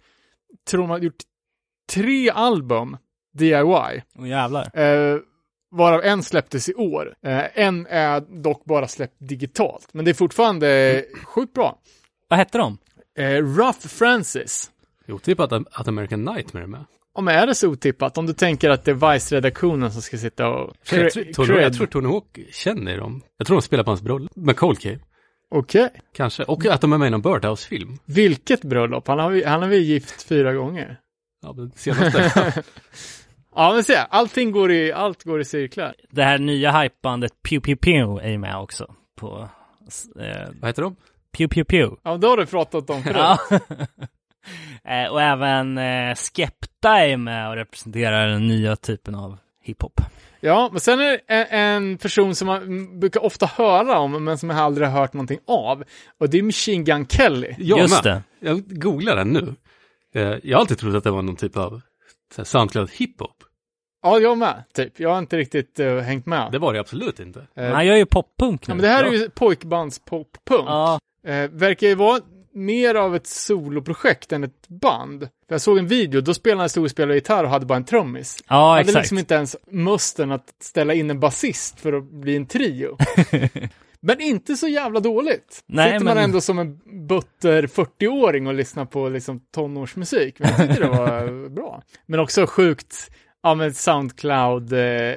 tror 0.70 0.81
de 0.81 0.91
har 0.91 0.99
gjort 0.99 1.23
tre 1.93 2.31
album 2.31 2.97
DIY. 3.35 4.02
Åh 4.18 4.28
jävlar. 4.28 4.78
Eh, 4.81 5.18
varav 5.70 6.02
en 6.05 6.23
släpptes 6.23 6.68
i 6.68 6.75
år. 6.75 7.15
Eh, 7.23 7.44
en 7.55 7.86
är 7.86 8.20
dock 8.20 8.65
bara 8.65 8.89
släppt 8.89 9.17
digitalt. 9.18 9.89
Men 9.93 10.05
det 10.05 10.10
är 10.10 10.15
fortfarande 10.15 11.05
sjukt 11.25 11.55
bra. 11.55 11.78
Vad 12.28 12.39
hette 12.39 12.59
de? 12.59 12.78
Eh, 13.18 13.31
Rough 13.31 13.86
Francis. 13.86 14.70
Otippat 15.09 15.52
att, 15.52 15.62
att 15.73 15.89
American 15.89 16.25
Nightmare 16.25 16.65
är 16.65 16.68
med. 16.68 16.85
Om 17.12 17.28
är 17.28 17.47
det 17.47 17.55
så 17.55 17.68
otippat, 17.68 18.18
om 18.18 18.27
du 18.27 18.33
tänker 18.33 18.70
att 18.70 18.85
det 18.85 18.91
är 18.91 19.12
Vice-redaktionen 19.12 19.93
som 19.93 20.02
ska 20.02 20.18
sitta 20.18 20.49
och... 20.49 20.75
Jag, 20.91 21.12
tror, 21.35 21.60
jag 21.60 21.75
tror 21.75 21.86
Tony 21.86 22.09
Hawk 22.09 22.39
känner 22.51 22.99
dem. 22.99 23.23
Jag 23.36 23.47
tror 23.47 23.57
de 23.57 23.62
spelar 23.62 23.85
på 23.85 23.91
hans 23.91 24.02
bröllop 24.02 24.36
med 24.36 24.57
Cold 24.57 24.78
Cave. 24.78 24.99
Okej. 25.51 25.91
Kanske. 26.15 26.44
Och 26.44 26.67
att 26.67 26.81
de 26.81 26.93
är 26.93 26.99
med 26.99 27.07
i 27.07 27.10
någon 27.10 27.23
Birdhouse-film. 27.23 27.99
Vilket 28.05 28.62
bröllop? 28.65 29.09
Han 29.09 29.18
har, 29.18 29.44
han 29.47 29.62
har 29.62 29.68
väl 29.68 29.78
gift 29.78 30.23
fyra 30.23 30.52
gånger. 30.52 31.01
Ja, 31.43 31.52
den 31.52 31.73
senaste. 31.77 32.62
Ja, 33.55 33.73
men 33.75 33.85
se, 33.85 33.97
allting 34.10 34.51
går 34.51 34.73
i, 34.73 34.93
allt 34.93 35.25
går 35.25 35.41
i 35.41 35.44
cirklar. 35.44 35.94
Det 36.10 36.23
här 36.25 36.39
nya 36.39 36.81
hypebandet 36.81 37.33
Pew 37.43 37.60
Pew 37.60 37.77
Pew 37.77 38.27
är 38.27 38.31
ju 38.31 38.39
med 38.39 38.57
också. 38.57 38.94
På 39.20 39.49
eh, 40.20 40.49
Vad 40.60 40.68
heter 40.68 40.83
de? 40.83 40.97
Pew 41.36 41.49
Pew 41.55 41.65
Pew. 41.65 41.97
Ja, 42.02 42.17
det 42.17 42.27
har 42.27 42.36
du 42.36 42.47
pratat 42.47 42.91
om 42.91 43.02
förut. 43.02 43.17
Ja. 43.17 43.39
eh, 44.85 45.10
och 45.12 45.23
även 45.23 45.78
eh, 45.78 46.15
Skepta 46.15 46.99
är 47.05 47.17
med 47.17 47.49
och 47.49 47.55
representerar 47.57 48.28
den 48.28 48.47
nya 48.49 48.77
typen 48.77 49.15
av 49.15 49.39
hiphop. 49.62 50.01
Ja, 50.41 50.68
men 50.73 50.81
sen 50.81 51.00
är 51.00 51.05
det 51.05 51.44
en, 51.44 51.99
person 51.99 52.34
som 52.34 52.47
man 52.47 53.00
brukar 53.00 53.25
ofta 53.25 53.47
höra 53.47 53.99
om, 53.99 54.25
men 54.25 54.39
som 54.39 54.50
jag 54.50 54.58
aldrig 54.58 54.89
har 54.89 55.00
hört 55.00 55.12
någonting 55.12 55.39
av. 55.47 55.84
Och 56.18 56.31
det 56.31 56.39
är 56.39 56.42
Machine 56.42 56.84
Gun 56.84 57.07
Kelly. 57.07 57.55
Jag 57.58 57.78
Just 57.78 58.05
med. 58.05 58.15
det. 58.41 58.49
Jag 58.49 58.81
googlar 58.81 59.17
den 59.17 59.28
nu. 59.28 59.55
Eh, 60.15 60.39
Jag 60.42 60.57
har 60.57 60.60
alltid 60.60 60.78
trott 60.78 60.94
att 60.94 61.05
det 61.05 61.10
var 61.10 61.23
någon 61.23 61.36
typ 61.36 61.57
av 61.57 61.81
Soundcloud 62.42 62.91
hiphop. 62.91 63.44
Ja, 64.02 64.18
jag 64.18 64.39
med, 64.39 64.65
typ. 64.75 65.00
Jag 65.00 65.10
har 65.10 65.18
inte 65.18 65.36
riktigt 65.36 65.81
uh, 65.81 65.99
hängt 65.99 66.26
med. 66.26 66.52
Det 66.52 66.58
var 66.58 66.73
det 66.73 66.81
absolut 66.81 67.20
inte. 67.20 67.47
Eh, 67.57 67.70
Han 67.73 67.86
gör 67.86 67.97
ju 67.97 68.07
poppunk 68.07 68.68
nu. 68.68 68.73
ja, 68.73 68.75
men 68.75 68.83
det 68.83 68.89
här 68.89 69.05
är 69.05 69.10
ju 69.12 69.31
pojkbands-pop-punk. 69.31 70.65
Ja, 70.67 70.99
Eh, 71.26 71.50
verkar 71.50 71.86
ju 71.86 71.94
vara 71.94 72.20
mer 72.55 72.94
av 72.94 73.17
ett 73.17 73.27
soloprojekt 73.27 74.33
än 74.33 74.44
ett 74.44 74.68
band. 74.68 75.28
Jag 75.49 75.60
såg 75.60 75.78
en 75.78 75.86
video, 75.86 76.20
då 76.20 76.35
spelade 76.35 76.62
han 76.62 76.68
stor 76.68 76.89
spelade 76.89 77.15
gitarr 77.15 77.44
och 77.44 77.51
hade 77.51 77.67
bara 77.67 77.77
en 77.77 77.85
trummis. 77.85 78.36
ja 78.49 78.55
Han 78.57 78.68
hade 78.70 78.81
exakt. 78.81 78.97
liksom 79.05 79.18
inte 79.18 79.35
ens 79.35 79.57
musten 79.70 80.33
att 80.33 80.55
ställa 80.62 80.94
in 80.94 81.10
en 81.10 81.20
basist 81.20 81.81
för 81.81 81.93
att 81.93 82.05
bli 82.10 82.36
en 82.36 82.47
trio. 82.47 82.97
men 84.01 84.20
inte 84.20 84.57
så 84.57 84.68
jävla 84.68 85.01
dåligt. 85.01 85.65
Nej, 85.67 85.93
Sitter 85.93 86.05
man 86.05 86.15
men- 86.15 86.25
ändå 86.25 86.41
som 86.41 86.59
en 86.59 86.81
butter 87.09 87.62
40-åring 87.67 88.47
och 88.47 88.55
lyssnar 88.55 88.85
på 88.85 89.09
liksom 89.09 89.41
tonårsmusik. 89.55 90.39
Men 90.39 90.49
jag 90.49 90.59
tyckte 90.59 90.81
det 90.83 90.89
var 90.89 91.49
bra. 91.55 91.83
Men 92.07 92.20
också 92.20 92.47
sjukt, 92.47 93.10
ja 93.43 93.55
men 93.55 93.75
Soundcloud 93.75 94.73
eh, 94.73 95.15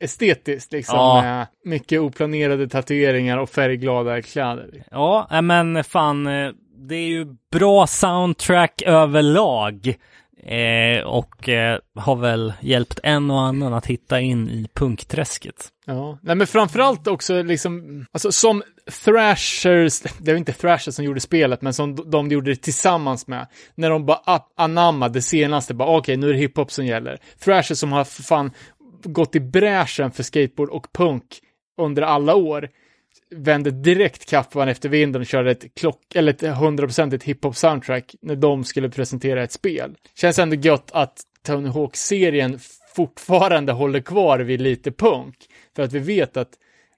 estetiskt 0.00 0.72
liksom. 0.72 0.96
Ja. 0.96 1.22
Med 1.22 1.46
mycket 1.64 2.00
oplanerade 2.00 2.68
tatueringar 2.68 3.38
och 3.38 3.50
färgglada 3.50 4.22
kläder. 4.22 4.84
Ja, 4.90 5.40
men 5.42 5.84
fan, 5.84 6.26
eh, 6.26 6.50
det 6.78 6.94
är 6.94 7.08
ju 7.08 7.26
bra 7.52 7.86
soundtrack 7.86 8.82
överlag. 8.86 9.94
Eh, 10.42 11.02
och 11.04 11.48
eh, 11.48 11.78
har 11.94 12.16
väl 12.16 12.52
hjälpt 12.60 13.00
en 13.02 13.30
och 13.30 13.40
annan 13.40 13.74
att 13.74 13.86
hitta 13.86 14.20
in 14.20 14.48
i 14.48 14.68
punkträsket. 14.74 15.68
Ja, 15.86 16.18
nej 16.22 16.36
men 16.36 16.46
framförallt 16.46 17.06
också 17.06 17.42
liksom, 17.42 18.04
alltså 18.12 18.32
som 18.32 18.62
Thrashers, 19.04 20.00
det 20.18 20.32
var 20.32 20.38
inte 20.38 20.52
Thrashers 20.52 20.94
som 20.94 21.04
gjorde 21.04 21.20
spelet, 21.20 21.62
men 21.62 21.74
som 21.74 22.10
de- 22.10 22.28
gjorde 22.28 22.50
det 22.50 22.56
tillsammans 22.56 23.26
med, 23.26 23.46
när 23.74 23.90
de 23.90 24.06
bara 24.06 24.42
anammade 24.56 25.14
det 25.14 25.22
senaste, 25.22 25.74
bara 25.74 25.96
okej, 25.96 26.16
nu 26.16 26.28
är 26.28 26.32
det 26.32 26.38
hiphop 26.38 26.72
som 26.72 26.86
gäller. 26.86 27.18
Thrashers 27.44 27.78
som 27.78 27.92
har 27.92 28.04
för 28.04 28.22
fan 28.22 28.50
gått 29.02 29.36
i 29.36 29.40
bräschen 29.40 30.10
för 30.10 30.22
skateboard 30.22 30.68
och 30.70 30.92
punk 30.92 31.24
under 31.80 32.02
alla 32.02 32.34
år, 32.34 32.68
vände 33.30 33.70
direkt 33.70 34.30
kappan 34.30 34.68
efter 34.68 34.88
vinden 34.88 35.20
och 35.20 35.26
körde 35.26 35.50
ett 35.50 35.74
klock, 35.74 36.14
eller 36.14 36.32
ett 36.32 36.42
100% 36.42 37.24
hiphop 37.24 37.56
soundtrack 37.56 38.14
när 38.22 38.36
de 38.36 38.64
skulle 38.64 38.88
presentera 38.90 39.42
ett 39.42 39.52
spel. 39.52 39.94
Känns 40.14 40.38
ändå 40.38 40.56
gött 40.56 40.90
att 40.92 41.22
Tony 41.46 41.68
Hawk-serien 41.68 42.58
fortfarande 42.94 43.72
håller 43.72 44.00
kvar 44.00 44.38
vid 44.38 44.60
lite 44.60 44.92
punk. 44.92 45.36
För 45.76 45.82
att 45.82 45.92
vi 45.92 45.98
vet 45.98 46.36
att 46.36 46.50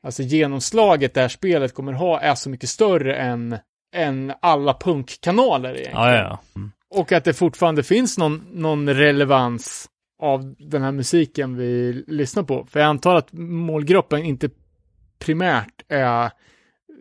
alltså, 0.03 0.23
genomslaget 0.23 1.15
det 1.15 1.21
här 1.21 1.29
spelet 1.29 1.75
kommer 1.75 1.93
ha 1.93 2.21
är 2.21 2.35
så 2.35 2.51
mycket 2.51 2.69
större 2.69 3.17
än, 3.17 3.57
än 3.95 4.33
alla 4.43 4.75
punkkanaler 4.75 5.71
egentligen. 5.71 5.99
Ja, 5.99 6.17
ja, 6.17 6.41
ja. 6.55 6.61
Och 6.99 7.13
att 7.13 7.25
det 7.25 7.35
fortfarande 7.35 7.83
finns 7.83 8.19
någon, 8.19 8.47
någon 8.53 8.95
relevans 8.95 9.87
av 10.23 10.55
den 10.59 10.83
här 10.83 10.93
musiken 10.93 11.57
vi 11.57 12.05
lyssnar 12.07 12.43
på. 12.43 12.67
För 12.71 12.81
jag 12.81 12.87
antar 12.87 13.15
att 13.15 13.33
målgruppen 13.33 14.25
inte 14.25 14.51
primärt 15.21 15.83
är 15.89 16.31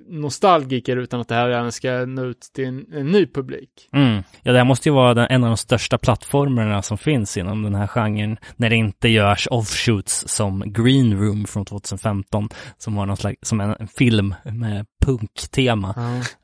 nostalgiker 0.09 0.98
utan 0.98 1.22
att 1.22 1.27
det 1.27 1.35
här 1.35 1.49
även 1.49 1.72
ska 1.72 2.06
nå 2.06 2.25
ut 2.25 2.41
till 2.56 2.65
en, 2.65 2.93
en 2.93 3.07
ny 3.07 3.25
publik. 3.25 3.89
Mm. 3.93 4.23
Ja, 4.41 4.51
det 4.51 4.57
här 4.57 4.65
måste 4.65 4.89
ju 4.89 4.95
vara 4.95 5.14
den, 5.14 5.27
en 5.30 5.43
av 5.43 5.49
de 5.49 5.57
största 5.57 5.98
plattformarna 5.98 6.81
som 6.81 6.98
finns 6.98 7.38
inom 7.38 7.64
den 7.64 7.75
här 7.75 7.88
genren. 7.88 8.38
När 8.56 8.69
det 8.69 8.75
inte 8.75 9.09
görs 9.09 9.48
offshoots 9.51 10.27
som 10.27 10.64
Green 10.65 11.19
Room 11.19 11.45
från 11.45 11.65
2015, 11.65 12.49
som 12.77 12.95
var 12.95 13.06
någon 13.06 13.17
slags, 13.17 13.38
som 13.41 13.61
en, 13.61 13.75
en 13.80 13.88
film 13.88 14.35
med 14.43 14.85
punktema. 15.06 15.95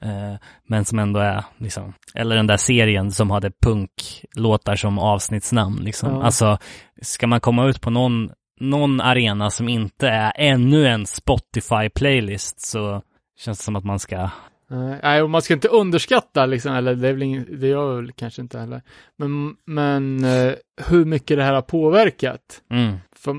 Eh, 0.01 0.39
men 0.67 0.85
som 0.85 0.99
ändå 0.99 1.19
är 1.19 1.43
liksom, 1.57 1.93
eller 2.15 2.35
den 2.35 2.47
där 2.47 2.57
serien 2.57 3.11
som 3.11 3.31
hade 3.31 3.51
punklåtar 3.61 4.75
som 4.75 4.99
avsnittsnamn 4.99 5.83
liksom. 5.83 6.09
Ja. 6.09 6.23
Alltså, 6.23 6.57
ska 7.01 7.27
man 7.27 7.41
komma 7.41 7.67
ut 7.67 7.81
på 7.81 7.89
någon, 7.89 8.29
någon 8.59 9.01
arena 9.01 9.49
som 9.49 9.69
inte 9.69 10.07
är 10.07 10.33
ännu 10.35 10.87
en 10.87 11.05
Spotify-playlist 11.05 12.55
så 12.57 13.01
känns 13.37 13.57
det 13.57 13.63
som 13.63 13.75
att 13.75 13.85
man 13.85 13.99
ska 13.99 14.29
Eh, 14.71 14.95
Nej, 15.03 15.21
och 15.21 15.29
man 15.29 15.41
ska 15.41 15.53
inte 15.53 15.67
underskatta 15.67 16.45
liksom, 16.45 16.73
eller 16.73 16.95
det 16.95 17.07
är 17.07 17.13
väl 17.13 17.23
ingen, 17.23 17.59
det 17.59 17.67
gör 17.67 17.89
jag 17.89 17.95
väl 17.95 18.11
kanske 18.11 18.41
inte 18.41 18.59
heller. 18.59 18.81
Men, 19.17 19.55
men 19.65 20.23
eh, 20.23 20.53
hur 20.87 21.05
mycket 21.05 21.37
det 21.37 21.43
här 21.43 21.53
har 21.53 21.61
påverkat. 21.61 22.61
Mm. 22.71 22.95
För 23.15 23.33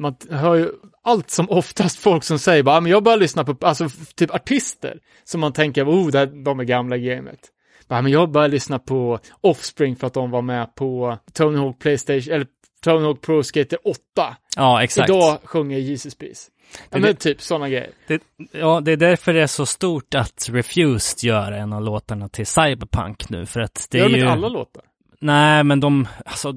man 0.00 0.16
hör 0.30 0.54
ju 0.54 0.70
allt 1.04 1.30
som 1.30 1.50
oftast 1.50 1.98
folk 1.98 2.24
som 2.24 2.38
säger 2.38 2.62
bara, 2.62 2.76
"Ah, 2.76 2.80
men 2.80 2.92
jag 2.92 3.02
börjar 3.02 3.18
lyssna 3.18 3.44
på, 3.44 3.66
alltså 3.66 3.88
typ 4.14 4.34
artister 4.34 4.98
som 5.24 5.40
man 5.40 5.52
tänker, 5.52 5.84
oh, 5.84 6.10
där, 6.10 6.44
de 6.44 6.60
är 6.60 6.64
gamla 6.64 6.96
i 6.96 7.00
gamet. 7.00 7.40
Bara, 7.88 8.02
men 8.02 8.12
jag 8.12 8.30
börjar 8.30 8.48
lyssna 8.48 8.78
på 8.78 9.18
Offspring 9.40 9.96
för 9.96 10.06
att 10.06 10.14
de 10.14 10.30
var 10.30 10.42
med 10.42 10.74
på 10.74 11.18
Tony 11.32 11.58
Hawk 11.58 11.78
Playstation, 11.78 12.34
eller 12.34 12.46
Tony 12.84 13.04
Hawk 13.04 13.20
Pro 13.20 13.42
Skater 13.42 13.78
8. 13.88 14.00
Ja, 14.56 14.82
exakt. 14.82 15.08
Idag 15.10 15.38
sjunger 15.44 15.78
Jesus 15.78 16.14
Peace. 16.14 16.50
Ja, 16.90 16.98
men 16.98 17.16
typ 17.16 17.42
sådana 17.42 17.68
grejer. 17.68 17.90
Det, 18.08 18.22
ja, 18.52 18.80
det 18.80 18.92
är 18.92 18.96
därför 18.96 19.32
det 19.32 19.42
är 19.42 19.46
så 19.46 19.66
stort 19.66 20.14
att 20.14 20.48
Refused 20.50 21.24
gör 21.28 21.52
en 21.52 21.72
av 21.72 21.82
låtarna 21.82 22.28
till 22.28 22.46
Cyberpunk 22.46 23.28
nu, 23.30 23.46
för 23.46 23.60
att 23.60 23.86
det 23.90 23.98
Det 23.98 23.98
är 23.98 24.02
gör 24.02 24.08
de 24.08 24.14
ju... 24.14 24.20
inte 24.20 24.32
alla 24.32 24.48
låtar. 24.48 24.82
Nej, 25.20 25.64
men 25.64 25.80
de, 25.80 26.08
alltså, 26.24 26.54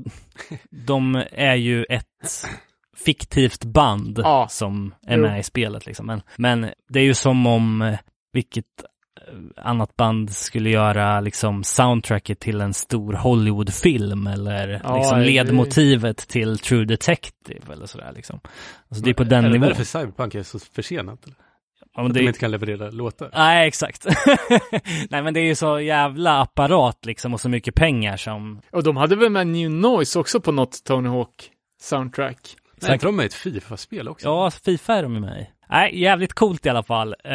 de 0.69 1.23
är 1.31 1.55
ju 1.55 1.83
ett 1.83 2.45
fiktivt 3.05 3.63
band 3.63 4.19
Ja. 4.23 4.47
som 4.49 4.93
är 5.07 5.17
Jo. 5.17 5.21
med 5.21 5.39
i 5.39 5.43
spelet 5.43 5.85
liksom. 5.85 6.05
Men, 6.05 6.21
men 6.35 6.69
det 6.89 6.99
är 6.99 7.03
ju 7.03 7.13
som 7.13 7.47
om 7.47 7.81
eh, 7.81 7.97
vilket 8.33 8.65
annat 9.57 9.95
band 9.95 10.31
skulle 10.31 10.69
göra 10.69 11.19
liksom 11.19 11.63
soundtracket 11.63 12.39
till 12.39 12.61
en 12.61 12.73
stor 12.73 13.13
Hollywoodfilm 13.13 14.27
eller 14.27 14.81
Ja, 14.83 14.97
liksom 14.97 15.19
det- 15.19 15.25
ledmotivet 15.25 16.17
till 16.17 16.59
True 16.59 16.85
Detective 16.85 17.73
eller 17.73 17.85
sådär 17.85 18.11
liksom. 18.15 18.39
Alltså 18.89 19.03
det 19.05 19.09
är 19.09 19.13
på 19.13 19.23
den 19.23 19.45
Är 19.45 19.47
det 19.49 19.53
nivån. 19.53 19.67
därför 19.67 19.83
Cyberpunk 19.83 20.35
är 20.35 20.43
så 20.43 20.59
försenat? 20.59 21.23
Eller? 21.25 21.35
Ja, 21.95 22.05
Att 22.07 22.13
det- 22.13 22.19
de 22.19 22.27
inte 22.27 22.39
kan 22.39 22.51
leverera 22.51 22.89
låtar? 22.89 23.29
Nej, 23.33 23.67
exakt. 23.67 24.05
Nej, 25.09 25.23
men 25.23 25.33
det 25.33 25.39
är 25.39 25.45
ju 25.45 25.55
så 25.55 25.79
jävla 25.79 26.41
apparat 26.41 27.05
liksom 27.05 27.33
och 27.33 27.41
så 27.41 27.49
mycket 27.49 27.75
pengar 27.75 28.17
som... 28.17 28.61
Och 28.71 28.83
de 28.83 28.97
hade 28.97 29.15
väl 29.15 29.29
med 29.29 29.47
New 29.47 29.71
Noise 29.71 30.19
också 30.19 30.41
på 30.41 30.51
något 30.51 30.83
Tony 30.83 31.09
Hawk 31.09 31.49
soundtrack. 31.81 32.37
Nej, 32.81 32.91
är 32.91 32.97
de 32.97 33.15
med 33.15 33.23
i 33.23 33.25
ett 33.25 33.33
Fifa-spel 33.33 34.07
också? 34.07 34.27
Ja, 34.27 34.51
Fifa 34.51 34.93
är 34.95 35.03
de 35.03 35.13
med 35.21 35.41
i. 35.41 35.47
Nej, 35.69 36.01
jävligt 36.01 36.33
coolt 36.33 36.65
i 36.65 36.69
alla 36.69 36.83
fall. 36.83 37.15
Eh, 37.23 37.33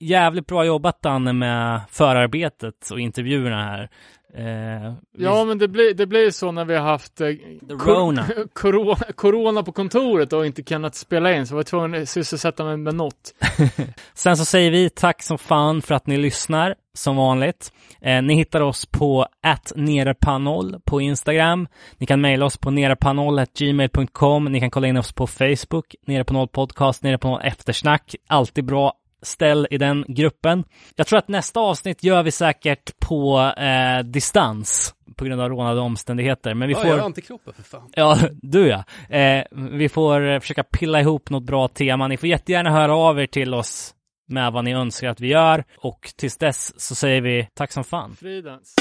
jävligt 0.00 0.46
bra 0.46 0.64
jobbat 0.64 1.02
Danne 1.02 1.32
med 1.32 1.80
förarbetet 1.90 2.90
och 2.90 3.00
intervjuerna 3.00 3.62
här. 3.64 3.88
Eh, 4.34 4.92
vi- 5.12 5.24
Ja, 5.24 5.44
men 5.44 5.58
det 5.58 5.68
blir, 5.68 5.94
det 5.94 6.06
blir 6.06 6.30
så 6.30 6.52
när 6.52 6.64
vi 6.64 6.76
har 6.76 6.82
haft 6.86 7.20
eh, 7.20 7.26
The 7.68 7.74
Rona. 7.74 8.26
corona, 8.52 8.96
corona 9.14 9.62
på 9.62 9.72
kontoret 9.72 10.32
och 10.32 10.46
inte 10.46 10.62
kunnat 10.62 10.94
spela 10.94 11.32
in, 11.36 11.46
så 11.46 11.54
var 11.54 11.58
jag 11.58 11.66
tvungen 11.66 12.02
att 12.02 12.08
sysselsätta 12.08 12.64
mig 12.64 12.76
med 12.76 12.94
något. 12.94 13.34
Sen 14.14 14.36
så 14.36 14.44
säger 14.44 14.70
vi 14.70 14.90
tack 14.90 15.22
som 15.22 15.38
fan 15.38 15.82
för 15.82 15.94
att 15.94 16.06
ni 16.06 16.16
lyssnar, 16.16 16.74
som 16.94 17.16
vanligt. 17.16 17.72
Eh, 18.00 18.22
ni 18.22 18.34
hittar 18.34 18.60
oss 18.60 18.86
på 18.86 19.26
nerepanoll 19.76 20.76
på 20.84 21.00
Instagram. 21.00 21.68
Ni 21.98 22.06
kan 22.06 22.20
mejla 22.20 22.46
oss 22.46 22.56
på 22.56 22.70
nerepanoll.gmail.com. 22.70 24.44
Ni 24.44 24.60
kan 24.60 24.70
kolla 24.70 24.86
in 24.86 24.96
oss 24.96 25.12
på 25.12 25.26
Facebook, 25.26 25.94
nere 26.06 26.24
på 26.24 26.32
noll 26.32 26.48
podcast, 26.48 27.02
nere 27.02 27.18
på 27.18 27.28
noll 27.28 27.40
eftersnack. 27.44 28.14
Alltid 28.28 28.64
bra 28.64 28.92
ställ 29.22 29.66
i 29.70 29.78
den 29.78 30.04
gruppen. 30.08 30.64
Jag 30.96 31.06
tror 31.06 31.18
att 31.18 31.28
nästa 31.28 31.60
avsnitt 31.60 32.04
gör 32.04 32.22
vi 32.22 32.30
säkert 32.30 32.98
på 32.98 33.52
eh, 33.56 34.04
distans 34.04 34.94
på 35.16 35.24
grund 35.24 35.40
av 35.40 35.48
rånade 35.48 35.80
omständigheter. 35.80 36.54
Men 36.54 36.68
vi 36.68 36.74
ja, 36.74 36.80
får... 36.80 36.88
jag 36.88 36.96
har 36.96 37.04
antikroppar 37.04 37.52
för 37.52 37.62
fan. 37.62 37.90
Ja, 37.94 38.18
du 38.42 38.68
ja. 38.68 38.84
Eh, 39.16 39.44
vi 39.52 39.88
får 39.88 40.28
eh, 40.28 40.40
försöka 40.40 40.62
pilla 40.62 41.00
ihop 41.00 41.30
något 41.30 41.42
bra 41.42 41.68
tema. 41.68 42.08
Ni 42.08 42.16
får 42.16 42.28
jättegärna 42.28 42.70
höra 42.70 42.94
av 42.94 43.20
er 43.20 43.26
till 43.26 43.54
oss 43.54 43.94
med 44.28 44.52
vad 44.52 44.64
ni 44.64 44.72
önskar 44.72 45.08
att 45.08 45.20
vi 45.20 45.28
gör. 45.28 45.64
Och 45.78 46.12
tills 46.16 46.36
dess 46.36 46.80
så 46.80 46.94
säger 46.94 47.20
vi 47.20 47.48
tack 47.54 47.72
som 47.72 47.84
fan. 47.84 48.16
Fridens. 48.16 48.74